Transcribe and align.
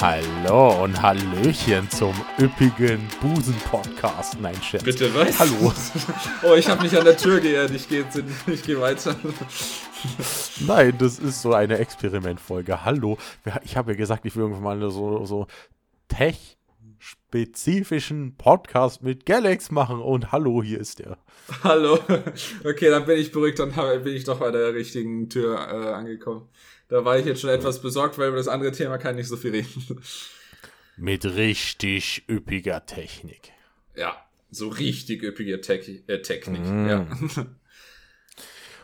Hallo 0.00 0.84
und 0.84 1.02
Hallöchen 1.02 1.90
zum 1.90 2.14
üppigen 2.40 3.00
Busen-Podcast. 3.20 4.40
Nein, 4.40 4.54
Chef. 4.62 4.84
Bitte 4.84 5.12
was? 5.12 5.40
Hallo. 5.40 5.72
oh, 6.44 6.54
ich 6.54 6.68
habe 6.68 6.84
mich 6.84 6.96
an 6.96 7.04
der 7.04 7.16
Tür 7.16 7.40
geehrt. 7.40 7.72
Ich 7.72 7.88
gehe 7.88 8.04
geh 8.66 8.78
weiter. 8.78 9.16
Nein, 10.68 10.94
das 10.98 11.18
ist 11.18 11.42
so 11.42 11.52
eine 11.52 11.78
Experimentfolge. 11.78 12.84
Hallo. 12.84 13.18
Ich 13.64 13.76
habe 13.76 13.90
ja 13.90 13.96
gesagt, 13.96 14.24
ich 14.24 14.36
will 14.36 14.42
irgendwann 14.42 14.62
mal 14.62 14.80
so, 14.88 15.24
so 15.24 15.48
tech-spezifischen 16.06 18.36
Podcast 18.36 19.02
mit 19.02 19.26
Galax 19.26 19.72
machen. 19.72 19.98
Und 19.98 20.30
hallo, 20.30 20.62
hier 20.62 20.78
ist 20.78 21.00
er. 21.00 21.18
Hallo. 21.64 21.98
Okay, 22.64 22.88
dann 22.88 23.04
bin 23.04 23.18
ich 23.18 23.32
beruhigt 23.32 23.58
und 23.58 23.74
bin 23.74 24.14
ich 24.14 24.22
doch 24.22 24.38
bei 24.38 24.52
der 24.52 24.74
richtigen 24.74 25.28
Tür 25.28 25.56
äh, 25.56 25.92
angekommen. 25.92 26.48
Da 26.88 27.04
war 27.04 27.18
ich 27.18 27.26
jetzt 27.26 27.40
schon 27.40 27.50
etwas 27.50 27.80
besorgt, 27.80 28.18
weil 28.18 28.28
über 28.28 28.38
das 28.38 28.48
andere 28.48 28.72
Thema 28.72 28.98
kann 28.98 29.12
ich 29.12 29.18
nicht 29.18 29.28
so 29.28 29.36
viel 29.36 29.50
reden. 29.50 30.02
Mit 30.96 31.24
richtig 31.24 32.24
üppiger 32.28 32.86
Technik. 32.86 33.52
Ja, 33.94 34.16
so 34.50 34.68
richtig 34.68 35.22
üppige 35.22 35.60
Te 35.60 35.80
äh, 36.06 36.22
Technik. 36.22 36.64
Mm. 36.64 36.88
Ja. 36.88 37.06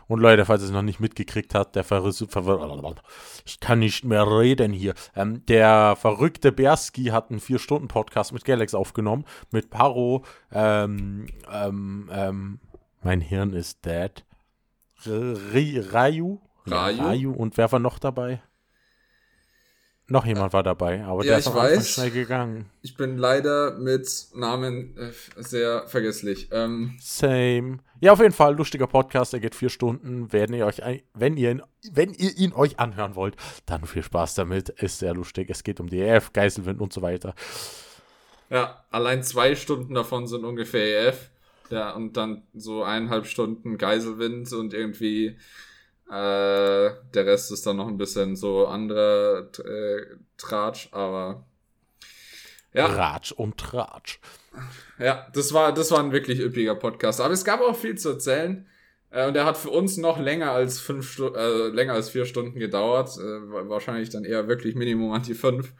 Und 0.07 0.19
Leute, 0.19 0.45
falls 0.45 0.61
ihr 0.61 0.65
es 0.65 0.71
noch 0.71 0.83
nicht 0.83 0.99
mitgekriegt 0.99 1.55
habt, 1.55 1.75
der 1.75 1.83
verrückte, 1.83 2.27
ich 3.45 3.59
kann 3.59 3.79
nicht 3.79 4.05
mehr 4.05 4.27
reden 4.27 4.71
hier. 4.71 4.93
Ähm, 5.15 5.43
der 5.47 5.95
verrückte 5.99 6.51
Berski 6.51 7.05
hat 7.05 7.31
einen 7.31 7.39
4-Stunden-Podcast 7.39 8.31
mit 8.31 8.45
Galax 8.45 8.75
aufgenommen, 8.75 9.25
mit 9.51 9.71
Paro, 9.71 10.23
ähm, 10.51 11.25
ähm, 11.51 12.09
ähm, 12.13 12.59
mein 13.01 13.21
Hirn 13.21 13.53
ist 13.53 13.83
dead. 13.85 14.23
Rayu, 15.07 16.39
Raju. 16.65 17.01
Raju. 17.01 17.31
Und 17.31 17.57
wer 17.57 17.71
war 17.71 17.79
noch 17.79 17.99
dabei? 17.99 18.41
Noch 20.07 20.25
jemand 20.27 20.53
war 20.53 20.61
dabei, 20.61 21.03
aber 21.03 21.23
ja, 21.23 21.31
der 21.31 21.39
ist 21.39 21.47
am 21.47 21.81
schnell 21.81 22.11
gegangen. 22.11 22.69
Ich 22.83 22.95
bin 22.95 23.17
leider 23.17 23.75
mit 23.79 24.07
Namen 24.35 24.95
äh, 24.97 25.11
sehr 25.37 25.87
vergesslich. 25.87 26.49
Ähm, 26.51 26.95
Same. 26.99 27.79
Ja, 28.01 28.13
auf 28.13 28.19
jeden 28.19 28.31
Fall, 28.33 28.55
lustiger 28.55 28.85
Podcast, 28.85 29.33
der 29.33 29.39
geht 29.39 29.55
vier 29.55 29.69
Stunden. 29.69 30.31
Wenn 30.31 30.53
ihr, 30.53 30.67
euch, 30.67 30.79
wenn, 31.15 31.37
ihr, 31.37 31.65
wenn 31.91 32.13
ihr 32.13 32.37
ihn 32.37 32.53
euch 32.53 32.79
anhören 32.79 33.15
wollt, 33.15 33.35
dann 33.65 33.85
viel 33.85 34.03
Spaß 34.03 34.35
damit. 34.35 34.69
Ist 34.69 34.99
sehr 34.99 35.15
lustig. 35.15 35.49
Es 35.49 35.63
geht 35.63 35.79
um 35.79 35.89
die 35.89 36.01
EF, 36.01 36.33
Geiselwind 36.33 36.81
und 36.81 36.93
so 36.93 37.01
weiter. 37.01 37.33
Ja, 38.51 38.85
allein 38.91 39.23
zwei 39.23 39.55
Stunden 39.55 39.95
davon 39.95 40.27
sind 40.27 40.45
ungefähr 40.45 41.07
EF. 41.07 41.31
Ja, 41.71 41.93
und 41.95 42.15
dann 42.15 42.43
so 42.53 42.83
eineinhalb 42.83 43.25
Stunden 43.25 43.79
Geiselwind 43.79 44.53
und 44.53 44.75
irgendwie 44.75 45.35
äh, 46.07 46.91
der 47.13 47.25
Rest 47.25 47.51
ist 47.51 47.65
dann 47.65 47.77
noch 47.77 47.87
ein 47.87 47.97
bisschen 47.97 48.35
so 48.35 48.67
anderer 48.67 49.49
äh, 49.59 50.05
Tratsch, 50.37 50.89
aber 50.91 51.45
ja. 52.73 52.87
Ratsch 52.87 53.31
und 53.31 53.57
Tratsch. 53.57 54.19
Ja, 54.99 55.27
das 55.33 55.53
war, 55.53 55.73
das 55.73 55.91
war 55.91 55.99
ein 55.99 56.11
wirklich 56.11 56.39
üppiger 56.39 56.75
Podcast. 56.75 57.21
Aber 57.21 57.33
es 57.33 57.45
gab 57.45 57.61
auch 57.61 57.75
viel 57.75 57.97
zu 57.97 58.09
erzählen. 58.09 58.67
Äh, 59.11 59.27
und 59.27 59.35
er 59.35 59.45
hat 59.45 59.57
für 59.57 59.69
uns 59.69 59.95
noch 59.97 60.19
länger 60.19 60.51
als 60.51 60.79
fünf 60.79 61.09
Stu 61.09 61.27
äh, 61.27 61.69
länger 61.69 61.93
als 61.93 62.09
vier 62.09 62.25
Stunden 62.25 62.59
gedauert. 62.59 63.17
Äh, 63.17 63.69
wahrscheinlich 63.69 64.09
dann 64.09 64.25
eher 64.25 64.49
wirklich 64.49 64.75
Minimum 64.75 65.13
an 65.13 65.23
die 65.23 65.35
fünf. 65.35 65.73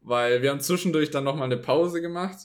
Weil 0.00 0.40
wir 0.40 0.50
haben 0.50 0.60
zwischendurch 0.60 1.10
dann 1.10 1.24
nochmal 1.24 1.44
eine 1.44 1.58
Pause 1.58 2.00
gemacht. 2.00 2.38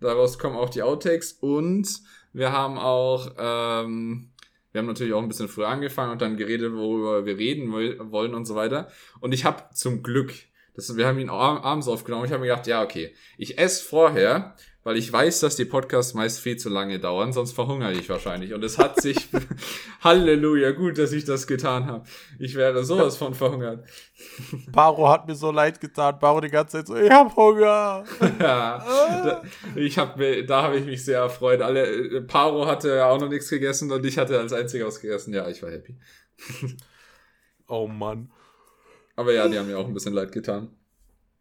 Daraus 0.00 0.38
kommen 0.38 0.56
auch 0.56 0.70
die 0.70 0.82
Outtakes 0.82 1.32
und 1.32 1.88
wir 2.32 2.52
haben 2.52 2.78
auch 2.78 3.32
ähm, 3.36 4.30
wir 4.72 4.80
haben 4.80 4.86
natürlich 4.86 5.12
auch 5.12 5.22
ein 5.22 5.28
bisschen 5.28 5.48
früher 5.48 5.68
angefangen 5.68 6.12
und 6.12 6.22
dann 6.22 6.36
geredet, 6.36 6.72
worüber 6.74 7.24
wir 7.24 7.38
reden 7.38 7.72
wollen 7.72 8.34
und 8.34 8.44
so 8.44 8.54
weiter. 8.54 8.88
Und 9.20 9.32
ich 9.32 9.44
habe 9.44 9.64
zum 9.72 10.02
Glück, 10.02 10.32
das, 10.74 10.96
wir 10.96 11.06
haben 11.06 11.18
ihn 11.18 11.30
abends 11.30 11.88
aufgenommen, 11.88 12.24
ich 12.26 12.32
habe 12.32 12.42
mir 12.42 12.48
gedacht, 12.48 12.66
ja, 12.66 12.82
okay, 12.82 13.14
ich 13.36 13.58
esse 13.58 13.84
vorher 13.84 14.54
weil 14.88 14.96
ich 14.96 15.12
weiß, 15.12 15.40
dass 15.40 15.54
die 15.54 15.66
Podcasts 15.66 16.14
meist 16.14 16.40
viel 16.40 16.56
zu 16.56 16.70
lange 16.70 16.98
dauern, 16.98 17.34
sonst 17.34 17.52
verhungere 17.52 17.92
ich 17.92 18.08
wahrscheinlich. 18.08 18.54
Und 18.54 18.64
es 18.64 18.78
hat 18.78 19.02
sich, 19.02 19.28
Halleluja, 20.00 20.70
gut, 20.70 20.96
dass 20.96 21.12
ich 21.12 21.26
das 21.26 21.46
getan 21.46 21.84
habe. 21.84 22.04
Ich 22.38 22.54
wäre 22.54 22.82
sowas 22.86 23.18
von 23.18 23.34
verhungert. 23.34 23.86
Paro 24.72 25.10
hat 25.10 25.28
mir 25.28 25.34
so 25.34 25.50
leid 25.50 25.78
getan. 25.78 26.18
Paro 26.18 26.40
die 26.40 26.48
ganze 26.48 26.78
Zeit 26.78 26.86
so, 26.86 26.96
ich 26.96 27.10
hab 27.10 27.36
Hunger. 27.36 28.02
ja, 28.40 28.78
da, 28.78 29.42
ich 29.76 29.98
hab 29.98 30.16
mir, 30.16 30.46
da 30.46 30.62
habe 30.62 30.78
ich 30.78 30.86
mich 30.86 31.04
sehr 31.04 31.18
erfreut. 31.18 31.60
Alle, 31.60 31.84
äh, 31.84 32.22
Paro 32.22 32.66
hatte 32.66 33.04
auch 33.04 33.20
noch 33.20 33.28
nichts 33.28 33.50
gegessen 33.50 33.92
und 33.92 34.06
ich 34.06 34.16
hatte 34.16 34.38
als 34.38 34.54
einziger 34.54 34.86
was 34.86 35.02
gegessen. 35.02 35.34
Ja, 35.34 35.46
ich 35.50 35.62
war 35.62 35.70
happy. 35.70 35.98
oh 37.68 37.86
Mann. 37.86 38.30
Aber 39.16 39.34
ja, 39.34 39.46
die 39.48 39.58
haben 39.58 39.66
mir 39.66 39.76
auch 39.76 39.86
ein 39.86 39.92
bisschen 39.92 40.14
leid 40.14 40.32
getan. 40.32 40.77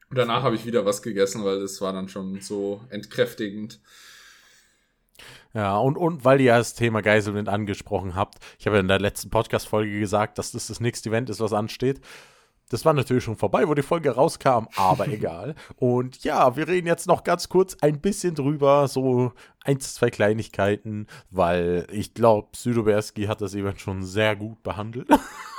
Danach 0.10 0.44
habe 0.44 0.56
ich 0.56 0.66
wieder 0.66 0.86
was 0.86 1.02
gegessen, 1.02 1.44
weil 1.44 1.60
das 1.60 1.82
war 1.82 1.92
dann 1.92 2.08
schon 2.08 2.40
so 2.40 2.82
entkräftigend. 2.90 3.80
Ja, 5.54 5.78
und, 5.78 5.98
und 5.98 6.24
weil 6.24 6.40
ihr 6.40 6.56
das 6.56 6.76
Thema 6.76 7.02
Geiselwind 7.02 7.50
angesprochen 7.50 8.16
habt, 8.16 8.38
ich 8.60 8.68
habe 8.68 8.78
ja 8.78 8.82
in 8.82 8.88
der 8.88 9.00
letzten 9.00 9.30
Podcast-Folge 9.30 10.00
gesagt, 10.00 10.38
dass 10.38 10.52
das 10.52 10.68
das 10.68 10.80
nächste 10.80 11.10
Event 11.10 11.30
ist, 11.30 11.40
was 11.40 11.54
ansteht. 11.54 12.00
Das 12.70 12.84
war 12.84 12.94
natürlich 12.94 13.24
schon 13.24 13.38
vorbei, 13.38 13.68
wo 13.68 13.74
die 13.74 13.82
Folge 13.82 14.12
rauskam, 14.12 14.68
aber 14.76 15.08
egal. 15.12 15.56
Und 15.78 16.24
ja, 16.24 16.56
wir 16.56 16.68
reden 16.68 16.88
jetzt 16.88 17.08
noch 17.08 17.24
ganz 17.24 17.50
kurz 17.50 17.76
ein 17.82 18.02
bisschen 18.02 18.36
drüber, 18.36 18.88
so 18.88 19.32
ein, 19.64 19.80
zwei 19.80 20.10
Kleinigkeiten, 20.10 21.08
weil 21.32 21.88
ich 21.92 22.14
glaube, 22.14 22.50
Südoberski 22.56 23.26
hat 23.26 23.42
das 23.42 23.56
Event 23.56 23.80
schon 23.80 24.04
sehr 24.04 24.36
gut 24.36 24.62
behandelt. 24.64 25.08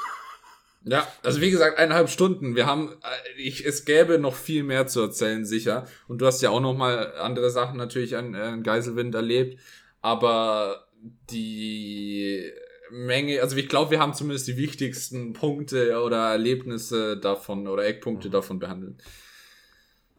Ja, 0.84 1.06
also 1.22 1.40
wie 1.40 1.50
gesagt, 1.50 1.78
eineinhalb 1.78 2.08
Stunden. 2.08 2.54
Wir 2.54 2.66
haben, 2.66 2.92
äh, 3.02 3.40
ich, 3.40 3.66
es 3.66 3.84
gäbe 3.84 4.18
noch 4.18 4.34
viel 4.34 4.62
mehr 4.62 4.86
zu 4.86 5.00
erzählen, 5.00 5.44
sicher. 5.44 5.86
Und 6.06 6.20
du 6.20 6.26
hast 6.26 6.40
ja 6.40 6.50
auch 6.50 6.60
noch 6.60 6.74
mal 6.74 7.14
andere 7.16 7.50
Sachen 7.50 7.76
natürlich 7.76 8.16
an, 8.16 8.34
an 8.34 8.62
Geiselwind 8.62 9.14
erlebt. 9.14 9.60
Aber 10.00 10.88
die 11.30 12.52
Menge, 12.90 13.40
also 13.42 13.56
ich 13.56 13.68
glaube, 13.68 13.90
wir 13.90 14.00
haben 14.00 14.14
zumindest 14.14 14.48
die 14.48 14.56
wichtigsten 14.56 15.32
Punkte 15.32 16.00
oder 16.02 16.30
Erlebnisse 16.30 17.18
davon 17.18 17.66
oder 17.66 17.84
Eckpunkte 17.84 18.28
mhm. 18.28 18.32
davon 18.32 18.58
behandelt. 18.58 19.02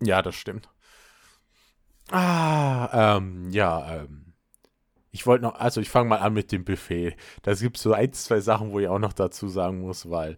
Ja, 0.01 0.21
das 0.21 0.35
stimmt. 0.35 0.69
Ah, 2.11 3.17
ähm, 3.17 3.49
ja, 3.51 4.03
ähm, 4.03 4.28
ich 5.11 5.25
wollte 5.25 5.43
noch, 5.43 5.55
also 5.55 5.81
ich 5.81 5.89
fange 5.89 6.09
mal 6.09 6.19
an 6.19 6.33
mit 6.33 6.51
dem 6.51 6.63
Buffet. 6.63 7.15
Da 7.41 7.53
gibt 7.53 7.77
es 7.77 7.83
so 7.83 7.93
ein, 7.93 8.13
zwei 8.13 8.39
Sachen, 8.39 8.71
wo 8.71 8.79
ich 8.79 8.87
auch 8.87 8.99
noch 8.99 9.13
dazu 9.13 9.47
sagen 9.47 9.81
muss, 9.81 10.09
weil 10.09 10.37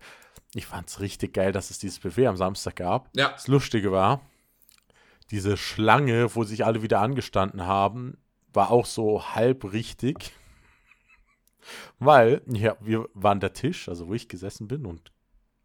ich 0.54 0.66
fand 0.66 0.90
es 0.90 1.00
richtig 1.00 1.34
geil, 1.34 1.52
dass 1.52 1.70
es 1.70 1.80
dieses 1.80 2.00
Buffet 2.00 2.28
am 2.28 2.38
Samstag 2.38 2.78
gab. 2.78 3.10
Ja. 3.16 3.30
Das 3.30 3.48
Lustige 3.48 3.92
war, 3.92 4.22
diese 5.30 5.58
Schlange, 5.58 6.36
wo 6.36 6.44
sich 6.44 6.66
alle 6.66 6.82
wieder 6.82 7.00
angestanden 7.00 7.66
haben, 7.66 8.18
war 8.54 8.72
auch 8.72 8.86
so 8.86 9.24
halb 9.36 9.72
richtig. 9.72 10.34
Weil, 12.00 12.42
ja, 12.48 12.76
wir 12.82 13.08
waren 13.14 13.40
der 13.40 13.54
Tisch, 13.54 13.88
also 13.88 14.08
wo 14.08 14.14
ich 14.14 14.28
gesessen 14.28 14.68
bin 14.68 14.86
und 14.86 15.12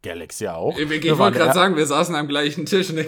Galaxy 0.03 0.47
auch. 0.47 0.77
Ich, 0.77 0.89
ich 0.89 1.17
wollte 1.17 1.39
gerade 1.39 1.53
sagen, 1.53 1.75
wir 1.75 1.85
saßen 1.85 2.15
am 2.15 2.27
gleichen 2.27 2.65
Tisch. 2.65 2.91
Ne? 2.91 3.05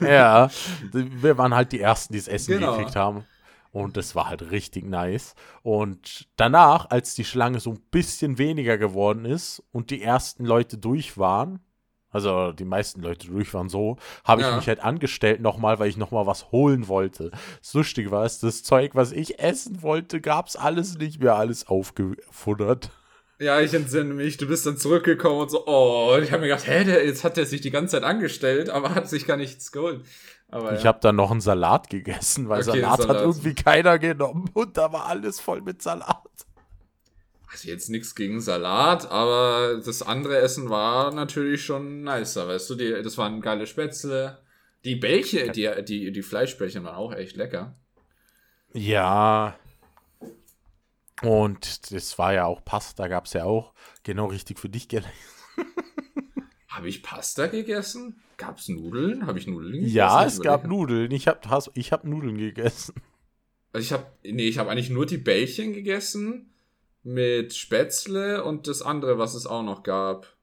ja, 0.00 0.50
wir 0.92 1.38
waren 1.38 1.54
halt 1.54 1.72
die 1.72 1.80
Ersten, 1.80 2.14
die 2.14 2.18
das 2.18 2.28
Essen 2.28 2.54
genau. 2.54 2.76
gekriegt 2.76 2.96
haben. 2.96 3.24
Und 3.72 3.96
das 3.96 4.14
war 4.14 4.28
halt 4.28 4.50
richtig 4.50 4.84
nice. 4.84 5.34
Und 5.62 6.28
danach, 6.36 6.90
als 6.90 7.14
die 7.14 7.24
Schlange 7.24 7.60
so 7.60 7.70
ein 7.70 7.80
bisschen 7.90 8.38
weniger 8.38 8.78
geworden 8.78 9.24
ist 9.24 9.62
und 9.70 9.90
die 9.90 10.02
ersten 10.02 10.44
Leute 10.44 10.76
durch 10.76 11.18
waren, 11.18 11.60
also 12.10 12.50
die 12.52 12.64
meisten 12.64 13.00
Leute 13.00 13.28
durch 13.28 13.54
waren 13.54 13.68
so, 13.68 13.96
habe 14.24 14.42
ich 14.42 14.48
ja. 14.48 14.56
mich 14.56 14.66
halt 14.66 14.80
angestellt 14.80 15.40
nochmal, 15.40 15.78
weil 15.78 15.88
ich 15.88 15.96
nochmal 15.96 16.26
was 16.26 16.50
holen 16.50 16.88
wollte. 16.88 17.30
Das 17.60 17.72
Lustige 17.74 18.10
war, 18.10 18.24
das 18.24 18.62
Zeug, 18.64 18.94
was 18.94 19.12
ich 19.12 19.38
essen 19.38 19.82
wollte, 19.82 20.20
gab 20.20 20.48
es 20.48 20.56
alles 20.56 20.98
nicht 20.98 21.22
mehr, 21.22 21.36
alles 21.36 21.68
aufgefuttert. 21.68 22.90
Ja, 23.38 23.58
ich 23.60 23.72
entsinne 23.72 24.12
mich. 24.12 24.36
Du 24.36 24.46
bist 24.46 24.66
dann 24.66 24.76
zurückgekommen 24.76 25.40
und 25.40 25.50
so, 25.50 25.66
oh, 25.66 26.14
und 26.14 26.22
ich 26.22 26.30
habe 26.30 26.42
mir 26.42 26.48
gedacht, 26.48 26.66
hä, 26.66 26.84
der, 26.84 27.06
jetzt 27.06 27.24
hat 27.24 27.38
er 27.38 27.46
sich 27.46 27.62
die 27.62 27.70
ganze 27.70 27.92
Zeit 27.92 28.02
angestellt, 28.02 28.68
aber 28.68 28.94
hat 28.94 29.08
sich 29.08 29.26
gar 29.26 29.38
nichts 29.38 29.72
geholt. 29.72 30.04
Aber 30.50 30.74
ich 30.74 30.82
ja. 30.82 30.88
habe 30.88 30.98
dann 31.00 31.16
noch 31.16 31.30
einen 31.30 31.40
Salat 31.40 31.88
gegessen, 31.90 32.48
weil 32.48 32.62
okay, 32.62 32.80
Salat, 32.80 33.00
Salat, 33.02 33.16
hat 33.16 33.24
irgendwie 33.24 33.54
keiner 33.54 33.98
genommen 33.98 34.50
und 34.52 34.76
da 34.76 34.92
war 34.92 35.06
alles 35.06 35.40
voll 35.40 35.60
mit 35.60 35.80
Salat. 35.82 36.16
Also 37.52 37.68
jetzt 37.68 37.90
nichts 37.90 38.14
gegen 38.14 38.40
Salat, 38.40 39.10
aber 39.10 39.80
das 39.84 40.02
andere 40.02 40.38
Essen 40.38 40.70
war 40.70 41.12
natürlich 41.12 41.64
schon 41.64 42.02
nicer, 42.02 42.48
weißt 42.48 42.70
du, 42.70 42.74
die, 42.76 43.02
das 43.02 43.18
waren 43.18 43.40
geile 43.40 43.66
Spätzle. 43.66 44.38
Die 44.84 44.96
Bällchen, 44.96 45.52
die, 45.52 45.68
die, 45.84 46.10
die 46.10 46.22
Fleischbällchen 46.22 46.84
waren 46.84 46.94
auch 46.94 47.12
echt 47.12 47.36
lecker. 47.36 47.76
Ja. 48.72 49.56
Und 51.22 51.92
das 51.92 52.18
war 52.18 52.32
ja 52.32 52.46
auch 52.46 52.64
Pasta, 52.64 53.08
gab 53.08 53.26
es 53.26 53.34
ja 53.34 53.44
auch. 53.44 53.74
Genau 54.04 54.26
richtig 54.26 54.58
für 54.58 54.70
dich 54.70 54.88
gelesen. 54.88 55.10
Habe 56.80 56.88
ich 56.88 57.02
Pasta 57.02 57.46
gegessen? 57.46 58.22
Gab 58.38 58.56
es 58.56 58.68
Nudeln? 58.68 59.26
Habe 59.26 59.38
ich 59.38 59.46
Nudeln 59.46 59.72
gegessen? 59.72 59.94
Ja, 59.94 60.24
es 60.24 60.40
gab 60.40 60.66
Nudeln. 60.66 61.10
Ich 61.10 61.28
habe 61.28 61.40
ich 61.74 61.92
hab 61.92 62.04
Nudeln 62.04 62.38
gegessen. 62.38 62.94
Also 63.72 63.84
ich 63.84 63.92
habe 63.92 64.06
nee, 64.24 64.48
ich 64.48 64.58
habe 64.58 64.68
eigentlich 64.68 64.90
nur 64.90 65.06
die 65.06 65.18
Bällchen 65.18 65.72
gegessen 65.72 66.52
mit 67.04 67.54
Spätzle 67.54 68.42
und 68.42 68.66
das 68.66 68.82
andere, 68.82 69.16
was 69.16 69.34
es 69.34 69.46
auch 69.46 69.62
noch 69.62 69.84
gab. 69.84 70.34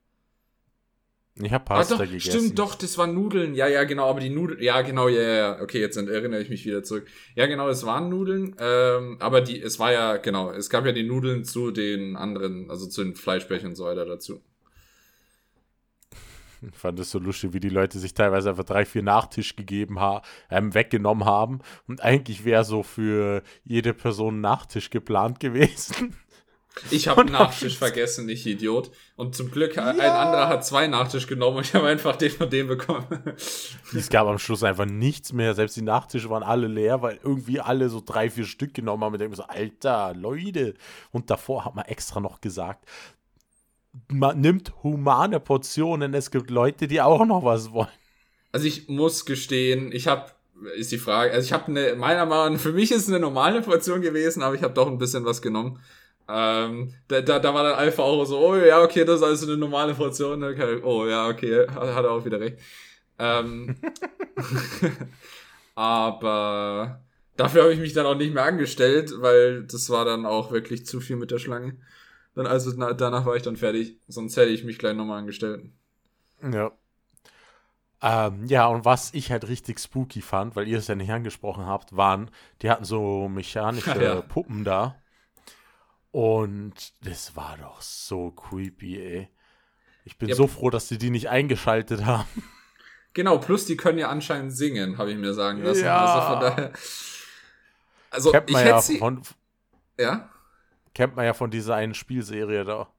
Ich 1.34 1.52
habe 1.52 1.64
Pasta 1.64 1.96
ah, 1.96 1.98
doch, 1.98 2.06
gegessen. 2.06 2.30
Stimmt, 2.30 2.58
doch, 2.58 2.74
das 2.74 2.96
waren 2.96 3.14
Nudeln. 3.14 3.54
Ja, 3.54 3.66
ja, 3.66 3.84
genau, 3.84 4.08
aber 4.08 4.20
die 4.20 4.30
Nudeln, 4.30 4.62
ja, 4.62 4.80
genau, 4.80 5.08
ja, 5.08 5.20
ja, 5.20 5.60
okay, 5.60 5.80
jetzt 5.80 5.96
erinnere 5.96 6.40
ich 6.40 6.48
mich 6.48 6.64
wieder 6.64 6.84
zurück. 6.84 7.06
Ja, 7.34 7.46
genau, 7.46 7.68
es 7.68 7.84
waren 7.84 8.08
Nudeln, 8.08 8.56
ähm, 8.60 9.16
aber 9.20 9.42
die, 9.42 9.60
es 9.60 9.78
war 9.78 9.92
ja, 9.92 10.16
genau, 10.16 10.50
es 10.50 10.70
gab 10.70 10.86
ja 10.86 10.92
die 10.92 11.06
Nudeln 11.06 11.44
zu 11.44 11.70
den 11.70 12.16
anderen, 12.16 12.70
also 12.70 12.86
zu 12.86 13.04
den 13.04 13.14
Fleischbächen 13.14 13.70
und 13.70 13.76
so 13.76 13.84
weiter 13.84 14.06
dazu. 14.06 14.40
Ich 16.62 16.74
fand 16.78 16.98
es 16.98 17.10
so 17.10 17.18
lustig, 17.18 17.52
wie 17.52 17.60
die 17.60 17.68
Leute 17.68 17.98
sich 17.98 18.14
teilweise 18.14 18.50
einfach 18.50 18.64
drei, 18.64 18.84
vier 18.84 19.02
Nachtisch 19.02 19.56
gegeben 19.56 20.00
haben, 20.00 20.24
ähm, 20.50 20.74
weggenommen 20.74 21.24
haben. 21.24 21.60
Und 21.86 22.02
eigentlich 22.02 22.44
wäre 22.44 22.64
so 22.64 22.82
für 22.82 23.42
jede 23.64 23.94
Person 23.94 24.38
ein 24.38 24.40
Nachtisch 24.40 24.90
geplant 24.90 25.40
gewesen. 25.40 26.16
Ich 26.90 27.08
habe 27.08 27.22
einen 27.22 27.32
Nachtisch 27.32 27.76
vergessen, 27.76 28.28
ich 28.28 28.46
Idiot. 28.46 28.90
Und 29.16 29.34
zum 29.34 29.50
Glück, 29.50 29.76
ja. 29.76 29.86
ein 29.86 30.00
anderer 30.00 30.48
hat 30.48 30.64
zwei 30.64 30.86
Nachtisch 30.86 31.26
genommen 31.26 31.56
und 31.58 31.66
ich 31.66 31.74
habe 31.74 31.88
einfach 31.88 32.16
den 32.16 32.30
von 32.30 32.48
dem 32.48 32.68
bekommen. 32.68 33.04
Es 33.96 34.10
gab 34.10 34.26
am 34.26 34.38
Schluss 34.38 34.62
einfach 34.62 34.84
nichts 34.84 35.32
mehr. 35.32 35.54
Selbst 35.54 35.76
die 35.76 35.82
Nachtische 35.82 36.30
waren 36.30 36.42
alle 36.42 36.68
leer, 36.68 37.02
weil 37.02 37.18
irgendwie 37.22 37.60
alle 37.60 37.88
so 37.88 38.02
drei, 38.04 38.30
vier 38.30 38.44
Stück 38.44 38.74
genommen 38.74 39.02
haben. 39.02 39.14
Und 39.14 39.20
ich 39.20 39.36
so, 39.36 39.44
Alter, 39.44 40.14
Leute. 40.14 40.74
Und 41.10 41.30
davor 41.30 41.64
hat 41.64 41.74
man 41.74 41.86
extra 41.86 42.20
noch 42.20 42.40
gesagt, 42.40 42.84
man 44.10 44.40
nimmt 44.40 44.72
humane 44.82 45.40
Portionen. 45.40 46.14
Es 46.14 46.30
gibt 46.30 46.50
Leute, 46.50 46.86
die 46.86 47.00
auch 47.00 47.24
noch 47.24 47.44
was 47.44 47.72
wollen. 47.72 47.88
Also 48.52 48.66
ich 48.66 48.88
muss 48.88 49.26
gestehen, 49.26 49.92
ich 49.92 50.06
habe 50.06 50.32
ist 50.76 50.90
die 50.90 50.98
Frage, 50.98 51.32
also 51.32 51.44
ich 51.44 51.52
habe 51.52 51.66
eine 51.66 51.94
meiner 51.94 52.26
Meinung 52.26 52.54
nach, 52.54 52.60
für 52.60 52.72
mich 52.72 52.90
ist 52.90 53.02
es 53.02 53.08
eine 53.08 53.20
normale 53.20 53.62
Portion 53.62 54.00
gewesen, 54.00 54.42
aber 54.42 54.54
ich 54.56 54.62
habe 54.62 54.74
doch 54.74 54.88
ein 54.88 54.98
bisschen 54.98 55.24
was 55.24 55.40
genommen. 55.40 55.78
Ähm, 56.28 56.92
da, 57.08 57.22
da, 57.22 57.38
da 57.38 57.54
war 57.54 57.62
dann 57.62 57.74
Alpha 57.74 58.02
auch 58.02 58.24
so, 58.24 58.38
oh 58.38 58.56
ja, 58.56 58.82
okay, 58.82 59.04
das 59.04 59.16
ist 59.16 59.22
also 59.22 59.46
eine 59.46 59.56
normale 59.56 59.94
Portion. 59.94 60.44
Okay. 60.44 60.80
Oh 60.82 61.06
ja, 61.06 61.28
okay, 61.28 61.66
hat, 61.68 61.94
hat 61.94 62.04
er 62.04 62.10
auch 62.10 62.24
wieder 62.24 62.40
recht. 62.40 62.58
Ähm, 63.18 63.76
aber 65.74 67.00
dafür 67.36 67.62
habe 67.62 67.72
ich 67.72 67.80
mich 67.80 67.94
dann 67.94 68.06
auch 68.06 68.16
nicht 68.16 68.34
mehr 68.34 68.44
angestellt, 68.44 69.12
weil 69.18 69.64
das 69.64 69.88
war 69.88 70.04
dann 70.04 70.26
auch 70.26 70.50
wirklich 70.50 70.84
zu 70.84 71.00
viel 71.00 71.16
mit 71.16 71.30
der 71.30 71.38
Schlange. 71.38 71.76
Dann 72.38 72.46
also 72.46 72.72
na, 72.76 72.92
danach 72.92 73.26
war 73.26 73.34
ich 73.34 73.42
dann 73.42 73.56
fertig, 73.56 73.96
sonst 74.06 74.36
hätte 74.36 74.52
ich 74.52 74.62
mich 74.62 74.78
gleich 74.78 74.94
nochmal 74.94 75.18
angestellt. 75.18 75.72
Ja. 76.40 76.70
Ähm, 78.00 78.46
ja, 78.46 78.68
und 78.68 78.84
was 78.84 79.12
ich 79.12 79.32
halt 79.32 79.48
richtig 79.48 79.80
spooky 79.80 80.22
fand, 80.22 80.54
weil 80.54 80.68
ihr 80.68 80.78
es 80.78 80.86
ja 80.86 80.94
nicht 80.94 81.10
angesprochen 81.10 81.66
habt, 81.66 81.96
waren, 81.96 82.30
die 82.62 82.70
hatten 82.70 82.84
so 82.84 83.28
mechanische 83.28 83.90
ja. 84.04 84.20
Puppen 84.20 84.62
da. 84.62 85.02
Und 86.12 86.92
das 87.04 87.34
war 87.34 87.58
doch 87.60 87.80
so 87.80 88.30
creepy, 88.30 89.00
ey. 89.00 89.28
Ich 90.04 90.16
bin 90.16 90.28
ja, 90.28 90.36
so 90.36 90.46
froh, 90.46 90.70
dass 90.70 90.86
sie 90.86 90.96
die 90.96 91.10
nicht 91.10 91.28
eingeschaltet 91.28 92.06
haben. 92.06 92.28
Genau, 93.14 93.38
plus 93.38 93.64
die 93.64 93.76
können 93.76 93.98
ja 93.98 94.10
anscheinend 94.10 94.52
singen, 94.52 94.96
habe 94.98 95.10
ich 95.10 95.16
mir 95.16 95.34
sagen 95.34 95.64
lassen. 95.64 95.84
Ja. 95.84 96.04
Also 96.04 96.28
von 96.28 96.40
daher. 96.40 96.72
Also 98.10 98.30
kennt 98.30 98.50
ich 98.50 98.56
hätte 98.56 98.68
ja 98.68 98.80
sie. 98.80 98.98
Von, 98.98 99.22
ja? 99.98 100.30
Kennt 100.94 101.16
man 101.16 101.24
ja 101.24 101.34
von 101.34 101.50
dieser 101.50 101.74
einen 101.74 101.94
Spielserie 101.94 102.64
da. 102.64 102.92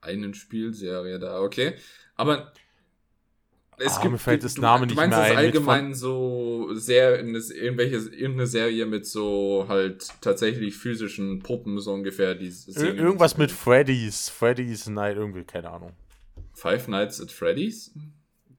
Einen 0.00 0.34
Spielserie 0.34 1.18
da, 1.18 1.40
okay. 1.40 1.74
Aber 2.16 2.52
es 3.80 3.96
ah, 3.96 4.00
gibt, 4.00 4.12
mir 4.12 4.18
fällt 4.18 4.42
das 4.42 4.58
Name 4.58 4.86
nicht 4.86 4.96
mehr 4.96 5.04
ein. 5.04 5.10
Du 5.10 5.16
meinst 5.16 5.30
das 5.30 5.38
allgemein 5.38 5.94
so 5.94 6.74
sehr 6.74 7.20
in 7.20 7.32
das, 7.32 7.50
irgendwelche, 7.50 7.96
irgendeine 7.96 8.46
Serie 8.46 8.86
mit 8.86 9.06
so 9.06 9.66
halt 9.68 10.08
tatsächlich 10.20 10.76
physischen 10.76 11.40
Puppen, 11.40 11.78
so 11.78 11.92
ungefähr. 11.92 12.34
Die 12.34 12.52
Ir 12.66 12.94
irgendwas 12.96 13.36
mit 13.36 13.52
Freddy's, 13.52 14.28
Freddy's 14.28 14.88
Night, 14.88 15.16
irgendwie, 15.16 15.44
keine 15.44 15.70
Ahnung. 15.70 15.92
Five 16.54 16.88
Nights 16.88 17.20
at 17.20 17.30
Freddy's? 17.30 17.92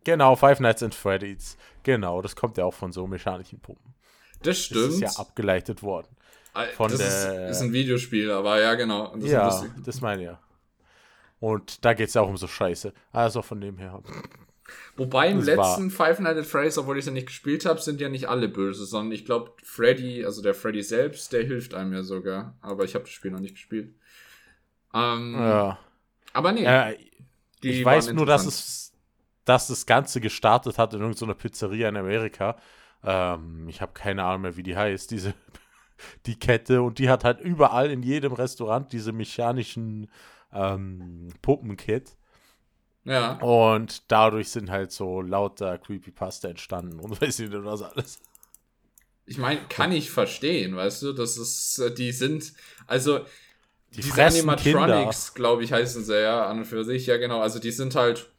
Genau, 0.05 0.37
Five 0.37 0.61
Nights 0.61 0.83
at 0.83 0.95
Freddy's. 0.95 1.57
Genau, 1.83 2.21
das 2.21 2.35
kommt 2.35 2.57
ja 2.57 2.63
auch 2.63 2.73
von 2.73 2.93
so 2.93 3.05
mechanischen 3.05 3.59
Puppen. 3.59 3.93
Das 4.41 4.57
stimmt. 4.57 4.85
Das 4.85 4.93
ist 4.93 5.01
ja 5.01 5.11
abgeleitet 5.17 5.83
worden. 5.83 6.07
Von 6.75 6.91
das 6.91 6.99
der, 6.99 7.49
ist, 7.49 7.57
ist 7.57 7.61
ein 7.61 7.73
Videospiel, 7.73 8.31
aber 8.31 8.59
ja, 8.59 8.75
genau. 8.75 9.15
Das 9.15 9.29
ja, 9.29 9.65
das 9.85 10.01
meine 10.01 10.21
ich 10.21 10.27
ja. 10.27 10.39
Und 11.39 11.85
da 11.85 11.93
geht 11.93 12.09
es 12.09 12.15
ja 12.15 12.21
auch 12.21 12.27
um 12.27 12.37
so 12.37 12.47
Scheiße. 12.47 12.93
Also 13.11 13.41
von 13.41 13.61
dem 13.61 13.77
her. 13.77 14.01
Wobei 14.97 15.29
im 15.29 15.37
das 15.37 15.45
letzten 15.45 15.89
Five 15.89 16.19
Nights 16.19 16.39
at 16.39 16.45
Freddy's, 16.45 16.77
obwohl 16.77 16.97
ich 16.97 17.03
es 17.03 17.05
ja 17.07 17.13
nicht 17.13 17.27
gespielt 17.27 17.65
habe, 17.65 17.81
sind 17.81 18.01
ja 18.01 18.09
nicht 18.09 18.27
alle 18.27 18.49
böse, 18.49 18.85
sondern 18.85 19.13
ich 19.13 19.25
glaube, 19.25 19.53
Freddy, 19.63 20.25
also 20.25 20.41
der 20.41 20.53
Freddy 20.53 20.83
selbst, 20.83 21.31
der 21.31 21.43
hilft 21.43 21.73
einem 21.73 21.93
ja 21.93 22.03
sogar. 22.03 22.57
Aber 22.61 22.83
ich 22.83 22.93
habe 22.95 23.05
das 23.05 23.13
Spiel 23.13 23.31
noch 23.31 23.39
nicht 23.39 23.55
gespielt. 23.55 23.95
Ähm, 24.93 25.35
ja. 25.35 25.79
Aber 26.33 26.51
nee. 26.51 26.65
Äh, 26.65 26.97
ich 27.61 27.83
weiß 27.83 28.11
nur, 28.13 28.25
dass 28.25 28.45
es 28.45 28.89
dass 29.49 29.67
das 29.67 29.87
Ganze 29.87 30.21
gestartet 30.21 30.77
hat 30.77 30.93
in 30.93 31.01
irgendeiner 31.01 31.33
Pizzeria 31.33 31.89
in 31.89 31.97
Amerika. 31.97 32.55
Ähm, 33.03 33.67
ich 33.67 33.81
habe 33.81 33.93
keine 33.93 34.23
Ahnung 34.23 34.43
mehr, 34.43 34.57
wie 34.57 34.63
die 34.63 34.77
heißt, 34.77 35.09
diese 35.09 35.33
die 36.25 36.37
Kette. 36.37 36.81
Und 36.81 36.99
die 36.99 37.09
hat 37.09 37.23
halt 37.23 37.39
überall 37.39 37.91
in 37.91 38.03
jedem 38.03 38.33
Restaurant 38.33 38.91
diese 38.91 39.11
mechanischen 39.11 40.09
ähm, 40.53 41.29
Puppenkit. 41.41 42.15
Ja. 43.05 43.33
Und 43.39 44.11
dadurch 44.11 44.49
sind 44.49 44.69
halt 44.69 44.91
so 44.91 45.21
lauter 45.21 45.77
Creepypasta 45.77 46.49
entstanden 46.49 46.99
und 46.99 47.21
weiß 47.21 47.39
ich 47.39 47.49
nicht 47.49 47.63
was 47.63 47.81
alles. 47.81 48.19
Ich 49.25 49.37
meine, 49.37 49.61
kann 49.69 49.91
ich 49.91 50.09
verstehen, 50.09 50.75
weißt 50.75 51.03
du, 51.03 51.13
das 51.13 51.37
ist, 51.37 51.77
äh, 51.79 51.93
die 51.93 52.11
sind, 52.11 52.53
also 52.87 53.19
die 53.91 54.01
diese 54.01 54.23
Animatronics, 54.23 55.33
glaube 55.33 55.63
ich, 55.63 55.71
heißen 55.71 56.03
sie 56.03 56.21
ja 56.21 56.47
an 56.47 56.59
und 56.59 56.65
für 56.65 56.83
sich, 56.83 57.05
ja 57.05 57.17
genau, 57.17 57.39
also 57.39 57.59
die 57.59 57.71
sind 57.71 57.95
halt, 57.95 58.29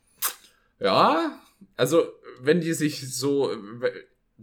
ja, 0.78 1.40
also 1.76 2.08
wenn 2.40 2.60
die 2.60 2.72
sich 2.72 3.14
so, 3.14 3.52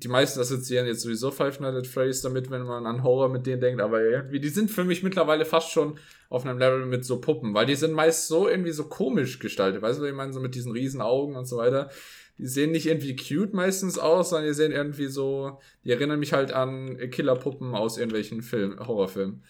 die 0.04 0.08
meisten 0.08 0.40
assoziieren 0.40 0.88
jetzt 0.88 1.02
sowieso 1.02 1.32
Five 1.32 1.60
Nights 1.60 1.78
at 1.78 1.88
Freddy's 1.88 2.22
damit, 2.22 2.52
wenn 2.52 2.64
man 2.64 2.86
an 2.86 3.04
Horror 3.04 3.30
mit 3.30 3.46
denen 3.46 3.62
denkt, 3.62 3.82
aber 3.82 4.02
irgendwie, 4.02 4.40
die 4.40 4.50
sind 4.50 4.70
für 4.70 4.84
mich 4.84 5.04
mittlerweile 5.04 5.46
fast 5.46 5.72
schon 5.72 5.98
auf 6.30 6.46
einem 6.46 6.60
Level 6.60 6.86
mit 6.86 7.06
so 7.06 7.20
Puppen, 7.20 7.54
weil 7.54 7.66
die 7.66 7.76
sind 7.76 7.94
meist 7.94 8.28
so 8.28 8.48
irgendwie 8.48 8.72
so 8.72 8.86
komisch 8.86 9.40
gestaltet, 9.40 9.82
weißt 9.82 10.00
du, 10.00 10.04
was 10.04 10.10
ich 10.10 10.16
meine, 10.16 10.34
so 10.34 10.40
mit 10.40 10.56
diesen 10.56 10.72
riesen 10.72 11.02
Augen 11.02 11.36
und 11.36 11.46
so 11.46 11.58
weiter. 11.58 11.90
Die 12.38 12.46
sehen 12.46 12.72
nicht 12.72 12.86
irgendwie 12.86 13.16
cute 13.16 13.54
meistens 13.54 13.98
aus, 13.98 14.30
sondern 14.30 14.48
die 14.48 14.54
sehen 14.54 14.72
irgendwie 14.72 15.08
so, 15.08 15.60
die 15.84 15.92
erinnern 15.92 16.20
mich 16.20 16.34
halt 16.34 16.52
an 16.54 16.98
Killerpuppen 17.10 17.74
aus 17.74 17.98
irgendwelchen 17.98 18.44
Film, 18.44 18.78
Horrorfilmen. 18.80 19.44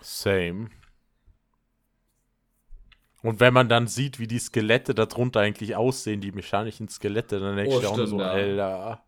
Same. 0.00 0.68
Und 3.22 3.38
wenn 3.38 3.52
man 3.52 3.68
dann 3.68 3.86
sieht, 3.86 4.18
wie 4.18 4.26
die 4.26 4.38
Skelette 4.38 4.94
darunter 4.94 5.40
eigentlich 5.40 5.76
aussehen, 5.76 6.20
die 6.20 6.32
mechanischen 6.32 6.88
Skelette, 6.88 7.38
dann 7.38 7.56
denke 7.56 7.74
oh, 7.74 7.80
ich 7.80 7.86
auch 7.86 8.06
so, 8.06 8.18
ja. 8.18 8.30
Alter. 8.30 9.04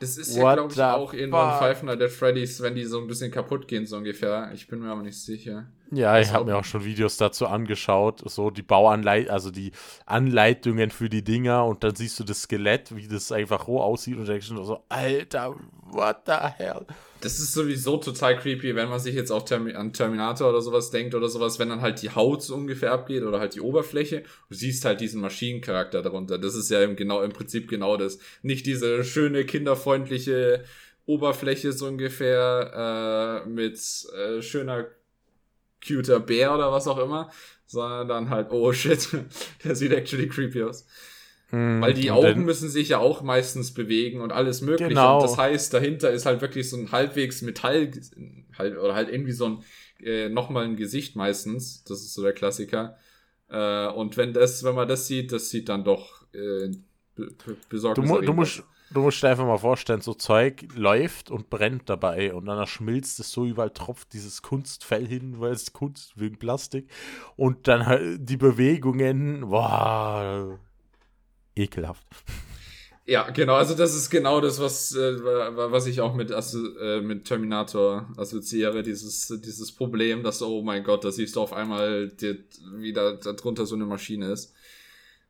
Das 0.00 0.18
ist 0.18 0.36
ja, 0.36 0.54
glaube 0.54 0.72
ich, 0.72 0.80
auch 0.80 1.12
irgendwann 1.12 1.58
Five 1.58 1.82
Nights 1.84 2.02
at 2.02 2.10
Freddy's, 2.10 2.60
wenn 2.60 2.74
die 2.74 2.84
so 2.84 2.98
ein 2.98 3.06
bisschen 3.06 3.30
kaputt 3.30 3.68
gehen, 3.68 3.86
so 3.86 3.96
ungefähr. 3.96 4.50
Ich 4.54 4.66
bin 4.66 4.80
mir 4.80 4.90
aber 4.90 5.02
nicht 5.02 5.20
sicher. 5.20 5.66
Ja, 5.92 6.18
ich 6.18 6.32
habe 6.32 6.46
mir 6.46 6.56
auch 6.56 6.64
schon 6.64 6.84
Videos 6.84 7.18
dazu 7.18 7.46
angeschaut, 7.46 8.22
so 8.24 8.50
die 8.50 8.62
Bauanleitung, 8.62 9.30
also 9.30 9.50
die 9.50 9.72
Anleitungen 10.06 10.90
für 10.90 11.10
die 11.10 11.22
Dinger 11.22 11.66
und 11.66 11.84
dann 11.84 11.94
siehst 11.94 12.18
du 12.18 12.24
das 12.24 12.42
Skelett, 12.42 12.96
wie 12.96 13.06
das 13.06 13.30
einfach 13.30 13.68
roh 13.68 13.80
aussieht 13.80 14.16
und 14.16 14.26
denkst 14.26 14.48
du 14.48 14.62
so, 14.64 14.82
Alter, 14.88 15.54
what 15.90 16.22
the 16.26 16.32
hell? 16.56 16.86
Das 17.22 17.38
ist 17.38 17.52
sowieso 17.52 17.98
total 17.98 18.36
creepy, 18.36 18.74
wenn 18.74 18.88
man 18.88 18.98
sich 18.98 19.14
jetzt 19.14 19.30
auch 19.30 19.44
Termi 19.44 19.74
an 19.74 19.92
Terminator 19.92 20.48
oder 20.50 20.60
sowas 20.60 20.90
denkt 20.90 21.14
oder 21.14 21.28
sowas, 21.28 21.60
wenn 21.60 21.68
dann 21.68 21.80
halt 21.80 22.02
die 22.02 22.10
Haut 22.10 22.42
so 22.42 22.56
ungefähr 22.56 22.90
abgeht 22.90 23.22
oder 23.22 23.38
halt 23.38 23.54
die 23.54 23.60
Oberfläche. 23.60 24.24
Du 24.48 24.56
siehst 24.56 24.84
halt 24.84 25.00
diesen 25.00 25.20
Maschinencharakter 25.20 26.02
darunter. 26.02 26.36
Das 26.38 26.56
ist 26.56 26.68
ja 26.68 26.82
im, 26.82 26.96
genau, 26.96 27.22
im 27.22 27.32
Prinzip 27.32 27.68
genau 27.68 27.96
das. 27.96 28.18
Nicht 28.42 28.66
diese 28.66 29.04
schöne, 29.04 29.44
kinderfreundliche 29.44 30.64
Oberfläche 31.06 31.72
so 31.72 31.86
ungefähr 31.86 33.44
äh, 33.44 33.48
mit 33.48 33.78
äh, 34.16 34.42
schöner, 34.42 34.88
cuter 35.86 36.18
Bär 36.18 36.54
oder 36.54 36.72
was 36.72 36.88
auch 36.88 36.98
immer, 36.98 37.30
sondern 37.66 38.08
dann 38.08 38.30
halt, 38.30 38.50
oh 38.50 38.72
shit, 38.72 39.08
der 39.64 39.76
sieht 39.76 39.92
actually 39.92 40.28
creepy 40.28 40.64
aus. 40.64 40.86
Hm, 41.52 41.82
Weil 41.82 41.92
die 41.92 42.10
Augen 42.10 42.46
müssen 42.46 42.70
sich 42.70 42.88
ja 42.88 42.98
auch 42.98 43.20
meistens 43.20 43.74
bewegen 43.74 44.22
und 44.22 44.32
alles 44.32 44.62
mögliche. 44.62 44.88
Genau. 44.88 45.16
Und 45.16 45.24
das 45.24 45.36
heißt, 45.36 45.74
dahinter 45.74 46.10
ist 46.10 46.24
halt 46.24 46.40
wirklich 46.40 46.68
so 46.68 46.78
ein 46.78 46.92
halbwegs 46.92 47.42
Metall 47.42 47.90
halt, 48.58 48.78
oder 48.78 48.94
halt 48.94 49.10
irgendwie 49.10 49.32
so 49.32 49.44
ein 49.46 49.64
äh, 50.02 50.30
nochmal 50.30 50.64
ein 50.64 50.76
Gesicht 50.76 51.14
meistens. 51.14 51.84
Das 51.84 52.00
ist 52.00 52.14
so 52.14 52.22
der 52.22 52.32
Klassiker. 52.32 52.96
Äh, 53.50 53.86
und 53.88 54.16
wenn 54.16 54.32
das, 54.32 54.64
wenn 54.64 54.74
man 54.74 54.88
das 54.88 55.06
sieht, 55.06 55.30
das 55.30 55.50
sieht 55.50 55.68
dann 55.68 55.84
doch 55.84 56.24
äh, 56.32 56.70
besorgt. 57.68 57.98
Du, 57.98 58.02
du, 58.22 58.32
musst, 58.32 58.62
du 58.90 59.00
musst 59.02 59.22
dir 59.22 59.28
einfach 59.28 59.46
mal 59.46 59.58
vorstellen, 59.58 60.00
so 60.00 60.14
Zeug 60.14 60.64
läuft 60.74 61.30
und 61.30 61.50
brennt 61.50 61.90
dabei 61.90 62.32
und 62.32 62.46
dann 62.46 62.66
schmilzt 62.66 63.20
es 63.20 63.30
so 63.30 63.44
überall, 63.44 63.70
tropft 63.70 64.14
dieses 64.14 64.40
Kunstfell 64.40 65.06
hin, 65.06 65.38
weil 65.38 65.52
es 65.52 65.74
Kunst 65.74 66.18
wegen 66.18 66.38
Plastik. 66.38 66.88
Und 67.36 67.68
dann 67.68 67.84
halt 67.84 68.26
die 68.26 68.38
Bewegungen, 68.38 69.50
boah 69.50 70.58
ekelhaft. 71.56 72.06
Ja, 73.04 73.28
genau, 73.30 73.54
also 73.54 73.74
das 73.74 73.96
ist 73.96 74.10
genau 74.10 74.40
das, 74.40 74.60
was, 74.60 74.94
äh, 74.94 75.18
was 75.22 75.86
ich 75.86 76.00
auch 76.00 76.14
mit, 76.14 76.30
äh, 76.30 77.00
mit 77.00 77.24
Terminator 77.24 78.08
assoziiere, 78.16 78.84
dieses, 78.84 79.26
dieses 79.44 79.72
Problem, 79.72 80.22
dass, 80.22 80.40
oh 80.40 80.62
mein 80.62 80.84
Gott, 80.84 81.04
da 81.04 81.10
siehst 81.10 81.34
du 81.34 81.40
auf 81.40 81.52
einmal, 81.52 82.08
die, 82.08 82.44
wie 82.76 82.92
da, 82.92 83.12
da 83.12 83.32
drunter 83.32 83.66
so 83.66 83.74
eine 83.74 83.86
Maschine 83.86 84.30
ist. 84.30 84.54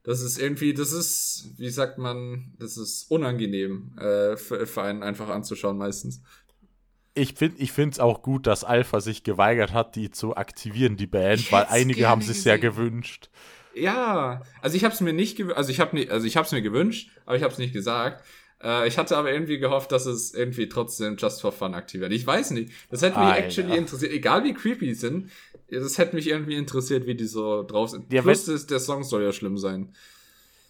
Das 0.03 0.21
ist 0.21 0.39
irgendwie, 0.39 0.75
das 0.75 0.93
ist, 0.93 1.55
wie 1.57 1.71
sagt 1.71 1.97
man, 1.97 2.53
das 2.59 2.77
ist 2.77 3.11
unangenehm 3.11 3.97
äh, 3.97 4.37
für, 4.37 4.67
für 4.67 4.83
einen 4.83 5.03
einfach 5.03 5.29
anzuschauen 5.29 5.79
meistens. 5.79 6.21
Ich 7.15 7.35
finde 7.35 7.63
ich 7.63 7.77
es 7.77 8.01
auch 8.01 8.23
gut, 8.23 8.47
dass 8.47 8.65
Alpha 8.65 9.01
sich 9.01 9.23
geweigert 9.23 9.73
hat, 9.73 9.97
die 9.97 10.11
zu 10.11 10.37
aktivieren, 10.37 10.97
die 10.97 11.07
Band, 11.07 11.53
weil 11.53 11.67
einige 11.69 12.09
haben 12.09 12.23
sich 12.23 12.43
sehr 12.43 12.59
gewünscht. 12.59 13.31
Ja, 13.75 14.43
also 14.61 14.77
ich 14.77 14.85
habe 14.85 14.95
es 14.95 15.01
mir 15.01 15.13
nicht 15.13 15.37
gewünscht, 15.37 15.57
also 15.57 15.71
ich 15.71 15.81
habe 15.81 16.11
also 16.11 16.27
ich 16.27 16.37
habe 16.37 16.47
es 16.47 16.53
mir 16.53 16.63
gewünscht, 16.63 17.11
aber 17.25 17.37
ich 17.37 17.43
habe 17.43 17.53
es 17.53 17.59
nicht 17.59 17.73
gesagt. 17.73 18.25
Äh, 18.63 18.87
ich 18.87 18.99
hatte 18.99 19.17
aber 19.17 19.33
irgendwie 19.33 19.59
gehofft, 19.59 19.93
dass 19.93 20.07
es 20.07 20.35
irgendwie 20.35 20.69
trotzdem 20.69 21.17
Just 21.17 21.41
for 21.41 21.53
Fun 21.53 21.75
aktiviert. 21.75 22.13
Ich 22.13 22.27
weiß 22.27 22.53
nicht. 22.53 22.73
Das 22.91 23.03
hätte 23.03 23.19
mich 23.19 23.29
Alter. 23.29 23.45
actually 23.45 23.77
interessiert. 23.77 24.13
Egal 24.13 24.45
wie 24.45 24.55
creepy 24.55 24.87
die 24.87 24.95
sind, 24.95 25.31
das 25.71 25.99
hätte 25.99 26.15
mich 26.15 26.29
irgendwie 26.29 26.55
interessiert, 26.55 27.07
wie 27.07 27.15
die 27.15 27.27
so 27.27 27.63
drauf 27.63 27.91
sind. 27.91 28.13
Ja, 28.13 28.23
Plus 28.23 28.49
ist, 28.49 28.71
der 28.71 28.81
Song 28.81 29.05
soll 29.05 29.23
ja 29.23 29.33
schlimm 29.33 29.59
sein. 29.59 29.95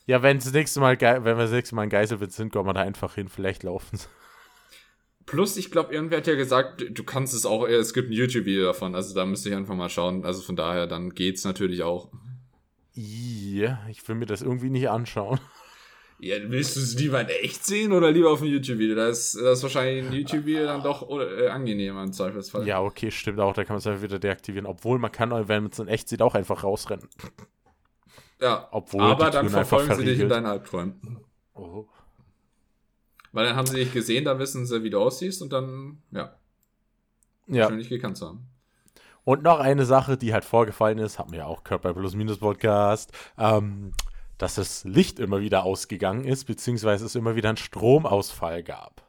Ja, 0.07 0.23
wenn 0.23 0.39
das 0.39 0.53
nächste 0.53 0.81
Mal, 0.81 1.01
wenn 1.01 1.25
wir 1.25 1.35
das 1.35 1.53
nächste 1.53 1.75
Mal 1.75 1.85
in 1.85 1.91
Geiselwind 1.91 2.33
sind, 2.33 2.53
kommen 2.53 2.69
wir 2.69 2.75
da 2.75 2.81
einfach 2.81 3.15
hin, 3.15 3.29
vielleicht 3.29 3.63
laufen 3.63 4.01
Plus, 5.27 5.57
ich 5.57 5.71
glaube, 5.71 5.95
irgendwer 5.95 6.19
hat 6.19 6.27
ja 6.27 6.35
gesagt, 6.35 6.85
du 6.91 7.05
kannst 7.05 7.33
es 7.33 7.47
auch, 7.47 7.67
es 7.69 7.95
gibt 7.95 8.11
ein 8.11 8.13
YouTube-Video 8.13 8.65
davon, 8.65 8.97
also 8.97 9.15
da 9.15 9.25
müsste 9.25 9.51
ich 9.51 9.55
einfach 9.55 9.77
mal 9.77 9.89
schauen. 9.89 10.25
Also 10.25 10.43
von 10.43 10.57
daher, 10.57 10.89
dann 10.89 11.11
geht's 11.15 11.45
natürlich 11.45 11.85
auch. 11.85 12.11
Ja, 12.95 13.79
ich 13.91 14.07
will 14.07 14.17
mir 14.17 14.27
das 14.27 14.43
irgendwie 14.43 14.71
nicht 14.71 14.89
anschauen. 14.89 15.41
Ja, 16.25 16.37
willst 16.41 16.77
du 16.77 16.81
es 16.81 16.97
lieber 16.97 17.21
in 17.21 17.27
echt 17.27 17.65
sehen 17.65 17.93
oder 17.93 18.13
lieber 18.13 18.31
auf 18.31 18.39
dem 18.39 18.47
YouTube-Video? 18.47 18.95
Das, 18.95 19.33
das 19.33 19.59
ist 19.59 19.63
wahrscheinlich 19.65 20.07
ein 20.07 20.13
YouTube-Video 20.13 20.67
dann 20.67 20.81
doch 20.81 21.11
äh, 21.11 21.49
angenehmer 21.49 22.05
im 22.05 22.13
Zweifelsfall. 22.13 22.65
Ja, 22.65 22.81
okay, 22.81 23.11
stimmt 23.11 23.41
auch. 23.41 23.53
Da 23.55 23.65
kann 23.65 23.75
man 23.75 23.79
es 23.79 23.89
einfach 23.89 24.03
wieder 24.03 24.21
deaktivieren. 24.21 24.65
Obwohl 24.67 25.01
man 25.01 25.11
kann, 25.11 25.31
wenn 25.49 25.65
man 25.65 25.73
es 25.73 25.81
in 25.81 25.89
echt 25.89 26.09
sieht, 26.09 26.23
auch 26.23 26.37
einfach 26.37 26.63
rausrennen. 26.63 27.09
Ja, 28.41 28.69
Obwohl 28.71 29.01
aber 29.03 29.31
dann 29.31 29.49
verfolgen 29.49 29.97
sie 29.97 30.05
dich 30.05 30.21
in 30.21 30.29
deinen 30.29 30.47
Albträumen. 30.47 31.19
Oh. 31.55 31.87
Weil 33.33 33.47
dann 33.47 33.57
haben 33.57 33.67
sie 33.67 33.79
dich 33.79 33.93
gesehen, 33.93 34.25
dann 34.25 34.39
wissen 34.39 34.65
sie, 34.65 34.85
wie 34.85 34.91
du 34.91 35.01
aussiehst 35.01 35.43
und 35.43 35.53
dann, 35.53 36.03
ja. 36.13 36.37
Ja. 37.49 37.69
Schön, 37.69 37.79
dich 37.79 37.89
gekannt 37.89 38.17
zu 38.17 38.27
haben. 38.29 38.47
Und 39.25 39.43
noch 39.43 39.61
eine 39.61 39.85
Sache, 39.85 40.17
die 40.17 40.33
halt 40.33 40.45
vorgefallen 40.45 40.99
ist, 40.99 41.19
haben 41.19 41.33
wir 41.33 41.41
ja 41.41 41.47
auch 41.47 41.65
gehört 41.65 41.83
bei 41.83 41.93
Plus 41.93 42.15
Minus 42.15 42.39
Podcast. 42.39 43.13
Ähm, 43.39 43.93
dass 44.43 44.57
das 44.57 44.83
Licht 44.83 45.21
immer 45.21 45.41
wieder 45.41 45.63
ausgegangen 45.63 46.25
ist, 46.25 46.47
beziehungsweise 46.47 47.07
es 47.07 47.15
immer 47.15 47.37
wieder 47.37 47.51
einen 47.51 47.59
Stromausfall 47.59 48.65
gab. 48.65 49.03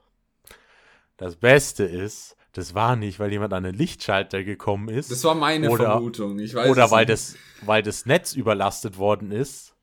Das 1.18 1.38
Beste 1.38 1.86
ist, 1.86 2.36
das 2.52 2.76
war 2.76 2.96
nicht, 2.96 3.20
weil 3.20 3.32
jemand 3.32 3.52
an 3.54 3.64
den 3.64 3.74
Lichtschalter 3.74 4.44
gekommen 4.44 4.90
ist. 4.90 5.10
Das 5.10 5.24
war 5.24 5.34
meine 5.34 5.72
oder, 5.72 5.86
Vermutung. 5.86 6.38
Ich 6.38 6.54
weiß 6.54 6.70
oder 6.70 6.92
weil 6.92 7.08
das, 7.08 7.36
weil 7.62 7.82
das 7.82 8.06
Netz 8.06 8.34
überlastet 8.34 9.00
worden 9.00 9.32
ist. 9.32 9.74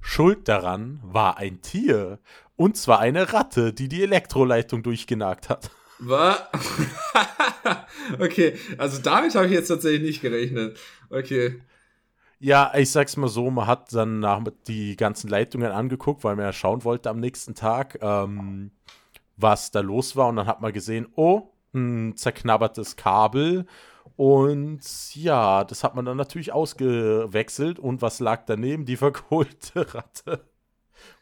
Schuld 0.00 0.46
daran 0.46 1.00
war 1.02 1.38
ein 1.38 1.60
Tier. 1.60 2.20
Und 2.54 2.76
zwar 2.76 3.00
eine 3.00 3.32
Ratte, 3.32 3.72
die 3.72 3.88
die 3.88 4.04
Elektroleitung 4.04 4.84
durchgenagt 4.84 5.48
hat. 5.48 5.70
Was? 5.98 6.40
okay, 8.18 8.54
also 8.78 9.00
damit 9.00 9.34
habe 9.34 9.46
ich 9.46 9.52
jetzt 9.52 9.68
tatsächlich 9.68 10.02
nicht 10.02 10.22
gerechnet. 10.22 10.78
Okay. 11.10 11.60
Ja, 12.38 12.72
ich 12.74 12.90
sag's 12.90 13.18
mal 13.18 13.28
so, 13.28 13.50
man 13.50 13.66
hat 13.66 13.92
dann 13.92 14.20
nach 14.20 14.42
die 14.66 14.96
ganzen 14.96 15.28
Leitungen 15.28 15.72
angeguckt, 15.72 16.24
weil 16.24 16.36
man 16.36 16.46
ja 16.46 16.52
schauen 16.54 16.84
wollte 16.84 17.10
am 17.10 17.20
nächsten 17.20 17.54
Tag, 17.54 17.98
ähm, 18.00 18.70
was 19.36 19.70
da 19.70 19.80
los 19.80 20.16
war. 20.16 20.28
Und 20.28 20.36
dann 20.36 20.46
hat 20.46 20.62
man 20.62 20.72
gesehen, 20.72 21.06
oh, 21.16 21.50
ein 21.74 22.16
zerknabbertes 22.16 22.96
Kabel. 22.96 23.66
Und 24.16 25.14
ja, 25.14 25.64
das 25.64 25.84
hat 25.84 25.94
man 25.94 26.06
dann 26.06 26.16
natürlich 26.16 26.52
ausgewechselt. 26.52 27.78
Und 27.78 28.00
was 28.00 28.20
lag 28.20 28.44
daneben? 28.46 28.86
Die 28.86 28.96
verkohlte 28.96 29.94
Ratte. 29.94 30.44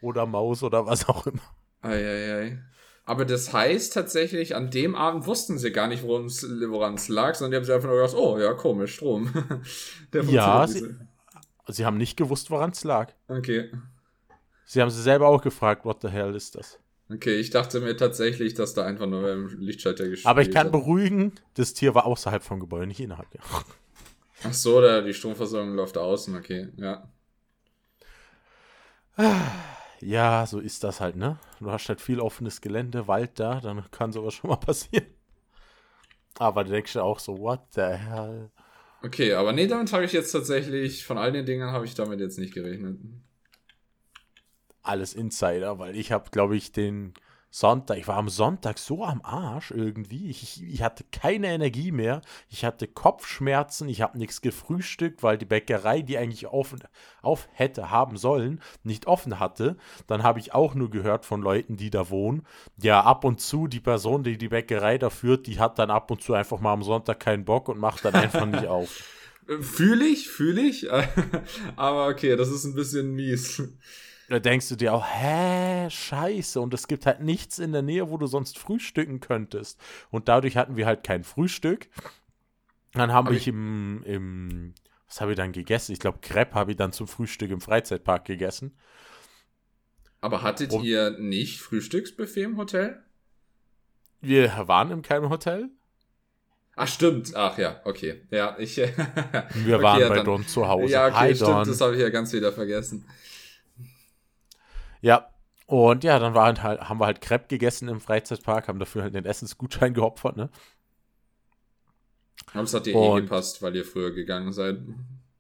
Oder 0.01 0.27
Maus 0.27 0.63
oder 0.63 0.87
was 0.87 1.09
auch 1.09 1.27
immer. 1.27 1.43
Eieiei. 1.83 2.59
Aber 3.09 3.25
das 3.25 3.55
heißt 3.55 3.95
tatsächlich, 3.95 4.55
an 4.55 4.71
dem 4.71 4.95
Abend 4.95 5.27
wussten 5.27 5.57
sie 5.57 5.73
gar 5.73 5.89
nicht, 5.89 6.03
woran 6.03 6.27
es 6.95 7.09
lag, 7.09 7.35
sondern 7.35 7.53
die 7.53 7.57
haben 7.57 7.65
sich 7.65 7.75
einfach 7.75 7.89
nur 7.89 7.97
gedacht, 7.97 8.15
oh 8.15 8.39
ja, 8.39 8.53
komisch, 8.53 8.97
Strom. 8.97 9.33
ja, 10.29 10.67
sie, 10.67 10.95
Sie 11.69 11.87
haben 11.87 11.97
nicht 11.97 12.19
gewusst, 12.19 12.51
woran 12.51 12.71
es 12.73 12.85
lag. 12.85 13.13
Okay. 13.29 13.71
Sie 14.67 14.83
haben 14.83 14.91
sie 14.91 15.01
selber 15.01 15.29
auch 15.29 15.41
gefragt, 15.41 15.87
what 15.87 16.03
the 16.03 16.09
hell 16.09 16.35
ist 16.35 16.55
das? 16.55 16.79
Okay, 17.11 17.37
ich 17.37 17.49
dachte 17.49 17.81
mir 17.81 17.97
tatsächlich, 17.97 18.53
dass 18.53 18.75
da 18.75 18.85
einfach 18.85 19.07
nur 19.07 19.33
im 19.33 19.49
Lichtschalter 19.59 20.07
gespielt 20.07 20.27
Aber 20.27 20.43
ich 20.43 20.51
kann 20.51 20.67
hat. 20.67 20.73
beruhigen, 20.73 21.33
das 21.55 21.73
Tier 21.73 21.95
war 21.95 22.05
außerhalb 22.05 22.43
vom 22.43 22.61
Gebäude, 22.61 22.87
nicht 22.87 23.01
innerhalb. 23.01 23.29
Ach 24.45 24.53
so, 24.53 24.83
da 24.83 25.01
die 25.01 25.15
Stromversorgung 25.15 25.75
läuft 25.75 25.97
außen, 25.97 26.37
okay, 26.37 26.69
ja. 26.77 27.11
Ja, 30.01 30.47
so 30.47 30.61
ist 30.61 30.85
das 30.85 31.01
halt, 31.01 31.17
ne? 31.17 31.39
Du 31.61 31.71
hast 31.71 31.89
halt 31.89 32.01
viel 32.01 32.21
offenes 32.21 32.61
Gelände, 32.61 33.09
Wald 33.09 33.39
da, 33.41 33.61
dann 33.61 33.91
kann 33.91 34.13
sowas 34.13 34.35
schon 34.35 34.51
mal 34.51 34.57
passieren. 34.57 35.07
Aber 36.39 36.65
du 36.65 36.71
denkst 36.71 36.93
du 36.93 37.03
auch 37.03 37.19
so, 37.19 37.39
what 37.39 37.61
the 37.75 37.81
hell? 37.81 38.51
Okay, 39.03 39.33
aber 39.35 39.53
nee, 39.53 39.67
damit 39.67 39.93
habe 39.93 40.05
ich 40.05 40.13
jetzt 40.13 40.33
tatsächlich, 40.33 41.05
von 41.05 41.19
all 41.19 41.33
den 41.33 41.47
Dingen 41.47 41.71
habe 41.71 41.85
ich 41.85 41.95
damit 41.95 42.21
jetzt 42.21 42.39
nicht 42.39 42.55
gerechnet. 42.55 42.99
Alles 44.83 45.15
Insider, 45.15 45.79
weil 45.79 45.97
ich 45.97 46.13
habe, 46.13 46.31
glaube 46.31 46.57
ich, 46.57 46.73
den 46.73 47.15
Sonntag, 47.51 47.97
ich 47.97 48.07
war 48.07 48.17
am 48.17 48.29
Sonntag 48.29 48.79
so 48.79 49.05
am 49.05 49.23
Arsch 49.23 49.71
irgendwie. 49.71 50.29
Ich, 50.29 50.63
ich 50.63 50.83
hatte 50.83 51.05
keine 51.11 51.49
Energie 51.49 51.93
mehr. 51.93 52.21
Ich 52.51 52.65
hatte 52.65 52.87
Kopfschmerzen. 52.87 53.89
Ich 53.89 54.03
habe 54.03 54.19
nichts 54.19 54.43
gefrühstückt, 54.43 55.23
weil 55.23 55.39
die 55.39 55.47
Bäckerei, 55.47 56.03
die 56.03 56.19
eigentlich 56.19 56.47
offen, 56.47 56.81
auf 57.23 57.49
hätte 57.53 57.91
haben 57.91 58.19
sollen, 58.19 58.61
nicht 58.85 59.07
offen 59.07 59.41
hatte. 59.41 59.77
Dann 60.07 60.23
habe 60.23 60.41
ich 60.41 60.53
auch 60.53 60.75
nur 60.75 60.91
gehört 60.91 61.25
von 61.25 61.41
Leuten, 61.41 61.79
die 61.79 61.89
da 61.91 62.11
wohnen. 62.11 62.43
Ja, 62.83 63.01
ab 63.01 63.25
und 63.25 63.41
zu 63.41 63.67
die 63.67 63.81
Person, 63.81 64.25
die 64.25 64.37
die 64.37 64.49
Bäckerei 64.49 64.99
da 64.99 65.09
führt, 65.09 65.47
die 65.47 65.59
hat 65.59 65.79
dann 65.79 65.91
ab 65.91 66.11
und 66.11 66.23
zu 66.23 66.35
einfach 66.35 66.61
mal 66.61 66.75
am 66.75 66.83
Sonntag 66.83 67.21
keinen 67.21 67.47
Bock 67.47 67.69
und 67.69 67.79
macht 67.79 68.05
dann 68.05 68.15
einfach 68.15 68.45
nicht 68.45 68.67
auf. 68.67 69.03
Fühle 69.63 70.05
ich, 70.05 70.29
fühle 70.29 70.61
ich. 70.61 70.89
Aber 71.77 72.09
okay, 72.09 72.37
das 72.37 72.51
ist 72.51 72.65
ein 72.65 72.75
bisschen 72.75 73.15
mies. 73.15 73.63
Da 74.29 74.39
denkst 74.39 74.69
du 74.69 74.77
dir 74.77 74.93
auch, 74.93 75.07
hä, 75.07 75.89
scheiße. 75.89 76.61
Und 76.61 76.75
es 76.75 76.87
gibt 76.87 77.07
halt 77.07 77.21
nichts 77.21 77.59
in 77.59 77.73
der 77.73 77.83
Nähe, 77.83 78.11
wo 78.11 78.19
du 78.19 78.27
sonst 78.27 78.59
frühstücken 78.59 79.21
könntest. 79.21 79.81
Und 80.11 80.29
dadurch 80.29 80.57
hatten 80.57 80.77
wir 80.77 80.85
halt 80.87 81.03
kein 81.03 81.25
Frühstück. 81.25 81.89
Dann 82.93 83.13
habe 83.13 83.35
ich, 83.35 83.43
ich 83.43 83.49
im, 83.49 84.03
im, 84.05 84.75
was 85.07 85.23
habe 85.23 85.33
ich 85.33 85.37
dann 85.37 85.53
gegessen? 85.53 85.93
Ich 85.93 85.99
glaube, 85.99 86.19
Crepe 86.21 86.55
habe 86.55 86.73
ich 86.73 86.77
dann 86.77 86.93
zum 86.93 87.09
Frühstück 87.09 87.51
im 87.51 87.63
Freizeitpark 87.63 88.27
gegessen. 88.27 88.77
Aber 90.21 90.43
hattet 90.43 90.73
Und 90.73 90.85
ihr 90.85 91.11
nicht 91.19 91.61
Frühstücksbuffet 91.61 92.43
im 92.43 92.57
Hotel? 92.59 93.03
Wir 94.21 94.51
waren 94.67 94.91
in 94.91 95.03
keinem 95.03 95.31
Hotel. 95.31 95.71
Ach, 96.77 96.89
stimmt. 96.89 97.35
Ach 97.35 97.57
ja, 97.57 97.81
okay. 97.85 98.23
Ja, 98.31 98.57
ich. 98.59 98.77
wir 98.77 98.93
okay, 98.93 99.83
waren 99.83 100.01
ja, 100.01 100.09
bei 100.09 100.23
Don 100.23 100.47
zu 100.47 100.69
Hause. 100.69 100.93
Ja, 100.93 101.07
okay, 101.07 101.17
Hi, 101.17 101.35
stimmt. 101.35 101.51
Don. 101.51 101.69
Das 101.69 101.81
habe 101.81 101.95
ich 101.95 102.01
ja 102.01 102.11
ganz 102.11 102.33
wieder 102.33 102.53
vergessen. 102.53 103.07
Ja, 105.01 105.29
und 105.67 106.03
ja, 106.03 106.19
dann 106.19 106.35
waren 106.35 106.63
halt, 106.63 106.89
haben 106.89 106.99
wir 106.99 107.07
halt 107.07 107.21
Crepe 107.21 107.47
gegessen 107.49 107.89
im 107.89 108.01
Freizeitpark, 108.01 108.69
haben 108.69 108.79
dafür 108.79 109.03
halt 109.03 109.15
den 109.15 109.25
Essensgutschein 109.25 109.95
geopfert, 109.95 110.37
ne? 110.37 110.51
Aber 112.55 112.63
es 112.63 112.73
hat 112.73 112.87
dir 112.87 112.95
eh 112.95 112.97
und, 112.97 113.19
eh 113.19 113.21
gepasst, 113.23 113.61
weil 113.61 113.77
ihr 113.77 113.85
früher 113.85 114.13
gegangen 114.13 114.53
seid. 114.53 114.79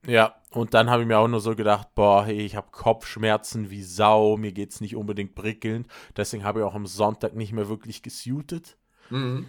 Ja, 0.06 0.36
und 0.50 0.74
dann 0.74 0.90
habe 0.90 1.02
ich 1.02 1.08
mir 1.08 1.18
auch 1.18 1.28
nur 1.28 1.40
so 1.40 1.56
gedacht, 1.56 1.94
boah, 1.94 2.24
hey, 2.24 2.40
ich 2.40 2.56
habe 2.56 2.68
Kopfschmerzen 2.70 3.70
wie 3.70 3.82
Sau, 3.82 4.36
mir 4.36 4.52
geht's 4.52 4.80
nicht 4.80 4.96
unbedingt 4.96 5.34
prickelnd. 5.34 5.86
Deswegen 6.16 6.44
habe 6.44 6.60
ich 6.60 6.64
auch 6.64 6.74
am 6.74 6.86
Sonntag 6.86 7.34
nicht 7.34 7.52
mehr 7.52 7.68
wirklich 7.68 8.02
gesuited. 8.02 8.76
Mhm. 9.10 9.46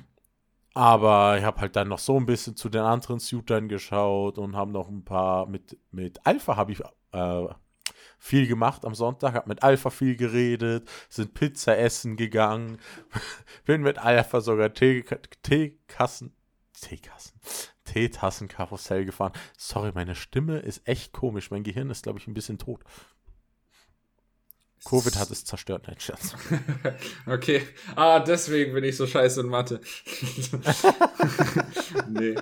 Aber 0.74 1.38
ich 1.38 1.44
habe 1.44 1.62
halt 1.62 1.75
dann 1.75 1.88
noch 1.88 2.00
so 2.00 2.18
ein 2.18 2.25
bisschen 2.25 2.56
zu 2.56 2.70
den 2.70 2.82
anderen 2.82 3.20
Suitern 3.20 3.68
geschaut 3.68 4.38
und 4.38 4.56
habe 4.56 4.72
noch 4.72 4.88
ein 4.88 5.04
paar 5.04 5.46
mit, 5.48 5.78
mit 5.92 6.25
Alpha 6.25 6.56
habe 6.56 6.72
ich 6.72 6.82
äh, 7.12 7.48
viel 8.18 8.48
gemacht 8.48 8.86
am 8.86 8.96
Sonntag, 8.96 9.34
habe 9.34 9.50
mit 9.50 9.63
Alpha 9.63 9.89
viel 9.89 10.15
geredet, 10.15 10.88
sind 11.10 11.34
Pizza 11.34 11.77
essen 11.77 12.15
gegangen, 12.15 12.79
bin 13.65 13.82
mit 13.82 13.98
Alpha 13.98 14.41
sogar 14.41 14.74
Teekassen, 14.74 16.34
Teekassen, 16.79 17.39
Teetassenkarussell 17.86 19.06
gefahren. 19.06 19.34
Sorry, 19.58 19.91
meine 19.94 20.15
Stimme 20.15 20.60
ist 20.60 20.88
echt 20.88 21.12
komisch. 21.13 21.51
Mein 21.51 21.63
Gehirn 21.63 21.89
ist, 21.89 22.03
glaube 22.03 22.20
ich, 22.20 22.27
ein 22.27 22.34
bisschen 22.34 22.58
tot. 22.58 22.84
Covid 24.86 25.18
hat 25.18 25.29
es 25.29 25.44
zerstört, 25.44 25.86
nein, 25.88 26.00
Scherz. 26.00 26.36
okay. 27.25 27.62
Ah, 27.96 28.20
deswegen 28.20 28.74
bin 28.74 28.84
ich 28.84 28.96
so 28.96 29.06
scheiße 29.08 29.41
in 29.41 29.48
Mathe. 29.48 29.82
nee. 32.10 32.36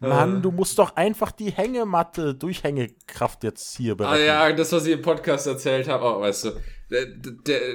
Mann, 0.00 0.38
äh. 0.38 0.40
du 0.40 0.50
musst 0.50 0.78
doch 0.78 0.96
einfach 0.96 1.32
die 1.32 1.50
Hängematte, 1.50 2.34
Durchhängekraft 2.34 3.44
jetzt 3.44 3.76
hier 3.76 3.94
berechnen. 3.94 4.20
Ah 4.20 4.48
ja, 4.48 4.52
das, 4.52 4.72
was 4.72 4.86
ich 4.86 4.92
im 4.92 5.02
Podcast 5.02 5.46
erzählt 5.46 5.88
habe, 5.88 6.04
oh, 6.04 6.20
weißt 6.20 6.44
du, 6.44 6.50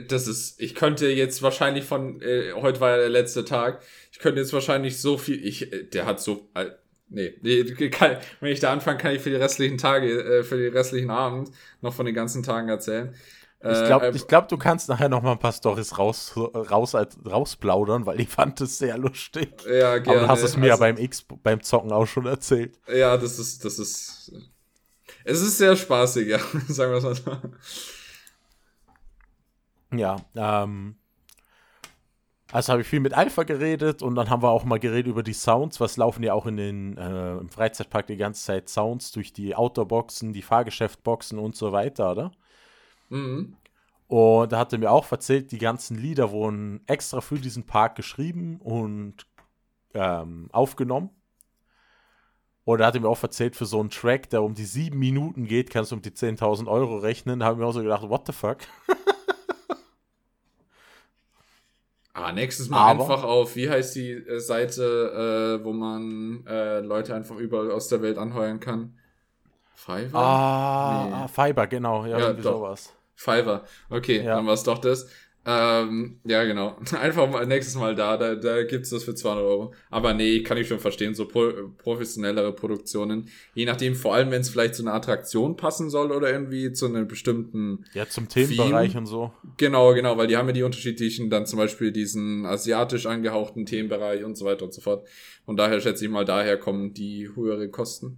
das 0.07 0.27
ist, 0.27 0.61
ich 0.61 0.75
könnte 0.75 1.07
jetzt 1.07 1.41
wahrscheinlich 1.41 1.85
von, 1.85 2.21
äh, 2.21 2.53
heute 2.53 2.79
war 2.79 2.91
ja 2.91 2.97
der 2.97 3.09
letzte 3.09 3.45
Tag, 3.45 3.81
ich 4.11 4.19
könnte 4.19 4.39
jetzt 4.39 4.53
wahrscheinlich 4.53 5.01
so 5.01 5.17
viel, 5.17 5.45
ich, 5.45 5.71
äh, 5.71 5.83
der 5.83 6.05
hat 6.05 6.19
so, 6.19 6.49
äh, 6.53 6.67
Nee, 7.09 7.35
nee 7.41 7.63
kann, 7.89 8.17
wenn 8.41 8.51
ich 8.51 8.59
da 8.59 8.73
anfange, 8.73 8.97
kann 8.97 9.15
ich 9.15 9.21
für 9.21 9.29
die 9.29 9.37
restlichen 9.37 9.77
Tage, 9.77 10.11
äh, 10.11 10.43
für 10.43 10.57
die 10.57 10.67
restlichen 10.67 11.09
Abend 11.09 11.51
noch 11.81 11.93
von 11.93 12.05
den 12.05 12.15
ganzen 12.15 12.43
Tagen 12.43 12.67
erzählen. 12.67 13.13
Ich 13.59 13.85
glaube, 13.85 14.07
äh, 14.07 14.11
glaub, 14.11 14.47
du 14.47 14.57
kannst 14.57 14.87
nachher 14.87 15.09
noch 15.09 15.23
mal 15.23 15.31
ein 15.31 15.39
paar 15.39 15.51
Storys 15.51 15.97
raus, 15.97 16.33
raus, 16.37 16.93
rausplaudern, 16.93 18.05
weil 18.05 18.19
ich 18.19 18.29
fand 18.29 18.61
es 18.61 18.77
sehr 18.77 18.99
lustig. 18.99 19.49
Ja, 19.65 19.97
gerne. 19.97 20.19
Aber 20.19 20.27
du 20.27 20.27
hast 20.27 20.43
es 20.43 20.55
mir 20.55 20.71
also, 20.71 20.83
ja 20.83 20.91
beim 20.93 21.03
X, 21.03 21.25
beim 21.41 21.63
Zocken 21.63 21.91
auch 21.91 22.05
schon 22.05 22.27
erzählt. 22.27 22.79
Ja, 22.87 23.17
das 23.17 23.39
ist, 23.39 23.65
das 23.65 23.79
ist, 23.79 24.31
es 25.23 25.41
ist 25.41 25.57
sehr 25.57 25.75
spaßig, 25.75 26.27
ja, 26.27 26.37
sagen 26.67 26.91
wir 26.91 26.97
es 26.97 27.03
mal 27.03 27.15
so. 27.15 27.49
Ja, 29.97 30.17
ähm, 30.35 30.95
also 32.51 32.71
habe 32.71 32.81
ich 32.83 32.87
viel 32.87 32.99
mit 32.99 33.13
Alpha 33.13 33.43
geredet 33.43 34.03
und 34.03 34.13
dann 34.15 34.29
haben 34.29 34.43
wir 34.43 34.49
auch 34.49 34.65
mal 34.65 34.79
geredet 34.79 35.07
über 35.07 35.23
die 35.23 35.33
Sounds. 35.33 35.79
Was 35.79 35.97
laufen 35.97 36.21
ja 36.23 36.33
auch 36.33 36.45
in 36.45 36.57
den, 36.57 36.97
äh, 36.97 37.37
im 37.37 37.49
Freizeitpark 37.49 38.05
die 38.05 38.17
ganze 38.17 38.43
Zeit 38.43 38.69
Sounds 38.69 39.11
durch 39.11 39.33
die 39.33 39.55
Outdoor-Boxen, 39.55 40.31
die 40.31 40.43
Fahrgeschäftboxen 40.43 41.39
und 41.39 41.55
so 41.55 41.71
weiter, 41.71 42.11
oder? 42.11 42.31
Mhm. 43.09 43.55
Und 44.07 44.51
da 44.51 44.59
hat 44.59 44.71
er 44.71 44.79
mir 44.79 44.91
auch 44.91 45.11
erzählt, 45.11 45.51
die 45.51 45.57
ganzen 45.57 45.97
Lieder 45.97 46.31
wurden 46.31 46.81
extra 46.87 47.19
für 47.19 47.39
diesen 47.39 47.65
Park 47.65 47.95
geschrieben 47.95 48.59
und 48.61 49.27
ähm, 49.93 50.47
aufgenommen. 50.51 51.09
Und 52.63 52.81
er 52.81 52.87
hat 52.87 52.99
mir 52.99 53.07
auch 53.07 53.21
erzählt, 53.23 53.55
für 53.55 53.65
so 53.65 53.79
einen 53.79 53.89
Track, 53.89 54.29
der 54.29 54.43
um 54.43 54.53
die 54.53 54.65
sieben 54.65 54.99
Minuten 54.99 55.45
geht, 55.45 55.69
kannst 55.69 55.91
du 55.91 55.95
um 55.95 56.01
die 56.01 56.11
10.000 56.11 56.67
Euro 56.67 56.97
rechnen. 56.97 57.39
Da 57.39 57.45
habe 57.45 57.55
ich 57.55 57.59
mir 57.59 57.65
auch 57.65 57.73
so 57.73 57.81
gedacht, 57.81 58.09
what 58.09 58.27
the 58.27 58.33
fuck? 58.33 58.59
Ah, 62.13 62.31
nächstes 62.31 62.67
Mal 62.67 62.79
Aber, 62.79 63.03
einfach 63.03 63.23
auf, 63.23 63.55
wie 63.55 63.69
heißt 63.69 63.95
die 63.95 64.11
äh, 64.11 64.39
Seite, 64.39 65.59
äh, 65.61 65.63
wo 65.63 65.71
man 65.71 66.43
äh, 66.47 66.79
Leute 66.79 67.13
einfach 67.13 67.35
überall 67.35 67.69
aus 67.69 67.89
der 67.89 68.01
Welt 68.01 68.17
anheuern 68.17 68.59
kann? 68.59 68.97
Fiverr? 69.75 70.15
Ah, 70.15 71.05
nee. 71.05 71.13
Ah, 71.13 71.27
Fiverr, 71.27 71.67
genau, 71.67 72.05
ja, 72.05 72.17
ja 72.17 72.27
irgendwie 72.29 72.41
sowas. 72.41 72.96
Fiverr, 73.17 73.65
okay, 73.89 74.23
ja. 74.23 74.35
dann 74.35 74.45
war 74.45 74.53
es 74.53 74.63
doch 74.63 74.77
das. 74.77 75.09
Ähm, 75.49 76.19
ja, 76.25 76.43
genau. 76.43 76.77
Einfach 77.01 77.29
mal 77.29 77.45
nächstes 77.45 77.75
Mal 77.75 77.95
da, 77.95 78.17
da, 78.17 78.35
da 78.35 78.63
gibt's 78.63 78.89
das 78.89 79.05
für 79.05 79.15
200 79.15 79.45
Euro. 79.45 79.73
Aber 79.89 80.13
nee, 80.13 80.43
kann 80.43 80.57
ich 80.57 80.67
schon 80.67 80.79
verstehen, 80.79 81.15
so 81.15 81.25
pro, 81.25 81.51
professionellere 81.77 82.51
Produktionen. 82.53 83.29
Je 83.53 83.63
nachdem, 83.63 83.95
vor 83.95 84.13
allem, 84.13 84.29
wenn 84.29 84.41
es 84.41 84.49
vielleicht 84.49 84.75
zu 84.75 84.83
einer 84.83 84.93
Attraktion 84.93 85.55
passen 85.55 85.89
soll 85.89 86.11
oder 86.11 86.29
irgendwie 86.29 86.73
zu 86.73 86.87
einem 86.87 87.07
bestimmten. 87.07 87.85
Ja, 87.93 88.09
zum 88.09 88.27
Themenbereich 88.27 88.91
Theme. 88.91 88.99
und 88.99 89.05
so. 89.05 89.31
Genau, 89.55 89.93
genau, 89.93 90.17
weil 90.17 90.27
die 90.27 90.35
haben 90.35 90.47
ja 90.47 90.53
die 90.53 90.63
unterschiedlichen, 90.63 91.29
dann 91.29 91.45
zum 91.45 91.59
Beispiel 91.59 91.93
diesen 91.93 92.45
asiatisch 92.45 93.05
angehauchten 93.05 93.65
Themenbereich 93.65 94.25
und 94.25 94.37
so 94.37 94.43
weiter 94.43 94.65
und 94.65 94.73
so 94.73 94.81
fort. 94.81 95.07
Und 95.45 95.55
daher 95.55 95.79
schätze 95.79 96.03
ich 96.03 96.11
mal, 96.11 96.25
daher 96.25 96.57
kommen 96.57 96.93
die 96.93 97.29
höhere 97.33 97.69
Kosten. 97.69 98.17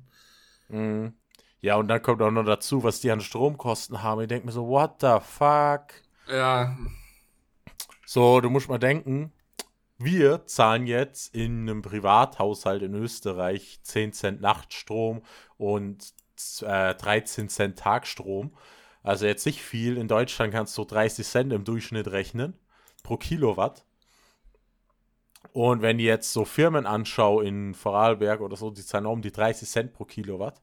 Mhm. 0.67 1.13
Ja, 1.61 1.75
und 1.75 1.87
dann 1.87 2.01
kommt 2.01 2.21
auch 2.21 2.31
noch 2.31 2.45
dazu, 2.45 2.83
was 2.83 3.01
die 3.01 3.11
an 3.11 3.21
Stromkosten 3.21 4.01
haben. 4.01 4.21
Ich 4.21 4.27
denke 4.27 4.45
mir 4.45 4.51
so, 4.51 4.67
what 4.67 5.01
the 5.01 5.17
fuck? 5.21 5.93
Ja. 6.27 6.77
So, 8.05 8.39
du 8.39 8.49
musst 8.49 8.69
mal 8.69 8.77
denken, 8.77 9.33
wir 9.97 10.45
zahlen 10.45 10.87
jetzt 10.87 11.35
in 11.35 11.69
einem 11.69 11.81
Privathaushalt 11.81 12.81
in 12.81 12.93
Österreich 12.95 13.79
10 13.83 14.13
Cent 14.13 14.41
Nachtstrom 14.41 15.21
und 15.57 16.13
äh, 16.61 16.95
13 16.95 17.49
Cent 17.49 17.77
Tagstrom. 17.77 18.53
Also 19.03 19.25
jetzt 19.25 19.45
nicht 19.45 19.61
viel. 19.61 19.97
In 19.97 20.07
Deutschland 20.07 20.53
kannst 20.53 20.77
du 20.77 20.85
30 20.85 21.27
Cent 21.27 21.53
im 21.53 21.65
Durchschnitt 21.65 22.09
rechnen 22.11 22.53
pro 23.03 23.17
Kilowatt. 23.17 23.85
Und 25.51 25.81
wenn 25.81 25.99
ich 25.99 26.05
jetzt 26.05 26.31
so 26.31 26.45
Firmen 26.45 26.85
anschaue 26.85 27.45
in 27.45 27.73
Vorarlberg 27.73 28.41
oder 28.41 28.55
so, 28.55 28.71
die 28.71 28.85
zahlen 28.85 29.05
um 29.05 29.21
die 29.21 29.31
30 29.31 29.67
Cent 29.67 29.93
pro 29.93 30.05
Kilowatt. 30.05 30.61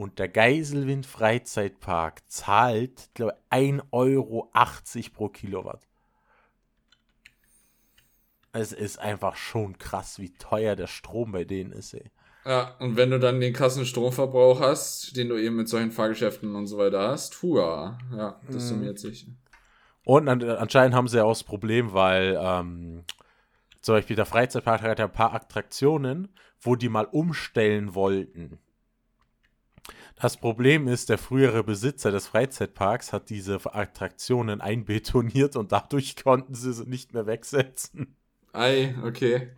Und 0.00 0.18
der 0.18 0.28
Geiselwind 0.28 1.04
Freizeitpark 1.04 2.22
zahlt, 2.26 3.10
glaube 3.12 3.34
ich, 3.50 3.58
1,80 3.58 3.82
Euro 3.90 4.50
pro 5.12 5.28
Kilowatt. 5.28 5.86
Es 8.52 8.72
ist 8.72 8.98
einfach 8.98 9.36
schon 9.36 9.76
krass, 9.76 10.18
wie 10.18 10.32
teuer 10.32 10.74
der 10.74 10.86
Strom 10.86 11.32
bei 11.32 11.44
denen 11.44 11.72
ist, 11.72 11.92
ey. 11.92 12.10
Ja, 12.46 12.76
und 12.78 12.96
wenn 12.96 13.10
du 13.10 13.20
dann 13.20 13.40
den 13.40 13.52
krassen 13.52 13.84
Stromverbrauch 13.84 14.60
hast, 14.60 15.18
den 15.18 15.28
du 15.28 15.36
eben 15.36 15.56
mit 15.56 15.68
solchen 15.68 15.90
Fahrgeschäften 15.92 16.56
und 16.56 16.66
so 16.66 16.78
weiter 16.78 17.06
hast, 17.06 17.42
hua, 17.42 17.98
ja, 18.16 18.40
das 18.46 18.54
mhm. 18.54 18.68
summiert 18.68 18.98
sich. 18.98 19.26
Und 20.04 20.30
anscheinend 20.30 20.94
haben 20.94 21.08
sie 21.08 21.22
auch 21.22 21.32
das 21.32 21.44
Problem, 21.44 21.92
weil 21.92 22.40
ähm, 22.40 23.04
zum 23.82 23.96
Beispiel 23.96 24.16
der 24.16 24.24
Freizeitpark 24.24 24.80
hat 24.80 24.98
ja 24.98 25.04
ein 25.04 25.12
paar 25.12 25.34
Attraktionen, 25.34 26.34
wo 26.58 26.74
die 26.74 26.88
mal 26.88 27.04
umstellen 27.04 27.94
wollten. 27.94 28.58
Das 30.20 30.36
Problem 30.36 30.86
ist, 30.86 31.08
der 31.08 31.16
frühere 31.16 31.64
Besitzer 31.64 32.10
des 32.10 32.26
Freizeitparks 32.26 33.14
hat 33.14 33.30
diese 33.30 33.58
Attraktionen 33.74 34.60
einbetoniert 34.60 35.56
und 35.56 35.72
dadurch 35.72 36.14
konnten 36.22 36.54
sie 36.54 36.74
sie 36.74 36.84
nicht 36.84 37.14
mehr 37.14 37.26
wegsetzen. 37.26 38.16
Ei, 38.52 38.94
okay. 39.02 39.52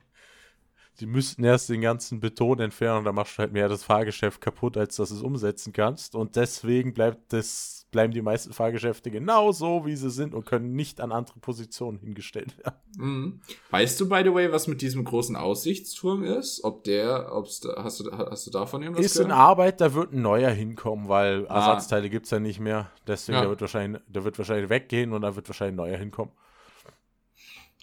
Die 1.00 1.06
müssten 1.06 1.42
erst 1.42 1.68
den 1.68 1.80
ganzen 1.80 2.20
Beton 2.20 2.60
entfernen, 2.60 3.04
da 3.04 3.10
machst 3.12 3.36
du 3.36 3.38
halt 3.40 3.52
mehr 3.52 3.68
das 3.68 3.82
Fahrgeschäft 3.82 4.40
kaputt, 4.40 4.76
als 4.76 4.94
dass 4.96 5.08
du 5.08 5.16
es 5.16 5.22
umsetzen 5.22 5.72
kannst. 5.72 6.14
Und 6.14 6.36
deswegen 6.36 6.94
bleibt 6.94 7.32
das, 7.32 7.81
bleiben 7.92 8.12
die 8.12 8.22
meisten 8.22 8.52
Fahrgeschäfte 8.52 9.10
genau 9.10 9.52
so, 9.52 9.86
wie 9.86 9.94
sie 9.94 10.10
sind 10.10 10.34
und 10.34 10.44
können 10.44 10.74
nicht 10.74 11.00
an 11.00 11.12
andere 11.12 11.38
Positionen 11.38 11.98
hingestellt 11.98 12.58
werden. 12.58 12.76
Mhm. 12.96 13.40
Weißt 13.70 14.00
du, 14.00 14.08
by 14.08 14.22
the 14.24 14.34
way, 14.34 14.50
was 14.50 14.66
mit 14.66 14.82
diesem 14.82 15.04
großen 15.04 15.36
Aussichtsturm 15.36 16.24
ist? 16.24 16.64
Ob 16.64 16.82
der, 16.84 17.32
ob's 17.32 17.60
da, 17.60 17.84
hast, 17.84 18.00
du, 18.00 18.10
hast 18.10 18.46
du 18.46 18.50
davon 18.50 18.82
irgendwas 18.82 19.04
Ist 19.04 19.12
gehört? 19.14 19.28
in 19.28 19.32
Arbeit, 19.32 19.80
da 19.80 19.94
wird 19.94 20.12
ein 20.12 20.22
neuer 20.22 20.50
hinkommen, 20.50 21.08
weil 21.08 21.46
ah. 21.48 21.56
Ersatzteile 21.56 22.10
gibt 22.10 22.24
es 22.24 22.32
ja 22.32 22.40
nicht 22.40 22.58
mehr. 22.58 22.90
Deswegen, 23.06 23.36
ja. 23.36 23.42
der, 23.42 23.50
wird 23.50 23.60
wahrscheinlich, 23.60 24.02
der 24.08 24.24
wird 24.24 24.38
wahrscheinlich 24.38 24.70
weggehen 24.70 25.12
und 25.12 25.22
da 25.22 25.36
wird 25.36 25.48
wahrscheinlich 25.48 25.74
ein 25.74 25.86
neuer 25.86 25.98
hinkommen. 25.98 26.32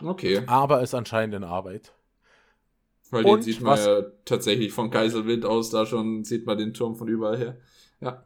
Okay. 0.04 0.42
Aber 0.48 0.82
ist 0.82 0.96
anscheinend 0.96 1.36
in 1.36 1.44
Arbeit. 1.44 1.94
Weil 3.12 3.24
den 3.24 3.42
sieht 3.42 3.62
man 3.62 3.78
ja 3.78 4.02
tatsächlich 4.26 4.72
von 4.72 4.92
Kaiserwind 4.92 5.46
aus, 5.46 5.70
da 5.70 5.86
schon 5.86 6.24
sieht 6.24 6.46
man 6.46 6.58
den 6.58 6.74
Turm 6.74 6.96
von 6.96 7.08
überall 7.08 7.38
her. 7.38 7.58
Ja. 8.02 8.24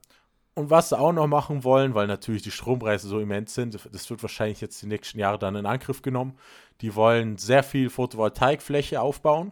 Und 0.56 0.70
was 0.70 0.90
sie 0.90 1.00
auch 1.00 1.14
noch 1.14 1.28
machen 1.28 1.64
wollen, 1.64 1.96
weil 1.96 2.06
natürlich 2.06 2.44
die 2.44 2.52
Strompreise 2.52 3.08
so 3.08 3.20
immens 3.20 3.56
sind, 3.56 3.74
das 3.92 4.10
wird 4.10 4.22
wahrscheinlich 4.22 4.62
jetzt 4.62 4.82
die 4.82 4.86
nächsten 4.86 5.18
Jahre 5.20 5.40
dann 5.40 5.56
in 5.56 5.66
Angriff 5.66 6.02
genommen. 6.02 6.38
Die 6.82 6.94
wollen 6.96 7.38
sehr 7.38 7.64
viel 7.64 7.90
Photovoltaikfläche 7.90 9.02
aufbauen. 9.02 9.52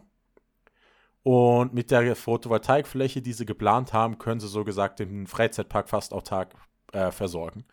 Und 1.24 1.72
mit 1.74 1.90
der 1.90 2.14
Photovoltaikfläche, 2.14 3.22
die 3.22 3.32
sie 3.32 3.46
geplant 3.46 3.92
haben, 3.92 4.18
können 4.18 4.40
sie 4.40 4.48
so 4.48 4.64
gesagt 4.64 5.00
den 5.00 5.26
Freizeitpark 5.26 5.88
fast 5.88 6.12
autark 6.12 6.54
äh, 6.92 7.10
versorgen. 7.10 7.64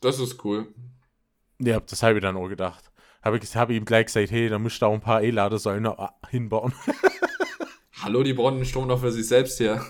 Das 0.00 0.18
ist 0.18 0.44
cool. 0.44 0.68
Ja, 1.58 1.80
das 1.80 2.02
habe 2.02 2.16
ich 2.16 2.22
dann 2.22 2.36
auch 2.36 2.48
gedacht 2.48 2.90
habe 3.24 3.38
ich 3.38 3.56
hab 3.56 3.70
ihm 3.70 3.84
gleich 3.86 4.06
gesagt, 4.06 4.30
hey, 4.30 4.48
da 4.48 4.58
müsst 4.58 4.82
ihr 4.82 4.86
auch 4.86 4.92
ein 4.92 5.00
paar 5.00 5.22
E-Ladesäulen 5.22 5.88
hinbauen. 6.28 6.74
Hallo, 8.02 8.22
die 8.22 8.34
bauen 8.34 8.56
den 8.56 8.66
Strom 8.66 8.86
doch 8.86 9.00
für 9.00 9.10
sich 9.10 9.26
selbst 9.26 9.58
her. 9.60 9.84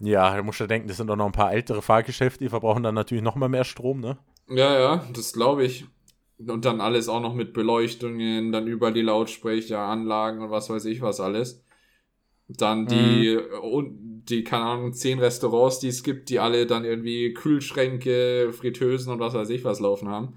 Ja, 0.00 0.36
da 0.36 0.42
musst 0.42 0.60
du 0.60 0.66
denken, 0.66 0.88
das 0.88 0.96
sind 0.96 1.08
doch 1.08 1.16
noch 1.16 1.26
ein 1.26 1.32
paar 1.32 1.52
ältere 1.52 1.82
Fahrgeschäfte, 1.82 2.44
die 2.44 2.48
verbrauchen 2.48 2.82
dann 2.82 2.94
natürlich 2.94 3.24
noch 3.24 3.34
mal 3.34 3.48
mehr 3.48 3.64
Strom, 3.64 4.00
ne? 4.00 4.18
Ja, 4.48 4.78
ja, 4.78 5.04
das 5.12 5.32
glaube 5.32 5.64
ich. 5.64 5.86
Und 6.38 6.64
dann 6.64 6.80
alles 6.80 7.08
auch 7.08 7.20
noch 7.20 7.34
mit 7.34 7.52
Beleuchtungen, 7.52 8.52
dann 8.52 8.68
über 8.68 8.92
die 8.92 9.02
Lautsprecher, 9.02 9.80
Anlagen 9.80 10.40
und 10.40 10.50
was 10.50 10.70
weiß 10.70 10.84
ich 10.84 11.02
was 11.02 11.18
alles. 11.20 11.64
Dann 12.46 12.86
die, 12.86 13.36
mhm. 13.36 13.60
und 13.60 14.24
die, 14.28 14.44
keine 14.44 14.64
Ahnung, 14.64 14.92
zehn 14.92 15.18
Restaurants, 15.18 15.80
die 15.80 15.88
es 15.88 16.02
gibt, 16.02 16.30
die 16.30 16.38
alle 16.38 16.66
dann 16.66 16.84
irgendwie 16.84 17.34
Kühlschränke, 17.34 18.52
Fritteusen 18.52 19.12
und 19.12 19.18
was 19.18 19.34
weiß 19.34 19.50
ich 19.50 19.64
was 19.64 19.80
laufen 19.80 20.08
haben. 20.08 20.36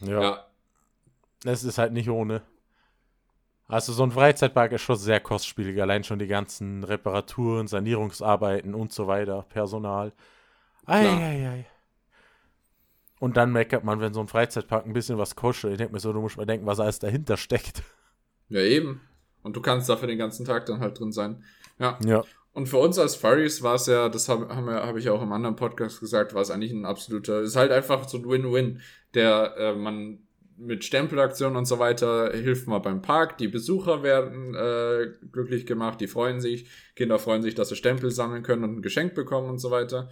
Ja. 0.00 0.22
ja. 0.22 0.46
Es 1.44 1.64
ist 1.64 1.78
halt 1.78 1.92
nicht 1.92 2.08
ohne. 2.08 2.42
Also 3.72 3.94
so 3.94 4.02
ein 4.02 4.12
Freizeitpark 4.12 4.72
ist 4.72 4.82
schon 4.82 4.96
sehr 4.96 5.18
kostspielig. 5.18 5.80
Allein 5.80 6.04
schon 6.04 6.18
die 6.18 6.26
ganzen 6.26 6.84
Reparaturen, 6.84 7.68
Sanierungsarbeiten 7.68 8.74
und 8.74 8.92
so 8.92 9.06
weiter, 9.06 9.46
Personal. 9.48 10.12
Eieiei. 10.84 11.64
Und 13.18 13.38
dann 13.38 13.50
meckert 13.50 13.82
man, 13.82 13.98
wenn 14.00 14.12
so 14.12 14.20
ein 14.20 14.28
Freizeitpark 14.28 14.84
ein 14.84 14.92
bisschen 14.92 15.16
was 15.16 15.36
kostet. 15.36 15.70
Ich 15.70 15.78
denke 15.78 15.94
mir 15.94 16.00
so, 16.00 16.12
du 16.12 16.20
musst 16.20 16.36
mal 16.36 16.44
denken, 16.44 16.66
was 16.66 16.80
alles 16.80 16.98
dahinter 16.98 17.38
steckt. 17.38 17.82
Ja, 18.50 18.60
eben. 18.60 19.00
Und 19.42 19.56
du 19.56 19.62
kannst 19.62 19.88
dafür 19.88 20.06
den 20.06 20.18
ganzen 20.18 20.44
Tag 20.44 20.66
dann 20.66 20.80
halt 20.80 21.00
drin 21.00 21.10
sein. 21.10 21.42
Ja. 21.78 21.98
Ja. 22.04 22.24
Und 22.52 22.66
für 22.66 22.76
uns 22.76 22.98
als 22.98 23.16
Furries 23.16 23.62
war 23.62 23.76
es 23.76 23.86
ja, 23.86 24.10
das 24.10 24.28
habe 24.28 24.54
hab, 24.54 24.66
hab 24.66 24.96
ich 24.96 25.08
auch 25.08 25.22
im 25.22 25.32
anderen 25.32 25.56
Podcast 25.56 25.98
gesagt, 25.98 26.34
war 26.34 26.42
es 26.42 26.50
eigentlich 26.50 26.72
ein 26.72 26.84
absoluter, 26.84 27.40
ist 27.40 27.56
halt 27.56 27.72
einfach 27.72 28.06
so 28.06 28.18
ein 28.18 28.28
Win-Win, 28.28 28.82
der 29.14 29.56
äh, 29.56 29.74
man 29.74 30.18
mit 30.56 30.84
Stempelaktionen 30.84 31.56
und 31.56 31.64
so 31.64 31.78
weiter 31.78 32.32
hilft 32.32 32.66
man 32.66 32.82
beim 32.82 33.02
Park. 33.02 33.38
Die 33.38 33.48
Besucher 33.48 34.02
werden 34.02 34.54
äh, 34.54 35.12
glücklich 35.32 35.66
gemacht, 35.66 36.00
die 36.00 36.06
freuen 36.06 36.40
sich. 36.40 36.68
Kinder 36.94 37.18
freuen 37.18 37.42
sich, 37.42 37.54
dass 37.54 37.68
sie 37.68 37.76
Stempel 37.76 38.10
sammeln 38.10 38.42
können 38.42 38.64
und 38.64 38.76
ein 38.76 38.82
Geschenk 38.82 39.14
bekommen 39.14 39.50
und 39.50 39.58
so 39.58 39.70
weiter. 39.70 40.08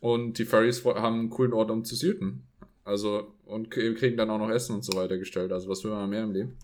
Und 0.00 0.38
die 0.38 0.44
Furries 0.44 0.84
haben 0.84 1.20
einen 1.20 1.30
coolen 1.30 1.52
Ort, 1.52 1.70
um 1.70 1.84
zu 1.84 1.94
süden. 1.94 2.46
Also, 2.84 3.34
und 3.44 3.70
kriegen 3.70 4.16
dann 4.16 4.30
auch 4.30 4.38
noch 4.38 4.50
Essen 4.50 4.74
und 4.74 4.84
so 4.84 4.96
weiter 4.98 5.18
gestellt. 5.18 5.52
Also, 5.52 5.68
was 5.68 5.84
will 5.84 5.92
man 5.92 6.10
mehr 6.10 6.24
im 6.24 6.32
Leben? 6.32 6.58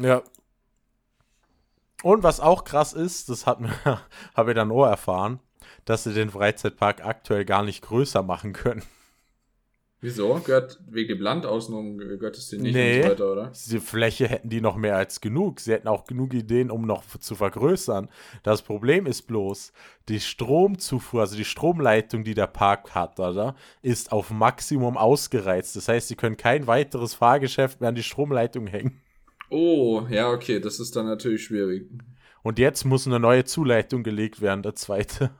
Ja. 0.00 0.22
Und 2.02 2.22
was 2.22 2.40
auch 2.40 2.64
krass 2.64 2.94
ist, 2.94 3.28
das 3.28 3.46
habe 3.46 4.50
ich 4.50 4.54
dann 4.54 4.70
auch 4.70 4.86
erfahren, 4.86 5.40
dass 5.84 6.04
sie 6.04 6.14
den 6.14 6.30
Freizeitpark 6.30 7.04
aktuell 7.04 7.44
gar 7.44 7.62
nicht 7.62 7.82
größer 7.82 8.22
machen 8.22 8.54
können. 8.54 8.82
Wieso? 10.02 10.40
Gehört 10.44 10.80
wegen 10.88 11.08
dem 11.08 11.20
Land 11.20 11.44
außenrum 11.44 11.98
gehört 11.98 12.38
es 12.38 12.48
denen 12.48 12.62
nicht 12.62 12.74
nee, 12.74 12.96
und 12.96 13.02
so 13.02 13.10
weiter, 13.10 13.32
oder? 13.32 13.52
Diese 13.54 13.80
Fläche 13.82 14.28
hätten 14.28 14.48
die 14.48 14.62
noch 14.62 14.76
mehr 14.76 14.96
als 14.96 15.20
genug. 15.20 15.60
Sie 15.60 15.72
hätten 15.72 15.88
auch 15.88 16.04
genug 16.04 16.32
Ideen, 16.32 16.70
um 16.70 16.86
noch 16.86 17.04
zu 17.04 17.34
vergrößern. 17.34 18.08
Das 18.42 18.62
Problem 18.62 19.04
ist 19.04 19.22
bloß, 19.22 19.72
die 20.08 20.20
Stromzufuhr, 20.20 21.20
also 21.20 21.36
die 21.36 21.44
Stromleitung, 21.44 22.24
die 22.24 22.32
der 22.32 22.46
Park 22.46 22.94
hat, 22.94 23.20
oder, 23.20 23.54
ist 23.82 24.10
auf 24.10 24.30
Maximum 24.30 24.96
ausgereizt. 24.96 25.76
Das 25.76 25.88
heißt, 25.88 26.08
sie 26.08 26.16
können 26.16 26.38
kein 26.38 26.66
weiteres 26.66 27.12
Fahrgeschäft 27.12 27.80
mehr 27.80 27.90
an 27.90 27.94
die 27.94 28.02
Stromleitung 28.02 28.66
hängen. 28.66 29.02
Oh, 29.50 30.06
ja, 30.08 30.30
okay, 30.30 30.60
das 30.60 30.80
ist 30.80 30.96
dann 30.96 31.06
natürlich 31.06 31.44
schwierig. 31.44 31.90
Und 32.42 32.58
jetzt 32.58 32.84
muss 32.84 33.06
eine 33.06 33.20
neue 33.20 33.44
Zuleitung 33.44 34.02
gelegt 34.02 34.40
werden, 34.40 34.62
der 34.62 34.74
zweite. 34.74 35.30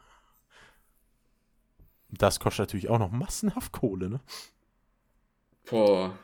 Das 2.12 2.40
kostet 2.40 2.66
natürlich 2.66 2.88
auch 2.88 2.99
noch 2.99 3.11
massenhaft 3.11 3.73
Kohle, 3.73 4.09
ne? 4.11 4.20
Boah. 5.68 6.18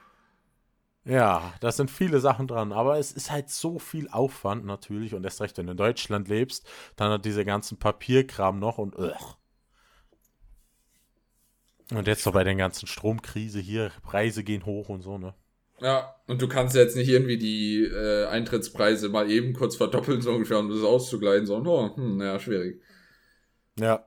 Ja, 1.05 1.55
da 1.61 1.71
sind 1.71 1.89
viele 1.91 2.19
Sachen 2.19 2.49
dran, 2.49 2.73
aber 2.73 2.99
es 2.99 3.13
ist 3.13 3.31
halt 3.31 3.49
so 3.49 3.79
viel 3.79 4.09
Aufwand 4.09 4.65
natürlich 4.65 5.15
und 5.15 5.23
erst 5.25 5.41
recht, 5.41 5.57
wenn 5.57 5.67
du 5.67 5.73
in 5.73 5.79
Deutschland 5.79 6.29
lebst, 6.29 6.69
dann 6.97 7.13
hat 7.13 7.25
diese 7.25 7.45
ganzen 7.45 7.79
Papierkram 7.79 8.59
noch 8.59 8.79
und 8.79 8.99
ugh. 8.99 9.37
Und 11.93 12.09
jetzt 12.09 12.25
so 12.25 12.33
bei 12.33 12.43
der 12.43 12.57
ganzen 12.57 12.89
Stromkrise 12.89 13.61
hier, 13.61 13.93
Preise 14.03 14.43
gehen 14.43 14.67
hoch 14.67 14.89
und 14.89 15.03
so, 15.03 15.19
ne? 15.19 15.35
Ja, 15.81 16.17
und 16.27 16.43
du 16.43 16.49
kannst 16.49 16.75
jetzt 16.75 16.97
nicht 16.97 17.09
irgendwie 17.09 17.39
die 17.39 17.85
äh, 17.85 18.27
Eintrittspreise 18.27 19.09
mal 19.09 19.31
eben 19.31 19.53
kurz 19.53 19.77
verdoppeln, 19.77 20.23
so 20.23 20.33
ungefähr, 20.33 20.59
um 20.59 20.71
das 20.71 20.83
auszugleichen, 20.83 21.47
sondern, 21.47 21.73
oh, 21.73 21.97
hm, 21.97 22.17
naja, 22.17 22.41
schwierig. 22.41 22.81
Ja, 23.79 24.05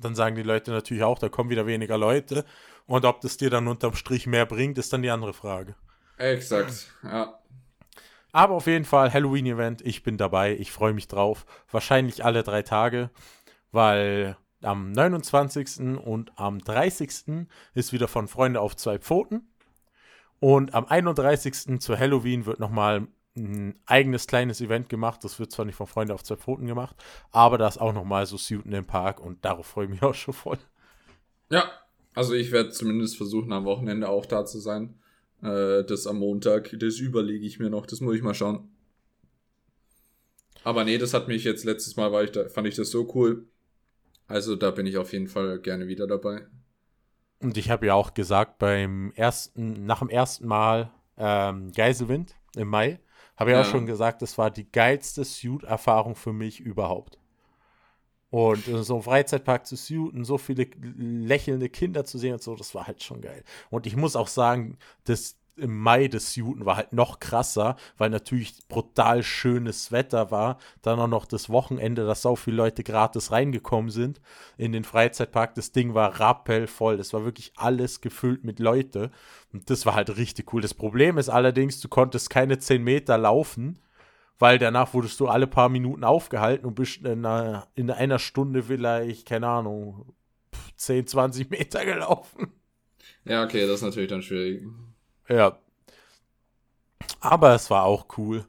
dann 0.00 0.14
sagen 0.14 0.36
die 0.36 0.42
Leute 0.42 0.70
natürlich 0.70 1.02
auch, 1.02 1.18
da 1.18 1.28
kommen 1.28 1.50
wieder 1.50 1.66
weniger 1.66 1.98
Leute. 1.98 2.44
Und 2.86 3.04
ob 3.04 3.20
das 3.20 3.36
dir 3.36 3.50
dann 3.50 3.68
unterm 3.68 3.94
Strich 3.94 4.26
mehr 4.26 4.46
bringt, 4.46 4.78
ist 4.78 4.92
dann 4.92 5.02
die 5.02 5.10
andere 5.10 5.34
Frage. 5.34 5.74
Exakt, 6.16 6.90
ja. 7.02 7.38
Aber 8.32 8.54
auf 8.54 8.66
jeden 8.66 8.84
Fall 8.84 9.12
Halloween-Event, 9.12 9.80
ich 9.82 10.02
bin 10.02 10.16
dabei, 10.16 10.54
ich 10.54 10.72
freue 10.72 10.92
mich 10.92 11.08
drauf. 11.08 11.46
Wahrscheinlich 11.70 12.24
alle 12.24 12.42
drei 12.42 12.62
Tage, 12.62 13.10
weil 13.72 14.36
am 14.62 14.92
29. 14.92 15.98
und 15.98 16.32
am 16.36 16.58
30. 16.58 17.46
ist 17.74 17.92
wieder 17.92 18.08
von 18.08 18.28
Freunde 18.28 18.60
auf 18.60 18.76
zwei 18.76 18.98
Pfoten. 18.98 19.48
Und 20.40 20.74
am 20.74 20.86
31. 20.86 21.80
zu 21.80 21.98
Halloween 21.98 22.46
wird 22.46 22.60
nochmal 22.60 23.08
ein 23.38 23.78
eigenes 23.86 24.26
kleines 24.26 24.60
Event 24.60 24.88
gemacht. 24.88 25.24
Das 25.24 25.38
wird 25.38 25.52
zwar 25.52 25.64
nicht 25.64 25.76
von 25.76 25.86
Freunden 25.86 26.12
auf 26.12 26.22
zwei 26.22 26.36
Pfoten 26.36 26.66
gemacht, 26.66 26.96
aber 27.30 27.58
da 27.58 27.68
ist 27.68 27.80
auch 27.80 27.92
nochmal 27.92 28.26
so 28.26 28.36
Suiten 28.36 28.72
im 28.72 28.84
Park 28.84 29.20
und 29.20 29.44
darauf 29.44 29.66
freue 29.66 29.84
ich 29.84 29.90
mich 29.90 30.02
auch 30.04 30.14
schon 30.14 30.34
voll. 30.34 30.58
Ja, 31.50 31.70
also 32.14 32.34
ich 32.34 32.52
werde 32.52 32.70
zumindest 32.70 33.16
versuchen, 33.16 33.52
am 33.52 33.64
Wochenende 33.64 34.08
auch 34.08 34.26
da 34.26 34.44
zu 34.44 34.58
sein. 34.58 34.94
Äh, 35.42 35.84
das 35.84 36.06
am 36.06 36.18
Montag, 36.18 36.76
das 36.78 36.98
überlege 36.98 37.46
ich 37.46 37.58
mir 37.58 37.70
noch, 37.70 37.86
das 37.86 38.00
muss 38.00 38.16
ich 38.16 38.22
mal 38.22 38.34
schauen. 38.34 38.68
Aber 40.64 40.84
nee, 40.84 40.98
das 40.98 41.14
hat 41.14 41.28
mich 41.28 41.44
jetzt 41.44 41.64
letztes 41.64 41.96
Mal, 41.96 42.12
war 42.12 42.24
ich 42.24 42.32
da, 42.32 42.48
fand 42.48 42.66
ich 42.66 42.74
das 42.74 42.90
so 42.90 43.10
cool. 43.14 43.46
Also 44.26 44.56
da 44.56 44.70
bin 44.70 44.86
ich 44.86 44.98
auf 44.98 45.12
jeden 45.12 45.28
Fall 45.28 45.60
gerne 45.60 45.88
wieder 45.88 46.06
dabei. 46.06 46.46
Und 47.40 47.56
ich 47.56 47.70
habe 47.70 47.86
ja 47.86 47.94
auch 47.94 48.14
gesagt, 48.14 48.58
beim 48.58 49.12
ersten, 49.14 49.86
nach 49.86 50.00
dem 50.00 50.08
ersten 50.08 50.46
Mal 50.46 50.92
ähm, 51.16 51.72
Geiselwind 51.72 52.34
im 52.56 52.68
Mai, 52.68 53.00
habe 53.38 53.50
ich 53.50 53.54
ja. 53.54 53.62
auch 53.62 53.66
schon 53.66 53.86
gesagt, 53.86 54.20
das 54.20 54.36
war 54.36 54.50
die 54.50 54.70
geilste 54.70 55.24
Suit-Erfahrung 55.24 56.16
für 56.16 56.32
mich 56.32 56.60
überhaupt. 56.60 57.18
Und 58.30 58.68
in 58.68 58.82
so 58.82 58.94
einem 58.94 59.02
Freizeitpark 59.02 59.66
zu 59.66 59.76
suiten, 59.76 60.24
so 60.24 60.36
viele 60.36 60.64
lächelnde 60.64 61.70
Kinder 61.70 62.04
zu 62.04 62.18
sehen 62.18 62.34
und 62.34 62.42
so, 62.42 62.54
das 62.56 62.74
war 62.74 62.86
halt 62.86 63.02
schon 63.02 63.22
geil. 63.22 63.42
Und 63.70 63.86
ich 63.86 63.96
muss 63.96 64.16
auch 64.16 64.26
sagen, 64.26 64.76
das 65.04 65.37
im 65.58 65.76
Mai 65.78 66.08
des 66.08 66.32
Suiten 66.32 66.64
war 66.64 66.76
halt 66.76 66.92
noch 66.92 67.20
krasser, 67.20 67.76
weil 67.96 68.10
natürlich 68.10 68.66
brutal 68.68 69.22
schönes 69.22 69.92
Wetter 69.92 70.30
war. 70.30 70.58
Dann 70.82 70.98
auch 70.98 71.08
noch 71.08 71.26
das 71.26 71.50
Wochenende, 71.50 72.06
dass 72.06 72.22
so 72.22 72.36
viele 72.36 72.56
Leute 72.56 72.82
gratis 72.84 73.32
reingekommen 73.32 73.90
sind 73.90 74.20
in 74.56 74.72
den 74.72 74.84
Freizeitpark. 74.84 75.54
Das 75.54 75.72
Ding 75.72 75.94
war 75.94 76.20
rappelvoll. 76.20 76.96
Das 76.96 77.12
war 77.12 77.24
wirklich 77.24 77.52
alles 77.56 78.00
gefüllt 78.00 78.44
mit 78.44 78.58
Leute. 78.58 79.10
Und 79.52 79.70
das 79.70 79.86
war 79.86 79.94
halt 79.94 80.16
richtig 80.16 80.52
cool. 80.52 80.62
Das 80.62 80.74
Problem 80.74 81.18
ist 81.18 81.28
allerdings, 81.28 81.80
du 81.80 81.88
konntest 81.88 82.30
keine 82.30 82.58
10 82.58 82.82
Meter 82.82 83.18
laufen, 83.18 83.78
weil 84.38 84.58
danach 84.58 84.94
wurdest 84.94 85.18
du 85.20 85.28
alle 85.28 85.46
paar 85.46 85.68
Minuten 85.68 86.04
aufgehalten 86.04 86.66
und 86.66 86.74
bist 86.74 86.98
in 86.98 87.26
einer, 87.26 87.66
in 87.74 87.90
einer 87.90 88.18
Stunde 88.18 88.64
vielleicht, 88.64 89.26
keine 89.26 89.48
Ahnung, 89.48 90.14
10, 90.76 91.06
20 91.06 91.50
Meter 91.50 91.84
gelaufen. 91.84 92.52
Ja, 93.24 93.44
okay, 93.44 93.66
das 93.66 93.76
ist 93.76 93.82
natürlich 93.82 94.08
dann 94.08 94.22
schwierig. 94.22 94.62
Ja. 95.28 95.58
Aber 97.20 97.54
es 97.54 97.70
war 97.70 97.84
auch 97.84 98.06
cool. 98.16 98.46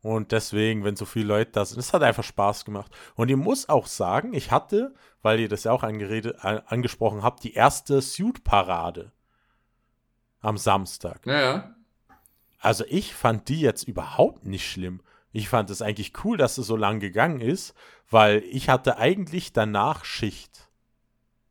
Und 0.00 0.32
deswegen, 0.32 0.84
wenn 0.84 0.96
so 0.96 1.04
viele 1.04 1.26
Leute 1.26 1.50
da 1.52 1.64
sind, 1.64 1.78
es 1.78 1.92
hat 1.92 2.02
einfach 2.02 2.24
Spaß 2.24 2.64
gemacht. 2.64 2.90
Und 3.14 3.28
ich 3.28 3.36
muss 3.36 3.68
auch 3.68 3.86
sagen, 3.86 4.32
ich 4.32 4.50
hatte, 4.50 4.94
weil 5.22 5.40
ihr 5.40 5.48
das 5.48 5.64
ja 5.64 5.72
auch 5.72 5.82
angeredet, 5.82 6.36
angesprochen 6.42 7.22
habt, 7.22 7.42
die 7.42 7.54
erste 7.54 8.00
Suit-Parade 8.00 9.12
am 10.40 10.56
Samstag. 10.56 11.26
Naja. 11.26 11.74
Also 12.60 12.84
ich 12.88 13.14
fand 13.14 13.48
die 13.48 13.60
jetzt 13.60 13.84
überhaupt 13.84 14.46
nicht 14.46 14.70
schlimm. 14.70 15.00
Ich 15.32 15.48
fand 15.48 15.68
es 15.70 15.82
eigentlich 15.82 16.12
cool, 16.24 16.36
dass 16.36 16.58
es 16.58 16.66
so 16.66 16.76
lang 16.76 17.00
gegangen 17.00 17.40
ist, 17.40 17.74
weil 18.08 18.42
ich 18.44 18.68
hatte 18.68 18.98
eigentlich 18.98 19.52
danach 19.52 20.04
Schicht 20.04 20.67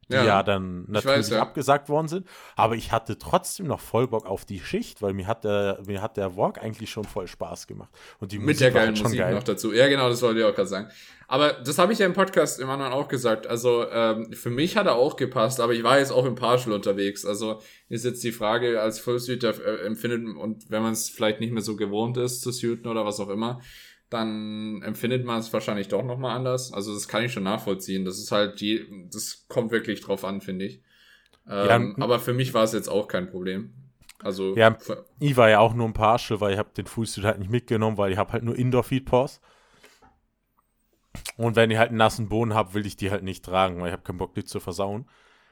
ja, 0.09 0.23
ja 0.23 0.43
dann 0.43 0.85
natürlich 0.87 1.17
weiß, 1.17 1.29
ja. 1.31 1.41
abgesagt 1.41 1.89
worden 1.89 2.07
sind. 2.07 2.27
Aber 2.55 2.75
ich 2.75 2.91
hatte 2.91 3.17
trotzdem 3.17 3.67
noch 3.67 3.79
voll 3.79 4.07
Bock 4.07 4.25
auf 4.25 4.45
die 4.45 4.59
Schicht, 4.59 5.01
weil 5.01 5.13
mir 5.13 5.27
hat 5.27 5.43
der, 5.43 5.79
mir 5.85 6.01
hat 6.01 6.17
der 6.17 6.37
Walk 6.37 6.61
eigentlich 6.61 6.89
schon 6.89 7.03
voll 7.03 7.27
Spaß 7.27 7.67
gemacht. 7.67 7.89
Und 8.19 8.31
die 8.31 8.37
Mit 8.37 8.47
Musik 8.47 8.59
der 8.59 8.71
geilen 8.71 8.95
halt 8.95 9.03
Musik 9.03 9.19
geil. 9.19 9.33
noch 9.33 9.43
dazu. 9.43 9.73
Ja, 9.73 9.87
genau, 9.87 10.09
das 10.09 10.21
wollte 10.21 10.39
ich 10.39 10.45
auch 10.45 10.55
gerade 10.55 10.67
sagen. 10.67 10.89
Aber 11.29 11.53
das 11.53 11.77
habe 11.77 11.91
ich 11.91 11.99
ja 11.99 12.05
im 12.05 12.13
Podcast 12.13 12.59
im 12.61 12.69
anderen 12.69 12.93
auch 12.93 13.09
gesagt. 13.09 13.47
Also 13.47 13.85
ähm, 13.89 14.31
für 14.31 14.49
mich 14.49 14.77
hat 14.77 14.85
er 14.85 14.95
auch 14.95 15.17
gepasst, 15.17 15.59
aber 15.59 15.73
ich 15.73 15.83
war 15.83 15.99
jetzt 15.99 16.11
auch 16.11 16.25
im 16.25 16.35
Partial 16.35 16.73
unterwegs. 16.73 17.25
Also 17.25 17.59
ist 17.89 18.05
jetzt 18.05 18.23
die 18.23 18.31
Frage 18.31 18.81
als 18.81 18.99
Fullsuiter 18.99 19.53
äh, 19.65 19.85
empfindet 19.85 20.37
und 20.37 20.69
wenn 20.71 20.81
man 20.81 20.93
es 20.93 21.09
vielleicht 21.09 21.41
nicht 21.41 21.51
mehr 21.51 21.61
so 21.61 21.75
gewohnt 21.75 22.15
ist 22.15 22.41
zu 22.41 22.51
suiten 22.51 22.87
oder 22.87 23.05
was 23.05 23.19
auch 23.19 23.29
immer, 23.29 23.59
dann 24.09 24.81
empfindet 24.83 25.25
man 25.25 25.39
es 25.39 25.51
wahrscheinlich 25.51 25.89
doch 25.89 26.03
nochmal 26.03 26.35
anders. 26.35 26.71
Also 26.71 26.93
das 26.93 27.07
kann 27.07 27.23
ich 27.23 27.33
schon 27.33 27.43
nachvollziehen. 27.43 28.05
Das 28.05 28.17
ist 28.17 28.31
halt 28.31 28.61
die, 28.61 29.07
das 29.11 29.45
kommt 29.49 29.71
wirklich 29.71 30.01
drauf 30.01 30.23
an, 30.23 30.41
finde 30.41 30.65
ich. 30.65 30.81
Ähm, 31.49 31.95
ja, 31.97 32.03
aber 32.03 32.19
für 32.19 32.33
mich 32.33 32.53
war 32.53 32.63
es 32.63 32.73
jetzt 32.73 32.89
auch 32.89 33.07
kein 33.07 33.29
Problem. 33.29 33.73
Also 34.19 34.55
ja, 34.55 34.75
ich 35.19 35.37
war 35.37 35.49
ja 35.49 35.59
auch 35.59 35.73
nur 35.73 35.87
ein 35.87 35.93
Partial, 35.93 36.41
weil 36.41 36.53
ich 36.53 36.57
habe 36.57 36.71
den 36.75 36.87
Fußsuit 36.87 37.23
halt 37.23 37.39
nicht 37.39 37.51
mitgenommen, 37.51 37.97
weil 37.97 38.11
ich 38.11 38.17
habe 38.17 38.33
halt 38.33 38.43
nur 38.43 38.55
Indoor-Feed-Pause. 38.55 39.39
Und 41.35 41.55
wenn 41.55 41.69
ich 41.69 41.77
halt 41.77 41.89
einen 41.89 41.97
nassen 41.97 42.29
Boden 42.29 42.53
habe, 42.53 42.73
will 42.73 42.85
ich 42.85 42.95
die 42.95 43.11
halt 43.11 43.23
nicht 43.23 43.45
tragen, 43.45 43.79
weil 43.79 43.87
ich 43.87 43.93
habe 43.93 44.03
keinen 44.03 44.17
Bock, 44.17 44.33
die 44.33 44.43
zu 44.43 44.59
versauen. 44.59 45.09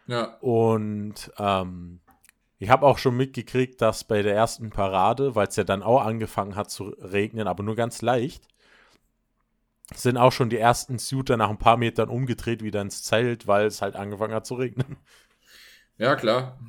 Ja. 0.08 0.38
Und 0.40 1.32
ähm, 1.38 2.00
ich 2.58 2.70
habe 2.70 2.86
auch 2.86 2.98
schon 2.98 3.18
mitgekriegt, 3.18 3.82
dass 3.82 4.04
bei 4.04 4.22
der 4.22 4.36
ersten 4.36 4.70
Parade, 4.70 5.36
weil 5.36 5.48
es 5.48 5.56
ja 5.56 5.64
dann 5.64 5.84
auch 5.84 6.02
angefangen 6.02 6.56
hat 6.56 6.72
zu 6.72 6.86
regnen, 7.00 7.48
aber 7.48 7.64
nur 7.64 7.76
ganz 7.76 8.02
leicht, 8.02 8.48
sind 9.94 10.18
auch 10.18 10.32
schon 10.32 10.50
die 10.50 10.58
ersten 10.58 10.98
Suiter 10.98 11.38
nach 11.38 11.50
ein 11.50 11.60
paar 11.60 11.78
Metern 11.78 12.10
umgedreht 12.10 12.64
wieder 12.64 12.82
ins 12.82 13.04
Zelt, 13.04 13.46
weil 13.46 13.68
es 13.68 13.82
halt 13.82 13.96
angefangen 13.96 14.34
hat 14.34 14.46
zu 14.46 14.56
regnen. 14.56 14.98
Ja, 15.98 16.16
klar. 16.16 16.60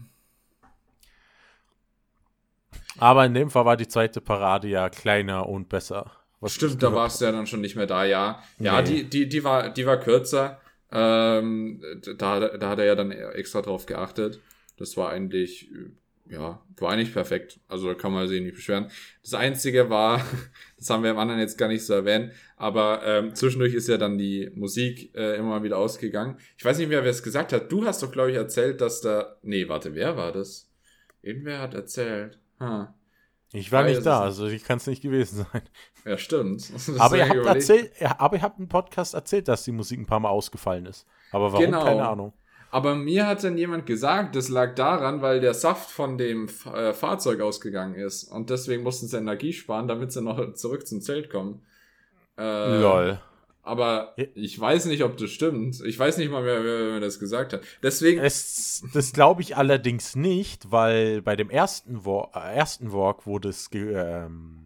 Aber 2.99 3.27
in 3.27 3.35
dem 3.35 3.51
Fall 3.51 3.65
war 3.65 3.77
die 3.77 3.89
zweite 3.89 4.21
Parade 4.21 4.69
ja 4.69 4.89
kleiner 4.89 5.49
und 5.49 5.69
besser. 5.69 6.13
Was 6.41 6.55
Stimmt, 6.55 6.83
da 6.83 6.93
warst 6.93 7.21
du 7.21 7.25
ja 7.25 7.33
dann 7.33 7.47
schon 7.47 7.61
nicht 7.61 7.77
mehr 7.77 7.87
da, 7.87 8.05
ja. 8.05 8.43
Ja, 8.59 8.81
nee. 8.83 8.89
die, 8.89 9.11
die, 9.11 9.29
die, 9.29 9.45
war, 9.45 9.71
die 9.71 9.87
war 9.87 9.97
kürzer. 9.99 10.61
Ähm, 10.93 11.83
da, 12.19 12.57
da 12.57 12.69
hat 12.69 12.79
er 12.79 12.85
ja 12.85 12.95
dann 12.95 13.11
extra 13.11 13.63
drauf 13.63 13.87
geachtet. 13.87 14.41
Das 14.77 14.97
war 14.97 15.11
eigentlich, 15.11 15.71
ja, 16.29 16.63
war 16.79 16.91
eigentlich 16.91 17.13
perfekt. 17.13 17.61
Also 17.69 17.89
da 17.89 17.95
kann 17.95 18.13
man 18.13 18.29
sich 18.29 18.41
nicht 18.43 18.55
beschweren. 18.55 18.91
Das 19.23 19.35
Einzige 19.35 19.91
war, 19.91 20.25
das 20.79 20.91
haben 20.91 21.03
wir 21.03 21.11
im 21.11 21.19
anderen 21.19 21.41
jetzt 21.41 21.57
gar 21.57 21.69
nicht 21.69 21.85
so 21.85 21.95
erwähnt, 21.95 22.33
aber 22.57 23.03
ähm, 23.05 23.35
zwischendurch 23.35 23.75
ist 23.75 23.89
ja 23.89 23.97
dann 23.97 24.19
die 24.19 24.51
Musik 24.55 25.15
äh, 25.15 25.37
immer 25.37 25.63
wieder 25.63 25.79
ausgegangen. 25.79 26.39
Ich 26.57 26.65
weiß 26.65 26.79
nicht 26.79 26.89
mehr, 26.89 27.03
wer 27.03 27.11
es 27.11 27.23
gesagt 27.23 27.53
hat. 27.53 27.71
Du 27.71 27.87
hast 27.87 28.03
doch, 28.03 28.13
glaube 28.13 28.31
ich, 28.31 28.37
erzählt, 28.37 28.81
dass 28.81 29.01
da. 29.01 29.37
Nee, 29.43 29.69
warte, 29.69 29.95
wer 29.95 30.17
war 30.17 30.33
das? 30.33 30.71
Irgendwer 31.23 31.61
hat 31.61 31.75
erzählt. 31.75 32.39
Huh. 32.61 32.87
Ich 33.53 33.73
war 33.73 33.85
nicht 33.85 34.05
da, 34.05 34.21
also 34.21 34.47
ich 34.47 34.65
kann 34.65 34.79
es 34.79 34.87
nicht 34.87 35.03
gewesen 35.03 35.47
sein. 35.51 35.63
Ja, 36.05 36.19
stimmt. 36.19 36.71
aber 36.99 37.17
ihr, 37.17 37.29
habt 37.29 37.47
erzählt, 37.47 37.93
aber 38.19 38.37
ihr 38.37 38.43
habt 38.43 38.59
im 38.59 38.69
Podcast 38.69 39.15
erzählt, 39.15 39.49
dass 39.49 39.65
die 39.65 39.73
Musik 39.73 39.99
ein 39.99 40.07
paar 40.07 40.21
Mal 40.21 40.31
ausgefallen 40.31 40.87
ist. 40.87 41.07
Aber 41.31 41.53
warum, 41.53 41.65
genau. 41.65 41.85
keine 41.85 42.07
Ahnung. 42.07 42.33
Aber 42.77 42.95
mir 42.95 43.27
hat 43.27 43.43
dann 43.43 43.57
jemand 43.57 43.87
gesagt, 43.87 44.37
das 44.37 44.51
lag 44.51 44.75
daran, 44.75 45.23
weil 45.23 45.41
der 45.41 45.55
Saft 45.55 45.91
von 45.91 46.19
dem 46.19 46.47
äh, 46.75 46.93
Fahrzeug 46.93 47.41
ausgegangen 47.41 47.95
ist. 47.95 48.25
Und 48.25 48.51
deswegen 48.51 48.83
mussten 48.83 49.07
sie 49.07 49.17
Energie 49.17 49.55
sparen, 49.55 49.89
damit 49.89 50.13
sie 50.13 50.21
noch 50.21 50.53
zurück 50.53 50.87
zum 50.87 51.01
Zelt 51.01 51.31
kommen. 51.31 51.63
Äh, 52.37 52.79
Lol. 52.79 53.19
Aber 53.63 54.15
ich 54.35 54.61
weiß 54.61 54.85
nicht, 54.85 55.03
ob 55.05 55.17
das 55.17 55.31
stimmt. 55.31 55.81
Ich 55.87 55.99
weiß 55.99 56.19
nicht 56.19 56.31
mal, 56.31 56.45
wer, 56.45 56.65
wer, 56.65 56.93
wer 56.93 57.01
das 57.01 57.19
gesagt 57.19 57.55
hat. 57.55 57.63
Deswegen. 57.83 58.21
Es, 58.21 58.85
das 58.93 59.15
glaube 59.15 59.41
ich 59.41 59.57
allerdings 59.57 60.15
nicht, 60.15 60.71
weil 60.71 61.23
bei 61.23 61.35
dem 61.35 61.49
ersten, 61.49 62.05
Walk, 62.05 62.37
äh, 62.37 62.57
ersten 62.57 62.93
Walk 62.93 63.25
wurde 63.25 63.49
es 63.49 63.71
ähm, 63.73 64.66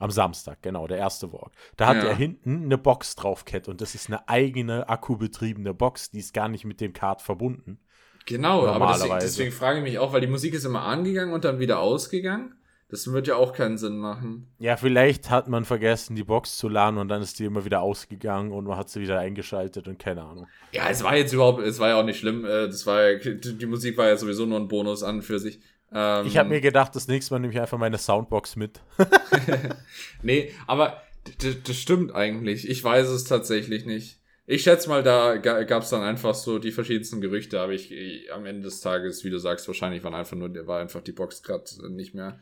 am 0.00 0.10
Samstag, 0.10 0.62
genau, 0.62 0.88
der 0.88 0.98
erste 0.98 1.32
Walk. 1.32 1.52
Da 1.76 1.86
hat 1.86 1.98
ja. 1.98 2.08
er 2.08 2.16
hinten 2.16 2.64
eine 2.64 2.78
Box 2.78 3.14
draufkett 3.14 3.68
und 3.68 3.80
das 3.80 3.94
ist 3.94 4.08
eine 4.08 4.28
eigene 4.28 4.88
akkubetriebene 4.88 5.74
Box, 5.74 6.10
die 6.10 6.18
ist 6.18 6.34
gar 6.34 6.48
nicht 6.48 6.64
mit 6.64 6.80
dem 6.80 6.92
Kart 6.92 7.22
verbunden. 7.22 7.78
Genau, 8.26 8.66
aber 8.66 8.92
deswegen, 8.92 9.18
deswegen 9.20 9.52
frage 9.52 9.78
ich 9.78 9.84
mich 9.84 9.98
auch, 9.98 10.12
weil 10.12 10.20
die 10.20 10.26
Musik 10.26 10.54
ist 10.54 10.64
immer 10.64 10.82
angegangen 10.82 11.32
und 11.32 11.44
dann 11.44 11.58
wieder 11.58 11.78
ausgegangen. 11.78 12.54
Das 12.88 13.12
wird 13.12 13.28
ja 13.28 13.36
auch 13.36 13.52
keinen 13.52 13.78
Sinn 13.78 13.98
machen. 13.98 14.48
Ja, 14.58 14.76
vielleicht 14.76 15.30
hat 15.30 15.48
man 15.48 15.64
vergessen, 15.64 16.16
die 16.16 16.24
Box 16.24 16.56
zu 16.56 16.68
laden 16.68 16.98
und 16.98 17.06
dann 17.06 17.22
ist 17.22 17.38
die 17.38 17.44
immer 17.44 17.64
wieder 17.64 17.82
ausgegangen 17.82 18.50
und 18.50 18.64
man 18.64 18.76
hat 18.76 18.90
sie 18.90 19.00
wieder 19.00 19.18
eingeschaltet 19.18 19.86
und 19.86 20.00
keine 20.00 20.24
Ahnung. 20.24 20.48
Ja, 20.72 20.88
es 20.88 21.04
war 21.04 21.16
jetzt 21.16 21.32
überhaupt, 21.32 21.62
es 21.62 21.78
war 21.78 21.90
ja 21.90 22.00
auch 22.00 22.04
nicht 22.04 22.18
schlimm. 22.18 22.44
Äh, 22.44 22.66
das 22.66 22.86
war 22.86 23.10
ja, 23.10 23.18
die 23.18 23.66
Musik 23.66 23.96
war 23.96 24.08
ja 24.08 24.16
sowieso 24.16 24.44
nur 24.44 24.58
ein 24.58 24.66
Bonus 24.66 25.04
an 25.04 25.22
für 25.22 25.38
sich. 25.38 25.60
Ähm, 25.92 26.26
ich 26.26 26.36
habe 26.36 26.48
mir 26.48 26.60
gedacht, 26.60 26.94
das 26.94 27.08
nächste 27.08 27.34
Mal 27.34 27.40
nehme 27.40 27.52
ich 27.52 27.60
einfach 27.60 27.78
meine 27.78 27.98
Soundbox 27.98 28.56
mit. 28.56 28.80
nee, 30.22 30.52
aber 30.66 31.02
das 31.42 31.76
stimmt 31.76 32.14
eigentlich. 32.14 32.68
Ich 32.68 32.82
weiß 32.82 33.08
es 33.08 33.24
tatsächlich 33.24 33.86
nicht. 33.86 34.18
Ich 34.46 34.62
schätze 34.62 34.88
mal, 34.88 35.02
da 35.04 35.36
gab 35.36 35.84
es 35.84 35.90
dann 35.90 36.02
einfach 36.02 36.34
so 36.34 36.58
die 36.58 36.72
verschiedensten 36.72 37.20
Gerüchte, 37.20 37.60
aber 37.60 37.72
ich, 37.72 37.92
ich, 37.92 38.32
am 38.32 38.46
Ende 38.46 38.62
des 38.62 38.80
Tages, 38.80 39.22
wie 39.24 39.30
du 39.30 39.38
sagst, 39.38 39.68
wahrscheinlich 39.68 40.02
waren 40.02 40.14
einfach 40.14 40.36
nur, 40.36 40.50
war 40.66 40.80
einfach 40.80 41.02
die 41.02 41.12
Box 41.12 41.44
gerade 41.44 41.64
nicht 41.92 42.14
mehr 42.14 42.40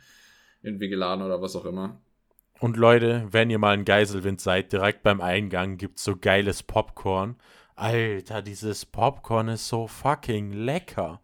irgendwie 0.63 0.89
geladen 0.89 1.23
oder 1.23 1.43
was 1.43 1.55
auch 1.55 1.67
immer. 1.67 2.01
Und 2.61 2.77
Leute, 2.77 3.27
wenn 3.31 3.51
ihr 3.51 3.59
mal 3.59 3.75
in 3.75 3.85
Geiselwind 3.85 4.41
seid, 4.41 4.73
direkt 4.73 5.03
beim 5.03 5.21
Eingang 5.21 5.77
gibt 5.77 5.99
es 5.99 6.05
so 6.05 6.17
geiles 6.17 6.63
Popcorn. 6.63 7.37
Alter, 7.77 8.43
dieses 8.43 8.87
Popcorn 8.87 9.49
ist 9.49 9.69
so 9.69 9.87
fucking 9.87 10.53
lecker. 10.53 11.21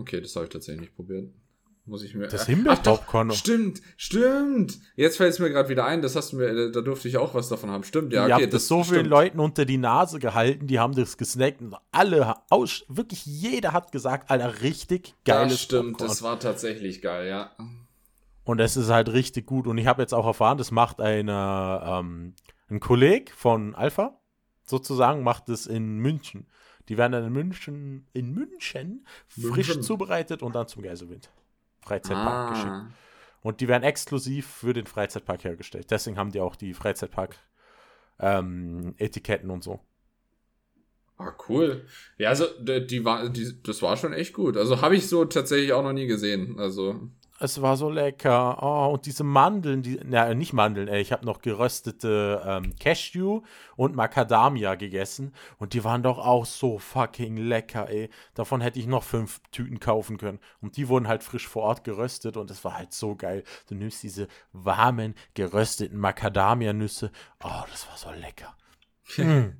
Okay, 0.00 0.20
das 0.20 0.34
habe 0.34 0.46
ich 0.46 0.50
tatsächlich 0.52 0.80
nicht 0.80 0.96
probiert. 0.96 1.30
Muss 1.86 2.04
ich 2.04 2.14
mir. 2.14 2.28
Das 2.28 2.46
Himbeerpopcorn. 2.46 3.32
Stimmt, 3.32 3.80
stimmt. 3.96 4.78
Jetzt 4.96 5.16
fällt 5.16 5.32
es 5.32 5.38
mir 5.38 5.50
gerade 5.50 5.68
wieder 5.68 5.84
ein, 5.86 6.02
das 6.02 6.14
hast 6.14 6.32
du 6.32 6.36
mir, 6.36 6.70
da 6.70 6.80
durfte 6.82 7.08
ich 7.08 7.16
auch 7.16 7.34
was 7.34 7.48
davon 7.48 7.70
haben. 7.70 7.82
Stimmt, 7.84 8.12
ja, 8.12 8.22
okay. 8.22 8.30
Ihr 8.30 8.44
habt 8.44 8.52
das 8.52 8.68
so 8.68 8.84
vielen 8.84 9.06
Leuten 9.06 9.40
unter 9.40 9.64
die 9.64 9.78
Nase 9.78 10.18
gehalten, 10.20 10.66
die 10.66 10.78
haben 10.78 10.94
das 10.94 11.16
gesnackt 11.16 11.60
und 11.62 11.74
alle, 11.90 12.36
aus, 12.48 12.84
wirklich 12.88 13.26
jeder 13.26 13.72
hat 13.72 13.92
gesagt, 13.92 14.30
Alter, 14.30 14.62
richtig 14.62 15.14
geiles 15.24 15.52
Das 15.52 15.62
stimmt, 15.62 15.92
Popcorn. 15.92 16.08
das 16.08 16.22
war 16.22 16.38
tatsächlich 16.38 17.02
geil, 17.02 17.28
ja. 17.28 17.50
Und 18.44 18.60
es 18.60 18.76
ist 18.76 18.90
halt 18.90 19.08
richtig 19.12 19.46
gut. 19.46 19.66
Und 19.66 19.78
ich 19.78 19.86
habe 19.86 20.02
jetzt 20.02 20.14
auch 20.14 20.26
erfahren, 20.26 20.58
das 20.58 20.70
macht 20.70 21.00
eine, 21.00 21.82
ähm, 21.84 22.34
ein 22.68 22.80
Kollege 22.80 23.32
von 23.34 23.74
Alpha, 23.74 24.18
sozusagen, 24.64 25.22
macht 25.22 25.48
es 25.48 25.66
in 25.66 25.98
München. 25.98 26.46
Die 26.88 26.98
werden 26.98 27.12
dann 27.12 27.26
in 27.26 27.32
München, 27.32 28.06
in 28.12 28.32
München, 28.32 29.06
München. 29.36 29.54
frisch 29.54 29.80
zubereitet 29.80 30.42
und 30.42 30.54
dann 30.54 30.66
zum 30.66 30.82
Geiselwind. 30.82 31.30
Freizeitpark 31.80 32.26
ah. 32.26 32.50
geschickt. 32.50 32.96
Und 33.42 33.60
die 33.60 33.68
werden 33.68 33.84
exklusiv 33.84 34.46
für 34.46 34.72
den 34.74 34.86
Freizeitpark 34.86 35.44
hergestellt. 35.44 35.90
Deswegen 35.90 36.18
haben 36.18 36.32
die 36.32 36.40
auch 36.40 36.56
die 36.56 36.74
Freizeitpark-Etiketten 36.74 39.48
ähm, 39.48 39.54
und 39.54 39.64
so. 39.64 39.80
Ah, 41.16 41.32
cool. 41.48 41.86
Ja, 42.18 42.28
also 42.30 42.46
die, 42.60 42.86
die 42.86 43.04
war, 43.04 43.28
die, 43.28 43.60
das 43.62 43.82
war 43.82 43.96
schon 43.96 44.12
echt 44.12 44.32
gut. 44.32 44.56
Also 44.56 44.80
habe 44.80 44.96
ich 44.96 45.08
so 45.08 45.24
tatsächlich 45.24 45.72
auch 45.72 45.82
noch 45.82 45.92
nie 45.92 46.06
gesehen. 46.06 46.58
Also 46.58 47.10
es 47.42 47.62
war 47.62 47.78
so 47.78 47.88
lecker. 47.88 48.62
Oh, 48.62 48.92
und 48.92 49.06
diese 49.06 49.24
Mandeln, 49.24 49.82
die, 49.82 49.98
na, 50.04 50.32
nicht 50.34 50.52
Mandeln, 50.52 50.88
ey, 50.88 51.00
ich 51.00 51.10
habe 51.10 51.24
noch 51.24 51.40
geröstete 51.40 52.42
ähm, 52.46 52.74
Cashew 52.78 53.40
und 53.76 53.96
Macadamia 53.96 54.74
gegessen. 54.74 55.32
Und 55.58 55.72
die 55.72 55.82
waren 55.82 56.02
doch 56.02 56.18
auch 56.18 56.44
so 56.44 56.78
fucking 56.78 57.38
lecker, 57.38 57.88
ey. 57.88 58.10
Davon 58.34 58.60
hätte 58.60 58.78
ich 58.78 58.86
noch 58.86 59.04
fünf 59.04 59.40
Tüten 59.52 59.80
kaufen 59.80 60.18
können. 60.18 60.38
Und 60.60 60.76
die 60.76 60.88
wurden 60.88 61.08
halt 61.08 61.24
frisch 61.24 61.48
vor 61.48 61.62
Ort 61.62 61.82
geröstet 61.82 62.36
und 62.36 62.50
es 62.50 62.62
war 62.62 62.76
halt 62.76 62.92
so 62.92 63.16
geil. 63.16 63.42
Du 63.68 63.74
nimmst 63.74 64.02
diese 64.02 64.28
warmen, 64.52 65.14
gerösteten 65.32 65.98
Macadamia-Nüsse. 65.98 67.10
Oh, 67.42 67.62
das 67.70 67.88
war 67.88 67.96
so 67.96 68.10
lecker. 68.20 68.54
Hm. 69.14 69.56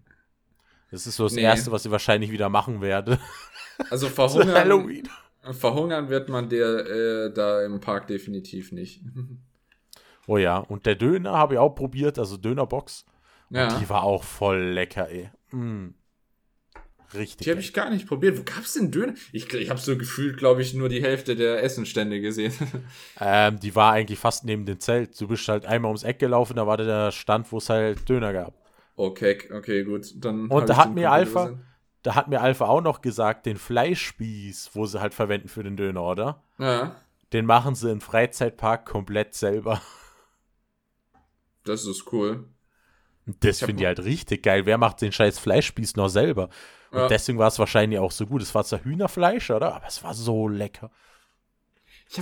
Das 0.90 1.06
ist 1.06 1.16
so 1.16 1.24
das 1.24 1.32
nee. 1.32 1.42
Erste, 1.42 1.72
was 1.72 1.86
ich 1.86 1.90
wahrscheinlich 1.90 2.30
wieder 2.30 2.50
machen 2.50 2.82
werde. 2.82 3.18
Also 3.88 4.10
verhungern. 4.10 4.54
Halloween. 4.54 5.08
Verhungern 5.42 6.08
wird 6.10 6.28
man 6.28 6.48
der 6.48 6.86
äh, 6.86 7.32
da 7.32 7.64
im 7.64 7.80
Park 7.80 8.06
definitiv 8.06 8.72
nicht. 8.72 9.02
Oh 10.26 10.36
ja, 10.36 10.58
und 10.58 10.86
der 10.86 10.94
Döner 10.94 11.32
habe 11.32 11.54
ich 11.54 11.58
auch 11.58 11.74
probiert, 11.74 12.16
also 12.16 12.36
Dönerbox. 12.36 13.04
Ja. 13.48 13.80
die 13.80 13.88
war 13.88 14.04
auch 14.04 14.22
voll 14.22 14.60
lecker, 14.60 15.08
ey. 15.08 15.28
Mm. 15.50 15.88
Richtig. 17.14 17.44
Die 17.44 17.50
habe 17.50 17.58
ich 17.58 17.72
gar 17.72 17.90
nicht 17.90 18.06
probiert. 18.06 18.38
Wo 18.38 18.44
gab 18.44 18.62
es 18.62 18.74
denn 18.74 18.92
Döner? 18.92 19.14
Ich, 19.32 19.52
ich 19.52 19.70
habe 19.70 19.80
so 19.80 19.98
gefühlt, 19.98 20.36
glaube 20.36 20.62
ich, 20.62 20.72
nur 20.74 20.88
die 20.88 21.02
Hälfte 21.02 21.34
der 21.34 21.64
Essenstände 21.64 22.20
gesehen. 22.20 22.52
ähm, 23.20 23.58
die 23.58 23.74
war 23.74 23.94
eigentlich 23.94 24.20
fast 24.20 24.44
neben 24.44 24.66
dem 24.66 24.78
Zelt. 24.78 25.20
Du 25.20 25.26
bist 25.26 25.48
halt 25.48 25.66
einmal 25.66 25.88
ums 25.88 26.04
Eck 26.04 26.20
gelaufen, 26.20 26.54
da 26.54 26.66
war 26.68 26.76
der 26.76 27.10
Stand, 27.10 27.50
wo 27.50 27.58
es 27.58 27.68
halt 27.68 28.08
Döner 28.08 28.32
gab. 28.32 28.54
Okay, 28.94 29.38
okay, 29.52 29.82
gut. 29.82 30.12
Dann 30.16 30.46
und 30.46 30.68
da 30.68 30.76
hat 30.76 30.94
mir 30.94 31.10
Alpha, 31.10 31.46
gesehen 31.46 31.69
da 32.02 32.14
hat 32.14 32.28
mir 32.28 32.40
Alpha 32.40 32.66
auch 32.66 32.80
noch 32.80 33.02
gesagt, 33.02 33.46
den 33.46 33.56
Fleischspieß, 33.56 34.70
wo 34.74 34.86
sie 34.86 35.00
halt 35.00 35.14
verwenden 35.14 35.48
für 35.48 35.62
den 35.62 35.76
Döner, 35.76 36.02
oder? 36.02 36.42
Ja. 36.58 36.96
Den 37.32 37.46
machen 37.46 37.74
sie 37.74 37.90
im 37.90 38.00
Freizeitpark 38.00 38.86
komplett 38.86 39.34
selber. 39.34 39.80
Das 41.64 41.84
ist 41.84 42.10
cool. 42.12 42.48
Das 43.26 43.60
finde 43.60 43.82
ich 43.82 43.86
halt 43.86 44.02
richtig 44.02 44.42
geil. 44.42 44.66
Wer 44.66 44.78
macht 44.78 45.02
den 45.02 45.12
scheiß 45.12 45.38
Fleischspieß 45.38 45.96
noch 45.96 46.08
selber? 46.08 46.48
Und 46.90 46.98
ja. 46.98 47.08
deswegen 47.08 47.38
war 47.38 47.48
es 47.48 47.58
wahrscheinlich 47.58 48.00
auch 48.00 48.10
so 48.10 48.26
gut. 48.26 48.42
Es 48.42 48.54
war 48.54 48.64
zwar 48.64 48.82
Hühnerfleisch, 48.82 49.50
oder? 49.50 49.74
Aber 49.74 49.86
es 49.86 50.02
war 50.02 50.14
so 50.14 50.48
lecker. 50.48 50.90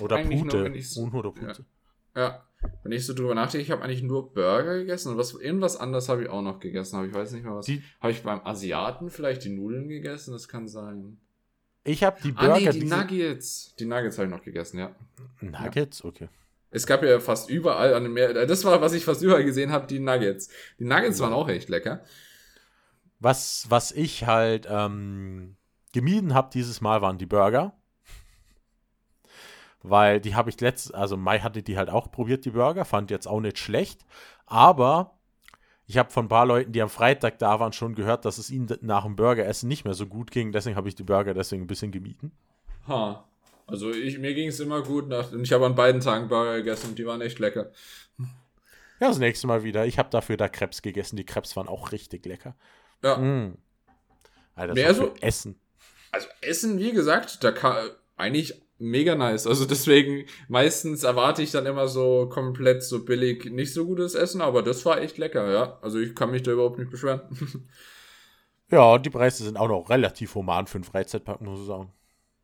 oder 0.01 0.19
Pute. 0.23 0.73
Huhn 0.97 1.13
oder 1.15 1.31
Pute. 1.31 1.63
Ja. 1.63 1.78
Ja. 2.19 2.45
Wenn 2.83 2.93
ich 2.93 3.07
so 3.07 3.15
drüber 3.15 3.35
nachdenke, 3.35 3.63
ich 3.63 3.71
habe 3.71 3.83
eigentlich 3.83 4.03
nur 4.03 4.33
Burger 4.35 4.79
gegessen 4.79 5.13
und 5.13 5.19
was, 5.19 5.33
irgendwas 5.33 5.77
anderes 5.77 6.09
habe 6.09 6.23
ich 6.25 6.29
auch 6.29 6.43
noch 6.43 6.59
gegessen, 6.59 6.97
aber 6.97 7.07
ich 7.07 7.15
weiß 7.15 7.33
nicht 7.33 7.45
mehr 7.45 7.55
was. 7.55 7.69
Habe 8.01 8.13
ich 8.13 8.23
beim 8.23 8.41
Asiaten 8.45 9.11
vielleicht 9.11 9.45
die 9.45 9.51
Nudeln 9.51 9.89
gegessen? 9.89 10.33
Das 10.33 10.49
kann 10.49 10.67
sein. 10.67 11.19
Ich 11.85 12.03
habe 12.03 12.19
die 12.23 12.33
Burger. 12.33 12.55
Ah, 12.55 12.59
nee, 12.59 12.71
die 12.71 12.85
Nuggets. 12.85 13.75
Die 13.79 13.85
Nuggets 13.85 14.19
habe 14.19 14.27
ich 14.27 14.35
noch 14.35 14.43
gegessen, 14.43 14.79
ja. 14.79 14.91
Nuggets? 15.41 16.01
Ja. 16.01 16.09
Okay. 16.09 16.29
Es 16.71 16.87
gab 16.87 17.03
ja 17.03 17.21
fast 17.21 17.49
überall 17.49 17.95
an 17.95 18.03
dem 18.03 18.13
Meer. 18.13 18.47
Das 18.47 18.65
war, 18.65 18.81
was 18.81 18.93
ich 18.93 19.05
fast 19.05 19.23
überall 19.23 19.45
gesehen 19.45 19.71
habe, 19.71 19.87
die 19.87 20.01
Nuggets. 20.01 20.51
Die 20.79 20.85
Nuggets 20.85 21.21
waren 21.21 21.33
auch 21.33 21.49
echt 21.49 21.69
lecker. 21.69 22.03
Was, 23.21 23.67
was 23.69 23.93
ich 23.93 24.27
halt 24.27 24.67
ähm, 24.69 25.57
gemieden 25.93 26.35
habe 26.35 26.51
dieses 26.53 26.81
Mal, 26.81 27.01
waren 27.01 27.19
die 27.19 27.27
Burger 27.27 27.78
weil 29.83 30.21
die 30.21 30.35
habe 30.35 30.51
ich 30.51 30.61
letzt, 30.61 30.95
also 30.95 31.17
Mai 31.17 31.41
hatte 31.41 31.63
die 31.63 31.77
halt 31.77 31.91
auch 31.91 32.11
probiert, 32.11 32.45
die 32.45 32.51
Burger, 32.51 32.85
fand 32.85 33.11
jetzt 33.11 33.27
auch 33.27 33.41
nicht 33.41 33.59
schlecht, 33.59 34.05
aber 34.47 35.19
ich 35.87 35.97
habe 35.97 36.11
von 36.11 36.27
ein 36.27 36.29
paar 36.29 36.47
Leuten, 36.47 36.73
die 36.73 36.83
am 36.83 36.91
Freitag 36.91 37.39
da 37.39 37.61
waren, 37.61 37.73
schon 37.73 37.95
gehört, 37.95 38.25
dass 38.25 38.39
es 38.39 38.51
ihnen 38.51 38.69
nach 38.83 39.05
dem 39.05 39.17
Burgeressen 39.17 39.69
nicht 39.69 39.85
mehr 39.85 39.95
so 39.95 40.07
gut 40.07 40.31
ging, 40.31 40.53
deswegen 40.53 40.77
habe 40.77 40.89
ich 40.89 40.95
die 40.95 41.05
Burger 41.05 41.35
deswegen 41.35 41.63
ein 41.63 41.69
bisschen 41.69 41.93
gemieden. 41.93 42.33
Ha. 42.87 43.25
Also 43.67 43.91
ich, 43.91 44.19
mir 44.19 44.35
ging 44.35 44.49
es 44.49 44.61
immer 44.61 44.83
gut 44.83 45.09
nach, 45.09 45.31
und 45.33 45.43
ich 45.43 45.53
habe 45.53 45.67
an 45.67 45.75
beiden 45.75 46.01
Tagen 46.01 46.29
Burger 46.29 46.57
gegessen 46.57 46.91
und 46.91 46.99
die 46.99 47.07
waren 47.07 47.21
echt 47.21 47.39
lecker. 47.39 47.71
Ja, 49.01 49.09
das 49.09 49.19
nächste 49.19 49.47
Mal 49.47 49.63
wieder. 49.63 49.87
Ich 49.87 49.99
habe 49.99 50.11
dafür 50.11 50.37
da 50.37 50.49
Krebs 50.49 50.83
gegessen. 50.83 51.17
Die 51.17 51.25
Krebs 51.25 51.57
waren 51.57 51.69
auch 51.69 51.93
richtig 51.93 52.27
lecker. 52.27 52.57
Ja. 53.03 53.17
Mm. 53.17 53.59
Alter, 54.55 54.75
das 54.75 54.85
also, 54.85 55.15
Essen. 55.21 55.61
Also 56.11 56.27
Essen, 56.41 56.79
wie 56.79 56.93
gesagt, 56.93 57.45
da 57.45 57.53
kann 57.53 57.91
eigentlich 58.17 58.61
mega 58.79 59.15
nice. 59.15 59.47
Also 59.47 59.65
deswegen, 59.65 60.25
meistens 60.49 61.03
erwarte 61.03 61.43
ich 61.43 61.51
dann 61.51 61.67
immer 61.67 61.89
so 61.89 62.29
komplett 62.29 62.83
so 62.83 63.05
billig 63.05 63.47
nicht 63.47 63.73
so 63.73 63.85
gutes 63.85 64.15
Essen, 64.15 64.41
aber 64.41 64.63
das 64.63 64.85
war 64.85 65.01
echt 65.01 65.19
lecker, 65.19 65.51
ja. 65.51 65.79
Also 65.83 65.99
ich 65.99 66.15
kann 66.15 66.31
mich 66.31 66.43
da 66.43 66.53
überhaupt 66.53 66.79
nicht 66.79 66.91
beschweren. 66.91 67.23
ja, 68.71 68.99
die 68.99 69.11
Preise 69.11 69.45
sind 69.45 69.57
auch 69.57 69.69
noch 69.69 69.91
relativ 69.91 70.35
human 70.35 70.67
für 70.67 70.77
einen 70.77 70.85
Freizeitpark, 70.85 71.41
muss 71.41 71.61
ich 71.61 71.67
sagen. 71.67 71.93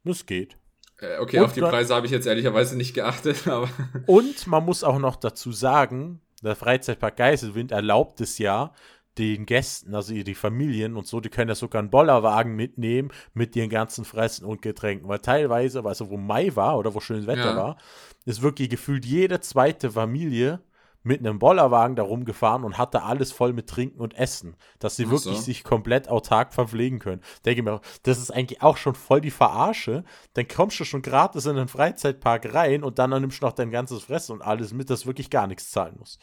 Das 0.05 0.27
geht. 0.27 0.57
Äh, 1.01 1.19
okay, 1.19 1.39
und 1.39 1.47
auf 1.47 1.53
die 1.53 1.61
Preise 1.61 1.95
habe 1.95 2.07
ich 2.07 2.13
jetzt 2.13 2.27
ehrlicherweise 2.27 2.77
nicht 2.77 2.95
geachtet, 2.95 3.47
aber. 3.49 3.69
Und 4.07 4.47
man 4.47 4.65
muss 4.65 4.85
auch 4.85 4.99
noch 4.99 5.17
dazu 5.17 5.53
sagen, 5.53 6.21
der 6.43 6.57
Freizeitpark 6.57 7.17
Geiselwind 7.17 7.73
erlaubt 7.73 8.21
es 8.21 8.39
ja, 8.39 8.75
den 9.19 9.47
Gästen, 9.47 9.95
also 9.95 10.13
die 10.15 10.35
Familien 10.35 10.97
und 10.97 11.07
so, 11.07 11.21
die 11.21 11.29
können 11.29 11.49
ja 11.49 11.55
sogar 11.55 11.81
einen 11.81 11.91
Bollerwagen 11.91 12.57
mitnehmen 12.57 13.11
mit 13.33 13.55
ihren 13.55 13.71
ganzen 13.71 14.05
Fressen 14.05 14.45
und 14.45 14.63
Getränken. 14.63 15.09
Weil 15.09 15.21
teilweise, 15.21 15.85
weißt 15.85 16.01
du, 16.01 16.11
wo 16.11 16.17
Mai 16.17 16.55
war 16.57 16.79
oder 16.79 16.95
wo 16.95 17.01
schönes 17.01 17.27
Wetter 17.27 17.53
ja. 17.53 17.57
war, 17.57 17.77
ist 18.25 18.43
wirklich 18.43 18.71
gefühlt 18.71 19.05
jede 19.05 19.41
zweite 19.41 19.91
Familie 19.91 20.61
mit 21.05 21.21
einem 21.21 21.39
Bollerwagen 21.39 21.97
da 21.97 22.03
rumgefahren 22.03 22.65
und 22.65 22.79
hatte 22.79 23.03
alles 23.03 23.31
voll 23.31 23.53
mit 23.53 23.69
Trinken 23.69 24.01
und 24.01 24.15
Essen, 24.15 24.57
dass 24.79 24.97
sie 24.97 25.05
Ach 25.07 25.11
wirklich 25.11 25.37
so. 25.37 25.43
sich 25.43 25.63
komplett 25.63 26.09
autark 26.09 26.55
verpflegen 26.55 26.99
können. 26.99 27.21
Denke 27.45 27.63
mir, 27.63 27.81
das 28.05 28.19
ist 28.19 28.31
eigentlich 28.31 28.63
auch 28.63 28.79
schon 28.79 28.95
voll 28.95 29.21
die 29.21 29.31
Verarsche. 29.31 30.05
Dann 30.33 30.49
kommst 30.49 30.81
du 30.81 30.85
schon 30.85 31.03
gratis 31.03 31.45
in 31.45 31.57
den 31.57 31.69
Freizeitpark 31.69 32.55
rein 32.55 32.83
und 32.83 32.99
dann 32.99 33.11
nimmst 33.11 33.43
du 33.43 33.47
noch 33.47 33.53
dein 33.53 33.71
ganzes 33.71 34.03
Fressen 34.05 34.33
und 34.33 34.43
alles 34.43 34.73
mit, 34.73 34.89
dass 34.89 35.07
wirklich 35.07 35.29
gar 35.29 35.47
nichts 35.47 35.71
zahlen 35.71 35.97
musst. 35.99 36.21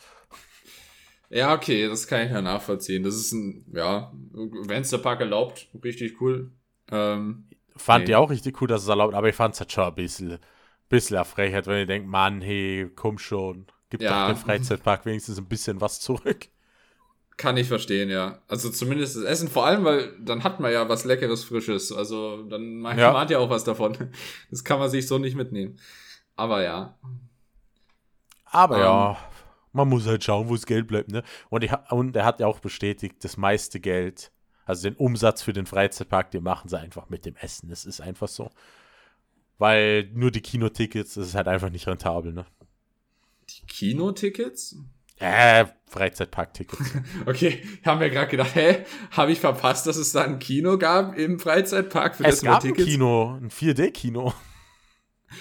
Ja, 1.31 1.53
okay, 1.53 1.87
das 1.87 2.07
kann 2.07 2.25
ich 2.25 2.31
ja 2.31 2.41
nachvollziehen. 2.41 3.03
Das 3.03 3.15
ist 3.15 3.31
ein, 3.31 3.65
ja, 3.73 4.11
wenn 4.33 4.81
es 4.81 4.89
der 4.89 4.97
Park 4.97 5.21
erlaubt, 5.21 5.67
richtig 5.81 6.19
cool. 6.19 6.51
Ähm, 6.91 7.45
fand 7.77 8.03
nee. 8.03 8.11
ich 8.11 8.15
auch 8.17 8.29
richtig 8.29 8.61
cool, 8.61 8.67
dass 8.67 8.83
es 8.83 8.89
erlaubt, 8.89 9.13
aber 9.13 9.29
ich 9.29 9.35
fand 9.35 9.53
es 9.53 9.61
halt 9.61 9.71
schon 9.71 9.85
ein 9.85 9.95
bisschen, 9.95 10.39
bisschen 10.89 11.23
Frechheit, 11.23 11.67
wenn 11.67 11.79
ihr 11.79 11.85
denkt, 11.85 12.09
Mann, 12.09 12.41
hey, 12.41 12.91
komm 12.93 13.17
schon, 13.17 13.65
gib 13.89 14.01
ja. 14.01 14.27
doch 14.27 14.35
dem 14.35 14.41
Freizeitpark 14.45 15.05
wenigstens 15.05 15.37
ein 15.37 15.47
bisschen 15.47 15.79
was 15.79 16.01
zurück. 16.01 16.49
Kann 17.37 17.55
ich 17.55 17.69
verstehen, 17.69 18.09
ja. 18.09 18.39
Also 18.49 18.69
zumindest 18.69 19.15
das 19.15 19.23
Essen, 19.23 19.47
vor 19.47 19.65
allem, 19.65 19.85
weil 19.85 20.13
dann 20.19 20.43
hat 20.43 20.59
man 20.59 20.73
ja 20.73 20.89
was 20.89 21.05
Leckeres, 21.05 21.45
Frisches. 21.45 21.93
Also 21.93 22.43
dann 22.43 22.79
man 22.79 22.99
ja. 22.99 23.17
hat 23.17 23.31
ja 23.31 23.39
auch 23.39 23.49
was 23.49 23.63
davon. 23.63 23.97
Das 24.51 24.65
kann 24.65 24.79
man 24.79 24.89
sich 24.89 25.07
so 25.07 25.17
nicht 25.17 25.35
mitnehmen. 25.35 25.79
Aber 26.35 26.61
ja. 26.61 26.99
Aber 28.45 28.75
ähm, 28.75 28.81
ja, 28.81 29.30
man 29.73 29.89
muss 29.89 30.05
halt 30.05 30.23
schauen, 30.23 30.49
wo 30.49 30.55
das 30.55 30.65
Geld 30.65 30.87
bleibt, 30.87 31.11
ne? 31.11 31.23
Und, 31.49 31.63
ich, 31.63 31.71
und 31.89 32.15
er 32.15 32.25
hat 32.25 32.39
ja 32.39 32.47
auch 32.47 32.59
bestätigt, 32.59 33.23
das 33.23 33.37
meiste 33.37 33.79
Geld, 33.79 34.31
also 34.65 34.83
den 34.83 34.95
Umsatz 34.95 35.41
für 35.41 35.53
den 35.53 35.65
Freizeitpark, 35.65 36.31
den 36.31 36.43
machen 36.43 36.69
sie 36.69 36.79
einfach 36.79 37.09
mit 37.09 37.25
dem 37.25 37.35
Essen. 37.35 37.69
Das 37.69 37.85
ist 37.85 38.01
einfach 38.01 38.27
so. 38.27 38.49
Weil 39.57 40.09
nur 40.13 40.31
die 40.31 40.41
Kinotickets, 40.41 41.13
das 41.15 41.27
ist 41.27 41.35
halt 41.35 41.47
einfach 41.47 41.69
nicht 41.69 41.87
rentabel, 41.87 42.33
ne? 42.33 42.45
Die 43.49 43.65
Kinotickets? 43.67 44.75
Äh, 45.17 45.65
Freizeitparktickets. 45.85 46.93
okay, 47.27 47.61
haben 47.85 47.99
wir 47.99 48.09
gerade 48.09 48.31
gedacht, 48.31 48.55
hä, 48.55 48.85
habe 49.11 49.31
ich 49.31 49.39
verpasst, 49.39 49.85
dass 49.85 49.97
es 49.97 50.13
da 50.13 50.23
ein 50.23 50.39
Kino 50.39 50.79
gab 50.79 51.15
im 51.15 51.39
Freizeitpark 51.39 52.15
für 52.15 52.23
es 52.23 52.39
das 52.39 52.43
gab 52.43 52.61
Tickets? 52.61 52.87
ein 52.87 52.91
Kino, 52.91 53.37
ein 53.39 53.51
4D-Kino. 53.51 54.33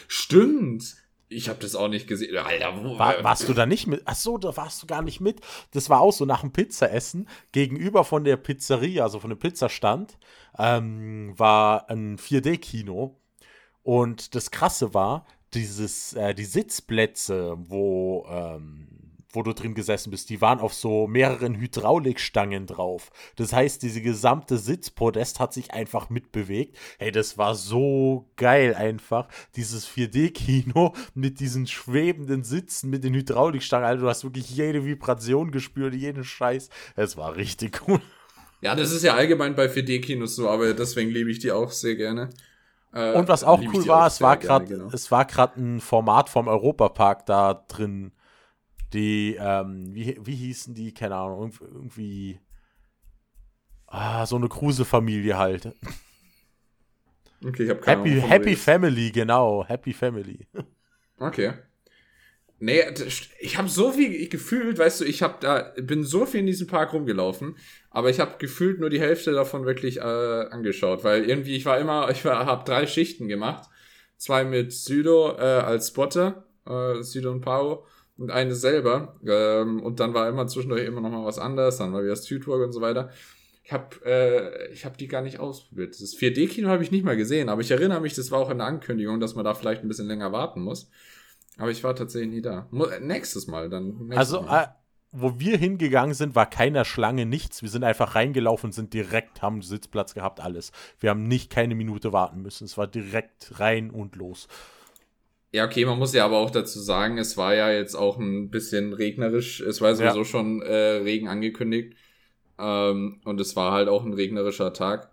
Stimmt. 0.07 0.97
Ich 1.33 1.49
habe 1.49 1.61
das 1.61 1.77
auch 1.77 1.87
nicht 1.87 2.09
gesehen. 2.09 2.37
Alter, 2.37 2.83
wo, 2.83 2.99
War, 2.99 3.23
warst 3.23 3.49
du 3.49 3.55
da 3.55 3.65
nicht 3.65 3.87
mit? 3.87 4.03
Ach 4.05 4.17
so, 4.17 4.37
da 4.37 4.57
warst 4.57 4.83
du 4.83 4.89
gar 4.89 5.01
nicht 5.01 5.21
mit. 5.21 5.41
Das 5.71 5.89
war 5.89 6.01
auch 6.01 6.13
so 6.13 6.25
nach 6.25 6.41
dem 6.41 6.53
Pizzaessen 6.53 7.29
gegenüber 7.53 8.03
von 8.03 8.25
der 8.25 8.37
Pizzeria, 8.37 9.05
also 9.05 9.21
von 9.21 9.31
dem 9.31 9.39
Pizzastand, 9.39 10.19
ähm, 10.59 11.33
war 11.37 11.89
ein 11.89 12.19
4D-Kino. 12.19 13.17
Und 13.85 14.35
das 14.35 14.51
Krasse 14.51 14.93
war, 14.93 15.25
dieses, 15.55 16.15
äh, 16.15 16.35
die 16.35 16.45
Sitzplätze, 16.45 17.55
wo 17.59 18.27
ähm, 18.29 18.90
wo 19.33 19.43
du 19.43 19.53
drin 19.53 19.75
gesessen 19.75 20.11
bist, 20.11 20.31
die 20.31 20.41
waren 20.41 20.61
auf 20.61 20.75
so 20.75 21.07
mehreren 21.07 21.55
Hydraulikstangen 21.55 22.67
drauf. 22.67 23.11
Das 23.37 23.53
heißt, 23.53 23.83
diese 23.83 24.03
gesamte 24.03 24.59
Sitzpodest 24.59 25.41
hat 25.41 25.53
sich 25.53 25.73
einfach 25.73 26.11
mitbewegt. 26.11 26.77
Hey, 26.99 27.13
das 27.13 27.39
war 27.39 27.55
so 27.55 28.29
geil 28.37 28.75
einfach. 28.75 29.29
Dieses 29.57 29.89
4D-Kino 29.89 30.95
mit 31.15 31.41
diesen 31.41 31.67
schwebenden 31.67 32.45
Sitzen, 32.45 32.91
mit 32.91 33.05
den 33.05 33.15
Hydraulikstangen. 33.15 33.87
Also, 33.87 34.05
du 34.05 34.09
hast 34.09 34.25
wirklich 34.25 34.51
jede 34.51 34.85
Vibration 34.85 35.51
gespürt, 35.53 35.95
jeden 35.95 36.25
Scheiß. 36.25 36.69
Es 36.97 37.17
war 37.17 37.37
richtig 37.37 37.83
cool. 37.89 38.01
Ja, 38.61 38.75
das 38.75 38.93
ist 38.93 39.03
ja 39.03 39.15
allgemein 39.15 39.55
bei 39.55 39.67
4D-Kinos 39.67 40.37
so, 40.37 40.49
aber 40.49 40.75
deswegen 40.75 41.11
liebe 41.11 41.31
ich 41.31 41.39
die 41.39 41.53
auch 41.53 41.71
sehr 41.71 41.97
gerne. 41.97 42.31
Äh, 42.93 43.13
und 43.13 43.29
was 43.29 43.45
auch 43.45 43.61
cool 43.73 43.87
war, 43.87 44.03
auch 44.03 44.07
es 44.09 44.21
war 44.21 44.37
gerade 44.37 44.67
genau. 44.67 44.89
es 44.93 45.11
war 45.11 45.25
gerade 45.25 45.61
ein 45.61 45.81
Format 45.81 46.29
vom 46.29 46.49
Europapark 46.49 47.25
da 47.27 47.65
drin 47.69 48.13
die, 48.93 49.37
ähm, 49.39 49.95
wie, 49.95 50.19
wie 50.23 50.35
hießen 50.35 50.75
die? 50.75 50.93
Keine 50.93 51.17
Ahnung, 51.17 51.53
irgendwie. 51.61 52.41
Ah, 53.87 54.25
so 54.27 54.37
eine 54.37 54.49
Kruse-Familie 54.49 55.37
halt. 55.37 55.73
Okay, 57.45 57.65
ich 57.65 57.71
habe 57.71 57.81
keine 57.81 58.03
Happy, 58.03 58.13
Ahnung, 58.19 58.29
Happy 58.29 58.57
Family, 58.57 59.11
genau. 59.11 59.65
Happy 59.67 59.93
Family. 59.93 60.47
Okay. 61.19 61.53
Nee, 62.63 62.83
ich 63.39 63.57
habe 63.57 63.71
so 63.71 63.93
viel 63.93 64.29
gefühlt, 64.29 64.79
weißt 64.79 65.01
du, 65.01 65.05
ich 65.07 65.23
habe 65.23 65.37
da 65.41 65.73
bin 65.79 66.05
so 66.05 66.27
viel 66.27 66.41
in 66.41 66.47
diesem 66.47 66.67
Park 66.67 66.93
rumgelaufen, 66.93 67.57
aber 67.89 68.11
ich 68.11 68.21
habe 68.21 68.37
gefühlt 68.39 68.81
nur 68.81 68.91
die 68.91 69.01
Hälfte 69.01 69.33
davon 69.33 69.65
wirklich 69.65 69.97
äh, 69.97 70.01
angeschaut, 70.03 71.03
weil 71.03 71.25
irgendwie 71.25 71.57
ich 71.57 71.65
war 71.65 71.79
immer, 71.79 72.11
ich 72.11 72.23
war, 72.27 72.45
habe 72.45 72.65
drei 72.67 72.87
Schichten 72.87 73.29
gemacht, 73.29 73.71
zwei 74.19 74.45
mit 74.45 74.73
Südo 74.75 75.39
äh, 75.39 75.41
als 75.41 75.89
Spotter, 75.89 76.45
äh, 76.67 77.03
Südo 77.03 77.31
und 77.31 77.41
Pau 77.41 77.87
und 78.21 78.31
eine 78.31 78.55
selber. 78.55 79.17
Ähm, 79.27 79.83
und 79.83 79.99
dann 79.99 80.15
war 80.15 80.29
immer 80.29 80.47
zwischendurch 80.47 80.85
immer 80.85 81.01
noch 81.01 81.11
mal 81.11 81.25
was 81.25 81.39
anderes, 81.39 81.79
dann 81.79 81.93
war 81.93 82.05
wieder 82.05 82.15
Streetwork 82.15 82.65
und 82.65 82.73
so 82.73 82.81
weiter. 82.81 83.11
Ich 83.65 83.73
habe 83.73 84.05
äh, 84.05 84.77
hab 84.77 84.99
die 84.99 85.09
gar 85.09 85.23
nicht 85.23 85.41
ausprobiert. 85.41 86.01
Das 86.01 86.17
4D-Kino 86.17 86.69
habe 86.69 86.83
ich 86.83 86.91
nicht 86.91 87.05
mal 87.05 87.17
gesehen, 87.17 87.49
aber 87.49 87.63
ich 87.63 87.71
erinnere 87.71 88.01
mich, 88.01 88.15
das 88.15 88.31
war 88.31 88.41
auch 88.41 88.51
in 88.51 88.59
der 88.59 88.67
Ankündigung, 88.67 89.21
dass 89.21 89.35
man 89.35 89.45
da 89.45 89.55
vielleicht 89.55 89.83
ein 89.83 89.89
bisschen 89.89 90.07
länger 90.07 90.33
warten 90.33 90.61
muss. 90.61 90.91
Aber 91.57 91.71
ich 91.71 91.83
war 91.83 91.95
tatsächlich 91.95 92.31
nie 92.31 92.43
da. 92.43 92.69
Nächstes 93.01 93.47
Mal 93.47 93.69
dann. 93.69 94.07
Nächstes 94.07 94.19
also, 94.19 94.43
Mal. 94.43 94.65
Äh, 94.65 94.69
wo 95.13 95.41
wir 95.41 95.57
hingegangen 95.57 96.15
sind, 96.15 96.37
war 96.37 96.49
keiner 96.49 96.85
Schlange, 96.85 97.27
nichts. 97.27 97.63
Wir 97.63 97.69
sind 97.69 97.83
einfach 97.83 98.15
reingelaufen 98.15 98.71
sind 98.71 98.95
direkt, 98.95 99.43
haben 99.43 99.61
Sitzplatz 99.61 100.15
gehabt, 100.15 100.41
alles. 100.41 100.71
Wir 101.01 101.11
haben 101.11 101.25
nicht 101.25 101.51
keine 101.51 101.75
Minute 101.75 102.13
warten 102.13 102.43
müssen. 102.43 102.65
Es 102.65 102.79
war 102.79 102.87
direkt 102.87 103.59
rein 103.59 103.91
und 103.91 104.15
los. 104.15 104.47
Ja, 105.53 105.65
okay, 105.65 105.85
man 105.85 105.99
muss 105.99 106.15
ja 106.15 106.25
aber 106.25 106.39
auch 106.39 106.51
dazu 106.51 106.79
sagen, 106.79 107.19
es 107.19 107.37
war 107.37 107.55
ja 107.55 107.73
jetzt 107.73 107.97
auch 107.97 108.19
ein 108.19 108.51
bisschen 108.51 108.93
regnerisch. 108.93 109.61
Es 109.61 109.81
war 109.81 109.95
sowieso 109.95 110.19
ja. 110.19 110.25
schon 110.25 110.63
äh, 110.63 110.75
Regen 110.75 111.29
angekündigt. 111.29 111.97
Ähm, 112.59 113.21
und 113.25 113.41
es 113.41 113.57
war 113.57 113.73
halt 113.73 113.89
auch 113.89 114.05
ein 114.05 114.13
regnerischer 114.13 114.73
Tag. 114.73 115.11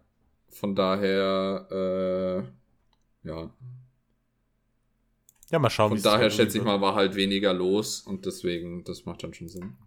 Von 0.50 0.76
daher, 0.76 1.68
äh, 1.72 3.28
ja. 3.28 3.50
Ja, 5.50 5.60
mal 5.60 5.70
schauen. 5.70 5.90
Von 5.90 6.02
daher 6.02 6.30
schätze 6.30 6.60
ich 6.60 6.64
mal, 6.64 6.82
war 6.82 6.94
halt 6.94 7.16
weniger 7.16 7.54
los 7.54 8.02
und 8.02 8.26
deswegen, 8.26 8.84
das 8.84 9.06
macht 9.06 9.24
dann 9.24 9.34
schon 9.34 9.48
Sinn. 9.48 9.78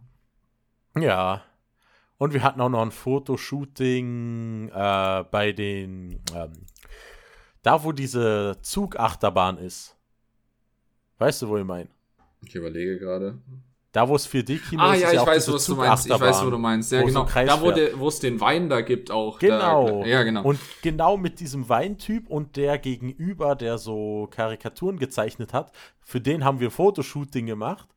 Ja. 0.99 1.45
Und 2.19 2.35
wir 2.35 2.43
hatten 2.43 2.61
auch 2.61 2.69
noch 2.69 2.83
ein 2.83 2.91
Fotoshooting 2.91 4.69
äh, 4.69 5.25
bei 5.31 5.53
den, 5.53 6.23
ähm, 6.35 6.67
da 7.63 7.85
wo 7.85 7.93
diese 7.93 8.59
Zugachterbahn 8.63 9.59
ist. 9.59 9.97
Weißt 11.21 11.43
du, 11.43 11.49
wo 11.49 11.59
ich 11.59 11.65
meine? 11.65 11.89
Ich 12.47 12.55
überlege 12.55 12.99
gerade. 12.99 13.39
Da, 13.93 14.09
wo 14.09 14.17
es 14.17 14.27
4D-Kino 14.27 14.83
ah, 14.83 14.95
ist, 14.95 15.03
ja, 15.03 15.09
ist 15.09 15.15
ja 15.15 15.21
ich 15.21 15.27
weiß, 15.27 15.53
was 15.53 15.67
du 15.67 15.77
meinst. 15.77 16.07
Ich 16.07 16.21
weiß, 16.21 16.47
wo 16.47 16.51
du 16.51 16.59
meinst. 16.59 16.93
Ja, 16.93 17.03
genau. 17.03 17.25
Da, 17.25 17.61
wo, 17.61 17.73
der, 17.73 17.99
wo 17.99 18.09
es 18.09 18.21
den 18.21 18.41
Wein 18.41 18.71
da 18.71 18.81
gibt 18.81 19.11
auch. 19.11 19.39
Genau. 19.39 20.01
Da, 20.01 20.07
ja, 20.07 20.23
genau. 20.23 20.45
Und 20.45 20.59
genau 20.81 21.19
mit 21.19 21.41
diesem 21.41 21.69
Weintyp 21.69 22.31
und 22.31 22.57
der 22.57 22.79
gegenüber, 22.79 23.55
der 23.55 23.77
so 23.77 24.29
Karikaturen 24.31 24.99
gezeichnet 24.99 25.53
hat, 25.53 25.73
für 26.01 26.23
den 26.23 26.43
haben 26.43 26.61
wir 26.61 26.71
Fotoshooting 26.71 27.45
gemacht. 27.45 27.89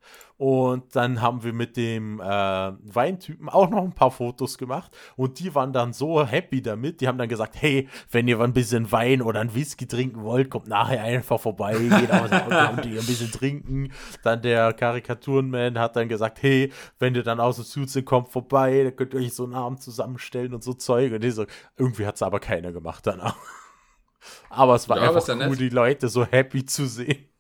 Und 0.43 0.93
dann 0.93 1.21
haben 1.21 1.41
wir 1.45 1.53
mit 1.53 1.77
dem 1.77 2.19
äh, 2.19 2.23
Weintypen 2.25 3.47
auch 3.47 3.69
noch 3.69 3.81
ein 3.81 3.93
paar 3.93 4.11
Fotos 4.11 4.57
gemacht. 4.57 4.91
Und 5.15 5.39
die 5.39 5.55
waren 5.55 5.71
dann 5.71 5.93
so 5.93 6.27
happy 6.27 6.61
damit. 6.61 6.99
Die 6.99 7.07
haben 7.07 7.17
dann 7.17 7.29
gesagt, 7.29 7.55
hey, 7.61 7.87
wenn 8.11 8.27
ihr 8.27 8.41
ein 8.41 8.51
bisschen 8.51 8.91
Wein 8.91 9.21
oder 9.21 9.39
ein 9.39 9.55
Whisky 9.55 9.87
trinken 9.87 10.21
wollt, 10.21 10.49
kommt 10.49 10.67
nachher 10.67 11.01
einfach 11.01 11.39
vorbei. 11.39 11.77
Geht 11.77 12.11
aus 12.11 12.29
und 12.29 12.85
ihr 12.85 12.99
ein 12.99 13.05
bisschen 13.05 13.31
trinken. 13.31 13.93
Dann 14.21 14.41
der 14.41 14.73
Karikaturenman 14.73 15.79
hat 15.79 15.95
dann 15.95 16.09
gesagt, 16.09 16.43
hey, 16.43 16.73
wenn 16.99 17.15
ihr 17.15 17.23
dann 17.23 17.39
aus 17.39 17.55
dem 17.71 17.87
sind, 17.87 18.03
kommt 18.03 18.27
vorbei. 18.27 18.83
Dann 18.83 18.97
könnt 18.97 19.13
ihr 19.13 19.21
euch 19.21 19.33
so 19.33 19.45
einen 19.45 19.53
Abend 19.53 19.81
zusammenstellen 19.81 20.53
und 20.53 20.61
so 20.61 20.73
Zeug. 20.73 21.13
Und 21.13 21.23
die 21.23 21.31
so, 21.31 21.45
irgendwie 21.77 22.05
hat 22.05 22.15
es 22.15 22.21
aber 22.21 22.41
keiner 22.41 22.73
gemacht 22.73 23.07
danach. 23.07 23.37
Aber 24.49 24.75
es 24.75 24.89
war 24.89 24.97
ja, 24.97 25.09
einfach 25.09 25.27
cool, 25.29 25.55
die 25.55 25.69
Leute 25.69 26.09
so 26.09 26.25
happy 26.25 26.65
zu 26.65 26.85
sehen. 26.85 27.32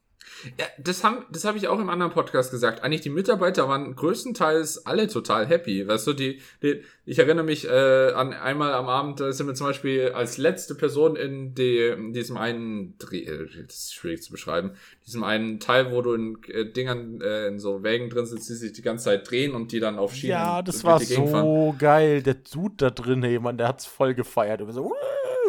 Ja, 0.59 0.65
das 0.77 1.03
haben, 1.03 1.25
das 1.31 1.45
habe 1.45 1.57
ich 1.57 1.67
auch 1.67 1.79
im 1.79 1.89
anderen 1.89 2.11
Podcast 2.11 2.51
gesagt. 2.51 2.83
Eigentlich 2.83 3.01
die 3.01 3.09
Mitarbeiter 3.09 3.67
waren 3.67 3.95
größtenteils 3.95 4.85
alle 4.85 5.07
total 5.07 5.47
happy. 5.47 5.87
Weißt 5.87 6.05
du, 6.07 6.13
die, 6.13 6.41
die 6.61 6.81
ich 7.05 7.19
erinnere 7.19 7.43
mich 7.43 7.67
äh, 7.67 8.11
an 8.11 8.33
einmal 8.33 8.73
am 8.73 8.87
Abend 8.87 9.19
da 9.19 9.31
sind 9.31 9.47
wir 9.47 9.55
zum 9.55 9.67
Beispiel 9.67 10.11
als 10.13 10.37
letzte 10.37 10.75
Person 10.75 11.15
in, 11.15 11.53
die, 11.53 11.79
in 11.79 12.13
diesem 12.13 12.37
einen 12.37 12.97
Dreh, 12.97 13.23
äh, 13.23 13.47
das 13.65 13.75
ist 13.75 13.93
schwierig 13.93 14.23
zu 14.23 14.31
beschreiben, 14.31 14.71
diesem 15.05 15.23
einen 15.23 15.59
Teil, 15.59 15.91
wo 15.91 16.01
du 16.01 16.13
in 16.13 16.37
äh, 16.47 16.65
Dingern 16.65 17.19
äh, 17.21 17.47
in 17.47 17.59
so 17.59 17.83
Wägen 17.83 18.09
drin 18.09 18.25
sitzt, 18.25 18.49
die 18.49 18.53
sich 18.53 18.71
die 18.71 18.81
ganze 18.81 19.05
Zeit 19.05 19.29
drehen 19.29 19.53
und 19.53 19.71
die 19.71 19.79
dann 19.79 19.99
auf 19.99 20.13
Schienen. 20.13 20.31
Ja, 20.31 20.61
das 20.61 20.83
war 20.83 20.99
so 20.99 21.27
fahren. 21.27 21.77
geil. 21.77 22.21
Der 22.21 22.35
Dude 22.35 22.75
da 22.77 22.89
drin, 22.89 23.23
ey, 23.23 23.39
man, 23.39 23.57
der 23.57 23.67
hat's 23.67 23.85
voll 23.85 24.13
gefeiert. 24.13 24.61
So, 24.69 24.93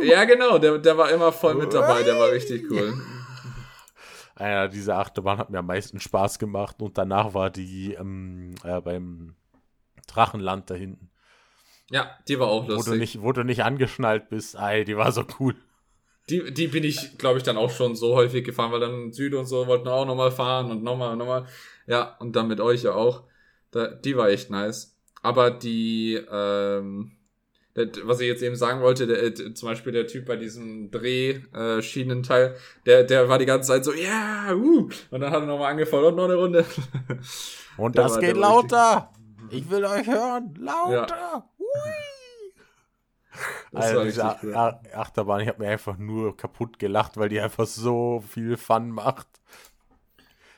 ja, 0.02 0.24
genau, 0.24 0.58
der, 0.58 0.78
der 0.78 0.98
war 0.98 1.10
immer 1.10 1.32
voll 1.32 1.54
mit 1.54 1.72
dabei, 1.72 2.02
der 2.02 2.18
war 2.18 2.30
richtig 2.30 2.70
cool. 2.70 2.94
Ja, 4.38 4.68
diese 4.68 4.96
Achterbahn 4.96 5.38
hat 5.38 5.50
mir 5.50 5.58
am 5.58 5.66
meisten 5.66 6.00
Spaß 6.00 6.38
gemacht 6.38 6.82
und 6.82 6.98
danach 6.98 7.34
war 7.34 7.50
die 7.50 7.94
ähm, 7.94 8.54
äh, 8.64 8.80
beim 8.80 9.36
Drachenland 10.06 10.70
da 10.70 10.74
hinten. 10.74 11.10
Ja, 11.90 12.18
die 12.26 12.38
war 12.38 12.48
auch 12.48 12.66
lustig. 12.66 12.86
Wo 12.86 12.92
du 12.92 12.98
nicht, 12.98 13.22
wo 13.22 13.32
du 13.32 13.44
nicht 13.44 13.62
angeschnallt 13.62 14.28
bist, 14.30 14.56
ey, 14.56 14.84
die 14.84 14.96
war 14.96 15.12
so 15.12 15.24
cool. 15.38 15.54
Die, 16.30 16.52
die 16.54 16.68
bin 16.68 16.84
ich, 16.84 17.18
glaube 17.18 17.36
ich, 17.36 17.44
dann 17.44 17.58
auch 17.58 17.70
schon 17.70 17.94
so 17.94 18.14
häufig 18.14 18.44
gefahren, 18.44 18.72
weil 18.72 18.80
dann 18.80 19.12
Süd 19.12 19.34
und 19.34 19.44
so 19.44 19.66
wollten 19.66 19.88
auch 19.88 20.06
nochmal 20.06 20.30
fahren 20.30 20.70
und 20.70 20.82
nochmal 20.82 21.12
und 21.12 21.18
nochmal. 21.18 21.46
Ja, 21.86 22.16
und 22.18 22.34
dann 22.34 22.48
mit 22.48 22.60
euch 22.60 22.82
ja 22.82 22.94
auch. 22.94 23.24
Da, 23.70 23.88
die 23.88 24.16
war 24.16 24.30
echt 24.30 24.50
nice. 24.50 24.96
Aber 25.22 25.50
die, 25.50 26.14
ähm, 26.30 27.12
was 27.74 28.20
ich 28.20 28.28
jetzt 28.28 28.42
eben 28.42 28.54
sagen 28.54 28.80
wollte, 28.82 29.06
der, 29.06 29.22
äh, 29.22 29.54
zum 29.54 29.68
Beispiel 29.68 29.92
der 29.92 30.06
Typ 30.06 30.26
bei 30.26 30.36
diesem 30.36 30.90
Drehschienenteil, 30.90 32.46
äh, 32.46 32.58
der, 32.86 33.04
der 33.04 33.28
war 33.28 33.38
die 33.38 33.46
ganze 33.46 33.68
Zeit 33.68 33.84
so, 33.84 33.92
ja, 33.92 34.46
yeah, 34.46 34.54
uh, 34.54 34.88
und 35.10 35.20
dann 35.20 35.30
hat 35.30 35.42
er 35.42 35.46
nochmal 35.46 35.72
angefangen 35.72 36.04
und 36.04 36.16
noch 36.16 36.24
eine 36.24 36.36
Runde. 36.36 36.64
Und 37.76 37.98
das 37.98 38.12
war, 38.12 38.20
geht 38.20 38.36
lauter. 38.36 39.10
Ich 39.50 39.68
will 39.68 39.84
euch 39.84 40.06
hören. 40.06 40.54
Lauter. 40.60 41.16
Ja. 41.16 41.50
Also 43.72 44.04
diese 44.04 44.36
cool. 44.44 44.54
Achterbahn, 44.54 45.40
ich 45.40 45.48
habe 45.48 45.62
mir 45.62 45.70
einfach 45.70 45.98
nur 45.98 46.36
kaputt 46.36 46.78
gelacht, 46.78 47.16
weil 47.16 47.28
die 47.28 47.40
einfach 47.40 47.66
so 47.66 48.22
viel 48.28 48.56
Fun 48.56 48.90
macht. 48.90 49.26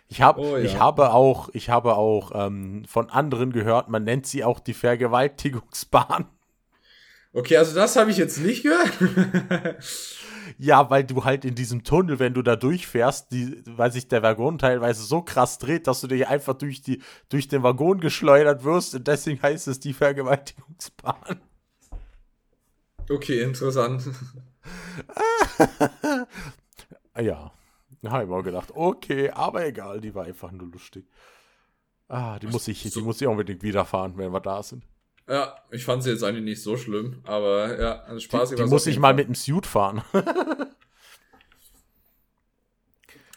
Ich, 0.08 0.20
hab, 0.20 0.38
oh, 0.38 0.56
ja. 0.56 0.62
ich 0.62 0.78
habe 0.78 1.12
auch, 1.12 1.48
ich 1.52 1.70
habe 1.70 1.96
auch 1.96 2.32
ähm, 2.34 2.84
von 2.86 3.10
anderen 3.10 3.52
gehört, 3.52 3.88
man 3.88 4.04
nennt 4.04 4.26
sie 4.26 4.44
auch 4.44 4.60
die 4.60 4.74
Vergewaltigungsbahn. 4.74 6.26
Okay, 7.36 7.58
also 7.58 7.74
das 7.74 7.96
habe 7.96 8.10
ich 8.10 8.16
jetzt 8.16 8.38
nicht 8.38 8.62
gehört. 8.62 8.96
ja, 10.58 10.88
weil 10.88 11.04
du 11.04 11.22
halt 11.24 11.44
in 11.44 11.54
diesem 11.54 11.84
Tunnel, 11.84 12.18
wenn 12.18 12.32
du 12.32 12.40
da 12.40 12.56
durchfährst, 12.56 13.30
die, 13.30 13.62
weil 13.66 13.92
sich 13.92 14.08
der 14.08 14.22
Waggon 14.22 14.56
teilweise 14.56 15.02
so 15.02 15.20
krass 15.20 15.58
dreht, 15.58 15.86
dass 15.86 16.00
du 16.00 16.06
dich 16.06 16.26
einfach 16.26 16.54
durch, 16.54 16.80
die, 16.80 17.02
durch 17.28 17.46
den 17.46 17.62
Waggon 17.62 18.00
geschleudert 18.00 18.64
wirst 18.64 18.94
und 18.94 19.06
deswegen 19.06 19.42
heißt 19.42 19.68
es 19.68 19.80
die 19.80 19.92
Vergewaltigungsbahn. 19.92 21.42
Okay, 23.10 23.42
interessant. 23.42 24.04
ja, 27.20 27.52
da 28.00 28.10
habe 28.12 28.24
ich 28.24 28.30
mal 28.30 28.42
gedacht, 28.44 28.70
okay, 28.74 29.28
aber 29.28 29.66
egal, 29.66 30.00
die 30.00 30.14
war 30.14 30.24
einfach 30.24 30.52
nur 30.52 30.68
lustig. 30.68 31.06
Ah, 32.08 32.38
die 32.38 32.46
muss 32.46 32.66
ich, 32.66 32.82
die 32.82 33.00
muss 33.02 33.20
ich 33.20 33.26
unbedingt 33.26 33.62
wiederfahren, 33.62 34.16
wenn 34.16 34.32
wir 34.32 34.40
da 34.40 34.62
sind. 34.62 34.84
Ja, 35.28 35.56
ich 35.72 35.84
fand 35.84 36.04
sie 36.04 36.10
jetzt 36.10 36.22
eigentlich 36.22 36.44
nicht 36.44 36.62
so 36.62 36.76
schlimm, 36.76 37.20
aber 37.24 37.80
ja, 37.80 38.02
also 38.02 38.20
Spaß. 38.20 38.50
Die, 38.50 38.56
die 38.56 38.64
muss 38.64 38.86
ich 38.86 38.98
mal 38.98 39.12
mit 39.12 39.26
dem 39.26 39.34
Suit 39.34 39.66
fahren. 39.66 40.02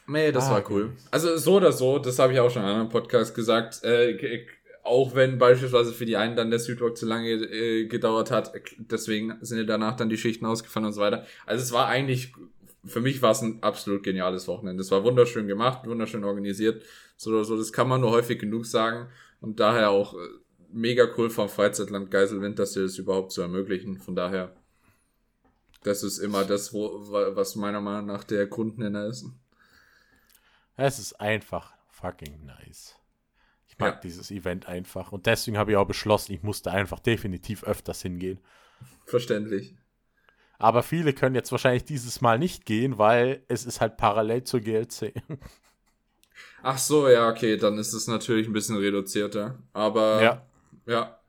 nee, 0.08 0.32
das 0.32 0.46
ah, 0.48 0.52
war 0.52 0.70
cool. 0.70 0.92
Also 1.10 1.36
so 1.38 1.56
oder 1.56 1.72
so, 1.72 1.98
das 1.98 2.20
habe 2.20 2.34
ich 2.34 2.40
auch 2.40 2.52
schon 2.52 2.62
in 2.62 2.68
einem 2.68 2.82
anderen 2.82 2.92
Podcast 2.92 3.34
gesagt, 3.34 3.84
äh, 3.84 4.46
auch 4.84 5.16
wenn 5.16 5.40
beispielsweise 5.40 5.92
für 5.92 6.06
die 6.06 6.16
einen 6.16 6.36
dann 6.36 6.52
der 6.52 6.60
Suitwalk 6.60 6.96
zu 6.96 7.08
lange 7.08 7.32
äh, 7.32 7.88
gedauert 7.88 8.30
hat, 8.30 8.52
deswegen 8.78 9.38
sind 9.42 9.58
ja 9.58 9.64
danach 9.64 9.96
dann 9.96 10.10
die 10.10 10.18
Schichten 10.18 10.46
ausgefallen 10.46 10.86
und 10.86 10.94
so 10.94 11.02
weiter. 11.02 11.26
Also 11.48 11.64
es 11.64 11.72
war 11.72 11.88
eigentlich, 11.88 12.34
für 12.86 13.02
mich 13.02 13.24
war 13.24 13.32
es 13.32 13.42
ein 13.42 13.64
absolut 13.64 14.04
geniales 14.04 14.48
Wochenende. 14.48 14.82
Es 14.82 14.92
war 14.92 15.04
wunderschön 15.04 15.48
gemacht, 15.48 15.88
wunderschön 15.88 16.24
organisiert, 16.24 16.84
so 17.18 17.32
oder 17.32 17.46
so, 17.46 17.58
das 17.58 17.74
kann 17.74 17.88
man 17.88 18.02
nur 18.02 18.12
häufig 18.12 18.38
genug 18.38 18.68
sagen 18.68 19.08
und 19.42 19.60
daher 19.60 19.90
auch 19.90 20.14
äh, 20.14 20.18
mega 20.72 21.08
cool 21.18 21.30
vom 21.30 21.50
Freizeitland 21.50 22.12
Geiselwind, 22.12 22.60
dass 22.60 22.74
sie 22.74 22.82
das 22.82 22.98
überhaupt 22.98 23.32
zu 23.32 23.42
ermöglichen. 23.42 24.00
Von 24.00 24.16
daher, 24.16 24.56
das 25.84 26.04
ist 26.04 26.20
immer 26.20 26.46
das, 26.46 26.74
wo, 26.74 26.92
was 27.12 27.56
meiner 27.56 27.82
Meinung 27.82 28.06
nach 28.06 28.24
der 28.24 28.48
Grundnenner 28.48 29.06
ist. 29.06 29.26
Es 30.76 31.00
ist 31.00 31.20
einfach 31.20 31.74
fucking 31.90 32.46
nice. 32.46 32.96
Ich 33.68 33.78
mag 33.78 33.96
ja. 33.96 34.00
dieses 34.02 34.32
Event 34.32 34.68
einfach. 34.68 35.12
Und 35.12 35.26
deswegen 35.26 35.58
habe 35.58 35.72
ich 35.72 35.78
auch 35.78 35.88
beschlossen, 35.88 36.34
ich 36.34 36.44
musste 36.44 36.72
einfach 36.72 37.00
definitiv 37.00 37.64
öfters 37.64 38.02
hingehen. 38.02 38.40
Verständlich. 39.06 39.76
Aber 40.58 40.84
viele 40.84 41.14
können 41.14 41.36
jetzt 41.36 41.52
wahrscheinlich 41.52 41.86
dieses 41.86 42.20
Mal 42.20 42.38
nicht 42.38 42.66
gehen, 42.66 42.98
weil 42.98 43.44
es 43.48 43.66
ist 43.66 43.80
halt 43.80 43.98
parallel 43.98 44.44
zur 44.44 44.60
GLC. 44.60 45.14
Ach 46.64 46.78
so, 46.78 47.08
ja, 47.08 47.30
okay, 47.30 47.56
dann 47.56 47.78
ist 47.78 47.94
es 47.94 48.08
natürlich 48.08 48.48
ein 48.48 48.54
bisschen 48.54 48.76
reduzierter. 48.76 49.58
Aber 49.72 50.22
ja. 50.22 50.46
Ja. 50.90 51.20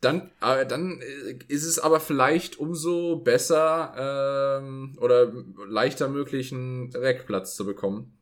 Dann, 0.00 0.30
äh, 0.40 0.66
dann 0.66 1.00
ist 1.48 1.64
es 1.64 1.78
aber 1.78 2.00
vielleicht 2.00 2.58
umso 2.58 3.16
besser 3.16 4.60
ähm, 4.62 4.96
oder 5.00 5.32
leichter 5.68 6.08
möglich, 6.08 6.52
einen 6.52 6.92
Wegplatz 6.94 7.56
zu 7.56 7.64
bekommen. 7.64 8.16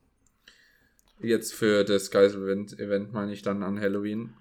Jetzt 1.21 1.55
für 1.55 1.85
das 1.85 2.11
Geiselwind-Event 2.11 3.13
meine 3.13 3.33
ich 3.33 3.43
dann 3.43 3.63
an 3.63 3.81
Halloween. 3.81 4.35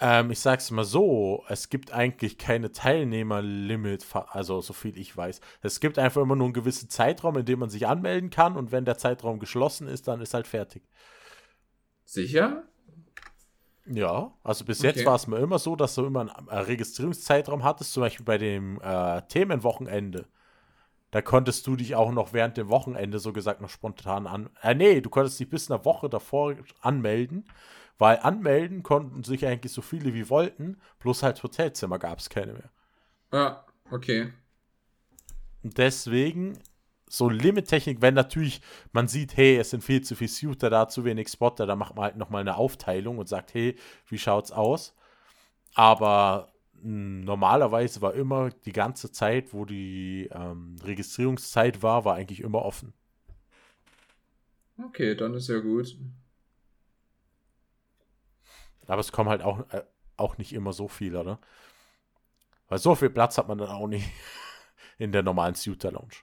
Ähm, 0.00 0.30
ich 0.30 0.40
sag's 0.40 0.70
mal 0.70 0.84
so, 0.84 1.44
es 1.48 1.68
gibt 1.68 1.92
eigentlich 1.92 2.38
keine 2.38 2.70
Teilnehmerlimit, 2.70 4.06
also 4.28 4.60
so 4.60 4.72
viel 4.72 4.96
ich 4.96 5.16
weiß. 5.16 5.40
Es 5.60 5.80
gibt 5.80 5.98
einfach 5.98 6.22
immer 6.22 6.36
nur 6.36 6.46
einen 6.46 6.54
gewissen 6.54 6.88
Zeitraum, 6.88 7.36
in 7.36 7.44
dem 7.44 7.58
man 7.58 7.70
sich 7.70 7.86
anmelden 7.88 8.30
kann 8.30 8.56
und 8.56 8.70
wenn 8.70 8.84
der 8.84 8.98
Zeitraum 8.98 9.40
geschlossen 9.40 9.88
ist, 9.88 10.06
dann 10.06 10.20
ist 10.20 10.34
halt 10.34 10.46
fertig. 10.46 10.82
Sicher? 12.04 12.64
Ja, 13.86 14.32
also 14.44 14.64
bis 14.64 14.78
okay. 14.78 14.88
jetzt 14.88 15.04
war 15.04 15.16
es 15.16 15.26
mir 15.26 15.38
immer 15.38 15.58
so, 15.58 15.74
dass 15.74 15.94
du 15.94 16.06
immer 16.06 16.20
einen 16.20 16.48
Registrierungszeitraum 16.48 17.64
hattest, 17.64 17.92
zum 17.92 18.02
Beispiel 18.02 18.24
bei 18.24 18.38
dem 18.38 18.80
äh, 18.80 19.22
Themenwochenende. 19.22 20.26
Da 21.10 21.20
konntest 21.20 21.66
du 21.66 21.76
dich 21.76 21.94
auch 21.94 22.10
noch 22.12 22.32
während 22.32 22.56
dem 22.56 22.68
Wochenende 22.68 23.18
so 23.18 23.32
gesagt 23.32 23.60
noch 23.60 23.68
spontan 23.68 24.26
an. 24.26 24.50
Äh, 24.62 24.74
nee, 24.74 25.00
du 25.00 25.10
konntest 25.10 25.38
dich 25.40 25.50
bis 25.50 25.70
eine 25.70 25.84
Woche 25.84 26.08
davor 26.08 26.54
anmelden, 26.80 27.44
weil 27.98 28.18
anmelden 28.20 28.82
konnten 28.82 29.24
sich 29.24 29.46
eigentlich 29.46 29.72
so 29.72 29.82
viele 29.82 30.14
wie 30.14 30.30
wollten, 30.30 30.80
bloß 31.00 31.22
halt 31.22 31.42
Hotelzimmer 31.42 31.98
gab 31.98 32.18
es 32.18 32.30
keine 32.30 32.54
mehr. 32.54 32.70
Ja, 33.32 33.66
okay. 33.90 34.32
Deswegen 35.62 36.58
so 37.12 37.28
Limit-Technik, 37.28 38.00
wenn 38.00 38.14
natürlich 38.14 38.62
man 38.92 39.06
sieht, 39.06 39.36
hey, 39.36 39.58
es 39.58 39.70
sind 39.70 39.84
viel 39.84 40.00
zu 40.00 40.16
viele 40.16 40.30
Shooter 40.30 40.70
da, 40.70 40.88
zu 40.88 41.04
wenig 41.04 41.28
Spotter, 41.28 41.66
dann 41.66 41.78
macht 41.78 41.94
man 41.94 42.04
halt 42.04 42.16
nochmal 42.16 42.40
eine 42.40 42.56
Aufteilung 42.56 43.18
und 43.18 43.28
sagt, 43.28 43.52
hey, 43.52 43.76
wie 44.08 44.16
schaut's 44.16 44.50
aus? 44.50 44.96
Aber 45.74 46.52
mh, 46.74 46.82
hm, 46.82 47.20
normalerweise 47.24 48.00
war 48.00 48.14
immer 48.14 48.48
die 48.64 48.72
ganze 48.72 49.12
Zeit, 49.12 49.52
wo 49.52 49.66
die 49.66 50.30
ähm, 50.32 50.76
Registrierungszeit 50.82 51.82
war, 51.82 52.06
war 52.06 52.14
eigentlich 52.14 52.40
immer 52.40 52.62
offen. 52.62 52.94
Okay, 54.82 55.14
dann 55.14 55.34
ist 55.34 55.48
ja 55.48 55.58
gut. 55.58 55.94
Aber 58.86 59.00
es 59.00 59.12
kommen 59.12 59.28
halt 59.28 59.42
auch, 59.42 59.60
äh, 59.70 59.82
auch 60.16 60.38
nicht 60.38 60.54
immer 60.54 60.72
so 60.72 60.88
viele, 60.88 61.20
oder? 61.20 61.38
Weil 62.68 62.78
so 62.78 62.94
viel 62.94 63.10
Platz 63.10 63.36
hat 63.36 63.48
man 63.48 63.58
dann 63.58 63.68
auch 63.68 63.86
nicht 63.86 64.08
in 64.98 65.12
der 65.12 65.22
normalen 65.22 65.54
Shooter 65.54 65.92
Lounge. 65.92 66.14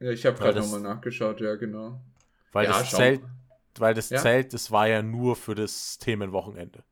Ja, 0.00 0.10
ich 0.10 0.26
habe 0.26 0.36
gerade 0.36 0.60
nochmal 0.60 0.80
nachgeschaut, 0.80 1.40
ja, 1.40 1.54
genau. 1.54 2.00
Weil 2.52 2.66
ja, 2.66 2.78
das 2.78 2.90
Zelt, 2.90 3.22
weil 3.78 3.94
das 3.94 4.10
ja? 4.10 4.18
Zelt, 4.18 4.52
das 4.52 4.70
war 4.70 4.88
ja 4.88 5.02
nur 5.02 5.36
für 5.36 5.54
das 5.54 5.98
Themenwochenende. 5.98 6.82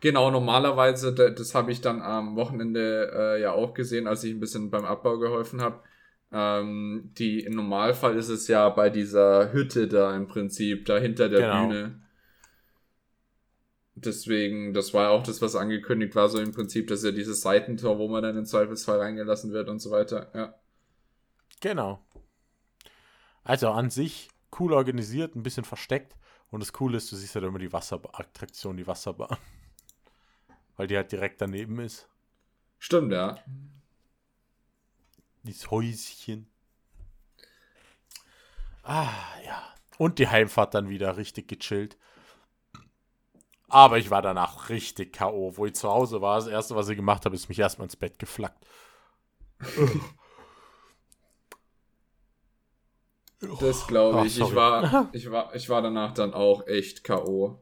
Genau, 0.00 0.30
normalerweise, 0.30 1.12
das 1.12 1.54
habe 1.54 1.72
ich 1.72 1.80
dann 1.80 2.02
am 2.02 2.36
Wochenende 2.36 3.10
äh, 3.12 3.40
ja 3.40 3.52
auch 3.52 3.74
gesehen, 3.74 4.06
als 4.06 4.22
ich 4.22 4.32
ein 4.32 4.40
bisschen 4.40 4.70
beim 4.70 4.84
Abbau 4.84 5.18
geholfen 5.18 5.60
habe. 5.60 5.80
Ähm, 6.30 7.10
die 7.18 7.40
im 7.40 7.54
Normalfall 7.54 8.16
ist 8.16 8.28
es 8.28 8.48
ja 8.48 8.68
bei 8.68 8.90
dieser 8.90 9.52
Hütte 9.52 9.88
da 9.88 10.14
im 10.14 10.28
Prinzip, 10.28 10.84
da 10.84 10.98
hinter 10.98 11.28
der 11.28 11.40
genau. 11.40 11.66
Bühne. 11.66 12.02
Deswegen, 13.94 14.74
das 14.74 14.94
war 14.94 15.04
ja 15.04 15.08
auch 15.08 15.22
das, 15.24 15.42
was 15.42 15.56
angekündigt 15.56 16.14
war, 16.14 16.28
so 16.28 16.38
im 16.38 16.52
Prinzip, 16.52 16.86
dass 16.86 17.02
ja 17.02 17.10
dieses 17.10 17.40
Seitentor, 17.40 17.98
wo 17.98 18.08
man 18.08 18.22
dann 18.22 18.36
im 18.36 18.44
Zweifelsfall 18.44 19.00
reingelassen 19.00 19.52
wird 19.52 19.68
und 19.68 19.80
so 19.80 19.90
weiter, 19.90 20.30
ja. 20.34 20.54
Genau. 21.60 22.00
Also 23.48 23.70
an 23.70 23.88
sich 23.88 24.28
cool 24.60 24.74
organisiert, 24.74 25.34
ein 25.34 25.42
bisschen 25.42 25.64
versteckt. 25.64 26.14
Und 26.50 26.60
das 26.60 26.74
Coole 26.74 26.98
ist, 26.98 27.10
du 27.10 27.16
siehst 27.16 27.34
halt 27.34 27.46
immer 27.46 27.58
die 27.58 27.72
Wasserattraktion, 27.72 28.76
die 28.76 28.86
Wasserbahn. 28.86 29.38
Weil 30.76 30.86
die 30.86 30.96
halt 30.96 31.10
direkt 31.10 31.40
daneben 31.40 31.78
ist. 31.80 32.06
Stimmt, 32.78 33.10
ja. 33.10 33.38
Dieses 35.44 35.70
Häuschen. 35.70 36.46
Ah, 38.82 39.08
ja. 39.46 39.74
Und 39.96 40.18
die 40.18 40.28
Heimfahrt 40.28 40.74
dann 40.74 40.90
wieder 40.90 41.16
richtig 41.16 41.48
gechillt. 41.48 41.96
Aber 43.68 43.96
ich 43.96 44.10
war 44.10 44.20
danach 44.20 44.68
richtig 44.68 45.14
K.O. 45.14 45.56
Wo 45.56 45.64
ich 45.64 45.74
zu 45.74 45.88
Hause 45.88 46.20
war, 46.20 46.36
das 46.36 46.48
erste, 46.48 46.76
was 46.76 46.90
ich 46.90 46.96
gemacht 46.96 47.24
habe, 47.24 47.34
ist 47.34 47.48
mich 47.48 47.58
erstmal 47.58 47.86
ins 47.86 47.96
Bett 47.96 48.18
geflackt. 48.18 48.66
Das 53.60 53.86
glaube 53.86 54.26
ich. 54.26 54.38
ich, 54.40 54.54
war, 54.54 55.08
ich, 55.12 55.30
war, 55.30 55.54
ich 55.54 55.68
war 55.68 55.82
danach 55.82 56.12
dann 56.12 56.34
auch 56.34 56.66
echt 56.66 57.04
K.O. 57.04 57.58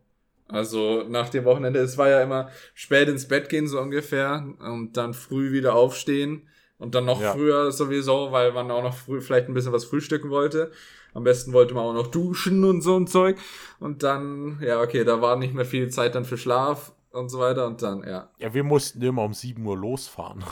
Also 0.48 1.04
nach 1.08 1.28
dem 1.28 1.44
Wochenende, 1.44 1.80
es 1.80 1.98
war 1.98 2.08
ja 2.08 2.22
immer 2.22 2.50
spät 2.74 3.08
ins 3.08 3.26
Bett 3.26 3.48
gehen, 3.48 3.66
so 3.66 3.80
ungefähr, 3.80 4.46
und 4.60 4.96
dann 4.96 5.12
früh 5.12 5.52
wieder 5.52 5.74
aufstehen 5.74 6.48
und 6.78 6.94
dann 6.94 7.04
noch 7.04 7.20
ja. 7.20 7.32
früher 7.32 7.72
sowieso, 7.72 8.30
weil 8.32 8.52
man 8.52 8.70
auch 8.70 8.82
noch 8.82 8.94
früh 8.94 9.20
vielleicht 9.20 9.48
ein 9.48 9.54
bisschen 9.54 9.72
was 9.72 9.84
frühstücken 9.84 10.30
wollte. 10.30 10.70
Am 11.14 11.24
besten 11.24 11.52
wollte 11.52 11.74
man 11.74 11.84
auch 11.84 11.94
noch 11.94 12.08
duschen 12.08 12.64
und 12.64 12.82
so 12.82 12.96
ein 12.96 13.06
Zeug. 13.06 13.38
Und 13.80 14.02
dann, 14.02 14.60
ja, 14.60 14.80
okay, 14.80 15.02
da 15.02 15.20
war 15.22 15.36
nicht 15.36 15.54
mehr 15.54 15.64
viel 15.64 15.88
Zeit 15.88 16.14
dann 16.14 16.26
für 16.26 16.36
Schlaf 16.36 16.92
und 17.10 17.30
so 17.30 17.38
weiter 17.38 17.66
und 17.66 17.82
dann, 17.82 18.06
ja. 18.06 18.30
Ja, 18.38 18.52
wir 18.52 18.64
mussten 18.64 19.02
immer 19.02 19.24
um 19.24 19.32
7 19.32 19.64
Uhr 19.64 19.76
losfahren. 19.76 20.44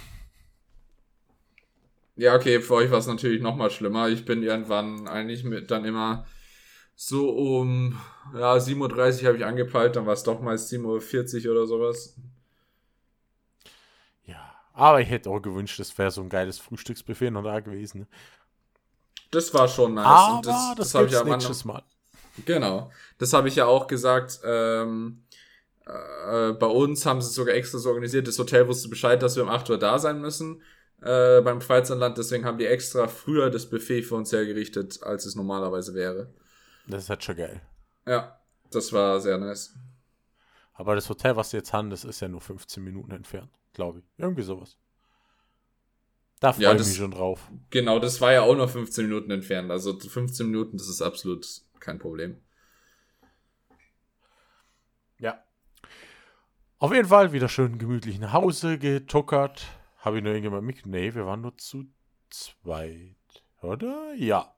Ja, 2.17 2.35
okay, 2.37 2.61
für 2.61 2.75
euch 2.75 2.91
war 2.91 2.99
es 2.99 3.07
natürlich 3.07 3.43
noch 3.43 3.57
mal 3.57 3.71
schlimmer. 3.71 4.09
Ich 4.09 4.25
bin 4.25 4.43
irgendwann 4.43 5.09
eigentlich 5.09 5.45
mit 5.45 5.71
dann 5.71 5.85
so 6.97 7.31
um 7.31 8.01
ja, 8.35 8.55
7.30 8.55 9.23
Uhr 9.23 9.29
habe 9.29 9.37
ich 9.39 9.45
angepeilt, 9.45 9.97
dann 9.97 10.07
war 10.07 10.13
es 10.15 10.23
doch 10.23 10.41
mal 10.41 10.57
7.40 10.57 11.47
Uhr 11.47 11.53
oder 11.53 11.67
sowas. 11.67 12.17
Ja, 14.25 14.55
aber 14.73 15.01
ich 15.01 15.11
hätte 15.11 15.31
auch 15.31 15.41
gewünscht, 15.41 15.79
es 15.81 15.97
wäre 15.99 16.11
so 16.11 16.21
ein 16.23 16.29
geiles 16.29 16.59
Frühstücksbuffet 16.59 17.31
noch 17.31 17.43
da 17.45 17.61
gewesen. 17.61 18.01
Ne? 18.01 18.07
Das 19.31 19.53
war 19.53 19.69
schon 19.69 19.95
nice. 19.95 20.07
Aber 20.07 20.43
das, 20.43 20.75
das, 20.77 20.77
das 20.77 20.95
habe 20.95 21.07
ich 21.07 21.13
ja 21.13 21.25
nächstes 21.25 21.65
Mal. 21.65 21.83
Genau. 22.45 22.91
Das 23.19 23.33
habe 23.33 23.49
ich 23.49 23.57
ja 23.57 23.67
auch 23.67 23.87
gesagt. 23.87 24.41
Ähm, 24.45 25.21
Äh, 25.87 26.53
bei 26.55 26.67
uns 26.67 27.07
haben 27.07 27.21
sie 27.21 27.29
es 27.29 27.35
sogar 27.35 27.55
extra 27.55 27.79
so 27.79 27.91
organisiert. 27.91 28.27
Das 28.27 28.39
Hotel 28.39 28.67
wusste 28.69 28.89
Bescheid, 28.89 29.23
dass 29.23 29.37
wir 29.37 29.43
um 29.43 29.51
8 29.51 29.69
Uhr 29.71 29.79
da 29.79 29.99
sein 29.99 30.21
müssen 30.21 30.63
äh, 31.05 31.43
beim 31.43 31.61
Freizeitland. 31.61 32.17
Deswegen 32.17 32.45
haben 32.45 32.59
die 32.59 32.67
extra 32.67 33.07
früher 33.09 33.51
das 33.51 33.69
Buffet 33.69 34.03
für 34.03 34.17
uns 34.17 34.33
hergerichtet, 34.33 35.03
als 35.03 35.27
es 35.27 35.35
normalerweise 35.35 35.95
wäre. 35.95 36.33
Das 36.87 37.05
ist 37.05 37.11
halt 37.11 37.23
schon 37.23 37.37
geil. 37.37 37.61
Ja, 38.07 38.41
das 38.71 38.93
war 38.93 39.21
sehr 39.21 39.39
nice. 39.39 39.75
Aber 40.73 40.95
das 40.95 41.09
Hotel, 41.09 41.37
was 41.37 41.51
sie 41.51 41.59
jetzt 41.59 41.73
haben, 41.73 41.91
das 41.91 42.05
ist 42.05 42.21
ja 42.21 42.29
nur 42.29 42.41
15 42.41 42.83
Minuten 42.83 43.13
entfernt, 43.13 43.51
glaube 43.75 44.01
ich. 44.01 44.05
Irgendwie 44.17 44.43
sowas. 44.43 44.77
Da 46.41 46.53
freue 46.53 46.65
ja, 46.65 46.73
ich 46.75 46.87
mich 46.87 46.97
schon 46.97 47.13
drauf. 47.13 47.51
Genau, 47.71 47.99
das 47.99 48.21
war 48.21 48.33
ja 48.33 48.43
auch 48.43 48.57
noch 48.57 48.69
15 48.69 49.07
Minuten 49.07 49.31
entfernt. 49.31 49.71
Also 49.71 49.99
15 49.99 50.47
Minuten, 50.47 50.77
das 50.77 50.89
ist 50.89 51.01
absolut 51.01 51.47
kein 51.81 51.99
Problem. 51.99 52.39
Ja. 55.19 55.43
Auf 56.79 56.93
jeden 56.93 57.09
Fall 57.09 57.33
wieder 57.33 57.49
schön 57.49 57.79
gemütlich 57.79 58.19
nach 58.19 58.33
Hause 58.33 58.79
getuckert. 58.79 59.67
Habe 60.05 60.19
ich 60.19 60.23
nur 60.23 60.33
irgendjemand 60.33 60.67
mit? 60.67 60.85
Nee, 60.85 61.15
wir 61.15 61.25
waren 61.25 61.41
nur 61.41 61.57
zu 61.57 61.87
zweit. 62.29 63.17
Oder? 63.63 64.13
Ja. 64.15 64.55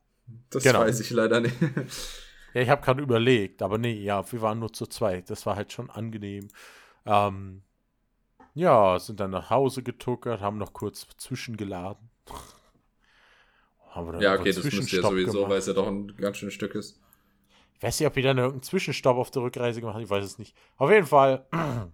Das 0.50 0.64
genau. 0.64 0.80
weiß 0.80 0.98
ich 0.98 1.10
leider 1.10 1.38
nicht. 1.38 1.54
ja, 2.54 2.62
ich 2.62 2.68
habe 2.68 2.82
gerade 2.82 3.00
überlegt, 3.00 3.62
aber 3.62 3.78
nee, 3.78 3.92
ja, 3.92 4.30
wir 4.32 4.42
waren 4.42 4.58
nur 4.58 4.72
zu 4.72 4.86
zweit. 4.86 5.30
Das 5.30 5.46
war 5.46 5.54
halt 5.54 5.72
schon 5.72 5.88
angenehm. 5.88 6.48
Ähm, 7.04 7.62
ja, 8.54 8.98
sind 8.98 9.20
dann 9.20 9.30
nach 9.30 9.48
Hause 9.48 9.84
getuckert, 9.84 10.40
haben 10.40 10.58
noch 10.58 10.72
kurz 10.72 11.06
zwischengeladen. 11.16 12.10
ja, 14.18 14.34
okay, 14.34 14.52
das 14.52 14.64
müsst 14.64 14.92
ihr 14.92 15.02
sowieso, 15.02 15.48
weil 15.48 15.58
es 15.58 15.66
ja 15.66 15.74
doch 15.74 15.86
ein 15.86 16.16
ganz 16.16 16.38
schönes 16.38 16.54
Stück 16.54 16.74
ist. 16.74 16.98
Ich 17.76 17.82
weiß 17.84 18.00
nicht, 18.00 18.08
ob 18.08 18.16
wir 18.16 18.22
dann 18.24 18.38
irgendeinen 18.38 18.64
Zwischenstopp 18.64 19.16
auf 19.16 19.30
der 19.30 19.42
Rückreise 19.42 19.78
gemacht 19.78 19.94
haben, 19.94 20.02
ich 20.02 20.10
weiß 20.10 20.24
es 20.24 20.38
nicht. 20.40 20.56
Auf 20.76 20.90
jeden 20.90 21.06
Fall 21.06 21.46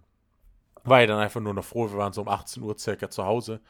war 0.83 1.01
ich 1.01 1.07
dann 1.07 1.19
einfach 1.19 1.41
nur 1.41 1.53
noch 1.53 1.63
froh, 1.63 1.89
wir 1.89 1.97
waren 1.97 2.13
so 2.13 2.21
um 2.21 2.27
18 2.27 2.63
Uhr 2.63 2.77
circa 2.77 3.09
zu 3.09 3.25
Hause. 3.25 3.61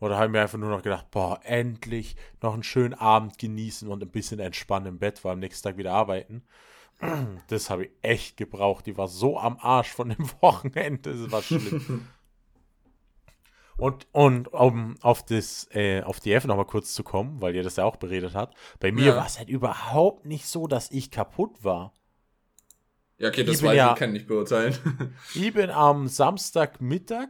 Oder 0.00 0.16
haben 0.16 0.32
wir 0.32 0.40
einfach 0.40 0.58
nur 0.58 0.70
noch 0.70 0.82
gedacht, 0.82 1.10
boah, 1.10 1.40
endlich 1.44 2.16
noch 2.42 2.54
einen 2.54 2.62
schönen 2.62 2.94
Abend 2.94 3.38
genießen 3.38 3.86
und 3.86 4.02
ein 4.02 4.10
bisschen 4.10 4.40
entspannen 4.40 4.88
im 4.88 4.98
Bett, 4.98 5.22
weil 5.24 5.32
am 5.32 5.40
nächsten 5.40 5.68
Tag 5.68 5.76
wieder 5.76 5.92
arbeiten. 5.92 6.42
Das 7.48 7.70
habe 7.70 7.84
ich 7.84 7.90
echt 8.02 8.36
gebraucht. 8.36 8.86
Die 8.86 8.96
war 8.96 9.08
so 9.08 9.38
am 9.38 9.56
Arsch 9.58 9.88
von 9.90 10.10
dem 10.10 10.30
Wochenende. 10.40 11.16
Das 11.16 11.32
war 11.32 11.42
schlimm. 11.42 12.08
und, 13.78 14.06
und 14.12 14.48
um 14.52 14.96
auf 15.00 15.24
das, 15.24 15.66
äh, 15.72 16.02
auf 16.02 16.20
die 16.20 16.32
F 16.32 16.44
nochmal 16.44 16.66
kurz 16.66 16.92
zu 16.92 17.02
kommen, 17.02 17.40
weil 17.40 17.54
ihr 17.54 17.62
das 17.62 17.76
ja 17.76 17.84
auch 17.84 17.96
beredet 17.96 18.34
habt. 18.34 18.54
Bei 18.80 18.92
mir 18.92 19.06
ja. 19.06 19.16
war 19.16 19.26
es 19.26 19.38
halt 19.38 19.48
überhaupt 19.48 20.26
nicht 20.26 20.46
so, 20.46 20.66
dass 20.66 20.90
ich 20.90 21.10
kaputt 21.10 21.64
war. 21.64 21.94
Ja, 23.20 23.28
okay, 23.28 23.44
das 23.44 23.58
ich 23.58 23.62
weiß 23.62 23.76
ja, 23.76 23.92
ich, 23.92 23.98
kann 23.98 24.12
nicht 24.12 24.26
beurteilen. 24.26 24.74
ich 25.34 25.52
bin 25.52 25.70
am 25.70 26.08
Samstagmittag, 26.08 27.28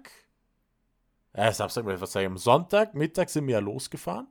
äh, 1.34 1.52
Samstag, 1.52 1.84
was 1.84 2.12
sage 2.12 2.24
ich, 2.24 2.30
am 2.30 2.38
Sonntagmittag 2.38 3.28
sind 3.28 3.46
wir 3.46 3.54
ja 3.54 3.60
losgefahren 3.60 4.26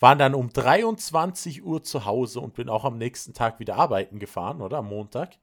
waren 0.00 0.18
dann 0.18 0.34
um 0.34 0.52
23 0.52 1.64
Uhr 1.64 1.82
zu 1.82 2.04
Hause 2.04 2.40
und 2.40 2.54
bin 2.54 2.68
auch 2.68 2.84
am 2.84 2.98
nächsten 2.98 3.32
Tag 3.32 3.60
wieder 3.60 3.76
arbeiten 3.76 4.18
gefahren, 4.18 4.60
oder? 4.60 4.78
Am 4.78 4.88
Montag. 4.88 5.38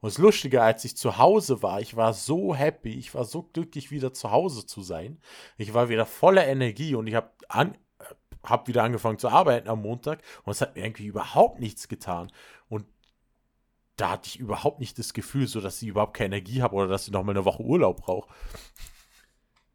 Und 0.00 0.12
das 0.12 0.18
Lustige, 0.18 0.62
als 0.62 0.84
ich 0.84 0.96
zu 0.96 1.18
Hause 1.18 1.62
war, 1.62 1.80
ich 1.80 1.96
war 1.96 2.12
so 2.12 2.54
happy, 2.54 2.92
ich 2.92 3.14
war 3.14 3.24
so 3.24 3.42
glücklich, 3.42 3.90
wieder 3.90 4.12
zu 4.12 4.30
Hause 4.30 4.64
zu 4.64 4.82
sein. 4.82 5.18
Ich 5.56 5.74
war 5.74 5.88
wieder 5.88 6.06
voller 6.06 6.46
Energie 6.46 6.94
und 6.94 7.08
ich 7.08 7.14
habe 7.14 7.30
an, 7.48 7.76
hab 8.44 8.68
wieder 8.68 8.84
angefangen 8.84 9.18
zu 9.18 9.28
arbeiten 9.28 9.68
am 9.68 9.82
Montag 9.82 10.22
und 10.44 10.52
es 10.52 10.60
hat 10.60 10.76
mir 10.76 10.84
irgendwie 10.84 11.06
überhaupt 11.06 11.58
nichts 11.58 11.88
getan. 11.88 12.30
Da 13.98 14.12
hatte 14.12 14.28
ich 14.28 14.38
überhaupt 14.38 14.80
nicht 14.80 14.98
das 14.98 15.12
Gefühl, 15.12 15.46
so 15.46 15.60
dass 15.60 15.82
ich 15.82 15.88
überhaupt 15.88 16.16
keine 16.16 16.36
Energie 16.36 16.62
habe 16.62 16.74
oder 16.74 16.86
dass 16.86 17.06
ich 17.06 17.12
noch 17.12 17.24
mal 17.24 17.32
eine 17.32 17.44
Woche 17.44 17.62
Urlaub 17.62 18.00
brauche. 18.00 18.32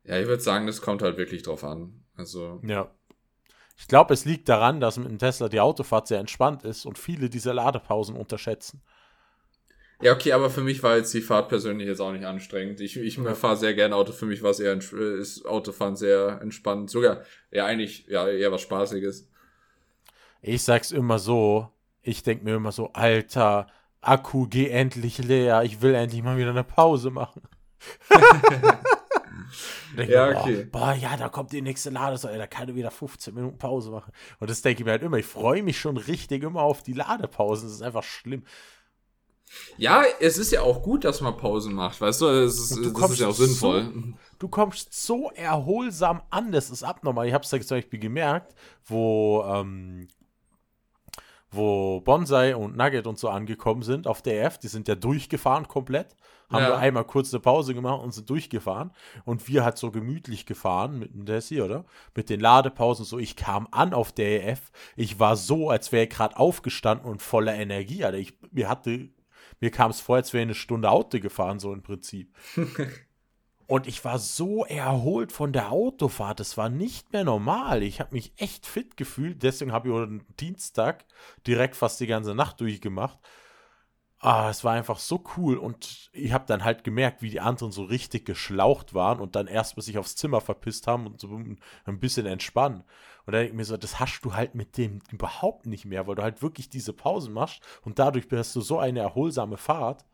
Ja, 0.06 0.20
ich 0.20 0.28
würde 0.28 0.42
sagen, 0.42 0.66
das 0.66 0.82
kommt 0.82 1.04
halt 1.04 1.18
wirklich 1.18 1.44
drauf 1.44 1.64
an. 1.64 2.04
Also. 2.16 2.60
Ja. 2.66 2.90
Ich 3.78 3.88
glaube, 3.88 4.14
es 4.14 4.26
liegt 4.26 4.50
daran, 4.50 4.80
dass 4.80 4.98
mit 4.98 5.10
dem 5.10 5.20
Tesla 5.20 5.50
die 5.50 5.60
Autofahrt 5.60 6.08
sehr 6.08 6.20
entspannt 6.20 6.64
ist 6.64 6.86
und 6.86 6.98
viele 6.98 7.30
diese 7.30 7.52
Ladepausen 7.52 8.16
unterschätzen. 8.16 8.82
Ja, 10.02 10.14
okay, 10.14 10.34
aber 10.34 10.50
für 10.50 10.62
mich 10.62 10.84
war 10.84 10.98
jetzt 10.98 11.14
die 11.14 11.22
Fahrt 11.22 11.50
persönlich 11.50 11.88
jetzt 11.88 12.02
auch 12.02 12.12
nicht 12.12 12.26
anstrengend. 12.26 12.82
Ich, 12.82 12.98
ich 12.98 13.18
ja. 13.18 13.36
fahre 13.36 13.56
sehr 13.56 13.74
gerne 13.74 13.96
Auto. 13.96 14.12
Für 14.12 14.26
mich 14.26 14.44
war 14.44 14.52
es 14.52 14.60
eher 14.60 14.74
ist 14.74 15.46
Autofahren 15.46 15.96
sehr 15.96 16.40
entspannt. 16.42 16.90
Sogar 16.90 17.24
ja 17.52 17.66
eigentlich 17.66 18.06
ja 18.08 18.28
eher 18.28 18.52
was 18.52 18.62
Spaßiges. 18.62 19.30
Ich 20.42 20.64
sag's 20.64 20.92
immer 20.92 21.20
so. 21.20 21.70
Ich 22.02 22.22
denk 22.22 22.44
mir 22.44 22.56
immer 22.56 22.74
so, 22.74 22.92
Alter, 22.92 23.68
Akku, 24.04 24.48
geh 24.48 24.70
endlich 24.70 25.18
leer. 25.18 25.64
Ich 25.64 25.82
will 25.82 25.96
endlich 25.96 26.22
mal 26.24 26.38
wieder 26.38 26.50
eine 26.50 26.64
Pause 26.64 27.10
machen. 27.10 27.42
ja, 29.98 30.28
mir, 30.28 30.38
okay. 30.38 30.64
Boah, 30.66 30.80
boah, 30.80 30.94
ja, 30.94 31.18
da 31.18 31.30
kommt 31.30 31.52
die 31.52 31.62
nächste 31.62 31.90
Ladesäule, 31.90 32.38
da 32.38 32.48
kann 32.48 32.68
du 32.68 32.76
wieder 32.76 32.92
15 32.92 33.34
Minuten 33.34 33.58
Pause 33.58 33.92
machen. 33.92 34.12
Und 34.40 34.50
das 34.50 34.62
denke 34.62 34.82
ich 34.82 34.86
mir 34.86 34.92
halt 34.92 35.04
immer. 35.04 35.18
Ich 35.18 35.26
freue 35.26 35.64
mich 35.64 35.80
schon 35.80 35.98
richtig 35.98 36.44
immer 36.44 36.62
auf 36.62 36.84
die 36.84 36.94
Ladepausen. 36.94 37.68
Das 37.68 37.76
ist 37.76 37.82
einfach 37.82 38.04
schlimm. 38.04 38.44
Ja, 39.78 40.04
es 40.20 40.38
ist 40.38 40.52
ja 40.52 40.62
auch 40.62 40.82
gut, 40.82 41.06
dass 41.06 41.22
man 41.22 41.38
Pausen 41.38 41.74
macht, 41.74 42.02
weißt 42.02 42.22
du? 42.22 42.28
Es 42.28 42.60
ist, 42.60 42.76
du 42.76 42.92
das 42.92 43.12
ist 43.12 43.20
ja 43.20 43.28
auch 43.28 43.36
sinnvoll. 43.36 43.84
So, 43.94 44.02
du 44.40 44.48
kommst 44.48 44.94
so 44.94 45.30
erholsam 45.36 46.24
an, 46.30 46.52
das 46.52 46.70
ist 46.72 46.84
abnormal. 46.84 47.28
Ich 47.28 47.34
habe 47.34 47.44
es 47.44 47.52
ja 47.52 47.62
zum 47.62 47.78
Beispiel 47.78 48.00
gemerkt, 48.00 48.56
wo, 48.86 49.44
ähm, 49.48 50.08
wo 51.54 52.02
Bonsai 52.02 52.56
und 52.56 52.76
Nugget 52.76 53.08
und 53.08 53.18
so 53.18 53.30
angekommen 53.30 53.84
sind 53.84 54.08
auf 54.08 54.22
der 54.22 54.44
F. 54.44 54.58
Die 54.58 54.68
sind 54.68 54.88
ja 54.88 54.96
durchgefahren 54.96 55.68
komplett 55.68 56.16
haben 56.54 56.64
ja. 56.64 56.70
wir 56.70 56.78
einmal 56.78 57.04
kurz 57.04 57.34
eine 57.34 57.42
Pause 57.42 57.74
gemacht 57.74 58.04
und 58.04 58.14
sind 58.14 58.30
durchgefahren. 58.30 58.92
Und 59.26 59.48
wir 59.48 59.64
halt 59.64 59.78
so 59.78 59.92
gemütlich 59.92 60.46
gefahren 60.46 61.00
mit 61.00 61.14
dem 61.14 61.26
Dessi, 61.26 61.62
oder? 61.62 61.86
Mit 62.16 62.30
den 62.30 62.40
Ladepausen 62.40 63.06
so. 63.06 63.18
Ich 63.18 63.36
kam 63.36 63.68
an 63.72 63.94
auf 63.94 64.12
der 64.12 64.48
EF. 64.48 64.72
Ich 64.96 65.20
war 65.20 65.36
so, 65.36 65.70
als 65.70 65.92
wäre 65.92 66.04
ich 66.04 66.10
gerade 66.12 66.38
aufgestanden 66.38 67.10
und 67.10 67.22
voller 67.22 67.56
Energie. 67.56 68.06
Alter. 68.06 68.20
Ich, 68.20 68.38
mir 68.52 68.70
hatte, 68.70 69.10
mir 69.60 69.72
kam 69.72 69.92
es 69.92 70.00
vor, 70.00 70.18
als 70.18 70.34
wäre 70.34 70.44
eine 70.44 70.54
Stunde 70.54 70.92
Auto 70.92 71.20
gefahren, 71.20 71.60
so 71.60 71.74
im 71.74 71.82
Prinzip. 71.82 72.34
Und 73.74 73.88
ich 73.88 74.06
war 74.06 74.20
so 74.20 74.66
erholt 74.66 75.32
von 75.32 75.52
der 75.52 75.72
Autofahrt. 75.72 76.40
Es 76.40 76.58
war 76.58 76.70
nicht 76.70 77.12
mehr 77.12 77.24
normal. 77.24 77.82
Ich 77.82 78.00
habe 78.00 78.14
mich 78.14 78.32
echt 78.38 78.68
fit 78.68 78.98
gefühlt. 78.98 79.42
Deswegen 79.42 79.72
habe 79.72 79.90
ich 79.90 79.96
am 79.96 80.22
Dienstag 80.40 81.06
direkt 81.48 81.76
fast 81.76 82.00
die 82.00 82.06
ganze 82.06 82.36
Nacht 82.36 82.62
durchgemacht 82.62 83.18
ah, 84.24 84.50
es 84.50 84.64
war 84.64 84.74
einfach 84.74 85.00
so 85.00 85.22
cool 85.36 85.58
und 85.58 86.10
ich 86.14 86.32
habe 86.32 86.46
dann 86.48 86.64
halt 86.64 86.86
gemerkt, 86.86 87.22
wie 87.22 87.30
die 87.30 87.42
anderen 87.42 87.74
so 87.74 87.84
richtig 87.84 88.26
geschlaucht 88.26 88.94
waren 88.94 89.20
und 89.20 89.36
dann 89.36 89.48
erst 89.48 89.76
bis 89.76 89.86
sich 89.86 89.98
aufs 89.98 90.16
Zimmer 90.16 90.40
verpisst 90.40 90.88
haben 90.88 91.08
und 91.08 91.20
so 91.20 91.28
ein 91.28 92.00
bisschen 92.00 92.26
entspannen. 92.26 92.86
Und 93.26 93.34
dann 93.34 93.42
denke 93.42 93.50
ich 93.50 93.58
mir 93.58 93.66
so, 93.66 93.76
das 93.76 94.00
hast 94.00 94.22
du 94.22 94.34
halt 94.34 94.56
mit 94.56 94.78
dem 94.78 95.02
überhaupt 95.12 95.66
nicht 95.66 95.84
mehr, 95.84 96.08
weil 96.08 96.16
du 96.16 96.24
halt 96.24 96.42
wirklich 96.42 96.70
diese 96.70 96.94
Pausen 96.94 97.34
machst 97.34 97.62
und 97.82 98.00
dadurch 98.00 98.28
hast 98.32 98.56
du 98.56 98.62
so 98.62 98.80
eine 98.80 99.02
erholsame 99.02 99.58
Fahrt. 99.58 100.06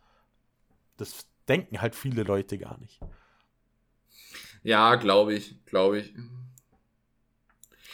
Das 0.97 1.27
denken 1.47 1.79
halt 1.79 1.93
viele 1.93 2.23
Leute 2.23 2.57
gar 2.57 2.79
nicht. 2.79 2.99
Ja, 4.63 4.95
glaube 4.95 5.33
ich, 5.33 5.63
glaube 5.65 5.99
ich. 5.99 6.13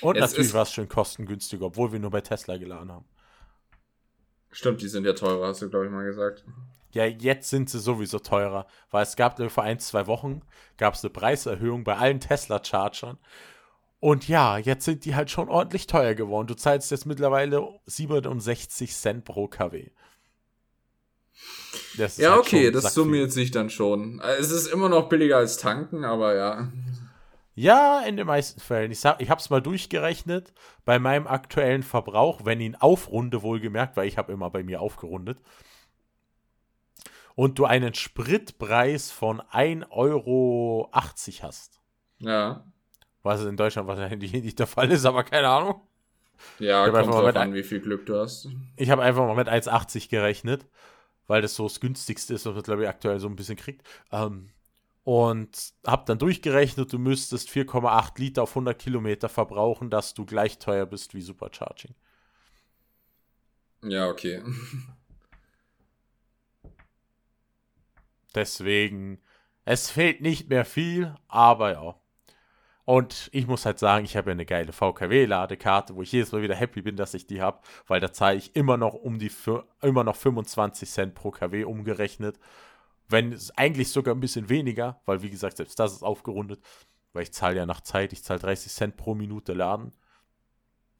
Und 0.01 0.17
es 0.17 0.31
natürlich 0.31 0.53
war 0.53 0.63
es 0.63 0.73
schön 0.73 0.89
kostengünstiger, 0.89 1.65
obwohl 1.65 1.91
wir 1.91 1.99
nur 1.99 2.11
bei 2.11 2.21
Tesla 2.21 2.57
geladen 2.57 2.91
haben. 2.91 3.05
Stimmt, 4.51 4.81
die 4.81 4.87
sind 4.87 5.05
ja 5.05 5.13
teurer, 5.13 5.47
hast 5.47 5.61
du, 5.61 5.69
glaube 5.69 5.85
ich, 5.85 5.91
mal 5.91 6.05
gesagt. 6.05 6.45
Ja, 6.91 7.05
jetzt 7.05 7.49
sind 7.49 7.69
sie 7.69 7.79
sowieso 7.79 8.19
teurer, 8.19 8.67
weil 8.89 9.03
es 9.03 9.17
gab 9.17 9.37
vor 9.51 9.63
ein, 9.63 9.79
zwei 9.79 10.07
Wochen 10.07 10.41
gab 10.77 10.93
es 10.93 11.03
eine 11.03 11.11
Preiserhöhung 11.11 11.83
bei 11.83 11.97
allen 11.97 12.21
Tesla-Chargern. 12.21 13.17
Und 13.99 14.27
ja, 14.27 14.57
jetzt 14.57 14.85
sind 14.85 15.03
die 15.03 15.15
halt 15.15 15.29
schon 15.29 15.49
ordentlich 15.49 15.87
teuer 15.87 16.13
geworden. 16.13 16.47
Du 16.47 16.53
zahlst 16.53 16.91
jetzt 16.91 17.05
mittlerweile 17.05 17.67
67 17.85 18.93
Cent 18.93 19.25
pro 19.25 19.47
KW. 19.47 19.89
Ja, 21.97 22.31
halt 22.31 22.39
okay, 22.39 22.71
das 22.71 22.93
summiert 22.93 23.31
sich 23.31 23.51
dann 23.51 23.69
schon. 23.69 24.21
Es 24.39 24.51
ist 24.51 24.67
immer 24.67 24.89
noch 24.89 25.09
billiger 25.09 25.37
als 25.37 25.57
tanken, 25.57 26.03
aber 26.05 26.35
ja. 26.35 26.71
Ja, 27.55 28.01
in 28.01 28.17
den 28.17 28.27
meisten 28.27 28.59
Fällen. 28.59 28.91
Ich, 28.91 28.99
ich 29.19 29.29
habe 29.29 29.39
es 29.39 29.49
mal 29.49 29.61
durchgerechnet. 29.61 30.53
Bei 30.83 30.99
meinem 30.99 31.25
aktuellen 31.25 31.83
Verbrauch, 31.83 32.41
wenn 32.43 32.59
ihn 32.59 32.75
aufrunde, 32.75 33.41
wohlgemerkt, 33.41 33.95
weil 33.95 34.07
ich 34.07 34.17
habe 34.17 34.33
immer 34.33 34.49
bei 34.49 34.63
mir 34.63 34.81
aufgerundet, 34.81 35.39
und 37.35 37.59
du 37.59 37.65
einen 37.65 37.93
Spritpreis 37.93 39.11
von 39.11 39.41
1,80 39.41 39.91
Euro 39.91 40.89
hast. 40.93 41.81
Ja. 42.19 42.65
Was 43.23 43.43
in 43.43 43.57
Deutschland 43.57 43.87
wahrscheinlich 43.87 44.33
nicht 44.43 44.59
der 44.59 44.67
Fall 44.67 44.91
ist, 44.91 45.05
aber 45.05 45.23
keine 45.23 45.49
Ahnung. 45.49 45.81
Ja, 46.59 46.89
kommt 46.89 47.07
drauf 47.07 47.35
an, 47.35 47.53
wie 47.53 47.63
viel 47.63 47.79
Glück 47.79 48.05
du 48.05 48.19
hast. 48.19 48.49
Ich 48.75 48.89
habe 48.89 49.01
einfach 49.01 49.25
mal 49.25 49.35
mit 49.35 49.47
1,80 49.47 50.09
gerechnet, 50.09 50.65
weil 51.27 51.41
das 51.41 51.55
so 51.55 51.63
das 51.63 51.79
günstigste 51.79 52.33
ist, 52.33 52.45
was 52.45 52.53
man, 52.53 52.63
glaube 52.63 52.83
ich, 52.83 52.89
aktuell 52.89 53.19
so 53.19 53.27
ein 53.27 53.35
bisschen 53.35 53.57
kriegt. 53.57 53.87
Ähm, 54.11 54.49
und 55.03 55.73
habe 55.85 56.03
dann 56.07 56.17
durchgerechnet, 56.17 56.91
du 56.91 56.97
müsstest 56.97 57.49
4,8 57.49 58.19
Liter 58.19 58.43
auf 58.43 58.51
100 58.51 58.77
Kilometer 58.79 59.29
verbrauchen, 59.29 59.89
dass 59.89 60.13
du 60.15 60.25
gleich 60.25 60.57
teuer 60.57 60.85
bist 60.87 61.13
wie 61.13 61.21
Supercharging. 61.21 61.93
Ja, 63.83 64.09
okay. 64.09 64.41
Deswegen, 68.35 69.21
es 69.63 69.91
fehlt 69.91 70.21
nicht 70.21 70.49
mehr 70.49 70.65
viel, 70.65 71.15
aber 71.27 71.71
ja. 71.73 71.95
Und 72.85 73.29
ich 73.33 73.47
muss 73.47 73.65
halt 73.65 73.79
sagen, 73.79 74.05
ich 74.05 74.15
habe 74.15 74.29
ja 74.29 74.33
eine 74.33 74.45
geile 74.45 74.71
VKW-Ladekarte, 74.71 75.95
wo 75.95 76.03
ich 76.03 76.11
jedes 76.11 76.31
Mal 76.31 76.43
wieder 76.43 76.55
happy 76.55 76.83
bin, 76.83 76.95
dass 76.95 77.15
ich 77.15 77.25
die 77.25 77.41
habe, 77.41 77.59
weil 77.87 77.99
da 77.99 78.13
zahle 78.13 78.37
ich 78.37 78.55
immer 78.55 78.77
noch 78.77 78.93
um 78.93 79.17
die 79.17 79.31
immer 79.81 80.03
noch 80.03 80.15
25 80.15 80.89
Cent 80.89 81.15
pro 81.15 81.31
KW 81.31 81.63
umgerechnet. 81.63 82.39
Wenn 83.09 83.33
es 83.33 83.49
eigentlich 83.57 83.89
sogar 83.89 84.13
ein 84.13 84.19
bisschen 84.19 84.49
weniger, 84.49 85.01
weil 85.05 85.23
wie 85.23 85.31
gesagt, 85.31 85.57
selbst 85.57 85.79
das 85.79 85.93
ist 85.93 86.03
aufgerundet, 86.03 86.61
weil 87.13 87.23
ich 87.23 87.33
zahle 87.33 87.57
ja 87.57 87.65
nach 87.65 87.81
Zeit, 87.81 88.13
ich 88.13 88.23
zahle 88.23 88.39
30 88.39 88.71
Cent 88.71 88.97
pro 88.97 89.15
Minute 89.15 89.53
laden. 89.53 89.91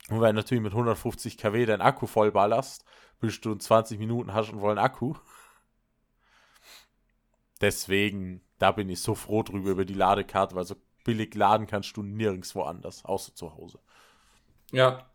Und 0.10 0.22
wenn 0.22 0.36
natürlich 0.36 0.64
mit 0.64 0.74
150 0.74 1.38
kW 1.38 1.66
dein 1.68 1.82
Akku 1.82 2.08
vollballerst, 2.08 2.84
bist 3.20 3.46
du 3.46 3.52
in 3.52 3.60
20 3.60 4.00
Minuten 4.00 4.34
hast 4.34 4.52
und 4.52 4.62
wollen 4.62 4.78
Akku. 4.80 5.16
Deswegen, 7.62 8.42
da 8.60 8.72
bin 8.72 8.90
ich 8.90 9.02
so 9.02 9.16
froh 9.16 9.44
drüber 9.44 9.70
über 9.70 9.86
die 9.86 9.94
Ladekarte, 9.94 10.56
weil 10.56 10.66
so 10.66 10.76
billig 11.06 11.34
laden 11.36 11.68
kannst 11.68 11.96
du 11.96 12.04
nirgendwo 12.04 12.64
anders, 12.64 13.06
außer 13.06 13.34
zu 13.34 13.56
Hause. 13.56 13.80
Ja. 14.72 15.06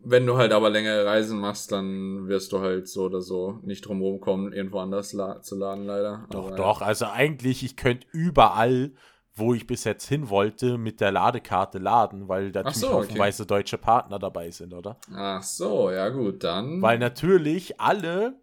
Wenn 0.00 0.26
du 0.26 0.36
halt 0.36 0.52
aber 0.52 0.70
längere 0.70 1.06
Reisen 1.06 1.40
machst, 1.40 1.72
dann 1.72 2.28
wirst 2.28 2.52
du 2.52 2.60
halt 2.60 2.86
so 2.86 3.04
oder 3.04 3.20
so 3.20 3.58
nicht 3.62 3.80
drum 3.80 4.20
kommen, 4.20 4.52
irgendwo 4.52 4.78
anders 4.78 5.12
la 5.12 5.42
zu 5.42 5.56
laden, 5.56 5.86
leider. 5.86 6.26
Doch, 6.30 6.48
aber, 6.48 6.56
doch. 6.56 6.82
Also 6.82 7.06
eigentlich, 7.06 7.64
ich 7.64 7.76
könnte 7.76 8.06
überall, 8.12 8.92
wo 9.34 9.54
ich 9.54 9.66
bis 9.66 9.84
jetzt 9.84 10.06
hin 10.06 10.28
wollte, 10.28 10.78
mit 10.78 11.00
der 11.00 11.10
Ladekarte 11.10 11.78
laden, 11.78 12.28
weil 12.28 12.52
da 12.52 12.70
so, 12.70 12.92
haufenweise 12.92 13.42
okay. 13.42 13.48
deutsche 13.48 13.78
Partner 13.78 14.18
dabei 14.20 14.50
sind, 14.50 14.72
oder? 14.72 14.98
Ach 15.12 15.42
so, 15.42 15.90
ja 15.90 16.10
gut, 16.10 16.44
dann. 16.44 16.80
Weil 16.80 16.98
natürlich 16.98 17.80
alle 17.80 18.40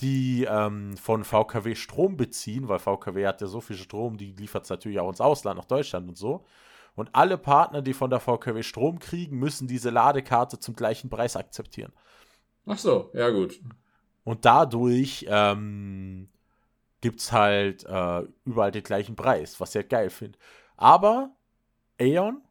die 0.00 0.44
ähm, 0.48 0.96
von 0.96 1.24
VKW 1.24 1.74
Strom 1.74 2.16
beziehen, 2.16 2.68
weil 2.68 2.78
VKW 2.78 3.26
hat 3.26 3.40
ja 3.40 3.46
so 3.46 3.60
viel 3.60 3.76
Strom, 3.76 4.16
die 4.16 4.32
liefert 4.32 4.64
es 4.64 4.70
natürlich 4.70 4.98
auch 4.98 5.08
ins 5.08 5.20
Ausland, 5.20 5.58
nach 5.58 5.66
Deutschland 5.66 6.08
und 6.08 6.18
so. 6.18 6.44
Und 6.96 7.10
alle 7.12 7.38
Partner, 7.38 7.82
die 7.82 7.92
von 7.92 8.10
der 8.10 8.20
VKW 8.20 8.62
Strom 8.62 8.98
kriegen, 8.98 9.38
müssen 9.38 9.66
diese 9.66 9.90
Ladekarte 9.90 10.58
zum 10.58 10.76
gleichen 10.76 11.10
Preis 11.10 11.36
akzeptieren. 11.36 11.92
Ach 12.66 12.78
so, 12.78 13.10
ja 13.14 13.30
gut. 13.30 13.60
Und 14.24 14.44
dadurch 14.44 15.26
ähm, 15.28 16.28
gibt 17.00 17.20
es 17.20 17.32
halt 17.32 17.84
äh, 17.84 18.22
überall 18.44 18.72
den 18.72 18.82
gleichen 18.82 19.16
Preis, 19.16 19.60
was 19.60 19.70
ich 19.70 19.76
halt 19.76 19.90
geil 19.90 20.10
finde. 20.10 20.38
Aber 20.76 21.30
Aeon 22.00 22.42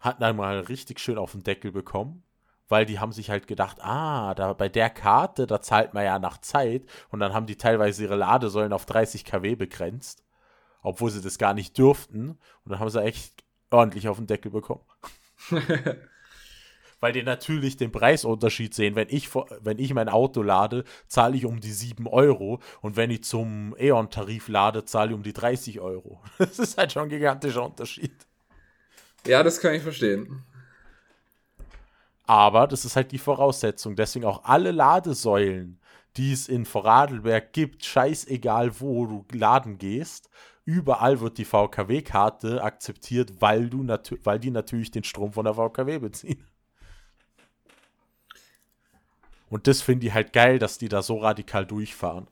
hat 0.00 0.20
dann 0.20 0.36
mal 0.36 0.60
richtig 0.60 0.98
schön 0.98 1.18
auf 1.18 1.32
den 1.32 1.42
Deckel 1.42 1.70
bekommen, 1.70 2.24
weil 2.70 2.86
die 2.86 2.98
haben 2.98 3.12
sich 3.12 3.30
halt 3.30 3.46
gedacht, 3.46 3.78
ah, 3.80 4.34
da 4.34 4.52
bei 4.52 4.68
der 4.68 4.88
Karte, 4.88 5.46
da 5.46 5.60
zahlt 5.60 5.92
man 5.92 6.04
ja 6.04 6.18
nach 6.18 6.38
Zeit 6.38 6.82
und 7.10 7.20
dann 7.20 7.34
haben 7.34 7.46
die 7.46 7.56
teilweise 7.56 8.04
ihre 8.04 8.16
Ladesäulen 8.16 8.72
auf 8.72 8.86
30 8.86 9.24
kW 9.24 9.56
begrenzt, 9.56 10.24
obwohl 10.82 11.10
sie 11.10 11.20
das 11.20 11.36
gar 11.36 11.52
nicht 11.52 11.76
dürften 11.76 12.38
und 12.64 12.72
dann 12.72 12.78
haben 12.78 12.90
sie 12.90 13.02
echt 13.02 13.44
ordentlich 13.70 14.08
auf 14.08 14.16
den 14.16 14.26
Deckel 14.26 14.50
bekommen. 14.50 14.84
weil 17.00 17.12
die 17.12 17.22
natürlich 17.22 17.76
den 17.76 17.92
Preisunterschied 17.92 18.74
sehen. 18.74 18.94
Wenn 18.94 19.08
ich, 19.08 19.34
wenn 19.34 19.78
ich 19.78 19.92
mein 19.94 20.08
Auto 20.08 20.42
lade, 20.42 20.84
zahle 21.08 21.36
ich 21.36 21.46
um 21.46 21.60
die 21.60 21.72
7 21.72 22.06
Euro 22.06 22.60
und 22.82 22.96
wenn 22.96 23.10
ich 23.10 23.24
zum 23.24 23.74
E.ON-Tarif 23.78 24.48
lade, 24.48 24.84
zahle 24.84 25.10
ich 25.10 25.16
um 25.16 25.22
die 25.22 25.32
30 25.32 25.80
Euro. 25.80 26.22
Das 26.38 26.58
ist 26.58 26.78
halt 26.78 26.92
schon 26.92 27.04
ein 27.04 27.08
gigantischer 27.08 27.64
Unterschied. 27.64 28.14
Ja, 29.26 29.42
das 29.42 29.60
kann 29.60 29.74
ich 29.74 29.82
verstehen. 29.82 30.44
Aber 32.30 32.68
das 32.68 32.84
ist 32.84 32.94
halt 32.94 33.10
die 33.10 33.18
Voraussetzung. 33.18 33.96
Deswegen 33.96 34.24
auch 34.24 34.44
alle 34.44 34.70
Ladesäulen, 34.70 35.80
die 36.16 36.32
es 36.32 36.48
in 36.48 36.64
Vorarlberg 36.64 37.52
gibt, 37.52 37.84
scheißegal 37.84 38.78
wo 38.80 39.04
du 39.06 39.24
laden 39.32 39.78
gehst, 39.78 40.30
überall 40.64 41.18
wird 41.20 41.38
die 41.38 41.44
VKW-Karte 41.44 42.62
akzeptiert, 42.62 43.40
weil, 43.40 43.68
du 43.68 43.84
weil 44.22 44.38
die 44.38 44.52
natürlich 44.52 44.92
den 44.92 45.02
Strom 45.02 45.32
von 45.32 45.44
der 45.44 45.54
VKW 45.54 45.98
beziehen. 45.98 46.46
Und 49.48 49.66
das 49.66 49.82
finde 49.82 50.06
ich 50.06 50.14
halt 50.14 50.32
geil, 50.32 50.60
dass 50.60 50.78
die 50.78 50.88
da 50.88 51.02
so 51.02 51.18
radikal 51.18 51.66
durchfahren. 51.66 52.28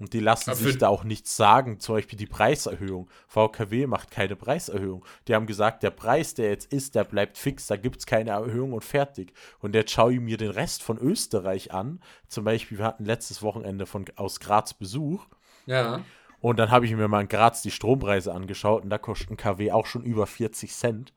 Und 0.00 0.14
die 0.14 0.20
lassen 0.20 0.54
sich 0.54 0.78
da 0.78 0.88
auch 0.88 1.04
nichts 1.04 1.36
sagen, 1.36 1.78
zum 1.78 1.96
Beispiel 1.96 2.18
die 2.18 2.26
Preiserhöhung. 2.26 3.10
VKW 3.28 3.86
macht 3.86 4.10
keine 4.10 4.34
Preiserhöhung. 4.34 5.04
Die 5.28 5.34
haben 5.34 5.46
gesagt, 5.46 5.82
der 5.82 5.90
Preis, 5.90 6.32
der 6.32 6.48
jetzt 6.48 6.72
ist, 6.72 6.94
der 6.94 7.04
bleibt 7.04 7.36
fix, 7.36 7.66
da 7.66 7.76
gibt 7.76 7.98
es 7.98 8.06
keine 8.06 8.30
Erhöhung 8.30 8.72
und 8.72 8.82
fertig. 8.82 9.34
Und 9.58 9.74
jetzt 9.74 9.92
schaue 9.92 10.14
ich 10.14 10.20
mir 10.20 10.38
den 10.38 10.50
Rest 10.50 10.82
von 10.82 10.98
Österreich 10.98 11.72
an. 11.72 12.00
Zum 12.28 12.44
Beispiel, 12.44 12.78
wir 12.78 12.86
hatten 12.86 13.04
letztes 13.04 13.42
Wochenende 13.42 13.84
von, 13.84 14.06
aus 14.16 14.40
Graz 14.40 14.72
Besuch. 14.72 15.26
Ja. 15.66 16.02
Und 16.40 16.58
dann 16.58 16.70
habe 16.70 16.86
ich 16.86 16.94
mir 16.94 17.06
mal 17.06 17.20
in 17.20 17.28
Graz 17.28 17.60
die 17.60 17.70
Strompreise 17.70 18.32
angeschaut 18.32 18.82
und 18.82 18.90
da 18.90 18.96
kostet 18.96 19.30
ein 19.30 19.36
KW 19.36 19.72
auch 19.72 19.84
schon 19.84 20.02
über 20.02 20.26
40 20.26 20.72
Cent. 20.72 21.12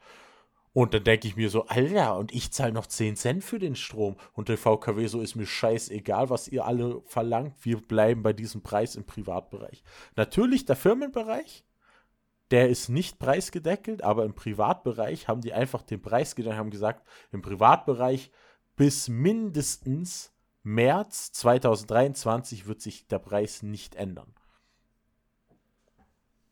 Und 0.73 0.95
dann 0.95 1.03
denke 1.03 1.27
ich 1.27 1.35
mir 1.35 1.51
so, 1.51 1.67
Alter, 1.67 2.17
und 2.17 2.33
ich 2.33 2.51
zahle 2.51 2.73
noch 2.73 2.87
10 2.87 3.15
Cent 3.15 3.43
für 3.43 3.59
den 3.59 3.75
Strom. 3.75 4.17
Und 4.33 4.49
der 4.49 4.57
VKW 4.57 5.05
so 5.05 5.21
ist 5.21 5.35
mir 5.35 5.45
scheißegal, 5.45 6.31
was 6.31 6.47
ihr 6.47 6.65
alle 6.65 7.01
verlangt. 7.05 7.53
Wir 7.61 7.77
bleiben 7.79 8.23
bei 8.23 8.33
diesem 8.33 8.61
Preis 8.61 8.95
im 8.95 9.05
Privatbereich. 9.05 9.83
Natürlich 10.15 10.65
der 10.65 10.75
Firmenbereich, 10.75 11.63
der 12.49 12.69
ist 12.69 12.89
nicht 12.89 13.19
preisgedeckelt, 13.19 14.03
aber 14.03 14.25
im 14.25 14.33
Privatbereich 14.33 15.27
haben 15.27 15.41
die 15.41 15.53
einfach 15.53 15.83
den 15.83 16.01
Preis 16.01 16.35
gedacht, 16.35 16.57
haben 16.57 16.71
gesagt, 16.71 17.07
im 17.31 17.43
Privatbereich 17.43 18.31
bis 18.75 19.07
mindestens 19.09 20.33
März 20.63 21.31
2023 21.33 22.65
wird 22.65 22.81
sich 22.81 23.07
der 23.07 23.19
Preis 23.19 23.61
nicht 23.61 23.93
ändern. 23.95 24.33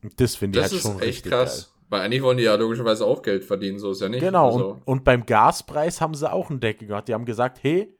Und 0.04 0.20
das 0.20 0.36
finde 0.36 0.60
ich 0.60 0.72
halt 0.72 0.82
schon 0.82 1.00
echt 1.02 1.26
krass. 1.26 1.66
Geil. 1.66 1.71
Weil 1.92 2.04
eigentlich 2.04 2.24
wollen 2.24 2.38
die 2.38 2.46
ja 2.46 2.56
logischerweise 2.56 3.06
auch 3.06 3.22
Geld 3.22 3.44
verdienen, 3.44 3.78
so 3.78 3.92
ist 3.92 4.00
ja 4.00 4.08
nicht. 4.08 4.22
Genau, 4.22 4.46
also. 4.54 4.70
und, 4.70 4.88
und, 4.88 5.04
beim 5.04 5.26
Gaspreis 5.26 6.00
haben 6.00 6.16
sie 6.16 6.32
auch 6.32 6.50
einen 6.50 6.62
Deckel 6.62 6.88
gehabt. 6.88 7.10
Die 7.10 7.14
haben 7.14 7.26
gesagt, 7.26 7.62
hey, 7.64 7.94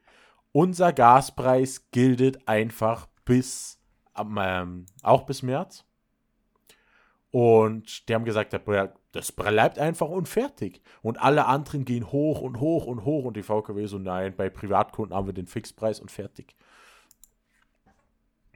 unser 0.54 0.94
Gaspreis 0.94 1.92
giltet 1.92 2.48
einfach 2.48 3.08
bis, 3.26 3.82
ähm, 4.18 4.86
auch 5.04 5.24
bis 5.24 5.44
März. 5.44 5.84
Und 7.32 8.08
die 8.08 8.16
haben 8.16 8.24
gesagt, 8.24 8.58
das 9.12 9.32
bleibt 9.34 9.78
einfach 9.78 10.08
unfertig. 10.08 10.82
Und 11.02 11.22
alle 11.22 11.46
anderen 11.48 11.84
gehen 11.84 12.14
hoch 12.14 12.40
und 12.40 12.62
hoch 12.62 12.86
und 12.86 13.04
hoch. 13.04 13.26
Und 13.26 13.36
die 13.36 13.44
VKW 13.44 13.88
so, 13.88 13.98
nein, 13.98 14.34
bei 14.38 14.50
Privatkunden 14.50 15.14
haben 15.14 15.28
wir 15.28 15.34
den 15.34 15.48
Fixpreis 15.48 16.00
und 16.00 16.12
fertig. 16.12 16.56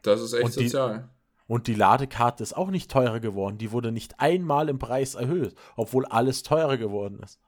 Das 0.02 0.22
ist 0.22 0.32
echt 0.32 0.56
die, 0.56 0.70
sozial. 0.70 1.10
Und 1.48 1.68
die 1.68 1.76
Ladekarte 1.76 2.42
ist 2.42 2.58
auch 2.58 2.72
nicht 2.72 2.90
teurer 2.90 3.20
geworden. 3.20 3.58
Die 3.58 3.72
wurde 3.72 3.92
nicht 3.92 4.20
einmal 4.20 4.68
im 4.70 4.80
Preis 4.80 5.16
erhöht, 5.16 5.56
obwohl 5.76 6.06
alles 6.06 6.44
teurer 6.44 6.78
geworden 6.78 7.20
ist. 7.24 7.40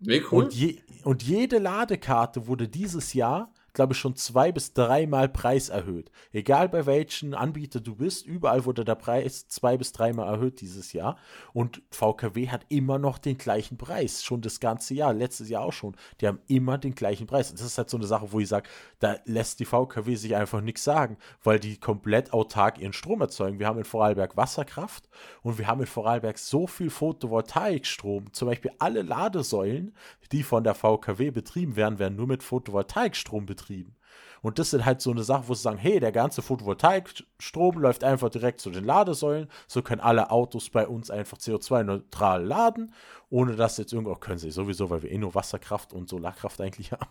Nee, 0.00 0.22
cool. 0.30 0.44
Und, 0.44 0.54
je, 0.54 0.80
und 1.04 1.22
jede 1.22 1.58
Ladekarte 1.58 2.46
wurde 2.46 2.68
dieses 2.68 3.14
Jahr 3.14 3.52
glaube 3.72 3.92
ich, 3.92 3.98
schon 3.98 4.16
zwei 4.16 4.52
bis 4.52 4.72
dreimal 4.72 5.28
Preis 5.28 5.68
erhöht. 5.68 6.10
Egal 6.32 6.68
bei 6.68 6.86
welchen 6.86 7.34
Anbieter 7.34 7.80
du 7.80 7.96
bist, 7.96 8.26
überall 8.26 8.64
wurde 8.64 8.84
der 8.84 8.94
Preis 8.94 9.48
zwei 9.48 9.76
bis 9.76 9.92
dreimal 9.92 10.32
erhöht 10.32 10.60
dieses 10.60 10.92
Jahr. 10.92 11.16
Und 11.52 11.82
VKW 11.90 12.48
hat 12.48 12.66
immer 12.68 12.98
noch 12.98 13.18
den 13.18 13.38
gleichen 13.38 13.76
Preis, 13.76 14.24
schon 14.24 14.40
das 14.40 14.60
ganze 14.60 14.94
Jahr, 14.94 15.12
letztes 15.12 15.48
Jahr 15.48 15.64
auch 15.64 15.72
schon. 15.72 15.96
Die 16.20 16.26
haben 16.26 16.40
immer 16.48 16.78
den 16.78 16.94
gleichen 16.94 17.26
Preis. 17.26 17.52
Das 17.52 17.60
ist 17.60 17.78
halt 17.78 17.90
so 17.90 17.96
eine 17.96 18.06
Sache, 18.06 18.32
wo 18.32 18.40
ich 18.40 18.48
sage, 18.48 18.68
da 18.98 19.16
lässt 19.24 19.60
die 19.60 19.64
VKW 19.64 20.14
sich 20.14 20.34
einfach 20.34 20.60
nichts 20.60 20.84
sagen, 20.84 21.16
weil 21.42 21.60
die 21.60 21.78
komplett 21.78 22.32
autark 22.32 22.78
ihren 22.78 22.92
Strom 22.92 23.20
erzeugen. 23.20 23.58
Wir 23.58 23.66
haben 23.66 23.78
in 23.78 23.84
Vorarlberg 23.84 24.36
Wasserkraft 24.36 25.08
und 25.42 25.58
wir 25.58 25.66
haben 25.66 25.80
in 25.80 25.86
Vorarlberg 25.86 26.38
so 26.38 26.66
viel 26.66 26.90
Photovoltaikstrom. 26.90 28.32
Zum 28.32 28.48
Beispiel 28.48 28.72
alle 28.78 29.02
Ladesäulen, 29.02 29.94
die 30.32 30.42
von 30.42 30.64
der 30.64 30.74
VKW 30.74 31.30
betrieben 31.30 31.76
werden, 31.76 31.98
werden 31.98 32.16
nur 32.16 32.26
mit 32.26 32.42
Photovoltaikstrom 32.42 33.46
betrieben 33.46 33.57
betrieben. 33.58 33.96
Und 34.40 34.58
das 34.58 34.70
sind 34.70 34.84
halt 34.84 35.00
so 35.00 35.10
eine 35.10 35.24
Sache, 35.24 35.48
wo 35.48 35.54
sie 35.54 35.62
sagen, 35.62 35.78
hey, 35.78 35.98
der 35.98 36.12
ganze 36.12 36.42
Photovoltaikstrom 36.42 37.78
läuft 37.78 38.04
einfach 38.04 38.30
direkt 38.30 38.60
zu 38.60 38.70
den 38.70 38.84
Ladesäulen. 38.84 39.48
So 39.66 39.82
können 39.82 40.00
alle 40.00 40.30
Autos 40.30 40.70
bei 40.70 40.86
uns 40.86 41.10
einfach 41.10 41.38
CO2-neutral 41.38 42.44
laden, 42.44 42.94
ohne 43.30 43.56
dass 43.56 43.78
jetzt 43.78 43.92
irgendwo, 43.92 44.14
können 44.14 44.38
sie 44.38 44.52
sowieso, 44.52 44.90
weil 44.90 45.02
wir 45.02 45.10
eh 45.10 45.18
nur 45.18 45.34
Wasserkraft 45.34 45.92
und 45.92 46.08
Solarkraft 46.08 46.60
eigentlich 46.60 46.92
haben. 46.92 47.10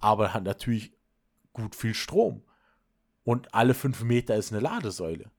Aber 0.00 0.32
hat 0.32 0.44
natürlich 0.44 0.92
gut 1.52 1.74
viel 1.74 1.94
Strom. 1.94 2.42
Und 3.24 3.52
alle 3.54 3.74
fünf 3.74 4.02
Meter 4.02 4.36
ist 4.36 4.52
eine 4.52 4.60
Ladesäule. 4.60 5.30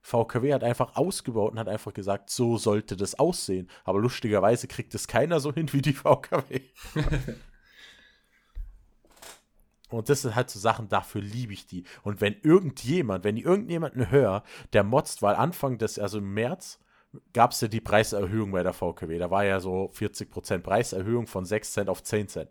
VKW 0.00 0.54
hat 0.54 0.64
einfach 0.64 0.96
ausgebaut 0.96 1.52
und 1.52 1.58
hat 1.58 1.68
einfach 1.68 1.92
gesagt, 1.92 2.30
so 2.30 2.56
sollte 2.56 2.96
das 2.96 3.18
aussehen. 3.18 3.68
Aber 3.84 4.00
lustigerweise 4.00 4.66
kriegt 4.66 4.94
es 4.94 5.06
keiner 5.06 5.38
so 5.38 5.52
hin 5.52 5.72
wie 5.72 5.82
die 5.82 5.92
VKW. 5.92 6.62
Und 9.88 10.08
das 10.08 10.22
sind 10.22 10.34
halt 10.34 10.50
so 10.50 10.58
Sachen, 10.58 10.88
dafür 10.88 11.22
liebe 11.22 11.52
ich 11.52 11.66
die. 11.66 11.84
Und 12.02 12.20
wenn 12.20 12.36
irgendjemand, 12.42 13.24
wenn 13.24 13.36
ich 13.36 13.44
irgendjemanden 13.44 14.10
höre, 14.10 14.42
der 14.72 14.84
motzt, 14.84 15.22
weil 15.22 15.34
Anfang 15.34 15.78
des, 15.78 15.98
also 15.98 16.18
im 16.18 16.34
März, 16.34 16.78
gab 17.32 17.52
es 17.52 17.60
ja 17.60 17.68
die 17.68 17.80
Preiserhöhung 17.80 18.52
bei 18.52 18.62
der 18.62 18.74
VKW. 18.74 19.18
Da 19.18 19.30
war 19.30 19.44
ja 19.44 19.60
so 19.60 19.90
40% 19.94 20.58
Preiserhöhung 20.58 21.26
von 21.26 21.44
6 21.44 21.72
Cent 21.72 21.88
auf 21.88 22.02
10 22.02 22.28
Cent. 22.28 22.50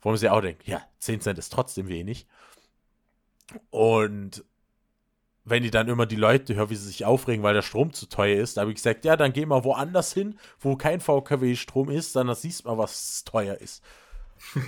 Wo 0.00 0.08
man 0.08 0.16
sich 0.16 0.30
auch 0.30 0.40
denkt, 0.40 0.66
ja, 0.66 0.80
10 0.98 1.20
Cent 1.20 1.38
ist 1.38 1.52
trotzdem 1.52 1.88
wenig. 1.88 2.26
Und 3.68 4.44
wenn 5.44 5.64
ich 5.64 5.70
dann 5.70 5.88
immer 5.88 6.06
die 6.06 6.16
Leute 6.16 6.54
höre, 6.54 6.70
wie 6.70 6.76
sie 6.76 6.86
sich 6.86 7.04
aufregen, 7.04 7.42
weil 7.42 7.54
der 7.54 7.62
Strom 7.62 7.92
zu 7.92 8.06
teuer 8.06 8.40
ist, 8.40 8.56
da 8.56 8.62
habe 8.62 8.70
ich 8.70 8.76
gesagt, 8.76 9.04
ja, 9.04 9.16
dann 9.16 9.32
geh 9.32 9.44
mal 9.46 9.64
woanders 9.64 10.12
hin, 10.12 10.38
wo 10.60 10.76
kein 10.76 11.00
VKW-Strom 11.00 11.90
ist, 11.90 12.16
dann 12.16 12.32
siehst 12.34 12.64
du 12.64 12.68
mal, 12.68 12.78
was 12.78 13.24
teuer 13.24 13.56
ist. 13.56 13.82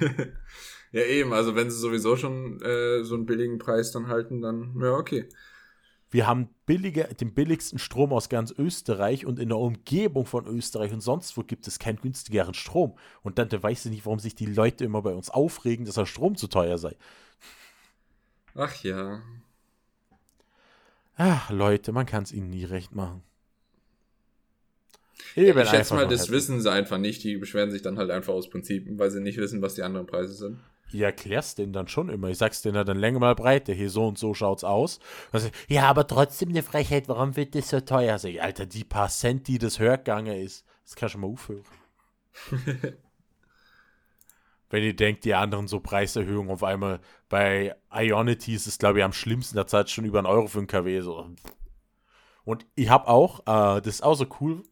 ja, 0.93 1.03
eben, 1.05 1.33
also 1.33 1.57
wenn 1.57 1.71
sie 1.71 1.79
sowieso 1.79 2.17
schon 2.17 2.61
äh, 2.61 3.03
so 3.03 3.15
einen 3.15 3.27
billigen 3.27 3.59
Preis 3.59 3.93
dann 3.93 4.09
halten, 4.09 4.43
dann, 4.43 4.79
ja, 4.81 4.93
okay. 4.93 5.29
Wir 6.11 6.27
haben 6.27 6.51
billige, 6.67 7.05
den 7.05 7.33
billigsten 7.33 7.79
Strom 7.79 8.13
aus 8.13 8.29
ganz 8.29 8.53
Österreich 8.57 9.25
und 9.25 9.39
in 9.39 9.49
der 9.49 9.57
Umgebung 9.57 10.27
von 10.27 10.47
Österreich 10.47 10.93
und 10.93 11.01
sonst 11.01 11.35
wo 11.39 11.43
gibt 11.43 11.67
es 11.67 11.79
keinen 11.79 11.97
günstigeren 11.97 12.53
Strom. 12.53 12.99
Und 13.23 13.39
dann 13.39 13.51
weiß 13.51 13.87
ich 13.87 13.91
nicht, 13.91 14.05
warum 14.05 14.19
sich 14.19 14.35
die 14.35 14.45
Leute 14.45 14.85
immer 14.85 15.01
bei 15.01 15.15
uns 15.15 15.31
aufregen, 15.31 15.87
dass 15.87 15.95
der 15.95 16.05
Strom 16.05 16.37
zu 16.37 16.49
teuer 16.49 16.77
sei. 16.77 16.95
Ach 18.55 18.75
ja. 18.83 19.23
Ach, 21.17 21.51
Leute, 21.51 21.93
man 21.93 22.05
kann 22.05 22.25
es 22.25 22.33
ihnen 22.33 22.51
nie 22.51 22.65
recht 22.65 22.95
machen. 22.95 23.23
Ja, 25.35 25.57
ich 25.57 25.69
schätze 25.71 25.95
mal, 25.95 26.07
das 26.07 26.29
wissen 26.31 26.61
sie 26.61 26.71
einfach 26.71 26.99
nicht. 26.99 27.25
Die 27.25 27.39
beschweren 27.39 27.71
sich 27.71 27.81
dann 27.81 27.97
halt 27.97 28.11
einfach 28.11 28.35
aus 28.35 28.51
Prinzip, 28.51 28.87
weil 28.99 29.11
sie 29.11 29.21
nicht 29.21 29.39
wissen, 29.39 29.63
was 29.63 29.75
die 29.75 29.83
anderen 29.83 30.07
Preise 30.07 30.35
sind. 30.35 30.61
Ja, 30.93 31.07
erklärst 31.07 31.59
denen 31.59 31.73
dann 31.73 31.89
schon 31.89 32.09
immer. 32.09 32.29
Ich 32.29 32.39
sag's 32.39 32.63
denen 32.63 32.87
dann 32.87 32.99
länger 32.99 33.19
mal 33.19 33.35
breite. 33.35 33.73
Hier 33.73 33.91
so 33.91 34.07
und 34.07 34.19
so 34.19 34.35
schaut's 34.35 34.65
aus. 34.65 35.01
Also, 35.33 35.49
ja, 35.69 35.89
aber 35.89 36.07
trotzdem 36.07 36.51
eine 36.51 36.63
Frechheit. 36.63 37.09
Warum 37.09 37.37
wird 37.37 37.55
das 37.55 37.71
so 37.71 37.81
teuer? 37.81 38.23
Ich, 38.25 38.43
Alter, 38.43 38.67
die 38.67 38.85
paar 38.85 39.09
Cent, 39.09 39.49
die 39.49 39.59
das 39.59 39.79
Hörgange 39.79 40.41
ist, 40.41 40.65
das 40.85 40.97
kannst 40.97 41.15
du 41.15 41.19
mal 41.19 41.29
aufhören. 41.29 41.65
Wenn 44.71 44.83
ihr 44.83 44.97
denkt, 44.97 45.25
die 45.27 45.35
anderen 45.35 45.69
so 45.69 45.81
Preiserhöhungen 45.81 46.51
auf 46.51 46.65
einmal 46.65 47.01
bei 47.29 47.77
Ionity 47.95 48.55
ist 48.55 48.67
es, 48.67 48.79
glaube 48.79 49.01
ich, 49.01 49.05
am 49.05 49.13
schlimmsten. 49.13 49.57
Da 49.57 49.67
zahlt 49.67 49.91
schon 49.91 50.07
über 50.07 50.19
einen 50.19 50.27
Euro 50.27 50.47
für 50.47 50.61
ein 50.61 50.67
KW. 50.67 51.01
So. 51.03 51.31
Und 52.45 52.67
ich 52.75 52.89
habe 52.89 53.09
auch, 53.09 53.41
äh, 53.41 53.81
das 53.81 53.87
ist 53.97 54.03
auch 54.03 54.15
so 54.15 54.27
cool, 54.41 54.63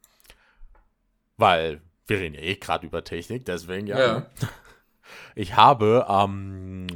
weil 1.36 1.82
wir 2.06 2.18
reden 2.18 2.34
ja 2.34 2.40
eh 2.40 2.56
gerade 2.56 2.86
über 2.86 3.04
Technik, 3.04 3.44
deswegen 3.46 3.86
ja. 3.86 3.98
ja. 3.98 4.26
Ich 5.34 5.56
habe 5.56 6.06
ähm, 6.08 6.86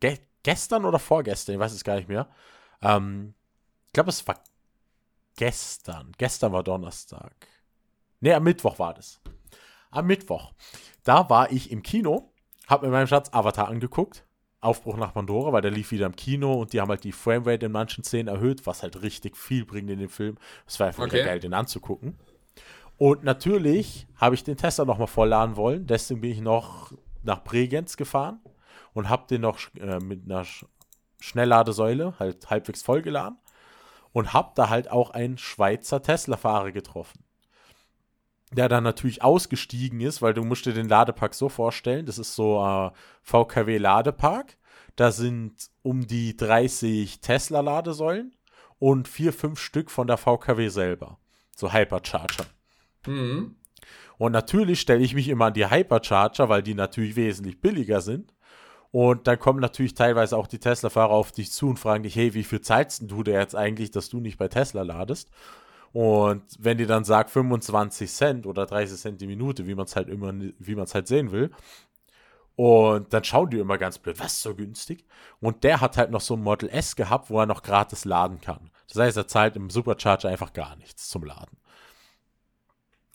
ge 0.00 0.18
gestern 0.42 0.84
oder 0.84 0.98
vorgestern, 0.98 1.54
ich 1.56 1.60
weiß 1.60 1.72
es 1.72 1.84
gar 1.84 1.96
nicht 1.96 2.08
mehr, 2.08 2.28
ähm, 2.82 3.34
ich 3.86 3.92
glaube, 3.92 4.10
es 4.10 4.26
war 4.26 4.36
gestern. 5.36 6.12
Gestern 6.18 6.52
war 6.52 6.62
Donnerstag. 6.62 7.34
Ne, 8.20 8.34
am 8.34 8.44
Mittwoch 8.44 8.78
war 8.78 8.94
das. 8.94 9.20
Am 9.90 10.06
Mittwoch. 10.06 10.52
Da 11.04 11.30
war 11.30 11.52
ich 11.52 11.70
im 11.70 11.82
Kino, 11.82 12.32
habe 12.66 12.86
mir 12.86 12.92
meinem 12.92 13.06
Schatz 13.06 13.32
Avatar 13.32 13.68
angeguckt. 13.68 14.24
Aufbruch 14.60 14.96
nach 14.96 15.12
Pandora, 15.12 15.52
weil 15.52 15.62
der 15.62 15.70
lief 15.70 15.92
wieder 15.92 16.06
im 16.06 16.16
Kino 16.16 16.54
und 16.54 16.72
die 16.72 16.80
haben 16.80 16.88
halt 16.88 17.04
die 17.04 17.12
Framerate 17.12 17.66
in 17.66 17.72
manchen 17.72 18.02
Szenen 18.02 18.28
erhöht, 18.28 18.66
was 18.66 18.82
halt 18.82 19.02
richtig 19.02 19.36
viel 19.36 19.64
bringt 19.64 19.90
in 19.90 19.98
den 19.98 20.08
Film. 20.08 20.38
Es 20.66 20.80
war 20.80 20.88
einfach 20.88 21.04
okay. 21.04 21.24
geil, 21.24 21.38
den 21.38 21.54
anzugucken. 21.54 22.18
Und 22.96 23.22
natürlich 23.22 24.08
habe 24.16 24.34
ich 24.34 24.42
den 24.42 24.56
Tesla 24.56 24.84
nochmal 24.84 25.06
vollladen 25.06 25.56
wollen. 25.56 25.86
Deswegen 25.86 26.22
bin 26.22 26.30
ich 26.32 26.40
noch 26.40 26.92
nach 27.26 27.44
Bregenz 27.44 27.96
gefahren 27.96 28.40
und 28.94 29.08
habe 29.08 29.26
den 29.28 29.42
noch 29.42 29.58
äh, 29.78 29.98
mit 29.98 30.24
einer 30.24 30.44
Sch 30.44 30.64
Schnellladesäule 31.18 32.14
halt 32.18 32.50
halbwegs 32.50 32.82
vollgeladen 32.82 33.38
und 34.12 34.34
habe 34.34 34.52
da 34.54 34.68
halt 34.68 34.90
auch 34.90 35.10
einen 35.10 35.38
Schweizer 35.38 36.02
Tesla-Fahrer 36.02 36.72
getroffen. 36.72 37.24
Der 38.52 38.68
dann 38.68 38.84
natürlich 38.84 39.22
ausgestiegen 39.22 40.00
ist, 40.00 40.20
weil 40.20 40.34
du 40.34 40.44
musst 40.44 40.66
dir 40.66 40.74
den 40.74 40.88
Ladepark 40.88 41.34
so 41.34 41.48
vorstellen, 41.48 42.06
das 42.06 42.18
ist 42.18 42.34
so 42.34 42.64
äh, 42.64 42.90
VKW-Ladepark. 43.22 44.56
Da 44.94 45.10
sind 45.10 45.70
um 45.82 46.06
die 46.06 46.36
30 46.36 47.20
Tesla-Ladesäulen 47.20 48.36
und 48.78 49.08
vier, 49.08 49.32
fünf 49.32 49.58
Stück 49.58 49.90
von 49.90 50.06
der 50.06 50.16
VKW 50.16 50.68
selber. 50.68 51.18
So 51.56 51.72
Hypercharger. 51.72 52.46
Mhm. 53.06 53.56
Und 54.18 54.32
natürlich 54.32 54.80
stelle 54.80 55.02
ich 55.02 55.14
mich 55.14 55.28
immer 55.28 55.46
an 55.46 55.54
die 55.54 55.70
Hypercharger, 55.70 56.48
weil 56.48 56.62
die 56.62 56.74
natürlich 56.74 57.16
wesentlich 57.16 57.60
billiger 57.60 58.00
sind. 58.00 58.32
Und 58.90 59.26
dann 59.26 59.38
kommen 59.38 59.60
natürlich 59.60 59.94
teilweise 59.94 60.36
auch 60.36 60.46
die 60.46 60.58
Tesla-Fahrer 60.58 61.10
auf 61.10 61.32
dich 61.32 61.52
zu 61.52 61.68
und 61.68 61.78
fragen 61.78 62.04
dich, 62.04 62.16
hey, 62.16 62.32
wie 62.34 62.44
viel 62.44 62.60
zahlst 62.60 63.10
du 63.10 63.22
dir 63.22 63.34
jetzt 63.34 63.54
eigentlich, 63.54 63.90
dass 63.90 64.08
du 64.08 64.20
nicht 64.20 64.38
bei 64.38 64.48
Tesla 64.48 64.82
ladest? 64.82 65.30
Und 65.92 66.42
wenn 66.58 66.78
die 66.78 66.86
dann 66.86 67.04
sagt 67.04 67.30
25 67.30 68.10
Cent 68.10 68.46
oder 68.46 68.66
30 68.66 68.98
Cent 68.98 69.20
die 69.20 69.26
Minute, 69.26 69.66
wie 69.66 69.74
man 69.74 69.86
es 69.86 69.96
halt 69.96 70.08
immer, 70.08 70.32
wie 70.58 70.74
man 70.74 70.84
es 70.84 70.94
halt 70.94 71.08
sehen 71.08 71.32
will, 71.32 71.50
und 72.56 73.12
dann 73.12 73.22
schauen 73.22 73.50
die 73.50 73.58
immer 73.58 73.76
ganz 73.76 73.98
blöd, 73.98 74.18
was 74.18 74.40
so 74.42 74.54
günstig? 74.54 75.04
Und 75.40 75.62
der 75.62 75.82
hat 75.82 75.98
halt 75.98 76.10
noch 76.10 76.22
so 76.22 76.34
ein 76.34 76.42
Model 76.42 76.70
S 76.70 76.96
gehabt, 76.96 77.28
wo 77.28 77.38
er 77.38 77.46
noch 77.46 77.62
gratis 77.62 78.06
laden 78.06 78.40
kann. 78.40 78.70
Das 78.88 78.96
heißt, 78.96 79.16
er 79.18 79.28
zahlt 79.28 79.56
im 79.56 79.68
Supercharger 79.68 80.30
einfach 80.30 80.54
gar 80.54 80.74
nichts 80.76 81.08
zum 81.08 81.24
Laden. 81.24 81.58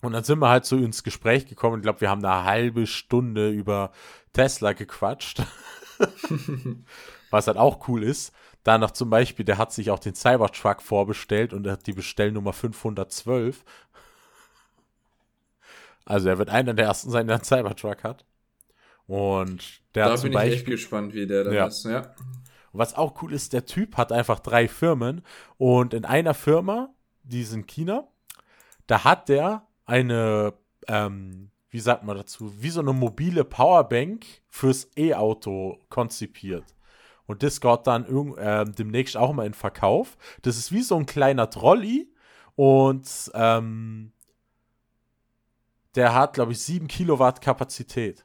Und 0.02 0.12
dann 0.12 0.24
sind 0.24 0.40
wir 0.40 0.48
halt 0.48 0.64
so 0.64 0.76
ins 0.76 1.04
Gespräch 1.04 1.46
gekommen. 1.46 1.78
Ich 1.78 1.82
glaube, 1.82 2.00
wir 2.00 2.10
haben 2.10 2.24
eine 2.24 2.44
halbe 2.44 2.86
Stunde 2.86 3.50
über 3.50 3.92
Tesla 4.32 4.72
gequatscht. 4.72 5.42
Was 7.30 7.46
halt 7.46 7.56
auch 7.56 7.88
cool 7.88 8.02
ist. 8.02 8.34
Danach 8.64 8.90
zum 8.90 9.10
Beispiel, 9.10 9.44
der 9.44 9.58
hat 9.58 9.72
sich 9.72 9.90
auch 9.90 10.00
den 10.00 10.14
Cybertruck 10.14 10.82
vorbestellt 10.82 11.52
und 11.52 11.66
er 11.66 11.72
hat 11.72 11.86
die 11.86 11.92
Bestellnummer 11.92 12.52
512. 12.52 13.64
Also 16.04 16.28
er 16.28 16.38
wird 16.38 16.50
einer 16.50 16.74
der 16.74 16.86
ersten 16.86 17.10
sein, 17.10 17.28
der 17.28 17.36
einen 17.36 17.44
Cybertruck 17.44 18.02
hat. 18.02 18.24
Und 19.06 19.82
der 19.94 20.06
da 20.06 20.12
hat 20.12 20.22
bin 20.22 20.32
Beispiel, 20.32 20.52
ich 20.52 20.58
echt 20.58 20.66
gespannt, 20.66 21.14
wie 21.14 21.26
der 21.26 21.44
da 21.44 21.52
ja. 21.52 21.66
ist, 21.66 21.84
ja. 21.84 22.14
Was 22.72 22.94
auch 22.94 23.22
cool 23.22 23.32
ist, 23.32 23.52
der 23.52 23.66
Typ 23.66 23.96
hat 23.96 24.10
einfach 24.10 24.40
drei 24.40 24.66
Firmen 24.66 25.22
und 25.58 25.94
in 25.94 26.04
einer 26.04 26.34
Firma, 26.34 26.92
die 27.22 27.42
ist 27.42 27.52
in 27.52 27.66
China, 27.66 28.08
da 28.86 29.04
hat 29.04 29.28
der 29.28 29.66
eine, 29.86 30.54
ähm, 30.88 31.50
wie 31.70 31.80
sagt 31.80 32.04
man 32.04 32.16
dazu, 32.16 32.52
wie 32.62 32.70
so 32.70 32.80
eine 32.80 32.92
mobile 32.92 33.44
Powerbank 33.44 34.26
fürs 34.48 34.88
E-Auto 34.96 35.78
konzipiert. 35.88 36.74
Und 37.26 37.42
das 37.42 37.60
geht 37.60 37.86
dann 37.86 38.04
äh, 38.36 38.64
demnächst 38.64 39.16
auch 39.16 39.32
mal 39.32 39.46
in 39.46 39.54
Verkauf. 39.54 40.18
Das 40.42 40.56
ist 40.56 40.72
wie 40.72 40.82
so 40.82 40.96
ein 40.96 41.06
kleiner 41.06 41.48
Trolley 41.48 42.12
und 42.56 43.30
ähm, 43.34 44.12
der 45.94 46.14
hat, 46.14 46.34
glaube 46.34 46.52
ich, 46.52 46.60
7 46.60 46.88
Kilowatt 46.88 47.40
Kapazität. 47.40 48.24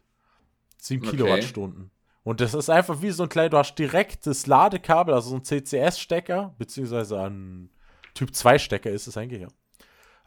7 0.77 1.01
okay. 1.01 1.11
Kilowattstunden. 1.15 1.91
Und 2.23 2.41
das 2.41 2.53
ist 2.53 2.69
einfach 2.69 3.01
wie 3.01 3.11
so 3.11 3.23
ein 3.23 3.29
kleiner, 3.29 3.49
du 3.49 3.57
hast 3.57 3.75
direkt 3.75 4.27
das 4.27 4.47
Ladekabel, 4.47 5.13
also 5.13 5.29
so 5.29 5.35
ein 5.37 5.43
CCS-Stecker, 5.43 6.55
beziehungsweise 6.57 7.21
ein 7.21 7.69
Typ 8.13 8.31
2-Stecker 8.31 8.89
ist 8.89 9.07
es 9.07 9.15
eigentlich, 9.15 9.41
ja 9.41 9.47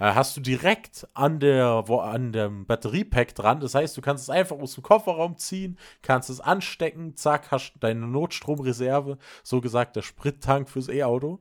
hast 0.00 0.36
du 0.36 0.40
direkt 0.40 1.06
an 1.14 1.40
der 1.40 1.84
wo, 1.86 1.98
an 1.98 2.32
dem 2.32 2.64
Batteriepack 2.66 3.34
dran. 3.34 3.60
Das 3.60 3.74
heißt, 3.74 3.96
du 3.96 4.00
kannst 4.00 4.24
es 4.24 4.30
einfach 4.30 4.56
aus 4.58 4.74
dem 4.74 4.82
Kofferraum 4.82 5.36
ziehen, 5.36 5.78
kannst 6.02 6.30
es 6.30 6.40
anstecken, 6.40 7.16
zack, 7.16 7.50
hast 7.50 7.74
deine 7.80 8.06
Notstromreserve, 8.06 9.18
so 9.42 9.60
gesagt 9.60 9.96
der 9.96 10.02
Sprittank 10.02 10.70
fürs 10.70 10.88
E-Auto. 10.88 11.40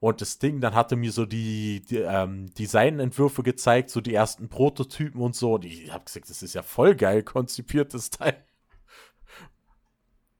Und 0.00 0.20
das 0.20 0.40
Ding, 0.40 0.60
dann 0.60 0.74
hatte 0.74 0.96
mir 0.96 1.12
so 1.12 1.26
die, 1.26 1.84
die 1.88 1.98
ähm, 1.98 2.52
Designentwürfe 2.54 3.44
gezeigt, 3.44 3.88
so 3.88 4.00
die 4.00 4.12
ersten 4.12 4.48
Prototypen 4.48 5.20
und 5.20 5.36
so. 5.36 5.54
Und 5.54 5.64
ich 5.64 5.92
habe 5.92 6.04
gesagt, 6.04 6.28
das 6.28 6.42
ist 6.42 6.54
ja 6.54 6.62
voll 6.62 6.96
geil 6.96 7.22
konzipiertes 7.22 8.10
Teil. 8.10 8.44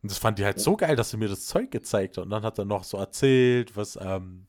Und 0.03 0.11
das 0.11 0.19
fand 0.19 0.41
ich 0.41 0.45
halt 0.45 0.59
so 0.59 0.77
geil, 0.77 0.97
dass 0.97 1.13
er 1.13 1.21
mir 1.21 1.29
das 1.29 1.47
Zeug 1.47 1.71
gezeigt 1.71 2.17
hat. 2.17 2.25
Und 2.25 2.31
dann 2.31 2.43
hat 2.43 2.59
er 2.59 2.65
noch 2.65 2.83
so 2.83 2.97
erzählt, 2.97 3.77
was, 3.77 3.97
ähm, 4.03 4.49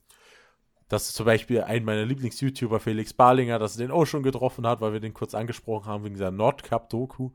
dass 0.93 1.11
zum 1.11 1.25
Beispiel 1.25 1.61
ein 1.61 1.83
meiner 1.83 2.05
Lieblings-YouTuber, 2.05 2.79
Felix 2.79 3.13
Barlinger, 3.13 3.59
dass 3.59 3.75
er 3.77 3.87
den 3.87 3.91
auch 3.91 4.05
schon 4.05 4.23
getroffen 4.23 4.65
hat, 4.65 4.79
weil 4.79 4.93
wir 4.93 4.99
den 4.99 5.13
kurz 5.13 5.35
angesprochen 5.35 5.87
haben 5.87 6.03
wegen 6.03 6.15
seiner 6.15 6.31
Nordcup-Doku. 6.31 7.31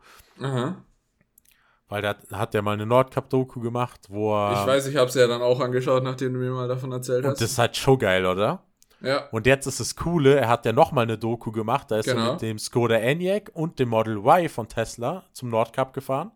Weil 1.89 2.03
da 2.03 2.17
hat 2.33 2.55
der 2.55 2.63
mal 2.63 2.73
eine 2.73 2.87
Nordcup-Doku 2.87 3.61
gemacht, 3.61 4.07
wo 4.09 4.35
er. 4.35 4.61
Ich 4.61 4.67
weiß, 4.67 4.87
ich 4.87 4.97
habe 4.97 5.09
es 5.09 5.15
ja 5.15 5.27
dann 5.27 5.43
auch 5.43 5.61
angeschaut, 5.61 6.03
nachdem 6.03 6.35
du 6.35 6.39
mir 6.39 6.51
mal 6.51 6.69
davon 6.69 6.93
erzählt 6.93 7.25
hast. 7.25 7.33
Und 7.33 7.41
das 7.41 7.51
ist 7.53 7.59
halt 7.59 7.77
schon 7.77 7.99
geil, 7.99 8.27
oder? 8.27 8.63
Ja. 9.01 9.29
Und 9.31 9.47
jetzt 9.47 9.67
ist 9.67 9.81
das 9.81 9.97
Coole, 9.97 10.37
er 10.37 10.49
hat 10.49 10.67
ja 10.67 10.73
nochmal 10.73 11.05
eine 11.05 11.19
Doku 11.19 11.53
gemacht, 11.53 11.91
da 11.91 11.99
ist 11.99 12.07
genau. 12.07 12.27
er 12.27 12.33
mit 12.33 12.43
dem 12.43 12.59
Skoda 12.59 12.97
Enyaq 12.97 13.51
und 13.55 13.79
dem 13.79 13.91
Model 13.91 14.19
Y 14.19 14.49
von 14.49 14.69
Tesla 14.69 15.25
zum 15.33 15.51
Nordcup 15.51 15.93
gefahren. 15.93 16.33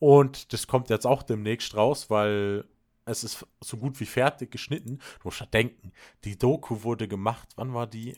Und 0.00 0.52
das 0.52 0.66
kommt 0.66 0.90
jetzt 0.90 1.06
auch 1.06 1.22
demnächst 1.22 1.76
raus, 1.76 2.10
weil 2.10 2.64
es 3.06 3.24
ist 3.24 3.46
so 3.60 3.76
gut 3.76 4.00
wie 4.00 4.06
fertig 4.06 4.50
geschnitten. 4.50 4.98
Du 5.20 5.28
musst 5.28 5.40
ja 5.40 5.46
denken, 5.46 5.92
die 6.24 6.38
Doku 6.38 6.82
wurde 6.82 7.08
gemacht, 7.08 7.50
wann 7.56 7.74
war 7.74 7.86
die? 7.86 8.16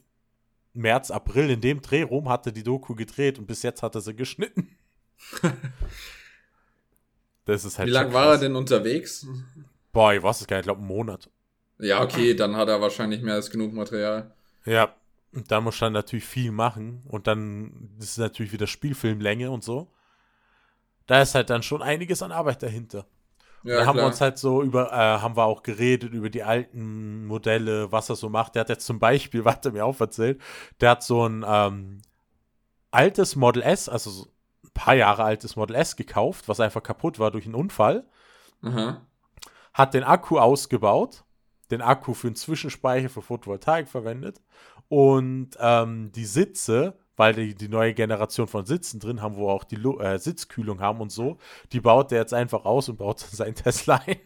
März, 0.72 1.11
April, 1.11 1.51
in 1.51 1.61
dem 1.62 1.80
Drehraum 1.80 2.28
hatte 2.28 2.53
die 2.53 2.62
Doku 2.62 2.95
gedreht 2.95 3.39
und 3.39 3.47
bis 3.47 3.62
jetzt 3.62 3.82
hat 3.82 3.95
er 3.95 4.03
sie 4.03 4.14
geschnitten. 4.14 4.76
das 7.47 7.64
ist 7.64 7.78
halt 7.78 7.89
Wie 7.89 7.93
lange 7.93 8.12
war 8.12 8.32
er 8.32 8.39
denn 8.39 8.55
unterwegs? 8.55 9.26
Boah, 9.93 10.12
ich 10.12 10.22
weiß 10.22 10.43
es 10.43 10.47
gar 10.47 10.57
nicht, 10.57 10.64
ich 10.64 10.66
glaube 10.66 10.80
einen 10.80 10.89
Monat. 10.89 11.30
Ja, 11.78 12.03
okay, 12.03 12.34
dann 12.34 12.57
hat 12.57 12.68
er 12.68 12.80
wahrscheinlich 12.80 13.22
mehr 13.22 13.34
als 13.34 13.51
genug 13.51 13.72
Material. 13.72 14.34
Ja, 14.66 14.95
und 15.32 15.51
da 15.51 15.61
muss 15.61 15.80
er 15.80 15.91
natürlich 15.91 16.24
viel 16.24 16.53
machen 16.53 17.03
und 17.09 17.26
dann 17.26 17.97
ist 17.99 18.18
natürlich 18.18 18.53
wieder 18.53 18.66
Spielfilmlänge 18.66 19.51
und 19.51 19.64
so. 19.64 19.93
Da 21.07 21.22
ist 21.22 21.34
halt 21.34 21.51
dann 21.51 21.62
schon 21.62 21.82
einiges 21.82 22.22
an 22.22 22.32
Arbeit 22.32 22.62
dahinter. 22.62 23.07
Ja, 23.63 23.79
da 23.79 23.87
haben 23.87 23.99
wir 23.99 24.07
uns 24.07 24.21
halt 24.21 24.39
so 24.39 24.63
über, 24.63 24.93
äh, 24.93 25.21
haben 25.21 25.37
wir 25.37 25.45
auch 25.45 25.63
geredet 25.63 26.13
über 26.13 26.31
die 26.31 26.45
alten 26.45 27.27
Modelle, 27.27 27.91
was 27.91 28.09
er 28.09 28.17
so 28.17 28.29
macht. 28.29 28.55
Der 28.55 28.61
hat 28.61 28.69
jetzt 28.69 28.87
zum 28.87 28.99
Beispiel, 28.99 29.45
was 29.45 29.59
er 29.65 29.73
mir 29.73 29.85
auch 29.85 30.01
erzählt, 30.01 30.41
der 30.81 30.91
hat 30.91 31.03
so 31.03 31.27
ein 31.27 31.45
ähm, 31.47 32.03
altes 32.91 33.37
Model 33.37 33.63
S, 33.63 33.89
also 33.89 34.11
so 34.11 34.25
ein 34.65 34.71
paar 34.73 34.95
Jahre 34.95 35.25
altes 35.25 35.57
Model 35.57 35.77
S 35.77 35.97
gekauft, 35.97 36.49
was 36.49 36.61
einfach 36.61 36.83
kaputt 36.83 37.19
war 37.19 37.31
durch 37.31 37.47
einen 37.47 37.55
Unfall. 37.55 38.07
Mhm. 38.61 38.99
Hat 39.75 39.95
den 39.95 40.05
Akku 40.05 40.39
ausgebaut, 40.39 41.25
den 41.71 41.83
Akku 41.83 42.15
für 42.15 42.29
einen 42.29 42.37
Zwischenspeicher 42.37 43.09
für 43.09 43.23
Photovoltaik 43.23 43.89
verwendet 43.89 44.41
und 44.89 45.51
ähm, 45.59 46.13
die 46.13 46.25
Sitze 46.25 46.99
weil 47.17 47.35
die, 47.35 47.55
die 47.55 47.69
neue 47.69 47.95
Generation 47.95 48.47
von 48.47 48.67
Sitzen 48.67 49.01
drin 49.01 49.23
haben, 49.23 49.37
wo 49.37 49.49
auch 49.49 49.64
die 49.64 49.77
äh, 49.77 50.19
Sitzkühlung 50.19 50.81
haben 50.81 51.01
und 51.01 51.11
so, 51.11 51.39
die 51.73 51.81
baut 51.81 52.11
der 52.11 52.21
jetzt 52.21 52.35
einfach 52.35 52.64
aus 52.64 52.89
und 52.89 52.99
baut 52.99 53.21
sein 53.33 53.55
Tesla 53.55 54.03
ein. 54.07 54.17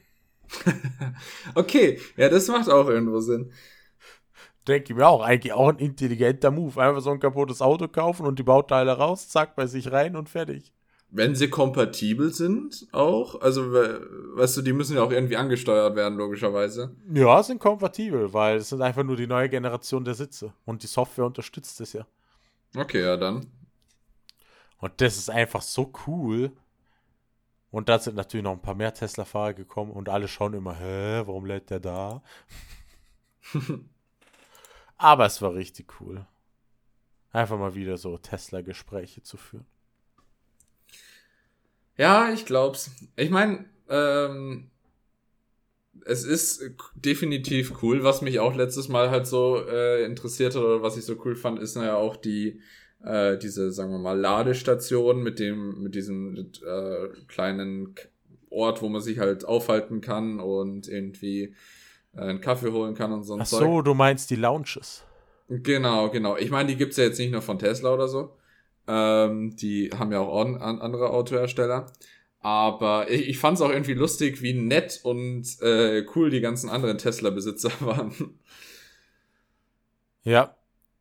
okay, 1.55 1.99
ja, 2.17 2.29
das 2.29 2.49
macht 2.49 2.69
auch 2.69 2.89
irgendwo 2.89 3.21
Sinn. 3.21 3.53
Denke 4.67 4.93
ich 4.93 4.97
mir 4.97 5.09
auch, 5.09 5.23
eigentlich 5.23 5.53
auch 5.53 5.69
ein 5.69 5.79
intelligenter 5.79 6.51
Move. 6.51 6.81
Einfach 6.81 7.01
so 7.01 7.11
ein 7.11 7.21
kaputtes 7.21 7.63
Auto 7.63 7.89
kaufen 7.89 8.27
und 8.27 8.39
die 8.39 8.43
Bauteile 8.43 8.93
raus, 8.93 9.29
zack, 9.29 9.57
bei 9.57 9.67
sich 9.67 9.91
rein 9.91 10.17
und 10.17 10.29
fertig. 10.29 10.73
Wenn 11.13 11.35
sie 11.35 11.49
kompatibel 11.49 12.33
sind, 12.33 12.87
auch. 12.93 13.41
Also, 13.41 13.73
weißt 13.73 14.59
du, 14.59 14.63
die 14.63 14.73
müssen 14.73 14.97
ja 14.97 15.03
auch 15.03 15.11
irgendwie 15.11 15.37
angesteuert 15.37 15.97
werden, 15.97 16.17
logischerweise. 16.17 16.95
Ja, 17.13 17.43
sind 17.43 17.59
kompatibel, 17.59 18.33
weil 18.33 18.59
es 18.59 18.69
sind 18.69 18.81
einfach 18.83 19.03
nur 19.03 19.17
die 19.17 19.27
neue 19.27 19.49
Generation 19.49 20.05
der 20.05 20.15
Sitze. 20.15 20.53
Und 20.67 20.83
die 20.83 20.87
Software 20.87 21.27
unterstützt 21.27 21.81
es 21.81 21.95
ja. 21.95 22.07
Okay, 22.77 23.03
ja, 23.03 23.17
dann. 23.17 23.47
Und 24.79 25.01
das 25.01 25.17
ist 25.17 25.31
einfach 25.31 25.63
so 25.63 25.93
cool. 26.07 26.53
Und 27.71 27.89
da 27.89 27.99
sind 27.99 28.17
natürlich 28.17 28.45
noch 28.45 28.53
ein 28.53 28.63
paar 28.63 28.75
mehr 28.75 28.93
Tesla-Fahrer 28.93 29.55
gekommen 29.55 29.93
und 29.93 30.09
alle 30.09 30.27
schauen 30.27 30.55
immer, 30.55 30.77
hä, 30.77 31.23
warum 31.27 31.47
lädt 31.47 31.71
der 31.71 31.81
da? 31.81 32.23
Aber 34.97 35.27
es 35.27 35.41
war 35.41 35.55
richtig 35.55 36.01
cool. 36.01 36.27
Einfach 37.33 37.59
mal 37.59 37.75
wieder 37.75 37.97
so 37.97 38.19
Tesla-Gespräche 38.19 39.23
zu 39.23 39.37
führen. 39.37 39.67
Ja, 41.97 42.31
ich 42.33 42.45
glaub's. 42.45 42.91
Ich 43.15 43.31
meine, 43.31 43.67
ähm, 43.89 44.71
es 46.11 46.25
ist 46.25 46.63
definitiv 46.95 47.83
cool. 47.83 48.03
Was 48.03 48.21
mich 48.21 48.41
auch 48.41 48.55
letztes 48.55 48.89
Mal 48.89 49.11
halt 49.11 49.27
so 49.27 49.65
äh, 49.65 50.05
interessiert 50.05 50.55
hat 50.55 50.63
oder 50.63 50.83
was 50.83 50.97
ich 50.97 51.05
so 51.05 51.17
cool 51.25 51.37
fand, 51.37 51.59
ist 51.61 51.77
ja 51.77 51.95
auch 51.95 52.17
die 52.17 52.61
äh, 53.05 53.39
diese, 53.39 53.73
sagen 53.73 53.93
wir 53.93 53.99
mal, 53.99 54.19
Ladestation 54.19 55.23
mit 55.23 55.39
dem, 55.39 55.83
mit 55.83 55.95
diesem 55.95 56.37
äh, 56.37 57.09
kleinen 57.29 57.95
Ort, 58.51 58.83
wo 58.83 58.89
man 58.89 59.01
sich 59.01 59.19
halt 59.19 59.45
aufhalten 59.45 60.01
kann 60.01 60.41
und 60.41 60.89
irgendwie 60.89 61.55
äh, 62.15 62.21
einen 62.21 62.41
Kaffee 62.41 62.73
holen 62.73 62.95
kann 62.95 63.13
und 63.13 63.23
so 63.23 63.39
Ach 63.39 63.47
so, 63.47 63.59
Zeug. 63.59 63.85
du 63.85 63.95
meinst 63.95 64.31
die 64.31 64.37
Lounges. 64.37 65.05
Genau, 65.49 66.11
genau. 66.11 66.37
Ich 66.37 66.51
meine, 66.51 66.69
die 66.69 66.77
gibt's 66.77 66.97
ja 66.97 67.05
jetzt 67.05 67.19
nicht 67.19 67.33
nur 67.33 67.43
von 67.43 67.59
Tesla 67.59 67.93
oder 67.93 68.09
so. 68.09 68.37
Ähm, 68.87 69.57
die 69.57 69.91
haben 69.97 70.13
ja 70.13 70.21
auch 70.21 70.41
an, 70.41 70.57
andere 70.57 71.11
Autohersteller. 71.11 71.87
Aber 72.41 73.11
ich, 73.11 73.29
ich 73.29 73.39
fand 73.39 73.59
es 73.59 73.63
auch 73.63 73.71
irgendwie 73.71 73.95
lustig, 73.95 74.43
wie 74.43 74.55
nett 74.55 75.01
und 75.03 75.61
äh, 75.61 76.07
cool 76.15 76.31
die 76.31 76.41
ganzen 76.41 76.71
anderen 76.71 76.99
Tesla-Besitzer 76.99 77.73
waren. 77.81 78.39
Ja, 80.23 80.57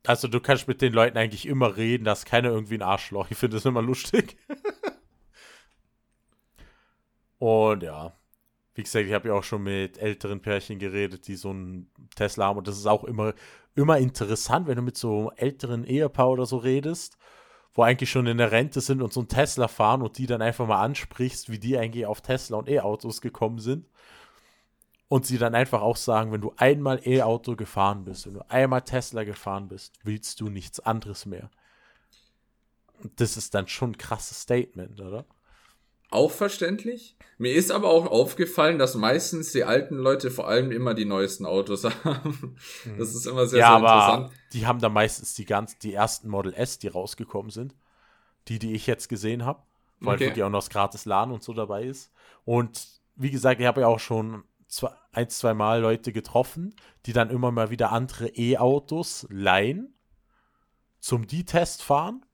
also 0.06 0.28
du 0.28 0.40
kannst 0.40 0.68
mit 0.68 0.82
den 0.82 0.92
Leuten 0.92 1.16
eigentlich 1.16 1.46
immer 1.46 1.76
reden, 1.76 2.04
dass 2.04 2.24
keiner 2.24 2.50
irgendwie 2.50 2.74
ein 2.74 2.82
Arschloch. 2.82 3.30
Ich 3.30 3.38
finde 3.38 3.56
das 3.56 3.64
immer 3.64 3.82
lustig. 3.82 4.36
und 7.38 7.82
ja, 7.82 8.14
wie 8.74 8.82
gesagt, 8.82 9.06
ich 9.06 9.12
habe 9.12 9.28
ja 9.28 9.34
auch 9.34 9.44
schon 9.44 9.62
mit 9.62 9.98
älteren 9.98 10.40
Pärchen 10.40 10.78
geredet, 10.78 11.26
die 11.26 11.36
so 11.36 11.50
einen 11.50 11.90
Tesla 12.16 12.46
haben. 12.46 12.58
Und 12.58 12.68
das 12.68 12.78
ist 12.78 12.86
auch 12.86 13.04
immer, 13.04 13.34
immer 13.74 13.98
interessant, 13.98 14.66
wenn 14.66 14.76
du 14.76 14.82
mit 14.82 14.96
so 14.96 15.32
älteren 15.36 15.84
Ehepaar 15.84 16.30
oder 16.30 16.46
so 16.46 16.58
redest 16.58 17.16
wo 17.80 17.84
eigentlich 17.84 18.10
schon 18.10 18.26
in 18.26 18.36
der 18.36 18.52
Rente 18.52 18.82
sind 18.82 19.00
und 19.00 19.10
so 19.10 19.20
ein 19.20 19.28
Tesla 19.28 19.66
fahren 19.66 20.02
und 20.02 20.18
die 20.18 20.26
dann 20.26 20.42
einfach 20.42 20.66
mal 20.66 20.82
ansprichst, 20.82 21.50
wie 21.50 21.58
die 21.58 21.78
eigentlich 21.78 22.04
auf 22.04 22.20
Tesla 22.20 22.58
und 22.58 22.68
E-Autos 22.68 23.22
gekommen 23.22 23.58
sind. 23.58 23.86
Und 25.08 25.24
sie 25.24 25.38
dann 25.38 25.54
einfach 25.54 25.80
auch 25.80 25.96
sagen, 25.96 26.30
wenn 26.30 26.42
du 26.42 26.52
einmal 26.58 27.00
E-Auto 27.08 27.56
gefahren 27.56 28.04
bist, 28.04 28.26
wenn 28.26 28.34
du 28.34 28.44
einmal 28.50 28.82
Tesla 28.82 29.24
gefahren 29.24 29.68
bist, 29.68 29.98
willst 30.02 30.42
du 30.42 30.50
nichts 30.50 30.78
anderes 30.80 31.24
mehr. 31.24 31.50
Das 33.16 33.38
ist 33.38 33.54
dann 33.54 33.66
schon 33.66 33.92
ein 33.92 33.98
krasses 33.98 34.42
Statement, 34.42 35.00
oder? 35.00 35.24
Auch 36.10 36.30
verständlich. 36.30 37.16
Mir 37.38 37.54
ist 37.54 37.70
aber 37.70 37.88
auch 37.88 38.06
aufgefallen, 38.06 38.78
dass 38.78 38.94
meistens 38.94 39.52
die 39.52 39.64
alten 39.64 39.96
Leute 39.96 40.30
vor 40.30 40.48
allem 40.48 40.70
immer 40.70 40.92
die 40.92 41.06
neuesten 41.06 41.46
Autos 41.46 41.84
haben. 42.04 42.56
Das 42.98 43.14
ist 43.14 43.26
immer 43.26 43.46
sehr, 43.46 43.60
ja, 43.60 43.70
sehr 43.70 43.78
interessant. 43.78 44.32
Die 44.52 44.66
haben 44.66 44.80
da 44.80 44.88
meistens 44.88 45.34
die 45.34 45.46
ganz, 45.46 45.78
die 45.78 45.94
ersten 45.94 46.28
Model 46.28 46.52
S, 46.52 46.78
die 46.78 46.88
rausgekommen 46.88 47.50
sind. 47.50 47.74
Die, 48.48 48.58
die 48.58 48.74
ich 48.74 48.86
jetzt 48.86 49.08
gesehen 49.08 49.44
habe. 49.44 49.62
Weil 50.00 50.16
okay. 50.16 50.32
die 50.32 50.42
auch 50.42 50.50
noch 50.50 50.60
das 50.60 50.70
gratis 50.70 51.04
Laden 51.04 51.32
und 51.32 51.42
so 51.42 51.52
dabei 51.52 51.84
ist. 51.84 52.10
Und 52.44 52.88
wie 53.16 53.30
gesagt, 53.30 53.60
ich 53.60 53.66
habe 53.66 53.82
ja 53.82 53.86
auch 53.86 54.00
schon 54.00 54.44
zwei, 54.66 54.90
ein, 55.12 55.28
zwei 55.28 55.54
Mal 55.54 55.80
Leute 55.80 56.12
getroffen, 56.12 56.74
die 57.06 57.12
dann 57.12 57.30
immer 57.30 57.50
mal 57.50 57.70
wieder 57.70 57.92
andere 57.92 58.28
E-Autos 58.28 59.26
leihen, 59.30 59.94
zum 61.00 61.26
Die-Test 61.26 61.82
fahren 61.82 62.24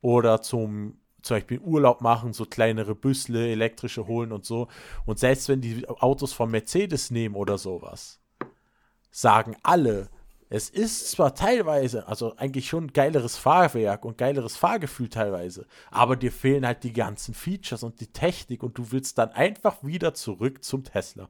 oder 0.00 0.42
zum 0.42 0.98
zum 1.24 1.36
Beispiel 1.36 1.58
Urlaub 1.58 2.00
machen, 2.00 2.32
so 2.32 2.44
kleinere 2.44 2.94
Büssle, 2.94 3.48
elektrische 3.48 4.06
holen 4.06 4.30
und 4.30 4.44
so. 4.44 4.68
Und 5.06 5.18
selbst 5.18 5.48
wenn 5.48 5.60
die 5.60 5.88
Autos 5.88 6.32
von 6.32 6.50
Mercedes 6.50 7.10
nehmen 7.10 7.34
oder 7.34 7.56
sowas, 7.58 8.20
sagen 9.10 9.56
alle, 9.62 10.10
es 10.50 10.68
ist 10.68 11.10
zwar 11.10 11.34
teilweise, 11.34 12.06
also 12.06 12.36
eigentlich 12.36 12.68
schon 12.68 12.92
geileres 12.92 13.36
Fahrwerk 13.36 14.04
und 14.04 14.18
geileres 14.18 14.56
Fahrgefühl 14.56 15.08
teilweise, 15.08 15.66
aber 15.90 16.16
dir 16.16 16.30
fehlen 16.30 16.66
halt 16.66 16.84
die 16.84 16.92
ganzen 16.92 17.34
Features 17.34 17.82
und 17.82 18.00
die 18.00 18.12
Technik 18.12 18.62
und 18.62 18.76
du 18.76 18.92
willst 18.92 19.16
dann 19.18 19.30
einfach 19.30 19.82
wieder 19.82 20.14
zurück 20.14 20.62
zum 20.62 20.84
Tesla 20.84 21.28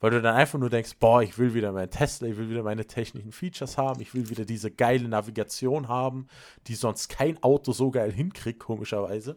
weil 0.00 0.10
du 0.10 0.20
dann 0.20 0.34
einfach 0.34 0.58
nur 0.58 0.70
denkst, 0.70 0.96
boah, 0.98 1.22
ich 1.22 1.38
will 1.38 1.54
wieder 1.54 1.72
meinen 1.72 1.90
Tesla, 1.90 2.28
ich 2.28 2.36
will 2.36 2.50
wieder 2.50 2.62
meine 2.62 2.86
technischen 2.86 3.32
Features 3.32 3.78
haben, 3.78 4.00
ich 4.00 4.14
will 4.14 4.28
wieder 4.28 4.44
diese 4.44 4.70
geile 4.70 5.08
Navigation 5.08 5.88
haben, 5.88 6.28
die 6.66 6.74
sonst 6.74 7.08
kein 7.08 7.42
Auto 7.42 7.72
so 7.72 7.90
geil 7.90 8.12
hinkriegt, 8.12 8.60
komischerweise. 8.60 9.36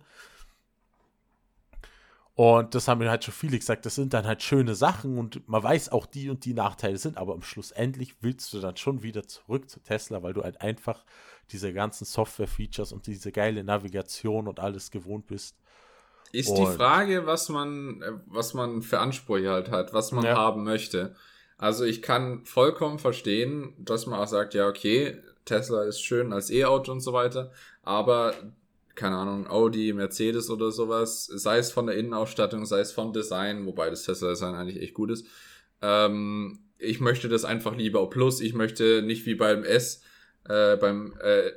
Und 2.40 2.74
das 2.74 2.88
haben 2.88 3.00
mir 3.00 3.10
halt 3.10 3.26
schon 3.26 3.34
viele 3.34 3.60
gesagt, 3.60 3.86
das 3.86 3.96
sind 3.96 4.14
dann 4.14 4.26
halt 4.26 4.42
schöne 4.42 4.74
Sachen 4.74 5.18
und 5.18 5.46
man 5.50 5.62
weiß 5.62 5.90
auch, 5.90 6.06
die 6.06 6.30
und 6.30 6.46
die 6.46 6.54
Nachteile 6.54 6.98
sind, 6.98 7.18
aber 7.18 7.34
am 7.34 7.42
Schluss 7.42 7.72
endlich 7.72 8.16
willst 8.22 8.54
du 8.54 8.62
dann 8.62 8.78
schon 8.78 9.04
wieder 9.04 9.28
zurück 9.28 9.70
zu 9.70 9.82
Tesla, 9.82 10.24
weil 10.24 10.32
du 10.32 10.44
halt 10.44 10.62
einfach 10.62 11.04
diese 11.52 11.74
ganzen 11.74 12.06
Software-Features 12.06 12.94
und 12.94 13.08
diese 13.08 13.34
geile 13.34 13.62
Navigation 13.66 14.48
und 14.48 14.62
alles 14.62 14.90
gewohnt 14.90 15.28
bist. 15.28 15.58
Ist 16.32 16.56
die 16.56 16.66
Frage, 16.66 17.26
was 17.26 17.50
man, 17.50 18.02
äh, 18.02 18.12
was 18.28 18.54
man 18.54 18.82
für 18.82 19.00
Ansprüche 19.00 19.50
halt 19.50 19.72
hat, 19.72 19.94
was 19.94 20.12
man 20.12 20.26
ja. 20.26 20.36
haben 20.36 20.64
möchte. 20.64 21.16
Also 21.58 21.84
ich 21.84 22.02
kann 22.02 22.46
vollkommen 22.46 23.00
verstehen, 23.00 23.74
dass 23.78 24.06
man 24.06 24.20
auch 24.20 24.28
sagt, 24.28 24.54
ja, 24.54 24.68
okay, 24.68 25.22
Tesla 25.46 25.84
ist 25.84 26.02
schön 26.02 26.32
als 26.32 26.50
E-Auto 26.52 26.92
und 26.92 27.02
so 27.02 27.12
weiter, 27.12 27.52
aber 27.84 28.34
keine 28.96 29.16
Ahnung, 29.16 29.48
Audi, 29.48 29.94
Mercedes 29.94 30.50
oder 30.50 30.72
sowas, 30.72 31.26
sei 31.26 31.58
es 31.58 31.72
von 31.72 31.88
der 31.88 31.96
Innenausstattung, 31.96 32.66
sei 32.66 32.82
es 32.82 32.92
vom 32.92 33.14
Design, 33.14 33.66
wobei 33.66 33.90
das 33.90 34.04
Tesla-Design 34.04 34.56
eigentlich 34.56 34.82
echt 34.82 34.94
gut 34.94 35.10
ist. 35.12 35.26
Ähm, 35.82 36.60
ich 36.78 37.00
möchte 37.00 37.30
das 37.30 37.46
einfach 37.46 37.76
lieber 37.76 38.10
Plus, 38.10 38.42
ich 38.42 38.54
möchte 38.54 39.02
nicht 39.02 39.26
wie 39.26 39.36
beim 39.36 39.64
S, 39.64 40.02
äh, 40.48 40.76
beim 40.76 41.14
äh, 41.22 41.52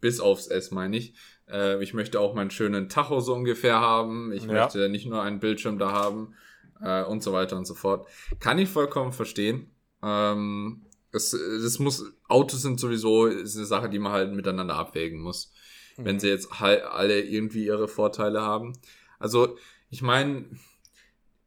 bis 0.00 0.20
aufs 0.20 0.48
S 0.48 0.70
meine 0.70 0.96
ich, 0.96 1.14
äh, 1.50 1.82
ich 1.82 1.94
möchte 1.94 2.20
auch 2.20 2.34
meinen 2.34 2.50
schönen 2.50 2.88
Tacho 2.88 3.20
so 3.20 3.34
ungefähr 3.34 3.80
haben. 3.80 4.32
Ich 4.32 4.44
ja. 4.44 4.52
möchte 4.52 4.88
nicht 4.88 5.06
nur 5.06 5.22
einen 5.22 5.40
Bildschirm 5.40 5.78
da 5.78 5.92
haben 5.92 6.34
äh, 6.80 7.02
und 7.04 7.22
so 7.22 7.32
weiter 7.32 7.56
und 7.56 7.66
so 7.66 7.74
fort. 7.74 8.06
Kann 8.40 8.58
ich 8.58 8.68
vollkommen 8.68 9.12
verstehen. 9.12 9.70
Ähm, 10.02 10.82
es, 11.12 11.30
das 11.30 11.78
muss, 11.78 12.04
Autos 12.28 12.62
sind 12.62 12.78
sowieso 12.78 13.26
ist 13.26 13.56
eine 13.56 13.66
Sache, 13.66 13.88
die 13.88 13.98
man 13.98 14.12
halt 14.12 14.32
miteinander 14.32 14.76
abwägen 14.76 15.20
muss. 15.20 15.52
Mhm. 15.96 16.04
Wenn 16.04 16.20
sie 16.20 16.28
jetzt 16.28 16.60
halt 16.60 16.82
alle 16.84 17.20
irgendwie 17.20 17.64
ihre 17.64 17.88
Vorteile 17.88 18.42
haben. 18.42 18.74
Also, 19.18 19.56
ich 19.90 20.02
meine, 20.02 20.44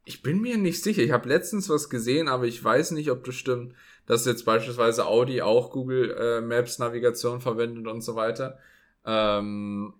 ich 0.03 0.23
bin 0.23 0.41
mir 0.41 0.57
nicht 0.57 0.83
sicher. 0.83 1.03
Ich 1.03 1.11
habe 1.11 1.29
letztens 1.29 1.69
was 1.69 1.89
gesehen, 1.89 2.27
aber 2.27 2.45
ich 2.45 2.61
weiß 2.63 2.91
nicht, 2.91 3.11
ob 3.11 3.23
das 3.23 3.35
stimmt, 3.35 3.75
dass 4.07 4.25
jetzt 4.25 4.45
beispielsweise 4.45 5.05
Audi 5.05 5.41
auch 5.41 5.69
Google 5.69 6.11
äh, 6.11 6.41
Maps 6.41 6.79
Navigation 6.79 7.39
verwendet 7.39 7.87
und 7.87 8.01
so 8.01 8.15
weiter. 8.15 8.57
Ähm, 9.05 9.93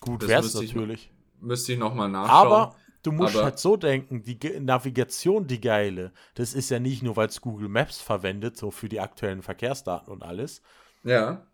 Gut 0.00 0.26
wäre 0.26 0.44
es 0.44 0.54
natürlich. 0.54 1.10
Ich, 1.10 1.42
müsste 1.42 1.72
ich 1.72 1.78
nochmal 1.78 2.08
nachschauen. 2.08 2.46
Aber 2.46 2.76
du 3.02 3.12
musst 3.12 3.36
Aber 3.36 3.44
halt 3.44 3.58
so 3.58 3.76
denken, 3.76 4.22
die 4.22 4.38
Navigation, 4.60 5.46
die 5.46 5.60
geile, 5.60 6.12
das 6.34 6.54
ist 6.54 6.70
ja 6.70 6.78
nicht 6.78 7.02
nur, 7.02 7.16
weil 7.16 7.28
es 7.28 7.40
Google 7.40 7.68
Maps 7.68 8.00
verwendet, 8.00 8.56
so 8.56 8.70
für 8.70 8.88
die 8.88 9.00
aktuellen 9.00 9.42
Verkehrsdaten 9.42 10.12
und 10.12 10.22
alles. 10.22 10.62
Ja. 11.04 11.46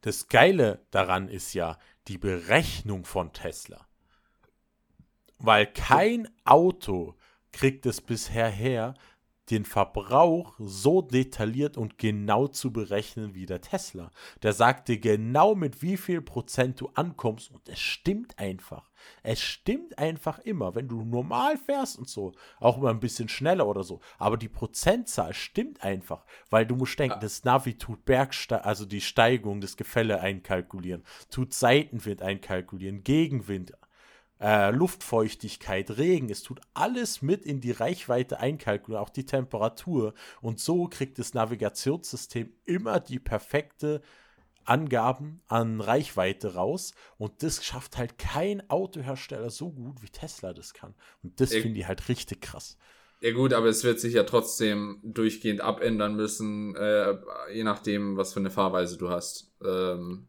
Das 0.00 0.28
Geile 0.28 0.86
daran 0.90 1.28
ist 1.28 1.54
ja 1.54 1.78
die 2.08 2.18
Berechnung 2.18 3.04
von 3.04 3.32
Tesla. 3.32 3.86
Weil 5.38 5.66
kein 5.66 6.28
Auto 6.44 7.14
kriegt 7.52 7.86
es 7.86 8.00
bisher 8.00 8.48
her, 8.48 8.94
den 9.50 9.64
Verbrauch 9.64 10.54
so 10.58 11.02
detailliert 11.02 11.76
und 11.76 11.98
genau 11.98 12.48
zu 12.48 12.72
berechnen 12.72 13.34
wie 13.34 13.46
der 13.46 13.60
Tesla. 13.60 14.10
Der 14.42 14.52
sagt 14.52 14.88
dir 14.88 14.98
genau, 14.98 15.54
mit 15.54 15.82
wie 15.82 15.96
viel 15.96 16.20
Prozent 16.20 16.80
du 16.80 16.90
ankommst 16.94 17.50
und 17.50 17.68
es 17.68 17.78
stimmt 17.78 18.38
einfach. 18.38 18.90
Es 19.22 19.40
stimmt 19.40 19.98
einfach 19.98 20.40
immer, 20.40 20.74
wenn 20.74 20.88
du 20.88 21.02
normal 21.02 21.56
fährst 21.56 21.98
und 21.98 22.08
so, 22.08 22.32
auch 22.58 22.78
immer 22.78 22.90
ein 22.90 22.98
bisschen 22.98 23.28
schneller 23.28 23.66
oder 23.66 23.84
so. 23.84 24.00
Aber 24.18 24.36
die 24.36 24.48
Prozentzahl 24.48 25.32
stimmt 25.32 25.84
einfach, 25.84 26.24
weil 26.50 26.66
du 26.66 26.74
musst 26.74 26.98
denken, 26.98 27.20
das 27.20 27.44
Navi 27.44 27.74
tut 27.78 28.04
Bergste 28.04 28.64
also 28.64 28.84
die 28.84 29.00
Steigung, 29.00 29.60
das 29.60 29.76
Gefälle 29.76 30.20
einkalkulieren, 30.20 31.04
tut 31.30 31.54
Seitenwind 31.54 32.22
einkalkulieren, 32.22 33.04
Gegenwind 33.04 33.72
äh, 34.40 34.70
Luftfeuchtigkeit, 34.70 35.96
Regen, 35.96 36.28
es 36.30 36.42
tut 36.42 36.60
alles 36.74 37.22
mit 37.22 37.44
in 37.44 37.60
die 37.60 37.72
Reichweite 37.72 38.38
einkalkulieren, 38.38 39.02
auch 39.02 39.10
die 39.10 39.26
Temperatur. 39.26 40.14
Und 40.40 40.60
so 40.60 40.88
kriegt 40.88 41.18
das 41.18 41.34
Navigationssystem 41.34 42.52
immer 42.64 43.00
die 43.00 43.18
perfekte 43.18 44.02
Angaben 44.64 45.40
an 45.46 45.80
Reichweite 45.80 46.54
raus. 46.54 46.92
Und 47.18 47.42
das 47.42 47.64
schafft 47.64 47.96
halt 47.96 48.18
kein 48.18 48.68
Autohersteller 48.68 49.50
so 49.50 49.70
gut, 49.70 50.02
wie 50.02 50.08
Tesla 50.08 50.52
das 50.52 50.74
kann. 50.74 50.94
Und 51.22 51.40
das 51.40 51.54
finde 51.54 51.80
ich 51.80 51.86
halt 51.86 52.08
richtig 52.08 52.42
krass. 52.42 52.76
Ja 53.20 53.32
gut, 53.32 53.54
aber 53.54 53.66
es 53.66 53.82
wird 53.82 53.98
sich 53.98 54.12
ja 54.12 54.24
trotzdem 54.24 55.00
durchgehend 55.02 55.62
abändern 55.62 56.16
müssen, 56.16 56.76
äh, 56.76 57.16
je 57.52 57.64
nachdem, 57.64 58.16
was 58.18 58.34
für 58.34 58.40
eine 58.40 58.50
Fahrweise 58.50 58.98
du 58.98 59.08
hast. 59.08 59.50
Ähm. 59.64 60.28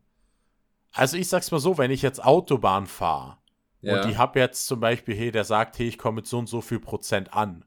Also 0.94 1.18
ich 1.18 1.28
sag's 1.28 1.52
mal 1.52 1.60
so, 1.60 1.78
wenn 1.78 1.92
ich 1.92 2.02
jetzt 2.02 2.24
Autobahn 2.24 2.88
fahre, 2.88 3.38
ja. 3.82 4.02
Und 4.02 4.10
ich 4.10 4.18
habe 4.18 4.40
jetzt 4.40 4.68
zum 4.68 4.80
Beispiel, 4.80 5.16
hey, 5.16 5.32
der 5.32 5.44
sagt, 5.44 5.78
hey, 5.80 5.88
ich 5.88 5.98
komme 5.98 6.18
mit 6.18 6.28
so 6.28 6.40
und 6.40 6.48
so 6.48 6.62
viel 6.62 6.80
Prozent 6.80 7.34
an. 7.34 7.64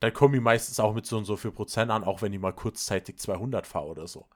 Dann 0.00 0.12
komme 0.12 0.36
ich 0.36 0.42
meistens 0.42 0.78
auch 0.78 0.94
mit 0.94 1.06
so 1.06 1.16
und 1.16 1.24
so 1.24 1.36
viel 1.36 1.52
Prozent 1.52 1.90
an, 1.90 2.04
auch 2.04 2.22
wenn 2.22 2.32
ich 2.32 2.40
mal 2.40 2.52
kurzzeitig 2.52 3.18
200 3.18 3.66
fahre 3.66 3.86
oder 3.86 4.06
so. 4.06 4.26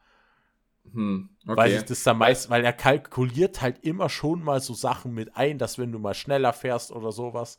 Hm, 0.92 1.28
okay. 1.46 1.56
Weil 1.56 1.72
ich 1.72 1.82
das 1.84 2.02
dann 2.02 2.18
meist, 2.18 2.50
weil 2.50 2.64
er 2.64 2.72
kalkuliert 2.72 3.60
halt 3.60 3.84
immer 3.84 4.08
schon 4.08 4.42
mal 4.42 4.60
so 4.60 4.74
Sachen 4.74 5.12
mit 5.12 5.36
ein, 5.36 5.58
dass 5.58 5.78
wenn 5.78 5.92
du 5.92 5.98
mal 5.98 6.14
schneller 6.14 6.52
fährst 6.52 6.90
oder 6.90 7.12
sowas, 7.12 7.58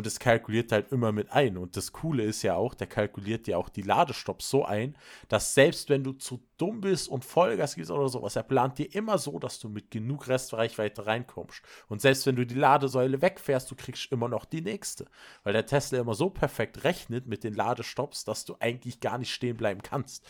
und 0.00 0.06
es 0.06 0.18
kalkuliert 0.18 0.72
halt 0.72 0.92
immer 0.92 1.12
mit 1.12 1.30
ein. 1.30 1.58
Und 1.58 1.76
das 1.76 1.92
Coole 1.92 2.22
ist 2.22 2.40
ja 2.40 2.54
auch, 2.54 2.72
der 2.72 2.86
kalkuliert 2.86 3.46
ja 3.46 3.58
auch 3.58 3.68
die 3.68 3.82
Ladestops 3.82 4.48
so 4.48 4.64
ein, 4.64 4.96
dass 5.28 5.52
selbst 5.52 5.90
wenn 5.90 6.02
du 6.02 6.12
zu 6.12 6.42
dumm 6.56 6.80
bist 6.80 7.06
und 7.06 7.22
Vollgas 7.22 7.74
gibst 7.74 7.90
oder 7.90 8.08
sowas, 8.08 8.34
er 8.34 8.44
plant 8.44 8.78
dir 8.78 8.94
immer 8.94 9.18
so, 9.18 9.38
dass 9.38 9.58
du 9.58 9.68
mit 9.68 9.90
genug 9.90 10.26
Restreichweite 10.26 11.04
reinkommst. 11.04 11.60
Und 11.88 12.00
selbst 12.00 12.24
wenn 12.24 12.36
du 12.36 12.46
die 12.46 12.54
Ladesäule 12.54 13.20
wegfährst, 13.20 13.70
du 13.70 13.74
kriegst 13.74 14.10
immer 14.10 14.28
noch 14.30 14.46
die 14.46 14.62
nächste. 14.62 15.04
Weil 15.42 15.52
der 15.52 15.66
Tesla 15.66 16.00
immer 16.00 16.14
so 16.14 16.30
perfekt 16.30 16.82
rechnet 16.82 17.26
mit 17.26 17.44
den 17.44 17.52
Ladestops, 17.52 18.24
dass 18.24 18.46
du 18.46 18.56
eigentlich 18.58 19.00
gar 19.00 19.18
nicht 19.18 19.34
stehen 19.34 19.58
bleiben 19.58 19.82
kannst. 19.82 20.26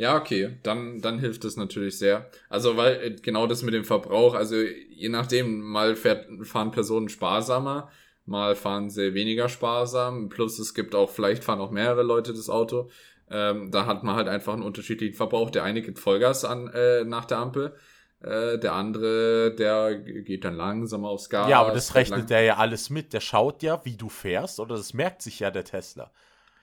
Ja, 0.00 0.16
okay, 0.16 0.56
dann, 0.62 1.02
dann 1.02 1.18
hilft 1.18 1.44
es 1.44 1.58
natürlich 1.58 1.98
sehr. 1.98 2.30
Also, 2.48 2.78
weil 2.78 3.02
äh, 3.02 3.16
genau 3.20 3.46
das 3.46 3.62
mit 3.62 3.74
dem 3.74 3.84
Verbrauch, 3.84 4.32
also 4.32 4.56
je 4.56 5.10
nachdem, 5.10 5.60
mal 5.60 5.94
fährt, 5.94 6.26
fahren 6.46 6.70
Personen 6.70 7.10
sparsamer, 7.10 7.90
mal 8.24 8.56
fahren 8.56 8.88
sie 8.88 9.12
weniger 9.12 9.50
sparsam, 9.50 10.30
plus 10.30 10.58
es 10.58 10.72
gibt 10.72 10.94
auch, 10.94 11.10
vielleicht 11.10 11.44
fahren 11.44 11.60
auch 11.60 11.70
mehrere 11.70 12.02
Leute 12.02 12.32
das 12.32 12.48
Auto. 12.48 12.88
Ähm, 13.30 13.70
da 13.70 13.84
hat 13.84 14.02
man 14.02 14.16
halt 14.16 14.26
einfach 14.26 14.54
einen 14.54 14.62
unterschiedlichen 14.62 15.14
Verbrauch. 15.14 15.50
Der 15.50 15.64
eine 15.64 15.82
gibt 15.82 15.98
Vollgas 15.98 16.46
an 16.46 16.68
äh, 16.68 17.04
nach 17.04 17.26
der 17.26 17.36
Ampel, 17.36 17.74
äh, 18.22 18.56
der 18.56 18.72
andere, 18.72 19.54
der 19.54 19.96
geht 19.96 20.46
dann 20.46 20.54
langsamer 20.54 21.10
aufs 21.10 21.28
Gas. 21.28 21.50
Ja, 21.50 21.60
aber 21.60 21.72
das 21.72 21.94
rechnet 21.94 22.30
der 22.30 22.40
ja 22.40 22.56
alles 22.56 22.88
mit. 22.88 23.12
Der 23.12 23.20
schaut 23.20 23.62
ja, 23.62 23.84
wie 23.84 23.98
du 23.98 24.08
fährst, 24.08 24.60
oder 24.60 24.76
das 24.76 24.94
merkt 24.94 25.20
sich 25.20 25.40
ja 25.40 25.50
der 25.50 25.64
Tesla. 25.64 26.10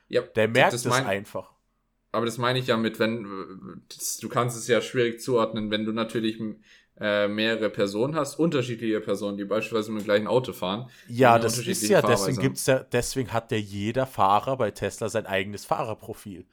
Ja, 0.07 0.21
der 0.21 0.47
merkt 0.47 0.73
es 0.73 0.87
einfach 0.87 1.56
aber 2.11 2.25
das 2.25 2.37
meine 2.37 2.59
ich 2.59 2.67
ja 2.67 2.77
mit, 2.77 2.99
wenn 2.99 3.83
das, 3.89 4.17
du 4.17 4.29
kannst 4.29 4.57
es 4.57 4.67
ja 4.67 4.81
schwierig 4.81 5.19
zuordnen, 5.21 5.71
wenn 5.71 5.85
du 5.85 5.91
natürlich 5.91 6.39
äh, 6.99 7.27
mehrere 7.27 7.69
Personen 7.69 8.15
hast, 8.15 8.39
unterschiedliche 8.39 8.99
Personen, 9.01 9.37
die 9.37 9.45
beispielsweise 9.45 9.91
mit 9.91 10.01
dem 10.01 10.05
gleichen 10.05 10.27
Auto 10.27 10.53
fahren. 10.53 10.89
Ja, 11.07 11.37
das 11.37 11.59
ist 11.59 11.87
ja, 11.87 12.01
deswegen 12.01 12.39
gibt's 12.39 12.65
ja, 12.65 12.79
deswegen 12.79 13.31
hat 13.33 13.51
ja 13.51 13.57
jeder 13.57 14.07
Fahrer 14.07 14.57
bei 14.57 14.71
Tesla 14.71 15.09
sein 15.09 15.25
eigenes 15.25 15.65
Fahrerprofil. 15.65 16.47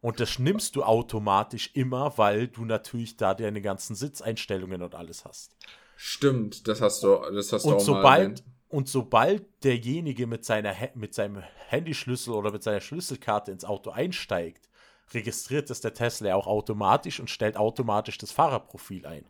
Und 0.00 0.20
das 0.20 0.38
nimmst 0.38 0.76
du 0.76 0.84
automatisch 0.84 1.70
immer, 1.74 2.16
weil 2.16 2.46
du 2.46 2.64
natürlich 2.64 3.16
da 3.16 3.34
deine 3.34 3.60
ganzen 3.60 3.96
Sitzeinstellungen 3.96 4.82
und 4.82 4.94
alles 4.94 5.24
hast. 5.24 5.56
Stimmt, 5.96 6.68
das 6.68 6.80
hast 6.80 7.02
du, 7.02 7.18
das 7.34 7.52
hast 7.52 7.64
und 7.64 7.72
du 7.72 7.76
auch 7.76 7.80
sobald, 7.80 8.44
mal 8.44 8.44
Und 8.68 8.88
sobald 8.88 9.64
derjenige 9.64 10.28
mit, 10.28 10.44
seiner, 10.44 10.72
mit 10.94 11.14
seinem 11.14 11.42
Handyschlüssel 11.66 12.34
oder 12.34 12.52
mit 12.52 12.62
seiner 12.62 12.80
Schlüsselkarte 12.80 13.50
ins 13.50 13.64
Auto 13.64 13.90
einsteigt, 13.90 14.67
registriert 15.12 15.70
es 15.70 15.80
der 15.80 15.94
Tesla 15.94 16.34
auch 16.34 16.46
automatisch 16.46 17.20
und 17.20 17.30
stellt 17.30 17.56
automatisch 17.56 18.18
das 18.18 18.32
Fahrerprofil 18.32 19.06
ein. 19.06 19.24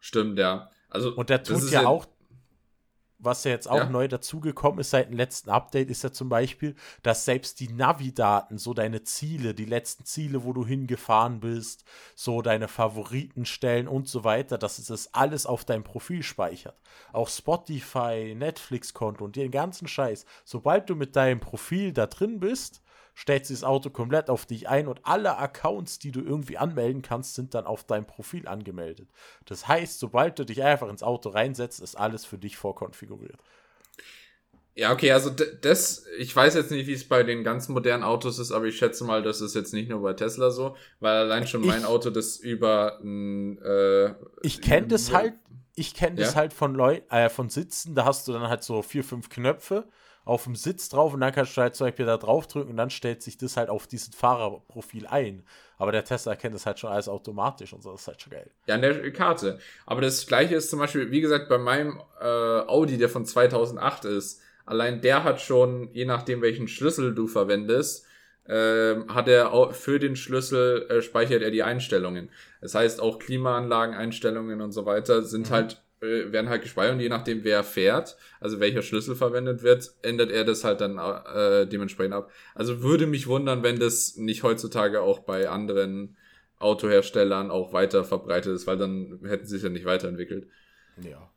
Stimmt, 0.00 0.38
ja. 0.38 0.70
Also, 0.88 1.14
und 1.14 1.30
der 1.30 1.42
tut 1.42 1.70
ja, 1.70 1.86
auch, 1.86 2.06
was 3.18 3.44
ja 3.44 3.50
jetzt 3.50 3.68
auch 3.68 3.76
ja. 3.76 3.88
neu 3.88 4.08
dazugekommen 4.08 4.80
ist 4.80 4.90
seit 4.90 5.08
dem 5.08 5.16
letzten 5.16 5.50
Update, 5.50 5.90
ist 5.90 6.04
ja 6.04 6.12
zum 6.12 6.28
Beispiel, 6.28 6.74
dass 7.02 7.24
selbst 7.24 7.60
die 7.60 7.68
Navi-Daten, 7.68 8.58
so 8.58 8.74
deine 8.74 9.02
Ziele, 9.02 9.54
die 9.54 9.64
letzten 9.64 10.04
Ziele, 10.04 10.44
wo 10.44 10.52
du 10.52 10.66
hingefahren 10.66 11.40
bist, 11.40 11.84
so 12.14 12.42
deine 12.42 12.68
Favoritenstellen 12.68 13.88
und 13.88 14.08
so 14.08 14.22
weiter, 14.24 14.58
dass 14.58 14.78
es 14.78 14.86
das 14.86 15.14
alles 15.14 15.46
auf 15.46 15.64
dein 15.64 15.82
Profil 15.82 16.22
speichert. 16.22 16.78
Auch 17.12 17.28
Spotify, 17.28 18.34
Netflix-Konto 18.36 19.24
und 19.24 19.36
den 19.36 19.50
ganzen 19.50 19.88
Scheiß. 19.88 20.26
Sobald 20.44 20.88
du 20.88 20.94
mit 20.94 21.16
deinem 21.16 21.40
Profil 21.40 21.92
da 21.92 22.06
drin 22.06 22.38
bist, 22.38 22.82
stellt 23.16 23.46
sich 23.46 23.56
das 23.56 23.64
Auto 23.64 23.88
komplett 23.88 24.28
auf 24.28 24.44
dich 24.44 24.68
ein 24.68 24.86
und 24.86 25.00
alle 25.02 25.38
Accounts, 25.38 25.98
die 25.98 26.12
du 26.12 26.20
irgendwie 26.20 26.58
anmelden 26.58 27.00
kannst, 27.00 27.34
sind 27.34 27.54
dann 27.54 27.64
auf 27.64 27.82
deinem 27.82 28.04
Profil 28.04 28.46
angemeldet. 28.46 29.08
Das 29.46 29.66
heißt, 29.66 29.98
sobald 29.98 30.38
du 30.38 30.44
dich 30.44 30.62
einfach 30.62 30.90
ins 30.90 31.02
Auto 31.02 31.30
reinsetzt, 31.30 31.80
ist 31.80 31.96
alles 31.96 32.26
für 32.26 32.36
dich 32.36 32.58
vorkonfiguriert. 32.58 33.38
Ja, 34.74 34.92
okay, 34.92 35.12
also 35.12 35.30
das, 35.30 36.04
ich 36.18 36.36
weiß 36.36 36.54
jetzt 36.54 36.70
nicht, 36.70 36.86
wie 36.86 36.92
es 36.92 37.08
bei 37.08 37.22
den 37.22 37.42
ganz 37.42 37.70
modernen 37.70 38.02
Autos 38.02 38.38
ist, 38.38 38.52
aber 38.52 38.66
ich 38.66 38.76
schätze 38.76 39.04
mal, 39.04 39.22
das 39.22 39.40
ist 39.40 39.54
jetzt 39.54 39.72
nicht 39.72 39.88
nur 39.88 40.02
bei 40.02 40.12
Tesla 40.12 40.50
so, 40.50 40.76
weil 41.00 41.16
allein 41.16 41.46
schon 41.46 41.64
mein 41.64 41.86
Auto 41.86 42.10
das 42.10 42.36
über 42.36 43.00
äh, 43.02 44.10
Ich 44.42 44.60
kenne 44.60 44.88
das 44.88 45.14
halt, 45.14 45.32
ich 45.74 45.94
kenne 45.94 46.20
ja? 46.20 46.26
das 46.26 46.36
halt 46.36 46.52
von 46.52 46.74
Leuten, 46.74 47.10
äh, 47.10 47.30
von 47.30 47.48
Sitzen, 47.48 47.94
da 47.94 48.04
hast 48.04 48.28
du 48.28 48.34
dann 48.34 48.50
halt 48.50 48.62
so 48.62 48.82
vier, 48.82 49.02
fünf 49.02 49.30
Knöpfe 49.30 49.88
auf 50.26 50.42
dem 50.42 50.56
Sitz 50.56 50.88
drauf 50.88 51.14
und 51.14 51.20
dann 51.20 51.32
kannst 51.32 51.56
du 51.56 51.62
halt 51.62 51.76
zum 51.76 51.86
Beispiel 51.86 52.04
da 52.04 52.16
drauf 52.16 52.48
drücken 52.48 52.70
und 52.70 52.76
dann 52.76 52.90
stellt 52.90 53.22
sich 53.22 53.38
das 53.38 53.56
halt 53.56 53.70
auf 53.70 53.86
diesen 53.86 54.12
Fahrerprofil 54.12 55.06
ein. 55.06 55.44
Aber 55.78 55.92
der 55.92 56.04
Tesla 56.04 56.32
erkennt 56.32 56.54
das 56.54 56.66
halt 56.66 56.80
schon 56.80 56.90
alles 56.90 57.08
automatisch 57.08 57.72
und 57.72 57.82
so, 57.82 57.92
das 57.92 58.00
ist 58.00 58.08
halt 58.08 58.20
schon 58.20 58.32
geil. 58.32 58.50
Ja, 58.66 58.74
an 58.74 58.82
der 58.82 59.12
Karte. 59.12 59.60
Aber 59.86 60.00
das 60.00 60.26
gleiche 60.26 60.56
ist 60.56 60.68
zum 60.68 60.80
Beispiel, 60.80 61.12
wie 61.12 61.20
gesagt, 61.20 61.48
bei 61.48 61.58
meinem 61.58 62.00
äh, 62.20 62.24
Audi, 62.24 62.98
der 62.98 63.08
von 63.08 63.24
2008 63.24 64.06
ist, 64.06 64.42
allein 64.64 65.00
der 65.00 65.22
hat 65.22 65.40
schon, 65.40 65.90
je 65.92 66.06
nachdem 66.06 66.42
welchen 66.42 66.66
Schlüssel 66.66 67.14
du 67.14 67.28
verwendest, 67.28 68.04
äh, 68.46 68.96
hat 69.06 69.28
er 69.28 69.72
für 69.74 70.00
den 70.00 70.16
Schlüssel 70.16 70.88
äh, 70.90 71.02
speichert 71.02 71.42
er 71.42 71.52
die 71.52 71.62
Einstellungen. 71.62 72.30
Das 72.60 72.74
heißt 72.74 73.00
auch 73.00 73.20
Klimaanlagen-Einstellungen 73.20 74.60
und 74.60 74.72
so 74.72 74.86
weiter 74.86 75.22
sind 75.22 75.50
mhm. 75.50 75.54
halt 75.54 75.82
werden 76.00 76.50
halt 76.50 76.62
gespeichert 76.62 76.94
und 76.94 77.00
je 77.00 77.08
nachdem, 77.08 77.42
wer 77.44 77.64
fährt, 77.64 78.16
also 78.40 78.60
welcher 78.60 78.82
Schlüssel 78.82 79.16
verwendet 79.16 79.62
wird, 79.62 79.94
ändert 80.02 80.30
er 80.30 80.44
das 80.44 80.62
halt 80.64 80.80
dann 80.80 80.98
äh, 80.98 81.66
dementsprechend 81.66 82.14
ab. 82.14 82.30
Also 82.54 82.82
würde 82.82 83.06
mich 83.06 83.26
wundern, 83.26 83.62
wenn 83.62 83.78
das 83.78 84.16
nicht 84.16 84.42
heutzutage 84.42 85.00
auch 85.00 85.20
bei 85.20 85.48
anderen 85.48 86.16
Autoherstellern 86.58 87.50
auch 87.50 87.72
weiter 87.72 88.04
verbreitet 88.04 88.54
ist, 88.54 88.66
weil 88.66 88.76
dann 88.76 89.20
hätten 89.24 89.46
sie 89.46 89.56
sich 89.56 89.62
ja 89.62 89.68
nicht 89.68 89.84
weiterentwickelt. 89.84 90.48
Ja. 91.02 91.30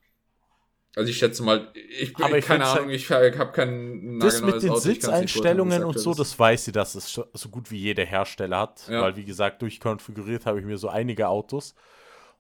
Also 0.96 1.12
ich 1.12 1.18
schätze 1.18 1.44
mal, 1.44 1.72
ich 1.74 2.14
bin 2.14 2.36
ich 2.36 2.46
keine 2.46 2.66
Ahnung, 2.66 2.90
ich 2.90 3.10
habe 3.12 3.52
kein 3.54 4.20
Das 4.20 4.42
mit 4.42 4.64
den 4.64 4.72
Auto, 4.72 4.80
Sitzeinstellungen 4.80 5.84
und 5.84 6.00
so, 6.00 6.14
das 6.14 6.38
weiß 6.38 6.66
sie, 6.66 6.72
dass 6.72 6.96
es 6.96 7.14
so 7.14 7.50
gut 7.50 7.70
wie 7.70 7.78
jeder 7.78 8.06
Hersteller 8.06 8.60
hat, 8.60 8.88
ja. 8.90 9.02
weil 9.02 9.16
wie 9.16 9.24
gesagt, 9.24 9.62
durchkonfiguriert 9.62 10.46
habe 10.46 10.60
ich 10.60 10.66
mir 10.66 10.78
so 10.78 10.90
einige 10.90 11.28
Autos. 11.28 11.76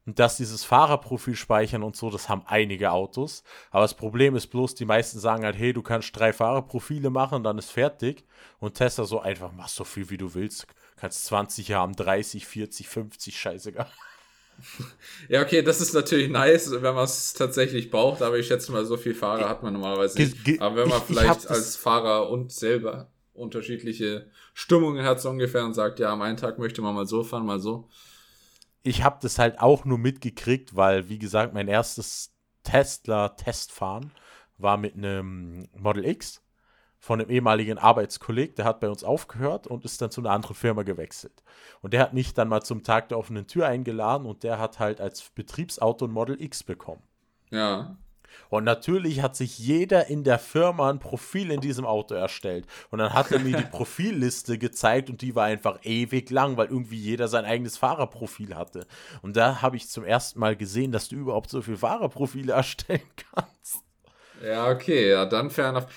Und 0.05 0.17
dass 0.17 0.37
dieses 0.37 0.63
Fahrerprofil 0.63 1.35
speichern 1.35 1.83
und 1.83 1.95
so, 1.95 2.09
das 2.09 2.29
haben 2.29 2.43
einige 2.45 2.91
Autos. 2.91 3.43
Aber 3.69 3.83
das 3.83 3.93
Problem 3.93 4.35
ist 4.35 4.47
bloß, 4.47 4.75
die 4.75 4.85
meisten 4.85 5.19
sagen 5.19 5.43
halt, 5.43 5.57
hey, 5.57 5.73
du 5.73 5.81
kannst 5.81 6.17
drei 6.17 6.33
Fahrerprofile 6.33 7.09
machen, 7.09 7.43
dann 7.43 7.57
ist 7.57 7.71
fertig. 7.71 8.25
Und 8.59 8.75
Tesla 8.75 9.05
so 9.05 9.19
einfach, 9.19 9.51
mach 9.51 9.67
so 9.67 9.83
viel 9.83 10.09
wie 10.09 10.17
du 10.17 10.33
willst. 10.33 10.67
Kannst 10.95 11.25
20 11.25 11.73
haben, 11.73 11.95
30, 11.95 12.45
40, 12.45 12.87
50, 12.87 13.39
scheißegal. 13.39 13.87
Ja, 15.29 15.41
okay, 15.41 15.61
das 15.61 15.79
ist 15.79 15.93
natürlich 15.93 16.29
nice, 16.29 16.69
wenn 16.71 16.93
man 16.93 17.05
es 17.05 17.33
tatsächlich 17.33 17.89
braucht, 17.89 18.21
aber 18.21 18.37
ich 18.37 18.47
schätze 18.47 18.71
mal, 18.71 18.85
so 18.85 18.97
viel 18.97 19.15
Fahrer 19.15 19.47
hat 19.47 19.63
man 19.63 19.73
normalerweise 19.73 20.17
nicht. 20.19 20.61
Aber 20.61 20.75
wenn 20.75 20.89
man 20.89 20.97
ich, 20.99 21.03
vielleicht 21.05 21.45
ich 21.45 21.49
als 21.49 21.75
Fahrer 21.75 22.29
und 22.29 22.51
selber 22.51 23.09
unterschiedliche 23.33 24.29
Stimmungen 24.53 25.05
hat, 25.05 25.21
so 25.21 25.29
ungefähr, 25.29 25.63
und 25.63 25.73
sagt, 25.73 25.99
ja, 25.99 26.11
am 26.11 26.21
einen 26.21 26.37
Tag 26.37 26.59
möchte 26.59 26.81
man 26.81 26.93
mal 26.93 27.05
so 27.05 27.23
fahren, 27.23 27.45
mal 27.45 27.59
so, 27.59 27.89
ich 28.83 29.03
habe 29.03 29.19
das 29.21 29.39
halt 29.39 29.59
auch 29.59 29.85
nur 29.85 29.97
mitgekriegt, 29.97 30.75
weil, 30.75 31.09
wie 31.09 31.19
gesagt, 31.19 31.53
mein 31.53 31.67
erstes 31.67 32.33
Tesla-Testfahren 32.63 34.11
war 34.57 34.77
mit 34.77 34.95
einem 34.95 35.67
Model 35.77 36.05
X 36.05 36.43
von 36.99 37.21
einem 37.21 37.29
ehemaligen 37.29 37.77
Arbeitskolleg, 37.77 38.55
der 38.57 38.65
hat 38.65 38.81
bei 38.81 38.89
uns 38.89 39.05
aufgehört 39.05 39.67
und 39.67 39.85
ist 39.85 40.01
dann 40.01 40.11
zu 40.11 40.19
einer 40.21 40.31
anderen 40.31 40.55
Firma 40.55 40.83
gewechselt. 40.83 41.43
Und 41.81 41.93
der 41.93 42.01
hat 42.01 42.13
mich 42.13 42.33
dann 42.33 42.49
mal 42.49 42.61
zum 42.61 42.83
Tag 42.83 43.07
der 43.09 43.17
offenen 43.17 43.47
Tür 43.47 43.67
eingeladen 43.67 44.27
und 44.27 44.43
der 44.43 44.59
hat 44.59 44.79
halt 44.79 44.99
als 44.99 45.29
Betriebsauto 45.29 46.05
ein 46.05 46.11
Model 46.11 46.41
X 46.41 46.63
bekommen. 46.63 47.01
Ja. 47.51 47.97
Und 48.49 48.63
natürlich 48.63 49.21
hat 49.21 49.35
sich 49.35 49.59
jeder 49.59 50.07
in 50.07 50.23
der 50.23 50.39
Firma 50.39 50.89
ein 50.89 50.99
Profil 50.99 51.51
in 51.51 51.61
diesem 51.61 51.85
Auto 51.85 52.15
erstellt. 52.15 52.65
Und 52.89 52.99
dann 52.99 53.13
hat 53.13 53.31
er 53.31 53.39
mir 53.39 53.57
die 53.57 53.63
Profilliste 53.71 54.57
gezeigt 54.57 55.09
und 55.09 55.21
die 55.21 55.35
war 55.35 55.45
einfach 55.45 55.79
ewig 55.83 56.29
lang, 56.29 56.57
weil 56.57 56.67
irgendwie 56.67 56.97
jeder 56.97 57.27
sein 57.27 57.45
eigenes 57.45 57.77
Fahrerprofil 57.77 58.55
hatte. 58.55 58.87
Und 59.21 59.37
da 59.37 59.61
habe 59.61 59.77
ich 59.77 59.89
zum 59.89 60.03
ersten 60.03 60.39
Mal 60.39 60.55
gesehen, 60.55 60.91
dass 60.91 61.09
du 61.09 61.15
überhaupt 61.15 61.49
so 61.49 61.61
viele 61.61 61.77
Fahrerprofile 61.77 62.53
erstellen 62.59 63.01
kannst. 63.33 63.83
Ja, 64.43 64.69
okay, 64.69 65.09
ja, 65.09 65.25
dann 65.25 65.49
fair 65.49 65.69
enough. 65.69 65.87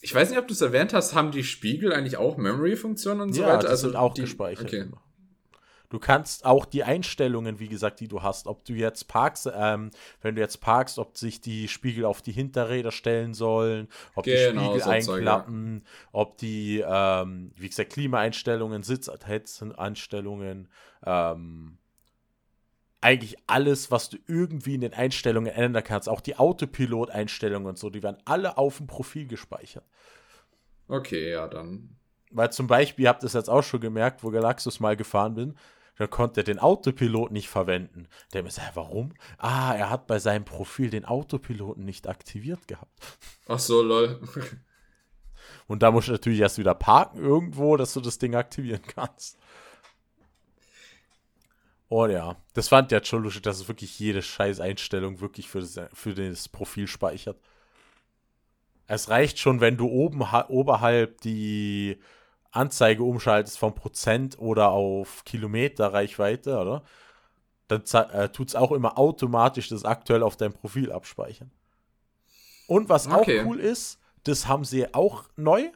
Ich 0.00 0.14
weiß 0.14 0.30
nicht, 0.30 0.38
ob 0.38 0.48
du 0.48 0.54
es 0.54 0.60
erwähnt 0.60 0.94
hast, 0.94 1.14
haben 1.14 1.30
die 1.30 1.44
Spiegel 1.44 1.92
eigentlich 1.92 2.16
auch 2.16 2.38
Memory-Funktionen 2.38 3.20
und 3.20 3.32
so 3.34 3.42
ja, 3.42 3.48
weiter? 3.48 3.60
Die 3.60 3.66
also 3.66 3.88
sind 3.88 3.96
auch 3.96 4.14
die, 4.14 4.22
gespeichert. 4.22 4.66
Okay. 4.66 4.80
Immer. 4.80 5.02
Du 5.90 5.98
kannst 5.98 6.44
auch 6.44 6.66
die 6.66 6.84
Einstellungen, 6.84 7.58
wie 7.58 7.68
gesagt, 7.68 7.98
die 7.98 8.06
du 8.06 8.22
hast, 8.22 8.46
ob 8.46 8.64
du 8.64 8.74
jetzt 8.74 9.08
parkst, 9.08 9.50
ähm, 9.52 9.90
wenn 10.22 10.36
du 10.36 10.40
jetzt 10.40 10.60
parkst, 10.60 11.00
ob 11.00 11.18
sich 11.18 11.40
die 11.40 11.66
Spiegel 11.66 12.04
auf 12.04 12.22
die 12.22 12.30
Hinterräder 12.30 12.92
stellen 12.92 13.34
sollen, 13.34 13.88
ob 14.14 14.24
Genau, 14.24 14.74
die 14.74 14.80
Spiegel 14.80 14.88
einklappen, 14.88 15.84
ob 16.12 16.38
die, 16.38 16.84
ähm, 16.86 17.50
wie 17.56 17.68
gesagt, 17.68 17.92
Klimaeinstellungen, 17.92 18.84
Sitzeinstellungen, 18.84 20.68
ähm, 21.04 21.78
eigentlich 23.00 23.36
alles, 23.48 23.90
was 23.90 24.10
du 24.10 24.18
irgendwie 24.28 24.76
in 24.76 24.82
den 24.82 24.94
Einstellungen 24.94 25.52
ändern 25.52 25.82
kannst, 25.82 26.08
auch 26.08 26.20
die 26.20 26.36
Autopilot-Einstellungen 26.36 27.66
und 27.66 27.78
so, 27.78 27.90
die 27.90 28.02
werden 28.02 28.18
alle 28.26 28.58
auf 28.58 28.76
dem 28.76 28.86
Profil 28.86 29.26
gespeichert. 29.26 29.84
Okay, 30.86 31.32
ja, 31.32 31.48
dann. 31.48 31.96
Weil 32.30 32.52
zum 32.52 32.68
Beispiel, 32.68 33.04
ihr 33.04 33.08
habt 33.08 33.24
es 33.24 33.32
jetzt 33.32 33.50
auch 33.50 33.62
schon 33.62 33.80
gemerkt, 33.80 34.22
wo 34.22 34.30
Galaxus 34.30 34.78
mal 34.78 34.96
gefahren 34.96 35.34
bin, 35.34 35.56
da 35.96 36.06
konnte 36.06 36.40
er 36.40 36.44
den 36.44 36.58
Autopilot 36.58 37.30
nicht 37.30 37.48
verwenden. 37.48 38.08
Der 38.32 38.42
mir 38.42 38.50
sagt, 38.50 38.76
warum? 38.76 39.12
Ah, 39.38 39.74
er 39.74 39.90
hat 39.90 40.06
bei 40.06 40.18
seinem 40.18 40.44
Profil 40.44 40.90
den 40.90 41.04
Autopiloten 41.04 41.84
nicht 41.84 42.08
aktiviert 42.08 42.66
gehabt. 42.68 42.98
Ach 43.46 43.58
so, 43.58 43.82
lol. 43.82 44.20
Und 45.66 45.82
da 45.82 45.90
musst 45.90 46.08
du 46.08 46.12
natürlich 46.12 46.40
erst 46.40 46.58
wieder 46.58 46.74
parken 46.74 47.18
irgendwo, 47.18 47.76
dass 47.76 47.92
du 47.92 48.00
das 48.00 48.18
Ding 48.18 48.34
aktivieren 48.34 48.82
kannst. 48.86 49.38
Oh 51.88 52.06
ja, 52.06 52.36
das 52.54 52.68
fand 52.68 52.92
der 52.92 53.04
schon 53.04 53.24
lustig, 53.24 53.42
dass 53.42 53.58
es 53.58 53.68
wirklich 53.68 53.98
jede 53.98 54.22
scheiß 54.22 54.60
Einstellung 54.60 55.20
wirklich 55.20 55.48
für 55.48 55.60
das, 55.60 55.80
für 55.92 56.14
das 56.14 56.48
Profil 56.48 56.86
speichert. 56.86 57.36
Es 58.86 59.08
reicht 59.08 59.38
schon, 59.38 59.60
wenn 59.60 59.76
du 59.76 59.88
oben 59.88 60.30
ha- 60.30 60.46
oberhalb 60.48 61.20
die 61.22 61.98
Anzeige 62.52 63.02
umschaltest 63.02 63.58
vom 63.58 63.74
Prozent 63.74 64.38
oder 64.38 64.70
auf 64.70 65.24
Kilometer 65.24 65.92
Reichweite, 65.92 66.58
oder? 66.58 66.82
Dann 67.68 67.82
äh, 68.10 68.28
tut 68.30 68.48
es 68.48 68.56
auch 68.56 68.72
immer 68.72 68.98
automatisch 68.98 69.68
das 69.68 69.84
aktuell 69.84 70.22
auf 70.22 70.36
dein 70.36 70.52
Profil 70.52 70.90
abspeichern. 70.90 71.52
Und 72.66 72.88
was 72.88 73.06
Okay. 73.08 73.40
auch 73.40 73.46
cool 73.46 73.60
ist, 73.60 73.98
das 74.24 74.48
haben 74.48 74.64
sie 74.64 74.92
auch 74.94 75.24
neu, 75.36 75.70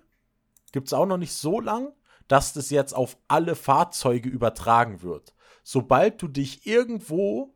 gibt 0.72 0.88
es 0.88 0.92
auch 0.92 1.06
noch 1.06 1.16
nicht 1.16 1.32
so 1.32 1.60
lang, 1.60 1.92
dass 2.28 2.52
das 2.52 2.70
jetzt 2.70 2.94
auf 2.94 3.16
alle 3.28 3.54
Fahrzeuge 3.54 4.28
übertragen 4.28 5.02
wird. 5.02 5.34
Sobald 5.62 6.20
du 6.20 6.28
dich 6.28 6.66
irgendwo 6.66 7.54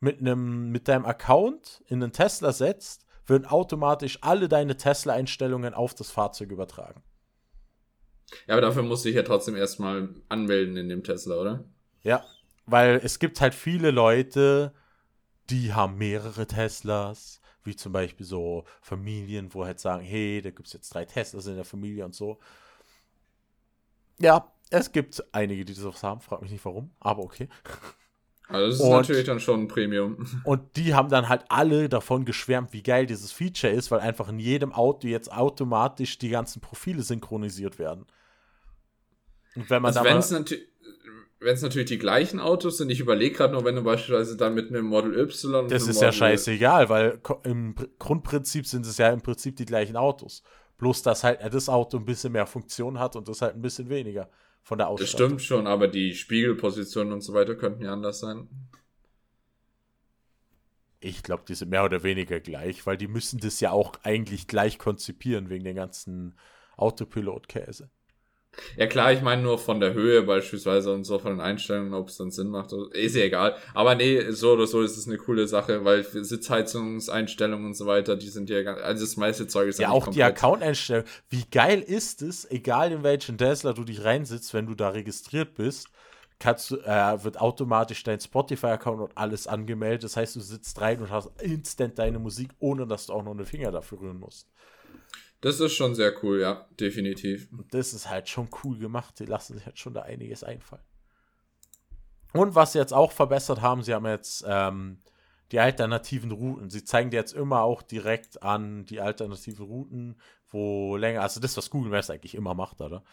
mit, 0.00 0.20
einem, 0.20 0.70
mit 0.70 0.88
deinem 0.88 1.04
Account 1.06 1.82
in 1.86 2.02
einen 2.02 2.12
Tesla 2.12 2.52
setzt, 2.52 3.06
werden 3.26 3.46
automatisch 3.46 4.18
alle 4.22 4.48
deine 4.48 4.76
Tesla-Einstellungen 4.76 5.74
auf 5.74 5.94
das 5.94 6.10
Fahrzeug 6.10 6.50
übertragen. 6.50 7.02
Ja, 8.46 8.54
aber 8.54 8.60
dafür 8.60 8.82
musste 8.82 9.08
ich 9.08 9.16
ja 9.16 9.22
trotzdem 9.22 9.56
erstmal 9.56 10.08
anmelden 10.28 10.76
in 10.76 10.88
dem 10.88 11.04
Tesla, 11.04 11.36
oder? 11.36 11.64
Ja, 12.02 12.24
weil 12.66 13.00
es 13.02 13.18
gibt 13.18 13.40
halt 13.40 13.54
viele 13.54 13.90
Leute, 13.90 14.72
die 15.50 15.72
haben 15.72 15.96
mehrere 15.96 16.46
Teslas, 16.46 17.40
wie 17.62 17.76
zum 17.76 17.92
Beispiel 17.92 18.26
so 18.26 18.64
Familien, 18.80 19.54
wo 19.54 19.64
halt 19.64 19.80
sagen, 19.80 20.04
hey, 20.04 20.40
da 20.42 20.50
gibt 20.50 20.66
es 20.66 20.72
jetzt 20.72 20.92
drei 20.92 21.04
Teslas 21.04 21.46
in 21.46 21.56
der 21.56 21.64
Familie 21.64 22.04
und 22.04 22.14
so. 22.14 22.38
Ja, 24.18 24.52
es 24.70 24.90
gibt 24.92 25.22
einige, 25.32 25.64
die 25.64 25.74
das 25.74 26.02
haben, 26.02 26.20
frag 26.20 26.42
mich 26.42 26.50
nicht 26.50 26.64
warum, 26.64 26.90
aber 27.00 27.22
okay. 27.22 27.48
Also 28.48 28.66
das 28.66 28.74
ist 28.76 28.80
Und- 28.82 28.90
natürlich 28.90 29.24
dann 29.24 29.40
schon 29.40 29.60
ein 29.62 29.68
Premium. 29.68 30.24
Und 30.44 30.76
die 30.76 30.94
haben 30.94 31.08
dann 31.08 31.28
halt 31.28 31.44
alle 31.48 31.88
davon 31.88 32.24
geschwärmt, 32.24 32.72
wie 32.72 32.82
geil 32.82 33.06
dieses 33.06 33.32
Feature 33.32 33.72
ist, 33.72 33.90
weil 33.90 34.00
einfach 34.00 34.28
in 34.28 34.38
jedem 34.38 34.72
Auto 34.72 35.08
jetzt 35.08 35.32
automatisch 35.32 36.18
die 36.18 36.28
ganzen 36.28 36.60
Profile 36.60 37.02
synchronisiert 37.02 37.78
werden. 37.78 38.06
Und 39.56 39.68
wenn 39.70 39.82
man 39.82 39.88
Also 39.96 40.04
wenn 40.08 40.18
es 40.18 40.30
natürlich 40.30 40.68
wenn 41.38 41.54
es 41.54 41.60
natürlich 41.60 41.88
die 41.88 41.98
gleichen 41.98 42.40
Autos 42.40 42.78
sind, 42.78 42.88
ich 42.88 42.98
überlege 42.98 43.36
gerade 43.36 43.52
nur, 43.52 43.62
wenn 43.64 43.76
du 43.76 43.82
beispielsweise 43.82 44.38
dann 44.38 44.54
mit 44.54 44.70
einem 44.70 44.86
Model 44.86 45.14
Y 45.18 45.54
und 45.54 45.70
Das 45.70 45.82
ist 45.86 46.00
ja 46.00 46.06
Model- 46.08 46.18
scheißegal, 46.18 46.88
weil 46.88 47.20
im 47.44 47.74
Pr- 47.74 47.88
Grundprinzip 47.98 48.66
sind 48.66 48.86
es 48.86 48.96
ja 48.96 49.10
im 49.10 49.20
Prinzip 49.20 49.54
die 49.56 49.66
gleichen 49.66 49.96
Autos. 49.96 50.42
Bloß, 50.78 51.02
dass 51.02 51.24
halt 51.24 51.40
das 51.52 51.68
Auto 51.68 51.98
ein 51.98 52.06
bisschen 52.06 52.32
mehr 52.32 52.46
Funktion 52.46 52.98
hat 52.98 53.16
und 53.16 53.28
das 53.28 53.42
halt 53.42 53.54
ein 53.54 53.60
bisschen 53.60 53.90
weniger 53.90 54.30
von 54.66 54.78
der 54.78 54.88
Das 54.96 55.10
Ausstattung. 55.10 55.38
stimmt 55.38 55.42
schon, 55.42 55.66
aber 55.68 55.88
die 55.88 56.14
Spiegelpositionen 56.14 57.12
und 57.12 57.20
so 57.22 57.32
weiter 57.34 57.54
könnten 57.54 57.84
ja 57.84 57.92
anders 57.92 58.18
sein. 58.20 58.48
Ich 61.00 61.22
glaube, 61.22 61.44
die 61.48 61.54
sind 61.54 61.70
mehr 61.70 61.84
oder 61.84 62.02
weniger 62.02 62.38
gleich, 62.40 62.84
weil 62.86 62.96
die 62.98 63.06
müssen 63.08 63.38
das 63.40 63.60
ja 63.60 63.70
auch 63.70 63.94
eigentlich 64.02 64.46
gleich 64.46 64.78
konzipieren 64.78 65.48
wegen 65.50 65.64
den 65.64 65.76
ganzen 65.76 66.38
Autopilot-Käse. 66.76 67.90
Ja 68.76 68.86
klar, 68.86 69.12
ich 69.12 69.20
meine 69.22 69.42
nur 69.42 69.58
von 69.58 69.80
der 69.80 69.92
Höhe 69.94 70.22
beispielsweise 70.22 70.92
und 70.92 71.04
so 71.04 71.18
von 71.18 71.32
den 71.32 71.40
Einstellungen, 71.40 71.94
ob 71.94 72.08
es 72.08 72.16
dann 72.16 72.30
Sinn 72.30 72.48
macht. 72.48 72.72
Ist 72.92 73.14
ja 73.16 73.24
egal. 73.24 73.56
Aber 73.74 73.94
nee, 73.94 74.30
so 74.30 74.52
oder 74.52 74.66
so 74.66 74.82
ist 74.82 74.96
es 74.96 75.06
eine 75.06 75.18
coole 75.18 75.46
Sache, 75.46 75.84
weil 75.84 76.04
Sitzheizungseinstellungen 76.04 77.66
und 77.66 77.74
so 77.74 77.86
weiter, 77.86 78.16
die 78.16 78.28
sind 78.28 78.50
ja 78.50 78.62
ganz, 78.62 78.80
also 78.80 79.04
das 79.04 79.16
meiste 79.16 79.46
Zeug 79.46 79.68
ist 79.68 79.78
Ja, 79.78 79.90
auch 79.90 80.00
die 80.04 80.20
komplett- 80.20 80.26
Account-Einstellung. 80.26 81.04
Wie 81.28 81.44
geil 81.50 81.80
ist 81.80 82.22
es, 82.22 82.50
egal 82.50 82.92
in 82.92 83.02
welchen 83.02 83.38
Tesla 83.38 83.72
du 83.72 83.84
dich 83.84 84.04
reinsitzt, 84.04 84.54
wenn 84.54 84.66
du 84.66 84.74
da 84.74 84.90
registriert 84.90 85.54
bist, 85.54 85.88
kannst 86.38 86.70
du, 86.70 86.76
äh, 86.76 87.24
wird 87.24 87.40
automatisch 87.40 88.02
dein 88.02 88.20
Spotify-Account 88.20 89.00
und 89.00 89.12
alles 89.16 89.46
angemeldet. 89.46 90.04
Das 90.04 90.16
heißt, 90.16 90.36
du 90.36 90.40
sitzt 90.40 90.80
rein 90.80 91.00
und 91.00 91.10
hast 91.10 91.30
instant 91.40 91.98
deine 91.98 92.18
Musik, 92.18 92.50
ohne 92.58 92.86
dass 92.86 93.06
du 93.06 93.14
auch 93.14 93.22
noch 93.22 93.32
eine 93.32 93.46
Finger 93.46 93.70
dafür 93.70 94.00
rühren 94.00 94.18
musst. 94.20 94.48
Das 95.40 95.60
ist 95.60 95.74
schon 95.74 95.94
sehr 95.94 96.12
cool, 96.22 96.40
ja, 96.40 96.66
definitiv. 96.80 97.50
Und 97.52 97.72
das 97.72 97.92
ist 97.92 98.08
halt 98.08 98.28
schon 98.28 98.48
cool 98.64 98.78
gemacht. 98.78 99.18
Die 99.20 99.26
lassen 99.26 99.54
sich 99.54 99.66
halt 99.66 99.78
schon 99.78 99.94
da 99.94 100.02
einiges 100.02 100.42
einfallen. 100.42 100.82
Und 102.32 102.54
was 102.54 102.72
sie 102.72 102.78
jetzt 102.78 102.92
auch 102.92 103.12
verbessert 103.12 103.60
haben, 103.60 103.82
sie 103.82 103.94
haben 103.94 104.06
jetzt 104.06 104.44
ähm, 104.46 104.98
die 105.52 105.60
alternativen 105.60 106.32
Routen. 106.32 106.70
Sie 106.70 106.84
zeigen 106.84 107.10
dir 107.10 107.18
jetzt 107.18 107.32
immer 107.32 107.62
auch 107.62 107.82
direkt 107.82 108.42
an 108.42 108.84
die 108.84 109.00
alternativen 109.00 109.64
Routen, 109.64 110.20
wo 110.50 110.96
länger, 110.96 111.22
also 111.22 111.40
das, 111.40 111.56
was 111.56 111.70
Google 111.70 111.90
Maps 111.90 112.10
eigentlich 112.10 112.34
immer 112.34 112.54
macht, 112.54 112.80
oder? 112.80 113.04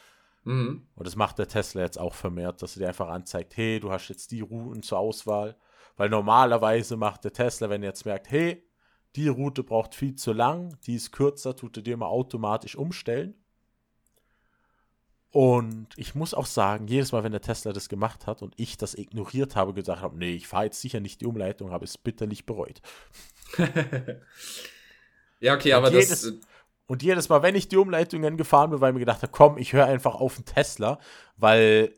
Mhm. 0.43 0.87
Und 0.95 1.07
das 1.07 1.15
macht 1.15 1.39
der 1.39 1.47
Tesla 1.47 1.81
jetzt 1.81 1.99
auch 1.99 2.13
vermehrt, 2.13 2.61
dass 2.61 2.75
er 2.75 2.81
dir 2.81 2.87
einfach 2.87 3.09
anzeigt, 3.09 3.55
hey, 3.55 3.79
du 3.79 3.91
hast 3.91 4.09
jetzt 4.09 4.31
die 4.31 4.41
Routen 4.41 4.83
zur 4.83 4.99
Auswahl. 4.99 5.57
Weil 5.95 6.09
normalerweise 6.09 6.97
macht 6.97 7.23
der 7.23 7.33
Tesla, 7.33 7.69
wenn 7.69 7.83
er 7.83 7.89
jetzt 7.89 8.05
merkt, 8.05 8.31
hey, 8.31 8.65
die 9.15 9.27
Route 9.27 9.63
braucht 9.63 9.95
viel 9.95 10.15
zu 10.15 10.33
lang, 10.33 10.77
die 10.85 10.95
ist 10.95 11.11
kürzer, 11.11 11.55
tut 11.55 11.77
er 11.77 11.83
dir 11.83 11.97
mal 11.97 12.07
automatisch 12.07 12.75
umstellen. 12.75 13.35
Und 15.31 15.87
ich 15.97 16.13
muss 16.13 16.35
auch 16.35 16.45
sagen, 16.45 16.87
jedes 16.87 17.11
Mal, 17.11 17.23
wenn 17.23 17.31
der 17.31 17.41
Tesla 17.41 17.73
das 17.73 17.89
gemacht 17.89 18.27
hat 18.27 18.43
und 18.43 18.53
ich 18.57 18.77
das 18.77 18.93
ignoriert 18.93 19.55
habe, 19.55 19.73
gesagt 19.73 20.01
habe, 20.01 20.15
nee, 20.17 20.33
ich 20.35 20.47
fahre 20.47 20.65
jetzt 20.65 20.79
sicher 20.79 20.99
nicht 20.99 21.21
die 21.21 21.25
Umleitung, 21.25 21.71
habe 21.71 21.85
es 21.85 21.97
bitterlich 21.97 22.45
bereut. 22.45 22.81
Ja, 25.39 25.55
okay, 25.55 25.73
aber 25.73 25.91
jedes- 25.91 26.09
das. 26.21 26.33
Und 26.85 27.03
jedes 27.03 27.27
Mal, 27.27 27.41
wenn 27.43 27.55
ich 27.55 27.67
die 27.67 27.75
Umleitungen 27.75 28.37
gefahren 28.37 28.69
bin, 28.69 28.79
weil 28.79 28.91
ich 28.91 28.93
mir 28.93 28.99
gedacht 29.01 29.23
habe, 29.23 29.31
komm, 29.31 29.57
ich 29.57 29.73
höre 29.73 29.85
einfach 29.87 30.15
auf 30.15 30.35
den 30.35 30.45
Tesla, 30.45 30.99
weil 31.35 31.93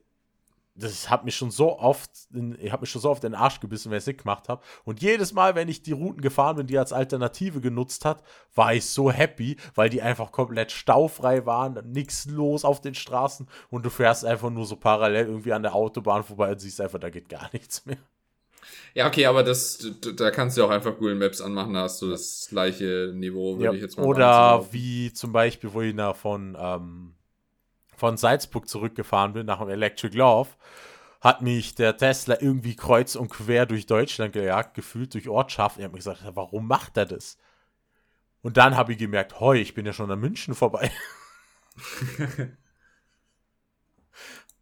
das 0.75 1.09
hat 1.09 1.23
mich 1.23 1.35
schon 1.35 1.51
so 1.51 1.79
oft, 1.79 2.11
in, 2.33 2.57
ich 2.59 2.71
habe 2.71 2.81
mich 2.81 2.89
schon 2.91 3.01
so 3.01 3.09
oft 3.09 3.23
in 3.23 3.31
den 3.31 3.39
Arsch 3.39 3.59
gebissen, 3.61 3.89
wenn 3.91 3.97
ich 3.97 4.03
es 4.03 4.07
nicht 4.07 4.21
gemacht 4.23 4.49
habe. 4.49 4.61
Und 4.83 5.01
jedes 5.01 5.33
Mal, 5.33 5.55
wenn 5.55 5.69
ich 5.69 5.81
die 5.83 5.93
Routen 5.93 6.21
gefahren 6.21 6.57
bin, 6.57 6.67
die 6.67 6.75
er 6.75 6.81
als 6.81 6.93
Alternative 6.93 7.61
genutzt 7.61 8.03
hat, 8.05 8.23
war 8.53 8.73
ich 8.73 8.85
so 8.85 9.09
happy, 9.11 9.55
weil 9.73 9.89
die 9.89 10.01
einfach 10.01 10.31
komplett 10.31 10.71
staufrei 10.71 11.45
waren, 11.45 11.79
nichts 11.91 12.25
los 12.25 12.65
auf 12.65 12.81
den 12.81 12.93
Straßen 12.95 13.47
und 13.69 13.85
du 13.85 13.89
fährst 13.89 14.25
einfach 14.25 14.49
nur 14.49 14.65
so 14.65 14.75
parallel 14.75 15.27
irgendwie 15.27 15.53
an 15.53 15.63
der 15.63 15.75
Autobahn 15.75 16.23
vorbei 16.23 16.51
und 16.51 16.59
siehst 16.59 16.81
einfach, 16.81 16.99
da 16.99 17.09
geht 17.09 17.29
gar 17.29 17.49
nichts 17.53 17.85
mehr. 17.85 17.97
Ja, 18.93 19.07
okay, 19.07 19.25
aber 19.25 19.43
das, 19.43 19.85
da 20.15 20.31
kannst 20.31 20.57
du 20.57 20.63
auch 20.63 20.69
einfach 20.69 20.97
Google 20.97 21.15
Maps 21.15 21.41
anmachen, 21.41 21.73
da 21.73 21.81
hast 21.81 22.01
du 22.01 22.09
das 22.09 22.47
gleiche 22.49 23.11
Niveau, 23.13 23.59
würde 23.59 23.63
Ja, 23.65 23.71
ich 23.75 23.81
jetzt 23.81 23.97
mal 23.97 24.05
oder 24.05 24.31
sagen. 24.33 24.67
wie 24.71 25.13
zum 25.13 25.31
Beispiel, 25.31 25.73
wo 25.73 25.81
ich 25.81 25.93
nach 25.93 26.15
von, 26.15 26.57
ähm, 26.59 27.14
von 27.97 28.17
Salzburg 28.17 28.67
zurückgefahren 28.67 29.33
bin, 29.33 29.45
nach 29.45 29.59
dem 29.59 29.69
Electric 29.69 30.15
Love, 30.17 30.49
hat 31.21 31.41
mich 31.41 31.75
der 31.75 31.97
Tesla 31.97 32.37
irgendwie 32.39 32.75
kreuz 32.75 33.15
und 33.15 33.29
quer 33.29 33.65
durch 33.65 33.85
Deutschland 33.87 34.33
gejagt, 34.33 34.75
gefühlt 34.75 35.13
durch 35.13 35.27
Ortschaften. 35.27 35.81
Ich 35.81 35.85
habe 35.85 35.93
mir 35.93 35.99
gesagt, 35.99 36.23
warum 36.33 36.67
macht 36.67 36.97
er 36.97 37.05
das? 37.05 37.37
Und 38.41 38.57
dann 38.57 38.77
habe 38.77 38.91
ich 38.91 38.99
gemerkt, 38.99 39.39
hoi, 39.39 39.59
ich 39.59 39.73
bin 39.73 39.87
ja 39.87 39.93
schon 39.93 40.11
an 40.11 40.19
München 40.19 40.53
vorbei. 40.53 40.91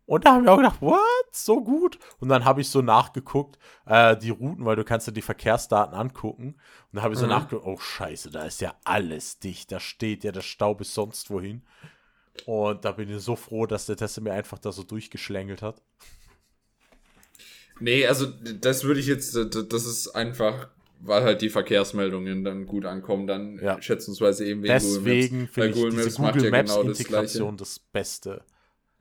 Und 0.05 0.26
da 0.26 0.34
habe 0.34 0.43
ich 0.43 0.49
auch 0.49 0.57
gedacht, 0.57 0.81
what? 0.81 0.99
So 1.31 1.64
gut? 1.64 1.97
Und 2.19 2.30
dann 2.30 2.45
habe 2.45 2.61
ich 2.61 2.69
so 2.69 2.81
nachgeguckt, 2.81 3.57
äh, 3.85 4.18
die 4.18 4.31
Routen, 4.31 4.65
weil 4.65 4.76
du 4.76 4.84
kannst 4.84 5.07
ja 5.07 5.14
die 5.14 5.22
Verkehrsdaten 5.22 5.95
angucken. 5.95 6.55
Und 6.91 6.97
da 6.97 7.01
habe 7.03 7.14
ich 7.14 7.19
so 7.19 7.26
mhm. 7.26 7.31
nachgeguckt, 7.31 7.65
oh 7.65 7.77
scheiße, 7.77 8.30
da 8.30 8.43
ist 8.43 8.61
ja 8.61 8.76
alles 8.84 9.39
dicht. 9.39 9.72
Da 9.72 9.80
steht 9.80 10.23
ja 10.23 10.31
der 10.31 10.41
Stau 10.41 10.76
bis 10.76 10.93
sonst 10.93 11.30
wohin. 11.30 11.65
Und 12.45 12.84
da 12.84 12.91
bin 12.91 13.10
ich 13.10 13.22
so 13.22 13.35
froh, 13.35 13.65
dass 13.65 13.85
der 13.85 13.95
Tesla 13.95 14.23
mir 14.23 14.34
einfach 14.34 14.60
da 14.60 14.72
so 14.72 14.84
durchgeschlängelt 14.84 15.61
hat. 15.61 15.81
Nee, 17.80 18.05
also 18.07 18.27
das 18.27 18.84
würde 18.84 18.99
ich 18.99 19.07
jetzt, 19.07 19.35
das 19.35 19.85
ist 19.85 20.10
einfach, 20.10 20.69
weil 20.99 21.23
halt 21.23 21.41
die 21.41 21.49
Verkehrsmeldungen 21.49 22.43
dann 22.43 22.65
gut 22.65 22.85
ankommen, 22.85 23.27
dann 23.27 23.60
ja. 23.60 23.81
schätzungsweise 23.81 24.45
eben 24.45 24.64
wegen 24.64 24.73
Deswegen 24.73 25.47
finde 25.47 25.69
ich 25.69 25.76
Google 25.76 26.03
diese 26.03 26.22
Google 26.22 26.51
Maps 26.51 26.72
ja 26.72 26.77
genau 26.77 26.89
Integration 26.89 27.57
das, 27.57 27.76
das 27.76 27.80
Beste. 27.80 28.41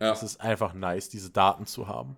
Ja. 0.01 0.13
Es 0.13 0.23
ist 0.23 0.41
einfach 0.41 0.75
nice, 0.75 1.09
diese 1.09 1.31
Daten 1.31 1.67
zu 1.67 1.87
haben. 1.87 2.17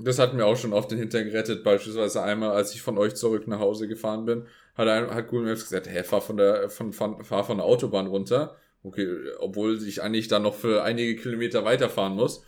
Das 0.00 0.18
hat 0.18 0.34
mir 0.34 0.46
auch 0.46 0.56
schon 0.56 0.72
oft 0.72 0.90
den 0.90 0.98
Hintern 0.98 1.24
gerettet. 1.24 1.62
Beispielsweise 1.62 2.22
einmal, 2.22 2.52
als 2.52 2.74
ich 2.74 2.82
von 2.82 2.96
euch 2.96 3.14
zurück 3.14 3.46
nach 3.46 3.60
Hause 3.60 3.86
gefahren 3.86 4.24
bin, 4.24 4.46
hat, 4.74 4.88
ein, 4.88 5.14
hat 5.14 5.28
Google 5.28 5.46
Maps 5.46 5.62
gesagt, 5.62 5.88
hä, 5.88 6.02
fahr 6.02 6.22
von 6.22 6.38
der, 6.38 6.70
von, 6.70 6.92
fahr 6.92 7.44
von 7.44 7.58
der 7.58 7.66
Autobahn 7.66 8.06
runter. 8.06 8.56
Okay, 8.82 9.08
obwohl 9.38 9.82
ich 9.86 10.02
eigentlich 10.02 10.28
dann 10.28 10.42
noch 10.42 10.54
für 10.54 10.82
einige 10.82 11.20
Kilometer 11.20 11.64
weiterfahren 11.64 12.14
muss. 12.14 12.42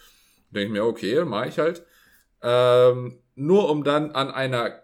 Denke 0.50 0.66
ich 0.66 0.72
mir, 0.72 0.84
okay, 0.84 1.24
mache 1.24 1.48
ich 1.48 1.59
halt. 1.59 1.84
Ähm, 2.42 3.18
nur 3.34 3.70
um 3.70 3.84
dann 3.84 4.12
an 4.12 4.30
einer 4.30 4.82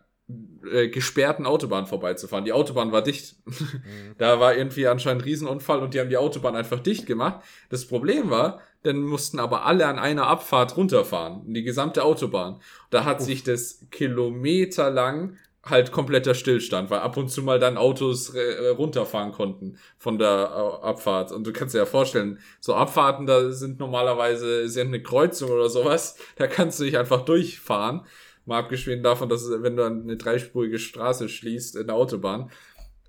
äh, 0.70 0.88
gesperrten 0.88 1.46
Autobahn 1.46 1.86
vorbeizufahren. 1.86 2.44
Die 2.44 2.52
Autobahn 2.52 2.92
war 2.92 3.02
dicht. 3.02 3.36
Mhm. 3.46 4.14
da 4.18 4.40
war 4.40 4.54
irgendwie 4.54 4.86
anscheinend 4.86 5.22
ein 5.22 5.24
Riesenunfall 5.24 5.80
und 5.80 5.94
die 5.94 6.00
haben 6.00 6.10
die 6.10 6.18
Autobahn 6.18 6.54
einfach 6.54 6.80
dicht 6.80 7.06
gemacht. 7.06 7.42
Das 7.70 7.86
Problem 7.86 8.28
war, 8.28 8.60
dann 8.82 9.00
mussten 9.00 9.38
aber 9.38 9.64
alle 9.64 9.86
an 9.86 9.98
einer 9.98 10.26
Abfahrt 10.26 10.76
runterfahren, 10.76 11.52
die 11.52 11.62
gesamte 11.62 12.04
Autobahn. 12.04 12.60
Da 12.90 13.04
hat 13.04 13.20
Uff. 13.20 13.26
sich 13.26 13.42
das 13.42 13.86
kilometerlang 13.90 15.36
halt 15.70 15.92
kompletter 15.92 16.34
Stillstand, 16.34 16.90
weil 16.90 17.00
ab 17.00 17.16
und 17.16 17.28
zu 17.28 17.42
mal 17.42 17.58
dann 17.58 17.76
Autos 17.76 18.34
äh, 18.34 18.68
runterfahren 18.68 19.32
konnten 19.32 19.78
von 19.98 20.18
der 20.18 20.28
äh, 20.28 20.86
Abfahrt. 20.86 21.32
Und 21.32 21.46
du 21.46 21.52
kannst 21.52 21.74
dir 21.74 21.78
ja 21.78 21.86
vorstellen, 21.86 22.38
so 22.60 22.74
Abfahrten, 22.74 23.26
da 23.26 23.50
sind 23.50 23.78
normalerweise 23.78 24.68
sind 24.68 24.88
eine 24.88 25.02
Kreuzung 25.02 25.50
oder 25.50 25.68
sowas, 25.68 26.16
da 26.36 26.46
kannst 26.46 26.80
du 26.80 26.84
dich 26.84 26.98
einfach 26.98 27.22
durchfahren. 27.22 28.02
Mal 28.44 28.60
abgeschwiegen 28.60 29.02
davon, 29.02 29.28
dass 29.28 29.50
wenn 29.50 29.76
du 29.76 29.84
eine 29.84 30.16
dreispurige 30.16 30.78
Straße 30.78 31.28
schließt 31.28 31.76
in 31.76 31.88
der 31.88 31.96
Autobahn, 31.96 32.50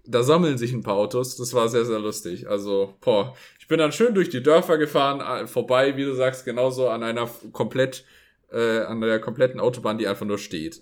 da 0.05 0.23
sammeln 0.23 0.57
sich 0.57 0.73
ein 0.73 0.83
paar 0.83 0.95
Autos. 0.95 1.37
Das 1.37 1.53
war 1.53 1.69
sehr, 1.69 1.85
sehr 1.85 1.99
lustig. 1.99 2.49
Also, 2.49 2.95
boah, 3.01 3.35
ich 3.59 3.67
bin 3.67 3.77
dann 3.77 3.91
schön 3.91 4.13
durch 4.15 4.29
die 4.29 4.43
Dörfer 4.43 4.77
gefahren, 4.77 5.21
äh, 5.21 5.47
vorbei, 5.47 5.95
wie 5.95 6.03
du 6.03 6.13
sagst, 6.13 6.45
genauso 6.45 6.89
an 6.89 7.03
einer 7.03 7.29
komplett, 7.51 8.03
äh, 8.51 8.79
an 8.79 9.01
der 9.01 9.19
kompletten 9.19 9.59
Autobahn, 9.59 9.97
die 9.97 10.07
einfach 10.07 10.25
nur 10.25 10.39
steht. 10.39 10.81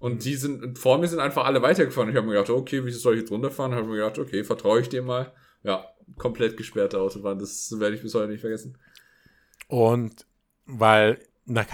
Und 0.00 0.24
die 0.24 0.34
sind, 0.34 0.78
vor 0.78 0.98
mir 0.98 1.06
sind 1.06 1.20
einfach 1.20 1.44
alle 1.44 1.60
weitergefahren. 1.60 2.08
Ich 2.08 2.16
habe 2.16 2.26
mir 2.26 2.32
gedacht, 2.32 2.50
okay, 2.50 2.84
wie 2.84 2.90
soll 2.90 3.14
ich 3.14 3.20
jetzt 3.20 3.30
runterfahren? 3.30 3.74
Habe 3.74 3.86
mir 3.86 3.96
gedacht, 3.96 4.18
okay, 4.18 4.42
vertraue 4.44 4.80
ich 4.80 4.88
dem 4.88 5.04
mal. 5.04 5.32
Ja, 5.62 5.86
komplett 6.16 6.56
gesperrte 6.56 6.98
Autobahn. 6.98 7.38
Das 7.38 7.78
werde 7.78 7.96
ich 7.96 8.02
bis 8.02 8.14
heute 8.14 8.28
nicht 8.28 8.40
vergessen. 8.40 8.78
Und 9.68 10.26
weil, 10.64 11.20
na, 11.44 11.66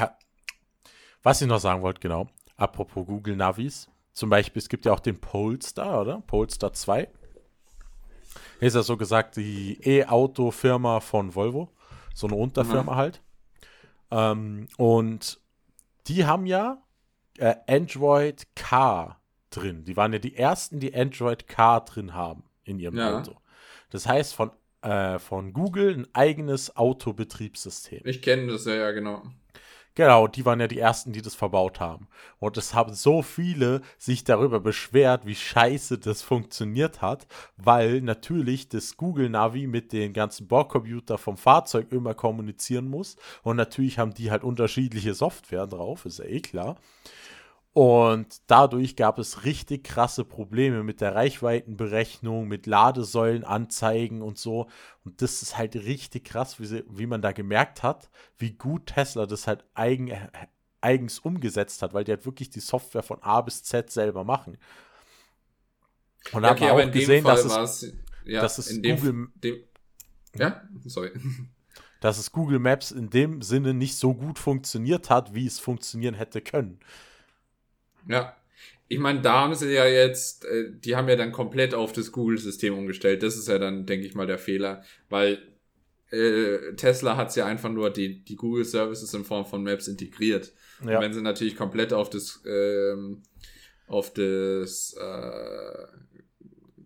was 1.22 1.40
ich 1.40 1.46
noch 1.46 1.60
sagen 1.60 1.82
wollte, 1.82 2.00
genau, 2.00 2.28
apropos 2.56 3.06
Google 3.06 3.36
Navis, 3.36 3.88
zum 4.12 4.28
Beispiel, 4.28 4.60
es 4.60 4.68
gibt 4.68 4.86
ja 4.86 4.92
auch 4.92 5.00
den 5.00 5.20
Polestar, 5.20 6.00
oder? 6.00 6.20
Polestar 6.26 6.72
2. 6.72 7.08
Ist 8.58 8.74
ja 8.74 8.82
so 8.82 8.96
gesagt 8.96 9.36
die 9.36 9.78
E-Auto-Firma 9.84 10.98
von 10.98 11.34
Volvo. 11.34 11.70
So 12.12 12.26
eine 12.26 12.36
Unterfirma 12.36 12.92
mhm. 12.92 12.96
halt. 12.96 13.22
Ähm, 14.10 14.66
und 14.78 15.38
die 16.08 16.24
haben 16.26 16.46
ja 16.46 16.82
äh, 17.38 17.56
Android 17.66 18.46
Car 18.54 19.20
drin. 19.50 19.84
Die 19.84 19.96
waren 19.96 20.12
ja 20.12 20.18
die 20.18 20.36
ersten, 20.36 20.80
die 20.80 20.94
Android 20.94 21.48
Car 21.48 21.84
drin 21.84 22.14
haben 22.14 22.44
in 22.64 22.78
ihrem 22.78 22.96
ja. 22.96 23.18
Auto. 23.18 23.36
Das 23.90 24.06
heißt, 24.06 24.34
von, 24.34 24.50
äh, 24.82 25.18
von 25.18 25.52
Google 25.52 25.94
ein 25.94 26.06
eigenes 26.12 26.76
Autobetriebssystem. 26.76 28.02
Ich 28.04 28.22
kenne 28.22 28.52
das 28.52 28.64
ja, 28.64 28.74
ja, 28.74 28.90
genau. 28.90 29.22
Genau, 29.96 30.26
die 30.26 30.44
waren 30.44 30.60
ja 30.60 30.68
die 30.68 30.78
ersten, 30.78 31.12
die 31.12 31.22
das 31.22 31.34
verbaut 31.34 31.80
haben. 31.80 32.06
Und 32.38 32.58
es 32.58 32.74
haben 32.74 32.92
so 32.92 33.22
viele 33.22 33.80
sich 33.96 34.24
darüber 34.24 34.60
beschwert, 34.60 35.24
wie 35.24 35.34
scheiße 35.34 35.96
das 35.96 36.20
funktioniert 36.20 37.00
hat, 37.00 37.26
weil 37.56 38.02
natürlich 38.02 38.68
das 38.68 38.98
Google 38.98 39.30
Navi 39.30 39.66
mit 39.66 39.94
den 39.94 40.12
ganzen 40.12 40.48
Bordcomputer 40.48 41.16
vom 41.16 41.38
Fahrzeug 41.38 41.92
immer 41.92 42.12
kommunizieren 42.12 42.88
muss. 42.88 43.16
Und 43.42 43.56
natürlich 43.56 43.98
haben 43.98 44.12
die 44.12 44.30
halt 44.30 44.44
unterschiedliche 44.44 45.14
Software 45.14 45.66
drauf, 45.66 46.04
ist 46.04 46.18
ja 46.18 46.26
eh 46.26 46.40
klar. 46.40 46.76
Und 47.76 48.40
dadurch 48.46 48.96
gab 48.96 49.18
es 49.18 49.44
richtig 49.44 49.84
krasse 49.84 50.24
Probleme 50.24 50.82
mit 50.82 51.02
der 51.02 51.14
Reichweitenberechnung, 51.14 52.48
mit 52.48 52.64
Ladesäulenanzeigen 52.64 54.22
und 54.22 54.38
so. 54.38 54.70
Und 55.04 55.20
das 55.20 55.42
ist 55.42 55.58
halt 55.58 55.76
richtig 55.76 56.24
krass, 56.24 56.58
wie, 56.58 56.64
sie, 56.64 56.84
wie 56.88 57.04
man 57.04 57.20
da 57.20 57.32
gemerkt 57.32 57.82
hat, 57.82 58.08
wie 58.38 58.52
gut 58.52 58.86
Tesla 58.86 59.26
das 59.26 59.46
halt 59.46 59.66
eigen, 59.74 60.10
eigens 60.80 61.18
umgesetzt 61.18 61.82
hat, 61.82 61.92
weil 61.92 62.04
die 62.04 62.12
halt 62.12 62.24
wirklich 62.24 62.48
die 62.48 62.60
Software 62.60 63.02
von 63.02 63.22
A 63.22 63.42
bis 63.42 63.62
Z 63.62 63.90
selber 63.90 64.24
machen. 64.24 64.56
Und 66.32 66.44
da 66.44 66.52
okay, 66.52 66.70
haben 66.70 66.78
wir 66.78 66.86
auch 66.86 66.90
gesehen, 66.90 67.24
dass 67.24 67.44
es, 67.44 67.92
ja, 68.24 68.40
dass 68.40 68.56
es 68.56 68.74
Google. 68.74 69.28
Dem, 69.34 69.64
ja, 70.34 70.62
sorry. 70.86 71.10
Dass 72.00 72.16
es 72.16 72.32
Google 72.32 72.58
Maps 72.58 72.90
in 72.90 73.10
dem 73.10 73.42
Sinne 73.42 73.74
nicht 73.74 73.96
so 73.96 74.14
gut 74.14 74.38
funktioniert 74.38 75.10
hat, 75.10 75.34
wie 75.34 75.46
es 75.46 75.58
funktionieren 75.58 76.14
hätte 76.14 76.40
können. 76.40 76.80
Ja. 78.08 78.36
Ich 78.88 78.98
meine, 78.98 79.20
da 79.20 79.40
haben 79.40 79.54
sie 79.54 79.72
ja 79.72 79.86
jetzt, 79.86 80.44
äh, 80.44 80.70
die 80.72 80.94
haben 80.94 81.08
ja 81.08 81.16
dann 81.16 81.32
komplett 81.32 81.74
auf 81.74 81.92
das 81.92 82.12
Google-System 82.12 82.76
umgestellt. 82.76 83.22
Das 83.22 83.36
ist 83.36 83.48
ja 83.48 83.58
dann, 83.58 83.84
denke 83.84 84.06
ich 84.06 84.14
mal, 84.14 84.26
der 84.26 84.38
Fehler, 84.38 84.82
weil 85.08 85.38
äh, 86.10 86.74
Tesla 86.76 87.16
hat 87.16 87.34
ja 87.34 87.46
einfach 87.46 87.70
nur 87.70 87.90
die, 87.90 88.24
die 88.24 88.36
Google-Services 88.36 89.12
in 89.14 89.24
Form 89.24 89.44
von 89.44 89.62
Maps 89.62 89.88
integriert. 89.88 90.52
Ja. 90.84 90.96
Und 90.96 91.04
wenn 91.04 91.12
sie 91.12 91.22
natürlich 91.22 91.56
komplett 91.56 91.92
auf 91.92 92.10
das, 92.10 92.42
ähm, 92.46 93.22
auf 93.88 94.12
das, 94.12 94.96
äh, 94.98 95.86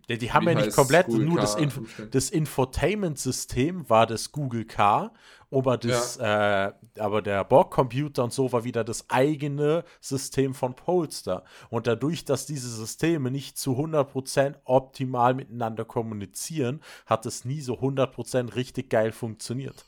ja, 0.09 0.17
die 0.17 0.31
haben 0.31 0.47
ja 0.47 0.55
nicht 0.55 0.73
komplett, 0.75 1.05
Google 1.05 1.25
nur 1.25 1.39
das, 1.39 1.55
Inf 1.55 1.79
das 2.09 2.31
Infotainment-System 2.31 3.89
war 3.89 4.07
das 4.07 4.31
Google 4.31 4.65
Car 4.65 5.13
aber, 5.51 5.77
das, 5.77 6.17
ja. 6.17 6.67
äh, 6.67 6.73
aber 6.97 7.21
der 7.21 7.43
Borg-Computer 7.43 8.23
und 8.23 8.33
so 8.33 8.51
war 8.51 8.63
wieder 8.63 8.83
das 8.83 9.09
eigene 9.09 9.83
System 9.99 10.53
von 10.53 10.75
Polestar. 10.75 11.43
Und 11.69 11.87
dadurch, 11.87 12.25
dass 12.25 12.45
diese 12.45 12.69
Systeme 12.69 13.31
nicht 13.31 13.57
zu 13.57 13.71
100% 13.73 14.55
optimal 14.63 15.33
miteinander 15.33 15.85
kommunizieren, 15.85 16.81
hat 17.05 17.25
es 17.25 17.45
nie 17.45 17.61
so 17.61 17.75
100% 17.79 18.55
richtig 18.55 18.89
geil 18.89 19.11
funktioniert. 19.11 19.85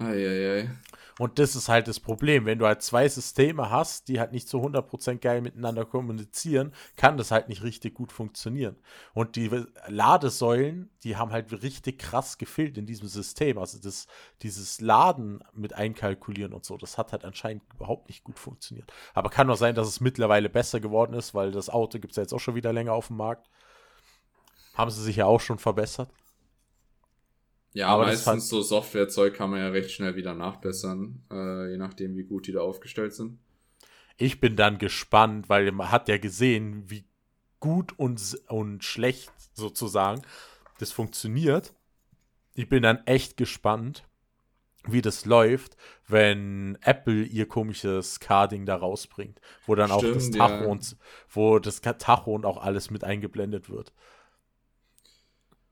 Eieiei. 0.00 0.70
Und 1.18 1.38
das 1.38 1.54
ist 1.54 1.68
halt 1.68 1.86
das 1.86 2.00
Problem. 2.00 2.46
Wenn 2.46 2.58
du 2.58 2.66
halt 2.66 2.80
zwei 2.80 3.06
Systeme 3.06 3.68
hast, 3.68 4.08
die 4.08 4.18
halt 4.18 4.32
nicht 4.32 4.48
zu 4.48 4.56
100% 4.56 5.18
geil 5.18 5.42
miteinander 5.42 5.84
kommunizieren, 5.84 6.72
kann 6.96 7.18
das 7.18 7.30
halt 7.30 7.50
nicht 7.50 7.62
richtig 7.62 7.94
gut 7.94 8.10
funktionieren. 8.10 8.76
Und 9.12 9.36
die 9.36 9.50
Ladesäulen, 9.86 10.88
die 11.04 11.16
haben 11.18 11.30
halt 11.30 11.62
richtig 11.62 11.98
krass 11.98 12.38
gefehlt 12.38 12.78
in 12.78 12.86
diesem 12.86 13.06
System. 13.06 13.58
Also 13.58 13.78
das, 13.78 14.06
dieses 14.40 14.80
Laden 14.80 15.44
mit 15.52 15.74
einkalkulieren 15.74 16.54
und 16.54 16.64
so, 16.64 16.78
das 16.78 16.96
hat 16.96 17.12
halt 17.12 17.26
anscheinend 17.26 17.64
überhaupt 17.74 18.08
nicht 18.08 18.24
gut 18.24 18.38
funktioniert. 18.38 18.90
Aber 19.12 19.28
kann 19.28 19.50
auch 19.50 19.56
sein, 19.56 19.74
dass 19.74 19.88
es 19.88 20.00
mittlerweile 20.00 20.48
besser 20.48 20.80
geworden 20.80 21.12
ist, 21.12 21.34
weil 21.34 21.52
das 21.52 21.68
Auto 21.68 21.98
gibt 21.98 22.12
es 22.12 22.16
ja 22.16 22.22
jetzt 22.22 22.32
auch 22.32 22.40
schon 22.40 22.54
wieder 22.54 22.72
länger 22.72 22.94
auf 22.94 23.08
dem 23.08 23.18
Markt. 23.18 23.50
Haben 24.72 24.90
sie 24.90 25.02
sich 25.02 25.16
ja 25.16 25.26
auch 25.26 25.40
schon 25.40 25.58
verbessert. 25.58 26.10
Ja, 27.72 27.88
aber 27.88 28.06
meistens 28.06 28.48
so 28.48 28.62
Softwarezeug 28.62 29.34
kann 29.34 29.50
man 29.50 29.60
ja 29.60 29.68
recht 29.68 29.90
schnell 29.90 30.16
wieder 30.16 30.34
nachbessern, 30.34 31.22
äh, 31.30 31.70
je 31.70 31.76
nachdem, 31.76 32.16
wie 32.16 32.24
gut 32.24 32.46
die 32.46 32.52
da 32.52 32.60
aufgestellt 32.60 33.14
sind. 33.14 33.38
Ich 34.16 34.40
bin 34.40 34.56
dann 34.56 34.78
gespannt, 34.78 35.48
weil 35.48 35.70
man 35.72 35.90
hat 35.90 36.08
ja 36.08 36.18
gesehen, 36.18 36.90
wie 36.90 37.04
gut 37.60 37.96
und, 37.98 38.20
und 38.48 38.84
schlecht 38.84 39.32
sozusagen 39.54 40.22
das 40.78 40.92
funktioniert. 40.92 41.74
Ich 42.54 42.68
bin 42.68 42.82
dann 42.82 43.06
echt 43.06 43.36
gespannt, 43.36 44.04
wie 44.84 45.02
das 45.02 45.26
läuft, 45.26 45.76
wenn 46.08 46.78
Apple 46.80 47.22
ihr 47.22 47.46
komisches 47.46 48.18
Carding 48.18 48.66
da 48.66 48.76
rausbringt, 48.76 49.40
wo 49.66 49.74
dann 49.74 49.90
Stimmt, 49.90 50.04
auch 50.04 50.14
das 50.14 50.30
Tacho 50.30 50.64
ja. 50.64 50.70
und 50.70 50.96
wo 51.28 51.58
das 51.58 51.80
Tacho 51.82 52.34
und 52.34 52.46
auch 52.46 52.58
alles 52.58 52.90
mit 52.90 53.04
eingeblendet 53.04 53.68
wird. 53.68 53.92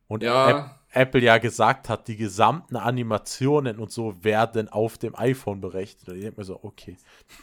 Und 0.07 0.23
ja. 0.23 0.78
Apple 0.93 1.23
ja 1.23 1.39
gesagt 1.39 1.89
hat, 1.89 2.09
die 2.09 2.17
gesamten 2.17 2.77
Animationen 2.77 3.79
und 3.79 3.93
so 3.93 4.25
werden 4.25 4.69
auf 4.69 4.99
dem 4.99 5.15
iPhone 5.15 5.61
berechnet. 5.61 6.09
Und 6.09 6.17
ich 6.17 6.23
denke 6.23 6.41
mir 6.41 6.45
so, 6.45 6.59
okay. 6.63 6.97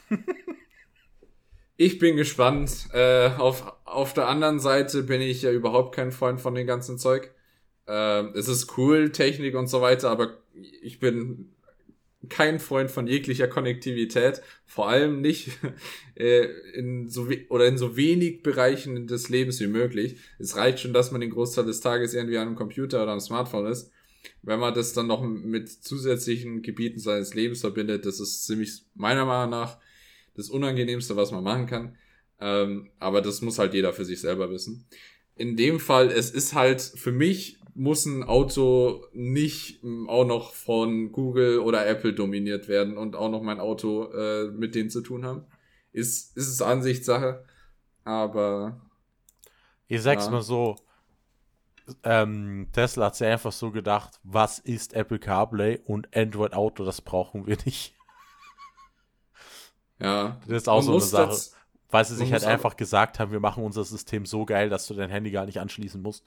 ich 1.78 2.00
bin 2.00 2.16
gespannt. 2.16 2.88
Äh, 2.94 3.30
auf, 3.38 3.74
auf 3.86 4.14
der 4.14 4.28
anderen 4.28 4.60
Seite 4.60 5.04
bin 5.04 5.22
ich 5.22 5.44
ja 5.44 5.52
überhaupt 5.52 5.96
kein 5.96 6.12
Freund 6.12 6.42
von 6.42 6.56
dem 6.56 6.66
ganzen 6.68 6.98
Zeug. 6.98 7.34
Ähm, 7.88 8.34
es 8.36 8.48
ist 8.48 8.78
cool, 8.78 9.12
Technik 9.12 9.56
und 9.56 9.68
so 9.68 9.82
weiter, 9.82 10.10
aber 10.10 10.38
ich 10.82 11.00
bin 11.00 11.55
kein 12.30 12.60
Freund 12.60 12.92
von 12.92 13.08
jeglicher 13.08 13.48
Konnektivität, 13.48 14.42
vor 14.66 14.90
allem 14.90 15.22
nicht 15.22 15.50
äh, 16.16 16.48
in 16.74 17.10
so 17.10 17.28
oder 17.50 17.68
in 17.68 17.78
so 17.78 17.96
wenig 17.96 18.44
Bereichen 18.44 19.08
des 19.08 19.30
Lebens 19.30 19.60
wie 19.60 19.68
möglich. 19.68 20.18
Es 20.40 20.56
reicht 20.56 20.80
schon, 20.80 20.94
dass 20.94 21.12
man 21.12 21.22
den 21.22 21.32
Großteil 21.32 21.66
des 21.66 21.82
Tages 21.82 22.14
irgendwie 22.14 22.38
an 22.38 22.48
einem 22.48 22.56
Computer 22.56 23.04
oder 23.04 23.12
am 23.12 23.20
Smartphone 23.20 23.68
ist. 23.68 23.92
Wenn 24.42 24.60
man 24.60 24.74
das 24.74 24.94
dann 24.94 25.08
noch 25.08 25.22
mit 25.22 25.70
zusätzlichen 25.70 26.62
Gebieten 26.62 27.00
seines 27.00 27.34
Lebens 27.34 27.62
verbindet, 27.62 28.06
das 28.06 28.20
ist 28.20 28.46
ziemlich 28.46 28.84
meiner 28.96 29.26
Meinung 29.26 29.52
nach 29.52 29.78
das 30.36 30.50
Unangenehmste, 30.50 31.16
was 31.16 31.32
man 31.32 31.44
machen 31.44 31.68
kann. 31.68 31.98
Ähm, 32.40 32.90
aber 33.00 33.22
das 33.22 33.42
muss 33.42 33.60
halt 33.60 33.74
jeder 33.74 33.94
für 33.94 34.06
sich 34.06 34.20
selber 34.20 34.50
wissen. 34.50 34.86
In 35.36 35.56
dem 35.56 35.80
Fall, 35.80 36.12
es 36.12 36.32
ist 36.32 36.54
halt 36.54 36.82
für 36.82 37.12
mich 37.12 37.60
muss 37.76 38.06
ein 38.06 38.24
Auto 38.24 39.06
nicht 39.14 39.84
ähm, 39.84 40.10
auch 40.10 40.26
noch 40.26 40.54
von 40.54 41.12
Google 41.12 41.60
oder 41.60 41.86
Apple 41.86 42.14
dominiert 42.14 42.68
werden 42.68 42.98
und 42.98 43.16
auch 43.16 43.30
noch 43.30 43.42
mein 43.42 43.60
Auto 43.60 44.12
äh, 44.14 44.50
mit 44.50 44.74
denen 44.74 44.90
zu 44.90 45.02
tun 45.02 45.26
haben. 45.26 45.46
Ist, 45.92 46.36
ist 46.36 46.48
es 46.48 46.62
Ansichtssache, 46.62 47.46
aber. 48.04 48.82
Ich 49.88 50.02
sag's 50.02 50.26
ja. 50.26 50.32
mal 50.32 50.42
so, 50.42 50.76
ähm, 52.04 52.70
Tesla 52.72 53.08
hat 53.08 53.16
sich 53.16 53.28
einfach 53.28 53.52
so 53.52 53.72
gedacht, 53.72 54.20
was 54.24 54.60
ist 54.60 54.94
Apple 54.94 55.20
CarPlay 55.20 55.82
und 55.86 56.16
Android 56.16 56.54
Auto, 56.54 56.86
das 56.86 57.02
brauchen 57.02 57.46
wir 57.46 57.58
nicht. 57.66 57.94
Ja. 60.00 60.40
Das 60.48 60.58
ist 60.58 60.70
auch 60.70 60.82
so 60.82 60.94
eine 60.94 61.02
Sache. 61.02 61.38
weil 61.90 62.06
sie 62.06 62.16
sich 62.16 62.32
halt 62.32 62.44
einfach 62.44 62.76
gesagt 62.76 63.20
haben, 63.20 63.32
wir 63.32 63.40
machen 63.40 63.64
unser 63.64 63.84
System 63.84 64.26
so 64.26 64.46
geil, 64.46 64.70
dass 64.70 64.88
du 64.88 64.94
dein 64.94 65.10
Handy 65.10 65.32
gar 65.32 65.46
nicht 65.46 65.60
anschließen 65.60 66.02
musst. 66.02 66.26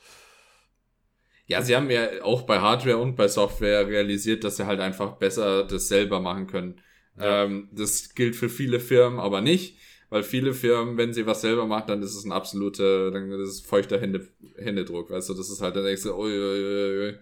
Ja, 1.49 1.63
sie 1.63 1.75
haben 1.75 1.91
ja 1.91 2.23
auch 2.23 2.43
bei 2.43 2.61
Hardware 2.61 2.99
und 2.99 3.17
bei 3.17 3.27
Software 3.27 3.89
realisiert, 3.89 4.45
dass 4.45 4.59
sie 4.59 4.67
halt 4.67 4.81
einfach 4.81 5.17
besser 5.17 5.65
das 5.65 5.89
selber 5.89 6.21
machen 6.21 6.47
können. 6.47 6.81
Ja. 7.19 7.45
Ähm, 7.45 7.71
das 7.73 8.15
gilt 8.15 8.37
für 8.37 8.51
viele 8.51 8.81
Firmen 8.81 9.19
aber 9.19 9.41
nicht, 9.41 9.79
weil 10.11 10.23
viele 10.23 10.53
Firmen, 10.53 10.99
wenn 10.99 11.15
sie 11.15 11.27
was 11.27 11.41
selber 11.41 11.67
machen, 11.67 11.87
dann 11.89 12.03
ist 12.03 12.15
es 12.15 12.25
ein 12.25 12.33
absoluter, 12.33 13.11
dann 13.11 13.33
ist 13.33 13.49
es 13.49 13.61
feuchter 13.63 13.99
Hände, 13.99 14.29
Händedruck, 14.57 15.11
weißt 15.11 15.31
du, 15.31 15.35
das 15.35 15.49
ist 15.49 15.63
halt 15.63 15.75
der 15.75 15.85
nächste, 15.85 16.15
ui, 16.17 16.31
ui. 16.31 17.19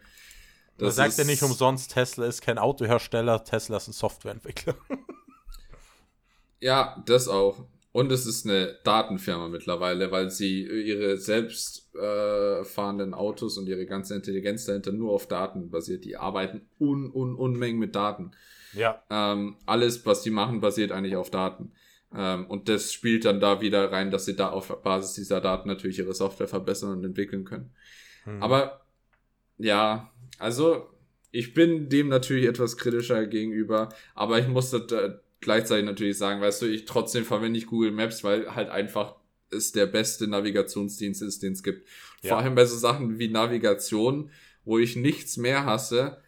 Das 0.77 0.97
Man 0.97 1.11
sagt 1.11 1.19
ja 1.19 1.25
nicht 1.25 1.43
umsonst, 1.45 1.93
Tesla 1.93 2.27
ist 2.27 2.43
kein 2.43 2.59
Autohersteller, 2.59 3.45
Tesla 3.45 3.77
ist 3.77 3.87
ein 3.87 3.93
Softwareentwickler. 3.93 4.75
ja, 6.61 7.03
das 7.07 7.29
auch. 7.29 7.65
Und 7.97 8.13
es 8.13 8.27
ist 8.27 8.45
eine 8.45 8.77
Datenfirma 8.85 9.49
mittlerweile, 9.49 10.11
weil 10.11 10.29
sie 10.29 10.67
ihre 10.67 11.17
selbst 11.17 11.95
äh, 11.95 12.63
fahrenden 12.63 13.15
Autos 13.15 13.57
und 13.57 13.69
ihre 13.71 13.87
ganze 13.87 14.15
Intelligenz 14.15 14.67
dahinter 14.67 14.93
nur 14.93 15.13
auf 15.13 15.29
Daten 15.29 15.71
basiert. 15.71 16.05
Die 16.05 16.19
arbeiten 16.19 16.61
un, 16.79 17.11
un, 17.11 17.35
Unmengen 17.35 17.79
mit 17.79 17.97
Daten. 17.97 18.33
Ja. 18.75 19.03
Ähm, 19.09 19.57
alles, 19.65 20.05
was 20.05 20.21
die 20.21 20.29
machen, 20.29 20.61
basiert 20.61 20.93
eigentlich 20.93 21.17
auf 21.17 21.31
Daten. 21.31 21.73
Ähm, 22.15 22.45
und 22.49 22.69
das 22.69 22.93
spielt 22.93 23.25
dann 23.25 23.41
da 23.41 23.63
wieder 23.63 23.91
rein, 23.91 24.11
dass 24.11 24.27
sie 24.27 24.37
da 24.37 24.51
auf 24.51 24.83
Basis 24.83 25.15
dieser 25.15 25.41
Daten 25.41 25.67
natürlich 25.67 25.99
ihre 25.99 26.13
Software 26.13 26.49
verbessern 26.49 26.99
und 26.99 27.05
entwickeln 27.05 27.47
können. 27.47 27.71
Mhm. 28.27 28.43
Aber 28.43 28.83
ja, 29.57 30.13
also 30.39 30.91
ich 31.31 31.55
bin 31.55 31.89
dem 31.89 32.09
natürlich 32.09 32.45
etwas 32.45 32.77
kritischer 32.77 33.27
gegenüber, 33.27 33.89
aber 34.15 34.39
ich 34.39 34.49
muss 34.49 34.69
das, 34.69 34.93
äh, 34.93 35.15
gleichzeitig 35.41 35.85
natürlich 35.85 36.19
sagen, 36.19 36.41
weißt 36.41 36.63
du, 36.63 36.67
ich 36.67 36.85
trotzdem 36.85 37.25
verwende 37.25 37.59
ich 37.59 37.67
Google 37.67 37.93
Maps, 37.93 38.25
weil 38.25 38.55
halt 38.55 38.69
einfach 38.69 39.17
es 39.51 39.73
der 39.73 39.87
beste 39.87 40.27
Navigationsdienst 40.27 41.23
ist, 41.23 41.43
den 41.43 41.53
es 41.53 41.63
gibt. 41.63 41.87
Ja. 42.23 42.31
Vor 42.31 42.39
allem 42.39 42.55
bei 42.55 42.65
so 42.65 42.77
Sachen 42.77 43.19
wie 43.19 43.29
Navigation, 43.29 44.31
wo 44.65 44.79
ich 44.79 44.97
nichts 44.97 45.37
mehr 45.37 45.65
hasse, 45.65 46.19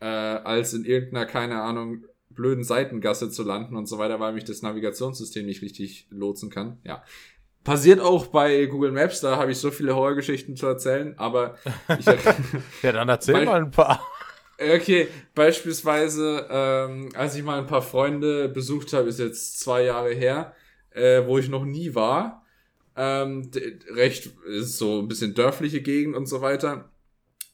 äh, 0.00 0.06
als 0.06 0.74
in 0.74 0.84
irgendeiner, 0.84 1.26
keine 1.26 1.62
Ahnung, 1.62 2.04
blöden 2.28 2.64
Seitengasse 2.64 3.30
zu 3.30 3.42
landen 3.42 3.76
und 3.76 3.86
so 3.86 3.98
weiter, 3.98 4.20
weil 4.20 4.34
mich 4.34 4.44
das 4.44 4.62
Navigationssystem 4.62 5.46
nicht 5.46 5.62
richtig 5.62 6.06
lotsen 6.10 6.50
kann. 6.50 6.78
Ja. 6.84 7.02
Passiert 7.64 7.98
auch 7.98 8.26
bei 8.26 8.66
Google 8.66 8.92
Maps, 8.92 9.20
da 9.20 9.38
habe 9.38 9.50
ich 9.50 9.58
so 9.58 9.70
viele 9.70 9.96
Horrorgeschichten 9.96 10.54
zu 10.54 10.66
erzählen, 10.66 11.18
aber 11.18 11.56
ich, 11.98 12.06
Ja, 12.82 12.92
dann 12.92 13.08
erzähl 13.08 13.44
mal 13.44 13.62
ein 13.62 13.70
paar. 13.70 14.06
Okay, 14.58 15.08
beispielsweise, 15.34 16.46
ähm, 16.50 17.10
als 17.14 17.36
ich 17.36 17.42
mal 17.42 17.58
ein 17.58 17.66
paar 17.66 17.82
Freunde 17.82 18.48
besucht 18.48 18.94
habe, 18.94 19.08
ist 19.08 19.18
jetzt 19.18 19.60
zwei 19.60 19.84
Jahre 19.84 20.14
her, 20.14 20.54
äh, 20.90 21.26
wo 21.26 21.36
ich 21.36 21.48
noch 21.48 21.66
nie 21.66 21.94
war. 21.94 22.42
Ähm, 22.96 23.50
recht 23.94 24.30
ist 24.46 24.78
so 24.78 25.00
ein 25.00 25.08
bisschen 25.08 25.34
dörfliche 25.34 25.82
Gegend 25.82 26.16
und 26.16 26.26
so 26.26 26.40
weiter. 26.40 26.90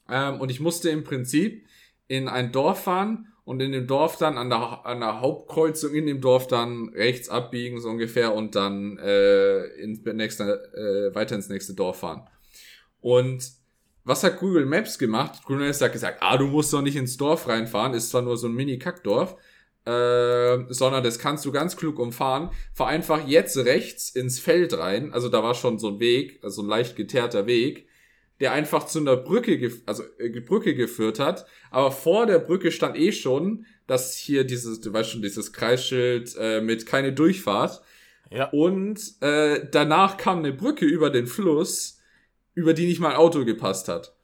Ähm, 0.08 0.40
und 0.40 0.50
ich 0.50 0.60
musste 0.60 0.90
im 0.90 1.02
Prinzip 1.02 1.66
in 2.06 2.28
ein 2.28 2.52
Dorf 2.52 2.84
fahren 2.84 3.32
und 3.44 3.60
in 3.60 3.72
dem 3.72 3.88
Dorf 3.88 4.16
dann 4.16 4.38
an 4.38 4.50
der, 4.50 4.86
an 4.86 5.00
der 5.00 5.20
Hauptkreuzung 5.20 5.94
in 5.94 6.06
dem 6.06 6.20
Dorf 6.20 6.46
dann 6.46 6.90
rechts 6.90 7.28
abbiegen, 7.28 7.80
so 7.80 7.88
ungefähr, 7.88 8.32
und 8.34 8.54
dann 8.54 8.98
äh, 8.98 9.64
ins 9.80 10.04
nächste, 10.04 11.10
äh, 11.12 11.14
weiter 11.16 11.34
ins 11.34 11.48
nächste 11.48 11.74
Dorf 11.74 11.98
fahren. 11.98 12.28
Und 13.00 13.61
was 14.04 14.24
hat 14.24 14.38
Google 14.38 14.66
Maps 14.66 14.98
gemacht? 14.98 15.42
Google 15.44 15.66
Maps 15.66 15.80
hat 15.80 15.92
gesagt, 15.92 16.18
ah, 16.20 16.36
du 16.36 16.46
musst 16.46 16.72
doch 16.72 16.82
nicht 16.82 16.96
ins 16.96 17.16
Dorf 17.16 17.48
reinfahren, 17.48 17.94
ist 17.94 18.10
zwar 18.10 18.22
nur 18.22 18.36
so 18.36 18.48
ein 18.48 18.54
Mini-Kackdorf, 18.54 19.36
äh, 19.84 20.58
sondern 20.68 21.02
das 21.02 21.18
kannst 21.18 21.44
du 21.44 21.52
ganz 21.52 21.76
klug 21.76 21.98
umfahren. 21.98 22.50
Fahr 22.72 22.88
einfach 22.88 23.26
jetzt 23.26 23.56
rechts 23.58 24.10
ins 24.10 24.38
Feld 24.38 24.76
rein, 24.76 25.12
also 25.12 25.28
da 25.28 25.42
war 25.42 25.54
schon 25.54 25.78
so 25.78 25.88
ein 25.88 26.00
Weg, 26.00 26.40
also 26.42 26.62
ein 26.62 26.68
leicht 26.68 26.96
geteerter 26.96 27.46
Weg, 27.46 27.86
der 28.40 28.52
einfach 28.52 28.86
zu 28.86 28.98
einer 28.98 29.16
Brücke, 29.16 29.70
also 29.86 30.02
äh, 30.18 30.40
Brücke 30.40 30.74
geführt 30.74 31.20
hat, 31.20 31.46
aber 31.70 31.92
vor 31.92 32.26
der 32.26 32.40
Brücke 32.40 32.72
stand 32.72 32.96
eh 32.96 33.12
schon, 33.12 33.66
dass 33.86 34.16
hier 34.16 34.44
dieses, 34.44 34.80
du 34.80 34.92
weißt 34.92 35.10
schon, 35.10 35.22
dieses 35.22 35.52
Kreisschild 35.52 36.34
äh, 36.38 36.60
mit 36.60 36.86
keine 36.86 37.12
Durchfahrt. 37.12 37.82
Ja. 38.30 38.48
Und 38.50 38.98
äh, 39.20 39.66
danach 39.70 40.16
kam 40.16 40.38
eine 40.38 40.52
Brücke 40.52 40.86
über 40.86 41.10
den 41.10 41.26
Fluss, 41.26 42.00
über 42.54 42.74
die 42.74 42.86
nicht 42.86 43.00
mal 43.00 43.10
ein 43.10 43.16
Auto 43.16 43.44
gepasst 43.44 43.88
hat. 43.88 44.14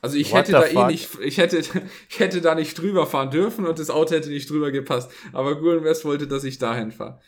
Also 0.00 0.16
ich 0.16 0.32
What 0.32 0.40
hätte 0.40 0.52
da 0.52 0.64
eh 0.66 0.72
fuck? 0.72 0.82
eh 0.84 0.86
nicht, 0.92 1.08
ich 1.20 1.38
hätte, 1.38 1.58
ich 2.08 2.18
hätte 2.18 2.40
da 2.40 2.54
nicht 2.54 2.74
drüber 2.78 3.06
fahren 3.06 3.30
dürfen 3.30 3.66
und 3.66 3.78
das 3.78 3.88
Auto 3.90 4.14
hätte 4.14 4.30
nicht 4.30 4.50
drüber 4.50 4.70
gepasst. 4.72 5.10
Aber 5.32 5.56
Google 5.56 5.84
West 5.84 6.04
wollte, 6.04 6.26
dass 6.26 6.44
ich 6.44 6.58
dahin 6.58 6.90
fahre. 6.90 7.20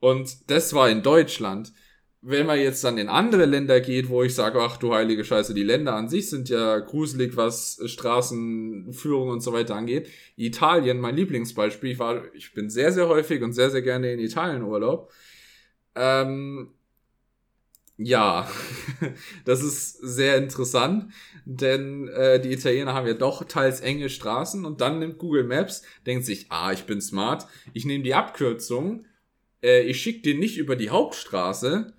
Und 0.00 0.50
das 0.50 0.74
war 0.74 0.88
in 0.90 1.02
Deutschland. 1.02 1.72
Wenn 2.20 2.46
man 2.46 2.58
jetzt 2.58 2.82
dann 2.82 2.98
in 2.98 3.08
andere 3.08 3.44
Länder 3.46 3.80
geht, 3.80 4.08
wo 4.08 4.24
ich 4.24 4.34
sage, 4.34 4.60
ach 4.60 4.76
du 4.76 4.92
heilige 4.92 5.24
Scheiße, 5.24 5.54
die 5.54 5.62
Länder 5.62 5.94
an 5.94 6.08
sich 6.08 6.28
sind 6.28 6.48
ja 6.48 6.80
gruselig, 6.80 7.36
was 7.36 7.80
Straßenführung 7.84 9.28
und 9.28 9.40
so 9.40 9.52
weiter 9.52 9.76
angeht. 9.76 10.08
Italien, 10.36 10.98
mein 10.98 11.14
Lieblingsbeispiel, 11.14 11.92
ich 11.92 11.98
war, 12.00 12.22
ich 12.34 12.52
bin 12.54 12.70
sehr, 12.70 12.92
sehr 12.92 13.06
häufig 13.08 13.40
und 13.42 13.52
sehr, 13.52 13.70
sehr 13.70 13.82
gerne 13.82 14.12
in 14.12 14.18
Italien 14.18 14.62
Urlaub. 14.64 15.12
Ähm, 15.94 16.72
ja, 17.98 18.48
das 19.44 19.62
ist 19.62 19.98
sehr 20.00 20.36
interessant, 20.36 21.12
denn 21.44 22.06
äh, 22.08 22.40
die 22.40 22.52
Italiener 22.52 22.94
haben 22.94 23.08
ja 23.08 23.14
doch 23.14 23.44
teils 23.44 23.80
enge 23.80 24.08
Straßen 24.08 24.64
und 24.64 24.80
dann 24.80 25.00
nimmt 25.00 25.18
Google 25.18 25.44
Maps, 25.44 25.82
denkt 26.06 26.24
sich, 26.24 26.46
ah, 26.50 26.72
ich 26.72 26.84
bin 26.84 27.00
smart, 27.00 27.46
ich 27.72 27.84
nehme 27.84 28.04
die 28.04 28.14
Abkürzung, 28.14 29.04
äh, 29.62 29.82
ich 29.82 30.00
schicke 30.00 30.22
dir 30.22 30.38
nicht 30.38 30.58
über 30.58 30.76
die 30.76 30.90
Hauptstraße, 30.90 31.92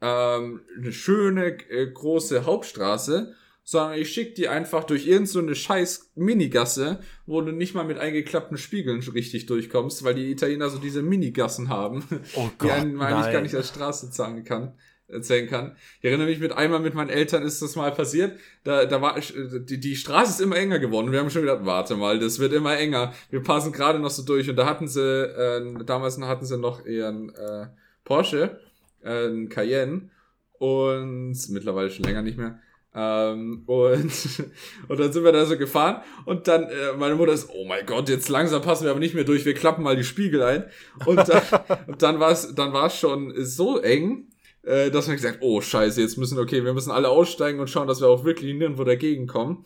ähm, 0.00 0.62
eine 0.78 0.92
schöne 0.92 1.58
äh, 1.68 1.90
große 1.92 2.46
Hauptstraße, 2.46 3.34
sondern 3.64 3.98
ich 3.98 4.12
schicke 4.12 4.32
die 4.32 4.48
einfach 4.48 4.84
durch 4.84 5.06
irgendeine 5.06 5.48
so 5.48 5.54
scheiß 5.54 6.12
Minigasse, 6.14 7.00
wo 7.26 7.42
du 7.42 7.52
nicht 7.52 7.74
mal 7.74 7.84
mit 7.84 7.98
eingeklappten 7.98 8.56
Spiegeln 8.56 9.00
richtig 9.00 9.44
durchkommst, 9.44 10.04
weil 10.04 10.14
die 10.14 10.30
Italiener 10.30 10.70
so 10.70 10.78
diese 10.78 11.02
Minigassen 11.02 11.68
haben, 11.68 12.02
oh 12.34 12.48
Gott, 12.56 12.62
die 12.62 12.70
einen 12.70 13.00
eigentlich 13.00 13.32
gar 13.32 13.42
nicht 13.42 13.54
als 13.54 13.68
Straße 13.68 14.10
zahlen 14.10 14.44
kann 14.44 14.74
erzählen 15.08 15.48
kann. 15.48 15.76
Ich 16.00 16.04
erinnere 16.06 16.28
mich 16.28 16.40
mit 16.40 16.52
einmal 16.52 16.80
mit 16.80 16.94
meinen 16.94 17.10
Eltern 17.10 17.42
ist 17.42 17.60
das 17.60 17.76
mal 17.76 17.92
passiert. 17.92 18.38
Da, 18.64 18.86
da 18.86 19.02
war 19.02 19.18
die, 19.20 19.78
die 19.78 19.96
Straße 19.96 20.30
ist 20.30 20.40
immer 20.40 20.56
enger 20.56 20.78
geworden. 20.78 21.12
Wir 21.12 21.20
haben 21.20 21.30
schon 21.30 21.42
gedacht, 21.42 21.64
warte 21.64 21.96
mal, 21.96 22.18
das 22.18 22.38
wird 22.38 22.52
immer 22.52 22.76
enger. 22.76 23.12
Wir 23.30 23.42
passen 23.42 23.72
gerade 23.72 23.98
noch 23.98 24.10
so 24.10 24.24
durch 24.24 24.48
und 24.48 24.56
da 24.56 24.66
hatten 24.66 24.88
sie 24.88 25.00
äh, 25.02 25.84
damals 25.84 26.20
hatten 26.20 26.46
sie 26.46 26.58
noch 26.58 26.86
eher 26.86 27.08
ein 27.08 27.30
äh, 27.30 27.66
Porsche, 28.04 28.60
äh, 29.02 29.46
Cayenne 29.46 30.10
und 30.58 31.36
mittlerweile 31.50 31.90
schon 31.90 32.04
länger 32.04 32.22
nicht 32.22 32.38
mehr. 32.38 32.58
Ähm, 32.96 33.64
und, 33.66 34.12
und 34.88 35.00
dann 35.00 35.12
sind 35.12 35.24
wir 35.24 35.32
da 35.32 35.44
so 35.44 35.58
gefahren 35.58 36.02
und 36.26 36.46
dann, 36.46 36.64
äh, 36.64 36.92
meine 36.96 37.16
Mutter 37.16 37.32
ist, 37.32 37.50
oh 37.52 37.64
mein 37.64 37.84
Gott, 37.86 38.08
jetzt 38.08 38.28
langsam 38.28 38.62
passen 38.62 38.84
wir 38.84 38.92
aber 38.92 39.00
nicht 39.00 39.14
mehr 39.14 39.24
durch, 39.24 39.44
wir 39.44 39.54
klappen 39.54 39.82
mal 39.82 39.96
die 39.96 40.04
Spiegel 40.04 40.42
ein. 40.42 40.64
Und 41.04 41.28
dann, 41.28 41.42
und 41.88 42.02
dann 42.02 42.20
war 42.20 42.30
es 42.30 42.54
dann 42.54 42.72
war's 42.72 42.96
schon 42.96 43.34
so 43.44 43.80
eng, 43.80 44.28
äh, 44.64 44.90
dass 44.90 45.06
man 45.06 45.16
gesagt, 45.16 45.38
oh 45.40 45.60
scheiße, 45.60 46.00
jetzt 46.00 46.18
müssen, 46.18 46.38
okay, 46.38 46.64
wir 46.64 46.74
müssen 46.74 46.90
alle 46.90 47.08
aussteigen 47.08 47.60
und 47.60 47.70
schauen, 47.70 47.88
dass 47.88 48.00
wir 48.00 48.08
auch 48.08 48.24
wirklich 48.24 48.54
nirgendwo 48.54 48.84
dagegen 48.84 49.26
kommen, 49.26 49.64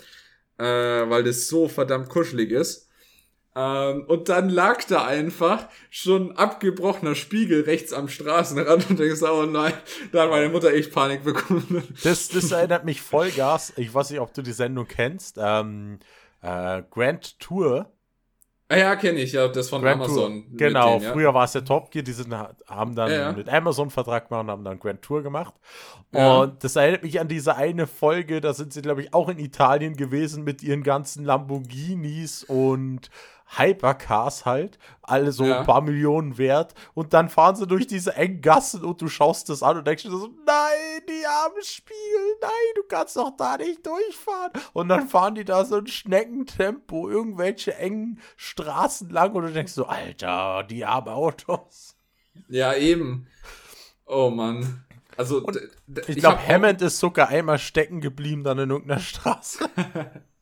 äh, 0.58 0.64
weil 0.64 1.24
das 1.24 1.48
so 1.48 1.68
verdammt 1.68 2.08
kuschelig 2.08 2.50
ist. 2.50 2.88
Ähm, 3.56 4.04
und 4.06 4.28
dann 4.28 4.50
lag 4.50 4.84
da 4.84 5.04
einfach 5.04 5.68
schon 5.90 6.36
abgebrochener 6.36 7.14
Spiegel 7.14 7.62
rechts 7.62 7.92
am 7.92 8.08
Straßenrand 8.08 8.90
und 8.90 8.98
denkst, 8.98 9.22
oh 9.22 9.46
nein, 9.46 9.72
da 10.12 10.22
hat 10.22 10.30
meine 10.30 10.48
Mutter 10.48 10.72
echt 10.72 10.92
Panik 10.92 11.24
bekommen. 11.24 11.82
Das, 12.04 12.28
das 12.28 12.52
erinnert 12.52 12.84
mich 12.84 13.02
voll 13.02 13.30
Gas. 13.30 13.72
Ich 13.76 13.92
weiß 13.92 14.10
nicht, 14.10 14.20
ob 14.20 14.32
du 14.32 14.42
die 14.42 14.52
Sendung 14.52 14.86
kennst. 14.86 15.38
Ähm, 15.40 15.98
äh, 16.40 16.82
Grand 16.90 17.40
Tour 17.40 17.90
Ah 18.70 18.76
ja, 18.76 18.96
kenne 18.96 19.20
ich, 19.20 19.32
ja, 19.32 19.48
das 19.48 19.70
von 19.70 19.80
Grand 19.80 20.02
Amazon. 20.02 20.44
Tour. 20.44 20.56
Genau, 20.58 20.92
denen, 20.94 21.04
ja. 21.04 21.12
früher 21.12 21.32
war 21.32 21.44
es 21.44 21.52
der 21.52 21.64
Top 21.64 21.90
Gear, 21.90 22.04
die 22.04 22.12
sind, 22.12 22.34
haben 22.34 22.94
dann 22.94 23.10
ja, 23.10 23.16
ja. 23.16 23.32
mit 23.32 23.48
Amazon 23.48 23.88
Vertrag 23.88 24.28
gemacht 24.28 24.44
und 24.44 24.50
haben 24.50 24.64
dann 24.64 24.78
Grand 24.78 25.00
Tour 25.00 25.22
gemacht. 25.22 25.54
Und 26.12 26.62
das 26.62 26.76
erinnert 26.76 27.02
mich 27.02 27.18
an 27.18 27.28
diese 27.28 27.56
eine 27.56 27.86
Folge, 27.86 28.42
da 28.42 28.52
sind 28.52 28.74
sie, 28.74 28.82
glaube 28.82 29.02
ich, 29.02 29.14
auch 29.14 29.30
in 29.30 29.38
Italien 29.38 29.96
gewesen 29.96 30.44
mit 30.44 30.62
ihren 30.62 30.82
ganzen 30.82 31.24
Lamborghinis 31.24 32.44
und 32.44 33.10
Hypercars 33.56 34.44
halt, 34.44 34.78
alle 35.02 35.32
so 35.32 35.44
ja. 35.44 35.60
ein 35.60 35.66
paar 35.66 35.80
Millionen 35.80 36.36
wert. 36.36 36.74
Und 36.94 37.14
dann 37.14 37.28
fahren 37.28 37.56
sie 37.56 37.66
durch 37.66 37.86
diese 37.86 38.14
engen 38.14 38.42
Gassen 38.42 38.84
und 38.84 39.00
du 39.00 39.08
schaust 39.08 39.48
das 39.48 39.62
an 39.62 39.78
und 39.78 39.86
denkst 39.86 40.02
dir 40.02 40.10
so, 40.10 40.28
nein, 40.46 41.02
die 41.08 41.26
haben 41.26 41.54
Spiegel, 41.62 42.36
nein, 42.42 42.50
du 42.76 42.82
kannst 42.88 43.16
doch 43.16 43.32
da 43.36 43.56
nicht 43.56 43.86
durchfahren. 43.86 44.52
Und 44.74 44.88
dann 44.88 45.08
fahren 45.08 45.34
die 45.34 45.44
da 45.44 45.64
so 45.64 45.76
ein 45.76 45.86
Schneckentempo, 45.86 47.08
irgendwelche 47.08 47.74
engen 47.74 48.20
Straßen 48.36 49.08
lang 49.08 49.32
und 49.32 49.44
du 49.44 49.52
denkst 49.52 49.72
so, 49.72 49.86
Alter, 49.86 50.64
die 50.64 50.84
haben 50.84 51.08
Autos. 51.08 51.96
Ja, 52.48 52.74
eben. 52.74 53.26
Oh 54.06 54.30
Mann. 54.30 54.84
Also, 55.16 55.44
ich 56.06 56.16
glaube, 56.16 56.46
Hammond 56.46 56.80
ist 56.80 57.00
sogar 57.00 57.28
einmal 57.28 57.58
stecken 57.58 58.00
geblieben 58.00 58.44
dann 58.44 58.58
in 58.58 58.70
irgendeiner 58.70 59.00
Straße. 59.00 59.68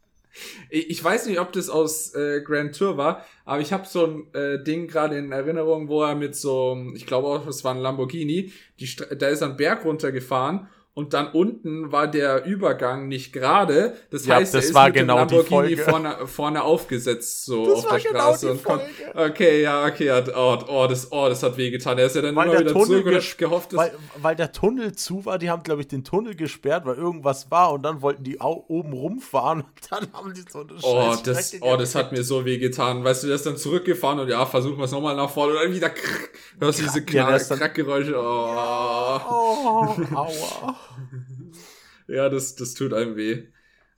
Ich 0.70 1.02
weiß 1.02 1.26
nicht, 1.26 1.40
ob 1.40 1.52
das 1.52 1.68
aus 1.68 2.14
äh, 2.14 2.42
Grand 2.42 2.76
Tour 2.76 2.96
war, 2.96 3.24
aber 3.44 3.60
ich 3.60 3.72
habe 3.72 3.86
so 3.86 4.06
ein 4.06 4.34
äh, 4.34 4.62
Ding 4.62 4.88
gerade 4.88 5.16
in 5.16 5.32
Erinnerung, 5.32 5.88
wo 5.88 6.02
er 6.02 6.14
mit 6.14 6.34
so, 6.36 6.76
ich 6.94 7.06
glaube 7.06 7.28
auch, 7.28 7.46
es 7.46 7.64
war 7.64 7.74
ein 7.74 7.80
Lamborghini, 7.80 8.52
die, 8.80 8.96
da 9.18 9.28
ist 9.28 9.40
er 9.40 9.48
einen 9.48 9.56
Berg 9.56 9.84
runtergefahren 9.84 10.68
und 10.97 11.12
dann 11.12 11.28
unten 11.28 11.93
war 11.93 12.09
der 12.09 12.47
Übergang 12.47 13.06
nicht 13.06 13.31
gerade. 13.31 13.97
Das 14.09 14.24
ja, 14.24 14.36
heißt, 14.36 14.55
das 14.55 14.64
er 14.64 14.68
ist 14.68 14.74
war 14.74 14.86
mit 14.86 14.94
genau 14.94 15.27
dem 15.27 15.36
Lamborghini 15.36 15.77
vorne, 15.77 16.27
vorne 16.27 16.62
aufgesetzt, 16.62 17.44
so 17.44 17.66
das 17.66 17.85
auf 17.85 17.89
der 17.90 18.01
genau 18.01 18.20
Straße. 18.20 18.51
und 18.52 18.64
kommt, 18.64 18.82
okay, 19.14 19.60
ja, 19.60 19.85
okay, 19.85 20.06
ja, 20.06 20.24
oh, 20.35 20.56
oh, 20.66 20.86
das, 20.89 21.12
oh, 21.12 21.28
das 21.28 21.43
hat 21.43 21.59
wehgetan. 21.59 21.98
Er 21.98 22.06
ist 22.06 22.16
ja 22.16 22.23
dann 22.23 22.35
weil 22.35 22.48
immer 22.48 22.60
wieder 22.60 22.73
Tunnel 22.73 23.02
zurück 23.02 23.36
gehofft, 23.36 23.74
dass 23.74 23.78
weil, 23.78 23.93
weil 24.23 24.36
der 24.36 24.52
Tunnel 24.52 24.97
zu 24.97 25.27
war, 25.27 25.36
die 25.36 25.51
haben, 25.51 25.62
glaube 25.64 25.82
ich, 25.82 25.89
den 25.89 26.02
Tunnel 26.02 26.35
gesperrt, 26.35 26.86
weil 26.86 26.97
irgendwas 26.97 27.51
war 27.51 27.74
und 27.74 27.82
dann 27.82 28.01
wollten 28.01 28.24
die 28.24 28.40
oben 28.40 28.94
rumfahren 28.94 29.60
und 29.60 29.90
dann 29.90 30.10
haben 30.14 30.32
die 30.32 30.44
so 30.51 30.60
eine 30.60 30.78
Oh, 30.81 31.14
das, 31.23 31.56
oh, 31.60 31.77
das 31.77 31.94
hat 31.94 32.12
mir 32.12 32.24
so 32.24 32.47
wehgetan. 32.47 33.05
Weißt 33.05 33.23
du, 33.23 33.27
der 33.27 33.36
ist 33.36 33.44
dann 33.44 33.59
zurückgefahren 33.59 34.18
und 34.18 34.31
ja, 34.31 34.47
versuchen 34.47 34.78
wir 34.78 34.85
es 34.85 34.93
nochmal 34.93 35.14
nach 35.14 35.28
vorne 35.28 35.52
und 35.52 35.62
dann 35.62 35.74
wieder 35.74 35.90
krrr, 35.90 36.28
hörst 36.59 36.78
du 36.78 36.85
diese 36.85 37.05
Knall, 37.05 37.39
ja, 37.39 37.56
Krackgeräusche. 37.56 38.14
Oh. 38.16 39.20
oh, 39.28 39.94
aua. 40.14 40.77
ja, 42.08 42.28
das, 42.28 42.56
das 42.56 42.74
tut 42.74 42.92
einem 42.92 43.16
weh. 43.16 43.44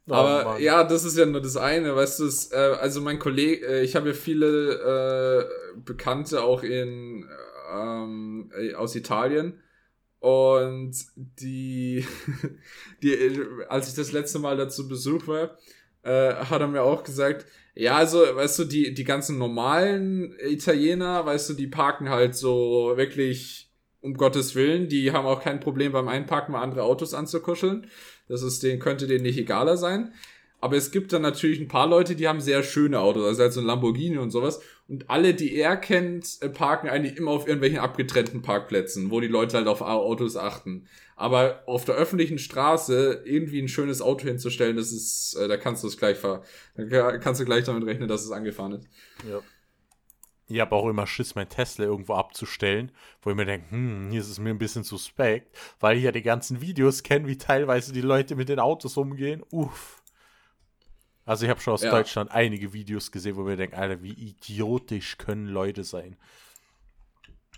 Oh, 0.09 0.15
Aber 0.15 0.45
Mann. 0.45 0.63
ja, 0.63 0.85
das 0.85 1.05
ist 1.05 1.19
ja 1.19 1.27
nur 1.27 1.43
das 1.43 1.57
eine, 1.57 1.95
weißt 1.95 2.21
du, 2.21 2.27
es, 2.27 2.51
äh, 2.51 2.57
also 2.57 3.01
mein 3.01 3.19
Kollege, 3.19 3.67
äh, 3.67 3.83
ich 3.85 3.95
habe 3.95 4.09
ja 4.09 4.15
viele 4.15 5.49
äh, 5.75 5.81
Bekannte 5.85 6.43
auch 6.43 6.63
in 6.63 7.29
ähm, 7.71 8.51
äh, 8.59 8.75
aus 8.75 8.97
Italien 8.97 9.61
und 10.21 10.95
die, 11.17 12.07
die, 13.03 13.39
als 13.69 13.89
ich 13.89 13.95
das 13.95 14.13
letzte 14.13 14.39
Mal 14.39 14.57
dazu 14.57 14.89
Besuch 14.89 15.27
war, 15.27 15.59
äh, 16.03 16.35
hat 16.35 16.61
er 16.61 16.69
mir 16.69 16.83
auch 16.83 17.05
gesagt, 17.05 17.47
ja, 17.75 17.97
also, 17.97 18.19
weißt 18.19 18.59
du, 18.61 18.65
die, 18.65 18.93
die 18.93 19.05
ganzen 19.05 19.39
normalen 19.39 20.35
Italiener, 20.41 21.25
weißt 21.25 21.51
du, 21.51 21.55
die 21.55 21.69
parken 21.69 22.09
halt 22.09 22.35
so 22.35 22.95
wirklich 22.97 23.68
um 24.01 24.15
Gottes 24.15 24.55
Willen, 24.55 24.89
die 24.89 25.13
haben 25.13 25.27
auch 25.27 25.43
kein 25.43 25.61
Problem 25.61 25.93
beim 25.93 26.09
Einparken 26.09 26.53
mal 26.53 26.63
andere 26.63 26.85
Autos 26.85 27.15
anzukuscheln. 27.15 27.89
Das 28.29 28.43
ist 28.43 28.63
denen, 28.63 28.79
könnte 28.79 29.07
denen 29.07 29.25
nicht 29.25 29.39
egaler 29.39 29.77
sein. 29.77 30.13
Aber 30.61 30.77
es 30.77 30.91
gibt 30.91 31.13
dann 31.13 31.23
natürlich 31.23 31.61
ein 31.61 31.69
paar 31.69 31.87
Leute, 31.87 32.17
die 32.17 32.27
haben 32.27 32.41
sehr 32.41 32.65
schöne 32.65 32.99
Autos, 32.99 33.25
also 33.25 33.43
halt 33.43 33.53
so 33.53 33.61
ein 33.61 33.67
Lamborghini 33.67 34.19
und 34.19 34.31
sowas. 34.31 34.61
Und 34.89 35.09
alle, 35.09 35.35
die 35.35 35.55
er 35.55 35.77
kennt, 35.77 36.39
äh, 36.41 36.49
parken 36.49 36.89
eigentlich 36.89 37.17
immer 37.17 37.31
auf 37.31 37.47
irgendwelchen 37.47 37.79
abgetrennten 37.79 38.43
Parkplätzen, 38.43 39.11
wo 39.11 39.21
die 39.21 39.29
Leute 39.29 39.57
halt 39.57 39.69
auf 39.69 39.83
Autos 39.83 40.37
achten. 40.37 40.89
Aber 41.15 41.63
auf 41.67 41.85
der 41.85 41.95
öffentlichen 41.95 42.39
Straße 42.39 43.23
irgendwie 43.25 43.61
ein 43.63 43.69
schönes 43.69 44.03
Auto 44.03 44.27
hinzustellen, 44.27 44.77
das 44.77 44.91
ist, 44.91 45.37
äh, 45.41 45.47
da 45.47 45.57
kannst 45.57 45.85
du 45.85 45.89
es 45.89 45.97
gleich 45.97 46.17
ver, 46.17 46.43
da 46.77 47.19
kannst 47.19 47.41
du 47.41 47.45
gleich 47.45 47.65
damit 47.65 47.87
rechnen, 47.87 48.09
dass 48.09 48.25
es 48.25 48.33
angefahren 48.33 48.73
ist. 48.73 48.89
Ja 49.31 49.41
ich 50.49 50.61
habe 50.61 50.75
auch 50.75 50.89
immer 50.89 51.07
Schiss, 51.07 51.35
mein 51.35 51.49
Tesla 51.49 51.85
irgendwo 51.85 52.15
abzustellen, 52.15 52.91
wo 53.21 53.31
ich 53.31 53.37
mir 53.37 53.45
denke, 53.45 53.71
hm, 53.71 54.11
hier 54.11 54.21
ist 54.21 54.31
es 54.31 54.39
mir 54.39 54.51
ein 54.51 54.59
bisschen 54.59 54.83
suspekt, 54.83 55.57
weil 55.79 55.99
ich 55.99 56.05
ja 56.05 56.13
die 56.13 56.23
ganzen 56.23 56.63
Videos 56.63 57.03
kenne, 57.03 57.27
wie 57.27 57.37
teilweise 57.37 57.93
die 57.93 58.01
Leute 58.01 58.35
mit 58.35 58.49
den 58.49 58.59
Autos 58.59 58.97
umgehen. 58.97 59.43
Uff. 59.51 60.03
Also 61.27 61.45
ich 61.45 61.51
habe 61.51 61.61
schon 61.61 61.75
aus 61.75 61.83
ja. 61.83 61.91
Deutschland 61.91 62.31
einige 62.31 62.73
Videos 62.73 63.13
gesehen, 63.13 63.37
wo 63.37 63.43
ich 63.43 63.49
mir 63.49 63.57
denke, 63.57 63.77
Alter, 63.77 64.03
wie 64.03 64.15
idiotisch 64.15 65.19
können 65.19 65.47
Leute 65.47 65.85
sein. 65.85 66.17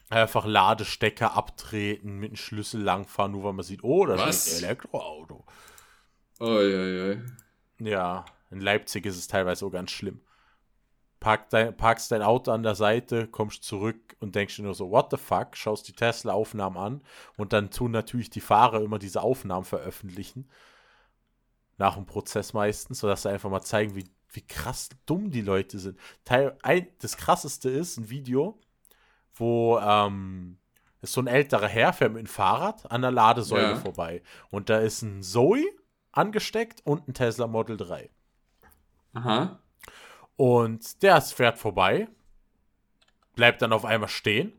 Einfach 0.08 0.44
Ladestecker 0.44 1.36
abtreten, 1.36 2.18
mit 2.18 2.30
dem 2.30 2.36
Schlüssel 2.36 2.82
langfahren, 2.82 3.30
nur 3.30 3.44
weil 3.44 3.52
man 3.52 3.64
sieht, 3.64 3.84
oh, 3.84 4.04
das 4.06 4.18
Was? 4.18 4.46
ist 4.48 4.58
ein 4.58 4.64
Elektroauto. 4.64 5.46
Oh, 6.40 6.60
ja, 6.60 6.86
ja. 6.86 7.20
Ja, 7.78 8.24
in 8.50 8.60
Leipzig 8.60 9.06
ist 9.06 9.16
es 9.16 9.28
teilweise 9.28 9.64
auch 9.64 9.70
ganz 9.70 9.92
schlimm 9.92 10.20
park 11.20 11.50
dein, 11.50 11.76
parkst 11.76 12.10
dein 12.10 12.22
Auto 12.22 12.50
an 12.50 12.62
der 12.62 12.74
Seite, 12.74 13.28
kommst 13.28 13.62
zurück 13.62 14.16
und 14.20 14.34
denkst 14.34 14.56
dir 14.56 14.62
nur 14.62 14.74
so, 14.74 14.90
what 14.90 15.10
the 15.10 15.18
fuck, 15.18 15.56
schaust 15.56 15.86
die 15.86 15.92
Tesla-Aufnahmen 15.92 16.76
an 16.78 17.02
und 17.36 17.52
dann 17.52 17.70
tun 17.70 17.92
natürlich 17.92 18.30
die 18.30 18.40
Fahrer 18.40 18.80
immer 18.80 18.98
diese 18.98 19.22
Aufnahmen 19.22 19.64
veröffentlichen. 19.64 20.48
Nach 21.76 21.94
dem 21.94 22.06
Prozess 22.06 22.52
meistens, 22.52 23.00
sodass 23.00 23.22
sie 23.22 23.30
einfach 23.30 23.50
mal 23.50 23.62
zeigen, 23.62 23.94
wie, 23.94 24.10
wie 24.30 24.46
krass 24.46 24.88
dumm 25.06 25.30
die 25.30 25.42
Leute 25.42 25.78
sind. 25.78 25.98
Teil, 26.24 26.56
ein, 26.62 26.88
das 27.00 27.16
krasseste 27.16 27.70
ist 27.70 27.98
ein 27.98 28.10
Video, 28.10 28.58
wo 29.34 29.78
ähm, 29.78 30.58
ist 31.02 31.12
so 31.12 31.20
ein 31.20 31.26
älterer 31.26 31.68
Herr 31.68 31.92
fährt 31.92 32.12
mit 32.12 32.20
dem 32.20 32.26
Fahrrad 32.26 32.90
an 32.90 33.02
der 33.02 33.10
Ladesäule 33.10 33.70
ja. 33.70 33.76
vorbei. 33.76 34.22
Und 34.50 34.68
da 34.68 34.78
ist 34.78 35.02
ein 35.02 35.22
Zoe 35.22 35.64
angesteckt 36.12 36.82
und 36.84 37.08
ein 37.08 37.14
Tesla 37.14 37.46
Model 37.46 37.76
3. 37.76 38.10
Aha. 39.14 39.59
Und 40.40 41.02
der 41.02 41.20
fährt 41.20 41.58
vorbei, 41.58 42.08
bleibt 43.34 43.60
dann 43.60 43.74
auf 43.74 43.84
einmal 43.84 44.08
stehen, 44.08 44.58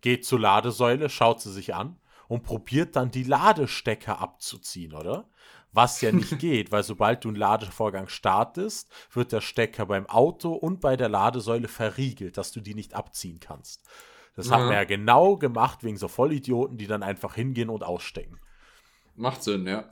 geht 0.00 0.24
zur 0.24 0.40
Ladesäule, 0.40 1.08
schaut 1.08 1.40
sie 1.40 1.52
sich 1.52 1.76
an 1.76 1.96
und 2.26 2.42
probiert 2.42 2.96
dann 2.96 3.12
die 3.12 3.22
Ladestecker 3.22 4.20
abzuziehen, 4.20 4.94
oder? 4.94 5.28
Was 5.70 6.00
ja 6.00 6.10
nicht 6.10 6.36
geht, 6.40 6.72
weil 6.72 6.82
sobald 6.82 7.22
du 7.22 7.28
einen 7.28 7.36
Ladevorgang 7.36 8.08
startest, 8.08 8.90
wird 9.12 9.30
der 9.30 9.42
Stecker 9.42 9.86
beim 9.86 10.06
Auto 10.06 10.54
und 10.54 10.80
bei 10.80 10.96
der 10.96 11.08
Ladesäule 11.08 11.68
verriegelt, 11.68 12.36
dass 12.36 12.50
du 12.50 12.60
die 12.60 12.74
nicht 12.74 12.94
abziehen 12.94 13.38
kannst. 13.38 13.88
Das 14.34 14.48
ja. 14.48 14.56
hat 14.56 14.62
man 14.62 14.72
ja 14.72 14.82
genau 14.82 15.36
gemacht 15.36 15.84
wegen 15.84 15.98
so 15.98 16.08
Vollidioten, 16.08 16.78
die 16.78 16.88
dann 16.88 17.04
einfach 17.04 17.36
hingehen 17.36 17.70
und 17.70 17.84
ausstecken. 17.84 18.40
Macht 19.14 19.44
Sinn, 19.44 19.68
ja. 19.68 19.84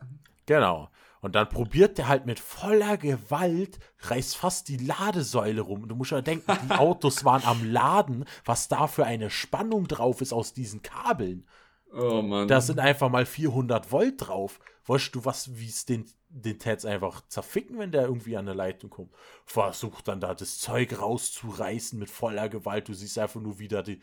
Genau. 0.47 0.91
Und 1.21 1.35
dann 1.35 1.49
probiert 1.49 1.99
der 1.99 2.09
halt 2.09 2.25
mit 2.25 2.41
voller 2.41 2.97
Gewalt, 2.97 3.79
reißt 4.01 4.37
fast 4.37 4.69
die 4.69 4.79
Ladesäule 4.79 5.61
rum. 5.61 5.87
Du 5.87 5.95
musst 5.95 6.13
ja 6.13 6.23
denken, 6.23 6.51
die 6.65 6.71
Autos 6.79 7.25
waren 7.25 7.45
am 7.45 7.71
Laden, 7.71 8.25
was 8.45 8.69
da 8.69 8.87
für 8.87 9.05
eine 9.05 9.29
Spannung 9.31 9.87
drauf 9.87 10.23
ist 10.23 10.33
aus 10.33 10.55
diesen 10.55 10.83
Kabeln. 10.83 11.47
Oh 11.93 12.23
Mann. 12.23 12.49
Da 12.49 12.61
sind 12.61 12.79
einfach 12.79 13.11
mal 13.11 13.27
400 13.27 13.93
Volt 13.93 14.15
drauf. 14.19 14.61
Weißt 14.87 15.15
du, 15.15 15.25
was, 15.25 15.59
wie 15.59 15.69
es 15.69 15.85
den, 15.85 16.07
den 16.29 16.59
Tats 16.59 16.85
einfach 16.85 17.27
zerficken, 17.29 17.79
wenn 17.79 17.93
der 17.93 18.03
irgendwie 18.03 18.37
an 18.37 18.47
der 18.47 18.55
Leitung 18.55 18.91
kommt? 18.91 19.13
Versucht 19.45 20.09
dann 20.09 20.21
da 20.21 20.35
das 20.35 20.59
Zeug 20.59 20.99
rauszureißen 20.99 21.99
mit 21.99 22.11
voller 22.11 22.49
Gewalt. 22.49 22.89
Du 22.89 22.95
siehst 22.95 23.19
einfach 23.19 23.41
nur 23.41 23.59
wieder 23.59 23.83
die, 23.83 24.01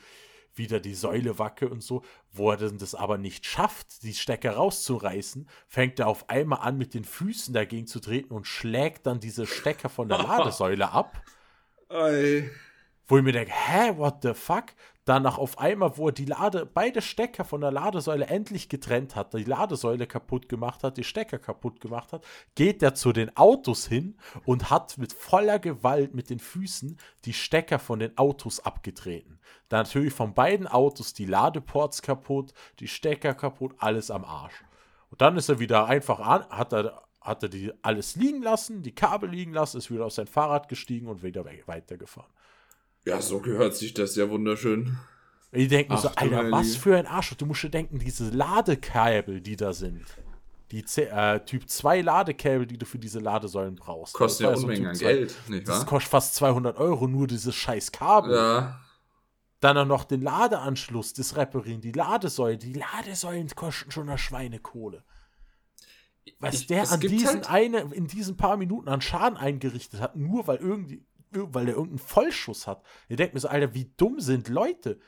wieder 0.57 0.79
die 0.79 0.93
Säule 0.93 1.39
wacke 1.39 1.69
und 1.69 1.81
so. 1.81 2.03
Wo 2.31 2.51
er 2.51 2.57
das 2.57 2.95
aber 2.95 3.17
nicht 3.17 3.45
schafft, 3.45 4.03
die 4.03 4.13
Stecker 4.13 4.51
rauszureißen, 4.51 5.47
fängt 5.67 5.99
er 5.99 6.07
auf 6.07 6.29
einmal 6.29 6.59
an, 6.59 6.77
mit 6.77 6.93
den 6.93 7.03
Füßen 7.03 7.53
dagegen 7.53 7.87
zu 7.87 7.99
treten 7.99 8.33
und 8.33 8.47
schlägt 8.47 9.07
dann 9.07 9.19
diese 9.19 9.45
Stecker 9.45 9.89
von 9.89 10.09
der 10.09 10.17
Ladesäule 10.23 10.91
ab. 10.91 11.21
Ei. 11.89 12.49
Wo 13.07 13.17
ich 13.17 13.23
mir 13.23 13.31
denke, 13.31 13.53
hä, 13.53 13.93
what 13.97 14.17
the 14.21 14.33
fuck? 14.33 14.65
Danach 15.07 15.37
auf 15.37 15.57
einmal, 15.57 15.97
wo 15.97 16.09
er 16.09 16.11
die 16.11 16.25
Lade, 16.25 16.65
beide 16.65 17.01
Stecker 17.01 17.45
von 17.45 17.61
der 17.61 17.71
Ladesäule 17.71 18.27
endlich 18.27 18.67
getrennt 18.67 19.15
hat, 19.15 19.33
die 19.33 19.45
Ladesäule 19.45 20.05
kaputt 20.05 20.49
gemacht 20.49 20.83
hat, 20.83 20.97
die 20.97 21.05
Stecker 21.05 21.39
kaputt 21.39 21.79
gemacht 21.79 22.11
hat, 22.11 22.25
geht 22.55 22.83
er 22.83 22.93
zu 22.93 23.13
den 23.13 23.33
Autos 23.37 23.87
hin 23.87 24.17
und 24.43 24.69
hat 24.69 24.97
mit 24.97 25.13
voller 25.13 25.59
Gewalt 25.59 26.13
mit 26.13 26.29
den 26.29 26.39
Füßen 26.39 26.99
die 27.23 27.31
Stecker 27.31 27.79
von 27.79 27.99
den 27.99 28.17
Autos 28.17 28.59
abgetreten. 28.59 29.39
Dann 29.69 29.83
natürlich 29.83 30.13
von 30.13 30.33
beiden 30.33 30.67
Autos 30.67 31.13
die 31.13 31.25
Ladeports 31.25 32.01
kaputt, 32.01 32.51
die 32.81 32.89
Stecker 32.89 33.33
kaputt, 33.33 33.75
alles 33.77 34.11
am 34.11 34.25
Arsch. 34.25 34.61
Und 35.09 35.21
dann 35.21 35.37
ist 35.37 35.47
er 35.47 35.59
wieder 35.59 35.85
einfach 35.85 36.19
an, 36.19 36.43
hat 36.49 36.73
er 36.73 37.03
hat 37.21 37.43
er 37.43 37.49
die 37.49 37.73
alles 37.81 38.15
liegen 38.15 38.41
lassen, 38.41 38.83
die 38.83 38.95
Kabel 38.95 39.29
liegen 39.29 39.53
lassen, 39.53 39.77
ist 39.77 39.91
wieder 39.91 40.05
auf 40.05 40.13
sein 40.13 40.27
Fahrrad 40.27 40.69
gestiegen 40.69 41.07
und 41.07 41.23
wieder 41.23 41.43
weitergefahren. 41.45 42.31
Ja, 43.07 43.21
so 43.21 43.39
gehört 43.39 43.73
sich 43.73 43.93
das 43.93 44.17
ja 44.17 44.29
wunderschön. 44.29 44.97
Ich 45.53 45.69
denke 45.69 45.93
mir 45.93 45.97
so, 45.97 46.09
Alter, 46.09 46.51
was 46.51 46.75
für 46.75 46.97
ein 46.97 47.07
Arsch. 47.07 47.33
Du 47.37 47.45
musst 47.45 47.63
dir 47.63 47.69
denken, 47.69 47.99
diese 47.99 48.29
Ladekabel, 48.29 49.39
die 49.39 49.55
da 49.55 49.71
sind. 49.71 50.05
Die 50.71 50.83
äh, 50.97 51.39
Typ 51.45 51.69
2 51.69 52.01
Ladekabel, 52.01 52.65
die 52.65 52.77
du 52.77 52.85
für 52.85 52.99
diese 52.99 53.19
Ladesäulen 53.19 53.75
brauchst. 53.75 54.13
Kostet 54.13 54.47
ja 54.47 54.53
Unmengen 54.53 54.87
an 54.87 54.97
Geld, 54.97 55.33
nicht 55.47 55.65
wahr? 55.67 55.77
Das 55.77 55.85
kostet 55.85 56.11
fast 56.11 56.35
200 56.35 56.77
Euro, 56.77 57.07
nur 57.07 57.27
dieses 57.27 57.55
scheiß 57.55 57.93
Kabel. 57.93 58.35
Ja. 58.35 58.81
Dann 59.61 59.87
noch 59.87 60.03
den 60.03 60.21
Ladeanschluss, 60.21 61.13
das 61.13 61.37
Reparieren, 61.37 61.79
die 61.79 61.93
Ladesäule. 61.93 62.57
Die 62.57 62.73
Ladesäulen 62.73 63.47
kosten 63.55 63.89
schon 63.89 64.09
eine 64.09 64.17
Schweinekohle. 64.17 65.05
Was 66.39 66.55
ich, 66.55 66.67
der 66.67 66.91
an 66.91 66.99
diesen 66.99 67.27
halt 67.27 67.49
eine, 67.49 67.79
in 67.93 68.07
diesen 68.07 68.35
paar 68.35 68.57
Minuten 68.57 68.89
an 68.89 68.99
Schaden 68.99 69.37
eingerichtet 69.37 70.01
hat, 70.01 70.17
nur 70.17 70.45
weil 70.45 70.57
irgendwie, 70.57 71.05
weil 71.31 71.65
der 71.65 71.75
irgendeinen 71.75 71.99
Vollschuss 71.99 72.67
hat. 72.67 72.83
Ihr 73.09 73.17
denkt 73.17 73.33
mir 73.33 73.39
so, 73.39 73.47
Alter, 73.47 73.73
wie 73.73 73.91
dumm 73.97 74.19
sind 74.19 74.49
Leute? 74.49 74.99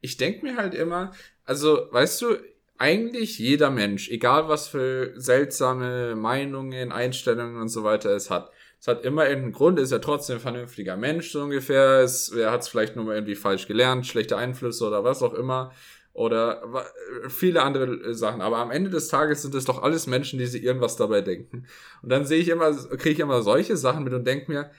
Ich 0.00 0.16
denke 0.16 0.44
mir 0.44 0.56
halt 0.56 0.74
immer, 0.74 1.12
also, 1.44 1.88
weißt 1.90 2.22
du, 2.22 2.36
eigentlich 2.78 3.38
jeder 3.38 3.70
Mensch, 3.70 4.08
egal 4.08 4.48
was 4.48 4.68
für 4.68 5.12
seltsame 5.14 6.16
Meinungen, 6.16 6.92
Einstellungen 6.92 7.60
und 7.60 7.68
so 7.68 7.84
weiter 7.84 8.10
es 8.16 8.30
hat, 8.30 8.50
es 8.80 8.88
hat 8.88 9.04
immer 9.04 9.28
irgendeinen 9.28 9.52
Grund, 9.52 9.78
ist 9.78 9.92
ja 9.92 9.98
trotzdem 9.98 10.36
ein 10.36 10.40
vernünftiger 10.40 10.96
Mensch, 10.96 11.30
so 11.30 11.42
ungefähr. 11.42 12.00
Es, 12.00 12.30
er 12.30 12.50
hat 12.50 12.62
es 12.62 12.68
vielleicht 12.68 12.96
nur 12.96 13.04
mal 13.04 13.14
irgendwie 13.14 13.34
falsch 13.34 13.66
gelernt, 13.66 14.06
schlechte 14.06 14.38
Einflüsse 14.38 14.86
oder 14.86 15.04
was 15.04 15.22
auch 15.22 15.34
immer. 15.34 15.72
Oder 16.12 16.84
viele 17.28 17.62
andere 17.62 18.14
Sachen. 18.14 18.40
Aber 18.40 18.58
am 18.58 18.70
Ende 18.70 18.90
des 18.90 19.08
Tages 19.08 19.42
sind 19.42 19.54
es 19.54 19.64
doch 19.64 19.82
alles 19.82 20.06
Menschen, 20.06 20.38
die 20.38 20.46
sich 20.46 20.62
irgendwas 20.62 20.96
dabei 20.96 21.20
denken. 21.20 21.66
Und 22.02 22.08
dann 22.10 22.24
sehe 22.24 22.40
ich 22.40 22.48
immer, 22.48 22.72
kriege 22.72 23.10
ich 23.10 23.18
immer 23.20 23.42
solche 23.42 23.76
Sachen 23.76 24.04
mit 24.04 24.12
und 24.12 24.26
denke 24.26 24.50
mir, 24.50 24.70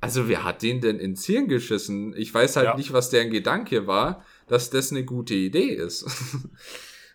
also 0.00 0.28
wer 0.28 0.44
hat 0.44 0.62
den 0.62 0.80
denn 0.80 0.98
ins 0.98 1.24
Hirn 1.26 1.46
geschissen? 1.46 2.14
Ich 2.16 2.32
weiß 2.32 2.56
halt 2.56 2.66
ja. 2.66 2.76
nicht, 2.76 2.92
was 2.92 3.10
deren 3.10 3.30
Gedanke 3.30 3.86
war, 3.86 4.24
dass 4.48 4.70
das 4.70 4.90
eine 4.90 5.04
gute 5.04 5.34
Idee 5.34 5.70
ist. 5.70 6.06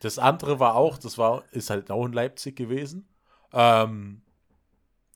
Das 0.01 0.19
andere 0.19 0.59
war 0.59 0.75
auch, 0.75 0.99
das 0.99 1.17
war, 1.17 1.45
ist 1.51 1.71
halt 1.71 1.89
auch 1.89 2.05
in 2.05 2.13
Leipzig 2.13 2.55
gewesen. 2.55 3.07
Ähm, 3.53 4.21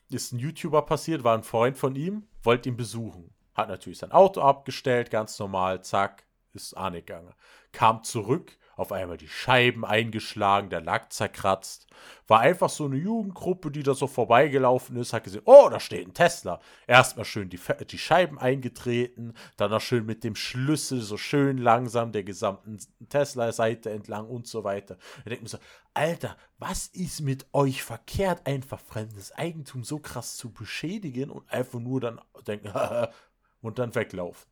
ist 0.10 0.32
ein 0.32 0.40
YouTuber 0.40 0.82
passiert, 0.84 1.24
war 1.24 1.38
ein 1.38 1.44
Freund 1.44 1.78
von 1.78 1.96
ihm, 1.96 2.24
wollte 2.42 2.70
ihn 2.70 2.78
besuchen. 2.78 3.30
Hat 3.54 3.70
natürlich 3.70 4.00
sein 4.00 4.12
Auto 4.12 4.42
abgestellt, 4.42 5.12
ganz 5.12 5.38
normal, 5.38 5.84
zack, 5.84 6.26
ist 6.54 6.76
angegangen. 6.76 7.34
Kam 7.72 8.04
zurück, 8.04 8.58
auf 8.80 8.94
einmal 8.94 9.18
die 9.18 9.28
Scheiben 9.28 9.84
eingeschlagen, 9.84 10.70
der 10.70 10.80
Lack 10.80 11.12
zerkratzt. 11.12 11.86
War 12.28 12.40
einfach 12.40 12.70
so 12.70 12.86
eine 12.86 12.96
Jugendgruppe, 12.96 13.72
die 13.72 13.84
da 13.84 13.94
so 13.94 14.08
vorbeigelaufen 14.08 14.96
ist, 14.96 15.12
hat 15.12 15.26
gesehen, 15.26 15.42
oh, 15.44 15.68
da 15.70 15.82
steht 15.82 16.08
ein 16.08 16.14
Tesla. 16.14 16.62
Erstmal 16.88 17.26
schön 17.26 17.50
die, 17.50 17.60
die 17.92 17.98
Scheiben 17.98 18.40
eingetreten, 18.40 19.34
dann 19.58 19.72
noch 19.72 19.82
schön 19.82 20.06
mit 20.06 20.24
dem 20.24 20.34
Schlüssel 20.34 21.02
so 21.02 21.18
schön 21.18 21.58
langsam 21.58 22.14
der 22.14 22.24
gesamten 22.24 22.80
Tesla-Seite 23.10 23.90
entlang 23.90 24.30
und 24.30 24.48
so 24.48 24.64
weiter. 24.64 24.98
Da 25.26 25.30
denkt 25.30 25.44
man 25.44 25.50
so, 25.50 25.60
Alter, 25.94 26.38
was 26.58 26.88
ist 26.88 27.20
mit 27.20 27.48
euch 27.52 27.84
verkehrt, 27.84 28.48
einfach 28.48 28.80
fremdes 28.80 29.34
Eigentum 29.34 29.84
so 29.84 30.00
krass 30.00 30.38
zu 30.38 30.54
beschädigen 30.54 31.32
und 31.32 31.52
einfach 31.52 31.82
nur 31.82 32.00
dann 32.00 32.22
denken, 32.48 32.72
und 33.62 33.78
dann 33.78 33.94
weglaufen 33.94 34.50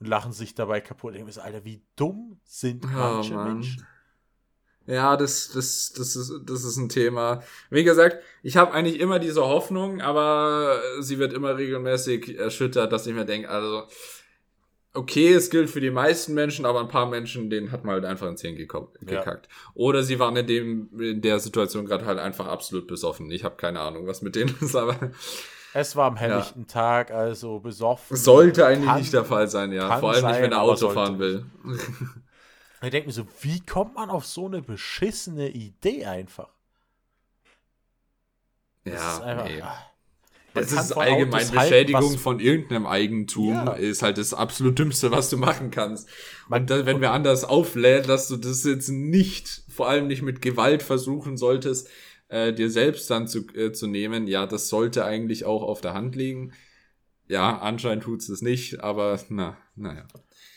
und 0.00 0.06
lachen 0.06 0.32
sich 0.32 0.54
dabei 0.54 0.80
kaputt. 0.80 1.14
Ich 1.14 1.24
denke 1.24 1.42
Alter, 1.42 1.64
wie 1.64 1.82
dumm 1.96 2.40
sind 2.44 2.84
manche 2.92 3.34
oh, 3.34 3.44
Menschen. 3.44 3.86
Ja, 4.86 5.18
das, 5.18 5.50
das, 5.52 5.92
das, 5.92 6.16
ist, 6.16 6.32
das 6.46 6.64
ist 6.64 6.78
ein 6.78 6.88
Thema. 6.88 7.42
Wie 7.68 7.84
gesagt, 7.84 8.22
ich 8.42 8.56
habe 8.56 8.72
eigentlich 8.72 9.00
immer 9.00 9.18
diese 9.18 9.44
Hoffnung, 9.44 10.00
aber 10.00 10.80
sie 11.00 11.18
wird 11.18 11.34
immer 11.34 11.58
regelmäßig 11.58 12.38
erschüttert, 12.38 12.90
dass 12.90 13.06
ich 13.06 13.12
mir 13.12 13.26
denke, 13.26 13.50
also, 13.50 13.82
okay, 14.94 15.34
es 15.34 15.50
gilt 15.50 15.68
für 15.68 15.82
die 15.82 15.90
meisten 15.90 16.32
Menschen, 16.32 16.64
aber 16.64 16.80
ein 16.80 16.88
paar 16.88 17.04
Menschen, 17.04 17.50
denen 17.50 17.70
hat 17.70 17.84
man 17.84 17.96
halt 17.96 18.06
einfach 18.06 18.28
ins 18.28 18.40
Hirn 18.40 18.56
gekackt. 18.56 18.96
Ja. 19.10 19.40
Oder 19.74 20.02
sie 20.02 20.18
waren 20.18 20.36
in, 20.36 20.46
dem, 20.46 20.88
in 20.98 21.20
der 21.20 21.38
Situation 21.38 21.84
gerade 21.84 22.06
halt 22.06 22.18
einfach 22.18 22.46
absolut 22.46 22.86
besoffen. 22.86 23.30
Ich 23.30 23.44
habe 23.44 23.56
keine 23.56 23.80
Ahnung, 23.80 24.06
was 24.06 24.22
mit 24.22 24.36
denen 24.36 24.56
ist, 24.62 24.74
aber 24.74 25.12
es 25.74 25.96
war 25.96 26.06
am 26.06 26.16
helllichten 26.16 26.62
ja. 26.62 26.72
Tag, 26.72 27.10
also 27.10 27.60
besoffen. 27.60 28.16
Sollte 28.16 28.66
eigentlich 28.66 28.86
kann, 28.86 28.98
nicht 29.00 29.12
der 29.12 29.24
Fall 29.24 29.48
sein, 29.48 29.72
ja. 29.72 29.98
Vor 29.98 30.12
allem 30.12 30.22
sein, 30.22 30.32
nicht, 30.32 30.42
wenn 30.42 30.52
er 30.52 30.62
Auto 30.62 30.90
fahren 30.90 31.18
will. 31.18 31.46
ich 32.82 32.90
denke 32.90 33.08
mir 33.08 33.12
so, 33.12 33.26
wie 33.40 33.60
kommt 33.60 33.94
man 33.94 34.10
auf 34.10 34.26
so 34.26 34.46
eine 34.46 34.62
beschissene 34.62 35.50
Idee 35.50 36.04
einfach? 36.06 36.48
Das 38.84 38.94
ja, 38.94 39.14
ist 39.14 39.22
einfach, 39.22 39.44
nee. 39.44 39.62
Ah. 39.62 39.88
Das 40.54 40.72
ist 40.72 40.92
allgemein 40.92 41.42
Autos 41.42 41.50
Beschädigung 41.50 42.02
halten, 42.02 42.18
von 42.18 42.40
irgendeinem 42.40 42.86
Eigentum, 42.86 43.52
ja. 43.52 43.72
ist 43.72 44.02
halt 44.02 44.18
das 44.18 44.34
absolut 44.34 44.78
Dümmste, 44.78 45.10
was 45.10 45.30
du 45.30 45.36
machen 45.36 45.70
kannst. 45.70 46.08
Und 46.48 46.70
dann, 46.70 46.86
wenn 46.86 47.00
wir 47.00 47.12
anders 47.12 47.44
auflädt, 47.44 48.08
dass 48.08 48.28
du 48.28 48.36
das 48.36 48.64
jetzt 48.64 48.88
nicht, 48.88 49.62
vor 49.68 49.88
allem 49.88 50.06
nicht 50.06 50.22
mit 50.22 50.42
Gewalt 50.42 50.82
versuchen 50.82 51.36
solltest, 51.36 51.88
äh, 52.28 52.52
dir 52.52 52.70
selbst 52.70 53.10
dann 53.10 53.26
zu, 53.26 53.46
äh, 53.54 53.72
zu 53.72 53.86
nehmen, 53.86 54.26
ja, 54.26 54.46
das 54.46 54.68
sollte 54.68 55.04
eigentlich 55.04 55.44
auch 55.44 55.62
auf 55.62 55.80
der 55.80 55.94
Hand 55.94 56.16
liegen. 56.16 56.52
Ja, 57.26 57.58
anscheinend 57.58 58.04
tut 58.04 58.20
es 58.20 58.42
nicht, 58.42 58.80
aber 58.80 59.18
na, 59.28 59.58
naja. 59.76 60.06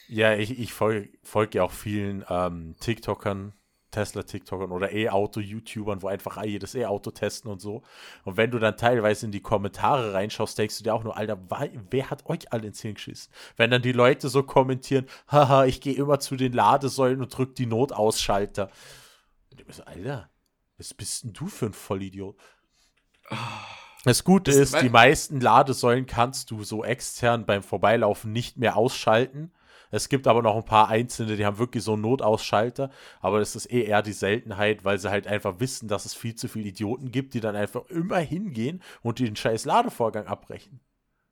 Ja, 0.08 0.36
ich, 0.36 0.60
ich 0.60 0.74
folge 0.74 1.10
folg 1.24 1.56
ja 1.56 1.64
auch 1.64 1.72
vielen 1.72 2.26
ähm, 2.30 2.76
TikTokern, 2.80 3.54
Tesla-TikTokern 3.92 4.72
oder 4.72 4.92
E-Auto-YouTubern, 4.92 6.02
wo 6.02 6.08
einfach 6.08 6.44
jedes 6.44 6.76
E-Auto 6.76 7.12
testen 7.12 7.52
und 7.52 7.62
so. 7.62 7.84
Und 8.24 8.38
wenn 8.38 8.52
du 8.52 8.60
dann 8.60 8.78
teilweise 8.78 9.26
in 9.26 9.32
die 9.32 9.42
Kommentare 9.42 10.14
reinschaust, 10.14 10.58
denkst 10.58 10.78
du 10.78 10.84
dir 10.84 10.94
auch 10.96 11.04
nur, 11.04 11.18
Alter, 11.18 11.40
wer 11.90 12.10
hat 12.10 12.26
euch 12.30 12.52
alle 12.52 12.68
ins 12.68 12.82
Hirn 12.82 12.96
geschissen? 12.96 13.32
Wenn 13.58 13.70
dann 13.70 13.82
die 13.82 13.92
Leute 13.92 14.30
so 14.30 14.44
kommentieren, 14.44 15.06
haha, 15.28 15.66
ich 15.66 15.82
gehe 15.82 15.94
immer 15.94 16.20
zu 16.20 16.36
den 16.36 16.54
Ladesäulen 16.54 17.22
und 17.22 17.38
drück 17.38 17.56
die 17.56 17.66
Notausschalter. 17.66 18.70
Und 19.52 19.62
ich 19.62 19.76
so, 19.76 19.84
Alter, 19.84 20.31
was 20.82 20.96
bist 20.96 21.24
denn 21.24 21.34
du 21.34 21.46
für 21.46 21.68
ein 21.68 21.74
Vollidiot? 21.74 22.36
Das 24.04 24.24
Gute 24.24 24.50
ist, 24.50 24.82
die 24.82 24.90
meisten 24.90 25.40
Ladesäulen 25.40 26.08
kannst 26.08 26.50
du 26.50 26.64
so 26.64 26.84
extern 26.84 27.46
beim 27.46 27.62
Vorbeilaufen 27.62 28.32
nicht 28.32 28.58
mehr 28.58 28.76
ausschalten. 28.76 29.52
Es 29.92 30.10
gibt 30.10 30.26
aber 30.26 30.42
noch 30.42 30.56
ein 30.56 30.66
paar 30.66 30.90
einzelne, 30.90 31.36
die 31.36 31.46
haben 31.46 31.60
wirklich 31.60 31.84
so 31.84 31.94
einen 31.94 32.02
Notausschalter, 32.02 32.90
aber 33.20 33.38
das 33.38 33.56
ist 33.56 33.72
eh 33.72 33.84
eher 33.84 34.02
die 34.02 34.14
Seltenheit, 34.14 34.84
weil 34.84 34.98
sie 34.98 35.12
halt 35.12 35.28
einfach 35.28 35.60
wissen, 35.60 35.88
dass 35.88 36.06
es 36.06 36.16
viel 36.16 36.34
zu 36.34 36.48
viele 36.48 36.70
Idioten 36.70 37.12
gibt, 37.12 37.36
die 37.36 37.42
dann 37.42 37.56
einfach 37.56 37.86
immer 37.90 38.18
hingehen 38.18 38.82
und 39.04 39.20
den 39.20 39.36
scheiß 39.36 39.66
Ladevorgang 39.66 40.26
abbrechen. 40.26 40.80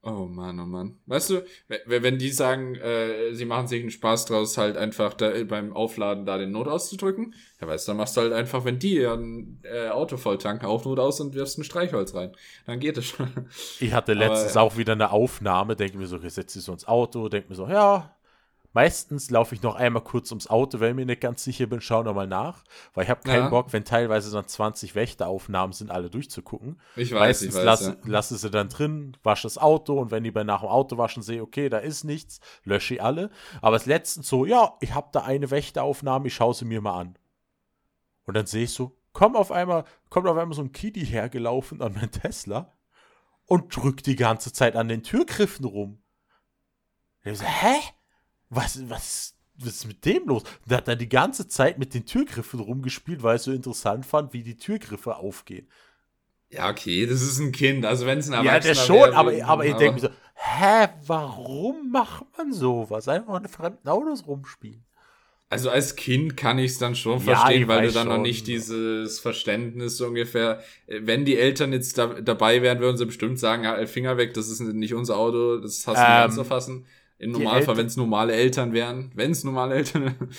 Oh 0.01 0.27
Mann, 0.27 0.57
oh 0.61 0.65
Mann. 0.65 0.97
Weißt 1.07 1.29
du, 1.29 1.45
wenn 1.85 2.17
die 2.17 2.29
sagen, 2.29 2.75
äh, 2.75 3.33
sie 3.33 3.43
machen 3.43 3.67
sich 3.67 3.81
einen 3.81 3.91
Spaß 3.91 4.27
draus, 4.27 4.57
halt 4.57 4.77
einfach 4.77 5.13
da 5.13 5.31
beim 5.43 5.73
Aufladen 5.73 6.25
da 6.25 6.37
den 6.37 6.51
Not 6.51 6.69
auszudrücken, 6.69 7.35
ja 7.59 7.67
weißt 7.67 7.85
du, 7.85 7.89
dann 7.91 7.97
machst 7.97 8.15
du 8.15 8.21
halt 8.21 8.31
einfach, 8.31 8.63
wenn 8.63 8.79
die 8.79 9.05
ein 9.05 9.59
äh, 9.63 9.89
Auto 9.89 10.15
voll 10.15 10.37
tanken, 10.37 10.65
auch 10.65 10.85
Not 10.85 10.99
aus 10.99 11.19
und 11.19 11.33
wirfst 11.33 11.57
ein 11.57 11.65
Streichholz 11.65 12.15
rein. 12.15 12.31
Dann 12.65 12.79
geht 12.79 12.97
es 12.97 13.05
schon. 13.07 13.29
Ich 13.81 13.93
hatte 13.93 14.13
letztens 14.13 14.55
Aber, 14.55 14.67
auch 14.67 14.77
wieder 14.77 14.93
eine 14.93 15.11
Aufnahme, 15.11 15.75
denke 15.75 15.97
mir 15.97 16.07
so, 16.07 16.21
ich 16.21 16.33
setze 16.33 16.61
so 16.61 16.71
ins 16.71 16.87
Auto, 16.87 17.27
denke 17.27 17.49
mir 17.49 17.55
so, 17.55 17.67
ja, 17.67 18.15
Meistens 18.71 19.31
laufe 19.31 19.55
ich 19.55 19.63
noch 19.63 19.75
einmal 19.75 20.03
kurz 20.03 20.29
ums 20.29 20.47
Auto, 20.47 20.79
wenn 20.79 20.91
ich 20.91 20.95
mir 20.95 21.05
nicht 21.07 21.21
ganz 21.21 21.43
sicher 21.43 21.65
bin, 21.65 21.81
schau 21.81 22.03
nochmal 22.03 22.27
nach. 22.27 22.63
Weil 22.93 23.05
ich 23.05 23.09
habe 23.09 23.21
keinen 23.21 23.45
ja. 23.45 23.49
Bock, 23.49 23.73
wenn 23.73 23.83
teilweise 23.83 24.31
dann 24.31 24.47
20 24.47 24.93
Wächteraufnahmen 24.93 25.73
sind, 25.73 25.89
alle 25.89 26.11
durchzugucken. 26.11 26.79
Ich 26.95 27.11
weiß, 27.11 27.19
Meistens 27.19 27.49
ich 27.49 27.55
weiß, 27.55 27.65
lasse, 27.65 27.89
ja. 27.89 27.97
lasse 28.05 28.37
sie 28.37 28.51
dann 28.51 28.69
drin, 28.69 29.17
wasche 29.23 29.43
das 29.43 29.57
Auto 29.57 29.99
und 29.99 30.11
wenn 30.11 30.23
die 30.23 30.31
bei 30.31 30.43
nach 30.43 30.61
dem 30.61 30.69
Auto 30.69 30.97
waschen 30.97 31.23
sehe, 31.23 31.41
okay, 31.41 31.69
da 31.69 31.79
ist 31.79 32.03
nichts, 32.03 32.41
lösche 32.63 32.95
ich 32.95 33.03
alle. 33.03 33.31
Aber 33.61 33.75
das 33.75 33.87
letzte 33.87 34.21
so, 34.21 34.45
ja, 34.45 34.77
ich 34.81 34.93
habe 34.93 35.09
da 35.11 35.21
eine 35.21 35.49
Wächteraufnahme, 35.49 36.27
ich 36.27 36.35
schaue 36.35 36.53
sie 36.53 36.65
mir 36.65 36.81
mal 36.81 36.99
an. 36.99 37.17
Und 38.25 38.35
dann 38.35 38.45
sehe 38.45 38.65
ich 38.65 38.73
so, 38.73 38.99
komm 39.13 39.35
auf 39.35 39.51
einmal, 39.51 39.85
kommt 40.09 40.27
auf 40.27 40.37
einmal 40.37 40.55
so 40.55 40.61
ein 40.61 40.71
Kitty 40.71 41.05
hergelaufen 41.05 41.81
an 41.81 41.93
meinen 41.93 42.11
Tesla 42.11 42.71
und 43.45 43.75
drückt 43.75 44.05
die 44.05 44.15
ganze 44.15 44.53
Zeit 44.53 44.75
an 44.75 44.87
den 44.87 45.01
Türgriffen 45.01 45.65
rum. 45.65 46.03
Ich 47.23 47.39
so, 47.39 47.43
hä? 47.43 47.79
Was, 48.49 48.89
was, 48.89 49.35
was 49.57 49.75
ist 49.75 49.87
mit 49.87 50.05
dem 50.05 50.27
los? 50.27 50.43
Der 50.65 50.77
hat 50.77 50.87
dann 50.87 50.97
die 50.97 51.09
ganze 51.09 51.47
Zeit 51.47 51.77
mit 51.79 51.93
den 51.93 52.05
Türgriffen 52.05 52.59
rumgespielt, 52.59 53.23
weil 53.23 53.33
er 53.33 53.35
es 53.35 53.43
so 53.43 53.51
interessant 53.51 54.05
fand, 54.05 54.33
wie 54.33 54.43
die 54.43 54.57
Türgriffe 54.57 55.17
aufgehen. 55.17 55.67
Ja, 56.49 56.69
okay, 56.69 57.05
das 57.05 57.21
ist 57.21 57.39
ein 57.39 57.51
Kind. 57.51 57.85
Also 57.85 58.05
wenn 58.05 58.17
es 58.17 58.27
ein 58.27 58.33
Erwachsener 58.33 58.53
Ja, 58.53 58.59
der 58.59 58.75
schon, 58.75 58.95
wäre, 58.95 59.15
aber, 59.15 59.45
aber 59.45 59.65
ich 59.65 59.75
denke 59.75 59.93
mir 59.93 59.99
so, 59.99 60.09
hä, 60.33 60.87
warum 61.05 61.91
macht 61.91 62.25
man 62.37 62.51
sowas? 62.51 63.07
Einfach 63.07 63.39
in 63.39 63.47
fremden 63.47 63.87
Autos 63.87 64.25
rumspielen. 64.25 64.83
Also 65.51 65.71
als 65.71 65.95
Kind 65.95 66.37
kann 66.37 66.59
ich 66.59 66.71
es 66.71 66.77
dann 66.77 66.95
schon 66.95 67.17
ja, 67.25 67.35
verstehen, 67.35 67.67
weil 67.67 67.87
du 67.87 67.91
dann 67.91 68.07
schon. 68.07 68.17
noch 68.17 68.21
nicht 68.21 68.45
dieses 68.45 69.19
Verständnis 69.19 69.97
so 69.97 70.05
ungefähr, 70.05 70.61
wenn 70.87 71.25
die 71.25 71.37
Eltern 71.37 71.73
jetzt 71.73 71.97
da, 71.97 72.21
dabei 72.21 72.61
wären, 72.61 72.79
würden 72.79 72.97
sie 72.97 73.05
bestimmt 73.07 73.39
sagen, 73.39 73.87
Finger 73.87 74.17
weg, 74.17 74.35
das 74.35 74.47
ist 74.47 74.59
nicht 74.59 74.93
unser 74.93 75.17
Auto, 75.17 75.57
das 75.57 75.87
hast 75.87 75.97
du 75.97 76.01
ähm, 76.01 76.07
nicht 76.07 76.23
anzufassen. 76.23 76.85
Im 77.19 77.31
Normalfall, 77.31 77.77
wenn 77.77 77.85
es 77.85 77.97
normale 77.97 78.33
Eltern 78.33 78.73
wären. 78.73 79.11
Wenn 79.13 79.31
es 79.31 79.43
normale 79.43 79.75
Eltern 79.75 80.03
wären. 80.05 80.29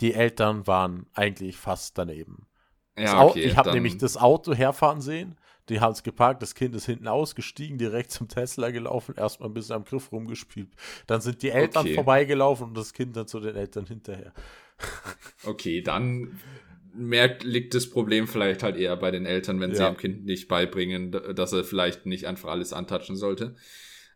Die 0.00 0.14
Eltern 0.14 0.66
waren 0.66 1.06
eigentlich 1.12 1.56
fast 1.56 1.96
daneben. 1.96 2.46
Ja, 2.98 3.22
okay, 3.22 3.44
ich 3.44 3.56
habe 3.56 3.72
nämlich 3.72 3.98
das 3.98 4.16
Auto 4.16 4.54
herfahren 4.54 5.00
sehen. 5.00 5.36
Die 5.68 5.80
haben 5.80 5.92
es 5.92 6.02
geparkt, 6.02 6.42
das 6.42 6.54
Kind 6.54 6.74
ist 6.76 6.86
hinten 6.86 7.08
ausgestiegen, 7.08 7.76
direkt 7.76 8.12
zum 8.12 8.28
Tesla 8.28 8.70
gelaufen, 8.70 9.16
erstmal 9.16 9.50
ein 9.50 9.54
bisschen 9.54 9.74
am 9.74 9.84
Griff 9.84 10.12
rumgespielt. 10.12 10.70
Dann 11.06 11.20
sind 11.20 11.42
die 11.42 11.50
Eltern 11.50 11.84
okay. 11.84 11.94
vorbeigelaufen 11.94 12.68
und 12.68 12.76
das 12.76 12.92
Kind 12.92 13.16
dann 13.16 13.26
zu 13.26 13.40
den 13.40 13.56
Eltern 13.56 13.86
hinterher. 13.86 14.32
Okay, 15.44 15.80
dann 15.80 16.38
merkt, 16.94 17.44
liegt 17.44 17.74
das 17.74 17.88
Problem 17.88 18.26
vielleicht 18.26 18.62
halt 18.62 18.76
eher 18.76 18.96
bei 18.96 19.10
den 19.10 19.26
Eltern, 19.26 19.60
wenn 19.60 19.70
ja. 19.70 19.76
sie 19.76 19.84
dem 19.84 19.96
Kind 19.96 20.24
nicht 20.24 20.48
beibringen, 20.48 21.12
dass 21.12 21.52
er 21.52 21.64
vielleicht 21.64 22.06
nicht 22.06 22.26
einfach 22.26 22.50
alles 22.50 22.72
antatschen 22.72 23.16
sollte. 23.16 23.54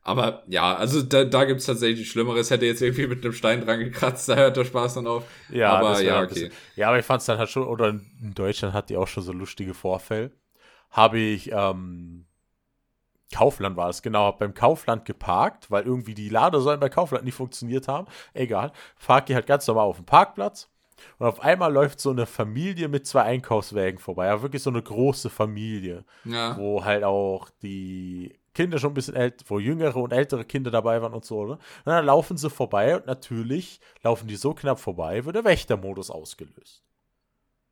Aber 0.02 0.44
ja, 0.48 0.74
also 0.74 1.02
da, 1.02 1.24
da 1.24 1.44
gibt 1.44 1.60
es 1.60 1.66
tatsächlich 1.66 2.10
Schlimmeres. 2.10 2.50
Hätte 2.50 2.66
jetzt 2.66 2.80
irgendwie 2.80 3.06
mit 3.06 3.22
einem 3.22 3.34
Stein 3.34 3.64
dran 3.64 3.80
gekratzt, 3.80 4.28
da 4.28 4.36
hört 4.36 4.56
der 4.56 4.64
Spaß 4.64 4.94
dann 4.94 5.06
auf. 5.06 5.24
Ja, 5.50 5.72
aber 5.72 6.00
ja, 6.00 6.22
okay. 6.22 6.50
Ja, 6.76 6.88
aber 6.88 6.98
ich 6.98 7.04
fand 7.04 7.20
es 7.20 7.26
dann 7.26 7.38
halt 7.38 7.50
schon, 7.50 7.64
oder 7.64 7.88
in 7.88 8.32
Deutschland 8.34 8.74
hat 8.74 8.88
die 8.88 8.96
auch 8.96 9.08
schon 9.08 9.22
so 9.22 9.32
lustige 9.32 9.74
Vorfälle. 9.74 10.32
Habe 10.90 11.18
ich, 11.18 11.52
ähm, 11.52 12.26
Kaufland 13.32 13.76
war 13.76 13.90
es, 13.90 14.02
genau, 14.02 14.32
beim 14.32 14.54
Kaufland 14.54 15.04
geparkt, 15.04 15.70
weil 15.70 15.84
irgendwie 15.84 16.14
die 16.14 16.30
Ladesäulen 16.30 16.80
bei 16.80 16.88
Kaufland 16.88 17.24
nicht 17.24 17.34
funktioniert 17.34 17.86
haben. 17.86 18.08
Egal. 18.32 18.72
Park 19.06 19.26
die 19.26 19.34
halt 19.34 19.46
ganz 19.46 19.66
normal 19.66 19.86
auf 19.86 19.96
dem 19.96 20.06
Parkplatz. 20.06 20.68
Und 21.18 21.26
auf 21.26 21.40
einmal 21.40 21.72
läuft 21.72 22.00
so 22.00 22.10
eine 22.10 22.26
Familie 22.26 22.88
mit 22.88 23.06
zwei 23.06 23.22
Einkaufswägen 23.22 23.98
vorbei. 23.98 24.26
Ja, 24.26 24.42
wirklich 24.42 24.62
so 24.62 24.70
eine 24.70 24.82
große 24.82 25.30
Familie. 25.30 26.04
Ja. 26.24 26.58
Wo 26.58 26.84
halt 26.84 27.04
auch 27.04 27.48
die 27.62 28.39
Kinder 28.60 28.78
schon 28.78 28.90
ein 28.90 28.94
bisschen 28.94 29.16
älter, 29.16 29.42
wo 29.48 29.58
jüngere 29.58 29.96
und 29.96 30.12
ältere 30.12 30.44
Kinder 30.44 30.70
dabei 30.70 31.00
waren 31.00 31.14
und 31.14 31.24
so, 31.24 31.38
oder? 31.38 31.54
Und 31.54 31.86
dann 31.86 32.04
laufen 32.04 32.36
sie 32.36 32.50
vorbei 32.50 32.94
und 32.94 33.06
natürlich 33.06 33.80
laufen 34.02 34.28
die 34.28 34.36
so 34.36 34.52
knapp 34.52 34.78
vorbei, 34.78 35.24
wird 35.24 35.34
der 35.34 35.46
Wächtermodus 35.46 36.10
ausgelöst. 36.10 36.84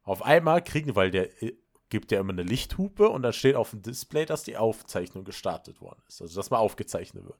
Auf 0.02 0.22
einmal 0.22 0.64
kriegen, 0.64 0.96
weil 0.96 1.10
der 1.10 1.42
äh, 1.42 1.58
gibt 1.90 2.10
ja 2.10 2.20
immer 2.20 2.32
eine 2.32 2.42
Lichthupe 2.42 3.10
und 3.10 3.20
dann 3.20 3.34
steht 3.34 3.54
auf 3.54 3.68
dem 3.72 3.82
Display, 3.82 4.24
dass 4.24 4.44
die 4.44 4.56
Aufzeichnung 4.56 5.24
gestartet 5.24 5.82
worden 5.82 6.00
ist. 6.08 6.22
Also, 6.22 6.40
dass 6.40 6.48
mal 6.48 6.56
aufgezeichnet 6.56 7.26
wird. 7.26 7.38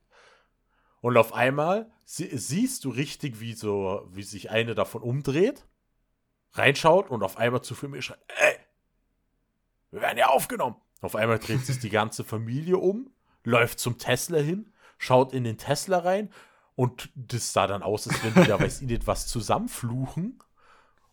Und 1.01 1.17
auf 1.17 1.33
einmal 1.33 1.91
sie, 2.05 2.29
siehst 2.37 2.85
du 2.85 2.91
richtig, 2.91 3.39
wie 3.39 3.53
so, 3.53 4.07
wie 4.11 4.21
sich 4.21 4.51
eine 4.51 4.75
davon 4.75 5.01
umdreht, 5.01 5.65
reinschaut 6.51 7.09
und 7.09 7.23
auf 7.23 7.37
einmal 7.37 7.63
zu 7.63 7.73
Filmen 7.73 7.99
schreit, 8.03 8.19
ey, 8.27 8.57
wir 9.89 10.01
werden 10.01 10.19
ja 10.19 10.27
aufgenommen. 10.27 10.75
Auf 11.01 11.15
einmal 11.15 11.39
dreht 11.39 11.65
sich 11.65 11.79
die 11.79 11.89
ganze 11.89 12.23
Familie 12.23 12.77
um 12.77 13.09
läuft 13.43 13.79
zum 13.79 13.97
Tesla 13.97 14.39
hin, 14.39 14.71
schaut 14.97 15.33
in 15.33 15.43
den 15.43 15.57
Tesla 15.57 15.99
rein 15.99 16.29
und 16.75 17.09
das 17.15 17.53
sah 17.53 17.67
dann 17.67 17.83
aus, 17.83 18.07
als 18.07 18.23
wenn 18.23 18.33
die 18.33 18.47
da, 18.47 18.59
weiß 18.61 18.81
ich 18.81 18.87
nicht, 18.87 19.07
was 19.07 19.27
zusammenfluchen 19.27 20.39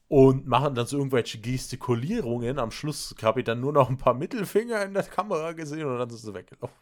und 0.09 0.47
machen 0.47 0.75
dann 0.75 0.87
so 0.87 0.99
irgendwelche 0.99 1.39
Gestikulierungen. 1.39 2.59
Am 2.59 2.71
Schluss 2.71 3.15
habe 3.23 3.41
ich 3.41 3.47
dann 3.47 3.61
nur 3.61 3.73
noch 3.73 3.91
ein 3.91 3.99
paar 3.99 4.15
Mittelfinger 4.15 4.85
in 4.85 4.95
der 4.95 5.03
Kamera 5.03 5.53
gesehen 5.53 5.87
und 5.87 5.99
dann 5.99 6.11
sind 6.11 6.21
sie 6.21 6.35
weggelaufen. 6.35 6.77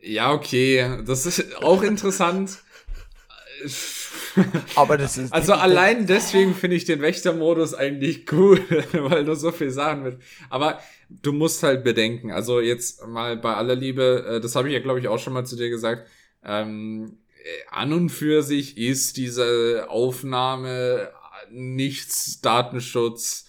Ja, 0.00 0.32
okay, 0.32 1.02
das 1.04 1.26
ist 1.26 1.56
auch 1.62 1.82
interessant. 1.82 2.58
Aber 4.74 4.98
das 4.98 5.18
ist. 5.18 5.32
Also 5.32 5.54
allein 5.54 6.06
deswegen 6.06 6.54
finde 6.54 6.76
ich 6.76 6.84
den 6.84 7.00
Wächtermodus 7.00 7.74
eigentlich 7.74 8.30
cool, 8.32 8.60
weil 8.92 9.24
du 9.24 9.34
so 9.34 9.52
viel 9.52 9.70
sagen 9.70 10.04
willst. 10.04 10.18
Aber 10.50 10.80
du 11.08 11.32
musst 11.32 11.62
halt 11.62 11.84
bedenken, 11.84 12.30
also 12.30 12.60
jetzt 12.60 13.06
mal 13.06 13.36
bei 13.36 13.54
aller 13.54 13.74
Liebe, 13.74 14.24
äh, 14.28 14.40
das 14.40 14.56
habe 14.56 14.68
ich 14.68 14.74
ja, 14.74 14.80
glaube 14.80 15.00
ich, 15.00 15.08
auch 15.08 15.18
schon 15.18 15.32
mal 15.32 15.44
zu 15.44 15.56
dir 15.56 15.70
gesagt, 15.70 16.08
ähm, 16.44 17.18
äh, 17.42 17.48
an 17.70 17.92
und 17.92 18.10
für 18.10 18.42
sich 18.42 18.76
ist 18.76 19.16
diese 19.16 19.86
Aufnahme 19.88 21.10
nichts 21.50 22.40
Datenschutz 22.40 23.46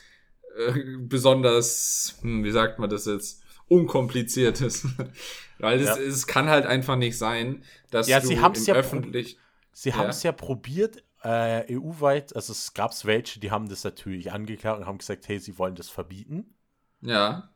äh, 0.58 0.74
besonders, 1.00 2.16
hm, 2.22 2.44
wie 2.44 2.52
sagt 2.52 2.80
man 2.80 2.90
das 2.90 3.06
jetzt, 3.06 3.42
unkompliziertes. 3.68 4.88
Weil 5.60 5.80
es, 5.80 5.88
ja. 5.88 5.98
es 5.98 6.28
kann 6.28 6.50
halt 6.50 6.66
einfach 6.66 6.96
nicht 6.96 7.18
sein, 7.18 7.64
dass 7.90 8.08
ja, 8.08 8.20
du 8.20 8.28
sie 8.28 8.36
im 8.36 8.54
ja 8.66 8.76
öffentlich 8.76 9.40
Sie 9.80 9.90
ja. 9.90 9.98
haben 9.98 10.10
es 10.10 10.24
ja 10.24 10.32
probiert, 10.32 11.04
äh, 11.22 11.72
EU-weit, 11.72 12.36
also 12.36 12.52
es 12.52 12.74
gab 12.74 12.96
welche, 13.06 13.40
die 13.40 13.52
haben 13.52 13.70
das 13.70 13.84
natürlich 13.84 14.32
angeklagt 14.32 14.80
und 14.80 14.88
haben 14.88 14.98
gesagt, 14.98 15.28
hey, 15.28 15.40
sie 15.40 15.60
wollen 15.60 15.76
das 15.76 15.88
verbieten. 15.88 16.56
Ja. 17.00 17.52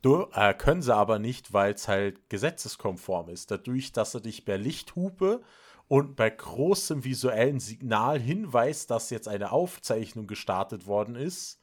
Du, 0.00 0.26
äh, 0.32 0.54
können 0.54 0.80
sie 0.80 0.96
aber 0.96 1.18
nicht, 1.18 1.52
weil 1.52 1.74
es 1.74 1.86
halt 1.86 2.30
gesetzeskonform 2.30 3.28
ist. 3.28 3.50
Dadurch, 3.50 3.92
dass 3.92 4.14
er 4.14 4.22
dich 4.22 4.46
per 4.46 4.56
Lichthupe 4.56 5.42
und 5.86 6.16
bei 6.16 6.30
großem 6.30 7.04
visuellen 7.04 7.60
Signal 7.60 8.18
hinweist, 8.18 8.90
dass 8.90 9.10
jetzt 9.10 9.28
eine 9.28 9.52
Aufzeichnung 9.52 10.26
gestartet 10.26 10.86
worden 10.86 11.14
ist, 11.14 11.60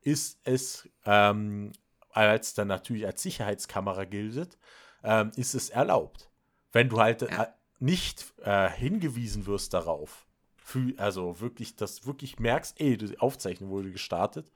ist 0.00 0.40
es, 0.44 0.88
ähm, 1.04 1.72
als 2.08 2.54
dann 2.54 2.68
natürlich 2.68 3.04
als 3.04 3.20
Sicherheitskamera 3.20 4.04
gilt, 4.04 4.56
ähm, 5.02 5.32
ist 5.36 5.54
es 5.54 5.68
erlaubt. 5.68 6.30
Wenn 6.72 6.88
du 6.88 6.98
halt 6.98 7.20
ja. 7.20 7.54
Nicht 7.78 8.32
äh, 8.42 8.70
hingewiesen 8.70 9.46
wirst 9.46 9.74
darauf, 9.74 10.26
für, 10.56 10.94
also 10.96 11.40
wirklich, 11.40 11.76
dass 11.76 12.06
wirklich 12.06 12.38
merkst, 12.38 12.80
ey, 12.80 12.96
die 12.96 13.18
Aufzeichnung 13.18 13.70
wurde 13.70 13.90
gestartet, 13.90 14.50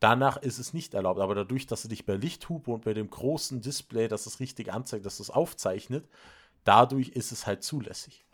danach 0.00 0.36
ist 0.36 0.58
es 0.58 0.74
nicht 0.74 0.94
erlaubt. 0.94 1.20
Aber 1.20 1.34
dadurch, 1.34 1.66
dass 1.66 1.82
du 1.82 1.88
dich 1.88 2.04
bei 2.04 2.14
Lichthupe 2.14 2.70
und 2.70 2.84
bei 2.84 2.94
dem 2.94 3.08
großen 3.08 3.60
Display, 3.60 4.08
dass 4.08 4.26
es 4.26 4.40
richtig 4.40 4.72
anzeigt, 4.72 5.06
dass 5.06 5.20
es 5.20 5.30
aufzeichnet, 5.30 6.08
dadurch 6.64 7.10
ist 7.10 7.32
es 7.32 7.46
halt 7.46 7.62
zulässig. 7.62 8.24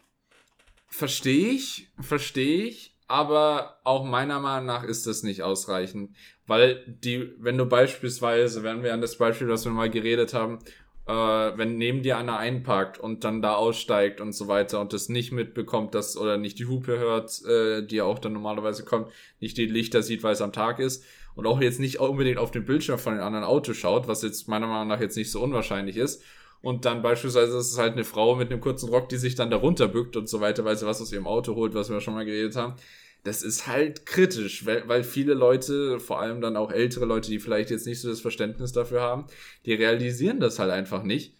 Verstehe 0.88 1.48
ich, 1.48 1.90
verstehe 2.00 2.64
ich, 2.64 2.96
aber 3.06 3.80
auch 3.84 4.04
meiner 4.04 4.40
Meinung 4.40 4.66
nach 4.66 4.84
ist 4.84 5.06
das 5.06 5.22
nicht 5.22 5.42
ausreichend. 5.42 6.16
Weil 6.46 6.84
die, 6.86 7.32
wenn 7.38 7.58
du 7.58 7.66
beispielsweise, 7.66 8.62
wenn 8.62 8.82
wir 8.82 8.94
an 8.94 9.00
das 9.00 9.18
Beispiel, 9.18 9.48
was 9.48 9.64
wir 9.64 9.72
mal 9.72 9.90
geredet 9.90 10.34
haben, 10.34 10.58
äh, 11.06 11.12
wenn 11.12 11.76
neben 11.76 12.02
dir 12.02 12.16
einer 12.16 12.38
einparkt 12.38 12.98
und 12.98 13.24
dann 13.24 13.42
da 13.42 13.54
aussteigt 13.54 14.20
und 14.20 14.32
so 14.32 14.48
weiter 14.48 14.80
und 14.80 14.92
das 14.92 15.08
nicht 15.08 15.32
mitbekommt, 15.32 15.94
dass 15.94 16.16
oder 16.16 16.38
nicht 16.38 16.58
die 16.58 16.66
Hupe 16.66 16.98
hört, 16.98 17.44
äh, 17.44 17.86
die 17.86 18.00
auch 18.00 18.18
dann 18.18 18.32
normalerweise 18.32 18.84
kommt, 18.84 19.08
nicht 19.40 19.56
die 19.56 19.66
Lichter 19.66 20.02
sieht, 20.02 20.22
weil 20.22 20.32
es 20.32 20.40
am 20.40 20.52
Tag 20.52 20.78
ist 20.78 21.04
und 21.34 21.46
auch 21.46 21.60
jetzt 21.60 21.80
nicht 21.80 22.00
unbedingt 22.00 22.38
auf 22.38 22.50
den 22.50 22.64
Bildschirm 22.64 22.98
von 22.98 23.14
den 23.14 23.22
anderen 23.22 23.44
Autos 23.44 23.76
schaut, 23.76 24.08
was 24.08 24.22
jetzt 24.22 24.48
meiner 24.48 24.66
Meinung 24.66 24.88
nach 24.88 25.00
jetzt 25.00 25.16
nicht 25.16 25.30
so 25.30 25.42
unwahrscheinlich 25.42 25.96
ist. 25.96 26.22
Und 26.62 26.86
dann 26.86 27.02
beispielsweise 27.02 27.58
ist 27.58 27.72
es 27.72 27.78
halt 27.78 27.92
eine 27.92 28.04
Frau 28.04 28.36
mit 28.36 28.50
einem 28.50 28.62
kurzen 28.62 28.88
Rock, 28.88 29.10
die 29.10 29.18
sich 29.18 29.34
dann 29.34 29.50
darunter 29.50 29.86
bückt 29.86 30.16
und 30.16 30.30
so 30.30 30.40
weiter, 30.40 30.64
weil 30.64 30.78
sie 30.78 30.86
was 30.86 31.02
aus 31.02 31.12
ihrem 31.12 31.26
Auto 31.26 31.54
holt, 31.54 31.74
was 31.74 31.90
wir 31.90 32.00
schon 32.00 32.14
mal 32.14 32.24
geredet 32.24 32.56
haben 32.56 32.76
das 33.24 33.42
ist 33.42 33.66
halt 33.66 34.04
kritisch, 34.04 34.66
weil, 34.66 34.86
weil 34.86 35.02
viele 35.02 35.32
Leute, 35.32 35.98
vor 35.98 36.20
allem 36.20 36.42
dann 36.42 36.56
auch 36.56 36.70
ältere 36.70 37.06
Leute, 37.06 37.30
die 37.30 37.38
vielleicht 37.38 37.70
jetzt 37.70 37.86
nicht 37.86 38.00
so 38.00 38.08
das 38.08 38.20
Verständnis 38.20 38.72
dafür 38.72 39.00
haben, 39.00 39.26
die 39.64 39.72
realisieren 39.72 40.40
das 40.40 40.58
halt 40.58 40.70
einfach 40.70 41.02
nicht. 41.02 41.34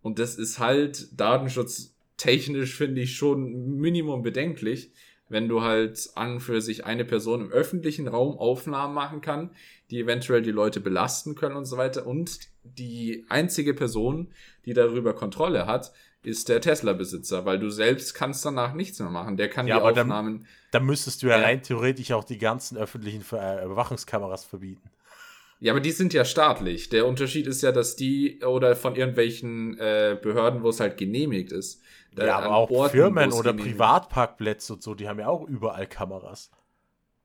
Und 0.00 0.18
das 0.18 0.36
ist 0.36 0.58
halt 0.58 1.08
datenschutztechnisch, 1.20 2.74
finde 2.74 3.02
ich, 3.02 3.16
schon 3.16 3.76
Minimum 3.76 4.22
bedenklich, 4.22 4.92
wenn 5.28 5.48
du 5.48 5.60
halt 5.60 6.08
an 6.14 6.40
für 6.40 6.62
sich 6.62 6.86
eine 6.86 7.04
Person 7.04 7.42
im 7.42 7.50
öffentlichen 7.50 8.08
Raum 8.08 8.38
Aufnahmen 8.38 8.94
machen 8.94 9.20
kann, 9.20 9.50
die 9.90 10.00
eventuell 10.00 10.40
die 10.40 10.52
Leute 10.52 10.80
belasten 10.80 11.34
können 11.34 11.56
und 11.56 11.66
so 11.66 11.76
weiter. 11.76 12.06
Und 12.06 12.38
die 12.62 13.26
einzige 13.28 13.74
Person, 13.74 14.32
die 14.64 14.72
darüber 14.72 15.14
Kontrolle 15.14 15.66
hat, 15.66 15.92
ist 16.26 16.48
der 16.48 16.60
Tesla-Besitzer, 16.60 17.44
weil 17.44 17.60
du 17.60 17.70
selbst 17.70 18.14
kannst 18.14 18.44
danach 18.44 18.74
nichts 18.74 18.98
mehr 18.98 19.10
machen. 19.10 19.36
Der 19.36 19.48
kann 19.48 19.68
ja, 19.68 19.78
die 19.78 20.00
Aufnahmen. 20.00 20.38
Dann, 20.38 20.48
dann 20.72 20.84
müsstest 20.84 21.22
du 21.22 21.28
ja 21.28 21.36
rein 21.36 21.62
theoretisch 21.62 22.10
auch 22.10 22.24
die 22.24 22.38
ganzen 22.38 22.76
öffentlichen 22.76 23.22
äh, 23.32 23.64
Überwachungskameras 23.64 24.44
verbieten. 24.44 24.90
Ja, 25.60 25.72
aber 25.72 25.80
die 25.80 25.92
sind 25.92 26.12
ja 26.12 26.24
staatlich. 26.24 26.88
Der 26.88 27.06
Unterschied 27.06 27.46
ist 27.46 27.62
ja, 27.62 27.70
dass 27.70 27.94
die 27.94 28.42
oder 28.42 28.74
von 28.74 28.96
irgendwelchen 28.96 29.78
äh, 29.78 30.18
Behörden, 30.20 30.62
wo 30.64 30.68
es 30.68 30.80
halt 30.80 30.98
genehmigt 30.98 31.52
ist. 31.52 31.80
Ja, 32.16 32.38
aber 32.38 32.56
auch 32.56 32.70
Orten, 32.70 32.92
Firmen 32.92 33.32
oder 33.32 33.52
Privatparkplätze 33.52 34.74
und 34.74 34.82
so, 34.82 34.94
die 34.94 35.08
haben 35.08 35.20
ja 35.20 35.28
auch 35.28 35.46
überall 35.46 35.86
Kameras. 35.86 36.50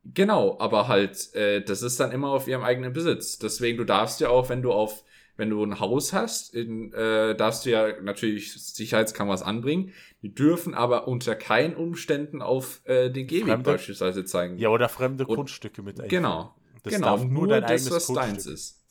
Genau, 0.03 0.57
aber 0.59 0.87
halt, 0.87 1.33
äh, 1.33 1.61
das 1.61 1.81
ist 1.81 1.99
dann 1.99 2.11
immer 2.11 2.29
auf 2.29 2.47
ihrem 2.47 2.63
eigenen 2.63 2.93
Besitz. 2.93 3.39
Deswegen, 3.39 3.77
du 3.77 3.83
darfst 3.83 4.19
ja 4.19 4.29
auch, 4.29 4.49
wenn 4.49 4.61
du 4.61 4.71
auf 4.71 5.03
wenn 5.37 5.49
du 5.49 5.63
ein 5.63 5.79
Haus 5.79 6.13
hast, 6.13 6.53
in, 6.53 6.93
äh, 6.93 7.35
darfst 7.35 7.65
du 7.65 7.71
ja 7.71 8.01
natürlich 8.01 8.53
Sicherheitskameras 8.53 9.41
anbringen. 9.41 9.93
Die 10.21 10.33
dürfen 10.33 10.73
aber 10.73 11.07
unter 11.07 11.35
keinen 11.35 11.75
Umständen 11.75 12.41
auf 12.41 12.81
äh, 12.85 13.09
den 13.09 13.27
Gehweg 13.27 13.63
beispielsweise 13.63 14.25
zeigen. 14.25 14.57
Ja, 14.57 14.69
oder 14.69 14.89
fremde 14.89 15.25
Und, 15.25 15.35
Grundstücke 15.35 15.81
mit 15.81 15.99
einführen. 15.99 16.23
Genau. 16.23 16.55
Das 16.83 16.93
genau, 16.93 17.17
darf 17.17 17.25
nur, 17.25 17.47
dein 17.47 17.61
das, 17.63 17.91
was 17.91 18.07
Grundstück. 18.07 18.15
deins 18.15 18.45
ist. 18.45 18.81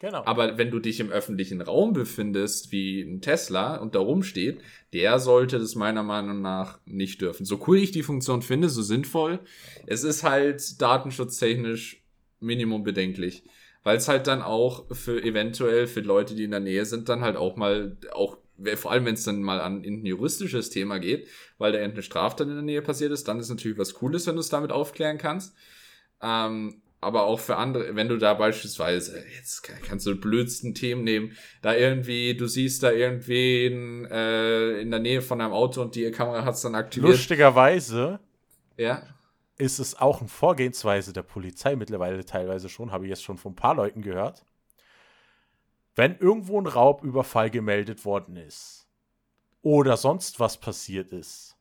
Genau. 0.00 0.22
Aber 0.26 0.58
wenn 0.58 0.70
du 0.70 0.78
dich 0.78 1.00
im 1.00 1.10
öffentlichen 1.10 1.62
Raum 1.62 1.92
befindest, 1.94 2.70
wie 2.70 3.00
ein 3.00 3.22
Tesla 3.22 3.76
und 3.76 3.94
da 3.94 4.00
rumsteht, 4.00 4.60
der 4.92 5.18
sollte 5.18 5.58
das 5.58 5.74
meiner 5.74 6.02
Meinung 6.02 6.42
nach 6.42 6.78
nicht 6.84 7.22
dürfen. 7.22 7.46
So 7.46 7.62
cool 7.66 7.78
ich 7.78 7.92
die 7.92 8.02
Funktion 8.02 8.42
finde, 8.42 8.68
so 8.68 8.82
sinnvoll, 8.82 9.40
es 9.86 10.04
ist 10.04 10.22
halt 10.22 10.80
datenschutztechnisch 10.82 12.02
minimum 12.40 12.84
bedenklich 12.84 13.42
weil 13.86 13.98
es 13.98 14.08
halt 14.08 14.26
dann 14.26 14.42
auch 14.42 14.84
für 14.90 15.22
eventuell 15.22 15.86
für 15.86 16.00
Leute, 16.00 16.34
die 16.34 16.42
in 16.42 16.50
der 16.50 16.58
Nähe 16.58 16.84
sind, 16.84 17.08
dann 17.08 17.20
halt 17.20 17.36
auch 17.36 17.54
mal 17.54 17.96
auch 18.10 18.36
vor 18.74 18.90
allem 18.90 19.04
wenn 19.04 19.14
es 19.14 19.22
dann 19.22 19.42
mal 19.42 19.60
an 19.60 19.84
ein 19.84 20.04
juristisches 20.04 20.70
Thema 20.70 20.98
geht, 20.98 21.28
weil 21.58 21.70
da 21.70 21.78
irgendeine 21.78 22.02
Straftat 22.02 22.48
in 22.48 22.54
der 22.54 22.64
Nähe 22.64 22.82
passiert 22.82 23.12
ist, 23.12 23.28
dann 23.28 23.38
ist 23.38 23.48
natürlich 23.48 23.78
was 23.78 23.94
Cooles, 23.94 24.26
wenn 24.26 24.34
du 24.34 24.40
es 24.40 24.48
damit 24.48 24.72
aufklären 24.72 25.18
kannst. 25.18 25.54
Ähm, 26.20 26.82
aber 27.00 27.26
auch 27.26 27.38
für 27.38 27.58
andere, 27.58 27.94
wenn 27.94 28.08
du 28.08 28.16
da 28.16 28.34
beispielsweise, 28.34 29.22
jetzt 29.36 29.62
kannst 29.86 30.04
du 30.04 30.16
blödsten 30.16 30.74
Themen 30.74 31.04
nehmen, 31.04 31.36
da 31.62 31.76
irgendwie, 31.76 32.36
du 32.36 32.48
siehst 32.48 32.82
da 32.82 32.90
irgendwen 32.90 34.04
äh, 34.06 34.80
in 34.80 34.90
der 34.90 34.98
Nähe 34.98 35.22
von 35.22 35.40
einem 35.40 35.52
Auto 35.52 35.80
und 35.80 35.94
die 35.94 36.10
Kamera 36.10 36.44
hat 36.44 36.54
es 36.54 36.62
dann 36.62 36.74
aktiviert. 36.74 37.12
Lustigerweise 37.12 38.18
ja. 38.76 39.02
Ist 39.58 39.78
es 39.78 39.98
auch 39.98 40.20
eine 40.20 40.28
Vorgehensweise 40.28 41.12
der 41.12 41.22
Polizei 41.22 41.76
mittlerweile 41.76 42.24
teilweise 42.24 42.68
schon, 42.68 42.92
habe 42.92 43.04
ich 43.04 43.10
jetzt 43.10 43.24
schon 43.24 43.38
von 43.38 43.52
ein 43.52 43.56
paar 43.56 43.74
Leuten 43.74 44.02
gehört. 44.02 44.44
Wenn 45.94 46.18
irgendwo 46.18 46.60
ein 46.60 46.66
Raubüberfall 46.66 47.50
gemeldet 47.50 48.04
worden 48.04 48.36
ist 48.36 48.86
oder 49.62 49.96
sonst 49.96 50.40
was 50.40 50.58
passiert 50.58 51.12
ist 51.12 51.56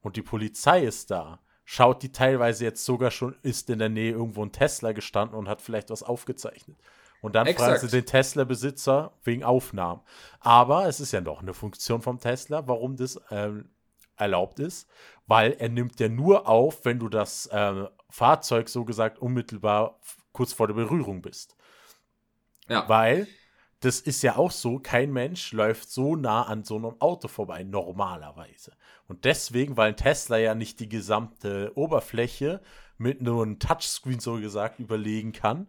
und 0.00 0.16
die 0.16 0.22
Polizei 0.22 0.82
ist 0.82 1.10
da, 1.10 1.40
schaut 1.64 2.02
die 2.02 2.10
teilweise 2.10 2.64
jetzt 2.64 2.84
sogar 2.84 3.10
schon, 3.10 3.36
ist 3.42 3.70
in 3.70 3.78
der 3.78 3.88
Nähe 3.88 4.12
irgendwo 4.12 4.42
ein 4.42 4.52
Tesla 4.52 4.92
gestanden 4.92 5.38
und 5.38 5.48
hat 5.48 5.60
vielleicht 5.60 5.90
was 5.90 6.02
aufgezeichnet. 6.02 6.78
Und 7.20 7.34
dann 7.34 7.46
Exakt. 7.46 7.70
fragen 7.70 7.88
sie 7.88 7.96
den 7.96 8.06
Tesla-Besitzer 8.06 9.12
wegen 9.24 9.44
Aufnahmen. 9.44 10.02
Aber 10.40 10.86
es 10.86 11.00
ist 11.00 11.12
ja 11.12 11.20
noch 11.20 11.42
eine 11.42 11.52
Funktion 11.52 12.00
vom 12.00 12.20
Tesla, 12.20 12.66
warum 12.66 12.96
das 12.96 13.20
ähm, 13.30 13.68
erlaubt 14.18 14.60
ist, 14.60 14.88
weil 15.26 15.52
er 15.52 15.68
nimmt 15.68 16.00
ja 16.00 16.08
nur 16.08 16.48
auf, 16.48 16.84
wenn 16.84 16.98
du 16.98 17.08
das 17.08 17.46
äh, 17.46 17.86
Fahrzeug 18.10 18.68
so 18.68 18.84
gesagt 18.84 19.18
unmittelbar 19.18 20.00
kurz 20.32 20.52
vor 20.52 20.66
der 20.66 20.74
Berührung 20.74 21.22
bist. 21.22 21.56
Ja. 22.68 22.88
Weil 22.88 23.26
das 23.80 24.00
ist 24.00 24.22
ja 24.22 24.36
auch 24.36 24.50
so, 24.50 24.80
kein 24.80 25.12
Mensch 25.12 25.52
läuft 25.52 25.90
so 25.90 26.16
nah 26.16 26.42
an 26.42 26.64
so 26.64 26.76
einem 26.76 27.00
Auto 27.00 27.28
vorbei, 27.28 27.62
normalerweise. 27.62 28.72
Und 29.06 29.24
deswegen, 29.24 29.76
weil 29.76 29.90
ein 29.90 29.96
Tesla 29.96 30.36
ja 30.36 30.54
nicht 30.54 30.80
die 30.80 30.88
gesamte 30.88 31.72
Oberfläche 31.76 32.60
mit 32.96 33.22
nur 33.22 33.44
einem 33.44 33.60
Touchscreen 33.60 34.18
so 34.18 34.40
gesagt 34.40 34.80
überlegen 34.80 35.32
kann 35.32 35.68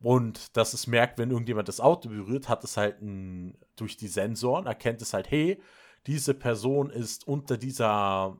und 0.00 0.56
dass 0.56 0.74
es 0.74 0.86
merkt, 0.86 1.18
wenn 1.18 1.30
irgendjemand 1.30 1.68
das 1.68 1.80
Auto 1.80 2.08
berührt, 2.08 2.48
hat 2.48 2.62
es 2.62 2.76
halt 2.76 3.00
ein, 3.00 3.56
durch 3.76 3.96
die 3.96 4.08
Sensoren, 4.08 4.66
erkennt 4.66 5.00
es 5.00 5.14
halt, 5.14 5.30
hey, 5.30 5.60
diese 6.06 6.34
Person 6.34 6.90
ist 6.90 7.26
unter 7.26 7.56
dieser 7.56 8.38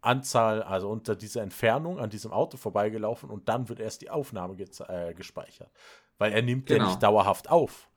Anzahl, 0.00 0.62
also 0.62 0.90
unter 0.90 1.14
dieser 1.14 1.42
Entfernung 1.42 2.00
an 2.00 2.10
diesem 2.10 2.32
Auto 2.32 2.56
vorbeigelaufen 2.56 3.30
und 3.30 3.48
dann 3.48 3.68
wird 3.68 3.78
erst 3.80 4.02
die 4.02 4.10
Aufnahme 4.10 4.54
äh, 4.88 5.14
gespeichert. 5.14 5.70
Weil 6.18 6.32
er 6.32 6.42
nimmt 6.42 6.66
genau. 6.66 6.84
ja 6.84 6.88
nicht 6.88 7.02
dauerhaft 7.02 7.50
auf. 7.50 7.88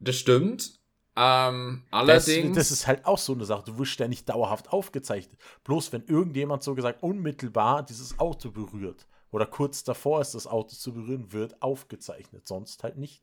Das 0.00 0.16
stimmt. 0.16 0.78
Ähm, 1.16 1.82
allerdings. 1.90 2.48
Das, 2.56 2.68
das, 2.68 2.70
ist 2.70 2.86
halt 2.86 3.06
auch 3.06 3.18
so 3.18 3.32
eine 3.32 3.46
Sache. 3.46 3.64
Du 3.64 3.78
wirst 3.78 3.98
ja 3.98 4.08
nicht 4.08 4.28
dauerhaft 4.28 4.72
aufgezeichnet. 4.72 5.40
Bloß 5.64 5.92
wenn 5.92 6.04
irgendjemand 6.04 6.62
so 6.62 6.74
gesagt 6.74 7.02
unmittelbar 7.02 7.82
dieses 7.84 8.18
Auto 8.18 8.50
berührt 8.50 9.06
oder 9.30 9.46
kurz 9.46 9.82
davor 9.82 10.20
ist, 10.20 10.34
das 10.34 10.46
Auto 10.46 10.74
zu 10.74 10.92
berühren, 10.92 11.32
wird 11.32 11.62
aufgezeichnet. 11.62 12.46
Sonst 12.46 12.82
halt 12.82 12.98
nicht. 12.98 13.22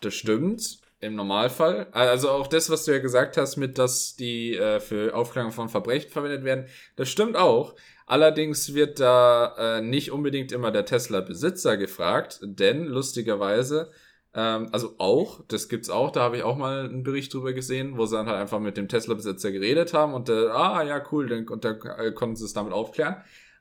Das 0.00 0.14
stimmt. 0.14 0.80
Im 1.02 1.16
Normalfall. 1.16 1.88
Also 1.90 2.30
auch 2.30 2.46
das, 2.46 2.70
was 2.70 2.84
du 2.84 2.92
ja 2.92 2.98
gesagt 2.98 3.36
hast, 3.36 3.56
mit 3.56 3.76
dass 3.76 4.16
die 4.16 4.56
äh, 4.56 4.80
für 4.80 5.14
Aufklärung 5.14 5.50
von 5.50 5.68
Verbrechen 5.68 6.10
verwendet 6.10 6.44
werden, 6.44 6.66
das 6.96 7.10
stimmt 7.10 7.36
auch. 7.36 7.74
Allerdings 8.06 8.72
wird 8.72 9.00
da 9.00 9.54
äh, 9.58 9.82
nicht 9.82 10.12
unbedingt 10.12 10.52
immer 10.52 10.70
der 10.70 10.86
Tesla-Besitzer 10.86 11.76
gefragt, 11.76 12.38
denn 12.42 12.84
lustigerweise 12.86 13.90
ähm, 14.34 14.68
also 14.72 14.94
auch, 14.98 15.42
das 15.48 15.68
gibt's 15.68 15.90
auch, 15.90 16.10
da 16.10 16.20
habe 16.20 16.38
ich 16.38 16.42
auch 16.42 16.56
mal 16.56 16.86
einen 16.86 17.02
Bericht 17.02 17.34
drüber 17.34 17.52
gesehen, 17.52 17.98
wo 17.98 18.06
sie 18.06 18.16
dann 18.16 18.26
halt 18.26 18.38
einfach 18.38 18.60
mit 18.60 18.76
dem 18.76 18.88
Tesla-Besitzer 18.88 19.52
geredet 19.52 19.92
haben 19.92 20.14
und 20.14 20.28
äh, 20.28 20.48
ah 20.48 20.82
ja, 20.82 21.04
cool, 21.12 21.28
dann, 21.28 21.46
und 21.48 21.64
da 21.64 21.72
äh, 21.72 22.12
konnten 22.12 22.36
sie 22.36 22.44
es 22.44 22.54
damit 22.54 22.72
aufklären. 22.72 23.16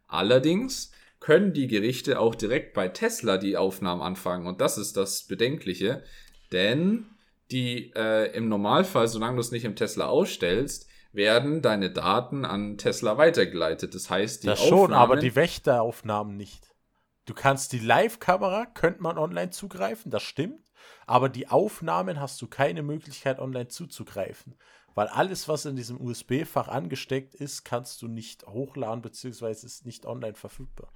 Allerdings 0.07 0.91
können 1.19 1.53
die 1.53 1.68
Gerichte 1.68 2.19
auch 2.19 2.35
direkt 2.35 2.73
bei 2.73 2.88
Tesla 2.88 3.38
die 3.38 3.57
Aufnahmen 3.57 4.01
anfangen 4.01 4.47
und 4.47 4.61
das 4.61 4.77
ist 4.77 4.95
das 4.95 5.23
Bedenkliche, 5.23 6.03
denn 6.51 7.05
die 7.52 7.91
äh, 7.95 8.36
im 8.36 8.49
Normalfall, 8.49 9.07
solange 9.07 9.36
du 9.36 9.41
es 9.41 9.52
nicht 9.52 9.65
im 9.65 9.76
Tesla 9.76 10.07
ausstellst, 10.07 10.88
werden 11.14 11.61
deine 11.61 11.91
Daten 11.91 12.45
an 12.45 12.78
Tesla 12.78 13.18
weitergeleitet. 13.18 13.94
Das 13.95 14.10
heißt, 14.10 14.44
die 14.44 14.48
das 14.48 14.61
Aufnahmen, 14.61 14.80
schon, 14.80 14.94
aber 14.94 15.18
die 15.18 15.36
Wächteraufnahmen 15.36 16.38
nicht. 16.38 16.73
Du 17.26 17.34
kannst 17.34 17.73
die 17.73 17.80
Live-Kamera, 17.80 18.65
könnte 18.65 19.03
man 19.03 19.18
online 19.18 19.52
zugreifen, 19.52 20.11
das 20.11 20.23
stimmt. 20.23 20.72
Aber 21.06 21.30
die 21.30 21.48
Aufnahmen 21.49 22.19
hast 22.19 22.41
du 22.41 22.48
keine 22.48 22.84
Möglichkeit, 22.84 23.40
online 23.40 23.68
zuzugreifen. 23.68 24.56
Weil 24.94 25.07
alles, 25.07 25.48
was 25.48 25.65
in 25.65 25.76
diesem 25.76 26.02
USB-Fach 26.02 26.68
angesteckt 26.68 27.36
ist, 27.36 27.64
kannst 27.64 28.02
du 28.02 28.07
nicht 28.07 28.45
hochladen, 28.48 29.02
beziehungsweise 29.02 29.65
ist 29.65 29.86
nicht 29.86 30.06
online 30.06 30.36
verfügbar. 30.36 30.91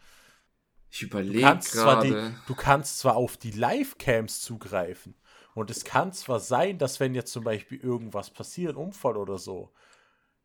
Ich 0.89 1.01
überlege 1.01 1.59
gerade. 1.71 2.33
Du 2.47 2.55
kannst 2.55 2.99
zwar 2.99 3.15
auf 3.15 3.37
die 3.37 3.51
Live-Cams 3.51 4.41
zugreifen. 4.41 5.15
Und 5.55 5.71
es 5.71 5.85
kann 5.85 6.11
zwar 6.11 6.41
sein, 6.41 6.77
dass 6.77 6.99
wenn 6.99 7.15
jetzt 7.15 7.31
zum 7.31 7.45
Beispiel 7.45 7.79
irgendwas 7.79 8.29
passiert, 8.29 8.75
Unfall 8.75 9.15
oder 9.15 9.37
so, 9.37 9.71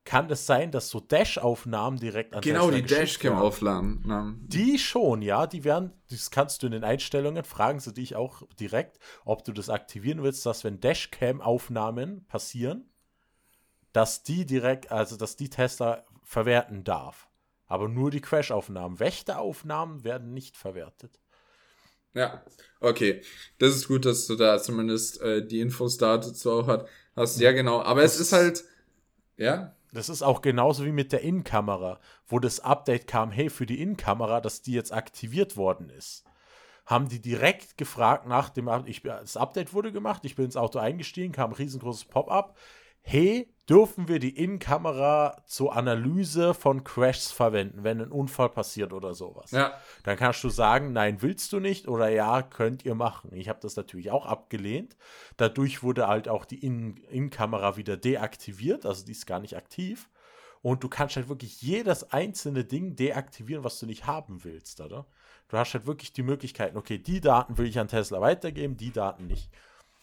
kann 0.04 0.30
es 0.30 0.46
sein, 0.46 0.70
dass 0.70 0.88
so 0.88 1.00
Dash-Aufnahmen 1.00 1.98
direkt 1.98 2.32
an 2.34 2.40
Genau, 2.40 2.70
Tesla 2.70 2.76
die 2.76 2.94
Dashcam-Aufnahmen. 2.94 4.46
Die 4.46 4.78
schon, 4.78 5.20
ja, 5.20 5.48
die 5.48 5.64
werden, 5.64 5.92
das 6.08 6.30
kannst 6.30 6.62
du 6.62 6.66
in 6.66 6.72
den 6.72 6.84
Einstellungen, 6.84 7.44
fragen 7.44 7.80
sie 7.80 7.92
dich 7.92 8.14
auch 8.14 8.42
direkt, 8.58 8.98
ob 9.24 9.44
du 9.44 9.52
das 9.52 9.68
aktivieren 9.68 10.22
willst, 10.22 10.46
dass 10.46 10.62
wenn 10.62 10.80
Dashcam-Aufnahmen 10.80 12.24
passieren, 12.26 12.88
dass 13.92 14.22
die 14.22 14.46
direkt, 14.46 14.92
also 14.92 15.16
dass 15.16 15.34
die 15.34 15.50
Tesla 15.50 16.04
verwerten 16.22 16.84
darf. 16.84 17.28
Aber 17.66 17.88
nur 17.88 18.12
die 18.12 18.20
Crash-Aufnahmen. 18.20 19.00
Wächteraufnahmen 19.00 20.04
werden 20.04 20.32
nicht 20.32 20.56
verwertet. 20.56 21.20
Ja, 22.14 22.42
okay. 22.80 23.22
Das 23.58 23.74
ist 23.74 23.88
gut, 23.88 24.04
dass 24.04 24.26
du 24.26 24.36
da 24.36 24.60
zumindest 24.60 25.20
äh, 25.20 25.46
die 25.46 25.60
Infos 25.60 25.96
dazu 25.96 26.50
auch 26.50 26.66
hat, 26.66 26.88
hast. 27.16 27.40
Ja, 27.40 27.52
genau. 27.52 27.82
Aber 27.82 28.02
das 28.02 28.14
es 28.14 28.20
ist 28.20 28.32
halt, 28.32 28.64
ja. 29.36 29.74
Das 29.92 30.08
ist 30.08 30.22
auch 30.22 30.40
genauso 30.40 30.84
wie 30.84 30.92
mit 30.92 31.12
der 31.12 31.22
Innenkamera, 31.22 31.98
wo 32.26 32.38
das 32.38 32.60
Update 32.60 33.06
kam, 33.06 33.32
hey, 33.32 33.50
für 33.50 33.66
die 33.66 33.82
Innenkamera, 33.82 34.40
dass 34.40 34.62
die 34.62 34.72
jetzt 34.72 34.92
aktiviert 34.92 35.56
worden 35.56 35.90
ist. 35.90 36.24
Haben 36.86 37.08
die 37.08 37.20
direkt 37.20 37.76
gefragt 37.76 38.26
nach 38.26 38.50
dem, 38.50 38.68
ich, 38.86 39.02
das 39.02 39.36
Update 39.36 39.72
wurde 39.72 39.92
gemacht, 39.92 40.24
ich 40.24 40.36
bin 40.36 40.44
ins 40.44 40.56
Auto 40.56 40.78
eingestiegen, 40.78 41.32
kam 41.32 41.50
ein 41.50 41.56
riesengroßes 41.56 42.04
Pop-up. 42.04 42.56
Hey, 43.02 43.52
dürfen 43.70 44.08
wir 44.08 44.18
die 44.18 44.36
Innenkamera 44.36 45.42
zur 45.46 45.76
Analyse 45.76 46.54
von 46.54 46.82
Crashs 46.82 47.30
verwenden, 47.30 47.84
wenn 47.84 48.00
ein 48.00 48.10
Unfall 48.10 48.48
passiert 48.48 48.92
oder 48.92 49.14
sowas. 49.14 49.52
Ja. 49.52 49.78
Dann 50.02 50.16
kannst 50.16 50.42
du 50.42 50.48
sagen, 50.48 50.92
nein, 50.92 51.22
willst 51.22 51.52
du 51.52 51.60
nicht 51.60 51.86
oder 51.86 52.08
ja, 52.08 52.42
könnt 52.42 52.84
ihr 52.84 52.96
machen. 52.96 53.32
Ich 53.32 53.48
habe 53.48 53.60
das 53.62 53.76
natürlich 53.76 54.10
auch 54.10 54.26
abgelehnt. 54.26 54.96
Dadurch 55.36 55.84
wurde 55.84 56.08
halt 56.08 56.28
auch 56.28 56.44
die 56.44 56.58
Innenkamera 56.58 57.76
wieder 57.76 57.96
deaktiviert, 57.96 58.84
also 58.84 59.06
die 59.06 59.12
ist 59.12 59.26
gar 59.26 59.38
nicht 59.38 59.56
aktiv. 59.56 60.10
Und 60.62 60.82
du 60.82 60.88
kannst 60.88 61.16
halt 61.16 61.28
wirklich 61.28 61.62
jedes 61.62 62.12
einzelne 62.12 62.64
Ding 62.64 62.96
deaktivieren, 62.96 63.64
was 63.64 63.78
du 63.78 63.86
nicht 63.86 64.06
haben 64.06 64.44
willst, 64.44 64.80
oder? 64.80 65.06
Du 65.48 65.56
hast 65.56 65.74
halt 65.74 65.86
wirklich 65.86 66.12
die 66.12 66.22
Möglichkeiten, 66.22 66.76
okay, 66.76 66.98
die 66.98 67.20
Daten 67.20 67.56
will 67.56 67.66
ich 67.66 67.78
an 67.78 67.88
Tesla 67.88 68.20
weitergeben, 68.20 68.76
die 68.76 68.92
Daten 68.92 69.26
nicht. 69.26 69.48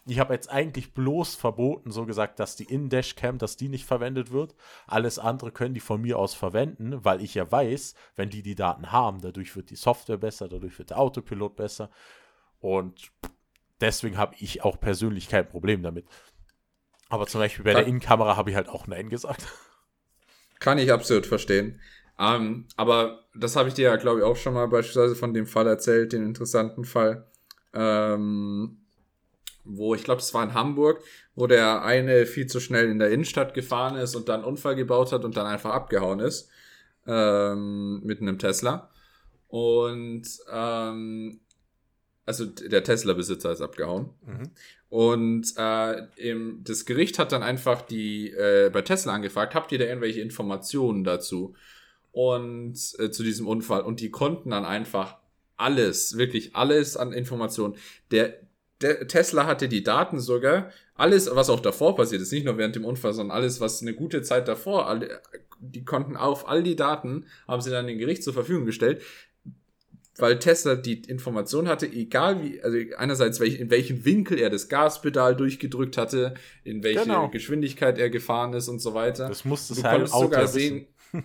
Ich 0.08 0.20
habe 0.20 0.34
jetzt 0.34 0.50
eigentlich 0.50 0.94
bloß 0.94 1.36
verboten, 1.36 1.92
so 1.92 2.06
gesagt, 2.06 2.40
dass 2.40 2.56
die 2.56 2.64
In-Dash-Cam, 2.64 3.38
dass 3.38 3.58
die 3.58 3.70
nicht 3.70 3.86
verwendet 3.86 4.32
wird. 4.32 4.56
Alles 4.88 5.20
andere 5.20 5.52
können 5.52 5.74
die 5.74 5.80
von 5.80 6.02
mir 6.02 6.18
aus 6.18 6.34
verwenden, 6.34 7.04
weil 7.04 7.22
ich 7.22 7.36
ja 7.36 7.52
weiß, 7.52 7.94
wenn 8.16 8.30
die 8.30 8.42
die 8.42 8.56
Daten 8.56 8.92
haben, 8.92 9.22
dadurch 9.22 9.56
wird 9.56 9.70
die 9.70 9.76
Software 9.76 10.18
besser, 10.18 10.48
dadurch 10.48 10.78
wird 10.80 10.92
der 10.92 11.00
Autopilot 11.00 11.56
besser. 11.56 11.90
Und 12.60 13.12
deswegen 13.82 14.18
habe 14.18 14.36
ich 14.40 14.64
auch 14.64 14.80
persönlich 14.80 15.30
kein 15.30 15.48
Problem 15.48 15.84
damit. 15.84 16.06
Aber 17.10 17.28
zum 17.28 17.40
Beispiel 17.40 17.64
bei 17.64 17.74
der 17.74 17.86
Innenkamera 17.86 18.36
habe 18.36 18.50
ich 18.50 18.56
halt 18.56 18.70
auch 18.70 18.88
Nein 18.88 19.10
gesagt. 19.10 19.48
Kann 20.60 20.78
ich 20.78 20.92
absolut 20.92 21.26
verstehen. 21.26 21.80
Ähm, 22.20 22.68
aber 22.76 23.26
das 23.36 23.56
habe 23.56 23.70
ich 23.70 23.76
dir 23.76 23.90
ja, 23.90 23.96
glaube 23.96 24.20
ich, 24.20 24.26
auch 24.26 24.36
schon 24.36 24.54
mal 24.54 24.68
beispielsweise 24.68 25.16
von 25.16 25.34
dem 25.34 25.46
Fall 25.46 25.68
erzählt, 25.68 26.14
den 26.14 26.24
interessanten 26.24 26.84
Fall. 26.84 27.30
Ähm, 27.74 28.87
wo 29.70 29.96
ich 29.96 30.04
glaube, 30.04 30.22
es 30.22 30.34
war 30.34 30.44
in 30.44 30.54
Hamburg, 30.54 31.02
wo 31.36 31.48
der 31.48 31.84
eine 31.84 32.26
viel 32.26 32.48
zu 32.48 32.60
schnell 32.60 32.90
in 32.90 33.00
der 33.00 33.12
Innenstadt 33.12 33.54
gefahren 33.54 33.96
ist 33.96 34.16
und 34.16 34.30
dann 34.30 34.42
einen 34.42 34.50
Unfall 34.50 34.76
gebaut 34.76 35.12
hat 35.12 35.26
und 35.26 35.38
dann 35.38 35.46
einfach 35.46 35.72
abgehauen 35.72 36.20
ist 36.20 36.50
ähm, 37.06 38.02
mit 38.04 38.22
einem 38.22 38.40
Tesla. 38.40 38.90
Und 39.48 40.28
ähm, 40.52 41.40
also 42.26 42.46
der 42.46 42.84
Tesla-Besitzer 42.84 43.52
ist 43.54 43.62
abgehauen. 43.62 44.10
Mhm. 44.26 44.52
Und 44.90 45.54
äh, 45.58 46.08
im, 46.18 46.62
das 46.64 46.86
Gericht 46.86 47.20
hat 47.20 47.32
dann 47.32 47.44
einfach 47.44 47.82
die 47.82 48.32
äh, 48.32 48.70
bei 48.72 48.82
Tesla 48.82 49.14
angefragt, 49.14 49.56
habt 49.56 49.72
ihr 49.72 49.80
da 49.80 49.86
irgendwelche 49.86 50.22
Informationen 50.22 51.04
dazu? 51.04 51.56
Und 52.12 52.76
äh, 53.00 53.12
zu 53.12 53.24
diesem 53.24 53.48
Unfall. 53.48 53.82
Und 53.82 54.02
die 54.02 54.12
konnten 54.12 54.50
dann 54.50 54.66
einfach 54.66 55.18
alles, 55.56 56.18
wirklich 56.18 56.56
alles 56.56 56.98
an 56.98 57.14
Informationen. 57.14 57.76
Der, 58.12 58.36
der 58.82 59.08
Tesla 59.08 59.46
hatte 59.46 59.68
die 59.68 59.84
Daten 59.84 60.20
sogar, 60.20 60.72
alles, 60.96 61.30
was 61.34 61.50
auch 61.50 61.60
davor 61.60 61.96
passiert 61.96 62.22
ist, 62.22 62.32
nicht 62.32 62.46
nur 62.46 62.58
während 62.58 62.76
dem 62.76 62.86
Unfall, 62.86 63.14
sondern 63.14 63.36
alles, 63.36 63.60
was 63.62 63.82
eine 63.82 63.94
gute 63.94 64.22
Zeit 64.22 64.48
davor 64.48 64.88
alle, 64.88 65.22
die 65.60 65.86
konnten 65.86 66.16
auf 66.16 66.48
all 66.48 66.64
die 66.64 66.76
Daten, 66.76 67.26
haben 67.48 67.62
sie 67.62 67.72
dann 67.72 67.88
dem 67.88 67.98
Gericht 67.98 68.24
zur 68.24 68.34
Verfügung 68.34 68.66
gestellt, 68.66 69.02
weil 70.18 70.40
Tesla 70.40 70.76
die 70.76 71.02
Information 71.04 71.68
hatte, 71.68 71.86
egal 71.88 72.44
wie, 72.44 72.62
also 72.62 72.78
einerseits 72.98 73.40
welch, 73.40 73.60
in 73.60 73.70
welchen 73.70 74.04
Winkel 74.06 74.40
er 74.40 74.50
das 74.50 74.68
Gaspedal 74.70 75.36
durchgedrückt 75.36 75.98
hatte, 75.98 76.34
in 76.64 76.84
welche 76.84 77.04
genau. 77.04 77.30
Geschwindigkeit 77.30 77.98
er 78.00 78.10
gefahren 78.10 78.54
ist 78.54 78.68
und 78.68 78.80
so 78.80 78.94
weiter. 78.94 79.28
Das 79.28 79.46
musste 79.46 79.76
du 79.76 79.84
halt 79.84 80.10
konntest 80.10 80.14
sogar 80.20 80.48
sehen. 80.48 80.88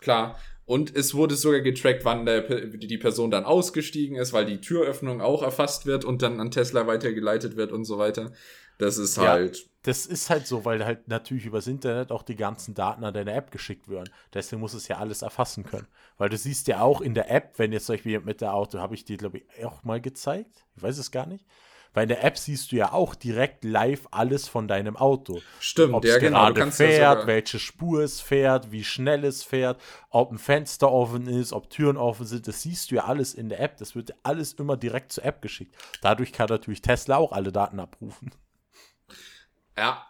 klar. 0.00 0.38
Und 0.70 0.94
es 0.94 1.14
wurde 1.16 1.34
sogar 1.34 1.62
getrackt, 1.62 2.04
wann 2.04 2.24
der, 2.26 2.42
die 2.42 2.96
Person 2.96 3.32
dann 3.32 3.44
ausgestiegen 3.44 4.16
ist, 4.16 4.32
weil 4.32 4.46
die 4.46 4.60
Türöffnung 4.60 5.20
auch 5.20 5.42
erfasst 5.42 5.84
wird 5.84 6.04
und 6.04 6.22
dann 6.22 6.38
an 6.38 6.52
Tesla 6.52 6.86
weitergeleitet 6.86 7.56
wird 7.56 7.72
und 7.72 7.84
so 7.84 7.98
weiter. 7.98 8.30
Das 8.78 8.96
ist 8.96 9.16
ja, 9.16 9.30
halt. 9.30 9.68
Das 9.82 10.06
ist 10.06 10.30
halt 10.30 10.46
so, 10.46 10.64
weil 10.64 10.84
halt 10.84 11.08
natürlich 11.08 11.44
übers 11.44 11.66
Internet 11.66 12.12
auch 12.12 12.22
die 12.22 12.36
ganzen 12.36 12.74
Daten 12.74 13.02
an 13.02 13.12
deine 13.12 13.32
App 13.32 13.50
geschickt 13.50 13.88
werden. 13.88 14.10
Deswegen 14.32 14.60
muss 14.60 14.74
es 14.74 14.86
ja 14.86 14.98
alles 14.98 15.22
erfassen 15.22 15.64
können. 15.64 15.88
Weil 16.18 16.28
du 16.28 16.38
siehst 16.38 16.68
ja 16.68 16.82
auch 16.82 17.00
in 17.00 17.14
der 17.14 17.32
App, 17.32 17.54
wenn 17.56 17.72
jetzt 17.72 17.86
zum 17.86 17.94
Beispiel 17.94 18.20
mit 18.20 18.40
der 18.40 18.54
Auto, 18.54 18.78
habe 18.78 18.94
ich 18.94 19.04
dir, 19.04 19.16
glaube 19.16 19.38
ich, 19.38 19.64
auch 19.64 19.82
mal 19.82 20.00
gezeigt. 20.00 20.66
Ich 20.76 20.84
weiß 20.84 20.98
es 20.98 21.10
gar 21.10 21.26
nicht. 21.26 21.44
Weil 21.92 22.04
in 22.04 22.10
der 22.10 22.24
App 22.24 22.38
siehst 22.38 22.70
du 22.70 22.76
ja 22.76 22.92
auch 22.92 23.14
direkt 23.14 23.64
live 23.64 24.06
alles 24.10 24.48
von 24.48 24.68
deinem 24.68 24.96
Auto. 24.96 25.40
Stimmt, 25.58 25.94
ob 25.94 26.04
ja, 26.04 26.14
es 26.14 26.20
genau. 26.20 26.52
gerade 26.52 26.70
fährt, 26.70 27.20
ja 27.20 27.26
welche 27.26 27.58
Spur 27.58 28.02
es 28.02 28.20
fährt, 28.20 28.70
wie 28.70 28.84
schnell 28.84 29.24
es 29.24 29.42
fährt, 29.42 29.80
ob 30.10 30.30
ein 30.30 30.38
Fenster 30.38 30.90
offen 30.90 31.26
ist, 31.26 31.52
ob 31.52 31.68
Türen 31.70 31.96
offen 31.96 32.26
sind. 32.26 32.46
Das 32.46 32.62
siehst 32.62 32.90
du 32.90 32.96
ja 32.96 33.04
alles 33.04 33.34
in 33.34 33.48
der 33.48 33.60
App. 33.60 33.76
Das 33.78 33.94
wird 33.94 34.14
alles 34.22 34.52
immer 34.54 34.76
direkt 34.76 35.12
zur 35.12 35.24
App 35.24 35.42
geschickt. 35.42 35.74
Dadurch 36.00 36.32
kann 36.32 36.48
natürlich 36.48 36.82
Tesla 36.82 37.16
auch 37.16 37.32
alle 37.32 37.52
Daten 37.52 37.80
abrufen. 37.80 38.30
Ja. 39.76 40.06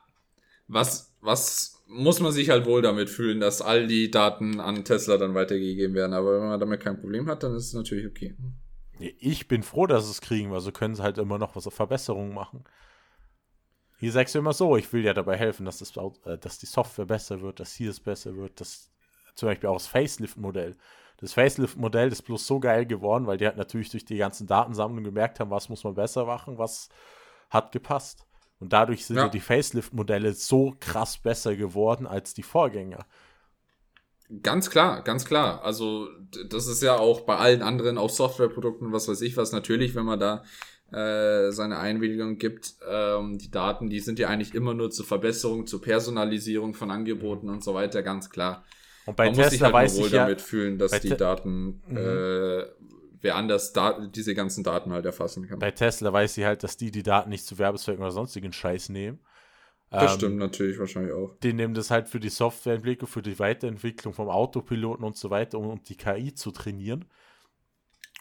Was, 0.68 1.12
was 1.20 1.80
muss 1.90 2.20
man 2.20 2.30
sich 2.30 2.50
halt 2.50 2.66
wohl 2.66 2.82
damit 2.82 3.10
fühlen, 3.10 3.40
dass 3.40 3.62
all 3.62 3.86
die 3.86 4.10
Daten 4.10 4.60
an 4.60 4.84
Tesla 4.84 5.16
dann 5.16 5.34
weitergegeben 5.34 5.94
werden. 5.94 6.12
Aber 6.12 6.34
wenn 6.34 6.48
man 6.48 6.60
damit 6.60 6.80
kein 6.80 7.00
Problem 7.00 7.28
hat, 7.28 7.42
dann 7.42 7.54
ist 7.54 7.66
es 7.66 7.74
natürlich 7.74 8.06
okay. 8.06 8.36
Ich 9.00 9.48
bin 9.48 9.62
froh, 9.62 9.86
dass 9.86 10.04
sie 10.04 10.10
es 10.10 10.20
kriegen, 10.20 10.50
weil 10.50 10.60
so 10.60 10.72
können 10.72 10.94
sie 10.94 11.02
halt 11.02 11.18
immer 11.18 11.38
noch 11.38 11.56
was 11.56 11.66
auf 11.66 11.74
Verbesserungen 11.74 12.34
machen. 12.34 12.64
Hier 13.98 14.12
sagst 14.12 14.34
du 14.34 14.38
immer 14.38 14.52
so, 14.52 14.76
ich 14.76 14.92
will 14.92 15.04
ja 15.04 15.12
dabei 15.12 15.36
helfen, 15.36 15.66
dass, 15.66 15.78
das, 15.78 15.94
äh, 16.24 16.38
dass 16.38 16.58
die 16.58 16.66
Software 16.66 17.06
besser 17.06 17.40
wird, 17.40 17.60
dass 17.60 17.74
hier 17.74 17.90
es 17.90 18.00
besser 18.00 18.36
wird, 18.36 18.60
dass 18.60 18.90
zum 19.34 19.48
Beispiel 19.48 19.68
auch 19.68 19.76
das 19.76 19.86
Facelift-Modell. 19.86 20.76
Das 21.18 21.34
Facelift-Modell 21.34 22.10
ist 22.10 22.22
bloß 22.22 22.46
so 22.46 22.60
geil 22.60 22.86
geworden, 22.86 23.26
weil 23.26 23.36
die 23.36 23.46
halt 23.46 23.58
natürlich 23.58 23.90
durch 23.90 24.04
die 24.04 24.16
ganzen 24.16 24.46
Datensammlungen 24.46 25.04
gemerkt 25.04 25.38
haben, 25.38 25.50
was 25.50 25.68
muss 25.68 25.84
man 25.84 25.94
besser 25.94 26.24
machen, 26.24 26.56
was 26.56 26.88
hat 27.50 27.72
gepasst. 27.72 28.26
Und 28.58 28.72
dadurch 28.72 29.06
sind 29.06 29.16
ja 29.16 29.28
die 29.28 29.40
Facelift-Modelle 29.40 30.32
so 30.34 30.74
krass 30.80 31.18
besser 31.18 31.56
geworden 31.56 32.06
als 32.06 32.34
die 32.34 32.42
Vorgänger. 32.42 33.06
Ganz 34.42 34.70
klar, 34.70 35.02
ganz 35.02 35.24
klar. 35.24 35.64
Also 35.64 36.08
das 36.48 36.66
ist 36.66 36.82
ja 36.82 36.96
auch 36.96 37.22
bei 37.22 37.36
allen 37.36 37.62
anderen, 37.62 37.98
auch 37.98 38.10
Softwareprodukten, 38.10 38.92
was 38.92 39.08
weiß 39.08 39.20
ich 39.22 39.36
was, 39.36 39.52
natürlich, 39.52 39.94
wenn 39.94 40.04
man 40.04 40.20
da 40.20 40.44
äh, 40.92 41.50
seine 41.50 41.78
Einwilligung 41.78 42.38
gibt, 42.38 42.74
ähm, 42.88 43.38
die 43.38 43.50
Daten, 43.50 43.90
die 43.90 44.00
sind 44.00 44.18
ja 44.18 44.28
eigentlich 44.28 44.54
immer 44.54 44.74
nur 44.74 44.90
zur 44.90 45.06
Verbesserung, 45.06 45.66
zur 45.66 45.80
Personalisierung 45.80 46.74
von 46.74 46.90
Angeboten 46.90 47.48
und 47.48 47.64
so 47.64 47.74
weiter, 47.74 48.02
ganz 48.02 48.30
klar. 48.30 48.64
Und 49.06 49.16
bei 49.16 49.26
Man 49.26 49.34
Tesla 49.34 49.44
muss 49.44 49.50
sich 49.50 49.62
halt 49.62 49.74
weiß 49.74 49.98
wohl 49.98 50.06
ich 50.06 50.12
damit 50.12 50.40
ja, 50.40 50.44
fühlen, 50.44 50.78
dass 50.78 51.00
die 51.00 51.16
Daten 51.16 51.82
mhm. 51.88 51.96
äh, 51.96 52.64
wer 53.22 53.36
anders 53.36 53.72
da 53.72 54.06
diese 54.06 54.34
ganzen 54.34 54.64
Daten 54.64 54.92
halt 54.92 55.04
erfassen 55.04 55.46
kann. 55.46 55.58
Bei 55.58 55.70
Tesla 55.70 56.12
weiß 56.12 56.34
sie 56.34 56.46
halt, 56.46 56.62
dass 56.62 56.76
die 56.76 56.90
die 56.90 57.02
Daten 57.02 57.30
nicht 57.30 57.44
zu 57.44 57.58
Werbezwecken 57.58 58.02
oder 58.02 58.12
sonstigen 58.12 58.52
Scheiß 58.52 58.88
nehmen. 58.88 59.20
Das 59.90 60.12
ähm, 60.12 60.18
stimmt 60.18 60.36
natürlich 60.38 60.78
wahrscheinlich 60.78 61.12
auch. 61.12 61.36
Die 61.42 61.52
nehmen 61.52 61.74
das 61.74 61.90
halt 61.90 62.08
für 62.08 62.20
die 62.20 62.28
Softwareentwicklung, 62.28 63.08
für 63.08 63.22
die 63.22 63.38
Weiterentwicklung 63.38 64.14
vom 64.14 64.28
Autopiloten 64.28 65.04
und 65.04 65.16
so 65.16 65.30
weiter, 65.30 65.58
um, 65.58 65.68
um 65.68 65.82
die 65.82 65.96
KI 65.96 66.32
zu 66.32 66.52
trainieren. 66.52 67.06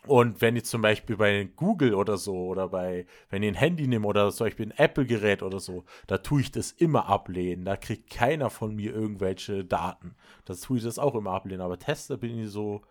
Und 0.08 0.42
wenn 0.42 0.56
ich 0.56 0.64
zum 0.66 0.82
Beispiel 0.82 1.18
bei 1.18 1.44
Google 1.56 1.94
oder 1.94 2.18
so 2.18 2.48
oder 2.48 2.70
bei, 2.70 3.06
wenn 3.30 3.44
ich 3.44 3.50
ein 3.50 3.56
Handy 3.56 3.86
nehme 3.86 4.08
oder 4.08 4.32
zum 4.32 4.48
Beispiel 4.48 4.68
ein 4.68 4.78
Apple-Gerät 4.78 5.44
oder 5.44 5.60
so, 5.60 5.84
da 6.08 6.20
tue 6.20 6.42
ich 6.42 6.52
das 6.52 6.72
immer 6.72 7.08
ablehnen. 7.08 7.66
Da 7.66 7.76
kriegt 7.76 8.10
keiner 8.10 8.50
von 8.50 8.74
mir 8.76 8.94
irgendwelche 8.94 9.66
Daten. 9.66 10.16
Da 10.46 10.56
tue 10.56 10.78
ich 10.78 10.84
das 10.84 11.00
auch 11.00 11.16
immer 11.16 11.32
ablehnen. 11.32 11.62
Aber 11.62 11.78
Tesla 11.78 12.16
bin 12.16 12.40
ich 12.40 12.50
so 12.50 12.82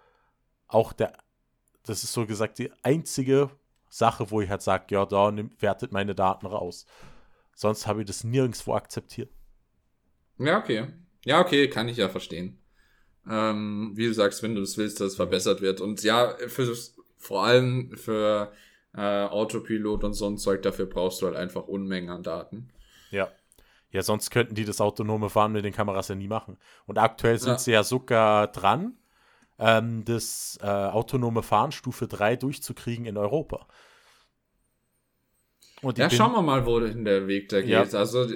auch 0.66 0.92
der, 0.92 1.14
das 1.82 2.04
ist 2.04 2.12
so 2.12 2.26
gesagt 2.26 2.58
die 2.58 2.70
einzige 2.82 3.50
Sache, 3.88 4.30
wo 4.30 4.42
ich 4.42 4.50
halt 4.50 4.60
sage, 4.60 4.84
ja, 4.90 5.06
da 5.06 5.34
wertet 5.60 5.92
meine 5.92 6.14
Daten 6.14 6.46
raus. 6.46 6.84
Sonst 7.58 7.88
habe 7.88 8.02
ich 8.02 8.06
das 8.06 8.22
nirgendwo 8.22 8.74
akzeptiert. 8.74 9.32
Ja, 10.38 10.60
okay. 10.60 10.92
Ja, 11.24 11.40
okay, 11.40 11.68
kann 11.68 11.88
ich 11.88 11.96
ja 11.96 12.08
verstehen. 12.08 12.62
Ähm, 13.28 13.94
wie 13.96 14.06
du 14.06 14.14
sagst, 14.14 14.44
wenn 14.44 14.54
du 14.54 14.62
es 14.62 14.78
willst, 14.78 15.00
dass 15.00 15.08
es 15.08 15.16
verbessert 15.16 15.60
wird. 15.60 15.80
Und 15.80 16.04
ja, 16.04 16.36
für, 16.46 16.72
vor 17.16 17.44
allem 17.44 17.96
für 17.96 18.52
äh, 18.94 19.00
Autopilot 19.00 20.04
und 20.04 20.12
so 20.12 20.28
ein 20.28 20.38
Zeug, 20.38 20.62
dafür 20.62 20.86
brauchst 20.86 21.20
du 21.20 21.26
halt 21.26 21.34
einfach 21.34 21.64
Unmengen 21.64 22.10
an 22.10 22.22
Daten. 22.22 22.68
Ja. 23.10 23.28
Ja, 23.90 24.02
sonst 24.02 24.30
könnten 24.30 24.54
die 24.54 24.64
das 24.64 24.80
autonome 24.80 25.28
Fahren 25.28 25.50
mit 25.50 25.64
den 25.64 25.72
Kameras 25.72 26.06
ja 26.06 26.14
nie 26.14 26.28
machen. 26.28 26.58
Und 26.86 26.96
aktuell 26.96 27.40
sind 27.40 27.54
ja. 27.54 27.58
sie 27.58 27.72
ja 27.72 27.82
sogar 27.82 28.52
dran, 28.52 28.96
ähm, 29.58 30.04
das 30.04 30.60
äh, 30.62 30.66
autonome 30.68 31.42
Fahren 31.42 31.72
Stufe 31.72 32.06
3 32.06 32.36
durchzukriegen 32.36 33.04
in 33.04 33.16
Europa 33.16 33.66
ja, 35.96 36.10
schauen 36.10 36.32
wir 36.32 36.42
mal, 36.42 36.66
wohin 36.66 37.04
der 37.04 37.28
Weg 37.28 37.48
da 37.48 37.60
geht. 37.60 37.70
Ja. 37.70 37.82
Also, 37.82 38.26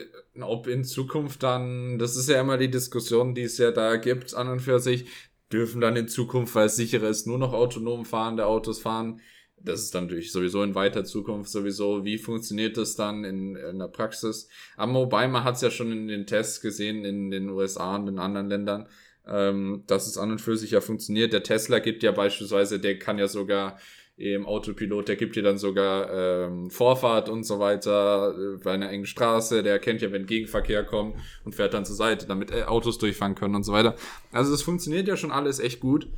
ob 0.41 0.67
in 0.67 0.85
Zukunft 0.85 1.43
dann, 1.43 1.99
das 1.99 2.17
ist 2.17 2.29
ja 2.29 2.41
immer 2.41 2.59
die 2.59 2.71
Diskussion, 2.71 3.35
die 3.35 3.43
es 3.43 3.59
ja 3.59 3.71
da 3.71 3.97
gibt, 3.97 4.35
an 4.35 4.49
und 4.49 4.61
für 4.61 4.79
sich, 4.79 5.07
dürfen 5.53 5.81
dann 5.81 5.97
in 5.97 6.09
Zukunft, 6.09 6.55
weil 6.55 6.67
es 6.67 6.77
sicherer 6.77 7.09
ist, 7.09 7.27
nur 7.27 7.39
noch 7.39 7.53
autonom 7.53 8.05
fahrende 8.05 8.47
Autos 8.47 8.81
fahren. 8.81 9.21
Das 9.65 9.81
ist 9.81 9.95
dann 9.95 10.05
natürlich 10.05 10.33
sowieso 10.33 10.63
in 10.63 10.75
weiter 10.75 11.05
Zukunft 11.05 11.51
sowieso. 11.51 12.05
Wie 12.05 12.19
funktioniert 12.19 12.77
das 12.77 12.97
dann 12.97 13.23
in, 13.25 13.55
in 13.55 13.79
der 13.79 13.89
Praxis? 13.89 14.49
Aber 14.77 14.95
wobei, 14.95 15.29
man 15.29 15.45
hat 15.45 15.57
es 15.57 15.61
ja 15.61 15.71
schon 15.71 15.93
in 15.93 16.09
den 16.09 16.27
Tests 16.27 16.61
gesehen, 16.61 17.05
in 17.05 17.31
den 17.31 17.49
USA 17.51 17.97
und 17.97 18.09
in 18.09 18.19
anderen 18.19 18.49
Ländern, 18.49 18.89
ähm, 19.27 19.85
dass 19.87 20.09
es 20.09 20.19
an 20.19 20.33
und 20.33 20.41
für 20.41 20.57
sich 20.57 20.73
ja 20.73 20.81
funktioniert. 20.81 21.33
Der 21.33 21.45
Tesla 21.45 21.79
gibt 21.79 22.03
ja 22.03 22.11
beispielsweise, 22.11 22.81
der 22.81 22.99
kann 22.99 23.19
ja 23.19 23.29
sogar 23.29 23.79
im 24.23 24.47
Autopilot, 24.47 25.09
der 25.09 25.17
gibt 25.17 25.35
dir 25.35 25.43
dann 25.43 25.59
sogar 25.59 26.11
ähm, 26.11 26.71
Vorfahrt 26.71 27.29
und 27.29 27.45
so 27.45 27.59
weiter 27.59 28.35
äh, 28.37 28.57
bei 28.63 28.73
einer 28.73 28.89
engen 28.91 29.07
Straße, 29.07 29.63
der 29.63 29.73
erkennt 29.73 30.01
ja, 30.01 30.13
wenn 30.13 30.27
Gegenverkehr 30.27 30.85
kommt 30.85 31.17
und 31.45 31.55
fährt 31.55 31.75
dann 31.75 31.85
zur 31.85 31.97
Seite, 31.97 32.27
damit 32.27 32.53
äh, 32.53 32.63
Autos 32.65 32.99
durchfahren 32.99 33.35
können 33.35 33.57
und 33.57 33.65
so 33.65 33.73
weiter. 33.73 33.97
Also 34.31 34.55
es 34.55 34.63
funktioniert 34.63 35.09
ja 35.09 35.17
schon 35.17 35.33
alles 35.33 35.59
echt 35.59 35.81
gut. 35.81 36.09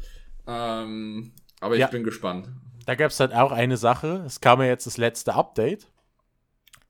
Ähm, 0.46 1.32
aber 1.60 1.76
ja. 1.76 1.86
ich 1.86 1.92
bin 1.92 2.04
gespannt. 2.04 2.50
Da 2.84 2.94
gab 2.94 3.10
es 3.10 3.18
halt 3.18 3.32
auch 3.32 3.52
eine 3.52 3.78
Sache, 3.78 4.22
es 4.26 4.40
kam 4.40 4.60
ja 4.60 4.66
jetzt 4.66 4.86
das 4.86 4.98
letzte 4.98 5.34
Update 5.34 5.88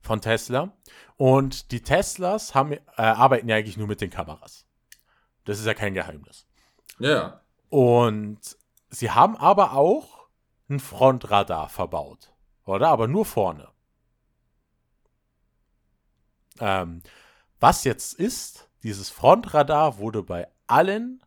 von 0.01 0.21
Tesla 0.21 0.77
und 1.17 1.71
die 1.71 1.81
Teslas 1.81 2.55
haben, 2.55 2.73
äh, 2.73 2.81
arbeiten 2.97 3.49
ja 3.49 3.57
eigentlich 3.57 3.77
nur 3.77 3.87
mit 3.87 4.01
den 4.01 4.11
Kameras. 4.11 4.67
Das 5.45 5.61
ist 5.61 5.67
ja 5.67 5.75
kein 5.75 5.95
Geheimnis. 5.95 6.47
Ja. 6.99 7.41
Und 7.69 8.41
sie 8.91 9.11
haben 9.11 9.37
aber 9.37 9.75
auch 9.75 10.14
ein 10.69 10.81
Frontradar 10.81 11.69
verbaut. 11.69 12.33
Oder? 12.65 12.89
Aber 12.89 13.09
nur 13.09 13.25
vorne. 13.25 13.69
Ähm, 16.61 17.03
was 17.61 17.85
jetzt 17.85 18.15
ist, 18.15 18.69
dieses 18.83 19.11
Frontradar 19.11 19.99
wurde 19.99 20.23
bei 20.23 20.49
allen 20.67 21.23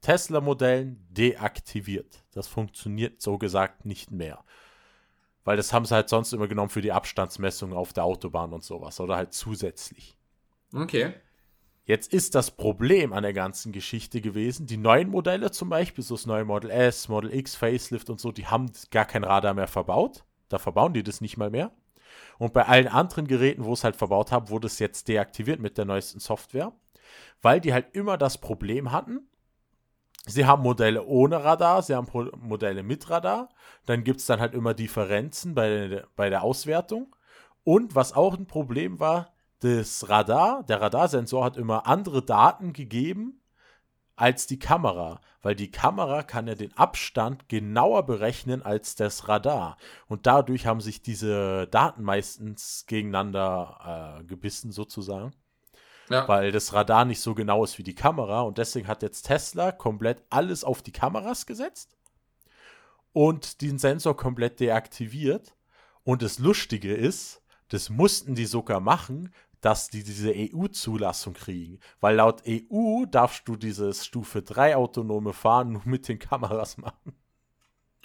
Tesla-Modellen 0.00 1.06
deaktiviert. 1.10 2.24
Das 2.32 2.46
funktioniert 2.46 3.22
so 3.22 3.38
gesagt 3.38 3.86
nicht 3.86 4.10
mehr. 4.10 4.44
Weil 5.44 5.56
das 5.56 5.72
haben 5.72 5.84
sie 5.84 5.94
halt 5.94 6.08
sonst 6.08 6.32
immer 6.32 6.48
genommen 6.48 6.70
für 6.70 6.82
die 6.82 6.92
Abstandsmessung 6.92 7.72
auf 7.72 7.92
der 7.92 8.04
Autobahn 8.04 8.52
und 8.52 8.64
sowas. 8.64 9.00
Oder 9.00 9.16
halt 9.16 9.32
zusätzlich. 9.32 10.16
Okay. 10.72 11.14
Jetzt 11.86 12.14
ist 12.14 12.34
das 12.34 12.50
Problem 12.50 13.12
an 13.12 13.24
der 13.24 13.34
ganzen 13.34 13.70
Geschichte 13.70 14.22
gewesen, 14.22 14.66
die 14.66 14.78
neuen 14.78 15.10
Modelle 15.10 15.50
zum 15.50 15.68
Beispiel, 15.68 16.02
so 16.02 16.14
das 16.14 16.24
neue 16.24 16.46
Model 16.46 16.70
S, 16.70 17.08
Model 17.08 17.34
X, 17.34 17.56
Facelift 17.56 18.08
und 18.08 18.18
so, 18.18 18.32
die 18.32 18.46
haben 18.46 18.72
gar 18.90 19.04
kein 19.04 19.22
Radar 19.22 19.52
mehr 19.52 19.66
verbaut. 19.66 20.24
Da 20.48 20.58
verbauen 20.58 20.94
die 20.94 21.02
das 21.02 21.20
nicht 21.20 21.36
mal 21.36 21.50
mehr. 21.50 21.72
Und 22.38 22.54
bei 22.54 22.64
allen 22.66 22.88
anderen 22.88 23.26
Geräten, 23.26 23.64
wo 23.64 23.74
es 23.74 23.84
halt 23.84 23.96
verbaut 23.96 24.32
haben, 24.32 24.48
wurde 24.48 24.66
es 24.66 24.78
jetzt 24.78 25.08
deaktiviert 25.08 25.60
mit 25.60 25.76
der 25.76 25.84
neuesten 25.84 26.20
Software, 26.20 26.72
weil 27.42 27.60
die 27.60 27.74
halt 27.74 27.94
immer 27.94 28.16
das 28.16 28.38
Problem 28.38 28.90
hatten, 28.90 29.28
sie 30.26 30.46
haben 30.46 30.62
Modelle 30.62 31.04
ohne 31.04 31.44
Radar, 31.44 31.82
sie 31.82 31.94
haben 31.94 32.08
Modelle 32.40 32.82
mit 32.82 33.10
Radar, 33.10 33.50
dann 33.84 34.04
gibt 34.04 34.20
es 34.20 34.26
dann 34.26 34.40
halt 34.40 34.54
immer 34.54 34.72
Differenzen 34.72 35.54
bei 35.54 35.88
der, 35.88 36.08
bei 36.16 36.30
der 36.30 36.42
Auswertung. 36.42 37.14
Und 37.62 37.94
was 37.94 38.12
auch 38.12 38.36
ein 38.36 38.46
Problem 38.46 39.00
war, 39.00 39.33
das 39.60 40.08
Radar, 40.08 40.62
der 40.64 40.80
Radarsensor 40.80 41.44
hat 41.44 41.56
immer 41.56 41.86
andere 41.86 42.22
Daten 42.22 42.72
gegeben 42.72 43.40
als 44.16 44.46
die 44.46 44.58
Kamera, 44.58 45.20
weil 45.42 45.54
die 45.54 45.70
Kamera 45.70 46.22
kann 46.22 46.46
ja 46.46 46.54
den 46.54 46.76
Abstand 46.76 47.48
genauer 47.48 48.06
berechnen 48.06 48.62
als 48.62 48.94
das 48.94 49.28
Radar. 49.28 49.76
Und 50.06 50.26
dadurch 50.26 50.66
haben 50.66 50.80
sich 50.80 51.02
diese 51.02 51.66
Daten 51.68 52.02
meistens 52.02 52.84
gegeneinander 52.86 54.20
äh, 54.20 54.24
gebissen, 54.24 54.70
sozusagen. 54.70 55.32
Ja. 56.10 56.28
Weil 56.28 56.52
das 56.52 56.72
Radar 56.72 57.04
nicht 57.04 57.20
so 57.20 57.34
genau 57.34 57.64
ist 57.64 57.78
wie 57.78 57.82
die 57.82 57.94
Kamera. 57.94 58.42
Und 58.42 58.58
deswegen 58.58 58.88
hat 58.88 59.02
jetzt 59.02 59.22
Tesla 59.22 59.72
komplett 59.72 60.22
alles 60.30 60.62
auf 60.62 60.82
die 60.82 60.92
Kameras 60.92 61.46
gesetzt 61.46 61.96
und 63.12 63.62
den 63.62 63.78
Sensor 63.78 64.16
komplett 64.16 64.60
deaktiviert. 64.60 65.56
Und 66.02 66.20
das 66.20 66.38
Lustige 66.38 66.94
ist, 66.94 67.40
das 67.68 67.90
mussten 67.90 68.34
die 68.34 68.46
sogar 68.46 68.80
machen, 68.80 69.32
dass 69.60 69.88
die 69.88 70.04
diese 70.04 70.32
EU-Zulassung 70.34 71.32
kriegen. 71.32 71.78
Weil 72.00 72.16
laut 72.16 72.42
EU 72.46 73.06
darfst 73.06 73.48
du 73.48 73.56
dieses 73.56 74.04
Stufe 74.04 74.42
3 74.42 74.76
autonome 74.76 75.32
Fahren 75.32 75.72
nur 75.72 75.82
mit 75.86 76.06
den 76.06 76.18
Kameras 76.18 76.76
machen. 76.78 77.14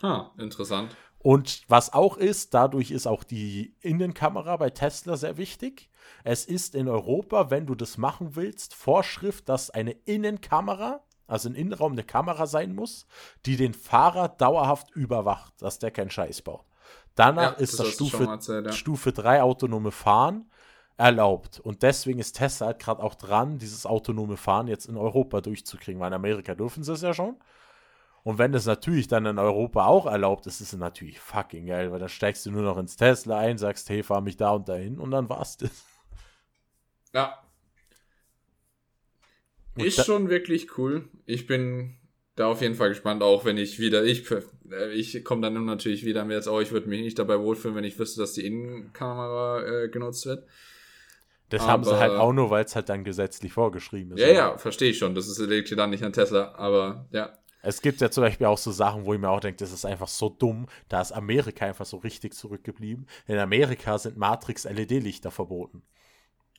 Ah, 0.01 0.31
interessant. 0.37 0.95
Und 1.17 1.63
was 1.67 1.91
auch 1.91 2.15
ist, 2.15 2.53
dadurch 2.53 2.91
ist 2.91 3.07
auch 3.07 3.25
die 3.25 3.75
Innenkamera 3.81 4.55
bei 4.55 4.69
Tesla 4.69 5.17
sehr 5.17 5.35
wichtig. 5.35 5.89
Es 6.23 6.45
ist 6.45 6.75
in 6.75 6.87
Europa, 6.87 7.51
wenn 7.51 7.65
du 7.65 7.75
das 7.75 7.97
machen 7.97 8.37
willst, 8.37 8.73
Vorschrift, 8.73 9.49
dass 9.49 9.69
eine 9.69 9.91
Innenkamera, 9.91 11.03
also 11.27 11.49
im 11.49 11.55
Innenraum 11.55 11.91
eine 11.91 12.05
Kamera 12.05 12.47
sein 12.47 12.73
muss, 12.73 13.05
die 13.45 13.57
den 13.57 13.73
Fahrer 13.73 14.29
dauerhaft 14.29 14.91
überwacht, 14.95 15.61
dass 15.61 15.77
der 15.77 15.91
keinen 15.91 16.09
Scheiß 16.09 16.41
baut. 16.41 16.68
Danach 17.19 17.57
ja, 17.57 17.63
ist 17.63 17.73
das, 17.73 17.87
das 17.87 17.95
Stufe, 17.95 18.23
erzählt, 18.23 18.65
ja. 18.67 18.71
Stufe 18.71 19.11
3 19.11 19.41
autonome 19.41 19.91
Fahren 19.91 20.49
erlaubt. 20.95 21.59
Und 21.59 21.83
deswegen 21.83 22.17
ist 22.17 22.37
Tesla 22.37 22.67
halt 22.67 22.79
gerade 22.79 23.03
auch 23.03 23.13
dran, 23.13 23.57
dieses 23.57 23.85
autonome 23.85 24.37
Fahren 24.37 24.67
jetzt 24.67 24.85
in 24.85 24.95
Europa 24.95 25.41
durchzukriegen, 25.41 25.99
weil 25.99 26.07
in 26.07 26.13
Amerika 26.13 26.55
dürfen 26.55 26.81
sie 26.81 26.93
es 26.93 27.01
ja 27.01 27.13
schon. 27.13 27.35
Und 28.23 28.37
wenn 28.37 28.53
es 28.53 28.65
natürlich 28.65 29.09
dann 29.09 29.25
in 29.25 29.37
Europa 29.37 29.85
auch 29.85 30.05
erlaubt 30.05 30.47
ist, 30.47 30.61
ist 30.61 30.71
es 30.71 30.79
natürlich 30.79 31.19
fucking 31.19 31.65
geil, 31.65 31.91
weil 31.91 31.99
dann 31.99 32.07
steigst 32.07 32.45
du 32.45 32.51
nur 32.51 32.63
noch 32.63 32.77
ins 32.77 32.95
Tesla 32.95 33.37
ein, 33.39 33.57
sagst, 33.57 33.89
hey, 33.89 34.01
fahr 34.01 34.21
mich 34.21 34.37
da 34.37 34.51
und 34.51 34.69
dahin 34.69 34.97
und 34.97 35.11
dann 35.11 35.27
war's 35.27 35.57
das. 35.57 35.71
Ja. 37.13 37.43
Und 39.75 39.83
ist 39.83 40.05
schon 40.05 40.29
wirklich 40.29 40.77
cool. 40.77 41.09
Ich 41.25 41.47
bin 41.47 41.98
da 42.39 42.47
auf 42.47 42.61
jeden 42.61 42.75
Fall 42.75 42.89
gespannt, 42.89 43.21
auch 43.21 43.43
wenn 43.43 43.57
ich 43.57 43.79
wieder, 43.79 44.03
ich, 44.03 44.31
äh, 44.31 44.93
ich 44.93 45.25
komme 45.25 45.41
dann 45.41 45.65
natürlich 45.65 46.05
wieder 46.05 46.23
mir 46.23 46.35
jetzt 46.35 46.47
auch, 46.47 46.61
ich 46.61 46.71
würde 46.71 46.87
mich 46.87 47.01
nicht 47.01 47.19
dabei 47.19 47.37
wohlfühlen, 47.39 47.75
wenn 47.75 47.83
ich 47.83 47.99
wüsste, 47.99 48.21
dass 48.21 48.33
die 48.33 48.45
Innenkamera 48.45 49.63
äh, 49.65 49.89
genutzt 49.89 50.25
wird. 50.25 50.47
Das 51.49 51.63
aber, 51.63 51.71
haben 51.71 51.83
sie 51.83 51.97
halt 51.97 52.11
auch 52.13 52.31
nur, 52.31 52.49
weil 52.49 52.63
es 52.63 52.75
halt 52.75 52.87
dann 52.87 53.03
gesetzlich 53.03 53.51
vorgeschrieben 53.51 54.13
ist. 54.13 54.21
Ja, 54.21 54.27
oder? 54.27 54.35
ja, 54.35 54.57
verstehe 54.57 54.91
ich 54.91 54.97
schon. 54.97 55.15
Das 55.15 55.27
ist, 55.27 55.39
liegt 55.39 55.77
dann 55.77 55.89
nicht 55.89 56.03
an 56.03 56.13
Tesla, 56.13 56.53
aber 56.55 57.07
ja. 57.11 57.33
Es 57.61 57.81
gibt 57.81 57.99
ja 57.99 58.09
zum 58.09 58.23
Beispiel 58.23 58.47
auch 58.47 58.57
so 58.57 58.71
Sachen, 58.71 59.05
wo 59.05 59.13
ich 59.13 59.19
mir 59.19 59.29
auch 59.29 59.41
denke, 59.41 59.57
das 59.57 59.73
ist 59.73 59.83
einfach 59.83 60.07
so 60.07 60.29
dumm. 60.29 60.67
Da 60.87 61.01
ist 61.01 61.11
Amerika 61.11 61.65
einfach 61.65 61.85
so 61.85 61.97
richtig 61.97 62.33
zurückgeblieben. 62.35 63.05
In 63.27 63.37
Amerika 63.37 63.97
sind 63.97 64.15
Matrix-LED-Lichter 64.15 65.29
verboten. 65.29 65.81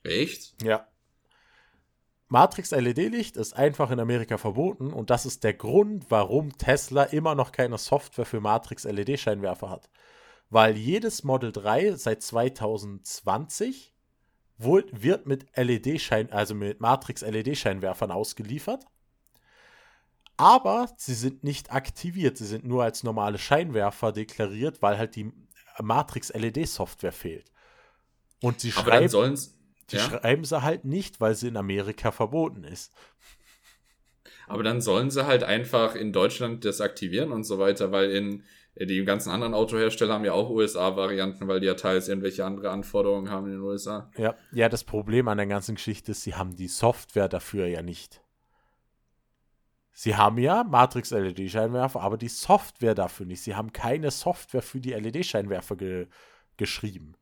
Echt? 0.03 0.63
Ja. 0.63 0.87
Matrix-LED-Licht 2.31 3.37
ist 3.37 3.55
einfach 3.55 3.91
in 3.91 3.99
Amerika 3.99 4.39
verboten 4.39 4.93
und 4.93 5.11
das 5.11 5.27
ist 5.27 5.43
der 5.43 5.53
Grund, 5.53 6.07
warum 6.11 6.57
Tesla 6.57 7.03
immer 7.03 7.35
noch 7.35 7.51
keine 7.51 7.77
Software 7.77 8.25
für 8.25 8.41
Matrix-LED-Scheinwerfer 8.41 9.69
hat. 9.69 9.91
Weil 10.49 10.77
jedes 10.77 11.25
Model 11.25 11.51
3 11.51 11.97
seit 11.97 12.23
2020 12.23 13.93
wohl, 14.59 14.87
wird 14.93 15.27
mit 15.27 15.47
LED-Schein, 15.57 16.31
also 16.31 16.55
mit 16.55 16.81
Matrix-LED-Scheinwerfern 16.81 18.13
ausgeliefert. 18.13 18.87
Aber 20.37 20.89
sie 20.97 21.15
sind 21.15 21.43
nicht 21.43 21.73
aktiviert, 21.73 22.39
sie 22.39 22.47
sind 22.47 22.65
nur 22.65 22.85
als 22.85 23.03
normale 23.03 23.39
Scheinwerfer 23.39 24.13
deklariert, 24.13 24.83
weil 24.83 24.99
halt 24.99 25.17
die 25.17 25.33
Matrix-LED-Software 25.81 27.13
fehlt. 27.13 27.51
Und 28.41 28.61
sie 28.61 28.71
schreiben, 28.71 29.37
die 29.91 29.97
ja? 29.97 30.03
schreiben 30.03 30.45
sie 30.45 30.63
halt 30.63 30.85
nicht, 30.85 31.21
weil 31.21 31.35
sie 31.35 31.49
in 31.49 31.57
Amerika 31.57 32.11
verboten 32.11 32.65
ist. 32.65 32.93
Aber 34.47 34.63
dann 34.63 34.81
sollen 34.81 35.11
sie 35.11 35.27
halt 35.27 35.45
einfach 35.45 35.95
in 35.95 36.13
Deutschland 36.13 36.65
das 36.65 36.81
aktivieren 36.81 37.31
und 37.31 37.45
so 37.45 37.59
weiter, 37.59 37.93
weil 37.93 38.11
in 38.11 38.43
die 38.77 39.05
ganzen 39.05 39.31
anderen 39.31 39.55
Autohersteller 39.55 40.15
haben 40.15 40.25
ja 40.25 40.33
auch 40.33 40.51
USA-Varianten, 40.51 41.49
weil 41.49 41.61
die 41.61 41.67
ja 41.67 41.75
teils 41.75 42.09
irgendwelche 42.09 42.45
andere 42.45 42.71
Anforderungen 42.71 43.31
haben 43.31 43.47
in 43.47 43.53
den 43.53 43.61
USA. 43.61 44.11
Ja, 44.17 44.35
ja, 44.53 44.69
das 44.69 44.85
Problem 44.85 45.29
an 45.29 45.39
der 45.39 45.47
ganzen 45.47 45.75
Geschichte 45.75 46.13
ist, 46.13 46.23
sie 46.23 46.35
haben 46.35 46.57
die 46.57 46.69
Software 46.69 47.29
dafür 47.29 47.67
ja 47.67 47.83
nicht. 47.83 48.23
Sie 49.93 50.17
haben 50.17 50.39
ja 50.39 50.65
Matrix-LED-Scheinwerfer, 50.65 52.01
aber 52.01 52.17
die 52.17 52.29
Software 52.29 52.95
dafür 52.95 53.27
nicht. 53.27 53.43
Sie 53.43 53.55
haben 53.55 53.73
keine 53.73 54.11
Software 54.11 54.63
für 54.63 54.81
die 54.81 54.93
LED-Scheinwerfer 54.93 55.77
ge 55.77 56.07
geschrieben. 56.57 57.15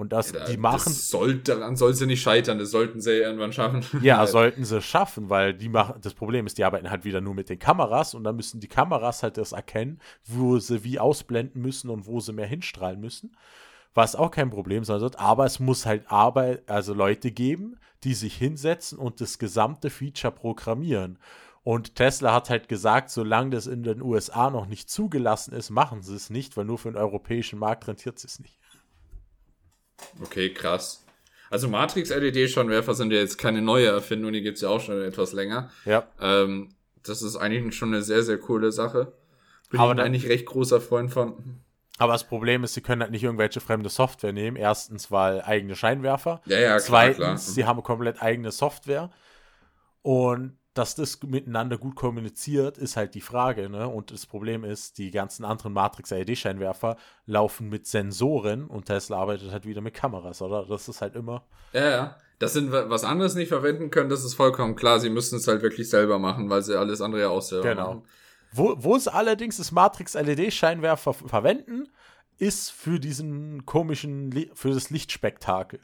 Und 0.00 0.12
das, 0.12 0.32
ja, 0.32 0.44
die 0.46 0.56
machen. 0.56 0.82
Das 0.86 1.08
soll, 1.08 1.36
daran 1.38 1.76
soll 1.76 1.94
sie 1.94 2.06
nicht 2.06 2.22
scheitern, 2.22 2.58
das 2.58 2.70
sollten 2.70 3.00
sie 3.00 3.12
irgendwann 3.12 3.52
schaffen. 3.52 3.84
Ja, 4.02 4.26
sollten 4.28 4.64
sie 4.64 4.80
schaffen, 4.80 5.28
weil 5.28 5.54
die 5.54 5.68
machen, 5.68 6.00
das 6.00 6.14
Problem 6.14 6.46
ist, 6.46 6.58
die 6.58 6.64
arbeiten 6.64 6.90
halt 6.90 7.04
wieder 7.04 7.20
nur 7.20 7.34
mit 7.34 7.48
den 7.48 7.58
Kameras 7.58 8.14
und 8.14 8.24
dann 8.24 8.36
müssen 8.36 8.60
die 8.60 8.68
Kameras 8.68 9.22
halt 9.22 9.36
das 9.36 9.52
erkennen, 9.52 10.00
wo 10.24 10.58
sie 10.58 10.84
wie 10.84 10.98
ausblenden 10.98 11.60
müssen 11.60 11.90
und 11.90 12.06
wo 12.06 12.20
sie 12.20 12.32
mehr 12.32 12.46
hinstrahlen 12.46 13.00
müssen. 13.00 13.36
Was 13.92 14.14
auch 14.14 14.30
kein 14.30 14.50
Problem 14.50 14.84
sein 14.84 15.00
wird, 15.00 15.18
aber 15.18 15.44
es 15.44 15.58
muss 15.58 15.84
halt 15.84 16.10
Arbeit, 16.10 16.68
also 16.70 16.94
Leute 16.94 17.32
geben, 17.32 17.76
die 18.04 18.14
sich 18.14 18.36
hinsetzen 18.36 18.98
und 18.98 19.20
das 19.20 19.38
gesamte 19.38 19.90
Feature 19.90 20.32
programmieren. 20.32 21.18
Und 21.62 21.96
Tesla 21.96 22.32
hat 22.32 22.48
halt 22.48 22.68
gesagt, 22.68 23.10
solange 23.10 23.50
das 23.50 23.66
in 23.66 23.82
den 23.82 24.00
USA 24.00 24.48
noch 24.48 24.66
nicht 24.66 24.88
zugelassen 24.88 25.52
ist, 25.52 25.70
machen 25.70 26.02
sie 26.02 26.14
es 26.14 26.30
nicht, 26.30 26.56
weil 26.56 26.64
nur 26.64 26.78
für 26.78 26.90
den 26.90 26.96
europäischen 26.96 27.58
Markt 27.58 27.86
rentiert 27.86 28.22
es 28.24 28.38
nicht. 28.38 28.59
Okay, 30.22 30.52
krass. 30.52 31.04
Also 31.50 31.68
Matrix-LED-Scheinwerfer 31.68 32.94
sind 32.94 33.12
ja 33.12 33.18
jetzt 33.18 33.36
keine 33.36 33.60
neue 33.60 33.88
Erfindung, 33.88 34.32
die 34.32 34.42
gibt 34.42 34.56
es 34.56 34.62
ja 34.62 34.68
auch 34.68 34.80
schon 34.80 35.02
etwas 35.02 35.32
länger. 35.32 35.70
Ja. 35.84 36.06
Ähm, 36.20 36.68
das 37.02 37.22
ist 37.22 37.36
eigentlich 37.36 37.74
schon 37.74 37.92
eine 37.92 38.02
sehr, 38.02 38.22
sehr 38.22 38.38
coole 38.38 38.70
Sache. 38.70 39.12
Bin 39.70 39.80
aber 39.80 39.94
ich 39.94 40.00
eigentlich 40.00 40.28
recht 40.28 40.46
großer 40.46 40.80
Freund 40.80 41.10
von. 41.10 41.60
Aber 41.98 42.12
das 42.12 42.24
Problem 42.24 42.64
ist, 42.64 42.74
sie 42.74 42.80
können 42.80 43.02
halt 43.02 43.10
nicht 43.10 43.24
irgendwelche 43.24 43.60
fremde 43.60 43.88
Software 43.88 44.32
nehmen. 44.32 44.56
Erstens, 44.56 45.10
weil 45.10 45.42
eigene 45.42 45.76
Scheinwerfer. 45.76 46.40
Ja, 46.46 46.58
ja, 46.58 46.68
klar, 46.68 46.80
Zweitens, 46.80 47.16
klar. 47.18 47.36
sie 47.38 47.64
haben 47.64 47.82
komplett 47.82 48.22
eigene 48.22 48.52
Software. 48.52 49.10
Und 50.02 50.56
dass 50.74 50.94
das 50.94 51.20
miteinander 51.22 51.78
gut 51.78 51.96
kommuniziert, 51.96 52.78
ist 52.78 52.96
halt 52.96 53.14
die 53.14 53.20
Frage. 53.20 53.68
Ne? 53.68 53.88
Und 53.88 54.12
das 54.12 54.26
Problem 54.26 54.64
ist, 54.64 54.98
die 54.98 55.10
ganzen 55.10 55.44
anderen 55.44 55.72
Matrix-LED-Scheinwerfer 55.72 56.96
laufen 57.26 57.68
mit 57.68 57.86
Sensoren 57.86 58.66
und 58.66 58.84
Tesla 58.86 59.18
arbeitet 59.18 59.50
halt 59.50 59.66
wieder 59.66 59.80
mit 59.80 59.94
Kameras, 59.94 60.42
oder? 60.42 60.64
Das 60.66 60.88
ist 60.88 61.00
halt 61.00 61.16
immer. 61.16 61.44
Ja, 61.72 61.90
ja. 61.90 62.16
Dass 62.38 62.54
sie 62.54 62.70
was 62.70 63.04
anderes 63.04 63.34
nicht 63.34 63.48
verwenden 63.48 63.90
können, 63.90 64.08
das 64.08 64.24
ist 64.24 64.34
vollkommen 64.34 64.76
klar. 64.76 65.00
Sie 65.00 65.10
müssen 65.10 65.36
es 65.36 65.46
halt 65.46 65.60
wirklich 65.62 65.90
selber 65.90 66.18
machen, 66.18 66.48
weil 66.48 66.62
sie 66.62 66.78
alles 66.78 67.00
andere 67.00 67.22
ja 67.22 67.28
auch 67.28 67.42
selber 67.42 67.68
genau. 67.68 67.86
machen. 67.88 68.02
Wo, 68.52 68.74
wo 68.78 68.96
sie 68.98 69.12
allerdings 69.12 69.58
das 69.58 69.72
Matrix-LED-Scheinwerfer 69.72 71.12
verwenden, 71.12 71.88
ist 72.38 72.70
für 72.70 72.98
diesen 72.98 73.66
komischen, 73.66 74.48
für 74.54 74.70
das 74.70 74.90
Lichtspektakel. 74.90 75.80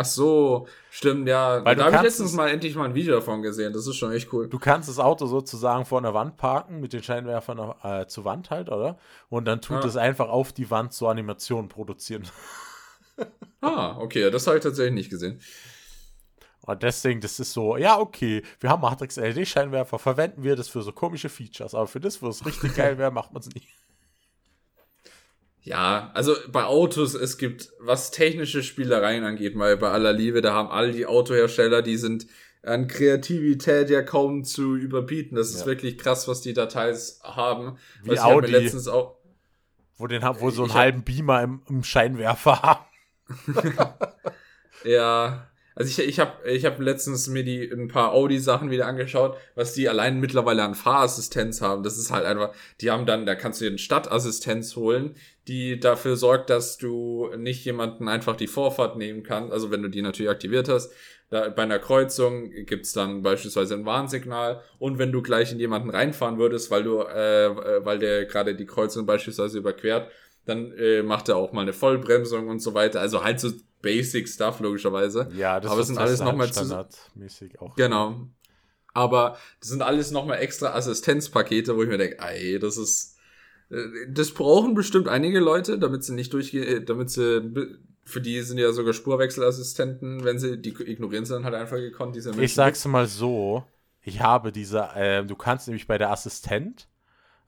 Ach 0.00 0.04
so, 0.04 0.68
stimmt, 0.90 1.28
ja. 1.28 1.64
Weil 1.64 1.74
da 1.74 1.86
habe 1.86 1.96
ich 1.96 2.02
letztens 2.02 2.32
mal 2.32 2.48
endlich 2.48 2.76
mal 2.76 2.84
ein 2.84 2.94
Video 2.94 3.16
davon 3.16 3.42
gesehen. 3.42 3.72
Das 3.72 3.84
ist 3.84 3.96
schon 3.96 4.12
echt 4.12 4.32
cool. 4.32 4.48
Du 4.48 4.60
kannst 4.60 4.88
das 4.88 5.00
Auto 5.00 5.26
sozusagen 5.26 5.84
vor 5.84 5.98
einer 5.98 6.14
Wand 6.14 6.36
parken, 6.36 6.78
mit 6.78 6.92
den 6.92 7.02
Scheinwerfern 7.02 7.74
äh, 7.82 8.06
zur 8.06 8.24
Wand 8.24 8.50
halt, 8.50 8.68
oder? 8.68 8.96
Und 9.28 9.46
dann 9.46 9.60
tut 9.60 9.84
es 9.84 9.96
einfach 9.96 10.28
auf 10.28 10.52
die 10.52 10.70
Wand 10.70 10.92
so 10.92 11.08
Animationen 11.08 11.68
produzieren. 11.68 12.22
ah, 13.60 13.96
okay, 13.98 14.30
das 14.30 14.46
habe 14.46 14.58
ich 14.58 14.62
tatsächlich 14.62 14.94
nicht 14.94 15.10
gesehen. 15.10 15.40
Und 16.60 16.80
deswegen, 16.84 17.20
das 17.20 17.40
ist 17.40 17.52
so, 17.52 17.76
ja, 17.76 17.98
okay, 17.98 18.44
wir 18.60 18.70
haben 18.70 18.82
Matrix 18.82 19.16
LED-Scheinwerfer, 19.16 19.98
verwenden 19.98 20.44
wir 20.44 20.54
das 20.54 20.68
für 20.68 20.82
so 20.82 20.92
komische 20.92 21.28
Features, 21.28 21.74
aber 21.74 21.88
für 21.88 21.98
das, 21.98 22.22
wo 22.22 22.28
es 22.28 22.46
richtig 22.46 22.74
geil 22.76 22.98
wäre, 22.98 23.10
macht 23.10 23.32
man 23.32 23.40
es 23.40 23.48
nicht. 23.52 23.66
Ja, 25.68 26.10
also 26.14 26.34
bei 26.50 26.64
Autos, 26.64 27.12
es 27.12 27.36
gibt, 27.36 27.72
was 27.78 28.10
technische 28.10 28.62
Spielereien 28.62 29.22
angeht, 29.24 29.52
weil 29.58 29.76
bei 29.76 29.90
aller 29.90 30.14
Liebe, 30.14 30.40
da 30.40 30.54
haben 30.54 30.70
all 30.70 30.92
die 30.92 31.04
Autohersteller, 31.04 31.82
die 31.82 31.98
sind 31.98 32.26
an 32.62 32.88
Kreativität 32.88 33.90
ja 33.90 34.00
kaum 34.00 34.44
zu 34.44 34.76
überbieten. 34.76 35.36
Das 35.36 35.50
ist 35.50 35.60
ja. 35.60 35.66
wirklich 35.66 35.98
krass, 35.98 36.26
was 36.26 36.40
die 36.40 36.54
Details 36.54 37.20
haben. 37.22 37.76
Wie 38.02 38.12
was 38.12 38.20
Audi, 38.20 38.50
letztens 38.50 38.88
auch, 38.88 39.18
wo, 39.98 40.06
den, 40.06 40.22
wo 40.22 40.48
so 40.48 40.62
einen 40.62 40.72
halben 40.72 41.02
Beamer 41.02 41.42
im, 41.42 41.60
im 41.68 41.84
Scheinwerfer 41.84 42.62
haben. 42.62 42.84
ja, 44.84 45.48
also 45.78 46.02
ich, 46.02 46.08
ich 46.08 46.18
habe 46.18 46.50
ich 46.50 46.64
hab 46.64 46.80
letztens 46.80 47.28
mir 47.28 47.44
die 47.44 47.70
ein 47.70 47.86
paar 47.86 48.12
Audi-Sachen 48.12 48.72
wieder 48.72 48.86
angeschaut, 48.86 49.36
was 49.54 49.74
die 49.74 49.88
allein 49.88 50.18
mittlerweile 50.18 50.64
an 50.64 50.74
Fahrassistenz 50.74 51.60
haben. 51.60 51.84
Das 51.84 51.96
ist 51.96 52.10
halt 52.10 52.26
einfach, 52.26 52.52
die 52.80 52.90
haben 52.90 53.06
dann, 53.06 53.26
da 53.26 53.36
kannst 53.36 53.60
du 53.60 53.64
dir 53.64 53.70
eine 53.70 53.78
Stadtassistenz 53.78 54.74
holen, 54.74 55.14
die 55.46 55.78
dafür 55.78 56.16
sorgt, 56.16 56.50
dass 56.50 56.78
du 56.78 57.30
nicht 57.36 57.64
jemanden 57.64 58.08
einfach 58.08 58.34
die 58.34 58.48
Vorfahrt 58.48 58.96
nehmen 58.96 59.22
kannst. 59.22 59.52
Also 59.52 59.70
wenn 59.70 59.82
du 59.82 59.88
die 59.88 60.02
natürlich 60.02 60.32
aktiviert 60.32 60.68
hast, 60.68 60.92
da, 61.30 61.48
bei 61.48 61.62
einer 61.62 61.78
Kreuzung 61.78 62.50
gibt's 62.66 62.92
dann 62.92 63.22
beispielsweise 63.22 63.74
ein 63.74 63.86
Warnsignal 63.86 64.62
und 64.80 64.98
wenn 64.98 65.12
du 65.12 65.22
gleich 65.22 65.52
in 65.52 65.60
jemanden 65.60 65.90
reinfahren 65.90 66.38
würdest, 66.38 66.72
weil 66.72 66.82
du, 66.82 67.02
äh, 67.02 67.46
äh 67.46 67.84
weil 67.84 68.00
der 68.00 68.24
gerade 68.24 68.56
die 68.56 68.66
Kreuzung 68.66 69.06
beispielsweise 69.06 69.58
überquert, 69.58 70.10
Dann 70.48 70.72
äh, 70.72 71.02
macht 71.02 71.28
er 71.28 71.36
auch 71.36 71.52
mal 71.52 71.60
eine 71.60 71.74
Vollbremsung 71.74 72.48
und 72.48 72.60
so 72.60 72.72
weiter. 72.72 73.00
Also 73.00 73.22
halt 73.22 73.38
so 73.38 73.50
Basic 73.82 74.28
Stuff 74.28 74.60
logischerweise. 74.60 75.28
Ja, 75.34 75.60
das 75.60 75.70
Aber 75.70 75.82
es 75.82 75.86
sind 75.88 75.98
alles 75.98 76.20
nochmal 76.20 76.48
standardmäßig 76.48 77.60
auch. 77.60 77.76
Genau. 77.76 78.26
Aber 78.94 79.36
das 79.60 79.68
sind 79.68 79.82
alles 79.82 80.10
nochmal 80.10 80.38
extra 80.38 80.74
Assistenzpakete, 80.74 81.76
wo 81.76 81.82
ich 81.82 81.88
mir 81.88 81.98
denke, 81.98 82.18
ey, 82.20 82.58
das 82.58 82.78
ist. 82.78 83.16
äh, 83.70 83.76
Das 84.10 84.32
brauchen 84.32 84.74
bestimmt 84.74 85.06
einige 85.06 85.38
Leute, 85.38 85.78
damit 85.78 86.02
sie 86.02 86.14
nicht 86.14 86.32
durchgehen, 86.32 86.84
damit 86.86 87.10
sie. 87.10 87.52
Für 88.04 88.22
die 88.22 88.40
sind 88.40 88.56
ja 88.56 88.72
sogar 88.72 88.94
Spurwechselassistenten, 88.94 90.24
wenn 90.24 90.38
sie, 90.38 90.56
die 90.58 90.70
ignorieren 90.70 91.26
sie 91.26 91.34
dann 91.34 91.44
halt 91.44 91.54
einfach 91.54 91.76
gekonnt, 91.76 92.16
diese 92.16 92.30
Ich 92.40 92.54
sag's 92.54 92.86
mal 92.86 93.06
so, 93.06 93.64
ich 94.00 94.22
habe 94.22 94.50
diese, 94.50 94.80
äh, 94.94 95.22
du 95.26 95.36
kannst 95.36 95.68
nämlich 95.68 95.86
bei 95.86 95.98
der 95.98 96.10
Assistent 96.10 96.88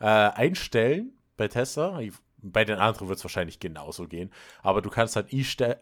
äh, 0.01 0.05
einstellen, 0.05 1.15
bei 1.39 1.49
Tesla, 1.49 2.01
bei 2.43 2.65
den 2.65 2.79
anderen 2.79 3.09
wird 3.09 3.19
es 3.19 3.25
wahrscheinlich 3.25 3.61
genauso 3.61 4.07
gehen, 4.07 4.31
aber 4.63 4.83
du 4.83 4.91
kannst 4.91 5.17
halt 5.17 5.29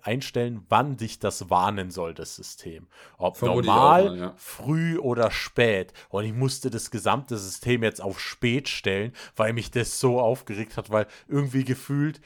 einstellen, 0.02 0.64
wann 0.68 0.97
dich 0.97 1.18
das 1.18 1.51
warnen 1.51 1.90
soll, 1.90 2.14
das 2.14 2.36
System. 2.36 2.86
Ob 3.16 3.36
Vermutlich 3.36 3.66
normal, 3.66 4.05
mal, 4.05 4.18
ja. 4.18 4.35
früh 4.36 4.98
oder 4.98 5.30
spät. 5.30 5.93
Und 6.09 6.24
ich 6.24 6.32
musste 6.32 6.70
das 6.70 6.90
gesamte 6.90 7.36
System 7.36 7.82
jetzt 7.82 8.01
auf 8.01 8.20
spät 8.20 8.68
stellen, 8.68 9.12
weil 9.36 9.52
mich 9.52 9.70
das 9.70 10.01
so 10.01 10.20
aufgeregt 10.20 10.76
hat, 10.76 10.90
weil 10.90 11.06
irgendwie 11.28 11.64
gefühlt 11.64 12.20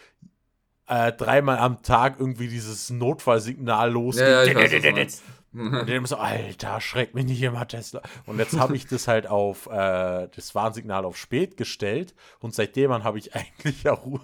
äh, 0.89 1.13
dreimal 1.13 1.59
am 1.59 1.83
Tag 1.83 2.17
irgendwie 2.19 2.49
dieses 2.49 2.91
Notfallsignal 2.91 3.91
losgeht. 3.91 4.27
Ja, 4.27 4.43
ja, 4.45 4.55
weiß, 4.97 5.23
und 5.53 5.89
dann 5.89 6.07
so, 6.07 6.17
Alter, 6.17 6.81
schreckt 6.81 7.15
mich 7.15 7.27
nicht 7.27 7.43
immer 7.43 7.67
Tesla. 7.69 8.03
Und 8.27 8.39
jetzt 8.39 8.59
habe 8.59 8.75
ich 8.75 8.87
das 8.87 9.07
halt 9.07 9.27
auf 9.27 9.67
äh, 9.67 10.29
das 10.35 10.55
Warnsignal 10.55 11.05
auf 11.05 11.17
spät 11.17 11.57
gestellt 11.57 12.15
und 12.41 12.55
seitdem 12.55 12.91
habe 13.05 13.19
ich 13.19 13.35
eigentlich 13.35 13.83
ja 13.83 13.93
Ruhe. 13.93 14.21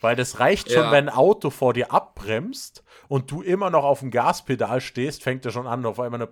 Weil 0.00 0.14
das 0.14 0.40
reicht 0.40 0.70
schon, 0.70 0.84
ja. 0.84 0.92
wenn 0.92 1.08
ein 1.08 1.14
Auto 1.14 1.48
vor 1.48 1.72
dir 1.72 1.90
abbremst 1.90 2.84
und 3.08 3.30
du 3.30 3.40
immer 3.40 3.70
noch 3.70 3.84
auf 3.84 4.00
dem 4.00 4.10
Gaspedal 4.10 4.82
stehst, 4.82 5.22
fängt 5.22 5.46
er 5.46 5.52
schon 5.52 5.66
an, 5.66 5.86
auf 5.86 5.98
einmal 5.98 6.22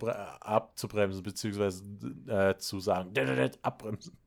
abzubremsen, 0.41 1.23
beziehungsweise 1.23 1.83
äh, 2.29 2.59
zu 2.59 2.81
sagen, 2.81 3.13
abbremsen. 3.63 4.19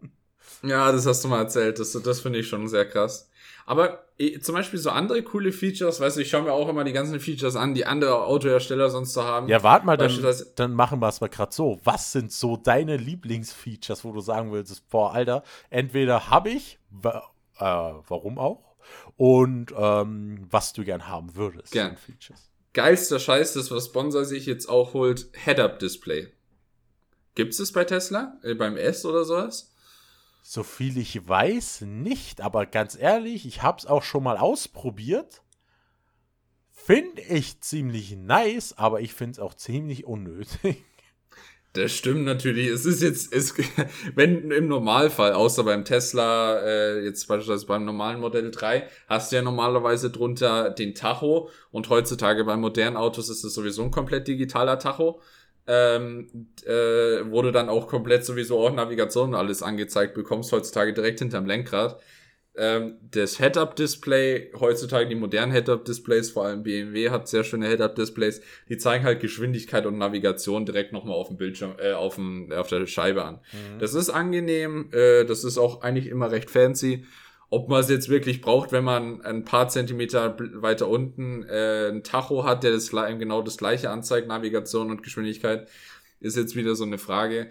Ja, 0.64 0.92
das 0.92 1.06
hast 1.06 1.24
du 1.24 1.28
mal 1.28 1.40
erzählt. 1.40 1.80
Das, 1.80 1.92
das 1.92 2.20
finde 2.20 2.40
ich 2.40 2.48
schon 2.48 2.68
sehr 2.68 2.86
krass. 2.86 3.30
Aber 3.66 4.06
eh, 4.18 4.40
zum 4.40 4.56
Beispiel 4.56 4.80
so 4.80 4.90
andere 4.90 5.22
coole 5.24 5.52
Features, 5.52 6.00
weißt 6.00 6.18
du, 6.18 6.22
ich 6.22 6.30
schaue 6.30 6.44
mir 6.44 6.54
auch 6.54 6.70
immer 6.70 6.86
die 6.86 6.94
ganzen 6.94 7.20
Features 7.20 7.58
an, 7.58 7.74
die 7.74 7.86
andere 7.86 8.24
Autohersteller 8.24 8.90
sonst 8.90 9.14
so 9.14 9.24
haben. 9.24 9.50
Ja, 9.50 9.62
warte 9.62 9.86
mal, 9.86 9.98
dann, 9.98 10.18
dann 10.56 10.74
machen 10.74 11.00
wir 11.00 11.10
es 11.10 11.20
mal 11.20 11.28
gerade 11.28 11.54
so. 11.54 11.78
Was 11.84 12.14
sind 12.14 12.32
so 12.32 12.56
deine 12.56 12.96
Lieblingsfeatures, 12.96 14.06
wo 14.06 14.14
du 14.14 14.22
sagen 14.22 14.54
willst, 14.54 14.88
boah, 14.90 15.14
Alter, 15.14 15.44
entweder 15.70 16.30
habe 16.30 16.50
ich, 16.50 16.80
äh, 17.04 17.10
warum 17.60 18.40
auch, 18.40 18.64
und 19.18 19.74
ähm, 19.78 20.48
was 20.50 20.72
du 20.72 20.86
gern 20.86 21.10
haben 21.10 21.36
würdest. 21.36 21.74
Gern. 21.74 21.98
Features. 21.98 22.50
Geilster 22.74 23.20
Scheiß, 23.20 23.54
das 23.54 23.70
was 23.70 23.88
Sponsor 23.88 24.24
sich 24.24 24.46
jetzt 24.46 24.70
auch 24.70 24.94
holt, 24.94 25.28
Head-Up-Display. 25.34 26.32
Gibt 27.36 27.60
es 27.60 27.72
bei 27.74 27.84
Tesla? 27.84 28.38
Äh, 28.44 28.54
beim 28.54 28.78
S 28.78 29.04
oder 29.04 29.26
sowas? 29.26 29.74
So 30.50 30.64
viel 30.64 30.98
ich 30.98 31.28
weiß, 31.28 31.82
nicht. 31.82 32.40
Aber 32.40 32.66
ganz 32.66 32.98
ehrlich, 32.98 33.46
ich 33.46 33.64
habe 33.64 33.80
es 33.80 33.86
auch 33.86 34.02
schon 34.02 34.24
mal 34.24 34.38
ausprobiert. 34.38 35.42
Finde 36.72 37.22
ich 37.22 37.60
ziemlich 37.60 38.16
nice, 38.16 38.74
aber 38.78 39.02
ich 39.02 39.14
finde 39.14 39.34
es 39.34 39.40
auch 39.40 39.56
ziemlich 39.56 40.06
unnötig. 40.06 40.78
Das 41.74 41.92
stimmt 41.92 42.24
natürlich. 42.24 42.70
Es 42.70 42.88
ist 42.88 43.04
jetzt, 43.04 43.32
es, 43.32 43.54
wenn 44.16 44.50
im 44.50 44.68
Normalfall, 44.68 45.34
außer 45.34 45.64
beim 45.64 45.86
Tesla, 45.86 46.60
äh, 46.62 47.04
jetzt 47.04 47.28
beispielsweise 47.28 47.68
beim 47.68 47.86
normalen 47.86 48.20
Modell 48.20 48.50
3, 48.50 48.88
hast 49.08 49.32
du 49.32 49.36
ja 49.36 49.44
normalerweise 49.44 50.10
drunter 50.10 50.72
den 50.72 50.96
Tacho 50.96 51.52
und 51.70 51.90
heutzutage 51.90 52.46
bei 52.46 52.58
modernen 52.58 52.98
Autos 52.98 53.30
ist 53.30 53.44
es 53.44 53.54
sowieso 53.54 53.84
ein 53.84 53.92
komplett 53.92 54.28
digitaler 54.28 54.80
Tacho 54.80 55.22
ähm, 55.68 56.48
äh, 56.66 57.30
wo 57.30 57.42
du 57.42 57.52
dann 57.52 57.70
auch 57.70 57.88
komplett 57.88 58.26
sowieso 58.26 58.60
auch 58.60 58.74
Navigation 58.74 59.30
und 59.30 59.36
alles 59.36 59.62
angezeigt 59.62 60.14
bekommst, 60.14 60.52
heutzutage 60.52 60.94
direkt 60.94 61.20
hinterm 61.20 61.46
Lenkrad. 61.46 62.00
Ähm, 62.60 62.96
das 63.12 63.38
Head-Up-Display, 63.38 64.54
heutzutage 64.60 65.08
die 65.08 65.16
modernen 65.16 65.52
Head-Up-Displays, 65.52 66.32
vor 66.32 66.46
allem 66.46 66.64
BMW 66.64 67.12
hat 67.12 67.28
sehr 67.28 67.44
schöne 67.44 67.68
Head-Up-Displays, 67.68 68.42
die 68.68 68.78
zeigen 68.78 69.04
halt 69.04 69.20
Geschwindigkeit 69.20 69.86
und 69.86 70.00
Navigation 70.00 70.66
direkt 70.66 70.92
nochmal 70.92 71.16
auf 71.16 71.28
dem 71.28 71.38
Bildschirm, 71.38 71.76
äh, 71.78 71.94
auf, 71.94 72.16
dem, 72.16 72.52
auf 72.52 72.68
der 72.68 72.88
Scheibe 72.88 73.24
an. 73.24 73.36
Mhm. 73.36 73.80
Das 73.80 73.94
ist 73.94 74.10
angenehm, 74.10 74.90
äh, 74.92 75.24
das 75.26 75.44
ist 75.44 75.60
auch 75.60 75.82
eigentlich 75.82 76.08
immer 76.08 76.32
recht 76.32 76.50
fancy. 76.50 77.06
Ob 77.50 77.70
man 77.70 77.80
es 77.80 77.90
jetzt 77.90 78.10
wirklich 78.10 78.42
braucht, 78.42 78.74
wenn 78.74 78.84
man 78.84 79.22
ein 79.22 79.46
paar 79.46 79.70
Zentimeter 79.70 80.36
weiter 80.62 80.90
unten 80.90 81.44
äh, 81.44 81.90
ein 81.90 82.04
Tacho 82.04 82.44
hat, 82.44 82.64
der 82.64 82.72
das 82.72 82.90
genau 82.92 83.42
das 83.42 83.58
gleiche 83.58 83.90
anzeigt, 83.90 84.28
Navigation 84.28 84.92
und 84.92 85.02
Geschwindigkeit, 85.02 85.70
ist 86.20 86.36
jetzt 86.36 86.56
wieder 86.56 86.76
so 86.76 86.84
eine 86.84 86.98
Frage. 86.98 87.50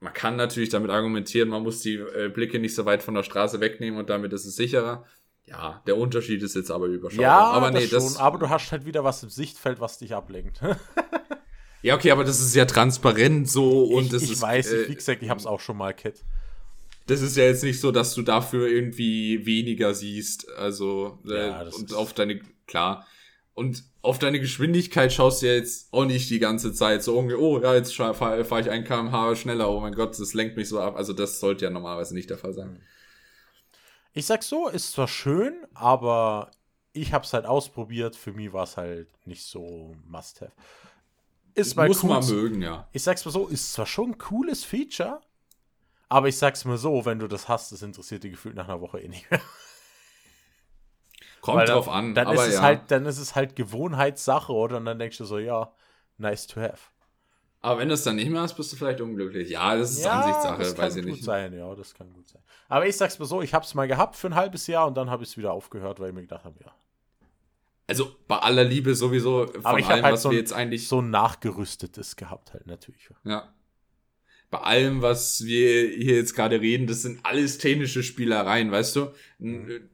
Man 0.00 0.12
kann 0.12 0.36
natürlich 0.36 0.70
damit 0.70 0.90
argumentieren, 0.90 1.48
man 1.48 1.62
muss 1.62 1.80
die 1.80 1.94
äh, 1.94 2.28
Blicke 2.28 2.58
nicht 2.58 2.74
so 2.74 2.84
weit 2.86 3.02
von 3.02 3.14
der 3.14 3.22
Straße 3.22 3.60
wegnehmen 3.60 3.98
und 4.00 4.10
damit 4.10 4.32
ist 4.32 4.46
es 4.46 4.56
sicherer. 4.56 5.04
Ja, 5.46 5.80
der 5.86 5.96
Unterschied 5.96 6.42
ist 6.42 6.56
jetzt 6.56 6.72
aber 6.72 6.86
überschaubar. 6.86 7.22
Ja, 7.22 7.38
aber 7.38 7.70
nee, 7.70 7.86
das, 7.86 8.04
das 8.04 8.16
aber 8.16 8.38
du 8.38 8.50
hast 8.50 8.72
halt 8.72 8.84
wieder 8.84 9.04
was 9.04 9.22
im 9.22 9.30
Sichtfeld, 9.30 9.78
was 9.78 9.98
dich 9.98 10.12
ablenkt. 10.12 10.60
ja, 11.82 11.94
okay, 11.94 12.10
aber 12.10 12.24
das 12.24 12.40
ist 12.40 12.54
ja 12.56 12.64
transparent 12.64 13.48
so 13.48 13.84
und 13.84 14.12
ich, 14.12 14.24
ich 14.24 14.32
ist. 14.32 14.42
weiß, 14.42 14.72
äh, 14.72 14.88
wie 14.88 14.96
gesagt, 14.96 15.22
ich 15.22 15.30
hab's 15.30 15.46
auch 15.46 15.60
schon 15.60 15.76
mal, 15.76 15.94
Kit 15.94 16.24
das 17.06 17.20
ist 17.20 17.36
ja 17.36 17.44
jetzt 17.44 17.62
nicht 17.62 17.80
so, 17.80 17.92
dass 17.92 18.14
du 18.14 18.22
dafür 18.22 18.68
irgendwie 18.68 19.46
weniger 19.46 19.94
siehst. 19.94 20.48
Also, 20.56 21.18
äh, 21.26 21.48
ja, 21.48 21.62
und 21.62 21.94
auf 21.94 22.12
deine, 22.12 22.40
klar. 22.66 23.06
Und 23.54 23.84
auf 24.02 24.18
deine 24.18 24.38
Geschwindigkeit 24.38 25.12
schaust 25.12 25.40
du 25.40 25.46
ja 25.46 25.54
jetzt 25.54 25.92
auch 25.92 26.04
nicht 26.04 26.28
die 26.28 26.38
ganze 26.38 26.72
Zeit 26.74 27.02
so 27.02 27.14
irgendwie, 27.14 27.36
oh 27.36 27.60
ja, 27.60 27.74
jetzt 27.74 27.94
fahre 27.96 28.44
fahr 28.44 28.60
ich 28.60 28.70
ein 28.70 28.84
kmh 28.84 29.34
schneller, 29.34 29.70
oh 29.70 29.80
mein 29.80 29.94
Gott, 29.94 30.18
das 30.18 30.34
lenkt 30.34 30.56
mich 30.56 30.68
so 30.68 30.78
ab. 30.78 30.96
Also 30.96 31.12
das 31.12 31.40
sollte 31.40 31.64
ja 31.64 31.70
normalerweise 31.70 32.14
nicht 32.14 32.28
der 32.28 32.38
Fall 32.38 32.52
sein. 32.52 32.82
Ich 34.12 34.26
sag 34.26 34.42
so, 34.42 34.68
ist 34.68 34.92
zwar 34.92 35.08
schön, 35.08 35.54
aber 35.74 36.50
ich 36.92 37.12
hab's 37.12 37.32
halt 37.32 37.46
ausprobiert. 37.46 38.16
Für 38.16 38.32
mich 38.32 38.52
war 38.52 38.64
es 38.64 38.76
halt 38.76 39.08
nicht 39.26 39.44
so 39.44 39.94
must-have. 40.06 40.52
Ist 41.54 41.76
mal 41.76 41.88
Muss 41.88 42.02
cool. 42.02 42.10
man 42.10 42.26
mögen, 42.26 42.62
ja. 42.62 42.88
Ich 42.92 43.02
sag's 43.02 43.24
mal 43.24 43.30
so, 43.30 43.46
ist 43.48 43.72
zwar 43.72 43.86
schon 43.86 44.10
ein 44.10 44.18
cooles 44.18 44.64
Feature, 44.64 45.20
aber 46.08 46.28
ich 46.28 46.38
sag's 46.38 46.64
mal 46.64 46.78
so, 46.78 47.04
wenn 47.04 47.18
du 47.18 47.26
das 47.26 47.48
hast, 47.48 47.72
das 47.72 47.82
interessiert 47.82 48.22
dich 48.24 48.32
gefühlt 48.32 48.54
nach 48.54 48.68
einer 48.68 48.80
Woche 48.80 49.00
eh 49.00 49.08
nicht 49.08 49.30
mehr. 49.30 49.40
Kommt 51.40 51.58
Weil 51.58 51.66
drauf 51.66 51.88
an. 51.88 52.14
Dann, 52.14 52.28
ist 52.28 52.40
ja. 52.40 52.46
es 52.46 52.60
halt, 52.60 52.90
dann 52.90 53.06
ist 53.06 53.18
es 53.18 53.34
halt 53.34 53.56
Gewohnheitssache, 53.56 54.52
oder? 54.52 54.78
Und 54.78 54.84
dann 54.84 54.98
denkst 54.98 55.18
du 55.18 55.24
so, 55.24 55.38
ja, 55.38 55.72
nice 56.18 56.46
to 56.46 56.60
have. 56.60 56.90
Aber 57.60 57.80
wenn 57.80 57.88
du 57.88 57.94
es 57.94 58.04
dann 58.04 58.16
nicht 58.16 58.30
mehr 58.30 58.42
hast, 58.42 58.54
bist 58.54 58.72
du 58.72 58.76
vielleicht 58.76 59.00
unglücklich. 59.00 59.50
Ja, 59.50 59.76
das 59.76 59.92
ist 59.92 60.04
ja, 60.04 60.20
Ansichtssache, 60.20 60.58
das 60.58 60.78
weiß 60.78 60.96
ich 60.96 61.04
nicht. 61.04 61.24
Sein, 61.24 61.52
ja, 61.52 61.74
das 61.74 61.94
kann 61.94 62.12
gut 62.12 62.28
sein. 62.28 62.42
Aber 62.68 62.86
ich 62.86 62.96
sag's 62.96 63.18
mal 63.18 63.24
so, 63.24 63.42
ich 63.42 63.54
hab's 63.54 63.74
mal 63.74 63.88
gehabt 63.88 64.14
für 64.14 64.28
ein 64.28 64.34
halbes 64.34 64.66
Jahr 64.68 64.86
und 64.86 64.96
dann 64.96 65.10
habe 65.10 65.24
ich 65.24 65.30
es 65.30 65.36
wieder 65.36 65.52
aufgehört, 65.52 65.98
weil 65.98 66.08
ich 66.08 66.14
mir 66.14 66.22
gedacht 66.22 66.44
habe, 66.44 66.56
ja. 66.64 66.72
Also 67.88 68.16
bei 68.28 68.38
aller 68.38 68.64
Liebe 68.64 68.94
sowieso 68.94 69.46
von 69.46 69.64
Aber 69.64 69.78
ich 69.78 69.86
allem, 69.86 70.04
halt 70.04 70.14
was 70.14 70.22
so 70.22 70.30
wir 70.30 70.38
jetzt 70.38 70.52
eigentlich. 70.52 70.88
So 70.88 71.00
ein 71.00 71.10
nachgerüstetes 71.10 72.16
gehabt 72.16 72.52
halt, 72.52 72.66
natürlich. 72.66 73.08
Ja 73.24 73.52
bei 74.50 74.58
allem, 74.58 75.02
was 75.02 75.44
wir 75.44 75.88
hier 75.88 76.16
jetzt 76.16 76.34
gerade 76.34 76.60
reden, 76.60 76.86
das 76.86 77.02
sind 77.02 77.20
alles 77.24 77.58
technische 77.58 78.02
Spielereien, 78.02 78.70
weißt 78.70 78.96
du? 78.96 79.08
Mhm. 79.38 79.88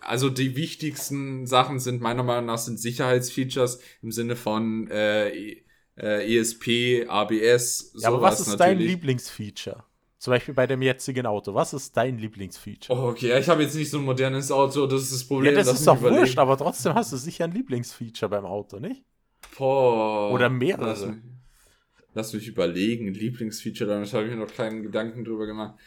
Also 0.00 0.30
die 0.30 0.56
wichtigsten 0.56 1.46
Sachen 1.46 1.80
sind 1.80 2.00
meiner 2.00 2.22
Meinung 2.22 2.46
nach 2.46 2.58
sind 2.58 2.80
Sicherheitsfeatures 2.80 3.80
im 4.02 4.12
Sinne 4.12 4.36
von 4.36 4.88
äh, 4.90 5.56
äh, 5.96 6.38
ESP, 6.38 7.06
ABS. 7.08 7.92
Ja, 7.98 8.08
aber 8.08 8.22
was 8.22 8.40
ist 8.40 8.46
natürlich. 8.48 8.58
dein 8.58 8.78
Lieblingsfeature? 8.78 9.84
Zum 10.18 10.32
Beispiel 10.32 10.54
bei 10.54 10.66
dem 10.66 10.82
jetzigen 10.82 11.26
Auto. 11.26 11.54
Was 11.54 11.72
ist 11.72 11.96
dein 11.96 12.18
Lieblingsfeature? 12.18 12.98
Oh, 12.98 13.08
okay, 13.08 13.38
ich 13.38 13.48
habe 13.48 13.62
jetzt 13.62 13.74
nicht 13.74 13.90
so 13.90 13.98
ein 13.98 14.04
modernes 14.04 14.50
Auto, 14.50 14.86
das 14.86 15.02
ist 15.02 15.12
das 15.12 15.24
Problem. 15.24 15.52
Ja, 15.54 15.62
das 15.62 15.72
ist 15.72 15.86
doch 15.86 16.00
wurscht, 16.00 16.38
aber 16.38 16.56
trotzdem 16.56 16.94
hast 16.94 17.12
du 17.12 17.16
sicher 17.16 17.44
ein 17.44 17.52
Lieblingsfeature 17.52 18.28
beim 18.28 18.44
Auto, 18.44 18.78
nicht? 18.78 19.04
Boah. 19.56 20.32
Oder 20.32 20.48
mehrere. 20.48 21.18
Lass 22.18 22.32
mich 22.32 22.48
überlegen. 22.48 23.14
Lieblingsfeature, 23.14 23.88
damit 23.88 24.12
habe 24.12 24.24
ich 24.24 24.30
mir 24.30 24.36
noch 24.38 24.52
keinen 24.52 24.82
Gedanken 24.82 25.24
drüber 25.24 25.46
gemacht. 25.46 25.78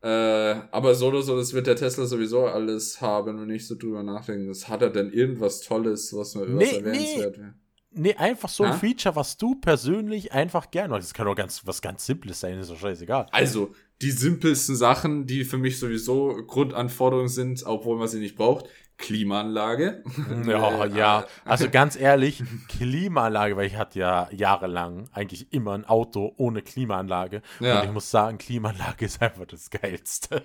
Äh, 0.00 0.08
aber 0.08 0.94
so 0.94 1.08
oder 1.08 1.20
so, 1.20 1.36
das 1.36 1.52
wird 1.52 1.66
der 1.66 1.76
Tesla 1.76 2.06
sowieso 2.06 2.46
alles 2.46 3.02
haben, 3.02 3.38
wenn 3.38 3.50
ich 3.50 3.66
so 3.66 3.74
drüber 3.74 4.02
nachdenke. 4.02 4.46
Das 4.48 4.66
hat 4.70 4.80
er 4.80 4.88
denn 4.88 5.12
irgendwas 5.12 5.60
Tolles, 5.60 6.16
was 6.16 6.34
mir 6.36 6.46
nee, 6.46 6.78
erwähnenswert 6.78 7.36
nee. 7.36 7.42
wäre? 7.42 7.54
Nee, 7.90 8.14
einfach 8.14 8.48
so 8.48 8.64
ein 8.64 8.72
ha? 8.72 8.78
Feature, 8.78 9.14
was 9.14 9.36
du 9.36 9.56
persönlich 9.56 10.32
einfach 10.32 10.70
gerne 10.70 10.88
magst. 10.88 11.10
Das 11.10 11.14
kann 11.14 11.26
doch 11.26 11.34
ganz, 11.34 11.66
was 11.66 11.82
ganz 11.82 12.06
Simples 12.06 12.40
sein, 12.40 12.58
ist 12.58 12.70
doch 12.70 12.78
scheißegal. 12.78 13.26
Also, 13.30 13.74
die 14.00 14.10
simpelsten 14.10 14.74
Sachen, 14.74 15.26
die 15.26 15.44
für 15.44 15.58
mich 15.58 15.78
sowieso 15.78 16.34
Grundanforderungen 16.46 17.28
sind, 17.28 17.62
obwohl 17.66 17.98
man 17.98 18.08
sie 18.08 18.20
nicht 18.20 18.36
braucht, 18.36 18.70
Klimaanlage. 18.98 20.02
Ja, 20.46 20.86
ja. 20.86 21.26
Also 21.44 21.70
ganz 21.70 21.96
ehrlich, 21.96 22.42
Klimaanlage, 22.68 23.56
weil 23.56 23.66
ich 23.66 23.76
hatte 23.76 24.00
ja 24.00 24.28
jahrelang 24.32 25.08
eigentlich 25.12 25.52
immer 25.52 25.72
ein 25.72 25.84
Auto 25.84 26.34
ohne 26.36 26.62
Klimaanlage. 26.62 27.42
Ja. 27.60 27.78
Und 27.80 27.86
ich 27.86 27.92
muss 27.92 28.10
sagen, 28.10 28.38
Klimaanlage 28.38 29.04
ist 29.04 29.22
einfach 29.22 29.46
das 29.46 29.70
Geilste. 29.70 30.42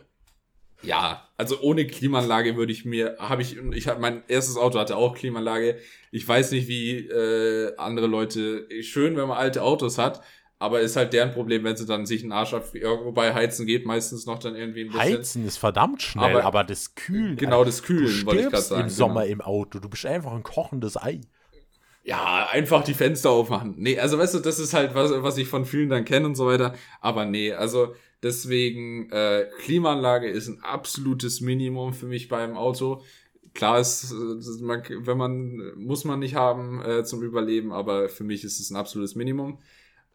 Ja, 0.83 1.29
also 1.37 1.61
ohne 1.61 1.87
Klimaanlage 1.87 2.57
würde 2.57 2.73
ich 2.73 2.83
mir, 2.83 3.15
habe 3.17 3.41
ich, 3.41 3.57
ich 3.57 3.87
habe 3.87 4.01
mein 4.01 4.23
erstes 4.27 4.57
Auto 4.57 4.77
hatte 4.79 4.97
auch 4.97 5.15
Klimaanlage. 5.15 5.79
Ich 6.11 6.27
weiß 6.27 6.51
nicht, 6.51 6.67
wie 6.67 7.07
äh, 7.07 7.75
andere 7.77 8.07
Leute, 8.07 8.67
schön, 8.81 9.15
wenn 9.15 9.27
man 9.27 9.37
alte 9.37 9.63
Autos 9.63 9.97
hat, 9.97 10.21
aber 10.63 10.81
ist 10.81 10.95
halt 10.95 11.13
deren 11.13 11.31
Problem, 11.31 11.63
wenn 11.63 11.75
sie 11.75 11.85
dann 11.85 12.05
sich 12.05 12.23
einen 12.23 12.31
Arsch 12.31 12.53
ab, 12.53 12.73
wobei 12.73 13.33
Heizen 13.33 13.65
geht 13.65 13.85
meistens 13.85 14.25
noch 14.25 14.39
dann 14.39 14.55
irgendwie 14.55 14.81
ein 14.81 14.87
bisschen. 14.87 15.01
Heizen 15.01 15.45
ist 15.45 15.57
verdammt 15.57 16.01
schnell, 16.01 16.23
aber, 16.23 16.43
aber 16.43 16.63
das 16.63 16.95
Kühlen. 16.95 17.35
Genau, 17.35 17.63
das 17.63 17.83
Kühlen 17.83 18.25
wollte 18.25 18.43
ich 18.43 18.49
gerade 18.49 18.63
sagen. 18.63 18.81
im 18.83 18.89
Sommer 18.89 19.21
genau. 19.23 19.33
im 19.33 19.41
Auto, 19.41 19.79
du 19.79 19.89
bist 19.89 20.05
einfach 20.05 20.33
ein 20.33 20.43
kochendes 20.43 20.97
Ei. 20.97 21.21
Ja, 22.05 22.47
einfach 22.51 22.83
die 22.83 22.93
Fenster 22.93 23.29
aufmachen. 23.29 23.75
Nee, 23.77 23.97
also 23.97 24.17
weißt 24.17 24.35
du, 24.35 24.39
das 24.39 24.59
ist 24.59 24.73
halt 24.73 24.93
was, 24.93 25.11
was 25.23 25.37
ich 25.37 25.47
von 25.47 25.65
vielen 25.65 25.89
dann 25.89 26.03
kenne 26.03 26.25
und 26.25 26.35
so 26.35 26.47
weiter. 26.47 26.73
Aber 26.99 27.25
nee, 27.25 27.53
also 27.53 27.93
Deswegen, 28.23 29.11
äh, 29.11 29.49
Klimaanlage 29.59 30.29
ist 30.29 30.47
ein 30.47 30.61
absolutes 30.61 31.41
Minimum 31.41 31.93
für 31.93 32.05
mich 32.05 32.29
beim 32.29 32.55
Auto. 32.55 33.03
Klar 33.53 33.79
ist, 33.81 34.13
man, 34.61 34.81
wenn 34.87 35.17
man, 35.17 35.73
muss 35.75 36.05
man 36.05 36.19
nicht 36.19 36.33
haben 36.33 36.81
äh, 36.81 37.03
zum 37.03 37.21
Überleben, 37.21 37.73
aber 37.73 38.07
für 38.07 38.23
mich 38.23 38.45
ist 38.45 38.61
es 38.61 38.71
ein 38.71 38.77
absolutes 38.77 39.15
Minimum. 39.15 39.59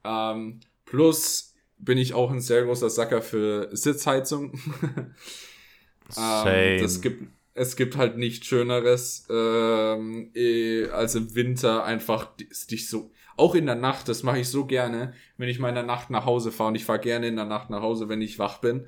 Ähm, 0.05 0.61
plus 0.85 1.55
bin 1.79 1.99
ich 1.99 2.15
auch 2.15 2.31
ein 2.31 2.41
sehr 2.41 2.65
großer 2.65 2.91
Sacker 2.91 3.23
für 3.23 3.69
Sitzheizung. 3.77 4.59
ähm, 6.17 6.81
das 6.81 7.01
gibt, 7.01 7.25
es 7.55 7.77
gibt 7.77 7.97
halt 7.97 8.17
nichts 8.17 8.47
Schöneres, 8.47 9.27
ähm, 9.31 10.31
eh, 10.35 10.89
als 10.89 11.15
im 11.15 11.35
Winter 11.35 11.85
einfach 11.85 12.29
dich 12.71 12.89
so 12.89 13.11
auch 13.39 13.55
in 13.55 13.67
der 13.67 13.77
Nacht, 13.77 14.09
das 14.09 14.23
mache 14.23 14.41
ich 14.41 14.49
so 14.49 14.67
gerne, 14.67 15.15
wenn 15.37 15.49
ich 15.49 15.61
mal 15.61 15.69
in 15.69 15.77
der 15.77 15.85
Nacht 15.85 16.11
nach 16.11 16.27
Hause 16.27 16.51
fahre 16.51 16.71
und 16.71 16.75
ich 16.75 16.85
fahre 16.85 16.99
gerne 16.99 17.29
in 17.29 17.37
der 17.37 17.45
Nacht 17.45 17.71
nach 17.71 17.83
Hause, 17.83 18.09
wenn 18.09 18.21
ich 18.21 18.39
wach 18.39 18.59
bin. 18.59 18.87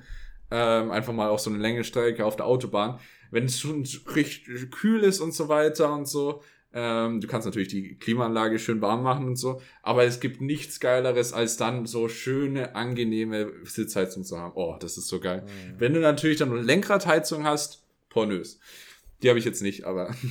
Ähm, 0.51 0.91
einfach 0.91 1.13
mal 1.13 1.29
auf 1.29 1.39
so 1.39 1.49
eine 1.49 1.59
Länge 1.59 1.81
auf 2.23 2.35
der 2.35 2.45
Autobahn. 2.45 2.99
Wenn 3.31 3.45
es 3.45 3.61
schon 3.61 3.87
richtig 4.13 4.69
kühl 4.71 5.03
ist 5.03 5.21
und 5.21 5.33
so 5.33 5.47
weiter 5.47 5.93
und 5.93 6.05
so. 6.05 6.43
Ähm, 6.73 7.19
du 7.19 7.27
kannst 7.27 7.45
natürlich 7.45 7.67
die 7.67 7.95
Klimaanlage 7.95 8.57
schön 8.57 8.81
warm 8.81 9.03
machen 9.03 9.27
und 9.27 9.35
so. 9.35 9.61
Aber 9.83 10.03
es 10.03 10.19
gibt 10.19 10.41
nichts 10.41 10.79
Geileres, 10.79 11.33
als 11.33 11.57
dann 11.57 11.85
so 11.85 12.07
schöne, 12.07 12.75
angenehme 12.75 13.51
Sitzheizung 13.63 14.23
zu 14.23 14.39
haben. 14.39 14.53
Oh, 14.55 14.77
das 14.79 14.97
ist 14.97 15.07
so 15.07 15.19
geil. 15.19 15.43
Mhm. 15.43 15.79
Wenn 15.79 15.93
du 15.93 15.99
natürlich 15.99 16.37
dann 16.37 16.51
eine 16.51 16.61
Lenkradheizung 16.61 17.43
hast, 17.43 17.83
pornös. 18.09 18.59
Die 19.21 19.29
habe 19.29 19.39
ich 19.39 19.45
jetzt 19.45 19.61
nicht, 19.61 19.85
aber. 19.85 20.13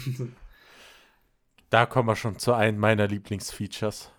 Da 1.71 1.87
kommen 1.87 2.09
wir 2.09 2.17
schon 2.17 2.37
zu 2.37 2.53
einem 2.53 2.79
meiner 2.79 3.07
Lieblingsfeatures. 3.07 4.11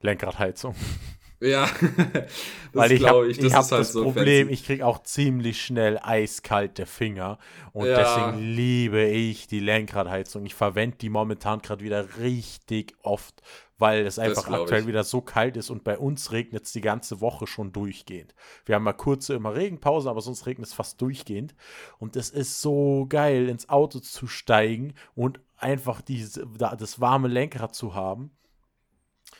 Lenkradheizung. 0.00 0.74
Ja, 1.38 1.66
das 2.12 2.24
Weil 2.72 2.92
ich 2.92 3.06
habe 3.06 3.28
ich, 3.28 3.38
ich 3.38 3.52
hab 3.52 3.70
halt 3.70 3.80
das 3.80 3.92
so 3.92 4.04
Problem, 4.04 4.46
fancy. 4.46 4.54
ich 4.54 4.64
kriege 4.64 4.86
auch 4.86 5.02
ziemlich 5.02 5.60
schnell 5.60 5.98
eiskalte 5.98 6.86
Finger 6.86 7.38
und 7.72 7.86
ja. 7.86 7.98
deswegen 7.98 8.42
liebe 8.42 9.04
ich 9.04 9.46
die 9.46 9.60
Lenkradheizung. 9.60 10.46
Ich 10.46 10.54
verwende 10.54 10.96
die 10.96 11.10
momentan 11.10 11.60
gerade 11.60 11.84
wieder 11.84 12.18
richtig 12.18 12.94
oft, 13.02 13.42
weil 13.76 14.06
es 14.06 14.18
einfach 14.18 14.48
aktuell 14.48 14.82
ich. 14.82 14.86
wieder 14.86 15.04
so 15.04 15.20
kalt 15.20 15.58
ist 15.58 15.68
und 15.68 15.84
bei 15.84 15.98
uns 15.98 16.32
regnet 16.32 16.64
es 16.64 16.72
die 16.72 16.80
ganze 16.80 17.20
Woche 17.20 17.46
schon 17.46 17.70
durchgehend. 17.70 18.34
Wir 18.64 18.74
haben 18.74 18.84
mal 18.84 18.94
kurze 18.94 19.34
immer 19.34 19.54
Regenpausen, 19.54 20.08
aber 20.08 20.22
sonst 20.22 20.46
regnet 20.46 20.68
es 20.68 20.74
fast 20.74 21.02
durchgehend 21.02 21.54
und 21.98 22.16
es 22.16 22.30
ist 22.30 22.62
so 22.62 23.04
geil 23.10 23.50
ins 23.50 23.68
Auto 23.68 23.98
zu 23.98 24.26
steigen 24.26 24.94
und 25.14 25.40
einfach 25.58 26.00
diese, 26.00 26.46
das 26.46 26.98
warme 26.98 27.28
Lenkrad 27.28 27.74
zu 27.74 27.94
haben. 27.94 28.30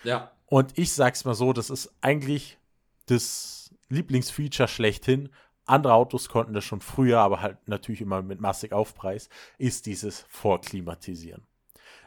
Ja. 0.05 0.35
Und 0.47 0.78
ich 0.78 0.93
sag's 0.93 1.24
mal 1.24 1.35
so, 1.35 1.52
das 1.52 1.70
ist 1.70 1.93
eigentlich 2.01 2.59
das 3.06 3.70
Lieblingsfeature 3.89 4.68
schlechthin. 4.68 5.28
Andere 5.64 5.94
Autos 5.94 6.28
konnten 6.28 6.55
das 6.55 6.64
schon 6.64 6.81
früher, 6.81 7.18
aber 7.18 7.40
halt 7.40 7.68
natürlich 7.68 8.01
immer 8.01 8.23
mit 8.23 8.40
massig 8.40 8.73
Aufpreis, 8.73 9.28
ist 9.59 9.86
dieses 9.86 10.24
Vorklimatisieren. 10.28 11.43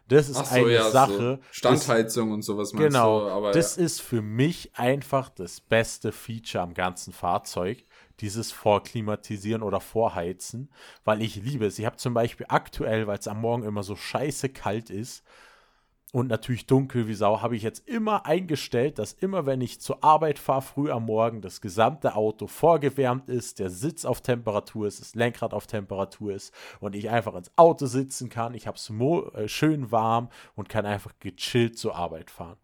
Das 0.08 0.28
ist 0.28 0.38
so, 0.38 0.56
eine 0.56 0.74
ja, 0.74 0.90
Sache. 0.90 1.40
So 1.42 1.48
Standheizung 1.52 2.30
das, 2.30 2.34
und 2.34 2.42
sowas 2.42 2.74
meinst 2.74 2.88
genau, 2.88 3.22
du, 3.22 3.28
aber 3.28 3.52
das 3.52 3.76
ja. 3.76 3.84
ist 3.84 4.02
für 4.02 4.22
mich 4.22 4.72
einfach 4.74 5.30
das 5.30 5.62
beste 5.62 6.12
Feature 6.12 6.64
am 6.64 6.74
ganzen 6.74 7.14
Fahrzeug 7.14 7.86
dieses 8.20 8.52
Vorklimatisieren 8.52 9.62
oder 9.62 9.80
Vorheizen, 9.80 10.72
weil 11.06 11.22
ich 11.22 11.36
liebe 11.36 11.66
es. 11.66 11.78
Ich 11.78 11.86
habe 11.86 11.98
zum 11.98 12.14
Beispiel 12.14 12.48
aktuell, 12.50 13.08
weil 13.08 13.20
es 13.20 13.28
am 13.28 13.40
Morgen 13.40 13.64
immer 13.64 13.84
so 13.84 13.96
scheiße 13.96 14.50
kalt 14.50 14.90
ist 14.90 15.24
und 16.12 16.28
natürlich 16.28 16.66
dunkel 16.66 17.08
wie 17.08 17.14
Sau, 17.14 17.42
habe 17.42 17.56
ich 17.56 17.62
jetzt 17.62 17.88
immer 17.88 18.26
eingestellt, 18.26 18.98
dass 18.98 19.14
immer 19.14 19.46
wenn 19.46 19.62
ich 19.62 19.80
zur 19.80 20.04
Arbeit 20.04 20.40
fahre, 20.40 20.64
früh 20.64 20.90
am 20.90 21.06
Morgen, 21.06 21.42
das 21.42 21.62
gesamte 21.62 22.16
Auto 22.16 22.48
vorgewärmt 22.48 23.30
ist, 23.30 23.60
der 23.60 23.70
Sitz 23.70 24.06
auf 24.06 24.22
Temperatur 24.22 24.88
ist, 24.88 25.00
das 25.00 25.14
Lenkrad 25.14 25.54
auf 25.54 25.68
Temperatur 25.68 26.34
ist 26.34 26.54
und 26.80 26.96
ich 26.96 27.12
einfach 27.12 27.36
ins 27.36 27.52
Auto 27.58 27.86
sitzen 27.86 28.30
kann. 28.30 28.56
Ich 28.56 28.66
habe 28.66 28.78
es 28.78 28.90
äh, 28.90 29.48
schön 29.48 29.92
warm 29.92 30.30
und 30.56 30.68
kann 30.68 30.86
einfach 30.86 31.14
gechillt 31.20 31.78
zur 31.78 31.96
Arbeit 31.96 32.32
fahren. 32.32 32.58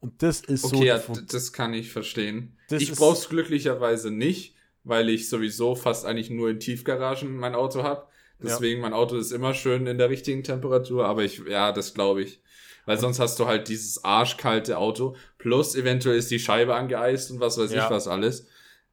Und 0.00 0.22
das 0.22 0.40
ist 0.40 0.64
okay, 0.64 0.76
so. 0.76 0.84
Ja, 0.84 1.22
das 1.30 1.52
kann 1.52 1.72
ich 1.72 1.90
verstehen. 1.90 2.58
ich 2.70 2.92
brauche 2.92 3.14
es 3.14 3.28
glücklicherweise 3.28 4.10
nicht, 4.10 4.54
weil 4.84 5.08
ich 5.08 5.28
sowieso 5.28 5.74
fast 5.74 6.04
eigentlich 6.04 6.30
nur 6.30 6.50
in 6.50 6.60
Tiefgaragen 6.60 7.36
mein 7.36 7.54
Auto 7.54 7.82
habe. 7.82 8.06
Deswegen, 8.42 8.80
ja. 8.80 8.88
mein 8.88 8.92
Auto 8.92 9.16
ist 9.16 9.32
immer 9.32 9.54
schön 9.54 9.86
in 9.86 9.98
der 9.98 10.10
richtigen 10.10 10.44
Temperatur, 10.44 11.06
aber 11.06 11.24
ich, 11.24 11.42
ja, 11.48 11.72
das 11.72 11.94
glaube 11.94 12.22
ich. 12.22 12.40
Weil 12.86 12.98
sonst 12.98 13.18
hast 13.18 13.38
du 13.38 13.46
halt 13.46 13.68
dieses 13.68 14.04
arschkalte 14.04 14.78
Auto, 14.78 15.16
plus 15.36 15.74
eventuell 15.74 16.16
ist 16.16 16.30
die 16.30 16.38
Scheibe 16.38 16.74
angeeist 16.74 17.30
und 17.30 17.40
was 17.40 17.58
weiß 17.58 17.72
ja. 17.72 17.84
ich 17.84 17.90
was 17.90 18.08
alles 18.08 18.46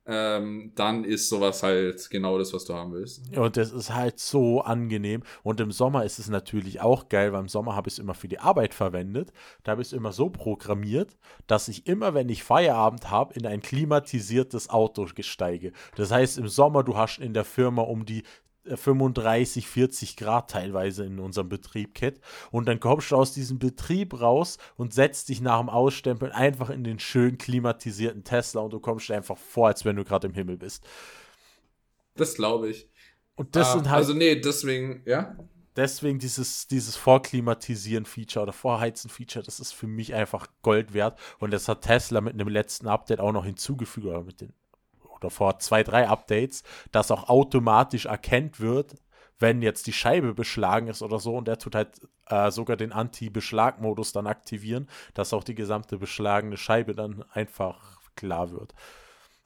ähm, 0.08 0.72
dann 0.76 1.04
ist 1.04 1.30
sowas 1.30 1.64
halt 1.64 2.10
genau 2.12 2.38
das, 2.38 2.54
was 2.54 2.66
du 2.66 2.76
haben 2.76 2.94
willst. 2.94 3.36
Und 3.36 3.58
das 3.58 3.72
ist 3.72 3.94
halt 3.94 4.20
so 4.20 4.62
angenehm. 4.62 5.24
Und 5.42 5.60
im 5.60 5.72
Sommer 5.72 6.06
ist 6.06 6.20
es 6.20 6.30
natürlich 6.30 6.80
auch 6.82 7.10
geil, 7.10 7.34
weil 7.34 7.42
im 7.42 7.48
Sommer 7.48 7.76
habe 7.76 7.88
ich 7.88 7.96
es 7.96 8.00
immer 8.00 8.14
für 8.14 8.28
die 8.28 8.40
Arbeit 8.40 8.76
verwendet. 8.76 9.32
Da 9.64 9.72
habe 9.72 9.82
ich 9.82 9.88
es 9.88 9.94
immer 9.94 10.12
so 10.12 10.30
programmiert, 10.30 11.18
dass 11.48 11.68
ich 11.68 11.88
immer, 11.88 12.14
wenn 12.14 12.30
ich 12.30 12.44
Feierabend 12.44 13.10
habe, 13.10 13.34
in 13.34 13.48
ein 13.48 13.62
klimatisiertes 13.62 14.70
Auto 14.70 15.08
steige. 15.20 15.72
Das 15.96 16.12
heißt, 16.12 16.38
im 16.38 16.48
Sommer, 16.48 16.84
du 16.84 16.96
hast 16.96 17.18
in 17.18 17.34
der 17.34 17.46
Firma 17.46 17.82
um 17.82 18.06
die 18.06 18.24
35, 18.66 19.68
40 19.68 20.18
Grad 20.18 20.50
teilweise 20.50 21.06
in 21.06 21.20
unserem 21.20 21.50
Betrieb, 21.50 21.94
Cat. 21.94 22.16
Und 22.52 22.68
dann 22.68 22.80
kommst 22.80 23.12
du 23.12 23.16
aus 23.16 23.34
diesem 23.34 23.60
Betrieb 23.60 24.20
raus 24.20 24.58
und 24.76 24.94
setzt 24.94 25.30
dich 25.30 25.42
nach 25.42 25.60
dem 25.60 25.70
Ausstempeln 25.70 26.32
einfach 26.32 26.70
in 26.70 26.84
den 26.84 27.00
schön 27.00 27.38
klimatisierten 27.38 28.24
Tesla 28.24 28.62
und 28.62 28.74
du 28.74 28.80
kommst 28.80 29.10
dir 29.10 29.16
einfach 29.16 29.38
vor, 29.38 29.68
als 29.68 29.86
wenn 29.86 29.96
du 29.96 30.04
gerade 30.04 30.28
im 30.28 30.34
Himmel 30.34 30.58
bist. 30.58 30.84
Das 32.16 32.36
glaube 32.36 32.70
ich. 32.70 32.90
Und 33.36 33.56
das 33.56 33.70
ah, 33.70 33.74
sind 33.74 33.90
halt. 33.90 33.98
Also, 33.98 34.14
nee, 34.14 34.36
deswegen, 34.40 35.02
ja. 35.06 35.36
Deswegen 35.76 36.20
dieses, 36.20 36.68
dieses 36.68 36.96
Vorklimatisieren-Feature 36.96 38.44
oder 38.44 38.54
Vorheizen-Feature, 38.54 39.44
das 39.44 39.60
ist 39.60 39.74
für 39.74 39.88
mich 39.88 40.14
einfach 40.14 40.48
Gold 40.62 40.94
wert. 40.94 41.20
Und 41.40 41.52
das 41.52 41.68
hat 41.68 41.82
Tesla 41.82 42.22
mit 42.22 42.34
einem 42.34 42.48
letzten 42.48 42.88
Update 42.88 43.20
auch 43.20 43.34
noch 43.34 43.44
hinzugefügt, 43.44 44.08
oder 44.08 44.24
mit 44.24 44.40
den 44.40 44.54
oder 45.16 45.30
vor 45.30 45.60
zwei, 45.60 45.84
drei 45.84 46.08
Updates, 46.08 46.64
dass 46.92 47.12
auch 47.12 47.30
automatisch 47.30 48.06
erkennt 48.06 48.60
wird, 48.60 48.96
wenn 49.40 49.62
jetzt 49.62 49.88
die 49.88 49.94
Scheibe 49.94 50.34
beschlagen 50.34 50.88
ist 50.88 51.02
oder 51.02 51.20
so 51.20 51.36
und 51.36 51.48
der 51.48 51.58
tut 51.58 51.76
halt 51.76 52.00
äh, 52.28 52.52
sogar 52.52 52.78
den 52.78 52.92
Anti-Beschlag-Modus 52.92 54.14
dann 54.14 54.28
aktivieren, 54.28 54.88
dass 55.14 55.34
auch 55.34 55.44
die 55.44 55.56
gesamte 55.56 55.98
beschlagene 55.98 56.58
Scheibe 56.58 56.96
dann 56.96 57.24
einfach 57.32 58.00
klar 58.16 58.52
wird. 58.52 58.74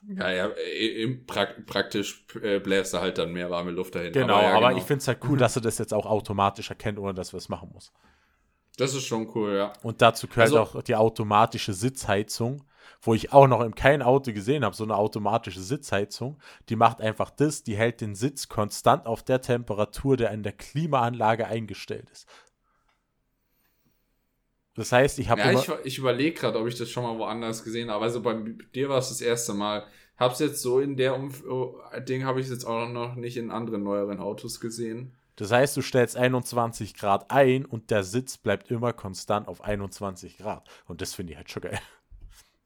Ja, 0.08 0.30
ja, 0.30 0.50
prak 1.26 1.66
praktisch 1.66 2.24
äh, 2.40 2.58
bläst 2.58 2.94
er 2.94 3.02
halt 3.02 3.18
dann 3.18 3.32
mehr 3.32 3.50
warme 3.50 3.70
Luft 3.70 3.94
dahin. 3.94 4.12
Genau, 4.12 4.36
aber, 4.36 4.42
ja, 4.42 4.54
aber 4.54 4.68
genau. 4.68 4.78
ich 4.78 4.84
finde 4.84 5.00
es 5.00 5.08
halt 5.08 5.18
cool, 5.28 5.38
dass 5.38 5.56
er 5.56 5.62
das 5.62 5.78
jetzt 5.78 5.92
auch 5.92 6.06
automatisch 6.06 6.70
erkennt, 6.70 6.98
ohne 6.98 7.12
dass 7.12 7.34
wir 7.34 7.38
es 7.38 7.48
machen 7.48 7.70
muss. 7.72 7.92
Das 8.78 8.94
ist 8.94 9.04
schon 9.04 9.30
cool, 9.34 9.54
ja. 9.56 9.72
Und 9.82 10.00
dazu 10.00 10.26
gehört 10.26 10.54
also, 10.54 10.60
auch 10.60 10.82
die 10.82 10.96
automatische 10.96 11.74
Sitzheizung, 11.74 12.64
wo 13.00 13.14
ich 13.14 13.32
auch 13.32 13.46
noch 13.46 13.60
in 13.62 13.74
keinem 13.74 14.02
Auto 14.02 14.32
gesehen 14.32 14.64
habe, 14.64 14.76
so 14.76 14.84
eine 14.84 14.96
automatische 14.96 15.60
Sitzheizung. 15.60 16.38
Die 16.68 16.76
macht 16.76 17.00
einfach 17.00 17.30
das, 17.30 17.62
die 17.62 17.76
hält 17.76 18.00
den 18.00 18.14
Sitz 18.14 18.48
konstant 18.48 19.06
auf 19.06 19.22
der 19.22 19.40
Temperatur, 19.40 20.16
der 20.16 20.30
in 20.32 20.42
der 20.42 20.52
Klimaanlage 20.52 21.46
eingestellt 21.46 22.08
ist. 22.10 22.26
Das 24.74 24.92
heißt, 24.92 25.18
ich 25.18 25.28
habe. 25.28 25.40
Ja, 25.40 25.52
ich, 25.52 25.68
ich 25.84 25.98
überlege 25.98 26.38
gerade, 26.38 26.58
ob 26.58 26.66
ich 26.66 26.76
das 26.76 26.88
schon 26.88 27.02
mal 27.02 27.18
woanders 27.18 27.64
gesehen 27.64 27.90
habe. 27.90 28.04
Also 28.04 28.22
bei 28.22 28.34
dir 28.74 28.88
war 28.88 28.98
es 28.98 29.08
das 29.08 29.20
erste 29.20 29.52
Mal. 29.52 29.84
Hab's 30.16 30.38
jetzt 30.38 30.62
so 30.62 30.80
in 30.80 30.96
der 30.96 31.14
Umf 31.16 31.44
oh, 31.46 31.80
Ding 32.08 32.24
habe 32.24 32.40
ich 32.40 32.48
jetzt 32.48 32.64
auch 32.64 32.88
noch 32.88 33.14
nicht 33.14 33.36
in 33.36 33.50
anderen 33.50 33.82
neueren 33.82 34.20
Autos 34.20 34.60
gesehen. 34.60 35.16
Das 35.36 35.50
heißt, 35.50 35.76
du 35.76 35.80
stellst 35.80 36.18
21 36.18 36.94
Grad 36.94 37.30
ein 37.30 37.64
und 37.64 37.90
der 37.90 38.04
Sitz 38.04 38.36
bleibt 38.36 38.70
immer 38.70 38.92
konstant 38.92 39.48
auf 39.48 39.62
21 39.62 40.36
Grad. 40.36 40.68
Und 40.86 41.00
das 41.00 41.14
finde 41.14 41.32
ich 41.32 41.38
halt 41.38 41.50
schon 41.50 41.62
geil. 41.62 41.80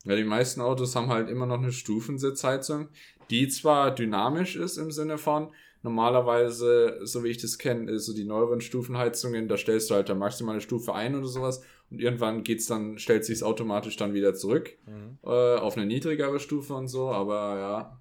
Ja, 0.05 0.17
die 0.17 0.25
meisten 0.25 0.61
Autos 0.61 0.95
haben 0.97 1.09
halt 1.09 1.29
immer 1.29 1.47
noch 1.47 1.59
eine 1.59 1.73
Stufensitzheizung, 1.73 2.89
die 3.31 3.49
zwar 3.49 3.95
dynamisch 3.95 4.57
ist 4.57 4.77
im 4.77 4.91
Sinne 4.91 5.19
von, 5.19 5.51
normalerweise, 5.85 6.99
so 7.03 7.23
wie 7.25 7.29
ich 7.29 7.39
das 7.39 7.59
kenne, 7.59 7.99
so 7.99 8.15
die 8.15 8.25
neueren 8.25 8.63
Stufenheizungen, 8.63 9.49
da 9.49 9.57
stellst 9.57 9.91
du 9.91 9.95
halt 9.95 10.11
eine 10.11 10.19
maximale 10.19 10.63
Stufe 10.63 10.95
ein 10.95 11.15
oder 11.15 11.27
sowas 11.27 11.63
und 11.91 12.01
irgendwann 12.01 12.43
geht's 12.43 12.67
dann, 12.67 12.99
stellt 12.99 13.25
sich 13.25 13.45
automatisch 13.45 13.97
dann 13.97 14.15
wieder 14.15 14.35
zurück 14.35 14.77
mhm. 14.87 15.19
äh, 15.23 15.57
auf 15.57 15.77
eine 15.77 15.87
niedrigere 15.87 16.41
Stufe 16.41 16.75
und 16.75 16.89
so, 16.89 17.11
aber 17.11 17.59
ja. 17.59 18.01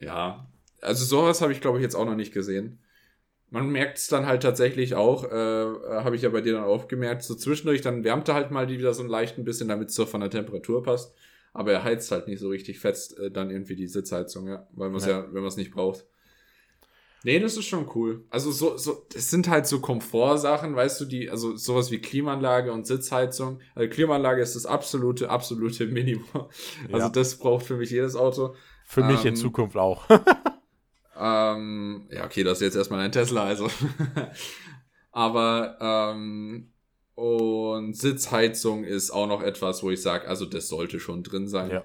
Ja, 0.00 0.50
also 0.80 1.04
sowas 1.04 1.40
habe 1.40 1.52
ich, 1.52 1.60
glaube 1.60 1.78
ich, 1.78 1.82
jetzt 1.82 1.94
auch 1.94 2.04
noch 2.04 2.16
nicht 2.16 2.34
gesehen. 2.34 2.80
Man 3.50 3.70
merkt 3.70 3.98
es 3.98 4.08
dann 4.08 4.26
halt 4.26 4.42
tatsächlich 4.42 4.94
auch, 4.94 5.24
äh, 5.24 5.66
habe 6.02 6.16
ich 6.16 6.22
ja 6.22 6.30
bei 6.30 6.40
dir 6.40 6.54
dann 6.54 6.64
auch 6.64 6.88
gemerkt, 6.88 7.22
so 7.22 7.34
zwischendurch, 7.34 7.80
dann 7.80 8.02
wärmt 8.02 8.28
er 8.28 8.34
halt 8.34 8.50
mal 8.50 8.66
die 8.66 8.78
wieder 8.78 8.92
so 8.92 9.02
ein 9.02 9.08
leicht 9.08 9.38
ein 9.38 9.44
bisschen, 9.44 9.68
damit 9.68 9.90
es 9.90 9.94
so 9.94 10.04
von 10.04 10.20
der 10.20 10.30
Temperatur 10.30 10.82
passt. 10.82 11.14
Aber 11.52 11.72
er 11.72 11.84
heizt 11.84 12.10
halt 12.10 12.28
nicht 12.28 12.40
so 12.40 12.48
richtig 12.48 12.80
fetzt 12.80 13.18
äh, 13.18 13.30
dann 13.30 13.50
irgendwie 13.50 13.76
die 13.76 13.86
Sitzheizung, 13.86 14.48
ja, 14.48 14.66
weil 14.72 14.90
man 14.90 14.98
es 14.98 15.06
ja. 15.06 15.20
ja, 15.20 15.26
wenn 15.26 15.42
man 15.42 15.48
es 15.48 15.56
nicht 15.56 15.70
braucht. 15.70 16.04
Nee, 17.26 17.40
das 17.40 17.56
ist 17.56 17.64
schon 17.64 17.90
cool. 17.96 18.24
Also 18.30 18.52
so, 18.52 18.76
so, 18.76 19.04
das 19.12 19.30
sind 19.30 19.48
halt 19.48 19.66
so 19.66 19.80
Komfortsachen, 19.80 20.76
weißt 20.76 21.00
du, 21.00 21.06
die, 21.06 21.28
also 21.28 21.56
sowas 21.56 21.90
wie 21.90 21.98
Klimaanlage 21.98 22.72
und 22.72 22.86
Sitzheizung. 22.86 23.58
Also 23.74 23.88
Klimaanlage 23.88 24.42
ist 24.42 24.54
das 24.54 24.64
absolute, 24.64 25.28
absolute 25.28 25.86
Minimum. 25.88 26.46
Also 26.92 27.06
ja. 27.06 27.08
das 27.08 27.36
braucht 27.36 27.66
für 27.66 27.76
mich 27.76 27.90
jedes 27.90 28.14
Auto. 28.14 28.54
Für 28.84 29.00
ähm, 29.00 29.08
mich 29.08 29.22
in 29.22 29.30
ähm, 29.30 29.36
Zukunft 29.36 29.76
auch. 29.76 30.04
ähm, 31.18 32.08
ja, 32.10 32.24
okay, 32.24 32.44
das 32.44 32.58
ist 32.58 32.62
jetzt 32.62 32.76
erstmal 32.76 33.00
ein 33.00 33.12
Tesla, 33.12 33.44
also. 33.44 33.70
Aber 35.12 35.78
ähm, 35.80 36.72
und 37.14 37.96
Sitzheizung 37.96 38.84
ist 38.84 39.10
auch 39.10 39.26
noch 39.26 39.42
etwas, 39.42 39.82
wo 39.82 39.90
ich 39.90 40.02
sage, 40.02 40.28
also 40.28 40.44
das 40.44 40.68
sollte 40.68 41.00
schon 41.00 41.22
drin 41.22 41.48
sein. 41.48 41.70
Ja. 41.70 41.84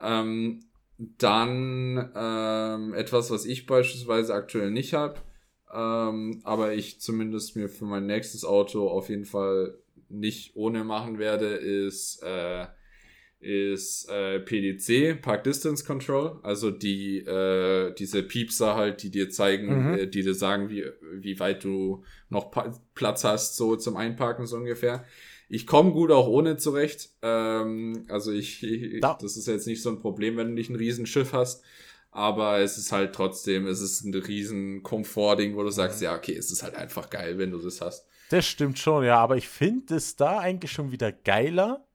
Ähm, 0.00 0.60
dann 0.96 2.12
ähm, 2.14 2.94
etwas, 2.94 3.30
was 3.30 3.44
ich 3.44 3.66
beispielsweise 3.66 4.34
aktuell 4.34 4.70
nicht 4.70 4.94
habe, 4.94 5.16
ähm, 5.74 6.40
aber 6.44 6.74
ich 6.74 7.00
zumindest 7.00 7.56
mir 7.56 7.68
für 7.68 7.86
mein 7.86 8.06
nächstes 8.06 8.44
Auto 8.44 8.88
auf 8.88 9.08
jeden 9.08 9.24
Fall 9.24 9.78
nicht 10.08 10.54
ohne 10.56 10.84
machen 10.84 11.18
werde, 11.18 11.46
ist, 11.46 12.22
äh, 12.22 12.66
ist 13.40 14.08
äh, 14.10 14.38
PDC, 14.38 15.20
Park 15.20 15.44
Distance 15.44 15.84
Control, 15.84 16.38
also 16.42 16.70
die 16.70 17.18
äh, 17.18 17.94
diese 17.94 18.22
Piepser 18.22 18.74
halt, 18.74 19.02
die 19.02 19.10
dir 19.10 19.30
zeigen, 19.30 19.92
mhm. 19.92 19.98
äh, 19.98 20.06
die 20.06 20.22
dir 20.22 20.34
sagen, 20.34 20.68
wie, 20.68 20.84
wie 21.14 21.40
weit 21.40 21.64
du 21.64 22.04
noch 22.28 22.50
pa 22.50 22.78
Platz 22.94 23.24
hast, 23.24 23.56
so 23.56 23.76
zum 23.76 23.96
Einparken 23.96 24.46
so 24.46 24.56
ungefähr. 24.56 25.04
Ich 25.48 25.66
komme 25.66 25.90
gut 25.92 26.10
auch 26.10 26.28
ohne 26.28 26.58
zurecht. 26.58 27.10
Ähm, 27.22 28.04
also 28.08 28.30
ich, 28.30 28.62
ich 28.62 29.02
ja. 29.02 29.16
das 29.20 29.36
ist 29.36 29.48
jetzt 29.48 29.66
nicht 29.66 29.82
so 29.82 29.88
ein 29.88 30.00
Problem, 30.00 30.36
wenn 30.36 30.48
du 30.48 30.54
nicht 30.54 30.70
ein 30.70 30.76
Riesenschiff 30.76 31.32
hast. 31.32 31.64
Aber 32.12 32.58
es 32.58 32.76
ist 32.76 32.92
halt 32.92 33.14
trotzdem, 33.14 33.66
es 33.66 33.80
ist 33.80 34.04
ein 34.04 34.14
riesen 34.14 34.82
Komfortding, 34.82 35.56
wo 35.56 35.62
du 35.62 35.70
sagst, 35.70 36.02
ja, 36.02 36.14
okay, 36.14 36.34
es 36.34 36.50
ist 36.50 36.62
halt 36.62 36.74
einfach 36.74 37.08
geil, 37.08 37.38
wenn 37.38 37.52
du 37.52 37.58
das 37.58 37.80
hast. 37.80 38.06
Das 38.30 38.46
stimmt 38.46 38.78
schon, 38.78 39.04
ja, 39.04 39.16
aber 39.16 39.36
ich 39.36 39.48
finde 39.48 39.96
es 39.96 40.16
da 40.16 40.38
eigentlich 40.38 40.72
schon 40.72 40.92
wieder 40.92 41.10
geiler, 41.10 41.86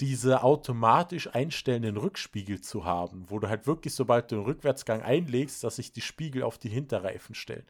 diese 0.00 0.42
automatisch 0.42 1.28
einstellenden 1.32 1.96
Rückspiegel 1.96 2.60
zu 2.60 2.84
haben, 2.84 3.24
wo 3.28 3.38
du 3.38 3.48
halt 3.48 3.66
wirklich, 3.66 3.94
sobald 3.94 4.30
du 4.30 4.36
den 4.36 4.44
Rückwärtsgang 4.44 5.02
einlegst, 5.02 5.64
dass 5.64 5.76
sich 5.76 5.92
die 5.92 6.02
Spiegel 6.02 6.42
auf 6.42 6.58
die 6.58 6.68
Hinterreifen 6.68 7.34
stellen. 7.34 7.64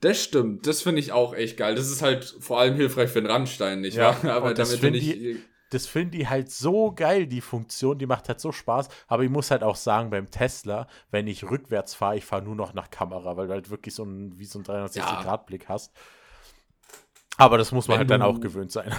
Das 0.00 0.22
stimmt, 0.22 0.66
das 0.66 0.82
finde 0.82 1.00
ich 1.00 1.12
auch 1.12 1.32
echt 1.34 1.56
geil. 1.56 1.74
Das 1.74 1.88
ist 1.88 2.02
halt 2.02 2.24
vor 2.24 2.58
allem 2.58 2.74
hilfreich 2.74 3.08
für 3.08 3.22
den 3.22 3.30
Randstein, 3.30 3.80
nicht 3.80 3.96
ja, 3.96 4.16
wahr? 4.22 4.32
Aber 4.34 4.54
damit 4.54 4.78
finde 4.78 4.98
ich. 4.98 5.38
Das 5.70 5.86
finde 5.86 6.18
ich 6.18 6.28
halt 6.28 6.50
so 6.50 6.92
geil, 6.92 7.26
die 7.26 7.40
Funktion, 7.40 7.98
die 7.98 8.04
macht 8.04 8.28
halt 8.28 8.40
so 8.40 8.52
Spaß. 8.52 8.88
Aber 9.06 9.22
ich 9.22 9.30
muss 9.30 9.50
halt 9.50 9.62
auch 9.62 9.76
sagen, 9.76 10.10
beim 10.10 10.30
Tesla, 10.30 10.86
wenn 11.10 11.26
ich 11.26 11.48
rückwärts 11.48 11.94
fahre, 11.94 12.18
ich 12.18 12.26
fahre 12.26 12.42
nur 12.42 12.54
noch 12.54 12.74
nach 12.74 12.90
Kamera, 12.90 13.38
weil 13.38 13.46
du 13.46 13.54
halt 13.54 13.70
wirklich 13.70 13.94
so 13.94 14.04
ein, 14.04 14.38
wie 14.38 14.44
so 14.44 14.58
ein 14.58 14.64
360-Grad-Blick 14.64 15.70
hast. 15.70 15.92
Aber 17.38 17.56
das 17.56 17.72
muss 17.72 17.88
man 17.88 17.94
wenn 17.94 17.98
halt 18.00 18.10
dann 18.10 18.22
auch 18.22 18.40
gewöhnt 18.40 18.70
sein. 18.70 18.92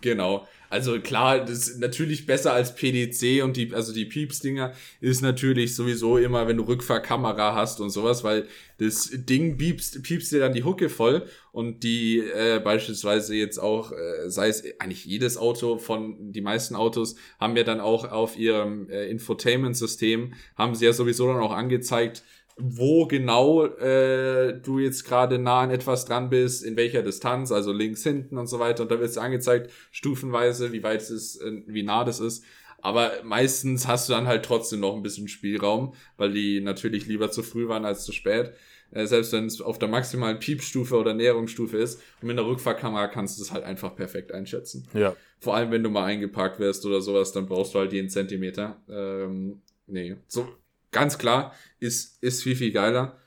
Genau. 0.00 0.46
Also 0.68 1.00
klar, 1.00 1.40
das 1.40 1.66
ist 1.66 1.80
natürlich 1.80 2.26
besser 2.26 2.52
als 2.52 2.76
PDC 2.76 3.42
und 3.42 3.56
die, 3.56 3.74
also 3.74 3.92
die 3.92 4.04
Pieps-Dinger 4.04 4.72
ist 5.00 5.20
natürlich 5.20 5.74
sowieso 5.74 6.16
immer, 6.16 6.46
wenn 6.46 6.58
du 6.58 6.62
Rückfahrkamera 6.62 7.56
hast 7.56 7.80
und 7.80 7.90
sowas, 7.90 8.22
weil 8.22 8.46
das 8.78 9.10
Ding 9.12 9.58
piepst, 9.58 10.00
piepst 10.04 10.30
dir 10.30 10.38
dann 10.38 10.52
die 10.52 10.62
Hucke 10.62 10.88
voll 10.88 11.26
und 11.50 11.82
die 11.82 12.18
äh, 12.18 12.60
beispielsweise 12.62 13.34
jetzt 13.34 13.58
auch, 13.58 13.90
äh, 13.90 14.30
sei 14.30 14.46
es 14.46 14.62
eigentlich 14.78 15.04
jedes 15.04 15.36
Auto 15.36 15.78
von, 15.78 16.32
die 16.32 16.40
meisten 16.40 16.76
Autos 16.76 17.16
haben 17.40 17.56
ja 17.56 17.64
dann 17.64 17.80
auch 17.80 18.04
auf 18.04 18.38
ihrem 18.38 18.88
äh, 18.90 19.10
Infotainment-System, 19.10 20.34
haben 20.54 20.76
sie 20.76 20.84
ja 20.84 20.92
sowieso 20.92 21.26
dann 21.26 21.42
auch 21.42 21.52
angezeigt, 21.52 22.22
wo 22.62 23.06
genau 23.06 23.64
äh, 23.64 24.58
du 24.60 24.78
jetzt 24.78 25.04
gerade 25.04 25.38
nah 25.38 25.60
an 25.60 25.70
etwas 25.70 26.04
dran 26.04 26.30
bist, 26.30 26.64
in 26.64 26.76
welcher 26.76 27.02
Distanz, 27.02 27.52
also 27.52 27.72
links, 27.72 28.02
hinten 28.02 28.38
und 28.38 28.46
so 28.46 28.58
weiter. 28.58 28.82
Und 28.82 28.90
da 28.90 28.98
wird 29.00 29.10
es 29.10 29.18
angezeigt, 29.18 29.70
stufenweise, 29.90 30.72
wie 30.72 30.82
weit 30.82 31.00
es 31.02 31.10
ist, 31.10 31.42
äh, 31.42 31.62
wie 31.66 31.82
nah 31.82 32.04
das 32.04 32.20
ist. 32.20 32.44
Aber 32.82 33.12
meistens 33.24 33.86
hast 33.86 34.08
du 34.08 34.14
dann 34.14 34.26
halt 34.26 34.44
trotzdem 34.44 34.80
noch 34.80 34.96
ein 34.96 35.02
bisschen 35.02 35.28
Spielraum, 35.28 35.94
weil 36.16 36.32
die 36.32 36.60
natürlich 36.60 37.06
lieber 37.06 37.30
zu 37.30 37.42
früh 37.42 37.68
waren 37.68 37.84
als 37.84 38.04
zu 38.04 38.12
spät. 38.12 38.52
Äh, 38.92 39.06
selbst 39.06 39.32
wenn 39.32 39.46
es 39.46 39.60
auf 39.60 39.78
der 39.78 39.88
maximalen 39.88 40.38
Piepstufe 40.38 40.96
oder 40.96 41.14
Näherungsstufe 41.14 41.76
ist. 41.76 42.00
Und 42.20 42.28
mit 42.28 42.38
einer 42.38 42.46
Rückfahrkamera 42.46 43.08
kannst 43.08 43.38
du 43.38 43.42
das 43.42 43.52
halt 43.52 43.64
einfach 43.64 43.94
perfekt 43.94 44.32
einschätzen. 44.32 44.88
Ja. 44.94 45.14
Vor 45.38 45.54
allem, 45.54 45.70
wenn 45.70 45.82
du 45.82 45.90
mal 45.90 46.04
eingeparkt 46.04 46.58
wirst 46.58 46.84
oder 46.84 47.00
sowas, 47.00 47.32
dann 47.32 47.46
brauchst 47.46 47.74
du 47.74 47.78
halt 47.78 47.92
jeden 47.92 48.08
Zentimeter. 48.08 48.80
Ähm, 48.88 49.62
nee. 49.86 50.16
So, 50.26 50.48
ganz 50.90 51.18
klar, 51.18 51.54
ist, 51.78 52.22
ist 52.22 52.42
viel, 52.42 52.56
viel 52.56 52.72
geiler. 52.72 53.18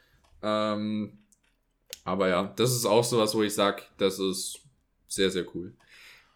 Ähm, 0.42 1.20
aber 2.04 2.30
ja, 2.30 2.54
das 2.56 2.74
ist 2.74 2.86
auch 2.86 3.04
sowas, 3.04 3.34
wo 3.36 3.44
ich 3.44 3.54
sag, 3.54 3.90
das 3.98 4.20
ist 4.20 4.60
sehr, 5.08 5.30
sehr 5.30 5.46
cool. 5.56 5.74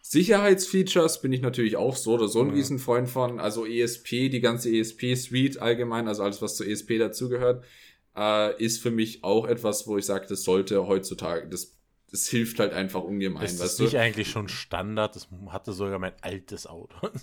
Sicherheitsfeatures 0.00 1.20
bin 1.20 1.32
ich 1.32 1.42
natürlich 1.42 1.76
auch 1.76 1.94
so 1.94 2.14
oder 2.14 2.28
so 2.28 2.40
ein 2.40 2.48
ja. 2.48 2.54
Riesenfreund 2.54 3.10
von. 3.10 3.40
Also 3.40 3.66
ESP, 3.66 4.30
die 4.30 4.40
ganze 4.40 4.70
ESP-Suite 4.70 5.60
allgemein, 5.60 6.08
also 6.08 6.22
alles, 6.22 6.40
was 6.40 6.56
zur 6.56 6.66
ESP 6.66 6.98
dazugehört, 6.98 7.64
äh, 8.16 8.62
ist 8.62 8.80
für 8.80 8.90
mich 8.90 9.22
auch 9.22 9.46
etwas, 9.46 9.86
wo 9.86 9.98
ich 9.98 10.06
sage, 10.06 10.26
das 10.26 10.44
sollte 10.44 10.86
heutzutage, 10.86 11.48
das, 11.48 11.76
das 12.10 12.26
hilft 12.26 12.58
halt 12.58 12.72
einfach 12.72 13.02
ungemein. 13.02 13.44
Ist 13.44 13.60
das 13.60 13.78
nicht 13.78 13.96
eigentlich 13.96 14.30
schon 14.30 14.48
Standard? 14.48 15.14
Das 15.14 15.28
hatte 15.48 15.72
sogar 15.72 15.98
mein 15.98 16.14
altes 16.22 16.66
Auto. 16.66 16.96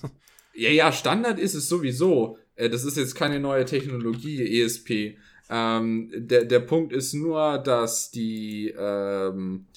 Ja, 0.55 0.69
ja, 0.69 0.91
Standard 0.91 1.39
ist 1.39 1.53
es 1.53 1.67
sowieso. 1.67 2.37
Äh, 2.55 2.69
das 2.69 2.85
ist 2.85 2.97
jetzt 2.97 3.15
keine 3.15 3.39
neue 3.39 3.65
Technologie, 3.65 4.61
ESP. 4.61 5.17
Ähm, 5.49 6.11
der, 6.15 6.45
der 6.45 6.59
Punkt 6.61 6.93
ist 6.93 7.13
nur, 7.13 7.59
dass 7.59 8.09
die, 8.09 8.73
ähm, 8.77 9.67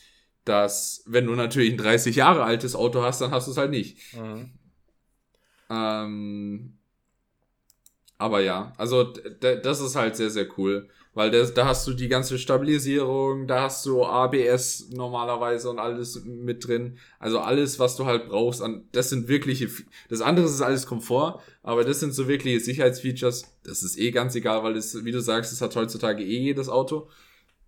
dass, 0.45 1.03
wenn 1.07 1.27
du 1.27 1.35
natürlich 1.35 1.73
ein 1.73 1.79
30 1.79 2.17
Jahre 2.17 2.45
altes 2.45 2.75
Auto 2.75 3.03
hast, 3.03 3.21
dann 3.21 3.33
hast 3.33 3.49
du 3.49 3.51
es 3.51 3.59
halt 3.59 3.71
nicht. 3.71 3.99
Mhm. 4.15 4.51
Ähm, 5.71 6.79
aber 8.17 8.41
ja, 8.41 8.73
also 8.79 9.05
das 9.05 9.81
ist 9.81 9.95
halt 9.95 10.17
sehr, 10.17 10.31
sehr 10.31 10.49
cool. 10.59 10.89
Weil 11.19 11.33
das, 11.33 11.53
da 11.53 11.67
hast 11.67 11.85
du 11.89 11.95
die 11.95 12.07
ganze 12.07 12.39
Stabilisierung, 12.39 13.49
da 13.49 13.63
hast 13.63 13.85
du 13.85 14.05
ABS 14.05 14.91
normalerweise 14.91 15.69
und 15.69 15.81
alles 15.81 16.23
mit 16.25 16.65
drin. 16.65 16.97
Also 17.19 17.41
alles, 17.41 17.81
was 17.81 17.97
du 17.97 18.07
halt 18.07 18.29
brauchst, 18.29 18.63
an, 18.63 18.87
das 18.93 19.11
sind 19.11 19.27
wirkliche, 19.27 19.69
das 20.09 20.21
andere 20.21 20.47
ist 20.47 20.63
alles 20.63 20.87
Komfort, 20.87 21.41
aber 21.65 21.83
das 21.83 21.99
sind 21.99 22.15
so 22.15 22.29
wirkliche 22.29 22.61
Sicherheitsfeatures. 22.61 23.53
Das 23.65 23.83
ist 23.83 23.99
eh 23.99 24.13
ganz 24.13 24.37
egal, 24.37 24.63
weil 24.63 24.77
es, 24.77 25.05
wie 25.05 25.11
du 25.11 25.21
sagst, 25.21 25.53
es 25.53 25.61
hat 25.61 25.75
heutzutage 25.75 26.23
eh 26.23 26.39
jedes 26.39 26.69
Auto. 26.69 27.09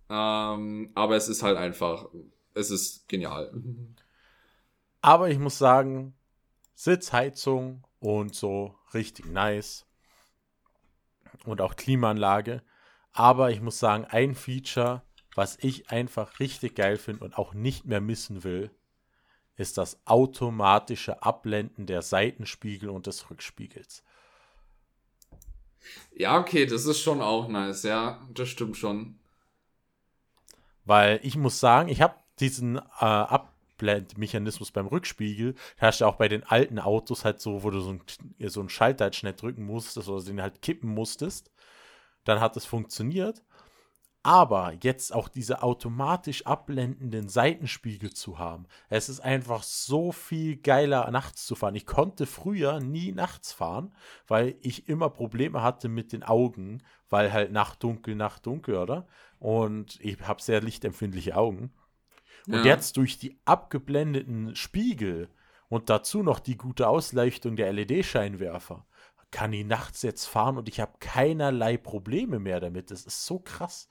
Ähm, 0.09 0.91
aber 0.95 1.17
es 1.17 1.27
ist 1.27 1.43
halt 1.43 1.57
einfach, 1.57 2.07
es 2.53 2.71
ist 2.71 3.09
genial. 3.09 3.51
Aber 5.01 5.29
ich 5.29 5.39
muss 5.39 5.57
sagen, 5.57 6.13
Sitzheizung 6.73 7.83
und 7.99 8.33
so 8.33 8.75
richtig 8.93 9.25
nice. 9.25 9.85
Und 11.43 11.59
auch 11.59 11.75
Klimaanlage 11.75 12.61
aber 13.13 13.51
ich 13.51 13.61
muss 13.61 13.79
sagen, 13.79 14.05
ein 14.05 14.35
Feature, 14.35 15.03
was 15.35 15.57
ich 15.61 15.89
einfach 15.89 16.39
richtig 16.39 16.75
geil 16.75 16.97
finde 16.97 17.23
und 17.25 17.37
auch 17.37 17.53
nicht 17.53 17.85
mehr 17.85 18.01
missen 18.01 18.43
will, 18.43 18.71
ist 19.55 19.77
das 19.77 19.99
automatische 20.05 21.21
Abblenden 21.23 21.85
der 21.85 22.01
Seitenspiegel 22.01 22.89
und 22.89 23.07
des 23.07 23.29
Rückspiegels. 23.29 24.03
Ja, 26.15 26.39
okay, 26.39 26.65
das 26.65 26.85
ist 26.85 26.99
schon 26.99 27.21
auch 27.21 27.47
nice, 27.47 27.83
ja, 27.83 28.27
das 28.33 28.49
stimmt 28.49 28.77
schon. 28.77 29.19
Weil 30.85 31.19
ich 31.23 31.35
muss 31.37 31.59
sagen, 31.59 31.89
ich 31.89 32.01
habe 32.01 32.15
diesen 32.39 32.77
äh, 32.77 32.81
Abblendmechanismus 32.99 34.71
beim 34.71 34.87
Rückspiegel, 34.87 35.55
herrscht 35.77 36.01
ja 36.01 36.07
auch 36.07 36.15
bei 36.15 36.27
den 36.27 36.43
alten 36.43 36.79
Autos 36.79 37.25
halt 37.25 37.39
so, 37.39 37.63
wo 37.63 37.69
du 37.69 37.81
so, 37.81 37.91
ein, 37.91 38.01
so 38.49 38.59
einen 38.59 38.69
Schalter 38.69 39.05
halt 39.05 39.15
schnell 39.15 39.33
drücken 39.33 39.65
musstest 39.65 40.07
oder 40.07 40.23
den 40.23 40.41
halt 40.41 40.61
kippen 40.61 40.93
musstest 40.93 41.50
dann 42.23 42.39
hat 42.39 42.57
es 42.57 42.65
funktioniert. 42.65 43.43
Aber 44.23 44.73
jetzt 44.83 45.15
auch 45.15 45.27
diese 45.27 45.63
automatisch 45.63 46.45
abblendenden 46.45 47.27
Seitenspiegel 47.27 48.13
zu 48.13 48.37
haben, 48.37 48.67
es 48.89 49.09
ist 49.09 49.19
einfach 49.19 49.63
so 49.63 50.11
viel 50.11 50.57
geiler, 50.57 51.09
nachts 51.09 51.47
zu 51.47 51.55
fahren. 51.55 51.73
Ich 51.73 51.87
konnte 51.87 52.27
früher 52.27 52.79
nie 52.79 53.13
nachts 53.13 53.51
fahren, 53.51 53.95
weil 54.27 54.55
ich 54.61 54.87
immer 54.87 55.09
Probleme 55.09 55.63
hatte 55.63 55.89
mit 55.89 56.13
den 56.13 56.21
Augen, 56.21 56.83
weil 57.09 57.33
halt 57.33 57.51
Nachtdunkel, 57.51 58.15
Nachtdunkel, 58.15 58.75
oder? 58.75 59.07
Und 59.39 59.99
ich 60.01 60.21
habe 60.21 60.41
sehr 60.41 60.61
lichtempfindliche 60.61 61.35
Augen. 61.35 61.73
Und 62.45 62.57
ja. 62.57 62.65
jetzt 62.65 62.97
durch 62.97 63.17
die 63.17 63.39
abgeblendeten 63.45 64.55
Spiegel 64.55 65.29
und 65.67 65.89
dazu 65.89 66.21
noch 66.21 66.39
die 66.39 66.57
gute 66.57 66.87
Ausleuchtung 66.87 67.55
der 67.55 67.73
LED-Scheinwerfer 67.73 68.85
kann 69.31 69.51
die 69.51 69.63
nachts 69.63 70.01
jetzt 70.01 70.25
fahren 70.25 70.57
und 70.57 70.69
ich 70.69 70.79
habe 70.79 70.93
keinerlei 70.99 71.77
Probleme 71.77 72.39
mehr 72.39 72.59
damit. 72.59 72.91
Das 72.91 73.05
ist 73.05 73.25
so 73.25 73.39
krass. 73.39 73.87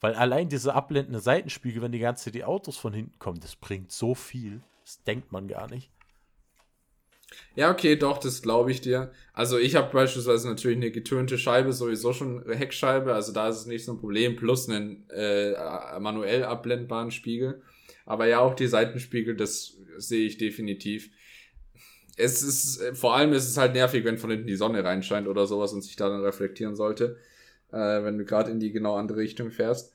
Weil 0.00 0.14
allein 0.14 0.48
diese 0.48 0.74
abblendende 0.74 1.20
Seitenspiegel, 1.20 1.80
wenn 1.80 1.92
die 1.92 2.00
ganze 2.00 2.32
die 2.32 2.44
Autos 2.44 2.76
von 2.76 2.92
hinten 2.92 3.18
kommen, 3.18 3.40
das 3.40 3.54
bringt 3.54 3.92
so 3.92 4.14
viel. 4.14 4.60
Das 4.84 5.02
denkt 5.04 5.30
man 5.30 5.46
gar 5.46 5.70
nicht. 5.70 5.92
Ja, 7.54 7.70
okay, 7.70 7.96
doch, 7.96 8.18
das 8.18 8.42
glaube 8.42 8.72
ich 8.72 8.80
dir. 8.80 9.12
Also 9.32 9.58
ich 9.58 9.76
habe 9.76 9.92
beispielsweise 9.92 10.48
natürlich 10.48 10.76
eine 10.76 10.90
getönte 10.90 11.38
Scheibe, 11.38 11.72
sowieso 11.72 12.12
schon 12.12 12.44
Heckscheibe, 12.46 13.14
also 13.14 13.32
da 13.32 13.48
ist 13.48 13.58
es 13.58 13.66
nicht 13.66 13.84
so 13.84 13.92
ein 13.92 14.00
Problem, 14.00 14.36
plus 14.36 14.68
einen 14.68 15.08
äh, 15.10 15.52
manuell 16.00 16.44
abblendbaren 16.44 17.10
Spiegel. 17.10 17.62
Aber 18.04 18.26
ja, 18.26 18.40
auch 18.40 18.54
die 18.54 18.66
Seitenspiegel, 18.66 19.36
das 19.36 19.78
sehe 19.96 20.26
ich 20.26 20.36
definitiv. 20.36 21.10
Es 22.22 22.42
ist, 22.42 22.96
vor 22.96 23.14
allem 23.14 23.32
ist 23.32 23.48
es 23.48 23.56
halt 23.56 23.72
nervig, 23.72 24.04
wenn 24.04 24.18
von 24.18 24.30
hinten 24.30 24.46
die 24.46 24.56
Sonne 24.56 24.84
reinscheint 24.84 25.26
oder 25.26 25.46
sowas 25.46 25.72
und 25.72 25.82
sich 25.82 25.96
da 25.96 26.08
dann 26.08 26.22
reflektieren 26.22 26.76
sollte 26.76 27.16
äh, 27.72 28.04
wenn 28.04 28.18
du 28.18 28.24
gerade 28.24 28.50
in 28.50 28.60
die 28.60 28.72
genau 28.72 28.96
andere 28.96 29.18
Richtung 29.18 29.50
fährst. 29.50 29.92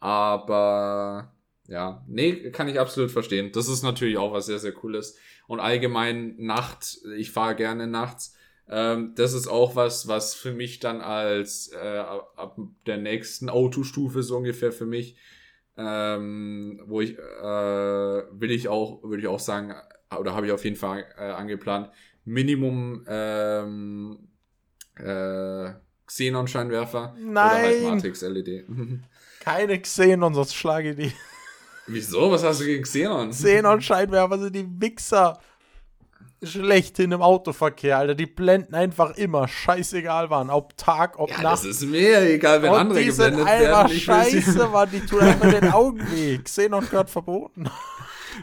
Aber 0.00 1.34
ja, 1.68 2.04
nee, 2.08 2.50
kann 2.50 2.68
ich 2.68 2.80
absolut 2.80 3.10
verstehen. 3.10 3.52
Das 3.52 3.68
ist 3.68 3.82
natürlich 3.82 4.18
auch 4.18 4.32
was 4.32 4.46
sehr, 4.46 4.58
sehr 4.58 4.72
cooles. 4.72 5.16
Und 5.46 5.60
allgemein 5.60 6.36
Nacht, 6.38 6.98
ich 7.16 7.30
fahre 7.30 7.54
gerne 7.54 7.86
nachts. 7.86 8.36
Ähm, 8.68 9.14
das 9.16 9.32
ist 9.32 9.48
auch 9.48 9.76
was, 9.76 10.08
was 10.08 10.34
für 10.34 10.52
mich 10.52 10.80
dann 10.80 11.00
als 11.00 11.72
äh, 11.72 11.98
ab 11.98 12.56
der 12.86 12.98
nächsten 12.98 13.48
Autostufe 13.48 14.22
so 14.22 14.36
ungefähr 14.36 14.72
für 14.72 14.86
mich, 14.86 15.16
ähm, 15.76 16.82
wo 16.86 17.00
ich, 17.00 17.18
äh, 17.18 17.22
will 18.32 18.50
ich 18.50 18.68
auch, 18.68 19.02
würde 19.02 19.22
ich 19.22 19.28
auch 19.28 19.40
sagen, 19.40 19.74
oder 20.18 20.34
habe 20.34 20.46
ich 20.46 20.52
auf 20.52 20.64
jeden 20.64 20.76
Fall 20.76 21.04
äh, 21.16 21.30
angeplant, 21.30 21.90
Minimum 22.24 23.04
ähm, 23.08 24.18
äh, 24.96 25.70
Xenon-Scheinwerfer 26.06 27.14
Nein. 27.18 27.32
oder 27.32 27.62
halt 27.62 27.82
Matrix-LED. 27.82 28.66
Keine 29.40 29.80
Xenon, 29.80 30.34
sonst 30.34 30.54
schlage 30.54 30.90
ich 30.90 30.96
die. 30.96 31.12
Wieso? 31.86 32.30
Was 32.30 32.44
hast 32.44 32.60
du 32.60 32.64
gegen 32.64 32.82
Xenon? 32.82 33.30
Xenon-Scheinwerfer 33.30 34.38
sind 34.38 34.56
die 34.56 34.66
Wichser. 34.80 35.38
Schlechthin 36.42 37.12
im 37.12 37.20
Autoverkehr, 37.20 37.98
Alter. 37.98 38.14
Die 38.14 38.26
blenden 38.26 38.74
einfach 38.74 39.16
immer. 39.16 39.46
Scheißegal 39.46 40.30
waren. 40.30 40.48
Ob 40.48 40.74
Tag, 40.76 41.18
ob 41.18 41.30
ja, 41.30 41.42
Nacht. 41.42 41.52
Das 41.52 41.64
ist 41.64 41.82
mir 41.82 42.20
egal, 42.22 42.62
wenn 42.62 42.70
Und 42.70 42.78
andere 42.78 43.00
die 43.00 43.06
geblendet 43.06 43.40
sind 43.40 43.46
einfach 43.46 43.90
scheiße, 43.90 44.68
Mann. 44.68 44.88
Die 44.90 45.00
tun 45.00 45.20
einfach 45.20 45.50
den 45.50 45.70
Augen 45.70 46.00
weh. 46.12 46.38
Xenon 46.38 46.84
gehört 46.88 47.10
verboten. 47.10 47.68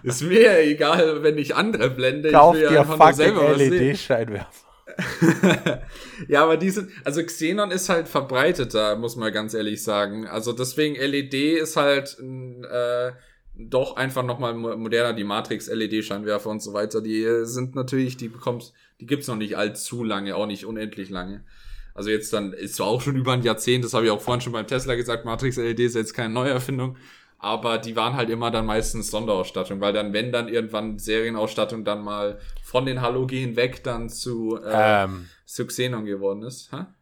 Ist 0.04 0.24
mir 0.24 0.60
egal, 0.60 1.24
wenn 1.24 1.38
ich 1.38 1.56
andere 1.56 1.90
blende. 1.90 2.32
Kauf 2.32 2.56
ich 2.56 2.62
will 2.62 2.70
dir 2.70 2.86
fucking 2.86 3.58
LED-Scheinwerfer. 3.58 4.68
ja, 6.28 6.44
aber 6.44 6.58
die 6.58 6.70
sind, 6.70 6.90
also 7.04 7.24
Xenon 7.24 7.72
ist 7.72 7.90
halt 7.90 8.08
verbreiteter, 8.08 8.96
muss 8.96 9.16
man 9.16 9.32
ganz 9.32 9.54
ehrlich 9.54 9.84
sagen. 9.84 10.28
Also 10.28 10.54
deswegen 10.54 10.96
LED 10.96 11.34
ist 11.34 11.76
halt 11.76 12.18
äh, 12.20 13.12
doch 13.56 13.96
einfach 13.96 14.24
nochmal 14.24 14.54
moderner, 14.56 15.14
die 15.14 15.24
Matrix-LED-Scheinwerfer 15.24 16.50
und 16.50 16.62
so 16.62 16.74
weiter. 16.74 17.02
Die 17.02 17.26
sind 17.44 17.76
natürlich, 17.76 18.18
die 18.18 18.30
bekommst, 18.30 18.74
die 19.00 19.06
gibt's 19.06 19.28
noch 19.28 19.36
nicht 19.36 19.58
allzu 19.58 20.04
lange, 20.04 20.36
auch 20.36 20.48
nicht 20.48 20.66
unendlich 20.66 21.10
lange. 21.10 21.44
Also 21.94 22.12
jetzt 22.12 22.32
dann, 22.32 22.54
ist 22.54 22.76
zwar 22.76 22.88
auch 22.88 23.02
schon 23.02 23.16
über 23.16 23.34
ein 23.34 23.42
Jahrzehnt, 23.42 23.84
das 23.84 23.94
habe 23.94 24.06
ich 24.06 24.12
auch 24.12 24.22
vorhin 24.22 24.42
schon 24.42 24.54
beim 24.54 24.68
Tesla 24.68 24.94
gesagt, 24.94 25.26
Matrix-LED 25.26 25.80
ist 25.80 25.96
jetzt 25.96 26.14
keine 26.14 26.34
Neuerfindung, 26.34 26.96
aber 27.40 27.78
die 27.78 27.96
waren 27.96 28.16
halt 28.16 28.30
immer 28.30 28.52
dann 28.52 28.66
meistens 28.66 29.12
Sonderausstattung, 29.12 29.80
weil 29.80 29.94
dann, 29.94 30.14
wenn 30.14 30.32
dann 30.32 30.48
irgendwann 30.48 30.98
Serienausstattung 30.98 31.84
dann 31.84 32.02
mal 32.02 32.40
von 32.64 32.86
den 32.86 33.02
Halogen 33.02 33.56
weg 33.56 33.84
dann 33.84 34.10
zu, 34.10 34.60
äh, 34.64 35.04
ähm, 35.04 35.30
zu 35.46 35.66
Xenon 35.68 36.06
geworden 36.06 36.44
ist. 36.44 36.72
Ha? 36.72 36.94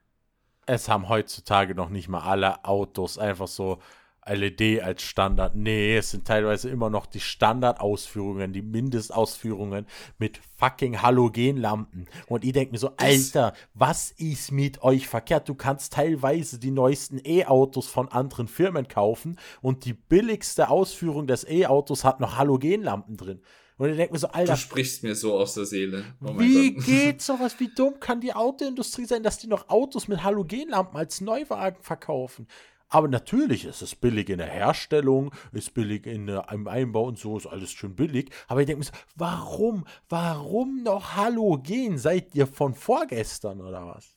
Es 0.66 0.90
haben 0.90 1.10
heutzutage 1.10 1.76
noch 1.76 1.90
nicht 1.90 2.10
mal 2.10 2.22
alle 2.22 2.66
Autos 2.66 3.18
einfach 3.18 3.48
so 3.48 3.80
LED 4.28 4.82
als 4.82 5.04
Standard. 5.04 5.56
Nee, 5.56 5.98
es 5.98 6.12
sind 6.12 6.26
teilweise 6.26 6.70
immer 6.70 6.90
noch 6.90 7.06
die 7.06 7.20
Standardausführungen, 7.20 8.54
die 8.54 8.62
Mindestausführungen 8.62 9.86
mit 10.18 10.40
fucking 10.58 11.02
Halogenlampen. 11.02 12.08
Und 12.28 12.44
ich 12.44 12.54
denke 12.54 12.72
mir 12.72 12.80
so, 12.80 12.92
Alter, 12.98 13.54
was 13.74 14.12
ist 14.12 14.52
mit 14.52 14.82
euch 14.82 15.08
verkehrt? 15.08 15.48
Du 15.48 15.56
kannst 15.56 15.94
teilweise 15.94 16.60
die 16.60 16.72
neuesten 16.72 17.20
E-Autos 17.24 17.88
von 17.88 18.10
anderen 18.10 18.48
Firmen 18.48 18.88
kaufen 18.88 19.38
und 19.62 19.86
die 19.86 19.94
billigste 19.94 20.70
Ausführung 20.70 21.28
des 21.28 21.48
E-Autos 21.48 22.04
hat 22.04 22.20
noch 22.20 22.38
Halogenlampen 22.38 23.18
drin. 23.18 23.42
Und 23.78 23.90
ich 23.90 23.98
denke 23.98 24.14
mir 24.14 24.20
so, 24.20 24.28
Alter. 24.30 24.54
Du 24.54 24.60
sprichst 24.60 25.04
mir 25.04 25.16
so 25.16 25.34
aus 25.38 25.54
der 25.54 25.66
Seele. 25.66 26.06
Oh 26.24 26.40
wie 26.40 26.74
Gott. 26.74 26.86
geht 26.86 27.22
sowas? 27.22 27.60
Wie 27.60 27.68
dumm 27.68 28.00
kann 28.00 28.22
die 28.22 28.34
Autoindustrie 28.34 29.06
sein, 29.06 29.22
dass 29.22 29.38
die 29.38 29.48
noch 29.48 29.68
Autos 29.70 30.08
mit 30.08 30.24
Halogenlampen 30.24 30.96
als 30.96 31.20
Neuwagen 31.20 31.82
verkaufen? 31.82 32.48
Aber 32.90 33.08
natürlich 33.08 33.66
ist 33.66 33.82
es 33.82 33.96
billig 33.96 34.30
in 34.30 34.38
der 34.38 34.48
Herstellung, 34.48 35.34
ist 35.52 35.74
billig 35.74 36.06
in 36.06 36.28
der, 36.28 36.48
im 36.52 36.68
Einbau 36.68 37.06
und 37.06 37.18
so, 37.18 37.38
ist 37.38 37.48
alles 37.48 37.72
schön 37.72 37.96
billig. 37.96 38.30
Aber 38.48 38.62
ich 38.62 38.68
denke 38.68 38.80
mir 38.80 38.86
so, 38.86 38.94
warum, 39.16 39.86
warum 40.08 40.84
noch 40.84 41.16
Halogen? 41.16 41.98
Seid 41.98 42.36
ihr 42.36 42.48
von 42.48 42.76
vorgestern 42.76 43.62
oder 43.62 43.88
was? 43.88 44.16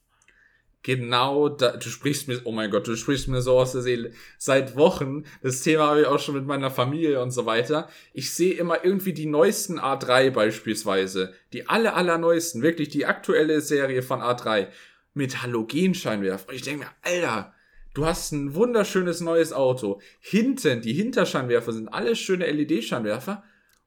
Genau, 0.82 1.48
da, 1.48 1.76
du 1.76 1.88
sprichst 1.88 2.28
mir, 2.28 2.40
oh 2.44 2.52
mein 2.52 2.70
Gott, 2.70 2.86
du 2.86 2.96
sprichst 2.96 3.28
mir 3.28 3.42
so 3.42 3.58
aus 3.58 3.72
der 3.72 3.82
Seele. 3.82 4.12
Seit 4.38 4.76
Wochen, 4.76 5.24
das 5.42 5.62
Thema 5.62 5.88
habe 5.88 6.02
ich 6.02 6.06
auch 6.06 6.20
schon 6.20 6.36
mit 6.36 6.46
meiner 6.46 6.70
Familie 6.70 7.20
und 7.20 7.32
so 7.32 7.46
weiter. 7.46 7.88
Ich 8.12 8.32
sehe 8.32 8.54
immer 8.54 8.84
irgendwie 8.84 9.12
die 9.12 9.26
neuesten 9.26 9.80
A3 9.80 10.30
beispielsweise. 10.30 11.34
Die 11.52 11.68
aller, 11.68 11.96
aller 11.96 12.16
neuesten, 12.16 12.62
wirklich 12.62 12.90
die 12.90 13.06
aktuelle 13.06 13.60
Serie 13.60 14.02
von 14.02 14.20
A3 14.20 14.68
mit 15.14 15.42
Halogenscheinwerfer. 15.42 16.48
Und 16.48 16.54
ich 16.54 16.62
denke 16.62 16.84
mir, 16.84 16.90
Alter, 17.02 17.52
Du 17.98 18.06
hast 18.06 18.30
ein 18.30 18.54
wunderschönes 18.54 19.20
neues 19.20 19.52
Auto. 19.52 20.00
Hinten, 20.20 20.82
die 20.82 20.92
Hinterscheinwerfer 20.92 21.72
sind 21.72 21.88
alles 21.88 22.20
schöne 22.20 22.46
LED-Scheinwerfer. 22.46 23.42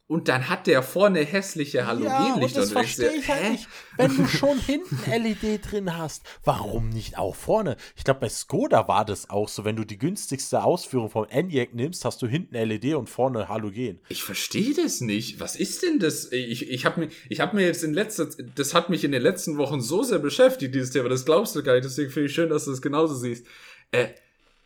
Und 0.05 0.27
dann 0.27 0.49
hat 0.49 0.67
der 0.67 0.83
vorne 0.83 1.21
hässliche 1.21 1.87
Halogenlichter. 1.87 2.59
Ja, 2.59 2.65
das 2.65 2.73
verstehe 2.73 3.15
ich 3.15 3.29
halt 3.29 3.51
nicht. 3.51 3.69
Wenn 3.95 4.17
du 4.17 4.27
schon 4.27 4.59
hinten 4.59 4.99
LED 5.09 5.71
drin 5.71 5.97
hast, 5.97 6.23
warum 6.43 6.89
nicht 6.89 7.17
auch 7.17 7.37
vorne? 7.37 7.77
Ich 7.95 8.03
glaube, 8.03 8.19
bei 8.19 8.27
Skoda 8.27 8.89
war 8.89 9.05
das 9.05 9.29
auch 9.29 9.47
so. 9.47 9.63
Wenn 9.63 9.77
du 9.77 9.85
die 9.85 9.97
günstigste 9.97 10.61
Ausführung 10.61 11.09
vom 11.09 11.27
Enyaq 11.29 11.73
nimmst, 11.73 12.03
hast 12.03 12.21
du 12.21 12.27
hinten 12.27 12.55
LED 12.55 12.95
und 12.95 13.09
vorne 13.09 13.47
Halogen. 13.47 14.01
Ich 14.09 14.23
verstehe 14.23 14.73
das 14.73 14.99
nicht. 14.99 15.39
Was 15.39 15.55
ist 15.55 15.83
denn 15.83 15.99
das? 15.99 16.29
Ich, 16.33 16.69
ich 16.69 16.83
habe 16.83 17.07
mir, 17.29 17.39
hab 17.39 17.53
mir 17.53 17.65
jetzt 17.65 17.85
in 17.85 17.93
letzter 17.93 18.27
das 18.55 18.73
hat 18.73 18.89
mich 18.89 19.05
in 19.05 19.13
den 19.13 19.21
letzten 19.21 19.57
Wochen 19.57 19.79
so 19.79 20.03
sehr 20.03 20.19
beschäftigt, 20.19 20.75
dieses 20.75 20.91
Thema. 20.91 21.07
Das 21.07 21.23
glaubst 21.23 21.55
du 21.55 21.63
gar 21.63 21.75
nicht. 21.75 21.85
Deswegen 21.85 22.11
finde 22.11 22.25
ich 22.25 22.35
schön, 22.35 22.49
dass 22.49 22.65
du 22.65 22.71
das 22.71 22.81
genauso 22.81 23.15
siehst 23.15 23.47
äh, 23.91 24.07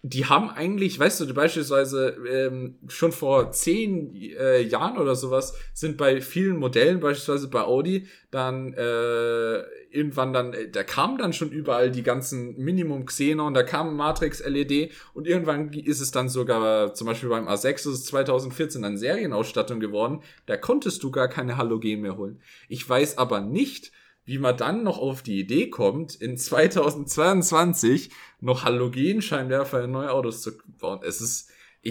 die 0.07 0.27
haben 0.27 0.51
eigentlich, 0.51 0.99
weißt 0.99 1.21
du, 1.21 1.33
beispielsweise 1.33 2.15
ähm, 2.29 2.77
schon 2.87 3.11
vor 3.11 3.51
zehn 3.51 4.15
äh, 4.15 4.61
Jahren 4.61 4.99
oder 4.99 5.15
sowas 5.15 5.55
sind 5.73 5.97
bei 5.97 6.21
vielen 6.21 6.57
Modellen, 6.57 6.99
beispielsweise 6.99 7.47
bei 7.47 7.61
Audi, 7.61 8.07
dann 8.29 8.73
äh, 8.73 9.61
irgendwann 9.89 10.31
dann, 10.31 10.53
äh, 10.53 10.69
da 10.69 10.83
kamen 10.83 11.17
dann 11.17 11.33
schon 11.33 11.49
überall 11.49 11.89
die 11.89 12.03
ganzen 12.03 12.55
Minimum 12.55 13.07
Xenon, 13.07 13.55
da 13.55 13.63
kam 13.63 13.95
Matrix 13.95 14.45
LED 14.45 14.91
und 15.15 15.25
irgendwann 15.27 15.73
ist 15.73 16.01
es 16.01 16.11
dann 16.11 16.29
sogar, 16.29 16.93
zum 16.93 17.07
Beispiel 17.07 17.29
beim 17.29 17.47
A6 17.47 17.73
ist 17.73 17.85
es 17.87 18.05
2014 18.05 18.83
dann 18.83 18.99
Serienausstattung 18.99 19.79
geworden, 19.79 20.21
da 20.45 20.55
konntest 20.55 21.01
du 21.01 21.09
gar 21.09 21.29
keine 21.29 21.57
Halogen 21.57 22.01
mehr 22.01 22.15
holen. 22.15 22.39
Ich 22.69 22.87
weiß 22.87 23.17
aber 23.17 23.41
nicht, 23.41 23.91
wie 24.25 24.39
man 24.39 24.57
dann 24.57 24.83
noch 24.83 24.97
auf 24.97 25.21
die 25.21 25.39
Idee 25.39 25.69
kommt, 25.69 26.15
in 26.15 26.37
2022 26.37 28.09
noch 28.41 28.63
Halogenscheinwerfer 28.63 29.83
in 29.83 29.91
neue 29.91 30.11
Autos 30.11 30.41
zu 30.41 30.51
bauen. 30.79 30.99
Es 31.03 31.21
ist, 31.21 31.49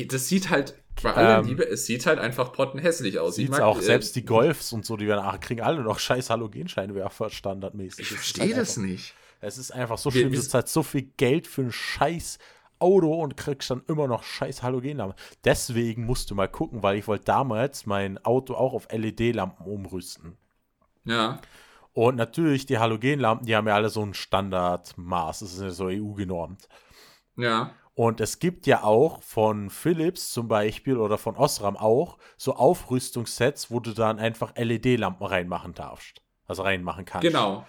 das 0.08 0.28
sieht 0.28 0.50
halt, 0.50 0.74
bei 1.02 1.12
aller 1.12 1.38
ähm, 1.38 1.46
Liebe, 1.46 1.66
es 1.66 1.86
sieht 1.86 2.06
halt 2.06 2.18
einfach 2.18 2.52
pottenhässlich 2.52 3.18
aus. 3.18 3.36
Sieht 3.36 3.52
auch, 3.60 3.78
äh, 3.78 3.82
selbst 3.82 4.14
die 4.16 4.24
Golfs 4.24 4.72
und 4.72 4.84
so, 4.84 4.96
die 4.96 5.06
werden, 5.06 5.22
ach, 5.24 5.40
kriegen 5.40 5.60
alle 5.60 5.82
noch 5.82 5.98
scheiß 5.98 6.30
Halogenscheinwerfer 6.30 7.30
standardmäßig. 7.30 8.00
Ich 8.00 8.08
verstehe 8.08 8.44
halt 8.46 8.56
das 8.56 8.76
nicht. 8.76 9.14
Es 9.40 9.58
ist 9.58 9.72
einfach 9.72 9.98
so 9.98 10.10
schlimm, 10.10 10.32
du 10.32 10.40
zahlst 10.40 10.72
so 10.72 10.82
viel 10.82 11.10
Geld 11.16 11.46
für 11.46 11.62
ein 11.62 11.72
scheiß 11.72 12.38
Auto 12.78 13.22
und 13.22 13.36
kriegst 13.36 13.70
dann 13.70 13.82
immer 13.88 14.08
noch 14.08 14.22
scheiß 14.22 14.62
Halogenlampen. 14.62 15.18
Deswegen 15.44 16.06
musst 16.06 16.30
du 16.30 16.34
mal 16.34 16.48
gucken, 16.48 16.82
weil 16.82 16.96
ich 16.96 17.06
wollte 17.06 17.24
damals 17.24 17.86
mein 17.86 18.22
Auto 18.24 18.54
auch 18.54 18.72
auf 18.72 18.88
LED-Lampen 18.90 19.66
umrüsten. 19.66 20.36
Ja. 21.04 21.40
Und 21.94 22.16
natürlich, 22.16 22.66
die 22.66 22.78
Halogenlampen, 22.78 23.46
die 23.46 23.54
haben 23.56 23.68
ja 23.68 23.74
alle 23.74 23.88
so 23.88 24.02
ein 24.02 24.14
Standardmaß. 24.14 25.40
Das 25.40 25.54
ist 25.54 25.62
ja 25.62 25.70
so 25.70 25.86
EU 25.86 26.12
genormt. 26.12 26.68
Ja. 27.36 27.72
Und 27.94 28.20
es 28.20 28.40
gibt 28.40 28.66
ja 28.66 28.82
auch 28.82 29.22
von 29.22 29.70
Philips 29.70 30.32
zum 30.32 30.48
Beispiel 30.48 30.96
oder 30.96 31.16
von 31.16 31.36
Osram 31.36 31.76
auch 31.76 32.18
so 32.36 32.54
Aufrüstungssets, 32.56 33.70
wo 33.70 33.78
du 33.78 33.92
dann 33.92 34.18
einfach 34.18 34.54
LED-Lampen 34.56 35.24
reinmachen 35.24 35.74
darfst. 35.74 36.20
Also 36.46 36.62
reinmachen 36.62 37.04
kannst. 37.04 37.22
Genau. 37.22 37.64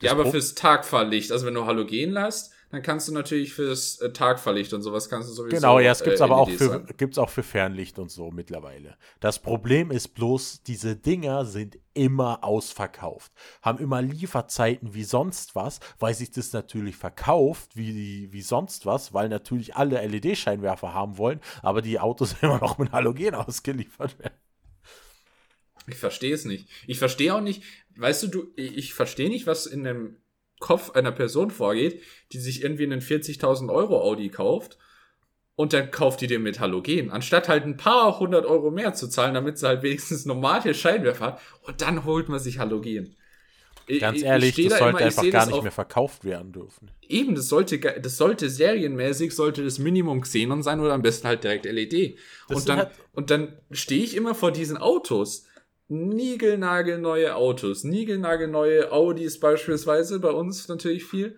Das 0.00 0.06
ja, 0.06 0.12
aber 0.12 0.26
fürs 0.26 0.54
Tagfahrlicht, 0.54 1.30
also 1.30 1.46
wenn 1.46 1.54
du 1.54 1.66
Halogen 1.66 2.18
hast, 2.18 2.52
dann 2.70 2.82
kannst 2.82 3.08
du 3.08 3.12
natürlich 3.12 3.52
fürs 3.52 4.00
äh, 4.00 4.12
Tagverlicht 4.12 4.72
und 4.72 4.82
sowas 4.82 5.08
kannst 5.08 5.28
du 5.28 5.32
sowieso. 5.32 5.56
Genau, 5.56 5.80
ja, 5.80 5.90
es 5.90 6.04
gibt's 6.04 6.20
äh, 6.20 6.24
aber 6.24 6.36
auch 6.36 6.48
für, 6.48 6.84
gibt's 6.96 7.18
auch 7.18 7.30
für 7.30 7.42
Fernlicht 7.42 7.98
und 7.98 8.10
so 8.10 8.30
mittlerweile. 8.30 8.96
Das 9.18 9.40
Problem 9.40 9.90
ist 9.90 10.08
bloß, 10.08 10.62
diese 10.62 10.94
Dinger 10.94 11.44
sind 11.44 11.78
immer 11.94 12.44
ausverkauft, 12.44 13.32
haben 13.62 13.78
immer 13.78 14.00
Lieferzeiten 14.02 14.94
wie 14.94 15.02
sonst 15.02 15.56
was, 15.56 15.80
weil 15.98 16.14
sich 16.14 16.30
das 16.30 16.52
natürlich 16.52 16.96
verkauft 16.96 17.76
wie, 17.76 18.32
wie 18.32 18.42
sonst 18.42 18.86
was, 18.86 19.12
weil 19.12 19.28
natürlich 19.28 19.74
alle 19.74 20.00
LED-Scheinwerfer 20.06 20.94
haben 20.94 21.18
wollen, 21.18 21.40
aber 21.62 21.82
die 21.82 21.98
Autos 21.98 22.36
immer 22.40 22.60
noch 22.60 22.78
mit 22.78 22.92
Halogen 22.92 23.34
ausgeliefert 23.34 24.16
werden. 24.20 24.38
Ich 25.88 25.96
verstehe 25.96 26.34
es 26.34 26.44
nicht. 26.44 26.68
Ich 26.86 27.00
verstehe 27.00 27.34
auch 27.34 27.40
nicht, 27.40 27.64
weißt 27.96 28.22
du, 28.22 28.26
du, 28.28 28.52
ich 28.54 28.94
verstehe 28.94 29.28
nicht, 29.28 29.48
was 29.48 29.66
in 29.66 29.82
dem 29.82 30.18
Kopf 30.60 30.90
einer 30.90 31.10
Person 31.10 31.50
vorgeht, 31.50 32.02
die 32.32 32.38
sich 32.38 32.62
irgendwie 32.62 32.84
einen 32.84 33.00
40.000 33.00 33.72
Euro 33.72 34.00
Audi 34.00 34.28
kauft 34.28 34.78
und 35.56 35.72
dann 35.72 35.90
kauft 35.90 36.20
die 36.20 36.26
den 36.26 36.42
mit 36.42 36.60
Halogen, 36.60 37.10
anstatt 37.10 37.48
halt 37.48 37.64
ein 37.64 37.76
paar 37.76 38.18
hundert 38.20 38.46
Euro 38.46 38.70
mehr 38.70 38.94
zu 38.94 39.08
zahlen, 39.08 39.34
damit 39.34 39.58
sie 39.58 39.66
halt 39.66 39.82
wenigstens 39.82 40.24
normale 40.24 40.72
Scheinwerfer 40.72 41.26
hat 41.26 41.40
und 41.62 41.82
dann 41.82 42.04
holt 42.04 42.28
man 42.28 42.38
sich 42.38 42.58
Halogen. 42.58 43.16
Ganz 43.98 44.22
ehrlich, 44.22 44.54
das 44.54 44.64
da 44.64 44.78
sollte 44.78 44.90
immer, 44.90 44.98
einfach 44.98 45.30
gar 45.30 45.46
nicht 45.46 45.62
mehr 45.62 45.72
verkauft 45.72 46.24
werden 46.24 46.52
dürfen. 46.52 46.90
Eben, 47.08 47.34
das 47.34 47.48
sollte, 47.48 47.78
das 47.78 48.16
sollte 48.16 48.48
serienmäßig, 48.48 49.34
sollte 49.34 49.64
das 49.64 49.78
Minimum 49.78 50.20
Xenon 50.20 50.62
sein 50.62 50.80
oder 50.80 50.92
am 50.92 51.02
besten 51.02 51.26
halt 51.26 51.42
direkt 51.42 51.64
LED. 51.64 52.16
und 52.48 52.68
dann, 52.68 52.78
halt 52.78 52.90
und 53.12 53.30
dann 53.30 53.58
stehe 53.72 54.04
ich 54.04 54.16
immer 54.16 54.34
vor 54.34 54.52
diesen 54.52 54.76
Autos 54.76 55.46
niegelnagelneue 55.90 57.34
Autos, 57.36 57.84
niegelnagelneue 57.84 58.92
Audis 58.92 59.40
beispielsweise, 59.40 60.20
bei 60.20 60.30
uns 60.30 60.68
natürlich 60.68 61.04
viel. 61.04 61.36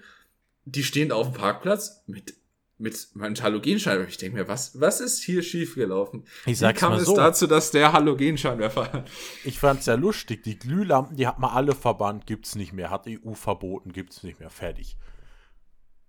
Die 0.65 0.85
stehen 0.85 1.11
auf 1.11 1.33
dem 1.33 1.35
Parkplatz 1.35 2.05
mit 2.07 2.35
mit 2.83 3.15
meinem 3.15 3.41
Halogenscheinwerfer. 3.41 4.11
Ich 4.11 4.17
denke 4.17 4.39
mir, 4.39 4.49
was, 4.49 4.81
was 4.81 5.01
ist 5.01 5.23
hier 5.23 5.43
schiefgelaufen? 5.43 6.25
Ich 6.47 6.59
sag's 6.59 6.81
Wie 6.81 6.81
kam 6.81 6.95
es 6.95 7.05
so. 7.05 7.15
dazu, 7.15 7.47
dass 7.47 7.71
der 7.71 7.93
Halogenscheinwerfer 7.93 9.05
Ich 9.45 9.61
fand's 9.61 9.87
ja 9.87 9.95
lustig. 9.95 10.43
Die 10.43 10.59
Glühlampen, 10.59 11.17
die 11.17 11.29
hat 11.29 11.39
man 11.39 11.51
alle 11.51 11.77
verbannt, 11.77 12.27
gibt's 12.27 12.57
nicht 12.57 12.73
mehr. 12.73 12.91
Hat 12.91 13.07
EU 13.07 13.35
verboten, 13.35 13.93
gibt's 13.93 14.25
nicht 14.25 14.41
mehr. 14.41 14.51
Fertig. 14.51 14.97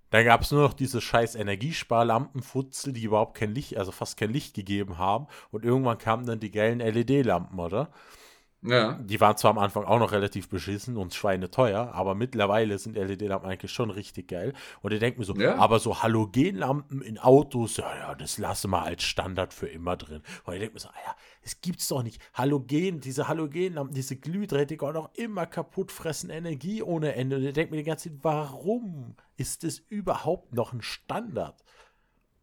Dann 0.09 0.25
gab's 0.25 0.51
nur 0.51 0.63
noch 0.63 0.73
diese 0.73 0.99
scheiß 0.99 1.35
Energiesparlampenfutzel, 1.35 2.91
die 2.91 3.03
überhaupt 3.03 3.37
kein 3.37 3.53
Licht, 3.53 3.77
also 3.77 3.91
fast 3.91 4.17
kein 4.17 4.31
Licht 4.31 4.55
gegeben 4.55 4.97
haben. 4.97 5.27
Und 5.51 5.65
irgendwann 5.65 5.99
kamen 5.99 6.25
dann 6.25 6.39
die 6.39 6.51
geilen 6.51 6.79
LED-Lampen, 6.79 7.59
oder? 7.59 7.91
Ja. 8.63 8.93
Die 8.93 9.19
waren 9.19 9.35
zwar 9.37 9.51
am 9.51 9.57
Anfang 9.57 9.83
auch 9.83 9.99
noch 9.99 10.11
relativ 10.11 10.49
beschissen 10.49 10.97
und 10.97 11.13
schweineteuer, 11.13 11.91
aber 11.93 12.15
mittlerweile 12.15 12.77
sind 12.77 12.95
LED-Lampen 12.95 13.49
eigentlich 13.49 13.71
schon 13.71 13.89
richtig 13.89 14.29
geil. 14.29 14.53
Und 14.81 14.93
ich 14.93 14.99
denke 14.99 15.19
mir 15.19 15.25
so, 15.25 15.35
ja. 15.35 15.55
aber 15.55 15.79
so 15.79 16.01
Halogenlampen 16.01 17.01
in 17.01 17.17
Autos, 17.17 17.77
ja, 17.77 17.95
ja, 17.95 18.15
das 18.15 18.37
lasse 18.37 18.67
mal 18.67 18.83
als 18.83 19.03
Standard 19.03 19.53
für 19.53 19.67
immer 19.67 19.97
drin. 19.97 20.21
Und 20.45 20.53
ich 20.53 20.59
denke 20.59 20.75
mir 20.75 20.79
so, 20.79 20.89
ah 20.89 21.05
ja, 21.05 21.15
es 21.41 21.61
gibt's 21.61 21.87
doch 21.89 22.03
nicht. 22.03 22.21
Halogen, 22.33 23.01
diese 23.01 23.27
Halogenlampen, 23.27 23.93
diese 23.93 24.15
Glühdrähte 24.15 24.77
auch 24.81 24.93
noch 24.93 25.13
immer 25.15 25.45
kaputt, 25.45 25.91
fressen 25.91 26.29
Energie 26.29 26.81
ohne 26.81 27.15
Ende. 27.15 27.37
Und 27.37 27.43
ich 27.43 27.53
denke 27.53 27.71
mir 27.71 27.77
die 27.77 27.83
ganze 27.83 28.09
Zeit, 28.09 28.19
warum 28.21 29.15
ist 29.35 29.63
das 29.63 29.79
überhaupt 29.79 30.53
noch 30.53 30.73
ein 30.73 30.81
Standard? 30.81 31.63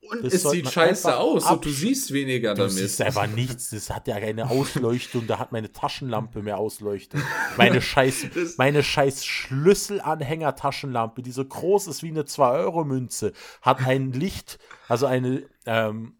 Und 0.09 0.24
das 0.24 0.32
es 0.32 0.43
sieht 0.44 0.70
scheiße 0.70 1.14
aus 1.14 1.44
und 1.44 1.62
du 1.64 1.68
siehst 1.68 2.10
weniger 2.12 2.55
damit. 2.55 2.72
Das 2.72 2.81
ist 2.81 3.02
einfach 3.02 3.27
nichts. 3.27 3.68
Das 3.70 3.90
hat 3.90 4.09
ja 4.09 4.18
keine 4.18 4.48
Ausleuchtung. 4.48 5.27
Da 5.27 5.39
hat 5.39 5.52
meine 5.52 5.72
Taschenlampe 5.72 6.43
mehr 6.43 6.56
Ausleuchtung. 6.59 7.20
Meine 7.59 7.82
scheiß, 7.86 8.28
meine 8.56 8.82
scheiß 8.82 9.27
Schlüsselanhänger-Taschenlampe, 9.27 11.20
die 11.22 11.32
so 11.32 11.44
groß 11.44 11.86
ist 11.89 12.02
wie 12.02 12.09
eine 12.09 12.22
2-Euro-Münze, 12.22 13.35
hat 13.60 13.86
ein 13.86 14.12
Licht, 14.20 14.59
also 14.89 15.05
eine, 15.05 15.43
ähm, 15.66 16.16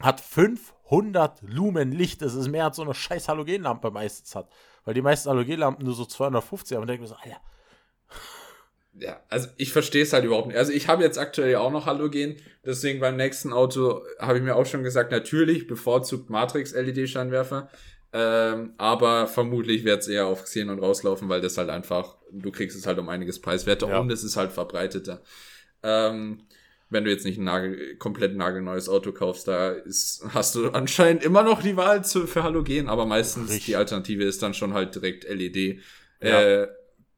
hat 0.00 0.20
500 0.20 1.42
Lumen 1.42 1.92
Licht. 1.92 2.22
Das 2.22 2.34
ist 2.34 2.48
mehr 2.48 2.64
als 2.64 2.76
so 2.76 2.82
eine 2.82 2.94
scheiß 2.94 3.28
Halogenlampe 3.28 3.92
meistens 3.92 4.34
hat. 4.34 4.50
Weil 4.84 4.94
die 4.94 5.02
meisten 5.02 5.28
Halogenlampen 5.30 5.84
nur 5.86 5.94
so 5.94 6.04
250 6.04 6.74
haben. 6.74 6.82
Und 6.82 6.88
denke 6.88 7.02
mir 7.02 7.08
so, 7.08 7.14
Alter 7.14 7.40
ja, 8.98 9.20
also 9.28 9.48
ich 9.56 9.72
verstehe 9.72 10.02
es 10.02 10.12
halt 10.12 10.24
überhaupt 10.24 10.48
nicht. 10.48 10.56
Also 10.56 10.72
ich 10.72 10.88
habe 10.88 11.02
jetzt 11.02 11.18
aktuell 11.18 11.56
auch 11.56 11.72
noch 11.72 11.86
Halogen, 11.86 12.36
deswegen 12.64 13.00
beim 13.00 13.16
nächsten 13.16 13.52
Auto 13.52 14.02
habe 14.18 14.38
ich 14.38 14.44
mir 14.44 14.54
auch 14.54 14.66
schon 14.66 14.84
gesagt, 14.84 15.10
natürlich 15.10 15.66
bevorzugt 15.66 16.30
Matrix-LED-Scheinwerfer, 16.30 17.68
ähm, 18.12 18.74
aber 18.78 19.26
vermutlich 19.26 19.84
wird 19.84 20.02
es 20.02 20.08
eher 20.08 20.26
auf 20.26 20.44
Xenon 20.44 20.78
rauslaufen, 20.78 21.28
weil 21.28 21.40
das 21.40 21.58
halt 21.58 21.70
einfach, 21.70 22.16
du 22.30 22.52
kriegst 22.52 22.78
es 22.78 22.86
halt 22.86 22.98
um 22.98 23.08
einiges 23.08 23.40
preiswerter 23.40 23.88
ja. 23.88 23.98
und 23.98 24.10
es 24.12 24.22
ist 24.22 24.36
halt 24.36 24.52
verbreiteter. 24.52 25.22
Ähm, 25.82 26.46
wenn 26.90 27.02
du 27.02 27.10
jetzt 27.10 27.24
nicht 27.24 27.38
ein 27.38 27.44
Nagel, 27.44 27.96
komplett 27.96 28.36
nagelneues 28.36 28.88
Auto 28.88 29.10
kaufst, 29.10 29.48
da 29.48 29.70
ist, 29.70 30.24
hast 30.28 30.54
du 30.54 30.68
anscheinend 30.70 31.24
immer 31.24 31.42
noch 31.42 31.60
die 31.60 31.76
Wahl 31.76 32.04
zu, 32.04 32.28
für 32.28 32.44
Halogen, 32.44 32.88
aber 32.88 33.06
meistens 33.06 33.50
Richtig. 33.50 33.66
die 33.66 33.76
Alternative 33.76 34.22
ist 34.22 34.42
dann 34.42 34.54
schon 34.54 34.74
halt 34.74 34.94
direkt 34.94 35.28
LED. 35.28 35.80
Ja. 36.22 36.42
Äh, 36.42 36.68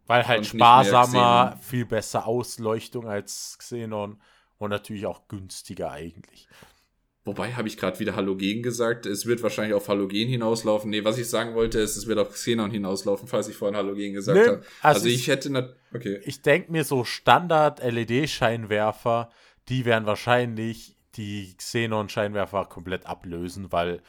weil 0.06 0.26
halt 0.26 0.46
sparsamer, 0.46 1.58
viel 1.60 1.84
besser 1.84 2.26
Ausleuchtung 2.26 3.08
als 3.08 3.56
Xenon 3.58 4.20
und 4.58 4.70
natürlich 4.70 5.06
auch 5.06 5.28
günstiger 5.28 5.90
eigentlich. 5.90 6.48
Wobei 7.26 7.52
habe 7.54 7.66
ich 7.66 7.76
gerade 7.76 7.98
wieder 7.98 8.14
Halogen 8.14 8.62
gesagt. 8.62 9.04
Es 9.04 9.26
wird 9.26 9.42
wahrscheinlich 9.42 9.74
auf 9.74 9.88
Halogen 9.88 10.28
hinauslaufen. 10.28 10.90
Nee, 10.90 11.02
was 11.04 11.18
ich 11.18 11.28
sagen 11.28 11.56
wollte, 11.56 11.80
ist, 11.80 11.96
es 11.96 12.06
wird 12.06 12.20
auf 12.20 12.32
Xenon 12.32 12.70
hinauslaufen, 12.70 13.26
falls 13.26 13.48
ich 13.48 13.56
vorhin 13.56 13.76
Halogen 13.76 14.12
gesagt 14.12 14.38
nee, 14.38 14.46
habe. 14.46 14.62
Also, 14.80 15.00
also, 15.00 15.08
ich 15.08 15.26
hätte. 15.26 15.74
Okay. 15.92 16.20
Ich 16.24 16.42
denke 16.42 16.70
mir 16.70 16.84
so 16.84 17.02
Standard-LED-Scheinwerfer, 17.02 19.30
die 19.68 19.84
werden 19.84 20.06
wahrscheinlich 20.06 20.96
die 21.16 21.56
Xenon-Scheinwerfer 21.56 22.66
komplett 22.66 23.06
ablösen, 23.06 23.72
weil 23.72 24.02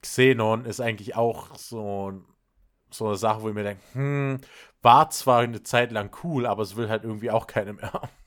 Xenon 0.00 0.64
ist 0.64 0.80
eigentlich 0.80 1.14
auch 1.14 1.56
so, 1.56 2.24
so 2.90 3.06
eine 3.06 3.16
Sache, 3.16 3.42
wo 3.42 3.50
ich 3.50 3.54
mir 3.54 3.62
denke, 3.62 3.82
hm, 3.92 4.40
war 4.82 5.10
zwar 5.10 5.40
eine 5.40 5.62
Zeit 5.62 5.92
lang 5.92 6.14
cool, 6.22 6.46
aber 6.46 6.62
es 6.62 6.76
will 6.76 6.88
halt 6.88 7.04
irgendwie 7.04 7.30
auch 7.30 7.46
keine 7.46 7.72
mehr. 7.72 8.10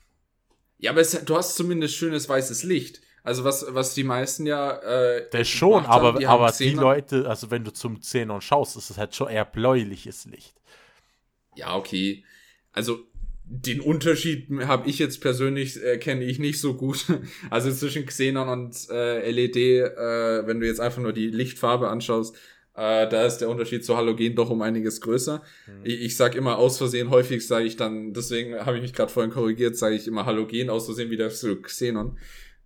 Ja, 0.78 0.90
aber 0.90 1.00
es, 1.00 1.12
du 1.24 1.34
hast 1.34 1.56
zumindest 1.56 1.94
schönes 1.94 2.28
weißes 2.28 2.62
Licht. 2.62 3.00
Also 3.22 3.44
was, 3.44 3.64
was 3.70 3.94
die 3.94 4.04
meisten 4.04 4.44
ja. 4.44 4.76
Äh, 4.76 5.26
das 5.30 5.48
schon, 5.48 5.86
aber, 5.86 6.08
haben, 6.08 6.18
die, 6.18 6.26
aber 6.26 6.52
die 6.52 6.70
Leute, 6.74 7.26
also 7.26 7.50
wenn 7.50 7.64
du 7.64 7.72
zum 7.72 7.98
Xenon 7.98 8.42
schaust, 8.42 8.76
ist 8.76 8.90
es 8.90 8.98
halt 8.98 9.14
schon 9.14 9.28
eher 9.28 9.46
bläuliches 9.46 10.26
Licht. 10.26 10.54
Ja, 11.54 11.74
okay. 11.76 12.24
Also 12.72 13.06
den 13.48 13.80
Unterschied 13.80 14.48
habe 14.66 14.88
ich 14.88 14.98
jetzt 14.98 15.20
persönlich, 15.20 15.82
äh, 15.82 15.98
kenne 15.98 16.24
ich 16.24 16.38
nicht 16.38 16.60
so 16.60 16.74
gut. 16.74 17.06
Also 17.50 17.72
zwischen 17.72 18.06
Xenon 18.06 18.48
und 18.48 18.76
äh, 18.90 19.30
LED, 19.30 19.56
äh, 19.56 20.46
wenn 20.46 20.60
du 20.60 20.66
jetzt 20.66 20.80
einfach 20.80 21.00
nur 21.00 21.12
die 21.12 21.28
Lichtfarbe 21.28 21.88
anschaust, 21.88 22.36
äh, 22.76 23.08
da 23.08 23.24
ist 23.24 23.38
der 23.38 23.48
Unterschied 23.48 23.84
zu 23.84 23.96
Halogen 23.96 24.34
doch 24.34 24.50
um 24.50 24.60
einiges 24.60 25.00
größer. 25.00 25.42
Mhm. 25.66 25.72
Ich, 25.82 26.02
ich 26.02 26.16
sage 26.16 26.36
immer 26.36 26.58
aus 26.58 26.76
Versehen, 26.76 27.08
häufig 27.08 27.46
sage 27.46 27.64
ich 27.64 27.76
dann, 27.76 28.12
deswegen 28.12 28.54
habe 28.54 28.76
ich 28.76 28.82
mich 28.82 28.92
gerade 28.92 29.10
vorhin 29.10 29.32
korrigiert, 29.32 29.76
sage 29.76 29.94
ich 29.94 30.06
immer 30.06 30.26
Halogen, 30.26 30.68
aus 30.68 30.84
Versehen 30.84 31.10
wieder 31.10 31.30
zu 31.30 31.56
Xenon. 31.56 32.18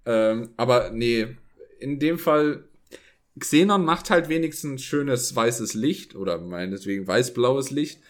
Ähm, 0.04 0.50
aber 0.56 0.90
nee, 0.90 1.28
in 1.78 2.00
dem 2.00 2.18
Fall, 2.18 2.64
Xenon 3.38 3.84
macht 3.84 4.10
halt 4.10 4.28
wenigstens 4.28 4.82
schönes 4.82 5.34
weißes 5.36 5.74
Licht 5.74 6.16
oder 6.16 6.38
meinetwegen 6.38 7.06
weiß-blaues 7.06 7.70
Licht, 7.70 8.00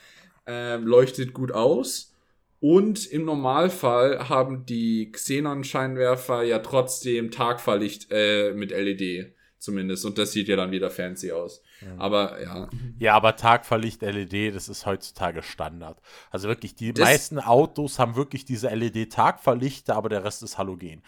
ähm, 0.47 0.87
leuchtet 0.87 1.35
gut 1.35 1.53
aus. 1.53 2.15
Und 2.61 3.07
im 3.07 3.25
Normalfall 3.25 4.29
haben 4.29 4.65
die 4.65 5.13
Xenon-Scheinwerfer 5.13 6.43
ja 6.43 6.59
trotzdem 6.61 7.31
Tagfahrlicht 7.31 8.09
äh, 8.11 8.53
mit 8.55 8.71
LED 8.71 9.33
zumindest. 9.61 10.05
Und 10.05 10.19
das 10.19 10.33
sieht 10.33 10.49
ja 10.49 10.57
dann 10.57 10.73
wieder 10.73 10.91
fancy 10.91 11.31
aus. 11.31 11.63
Ja. 11.81 11.95
Aber 11.99 12.43
ja. 12.43 12.69
Ja, 12.99 13.15
aber 13.15 13.37
Tagverlicht 13.37 14.03
LED, 14.03 14.55
das 14.55 14.69
ist 14.69 14.87
heutzutage 14.87 15.43
Standard. 15.43 15.99
Also 16.31 16.49
wirklich, 16.49 16.75
die 16.75 16.93
das 16.93 17.09
meisten 17.09 17.39
Autos 17.39 17.99
haben 17.99 18.17
wirklich 18.17 18.45
diese 18.45 18.69
LED-Tagverlichter, 18.69 19.95
aber 19.95 20.09
der 20.09 20.25
Rest 20.25 20.43
ist 20.43 20.59
Halogen. 20.59 21.03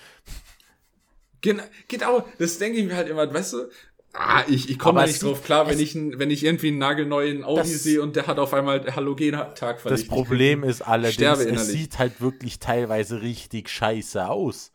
Genau, 1.41 1.65
genau, 1.89 2.25
das 2.39 2.59
denke 2.59 2.79
ich 2.79 2.87
mir 2.87 2.95
halt 2.95 3.09
immer, 3.09 3.33
weißt 3.33 3.55
du, 3.55 3.69
Ah, 4.15 4.45
ich, 4.47 4.69
ich 4.69 4.79
komme 4.79 5.07
nicht 5.07 5.23
drauf 5.23 5.43
klar, 5.43 5.67
wenn 5.69 5.81
ich, 5.81 5.95
wenn 5.95 6.31
ich 6.31 6.45
irgendwie 6.45 6.69
einen 6.69 6.79
nagelneuen 6.79 7.45
Audi 7.45 7.69
sehe 7.69 8.03
und 8.03 8.15
der 8.15 8.27
hat 8.27 8.39
auf 8.39 8.53
einmal 8.53 8.95
Halogen-Tag 8.95 9.83
Das 9.85 10.07
Problem 10.07 10.65
ist 10.65 10.83
allerdings, 10.83 11.41
es 11.41 11.69
sieht 11.69 11.99
halt 11.99 12.21
wirklich 12.21 12.59
teilweise 12.59 13.23
richtig 13.23 13.71
scheiße 13.71 14.29
aus. 14.29 14.72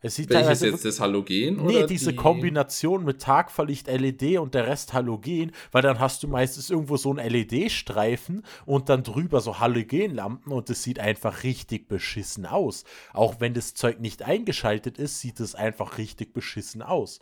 Es 0.00 0.14
sieht 0.14 0.30
Welches 0.30 0.60
jetzt 0.60 0.84
das 0.84 1.00
Halogen? 1.00 1.66
Nee, 1.66 1.84
diese 1.86 2.10
die? 2.10 2.16
Kombination 2.16 3.04
mit 3.04 3.20
Tagverlicht 3.20 3.88
LED 3.88 4.38
und 4.38 4.54
der 4.54 4.68
Rest 4.68 4.92
Halogen, 4.92 5.50
weil 5.72 5.82
dann 5.82 5.98
hast 5.98 6.22
du 6.22 6.28
meistens 6.28 6.70
irgendwo 6.70 6.96
so 6.96 7.10
einen 7.12 7.28
LED-Streifen 7.28 8.44
und 8.64 8.88
dann 8.90 9.02
drüber 9.02 9.40
so 9.40 9.58
Halogenlampen 9.58 10.52
und 10.52 10.70
es 10.70 10.84
sieht 10.84 11.00
einfach 11.00 11.42
richtig 11.42 11.88
beschissen 11.88 12.46
aus. 12.46 12.84
Auch 13.12 13.40
wenn 13.40 13.54
das 13.54 13.74
Zeug 13.74 13.98
nicht 13.98 14.22
eingeschaltet 14.22 14.98
ist, 14.98 15.20
sieht 15.20 15.40
es 15.40 15.56
einfach 15.56 15.98
richtig 15.98 16.32
beschissen 16.32 16.80
aus. 16.82 17.18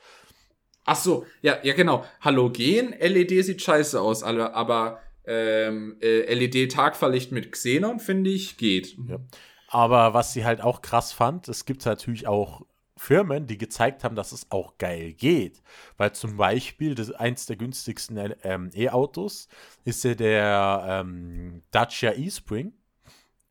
Ach 0.85 0.97
so, 0.97 1.25
ja, 1.41 1.59
ja 1.63 1.73
genau. 1.73 2.05
Halogen, 2.21 2.95
LED 3.01 3.43
sieht 3.43 3.63
scheiße 3.63 3.99
aus, 3.99 4.23
aber 4.23 5.01
ähm, 5.25 5.97
äh, 6.03 6.33
LED-Tagverlicht 6.33 7.33
mit 7.33 7.53
Xenon, 7.53 8.01
finde 8.01 8.31
ich, 8.31 8.59
geht. 8.59 8.97
Ja. 9.09 9.19
Aber 9.69 10.15
was 10.15 10.33
sie 10.33 10.45
halt 10.45 10.61
auch 10.61 10.83
krass 10.83 11.13
fand, 11.13 11.49
es 11.49 11.65
gibt 11.65 11.85
natürlich 11.85 12.27
auch 12.27 12.63
Firmen, 12.97 13.47
die 13.47 13.59
gezeigt 13.59 14.05
haben, 14.05 14.17
dass 14.17 14.33
es 14.33 14.51
auch 14.51 14.79
geil 14.79 15.13
geht. 15.13 15.63
Weil 15.97 16.13
zum 16.13 16.37
Beispiel 16.37 16.95
das, 16.95 17.11
eins 17.13 17.47
der 17.47 17.57
günstigsten 17.57 18.35
ähm, 18.43 18.71
E-Autos 18.75 19.49
ist 19.85 20.03
ja 20.05 20.15
der 20.15 20.85
ähm, 20.89 21.63
Dacia 21.71 22.13
E-Spring. 22.13 22.73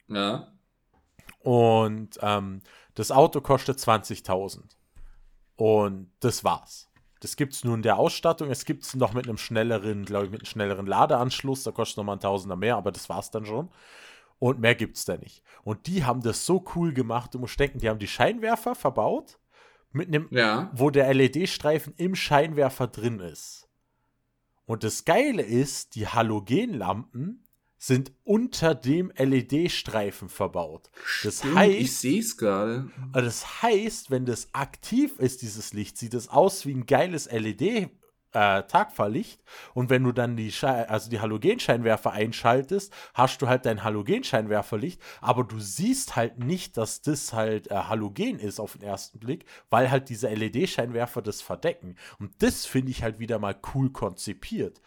Ja. 0.07 0.51
Und 1.39 2.17
ähm, 2.21 2.61
das 2.95 3.11
Auto 3.11 3.41
kostet 3.41 3.77
20.000. 3.77 4.61
Und 5.57 6.11
das 6.21 6.43
war's. 6.43 6.89
Das 7.19 7.35
gibt 7.35 7.53
es 7.53 7.63
nur 7.63 7.75
in 7.75 7.81
der 7.81 7.97
Ausstattung. 7.97 8.49
Es 8.49 8.65
gibt 8.65 8.83
es 8.83 8.95
noch 8.95 9.13
mit 9.13 9.27
einem 9.27 9.37
schnelleren, 9.37 10.05
glaube 10.05 10.25
ich, 10.25 10.31
mit 10.31 10.41
einem 10.41 10.47
schnelleren 10.47 10.85
Ladeanschluss. 10.85 11.63
Da 11.63 11.71
kostet 11.71 11.97
nochmal 11.97 12.17
ein 12.17 12.21
Tausender 12.21 12.55
mehr, 12.55 12.77
aber 12.77 12.91
das 12.91 13.09
war's 13.09 13.31
dann 13.31 13.45
schon. 13.45 13.69
Und 14.39 14.59
mehr 14.59 14.75
gibt 14.75 14.97
es 14.97 15.05
da 15.05 15.17
nicht. 15.17 15.43
Und 15.63 15.87
die 15.87 16.03
haben 16.03 16.21
das 16.21 16.45
so 16.45 16.63
cool 16.75 16.93
gemacht. 16.93 17.33
Du 17.33 17.39
musst 17.39 17.59
denken, 17.59 17.79
die 17.79 17.89
haben 17.89 17.99
die 17.99 18.07
Scheinwerfer 18.07 18.75
verbaut, 18.75 19.39
mit 19.91 20.09
einem, 20.09 20.27
ja. 20.31 20.71
wo 20.73 20.89
der 20.89 21.11
LED-Streifen 21.13 21.93
im 21.97 22.15
Scheinwerfer 22.15 22.87
drin 22.87 23.19
ist. 23.19 23.69
Und 24.65 24.83
das 24.83 25.05
Geile 25.05 25.41
ist, 25.41 25.95
die 25.95 26.07
Halogenlampen 26.07 27.45
sind 27.77 28.11
unter 28.23 28.73
dem 28.73 29.11
LED-Streifen 29.15 30.27
verbaut. 30.27 30.89
Das 31.23 31.39
Stimmt, 31.39 31.55
heißt, 31.55 31.79
ich 31.79 31.95
sehe 31.95 32.19
es 32.19 32.35
gerade. 32.35 32.89
Das 33.13 33.61
heißt, 33.61 34.09
wenn 34.09 34.25
das 34.25 34.53
aktiv 34.53 35.19
ist, 35.19 35.43
dieses 35.43 35.71
Licht, 35.73 35.97
sieht 35.97 36.13
es 36.13 36.29
aus 36.29 36.65
wie 36.65 36.73
ein 36.73 36.87
geiles 36.87 37.31
LED 37.31 37.89
äh, 38.35 38.63
Tagfahrlicht 38.63 39.41
und 39.73 39.89
wenn 39.89 40.03
du 40.03 40.11
dann 40.11 40.35
die, 40.35 40.53
also 40.61 41.09
die 41.09 41.21
Halogenscheinwerfer 41.21 42.11
einschaltest, 42.11 42.93
hast 43.13 43.41
du 43.41 43.47
halt 43.47 43.65
dein 43.65 43.83
Halogenscheinwerferlicht, 43.83 45.01
aber 45.21 45.45
du 45.45 45.59
siehst 45.59 46.15
halt 46.15 46.39
nicht, 46.39 46.75
dass 46.77 47.01
das 47.01 47.33
halt 47.33 47.71
äh, 47.71 47.75
Halogen 47.75 48.39
ist 48.39 48.59
auf 48.59 48.73
den 48.73 48.83
ersten 48.83 49.19
Blick, 49.19 49.45
weil 49.69 49.89
halt 49.89 50.09
diese 50.09 50.27
LED-Scheinwerfer 50.27 51.21
das 51.21 51.41
verdecken. 51.41 51.95
Und 52.19 52.31
das 52.39 52.65
finde 52.65 52.91
ich 52.91 53.03
halt 53.03 53.19
wieder 53.19 53.39
mal 53.39 53.55
cool 53.73 53.89
konzipiert. 53.91 54.81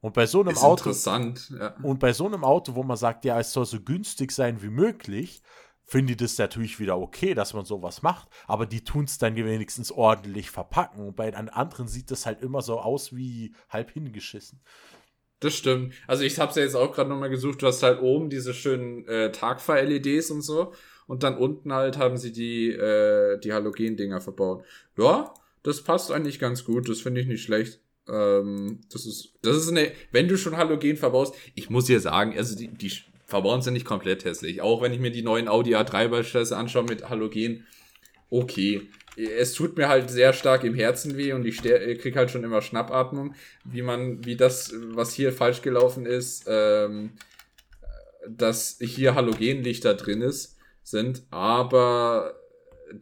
Und 0.00 0.14
bei 0.14 0.26
so 0.26 0.40
einem 0.40 0.50
ist 0.50 0.62
Auto. 0.62 0.92
Ja. 1.58 1.74
Und 1.82 1.98
bei 1.98 2.12
so 2.12 2.26
einem 2.26 2.44
Auto, 2.44 2.76
wo 2.76 2.84
man 2.84 2.96
sagt, 2.96 3.24
ja, 3.24 3.40
es 3.40 3.52
soll 3.52 3.66
so 3.66 3.80
günstig 3.80 4.30
sein 4.30 4.62
wie 4.62 4.70
möglich, 4.70 5.42
finde 5.88 6.12
ich 6.12 6.18
das 6.18 6.36
natürlich 6.36 6.78
wieder 6.78 6.98
okay, 6.98 7.32
dass 7.32 7.54
man 7.54 7.64
sowas 7.64 8.02
macht, 8.02 8.28
aber 8.46 8.66
die 8.66 8.84
tun 8.84 9.04
es 9.06 9.16
dann 9.16 9.34
wenigstens 9.34 9.90
ordentlich 9.90 10.50
verpacken. 10.50 11.08
Und 11.08 11.16
bei 11.16 11.30
den 11.30 11.48
anderen 11.48 11.88
sieht 11.88 12.10
das 12.10 12.26
halt 12.26 12.42
immer 12.42 12.60
so 12.60 12.78
aus 12.78 13.16
wie 13.16 13.54
halb 13.70 13.90
hingeschissen. 13.90 14.60
Das 15.40 15.54
stimmt. 15.54 15.94
Also 16.06 16.24
ich 16.24 16.38
habe 16.38 16.50
es 16.50 16.56
ja 16.56 16.62
jetzt 16.62 16.74
auch 16.74 16.92
gerade 16.92 17.08
nochmal 17.08 17.30
gesucht, 17.30 17.62
du 17.62 17.66
hast 17.66 17.82
halt 17.82 18.02
oben 18.02 18.28
diese 18.28 18.52
schönen 18.52 19.06
äh, 19.08 19.32
Tagfahr-LEDs 19.32 20.30
und 20.30 20.42
so 20.42 20.74
und 21.06 21.22
dann 21.22 21.38
unten 21.38 21.72
halt 21.72 21.96
haben 21.96 22.18
sie 22.18 22.32
die, 22.32 22.68
äh, 22.70 23.38
die 23.40 23.54
Halogen-Dinger 23.54 24.20
verbaut. 24.20 24.64
Ja, 24.98 25.32
das 25.62 25.82
passt 25.82 26.12
eigentlich 26.12 26.38
ganz 26.38 26.64
gut, 26.64 26.88
das 26.88 27.00
finde 27.00 27.22
ich 27.22 27.26
nicht 27.28 27.42
schlecht. 27.42 27.80
Ähm, 28.08 28.80
das 28.92 29.06
ist, 29.06 29.32
das 29.40 29.56
ist 29.56 29.70
eine, 29.70 29.92
wenn 30.12 30.28
du 30.28 30.36
schon 30.36 30.56
Halogen 30.58 30.98
verbaust, 30.98 31.34
ich 31.54 31.70
muss 31.70 31.86
dir 31.86 32.00
sagen, 32.00 32.36
also 32.36 32.56
die, 32.56 32.68
die 32.68 32.92
verbauen 33.28 33.60
sie 33.60 33.70
nicht 33.70 33.84
komplett 33.84 34.24
hässlich. 34.24 34.62
Auch 34.62 34.82
wenn 34.82 34.92
ich 34.92 35.00
mir 35.00 35.12
die 35.12 35.22
neuen 35.22 35.48
Audi 35.48 35.76
A3 35.76 36.08
beispielsweise 36.08 36.56
anschaue 36.56 36.84
mit 36.84 37.08
Halogen, 37.08 37.66
okay. 38.30 38.88
Es 39.16 39.52
tut 39.52 39.76
mir 39.76 39.88
halt 39.88 40.10
sehr 40.10 40.32
stark 40.32 40.64
im 40.64 40.74
Herzen 40.74 41.16
weh 41.16 41.32
und 41.32 41.44
ich 41.44 41.60
krieg 41.60 42.16
halt 42.16 42.30
schon 42.30 42.44
immer 42.44 42.62
Schnappatmung, 42.62 43.34
wie 43.64 43.82
man, 43.82 44.24
wie 44.24 44.36
das, 44.36 44.72
was 44.74 45.12
hier 45.12 45.32
falsch 45.32 45.60
gelaufen 45.60 46.06
ist, 46.06 46.44
ähm, 46.48 47.10
dass 48.28 48.78
hier 48.80 49.14
Halogenlichter 49.14 49.94
drin 49.94 50.22
ist, 50.22 50.56
sind, 50.84 51.24
aber 51.30 52.34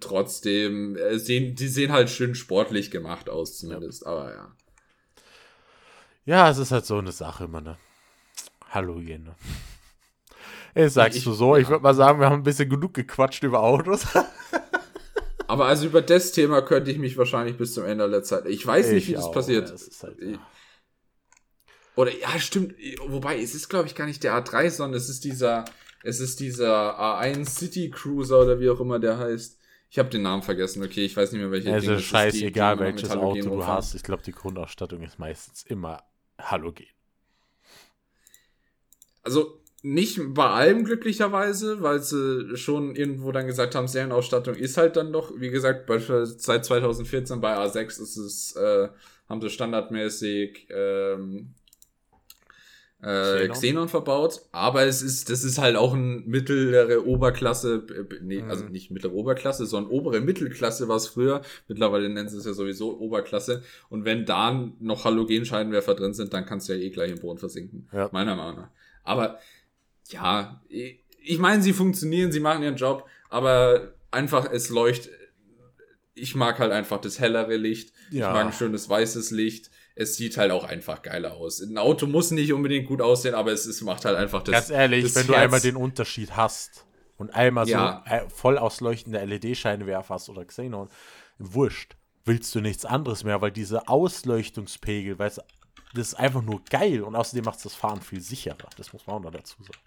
trotzdem, 0.00 0.96
äh, 0.96 1.18
sehen, 1.18 1.54
die 1.54 1.68
sehen 1.68 1.92
halt 1.92 2.08
schön 2.08 2.34
sportlich 2.34 2.90
gemacht 2.90 3.28
aus, 3.28 3.58
zumindest, 3.58 4.04
ja. 4.04 4.08
aber 4.08 4.34
ja. 4.34 4.56
Ja, 6.24 6.50
es 6.50 6.58
ist 6.58 6.72
halt 6.72 6.86
so 6.86 6.96
eine 6.96 7.12
Sache 7.12 7.44
immer, 7.44 7.60
ne? 7.60 7.76
Halogen, 8.70 9.24
ne? 9.24 9.36
Ey, 10.76 10.90
sagst 10.90 11.16
ich, 11.16 11.24
du 11.24 11.32
so. 11.32 11.56
Ja. 11.56 11.62
Ich 11.62 11.68
würde 11.68 11.82
mal 11.82 11.94
sagen, 11.94 12.20
wir 12.20 12.26
haben 12.26 12.40
ein 12.40 12.42
bisschen 12.42 12.68
genug 12.68 12.92
gequatscht 12.92 13.42
über 13.42 13.62
Autos. 13.62 14.06
Aber 15.48 15.64
also 15.64 15.86
über 15.86 16.02
das 16.02 16.32
Thema 16.32 16.60
könnte 16.60 16.90
ich 16.90 16.98
mich 16.98 17.16
wahrscheinlich 17.16 17.56
bis 17.56 17.72
zum 17.72 17.86
Ende 17.86 18.10
der 18.10 18.22
Zeit. 18.22 18.44
Ich 18.44 18.66
weiß 18.66 18.88
ich 18.88 18.94
nicht, 18.94 19.08
wie 19.08 19.12
das 19.14 19.30
passiert. 19.30 19.68
Ja, 19.68 19.72
das 19.72 20.02
halt, 20.02 20.20
ja. 20.20 20.38
Oder 21.94 22.14
ja, 22.14 22.38
stimmt. 22.38 22.74
Wobei, 23.06 23.40
es 23.40 23.54
ist, 23.54 23.70
glaube 23.70 23.86
ich, 23.86 23.94
gar 23.94 24.04
nicht 24.04 24.22
der 24.22 24.34
A3, 24.34 24.68
sondern 24.68 24.98
es 24.98 25.08
ist 25.08 25.24
dieser, 25.24 25.64
es 26.02 26.20
ist 26.20 26.40
dieser 26.40 27.00
A1 27.00 27.48
City 27.48 27.88
Cruiser 27.88 28.42
oder 28.42 28.60
wie 28.60 28.68
auch 28.68 28.80
immer 28.80 28.98
der 28.98 29.16
heißt. 29.16 29.58
Ich 29.88 29.98
habe 29.98 30.10
den 30.10 30.22
Namen 30.22 30.42
vergessen, 30.42 30.82
okay, 30.82 31.06
ich 31.06 31.16
weiß 31.16 31.32
nicht 31.32 31.40
mehr 31.40 31.50
welcher. 31.50 31.72
Also 31.72 31.98
scheißegal, 31.98 32.78
welches 32.80 33.12
Auto 33.12 33.40
du 33.40 33.66
hast. 33.66 33.94
Ich 33.94 34.02
glaube, 34.02 34.22
die 34.24 34.32
Grundausstattung 34.32 35.00
ist 35.00 35.18
meistens 35.18 35.62
immer 35.62 36.02
Halogen. 36.38 36.84
Also, 39.22 39.55
nicht 39.82 40.20
bei 40.34 40.48
allem 40.48 40.84
glücklicherweise, 40.84 41.82
weil 41.82 42.02
sie 42.02 42.56
schon 42.56 42.96
irgendwo 42.96 43.30
dann 43.32 43.46
gesagt 43.46 43.74
haben, 43.74 43.88
Serienausstattung 43.88 44.54
ist 44.54 44.76
halt 44.76 44.96
dann 44.96 45.12
doch, 45.12 45.32
wie 45.36 45.50
gesagt, 45.50 45.86
beispielsweise 45.86 46.36
seit 46.38 46.64
2014 46.64 47.40
bei 47.40 47.56
A6 47.56 48.02
ist 48.02 48.16
es, 48.16 48.56
äh, 48.56 48.88
haben 49.28 49.40
sie 49.40 49.50
standardmäßig 49.50 50.68
ähm, 50.70 51.54
äh, 53.02 53.48
Xenon. 53.48 53.52
Xenon 53.52 53.88
verbaut, 53.88 54.40
aber 54.52 54.84
es 54.84 55.02
ist, 55.02 55.28
das 55.30 55.44
ist 55.44 55.58
halt 55.58 55.76
auch 55.76 55.92
ein 55.92 56.26
mittlere 56.26 57.06
Oberklasse, 57.06 57.86
nee, 58.22 58.42
mhm. 58.42 58.50
also 58.50 58.64
nicht 58.64 58.90
mittlere 58.90 59.12
Oberklasse, 59.12 59.66
sondern 59.66 59.92
obere 59.92 60.20
Mittelklasse 60.20 60.88
war 60.88 60.96
es 60.96 61.06
früher. 61.06 61.42
Mittlerweile 61.68 62.08
nennen 62.08 62.28
sie 62.28 62.38
es 62.38 62.46
ja 62.46 62.54
sowieso 62.54 62.98
Oberklasse. 62.98 63.62
Und 63.90 64.04
wenn 64.04 64.24
da 64.24 64.50
noch 64.80 65.04
Halogenscheinwerfer 65.04 65.94
drin 65.94 66.14
sind, 66.14 66.32
dann 66.32 66.46
kannst 66.46 66.68
du 66.68 66.72
ja 66.72 66.80
eh 66.80 66.90
gleich 66.90 67.12
im 67.12 67.20
Boden 67.20 67.38
versinken. 67.38 67.88
Ja. 67.92 68.08
Meiner 68.12 68.34
Meinung 68.34 68.62
nach. 68.62 68.70
Aber 69.04 69.38
ja, 70.12 70.60
ich 71.26 71.38
meine, 71.38 71.62
sie 71.62 71.72
funktionieren, 71.72 72.32
sie 72.32 72.40
machen 72.40 72.62
ihren 72.62 72.76
Job, 72.76 73.08
aber 73.28 73.94
einfach 74.10 74.50
es 74.50 74.68
leuchtet. 74.68 75.12
Ich 76.14 76.34
mag 76.34 76.58
halt 76.58 76.72
einfach 76.72 77.00
das 77.00 77.18
hellere 77.18 77.56
Licht. 77.56 77.92
Ja. 78.10 78.28
Ich 78.28 78.34
mag 78.34 78.46
ein 78.46 78.52
schönes 78.52 78.88
weißes 78.88 79.32
Licht. 79.32 79.70
Es 79.94 80.16
sieht 80.16 80.36
halt 80.36 80.50
auch 80.50 80.64
einfach 80.64 81.02
geiler 81.02 81.34
aus. 81.34 81.60
Ein 81.60 81.76
Auto 81.78 82.06
muss 82.06 82.30
nicht 82.30 82.52
unbedingt 82.52 82.86
gut 82.86 83.02
aussehen, 83.02 83.34
aber 83.34 83.52
es, 83.52 83.66
es 83.66 83.82
macht 83.82 84.04
halt 84.04 84.16
einfach 84.16 84.42
das. 84.42 84.52
Ganz 84.52 84.70
ehrlich, 84.70 85.04
wenn 85.04 85.12
Herz. 85.12 85.26
du 85.26 85.34
einmal 85.34 85.60
den 85.60 85.76
Unterschied 85.76 86.36
hast 86.36 86.86
und 87.16 87.34
einmal 87.34 87.68
ja. 87.68 88.04
so 88.08 88.28
voll 88.28 88.56
ausleuchtende 88.56 89.22
LED-Scheinwerfer 89.24 90.14
hast 90.14 90.28
oder 90.28 90.44
Xenon, 90.44 90.88
wurscht, 91.38 91.96
willst 92.24 92.54
du 92.54 92.60
nichts 92.60 92.84
anderes 92.84 93.24
mehr, 93.24 93.40
weil 93.40 93.52
diese 93.52 93.88
Ausleuchtungspegel, 93.88 95.18
weißt 95.18 95.40
das 95.94 96.08
ist 96.08 96.14
einfach 96.14 96.42
nur 96.42 96.62
geil 96.64 97.02
und 97.02 97.16
außerdem 97.16 97.44
macht 97.44 97.58
es 97.58 97.62
das 97.62 97.74
Fahren 97.74 98.02
viel 98.02 98.20
sicherer. 98.20 98.68
Das 98.76 98.92
muss 98.92 99.06
man 99.06 99.16
auch 99.16 99.20
noch 99.20 99.30
dazu 99.30 99.62
sagen 99.62 99.78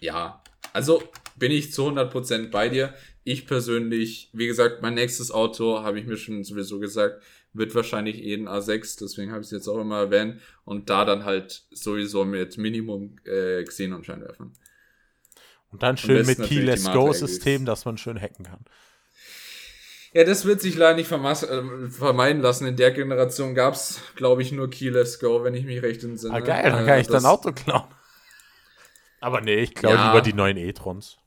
ja, 0.00 0.42
also 0.72 1.02
bin 1.36 1.52
ich 1.52 1.72
zu 1.72 1.88
100% 1.88 2.50
bei 2.50 2.68
dir. 2.68 2.94
Ich 3.24 3.46
persönlich, 3.46 4.30
wie 4.32 4.46
gesagt, 4.46 4.82
mein 4.82 4.94
nächstes 4.94 5.30
Auto, 5.30 5.82
habe 5.82 5.98
ich 5.98 6.06
mir 6.06 6.16
schon 6.16 6.44
sowieso 6.44 6.78
gesagt, 6.78 7.22
wird 7.52 7.74
wahrscheinlich 7.74 8.22
eh 8.22 8.34
ein 8.34 8.48
A6, 8.48 8.98
deswegen 9.00 9.32
habe 9.32 9.40
ich 9.40 9.46
es 9.46 9.52
jetzt 9.52 9.68
auch 9.68 9.80
immer 9.80 9.98
erwähnt. 9.98 10.40
Und 10.64 10.90
da 10.90 11.04
dann 11.04 11.24
halt 11.24 11.64
sowieso 11.70 12.24
mit 12.24 12.58
Minimum 12.58 13.16
äh, 13.24 13.64
Xenon-Scheinwerfern. 13.64 14.52
Und 15.72 15.82
dann 15.82 15.96
schön 15.96 16.24
mit 16.26 16.42
Keyless 16.42 16.84
Go-System, 16.84 17.64
dass 17.64 17.84
man 17.84 17.98
schön 17.98 18.20
hacken 18.20 18.44
kann. 18.44 18.64
Ja, 20.12 20.24
das 20.24 20.46
wird 20.46 20.60
sich 20.60 20.76
leider 20.76 20.96
nicht 20.96 21.10
äh, 21.10 21.90
vermeiden 21.90 22.40
lassen. 22.40 22.66
In 22.66 22.76
der 22.76 22.90
Generation 22.92 23.54
gab 23.54 23.74
es, 23.74 24.00
glaube 24.14 24.40
ich, 24.42 24.52
nur 24.52 24.70
Keyless 24.70 25.18
Go, 25.18 25.44
wenn 25.44 25.54
ich 25.54 25.64
mich 25.64 25.82
recht 25.82 26.02
entsinne. 26.04 26.34
Ah, 26.34 26.40
geil, 26.40 26.70
dann 26.70 26.86
kann 26.86 26.98
äh, 26.98 27.00
ich 27.00 27.08
dein 27.08 27.26
Auto 27.26 27.52
klauen. 27.52 27.84
Aber 29.26 29.40
nee, 29.40 29.56
ich 29.56 29.74
glaube 29.74 29.96
ja. 29.96 30.06
lieber 30.06 30.22
die 30.22 30.32
neuen 30.34 30.56
E-Trons. 30.56 31.18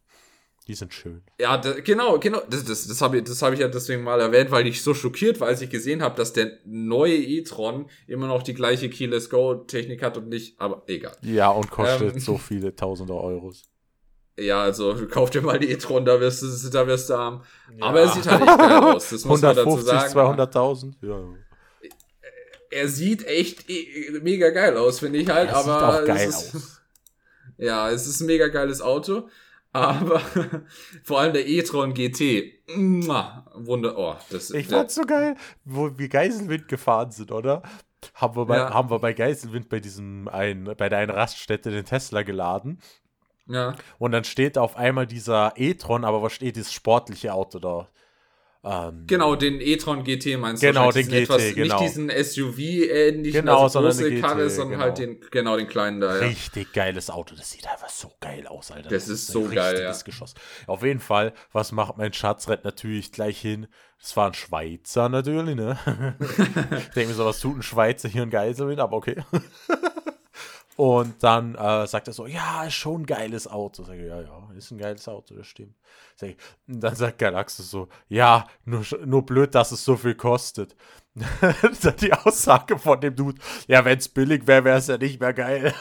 Die 0.69 0.73
sind 0.73 0.93
schön. 0.93 1.21
Ja, 1.37 1.57
da, 1.57 1.73
genau, 1.81 2.17
genau. 2.17 2.39
Das, 2.49 2.63
das, 2.63 2.87
das 2.87 3.01
habe 3.01 3.17
ich, 3.17 3.25
das 3.25 3.41
hab 3.41 3.51
ich 3.51 3.59
ja 3.59 3.67
deswegen 3.67 4.03
mal 4.03 4.21
erwähnt, 4.21 4.51
weil 4.51 4.67
ich 4.67 4.81
so 4.81 4.93
schockiert 4.93 5.41
war, 5.41 5.49
als 5.49 5.61
ich 5.61 5.69
gesehen 5.69 6.01
habe, 6.01 6.15
dass 6.15 6.31
der 6.31 6.59
neue 6.63 7.17
E-Tron 7.17 7.89
immer 8.07 8.27
noch 8.27 8.41
die 8.41 8.53
gleiche 8.53 8.89
Keyless 8.89 9.29
Go-Technik 9.29 10.01
hat 10.01 10.15
und 10.15 10.29
nicht, 10.29 10.61
aber 10.61 10.83
egal. 10.87 11.11
Ja, 11.23 11.49
und 11.49 11.69
kostet 11.71 12.13
ähm, 12.13 12.19
so 12.21 12.37
viele 12.37 12.73
tausende 12.73 13.15
Euros. 13.15 13.63
Ja, 14.39 14.61
also 14.61 14.95
kauf 15.11 15.29
dir 15.29 15.41
mal 15.41 15.59
die 15.59 15.69
E-Tron, 15.69 16.05
da 16.05 16.21
wirst 16.21 16.41
du, 16.41 16.69
da 16.69 16.87
wirst 16.87 17.09
du 17.09 17.15
arm. 17.15 17.43
Ja. 17.77 17.85
Aber 17.85 17.99
er 17.99 18.07
sieht 18.07 18.31
halt 18.31 18.47
echt 18.47 18.57
geil 18.59 18.71
aus. 18.71 19.09
Das 19.09 19.25
muss 19.25 19.43
150, 19.43 19.85
man 19.85 19.97
dazu 19.97 20.15
sagen. 20.15 20.39
200.000, 20.39 20.93
ja. 21.01 21.89
Er 22.71 22.87
sieht 22.87 23.27
echt 23.27 23.69
e, 23.69 24.21
mega 24.21 24.51
geil 24.51 24.77
aus, 24.77 24.99
finde 24.99 25.19
ich 25.19 25.29
halt, 25.29 25.49
er 25.49 25.57
aber. 25.57 25.91
Sieht 25.91 26.01
auch 26.01 26.05
geil 26.05 26.29
aus. 26.29 26.78
Ja, 27.59 27.91
es 27.91 28.07
ist 28.07 28.21
ein 28.21 28.27
mega 28.27 28.47
geiles 28.47 28.81
Auto. 28.81 29.29
Aber 29.71 30.19
vor 31.03 31.19
allem 31.19 31.33
der 31.33 31.47
e-tron 31.47 31.93
GT. 31.93 32.53
Wunder. 33.53 33.97
Oh, 33.97 34.15
das, 34.31 34.49
ich 34.49 34.67
fand's 34.67 34.95
so 34.95 35.03
geil, 35.03 35.35
wo 35.63 35.95
wir 35.97 36.09
Geiselwind 36.09 36.67
gefahren 36.67 37.11
sind, 37.11 37.31
oder? 37.31 37.61
Haben 38.15 38.35
wir 38.35 38.45
bei, 38.45 38.57
ja. 38.57 38.73
haben 38.73 38.89
wir 38.89 38.99
bei 38.99 39.13
Geiselwind 39.13 39.69
bei 39.69 39.79
diesem 39.79 40.27
ein, 40.27 40.73
bei 40.77 40.89
der 40.89 40.99
einen 40.99 41.11
Raststätte 41.11 41.69
den 41.69 41.85
Tesla 41.85 42.23
geladen. 42.23 42.79
Ja. 43.45 43.75
Und 43.97 44.11
dann 44.11 44.23
steht 44.23 44.57
auf 44.57 44.75
einmal 44.77 45.05
dieser 45.05 45.53
e-tron, 45.55 46.05
aber 46.05 46.21
was 46.21 46.33
steht 46.33 46.55
dieses 46.55 46.73
sportliche 46.73 47.33
Auto 47.33 47.59
da? 47.59 47.89
Ähm, 48.61 49.05
genau, 49.07 49.35
den 49.35 49.61
e-tron 49.61 50.03
GT 50.03 50.37
meinst 50.37 50.61
du? 50.61 50.67
Genau, 50.67 50.91
den 50.91 51.07
GT, 51.07 51.13
etwas, 51.13 51.55
genau. 51.55 51.79
Nicht 51.79 51.79
diesen 51.79 52.09
SUV-ähnlichen, 52.09 53.41
genau, 53.41 53.63
also 53.63 53.79
große 53.79 54.09
GT, 54.09 54.21
Karre, 54.21 54.49
sondern 54.49 54.71
genau. 54.71 54.83
halt 54.83 54.97
den, 54.97 55.21
genau, 55.31 55.55
den 55.55 55.67
kleinen 55.67 56.01
da. 56.01 56.15
Ja. 56.15 56.27
Richtig 56.27 56.73
geiles 56.73 57.09
Auto, 57.09 57.35
das 57.35 57.51
sieht 57.51 57.65
einfach 57.69 57.87
so 57.87 58.11
geil 58.19 58.47
aus, 58.47 58.71
Alter. 58.71 58.89
Das, 58.89 59.05
das 59.05 59.13
ist, 59.13 59.27
so 59.27 59.43
geil, 59.43 59.81
ja. 59.81 59.95
Geschoss. 60.03 60.33
Auf 60.67 60.83
jeden 60.83 60.99
Fall, 60.99 61.33
was 61.53 61.71
macht 61.71 61.97
mein 61.97 62.11
Schatz? 62.11 62.49
Rennt 62.49 62.65
natürlich 62.65 63.13
gleich 63.13 63.39
hin. 63.39 63.67
Das 64.01 64.15
war 64.17 64.27
ein 64.27 64.33
Schweizer 64.33 65.07
natürlich, 65.07 65.55
ne? 65.55 65.77
ich 66.19 66.89
denke 66.93 67.09
mir 67.09 67.13
so, 67.13 67.25
was 67.25 67.39
tut 67.39 67.57
ein 67.57 67.63
Schweizer 67.63 68.09
hier 68.09 68.23
ein 68.23 68.29
Geiselwind, 68.29 68.79
aber 68.79 68.97
okay. 68.97 69.23
Und 70.79 71.21
dann 71.23 71.55
äh, 71.55 71.85
sagt 71.87 72.07
er 72.07 72.13
so, 72.13 72.25
ja, 72.25 72.63
ist 72.63 72.75
schon 72.75 73.01
ein 73.01 73.05
geiles 73.05 73.49
Auto. 73.49 73.83
Sag 73.83 73.97
ich, 73.97 74.07
ja, 74.07 74.21
ja, 74.21 74.49
ist 74.57 74.71
ein 74.71 74.77
geiles 74.77 75.09
Auto, 75.09 75.35
das 75.35 75.45
stimmt. 75.45 75.75
Sag 76.15 76.29
ich, 76.29 76.37
und 76.69 76.79
dann 76.79 76.95
sagt 76.95 77.17
Galaxus 77.17 77.69
so, 77.69 77.89
ja, 78.07 78.47
nur, 78.63 78.85
nur 79.05 79.25
blöd, 79.25 79.53
dass 79.55 79.73
es 79.73 79.83
so 79.83 79.97
viel 79.97 80.15
kostet. 80.15 80.77
die 82.01 82.13
Aussage 82.13 82.79
von 82.79 83.01
dem 83.01 83.13
Dude, 83.13 83.41
ja, 83.67 83.83
wenn 83.83 83.97
es 83.97 84.07
billig 84.07 84.47
wäre, 84.47 84.63
wäre 84.63 84.77
es 84.77 84.87
ja 84.87 84.97
nicht 84.97 85.19
mehr 85.19 85.33
geil. 85.33 85.73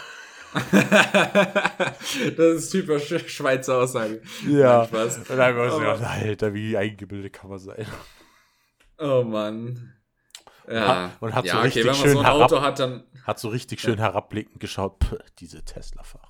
das 0.72 2.54
ist 2.56 2.70
typisch 2.70 3.14
Schweizer 3.28 3.76
Aussage. 3.76 4.20
Ja. 4.48 4.84
Spaß. 4.84 5.18
Und 5.18 5.30
dann 5.30 5.56
wir 5.56 5.70
so, 5.70 5.78
Alter, 5.78 6.54
wie 6.54 6.76
eingebildet 6.76 7.34
kann 7.34 7.50
man 7.50 7.60
sein. 7.60 7.86
Oh 8.98 9.22
Mann. 9.22 9.94
Ja, 10.70 11.12
und 11.20 11.34
hat 11.34 11.44
ja, 11.44 11.54
so 11.54 11.60
richtig 11.60 11.86
okay, 11.86 11.94
schön 11.94 12.12
so 12.12 12.24
herab, 12.24 12.50
hat, 12.60 12.78
dann, 12.78 13.04
hat 13.24 13.38
so 13.38 13.48
richtig 13.48 13.80
schön 13.80 13.98
ja. 13.98 14.04
herabblickend 14.04 14.60
geschaut, 14.60 14.98
Puh, 14.98 15.16
diese 15.38 15.64
Tesla-Fahrer. 15.64 16.28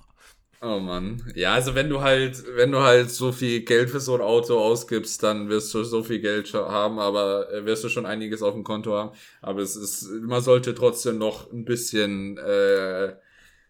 Oh 0.61 0.79
Mann. 0.79 1.23
Ja, 1.35 1.53
also 1.53 1.73
wenn 1.73 1.89
du 1.89 2.01
halt, 2.01 2.43
wenn 2.55 2.71
du 2.73 2.79
halt 2.79 3.09
so 3.11 3.31
viel 3.31 3.61
Geld 3.61 3.89
für 3.89 4.01
so 4.01 4.15
ein 4.15 4.21
Auto 4.21 4.59
ausgibst, 4.59 5.23
dann 5.23 5.47
wirst 5.47 5.73
du 5.73 5.83
so 5.85 6.03
viel 6.03 6.19
Geld 6.19 6.53
haben, 6.53 6.99
aber 6.99 7.49
äh, 7.51 7.65
wirst 7.65 7.85
du 7.85 7.89
schon 7.89 8.05
einiges 8.05 8.41
auf 8.41 8.53
dem 8.53 8.65
Konto 8.65 8.93
haben. 8.93 9.11
Aber 9.41 9.61
es 9.61 9.77
ist, 9.77 10.09
man 10.21 10.41
sollte 10.41 10.75
trotzdem 10.75 11.17
noch 11.17 11.49
ein 11.51 11.63
bisschen 11.63 12.37
äh, 12.37 13.13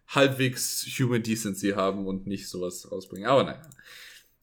halbwegs 0.07 0.83
Human 0.97 1.21
Decency 1.21 1.71
haben 1.71 2.07
und 2.07 2.25
nicht 2.25 2.49
sowas 2.49 2.91
rausbringen. 2.91 3.29
Aber 3.29 3.43
naja 3.43 3.61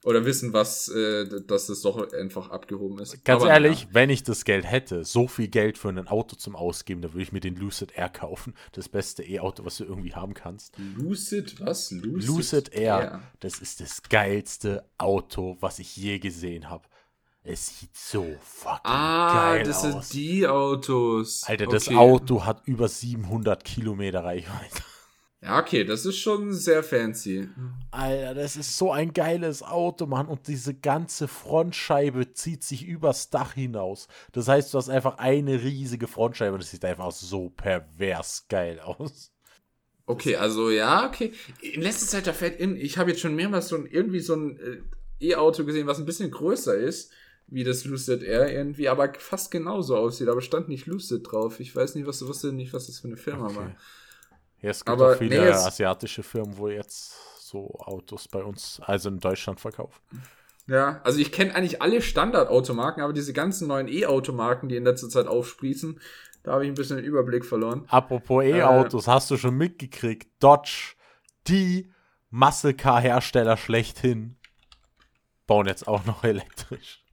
oder 0.07 0.23
wissen, 0.23 0.53
was, 0.53 0.87
äh, 0.87 1.41
dass 1.45 1.67
es 1.67 1.81
doch 1.81 2.13
einfach 2.13 2.49
abgehoben 2.49 2.97
ist. 2.99 3.25
Ganz 3.25 3.43
Aber, 3.43 3.51
ehrlich, 3.51 3.81
ja. 3.81 3.87
wenn 3.91 4.09
ich 4.09 4.23
das 4.23 4.45
Geld 4.45 4.63
hätte, 4.63 5.03
so 5.03 5.27
viel 5.27 5.49
Geld 5.49 5.77
für 5.77 5.89
ein 5.89 6.07
Auto 6.07 6.37
zum 6.37 6.55
Ausgeben, 6.55 7.01
dann 7.01 7.11
würde 7.11 7.23
ich 7.23 7.33
mir 7.33 7.41
den 7.41 7.57
Lucid 7.57 7.91
Air 7.93 8.07
kaufen. 8.07 8.53
Das 8.71 8.87
beste 8.87 9.21
E-Auto, 9.21 9.65
was 9.65 9.75
du 9.77 9.83
irgendwie 9.83 10.13
haben 10.13 10.33
kannst. 10.33 10.75
Lucid, 10.95 11.59
was? 11.59 11.91
Lucid, 11.91 12.25
Lucid 12.25 12.73
Air. 12.73 12.99
Air. 13.01 13.21
Das 13.41 13.59
ist 13.59 13.81
das 13.81 14.01
geilste 14.01 14.85
Auto, 14.97 15.57
was 15.59 15.77
ich 15.79 15.97
je 15.97 16.19
gesehen 16.19 16.69
habe. 16.69 16.87
Es 17.43 17.79
sieht 17.79 17.93
so 17.93 18.23
fucking 18.41 18.79
ah, 18.85 19.55
geil 19.55 19.61
aus. 19.61 19.67
Ah, 19.67 19.71
das 19.71 19.81
sind 19.81 20.13
die 20.13 20.47
Autos. 20.47 21.43
Alter, 21.43 21.65
okay. 21.65 21.73
das 21.73 21.89
Auto 21.89 22.45
hat 22.45 22.65
über 22.65 22.87
700 22.87 23.61
Kilometer 23.65 24.23
Reichweite. 24.23 24.83
Ja, 25.41 25.59
okay, 25.59 25.83
das 25.83 26.05
ist 26.05 26.17
schon 26.17 26.51
sehr 26.51 26.81
fancy. 26.81 27.47
Alter, 27.91 28.33
das 28.33 28.55
ist 28.55 28.75
so 28.75 28.91
ein 28.91 29.13
geiles 29.13 29.61
Auto, 29.61 30.07
Mann. 30.07 30.27
Und 30.27 30.47
diese 30.47 30.73
ganze 30.73 31.27
Frontscheibe 31.27 32.33
zieht 32.33 32.63
sich 32.63 32.85
übers 32.85 33.29
Dach 33.29 33.53
hinaus. 33.53 34.07
Das 34.31 34.47
heißt, 34.47 34.73
du 34.73 34.79
hast 34.79 34.89
einfach 34.89 35.19
eine 35.19 35.61
riesige 35.61 36.07
Frontscheibe 36.07 36.53
und 36.53 36.63
das 36.63 36.71
sieht 36.71 36.83
einfach 36.83 37.11
so 37.11 37.51
pervers 37.51 38.47
geil 38.49 38.79
aus. 38.79 39.31
Okay, 40.07 40.37
also 40.37 40.71
ja, 40.71 41.05
okay. 41.05 41.33
In 41.61 41.81
letzter 41.81 42.07
Zeit, 42.07 42.25
da 42.25 42.33
fährt 42.33 42.59
in, 42.59 42.75
ich 42.75 42.97
habe 42.97 43.11
jetzt 43.11 43.19
schon 43.19 43.35
mehrmals 43.35 43.67
so 43.67 43.75
ein, 43.75 43.85
irgendwie 43.85 44.21
so 44.21 44.35
ein 44.35 44.57
äh, 45.19 45.27
E-Auto 45.27 45.65
gesehen, 45.65 45.85
was 45.85 45.99
ein 45.99 46.05
bisschen 46.05 46.31
größer 46.31 46.75
ist, 46.75 47.11
wie 47.45 47.63
das 47.63 47.85
Lucid 47.85 48.23
Air 48.23 48.51
irgendwie, 48.51 48.89
aber 48.89 49.13
fast 49.19 49.51
genauso 49.51 49.97
aussieht. 49.97 50.29
Aber 50.29 50.41
stand 50.41 50.67
nicht 50.67 50.87
Lucid 50.87 51.29
drauf. 51.29 51.59
Ich 51.59 51.75
weiß 51.75 51.93
nicht, 51.95 52.07
was, 52.07 52.25
wusste 52.25 52.53
nicht, 52.53 52.73
was 52.73 52.87
das 52.87 52.99
für 52.99 53.07
eine 53.07 53.17
Firma 53.17 53.47
okay. 53.47 53.55
war. 53.55 53.75
Ja, 54.61 54.71
es 54.71 54.83
gibt 54.83 54.89
aber 54.89 55.13
auch 55.13 55.17
viele 55.17 55.39
nee, 55.39 55.49
asiatische 55.49 56.23
Firmen, 56.23 56.57
wo 56.57 56.67
jetzt 56.67 57.15
so 57.39 57.75
Autos 57.79 58.27
bei 58.27 58.43
uns, 58.43 58.81
also 58.83 59.09
in 59.09 59.19
Deutschland 59.19 59.59
verkaufen. 59.59 60.01
Ja, 60.67 60.99
also 61.03 61.19
ich 61.19 61.31
kenne 61.31 61.55
eigentlich 61.55 61.81
alle 61.81 62.01
Standardautomarken, 62.01 63.01
aber 63.01 63.13
diese 63.13 63.31
ganzen 63.31 63.69
neuen 63.69 63.87
E-Automarken, 63.87 64.67
die 64.67 64.75
in 64.75 64.83
letzter 64.83 65.07
Zeit 65.07 65.27
aufsprießen, 65.27 65.99
da 66.43 66.53
habe 66.53 66.65
ich 66.65 66.71
ein 66.71 66.75
bisschen 66.75 66.97
den 66.97 67.05
Überblick 67.05 67.45
verloren. 67.45 67.85
Apropos 67.87 68.43
E-Autos, 68.43 69.07
äh, 69.07 69.11
hast 69.11 69.31
du 69.31 69.37
schon 69.37 69.55
mitgekriegt? 69.55 70.27
Dodge, 70.39 70.95
die 71.47 71.91
Muscle 72.29 72.73
Car 72.73 72.99
Hersteller 72.99 73.55
schlechthin, 73.55 74.37
bauen 75.45 75.67
jetzt 75.67 75.87
auch 75.87 76.05
noch 76.05 76.23
elektrisch. 76.25 77.03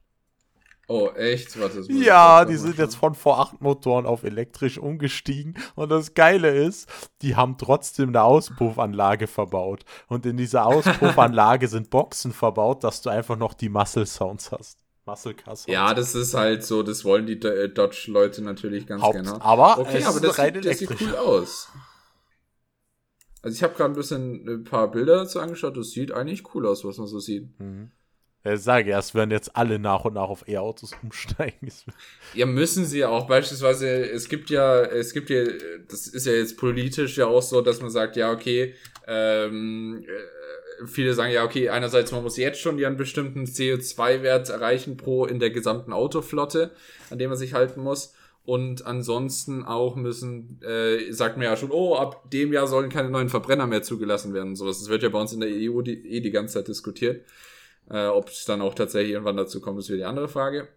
Oh, 0.87 1.09
echt? 1.15 1.59
Warte, 1.59 1.81
ja, 1.91 2.45
die 2.45 2.57
sind 2.57 2.77
jetzt 2.77 2.95
von 2.95 3.15
V8-Motoren 3.15 4.05
auf 4.05 4.23
elektrisch 4.23 4.77
umgestiegen. 4.77 5.55
Und 5.75 5.89
das 5.89 6.13
Geile 6.13 6.49
ist, 6.49 6.87
die 7.23 7.35
haben 7.35 7.57
trotzdem 7.57 8.09
eine 8.09 8.21
Auspuffanlage 8.21 9.25
verbaut. 9.25 9.83
Und 10.07 10.27
in 10.27 10.37
dieser 10.37 10.65
Auspuffanlage 10.67 11.67
sind 11.67 11.89
Boxen 11.89 12.31
verbaut, 12.31 12.83
dass 12.83 13.01
du 13.01 13.09
einfach 13.09 13.35
noch 13.35 13.55
die 13.55 13.69
Muscle 13.69 14.05
Sounds 14.05 14.51
hast. 14.51 14.77
Muscle 15.05 15.33
Car 15.33 15.55
Sounds. 15.55 15.73
Ja, 15.73 15.93
das 15.95 16.13
ist 16.13 16.35
halt 16.35 16.63
so, 16.63 16.83
das 16.83 17.03
wollen 17.03 17.25
die 17.25 17.39
äh, 17.41 17.67
Dodge-Leute 17.67 18.43
natürlich 18.43 18.85
ganz 18.85 19.01
Haupt, 19.01 19.13
gerne. 19.13 19.41
Aber, 19.41 19.79
okay, 19.79 20.03
aber 20.03 20.19
das, 20.19 20.35
sieht, 20.35 20.65
das 20.65 20.79
sieht 20.79 21.01
cool 21.01 21.15
aus. 21.15 21.69
Also 23.41 23.55
ich 23.55 23.63
habe 23.63 23.75
gerade 23.75 23.93
ein 23.93 23.95
bisschen 23.95 24.47
ein 24.47 24.63
paar 24.63 24.89
Bilder 24.89 25.17
dazu 25.17 25.39
angeschaut, 25.39 25.77
das 25.77 25.91
sieht 25.91 26.11
eigentlich 26.11 26.53
cool 26.53 26.65
aus, 26.65 26.83
was 26.83 26.97
man 26.97 27.07
so 27.07 27.19
sieht. 27.19 27.59
Mhm. 27.59 27.91
Ich 28.45 28.61
sage 28.61 28.91
ja, 28.91 28.99
es 28.99 29.15
werden 29.15 29.31
jetzt 29.31 29.55
alle 29.55 29.79
nach 29.79 30.05
und 30.05 30.13
nach 30.13 30.29
auf 30.29 30.47
E-Autos 30.47 30.91
umsteigen. 31.03 31.71
Ja, 32.35 32.45
müssen 32.45 32.85
sie 32.85 32.99
ja 32.99 33.09
auch. 33.09 33.27
Beispielsweise, 33.27 33.87
es 34.09 34.29
gibt 34.29 34.49
ja, 34.49 34.81
es 34.83 35.13
gibt 35.13 35.29
ja, 35.29 35.43
das 35.89 36.07
ist 36.07 36.27
ja 36.27 36.33
jetzt 36.33 36.57
politisch 36.57 37.17
ja 37.17 37.25
auch 37.25 37.41
so, 37.41 37.61
dass 37.61 37.81
man 37.81 37.89
sagt, 37.89 38.15
ja, 38.15 38.31
okay, 38.31 38.75
ähm, 39.07 40.03
äh, 40.07 40.85
viele 40.85 41.13
sagen 41.13 41.33
ja, 41.33 41.43
okay, 41.43 41.69
einerseits, 41.69 42.11
man 42.11 42.23
muss 42.23 42.37
jetzt 42.37 42.59
schon 42.59 42.83
einen 42.83 42.97
bestimmten 42.97 43.45
CO2-Wert 43.45 44.49
erreichen 44.49 44.97
pro 44.97 45.25
in 45.25 45.39
der 45.39 45.49
gesamten 45.49 45.91
Autoflotte, 45.91 46.71
an 47.09 47.17
dem 47.17 47.29
man 47.29 47.37
sich 47.37 47.53
halten 47.53 47.81
muss. 47.81 48.13
Und 48.45 48.85
ansonsten 48.85 49.63
auch 49.63 49.95
müssen, 49.95 50.61
äh, 50.61 51.11
sagt 51.11 51.37
man 51.37 51.45
ja 51.45 51.57
schon, 51.57 51.71
oh, 51.71 51.95
ab 51.95 52.29
dem 52.29 52.53
Jahr 52.53 52.67
sollen 52.67 52.91
keine 52.91 53.09
neuen 53.09 53.29
Verbrenner 53.29 53.65
mehr 53.65 53.81
zugelassen 53.81 54.35
werden. 54.35 54.55
So, 54.55 54.67
das 54.67 54.87
wird 54.87 55.01
ja 55.01 55.09
bei 55.09 55.19
uns 55.19 55.33
in 55.33 55.39
der 55.39 55.49
EU 55.49 55.81
die, 55.81 56.07
eh 56.07 56.19
die 56.19 56.29
ganze 56.29 56.55
Zeit 56.55 56.67
diskutiert. 56.67 57.25
Äh, 57.89 58.07
Ob 58.07 58.29
es 58.29 58.45
dann 58.45 58.61
auch 58.61 58.73
tatsächlich 58.73 59.13
irgendwann 59.13 59.37
dazu 59.37 59.61
kommt, 59.61 59.79
ist 59.79 59.89
wieder 59.89 59.97
die 59.97 60.05
andere 60.05 60.27
Frage. 60.27 60.67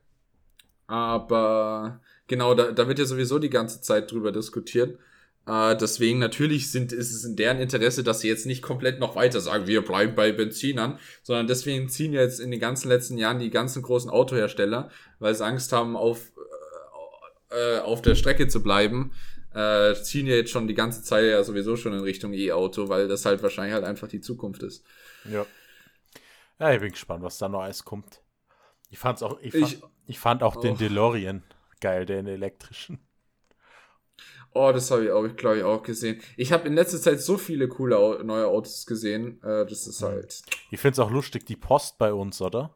Aber 0.87 2.01
genau, 2.27 2.55
da, 2.55 2.73
da 2.73 2.89
wird 2.89 2.99
ja 2.99 3.05
sowieso 3.05 3.39
die 3.39 3.51
ganze 3.51 3.81
Zeit 3.81 4.11
drüber 4.11 4.33
diskutiert. 4.33 4.99
Äh, 5.47 5.77
deswegen 5.77 6.19
natürlich 6.19 6.71
sind, 6.71 6.93
ist 6.93 7.15
es 7.15 7.25
in 7.25 7.37
deren 7.37 7.59
Interesse, 7.59 8.05
dass 8.05 8.21
sie 8.21 8.29
jetzt 8.29 8.47
nicht 8.47 8.63
komplett 8.63 9.01
noch 9.01 9.17
weiter 9.17 9.41
sagen, 9.41 9.67
wir 9.67 9.83
bleiben 9.83 10.15
bei 10.15 10.31
Benzinern, 10.33 10.99
sondern 11.23 11.47
deswegen 11.47 11.89
ziehen 11.89 12.13
jetzt 12.13 12.39
in 12.39 12.51
den 12.51 12.61
ganzen 12.61 12.89
letzten 12.89 13.17
Jahren 13.17 13.39
die 13.39 13.51
ganzen 13.51 13.83
großen 13.83 14.11
Autohersteller, 14.11 14.91
weil 15.19 15.35
sie 15.35 15.45
Angst 15.45 15.73
haben, 15.73 15.97
auf, 15.97 16.33
äh, 17.51 17.79
auf 17.79 18.03
der 18.03 18.15
Strecke 18.15 18.49
zu 18.49 18.63
bleiben, 18.63 19.13
äh, 19.55 19.95
ziehen 19.95 20.27
ja 20.27 20.35
jetzt 20.37 20.51
schon 20.51 20.69
die 20.69 20.75
ganze 20.75 21.03
Zeit 21.03 21.25
ja 21.25 21.43
sowieso 21.43 21.77
schon 21.77 21.95
in 21.95 22.01
Richtung 22.01 22.35
E-Auto, 22.35 22.91
weil 22.91 23.09
das 23.09 23.25
halt 23.25 23.43
wahrscheinlich 23.43 23.73
halt 23.73 23.85
einfach 23.85 24.09
die 24.09 24.21
Zukunft 24.21 24.63
ist. 24.63 24.85
Ja. 25.31 25.47
Ja, 26.59 26.73
ich 26.73 26.81
bin 26.81 26.91
gespannt, 26.91 27.23
was 27.23 27.39
da 27.39 27.49
noch 27.49 27.61
alles 27.61 27.85
kommt. 27.85 28.23
Ich 28.91 28.99
fand's 28.99 29.23
auch, 29.23 29.39
ich, 29.41 29.55
ich, 29.55 29.77
fand, 29.77 29.93
ich 30.07 30.19
fand 30.19 30.43
auch 30.43 30.57
oh. 30.57 30.61
den 30.61 30.77
DeLorean 30.77 31.43
geil, 31.81 32.07
den 32.07 32.27
elektrischen. 32.27 32.99
Oh, 34.55 34.73
das 34.73 34.91
habe 34.91 35.05
ich 35.05 35.11
auch, 35.11 35.27
glaube 35.37 35.59
ich, 35.59 35.63
auch 35.63 35.83
gesehen. 35.83 36.21
Ich 36.37 36.53
habe 36.53 36.67
in 36.67 36.75
letzter 36.75 37.01
Zeit 37.01 37.21
so 37.21 37.37
viele 37.37 37.69
coole 37.69 38.25
neue 38.25 38.47
Autos 38.47 38.87
gesehen. 38.87 39.43
Äh, 39.43 39.67
das 39.67 39.87
ist 39.87 40.03
halt. 40.03 40.43
Ich 40.71 40.81
finde 40.81 40.93
es 40.93 40.99
auch 40.99 41.11
lustig, 41.11 41.47
die 41.47 41.55
Post 41.55 41.99
bei 41.99 42.13
uns, 42.13 42.41
oder? 42.41 42.75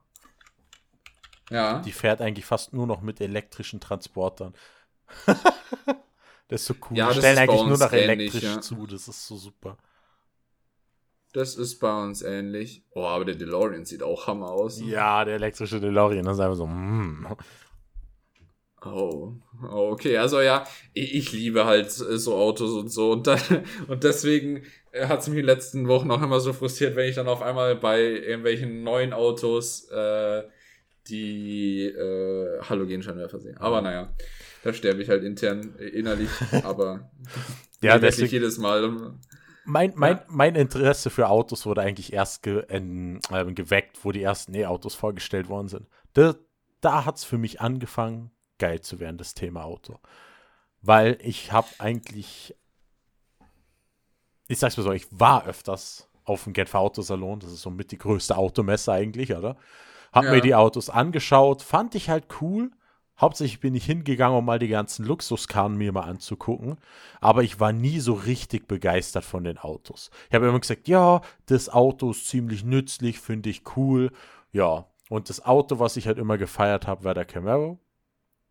Ja. 1.50 1.80
Die 1.80 1.92
fährt 1.92 2.20
eigentlich 2.20 2.44
fast 2.44 2.72
nur 2.72 2.86
noch 2.86 3.00
mit 3.00 3.20
elektrischen 3.20 3.80
Transportern. 3.80 4.54
das 5.26 6.60
ist 6.60 6.66
so 6.66 6.74
cool. 6.88 6.98
Ja, 6.98 7.10
die 7.10 7.18
stellen 7.18 7.38
eigentlich 7.38 7.64
nur 7.64 7.78
noch 7.78 7.92
elektrisch 7.92 8.42
ja. 8.42 8.60
zu. 8.60 8.86
Das 8.86 9.08
ist 9.08 9.26
so 9.26 9.36
super. 9.36 9.76
Das 11.32 11.56
ist 11.56 11.78
bei 11.78 12.02
uns 12.02 12.22
ähnlich. 12.22 12.84
Oh, 12.94 13.04
aber 13.04 13.24
der 13.24 13.36
DeLorean 13.36 13.86
sieht 13.86 14.02
auch 14.02 14.26
Hammer 14.26 14.50
aus. 14.50 14.80
Ja, 14.80 15.24
der 15.24 15.36
elektrische 15.36 15.80
DeLorean, 15.80 16.24
das 16.24 16.36
ist 16.36 16.40
einfach 16.40 16.56
so. 16.56 16.66
Mm. 16.66 17.26
Oh, 18.84 19.32
okay. 19.70 20.18
Also 20.18 20.40
ja, 20.40 20.66
ich, 20.92 21.32
liebe 21.32 21.64
halt 21.64 21.90
so 21.90 22.34
Autos 22.34 22.72
und 22.72 22.88
so. 22.88 23.12
Und, 23.12 23.26
dann, 23.26 23.40
und 23.88 24.04
deswegen 24.04 24.62
hat 24.92 25.20
es 25.20 25.28
mich 25.28 25.38
in 25.38 25.46
den 25.46 25.54
letzten 25.54 25.88
Wochen 25.88 26.10
auch 26.10 26.22
immer 26.22 26.40
so 26.40 26.52
frustriert, 26.52 26.96
wenn 26.96 27.08
ich 27.08 27.14
dann 27.14 27.28
auf 27.28 27.42
einmal 27.42 27.76
bei 27.76 28.02
irgendwelchen 28.02 28.82
neuen 28.82 29.12
Autos 29.12 29.88
äh, 29.90 30.42
die 31.08 31.86
äh, 31.86 32.60
Halogenscheinwerfer 32.62 33.40
sehe. 33.40 33.58
Aber 33.58 33.80
naja, 33.80 34.12
da 34.64 34.72
sterbe 34.72 35.02
ich 35.02 35.08
halt 35.08 35.24
intern, 35.24 35.76
innerlich. 35.78 36.28
aber 36.64 37.10
ja, 37.80 37.98
deswegen, 37.98 38.30
jedes 38.30 38.58
Mal. 38.58 39.14
Mein, 39.64 39.92
mein, 39.94 40.16
ja. 40.16 40.24
mein 40.28 40.54
Interesse 40.54 41.10
für 41.10 41.28
Autos 41.28 41.66
wurde 41.66 41.82
eigentlich 41.82 42.12
erst 42.12 42.42
ge, 42.42 42.64
äh, 42.68 43.52
geweckt, 43.52 44.04
wo 44.04 44.12
die 44.12 44.22
ersten 44.22 44.54
E-Autos 44.54 44.94
vorgestellt 44.94 45.48
worden 45.48 45.68
sind. 45.68 45.86
Da, 46.14 46.34
da 46.80 47.04
hat 47.04 47.16
es 47.16 47.24
für 47.24 47.38
mich 47.38 47.60
angefangen, 47.60 48.30
geil 48.58 48.80
zu 48.80 49.00
werden, 49.00 49.18
das 49.18 49.34
Thema 49.34 49.64
Auto. 49.64 49.98
Weil 50.80 51.18
ich 51.22 51.52
habe 51.52 51.68
eigentlich, 51.78 52.56
ich 54.48 54.58
sag's 54.58 54.76
mal 54.76 54.82
so, 54.82 54.92
ich 54.92 55.06
war 55.10 55.46
öfters 55.46 56.08
auf 56.24 56.44
dem 56.44 56.52
Genfer 56.52 56.80
Autosalon, 56.80 57.40
das 57.40 57.52
ist 57.52 57.62
somit 57.62 57.90
die 57.92 57.98
größte 57.98 58.36
Automesse 58.36 58.92
eigentlich, 58.92 59.34
oder? 59.34 59.56
Hab 60.12 60.24
ja. 60.24 60.30
mir 60.32 60.40
die 60.40 60.54
Autos 60.54 60.90
angeschaut, 60.90 61.62
fand 61.62 61.94
ich 61.94 62.10
halt 62.10 62.26
cool. 62.40 62.70
Hauptsächlich 63.20 63.60
bin 63.60 63.74
ich 63.74 63.84
hingegangen, 63.84 64.38
um 64.38 64.44
mal 64.44 64.58
die 64.58 64.68
ganzen 64.68 65.04
Luxuskarren 65.04 65.76
mir 65.76 65.92
mal 65.92 66.02
anzugucken. 66.02 66.78
Aber 67.20 67.42
ich 67.42 67.60
war 67.60 67.72
nie 67.72 68.00
so 68.00 68.14
richtig 68.14 68.66
begeistert 68.66 69.24
von 69.24 69.44
den 69.44 69.58
Autos. 69.58 70.10
Ich 70.28 70.34
habe 70.34 70.48
immer 70.48 70.58
gesagt, 70.58 70.88
ja, 70.88 71.20
das 71.46 71.68
Auto 71.68 72.10
ist 72.10 72.28
ziemlich 72.28 72.64
nützlich, 72.64 73.20
finde 73.20 73.50
ich 73.50 73.62
cool. 73.76 74.10
Ja, 74.50 74.86
und 75.08 75.28
das 75.28 75.44
Auto, 75.44 75.78
was 75.78 75.96
ich 75.96 76.06
halt 76.06 76.18
immer 76.18 76.38
gefeiert 76.38 76.86
habe, 76.86 77.04
war 77.04 77.14
der 77.14 77.24
Camaro. 77.24 77.78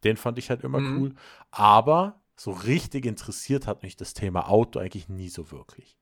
Den 0.03 0.15
fand 0.17 0.37
ich 0.37 0.49
halt 0.49 0.63
immer 0.63 0.79
mhm. 0.79 1.01
cool. 1.01 1.15
Aber 1.49 2.21
so 2.35 2.51
richtig 2.51 3.05
interessiert 3.05 3.67
hat 3.67 3.83
mich 3.83 3.95
das 3.95 4.13
Thema 4.13 4.49
Auto 4.49 4.79
eigentlich 4.79 5.09
nie 5.09 5.29
so 5.29 5.51
wirklich. 5.51 5.97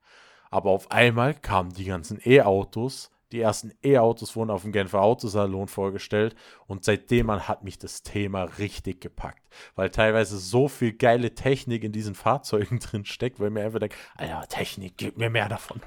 Aber 0.51 0.71
auf 0.71 0.91
einmal 0.91 1.33
kamen 1.33 1.71
die 1.73 1.85
ganzen 1.85 2.19
E-Autos. 2.23 3.11
Die 3.32 3.41
ersten 3.41 3.72
E-Autos 3.83 4.35
wurden 4.35 4.49
auf 4.49 4.64
dem 4.64 4.72
Genfer 4.72 5.01
Autosalon 5.01 5.67
vorgestellt 5.67 6.35
und 6.66 6.83
seitdem 6.83 7.30
hat 7.30 7.64
mich 7.64 7.77
das 7.77 8.01
Thema 8.01 8.43
richtig 8.43 9.01
gepackt, 9.01 9.48
weil 9.75 9.91
teilweise 9.91 10.38
so 10.40 10.67
viel 10.67 10.93
geile 10.93 11.35
Technik 11.35 11.83
in 11.83 11.91
diesen 11.91 12.16
Fahrzeugen 12.16 12.80
drin 12.80 13.06
steckt, 13.06 13.40
weil 13.40 13.51
mir 13.51 13.66
einfach 13.66 13.80
denkt, 13.80 13.95
Alter, 14.16 14.48
Technik, 14.48 14.98
gib 14.98 15.17
mir 15.17 15.30
mehr 15.30 15.48
davon. 15.48 15.82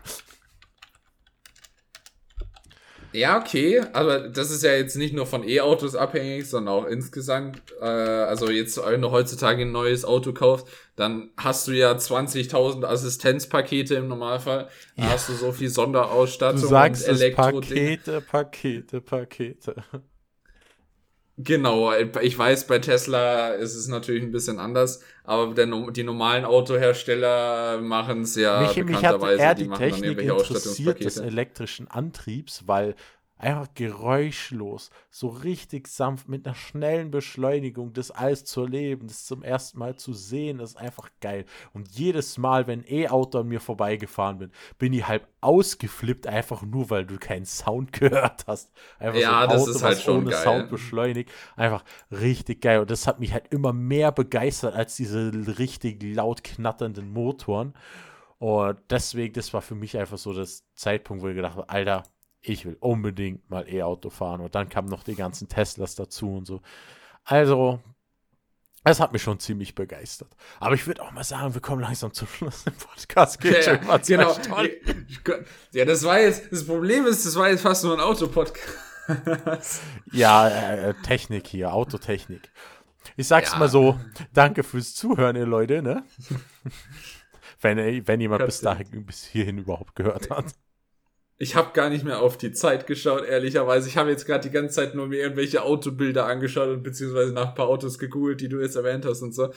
Ja, 3.13 3.39
okay, 3.39 3.83
aber 3.93 4.29
das 4.29 4.51
ist 4.51 4.63
ja 4.65 4.73
jetzt 4.73 4.97
nicht 4.97 5.15
nur 5.15 5.27
von 5.27 5.47
E-Autos 5.47 5.95
abhängig, 5.95 6.49
sondern 6.49 6.75
auch 6.75 6.87
insgesamt. 6.87 7.63
Äh, 7.81 7.85
also 7.85 8.51
jetzt, 8.51 8.79
wenn 8.85 9.03
du 9.03 9.11
heutzutage 9.11 9.63
ein 9.63 9.73
neues 9.73 10.05
Auto 10.05 10.33
kaufst, 10.33 10.67
dann 10.97 11.31
hast 11.37 11.69
du 11.69 11.73
ja 11.73 11.93
20.000 11.93 12.85
Assistenzpakete 12.85 13.95
im 13.97 14.09
Normalfall. 14.09 14.69
Ja. 14.97 15.11
hast 15.11 15.29
du 15.29 15.35
so 15.35 15.53
viel 15.53 15.69
Sonderausstattung 15.69 16.61
du 16.61 16.67
sagst 16.67 17.09
und 17.09 17.15
Elektro. 17.17 17.61
Pakete, 17.61 18.21
Pakete, 18.21 19.01
Pakete. 19.01 19.77
Genau, 21.39 21.93
ich 21.95 22.39
weiß, 22.39 22.67
bei 22.67 22.79
Tesla 22.79 23.51
ist 23.51 23.75
es 23.75 23.89
natürlich 23.89 24.23
ein 24.23 24.33
bisschen 24.33 24.59
anders, 24.59 25.03
aber 25.25 25.55
der, 25.55 25.67
die 25.91 26.03
normalen 26.03 26.45
Autohersteller 26.45 27.81
machen 27.81 28.23
es 28.23 28.37
ja 28.37 28.61
mich, 28.61 28.75
bekannterweise. 28.75 29.37
Mich 29.37 29.41
hat 29.41 29.41
eher 29.41 29.55
die, 29.55 29.69
die 29.69 29.75
Technik 29.75 30.19
interessiert 30.21 31.03
des 31.03 31.17
elektrischen 31.17 31.89
Antriebs, 31.89 32.65
weil 32.67 32.95
einfach 33.43 33.75
geräuschlos, 33.75 34.91
so 35.11 35.29
richtig 35.29 35.89
sanft, 35.89 36.29
mit 36.29 36.47
einer 36.47 36.55
schnellen 36.55 37.11
Beschleunigung, 37.11 37.93
das 37.93 38.13
alles 38.13 38.45
zu 38.45 38.63
erleben, 38.63 39.09
das 39.09 39.27
zum 39.27 39.43
ersten 39.43 39.81
Mal 39.81 39.97
zu 39.97 40.13
sehen, 40.13 40.61
ist 40.61 40.77
einfach 40.77 41.11
geil. 41.21 41.45
Und 41.73 41.91
jedes 41.91 42.39
Mal, 42.39 42.69
wenn 42.69 42.85
E-Auto 42.89 43.41
an 43.41 43.49
mir 43.49 43.61
vorbeigefahren 43.61 44.39
bin, 44.39 44.53
bin 44.79 44.93
ich 44.93 45.09
halb 45.09 45.27
ausgeflippt, 45.41 46.29
einfach 46.29 46.63
nur, 46.63 46.89
weil 46.91 47.05
du 47.05 47.19
keinen 47.19 47.45
Sound 47.45 47.93
gehört 48.01 48.45
hast. 48.47 48.71
Einfach 49.01 49.21
ja, 49.21 49.31
so 49.31 49.35
ein 49.35 49.51
Auto, 49.51 49.67
das 49.67 49.77
ist 49.77 49.83
halt 49.83 50.01
schon 50.01 50.19
ohne 50.19 50.31
geil. 50.31 50.45
Sound 50.45 50.71
beschleunigt. 50.71 51.31
Einfach 51.57 51.85
richtig 52.13 52.63
geil. 52.63 52.79
Und 52.79 52.91
das 52.91 53.09
hat 53.09 53.19
mich 53.19 53.33
halt 53.33 53.53
immer 53.53 53.73
mehr 53.73 54.13
begeistert 54.13 54.77
als 54.77 54.95
diese 54.97 55.33
richtig 55.59 56.01
laut 56.03 56.45
knatternden 56.45 57.13
Motoren. 57.13 57.75
Und 58.39 58.79
deswegen, 58.89 59.35
das 59.35 59.53
war 59.53 59.63
für 59.63 59.75
mich 59.75 59.99
einfach 59.99 60.19
so 60.19 60.33
das 60.33 60.65
Zeitpunkt, 60.75 61.23
wo 61.25 61.29
ich 61.29 61.37
gedacht 61.37 61.57
habe, 61.57 61.69
Alter, 61.69 62.05
ich 62.43 62.67
will 62.67 62.77
unbedingt 62.81 63.49
mal 63.51 63.67
E-Auto 63.69 64.11
fahren. 64.11 64.41
Und 64.41 64.55
dann 64.55 64.69
kamen 64.69 64.89
noch 64.89 65.05
die 65.05 65.15
ganzen 65.15 65.49
Teslas 65.49 65.95
dazu 65.95 66.37
und 66.37 66.47
so. 66.47 66.61
Also, 67.25 67.81
es 68.85 68.99
hat 68.99 69.13
mich 69.13 69.23
schon 69.23 69.39
ziemlich 69.39 69.77
begeistert. 69.77 70.35
Aber 70.59 70.75
ich 70.75 70.87
würde 70.87 71.03
auch 71.03 71.13
mal 71.13 71.23
sagen, 71.23 71.55
wir 71.55 71.61
kommen 71.61 71.83
langsam 71.83 72.13
zum 72.13 72.27
Schluss 72.27 72.67
im 72.67 72.75
Podcast. 72.75 73.41
Geht 73.41 73.65
ja, 73.65 73.77
schon 73.77 73.87
mal 73.87 74.01
genau. 74.01 74.35
Ja, 75.73 75.85
das 75.85 76.03
war 76.03 76.21
jetzt, 76.21 76.51
das 76.51 76.67
Problem 76.67 77.07
ist, 77.07 77.25
das 77.25 77.37
war 77.37 77.49
jetzt 77.49 77.63
fast 77.63 77.85
nur 77.85 77.95
ein 77.95 78.01
Autopodcast. 78.01 79.83
ja, 80.13 80.49
äh, 80.49 80.95
Technik 81.05 81.47
hier, 81.47 81.73
Autotechnik. 81.73 82.51
Ich 83.17 83.29
sag's 83.29 83.53
ja. 83.53 83.59
mal 83.59 83.69
so, 83.69 83.99
danke 84.33 84.63
fürs 84.63 84.95
Zuhören, 84.95 85.37
ihr 85.37 85.47
Leute, 85.47 85.83
ne? 85.83 86.05
wenn, 87.61 88.07
wenn 88.07 88.21
jemand 88.21 88.45
bis 88.47 88.61
dahin, 88.61 89.07
bis 89.07 89.25
hierhin 89.25 89.59
überhaupt 89.59 89.95
gehört 89.95 90.31
hat. 90.31 90.47
Ich 91.39 91.57
habe 91.57 91.73
gar 91.73 91.89
nicht 91.89 92.05
mehr 92.05 92.21
auf 92.21 92.39
die 92.39 92.53
Zeit 92.53 92.87
geschaut, 92.87 93.25
ehrlicherweise. 93.25 93.89
Ich 93.89 93.97
habe 93.97 94.11
jetzt 94.11 94.27
gerade 94.27 94.49
die 94.49 94.55
ganze 94.55 94.77
Zeit 94.77 94.95
nur 94.95 95.09
mir 95.09 95.19
irgendwelche 95.19 95.63
Autobilder 95.63 96.27
angeschaut 96.27 96.69
und 96.69 96.83
beziehungsweise 96.83 97.33
nach 97.33 97.49
ein 97.49 97.55
paar 97.55 97.67
Autos 97.69 97.99
gegoogelt, 97.99 98.41
die 98.41 98.49
du 98.49 98.61
jetzt 98.61 98.77
erwähnt 98.77 99.05
hast 99.05 99.23
und 99.23 99.35
so. 99.35 99.53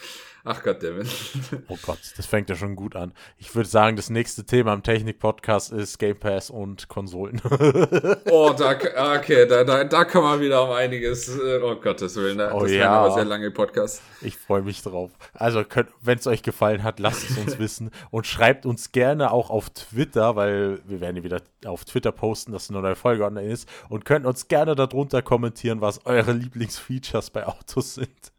Ach 0.47 0.61
Gott, 0.61 0.83
Devin. 0.83 1.07
Oh 1.67 1.77
Gott, 1.81 1.97
das 2.17 2.25
fängt 2.27 2.49
ja 2.49 2.55
schon 2.55 2.75
gut 2.75 2.95
an. 2.95 3.13
Ich 3.37 3.53
würde 3.55 3.67
sagen, 3.67 3.95
das 3.95 4.11
nächste 4.11 4.45
Thema 4.45 4.73
im 4.73 4.83
Technik-Podcast 4.83 5.71
ist 5.71 5.97
Game 5.97 6.19
Pass 6.19 6.51
und 6.51 6.87
Konsolen. 6.87 7.41
oh, 8.29 8.53
da, 8.55 8.77
okay, 9.17 9.47
da, 9.47 9.63
da, 9.63 9.83
da 9.83 10.05
kann 10.05 10.21
man 10.21 10.39
wieder 10.39 10.63
um 10.63 10.71
einiges. 10.71 11.35
Äh, 11.35 11.59
oh 11.63 11.75
Gottes 11.75 12.15
Willen, 12.15 12.37
das 12.37 12.53
oh, 12.53 12.65
ja. 12.67 12.91
aber 12.91 13.15
sehr 13.15 13.25
lange 13.25 13.49
Podcast. 13.49 14.01
Ich 14.21 14.37
freue 14.37 14.61
mich 14.61 14.83
drauf. 14.83 15.11
Also, 15.33 15.63
wenn 16.01 16.19
es 16.19 16.27
euch 16.27 16.43
gefallen 16.43 16.83
hat, 16.83 16.99
lasst 16.99 17.27
es 17.27 17.37
uns 17.37 17.57
wissen 17.59 17.89
und 18.11 18.27
schreibt 18.27 18.67
uns 18.67 18.91
gerne 18.91 19.31
auch 19.31 19.49
auf 19.49 19.71
Twitter, 19.71 20.35
weil 20.35 20.79
wir 20.85 21.01
werden 21.01 21.23
wieder 21.23 21.41
auf 21.67 21.85
Twitter 21.85 22.11
posten, 22.11 22.51
dass 22.51 22.69
eine 22.69 22.81
neue 22.81 22.95
Folge 22.95 23.25
online 23.25 23.51
ist 23.51 23.67
und 23.89 24.05
könnt 24.05 24.25
uns 24.25 24.47
gerne 24.47 24.75
darunter 24.75 25.21
kommentieren, 25.21 25.81
was 25.81 26.05
eure 26.05 26.33
Lieblingsfeatures 26.33 27.29
bei 27.29 27.45
Autos 27.47 27.95
sind. 27.95 28.31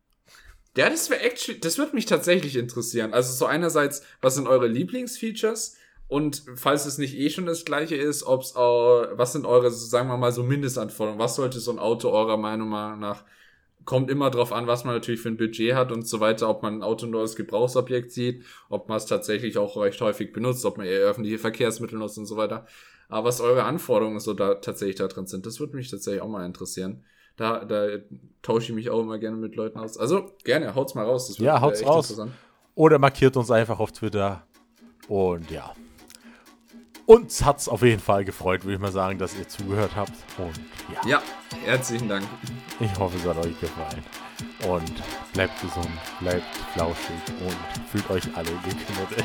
Ja, 0.77 0.91
das 0.91 1.09
wäre 1.09 1.23
actually, 1.23 1.59
das 1.59 1.79
würde 1.79 1.95
mich 1.95 2.07
tatsächlich 2.07 2.57
interessieren. 2.57 3.15
Also 3.15 3.33
so 3.33 3.47
einerseits, 3.47 4.03
was 4.21 4.35
sind 4.35 4.47
eure 4.47 4.67
Lieblingsfeatures? 4.67 5.77
Und 6.09 6.45
falls 6.55 6.87
es 6.87 6.99
nicht 6.99 7.17
eh 7.17 7.31
schon 7.31 7.47
das 7.47 7.65
gleiche 7.65 7.97
ist, 7.97 8.25
ob's 8.25 8.55
auch, 8.55 9.07
was 9.13 9.33
sind 9.33 9.45
eure, 9.45 9.71
sagen 9.71 10.09
wir 10.09 10.17
mal, 10.17 10.33
so 10.33 10.43
Mindestanforderungen? 10.43 11.19
Was 11.19 11.35
sollte 11.35 11.59
so 11.59 11.73
ein 11.73 11.79
Auto 11.79 12.11
eurer 12.11 12.37
Meinung 12.37 12.71
nach 12.71 13.25
kommt 13.87 14.11
immer 14.11 14.31
drauf 14.31 14.53
an, 14.53 14.67
was 14.67 14.85
man 14.85 14.95
natürlich 14.95 15.21
für 15.21 15.31
ein 15.31 15.37
Budget 15.39 15.75
hat 15.75 15.93
und 15.93 16.07
so 16.07 16.21
weiter, 16.21 16.51
ob 16.51 16.63
man 16.63 16.75
ein 16.79 16.83
Auto 16.83 17.07
nur 17.07 17.23
als 17.23 17.37
Gebrauchsobjekt 17.37 18.11
sieht, 18.11 18.45
ob 18.69 18.89
man 18.89 18.99
es 18.99 19.07
tatsächlich 19.07 19.57
auch 19.57 19.77
recht 19.77 20.01
häufig 20.01 20.33
benutzt, 20.33 20.65
ob 20.67 20.77
man 20.77 20.87
eher 20.87 21.01
öffentliche 21.01 21.39
Verkehrsmittel 21.39 21.99
nutzt 21.99 22.19
und 22.19 22.27
so 22.27 22.37
weiter. 22.37 22.67
Aber 23.09 23.29
was 23.29 23.41
eure 23.41 23.65
Anforderungen 23.65 24.21
so 24.21 24.35
da 24.35 24.57
tatsächlich 24.57 24.97
da 24.97 25.07
drin 25.07 25.27
sind, 25.27 25.47
das 25.47 25.61
würde 25.61 25.77
mich 25.77 25.91
tatsächlich 25.91 26.23
auch 26.23 26.29
mal 26.29 26.45
interessieren. 26.45 27.05
Da, 27.37 27.65
da 27.65 27.89
tausche 28.43 28.71
ich 28.71 28.75
mich 28.75 28.91
auch 28.91 29.01
immer 29.01 29.19
gerne 29.19 29.37
mit 29.37 29.57
Leuten 29.57 29.79
aus. 29.79 29.99
Also 29.99 30.33
gerne, 30.45 30.75
haut's 30.75 30.95
mal 30.95 31.05
raus. 31.05 31.37
ja, 31.39 31.61
haut's 31.61 31.85
raus. 31.85 32.19
Oder 32.75 32.99
markiert 32.99 33.37
uns 33.37 33.51
einfach 33.51 33.79
auf 33.79 33.93
Twitter. 33.93 34.47
Und 35.09 35.51
ja. 35.51 35.75
Uns 37.07 37.45
hat's 37.45 37.69
auf 37.69 37.83
jeden 37.83 38.01
Fall 38.01 38.25
gefreut, 38.25 38.65
würde 38.65 38.75
ich 38.75 38.81
mal 38.81 38.91
sagen, 38.91 39.19
dass 39.19 39.39
ihr 39.39 39.47
zugehört 39.47 39.95
habt. 39.95 40.13
Und 40.39 40.59
ja. 40.93 41.09
Ja, 41.09 41.23
herzlichen 41.65 42.09
Dank. 42.09 42.27
Ich 42.81 42.99
hoffe, 42.99 43.17
es 43.17 43.25
hat 43.25 43.39
euch 43.39 43.59
gefallen. 43.61 44.03
Und 44.69 44.93
bleibt 45.33 45.61
gesund, 45.61 45.89
bleibt 46.21 46.45
flauschig 46.75 47.17
und 47.41 47.89
fühlt 47.89 48.11
euch 48.11 48.37
alle 48.37 48.51
geknuddelt. 48.65 49.25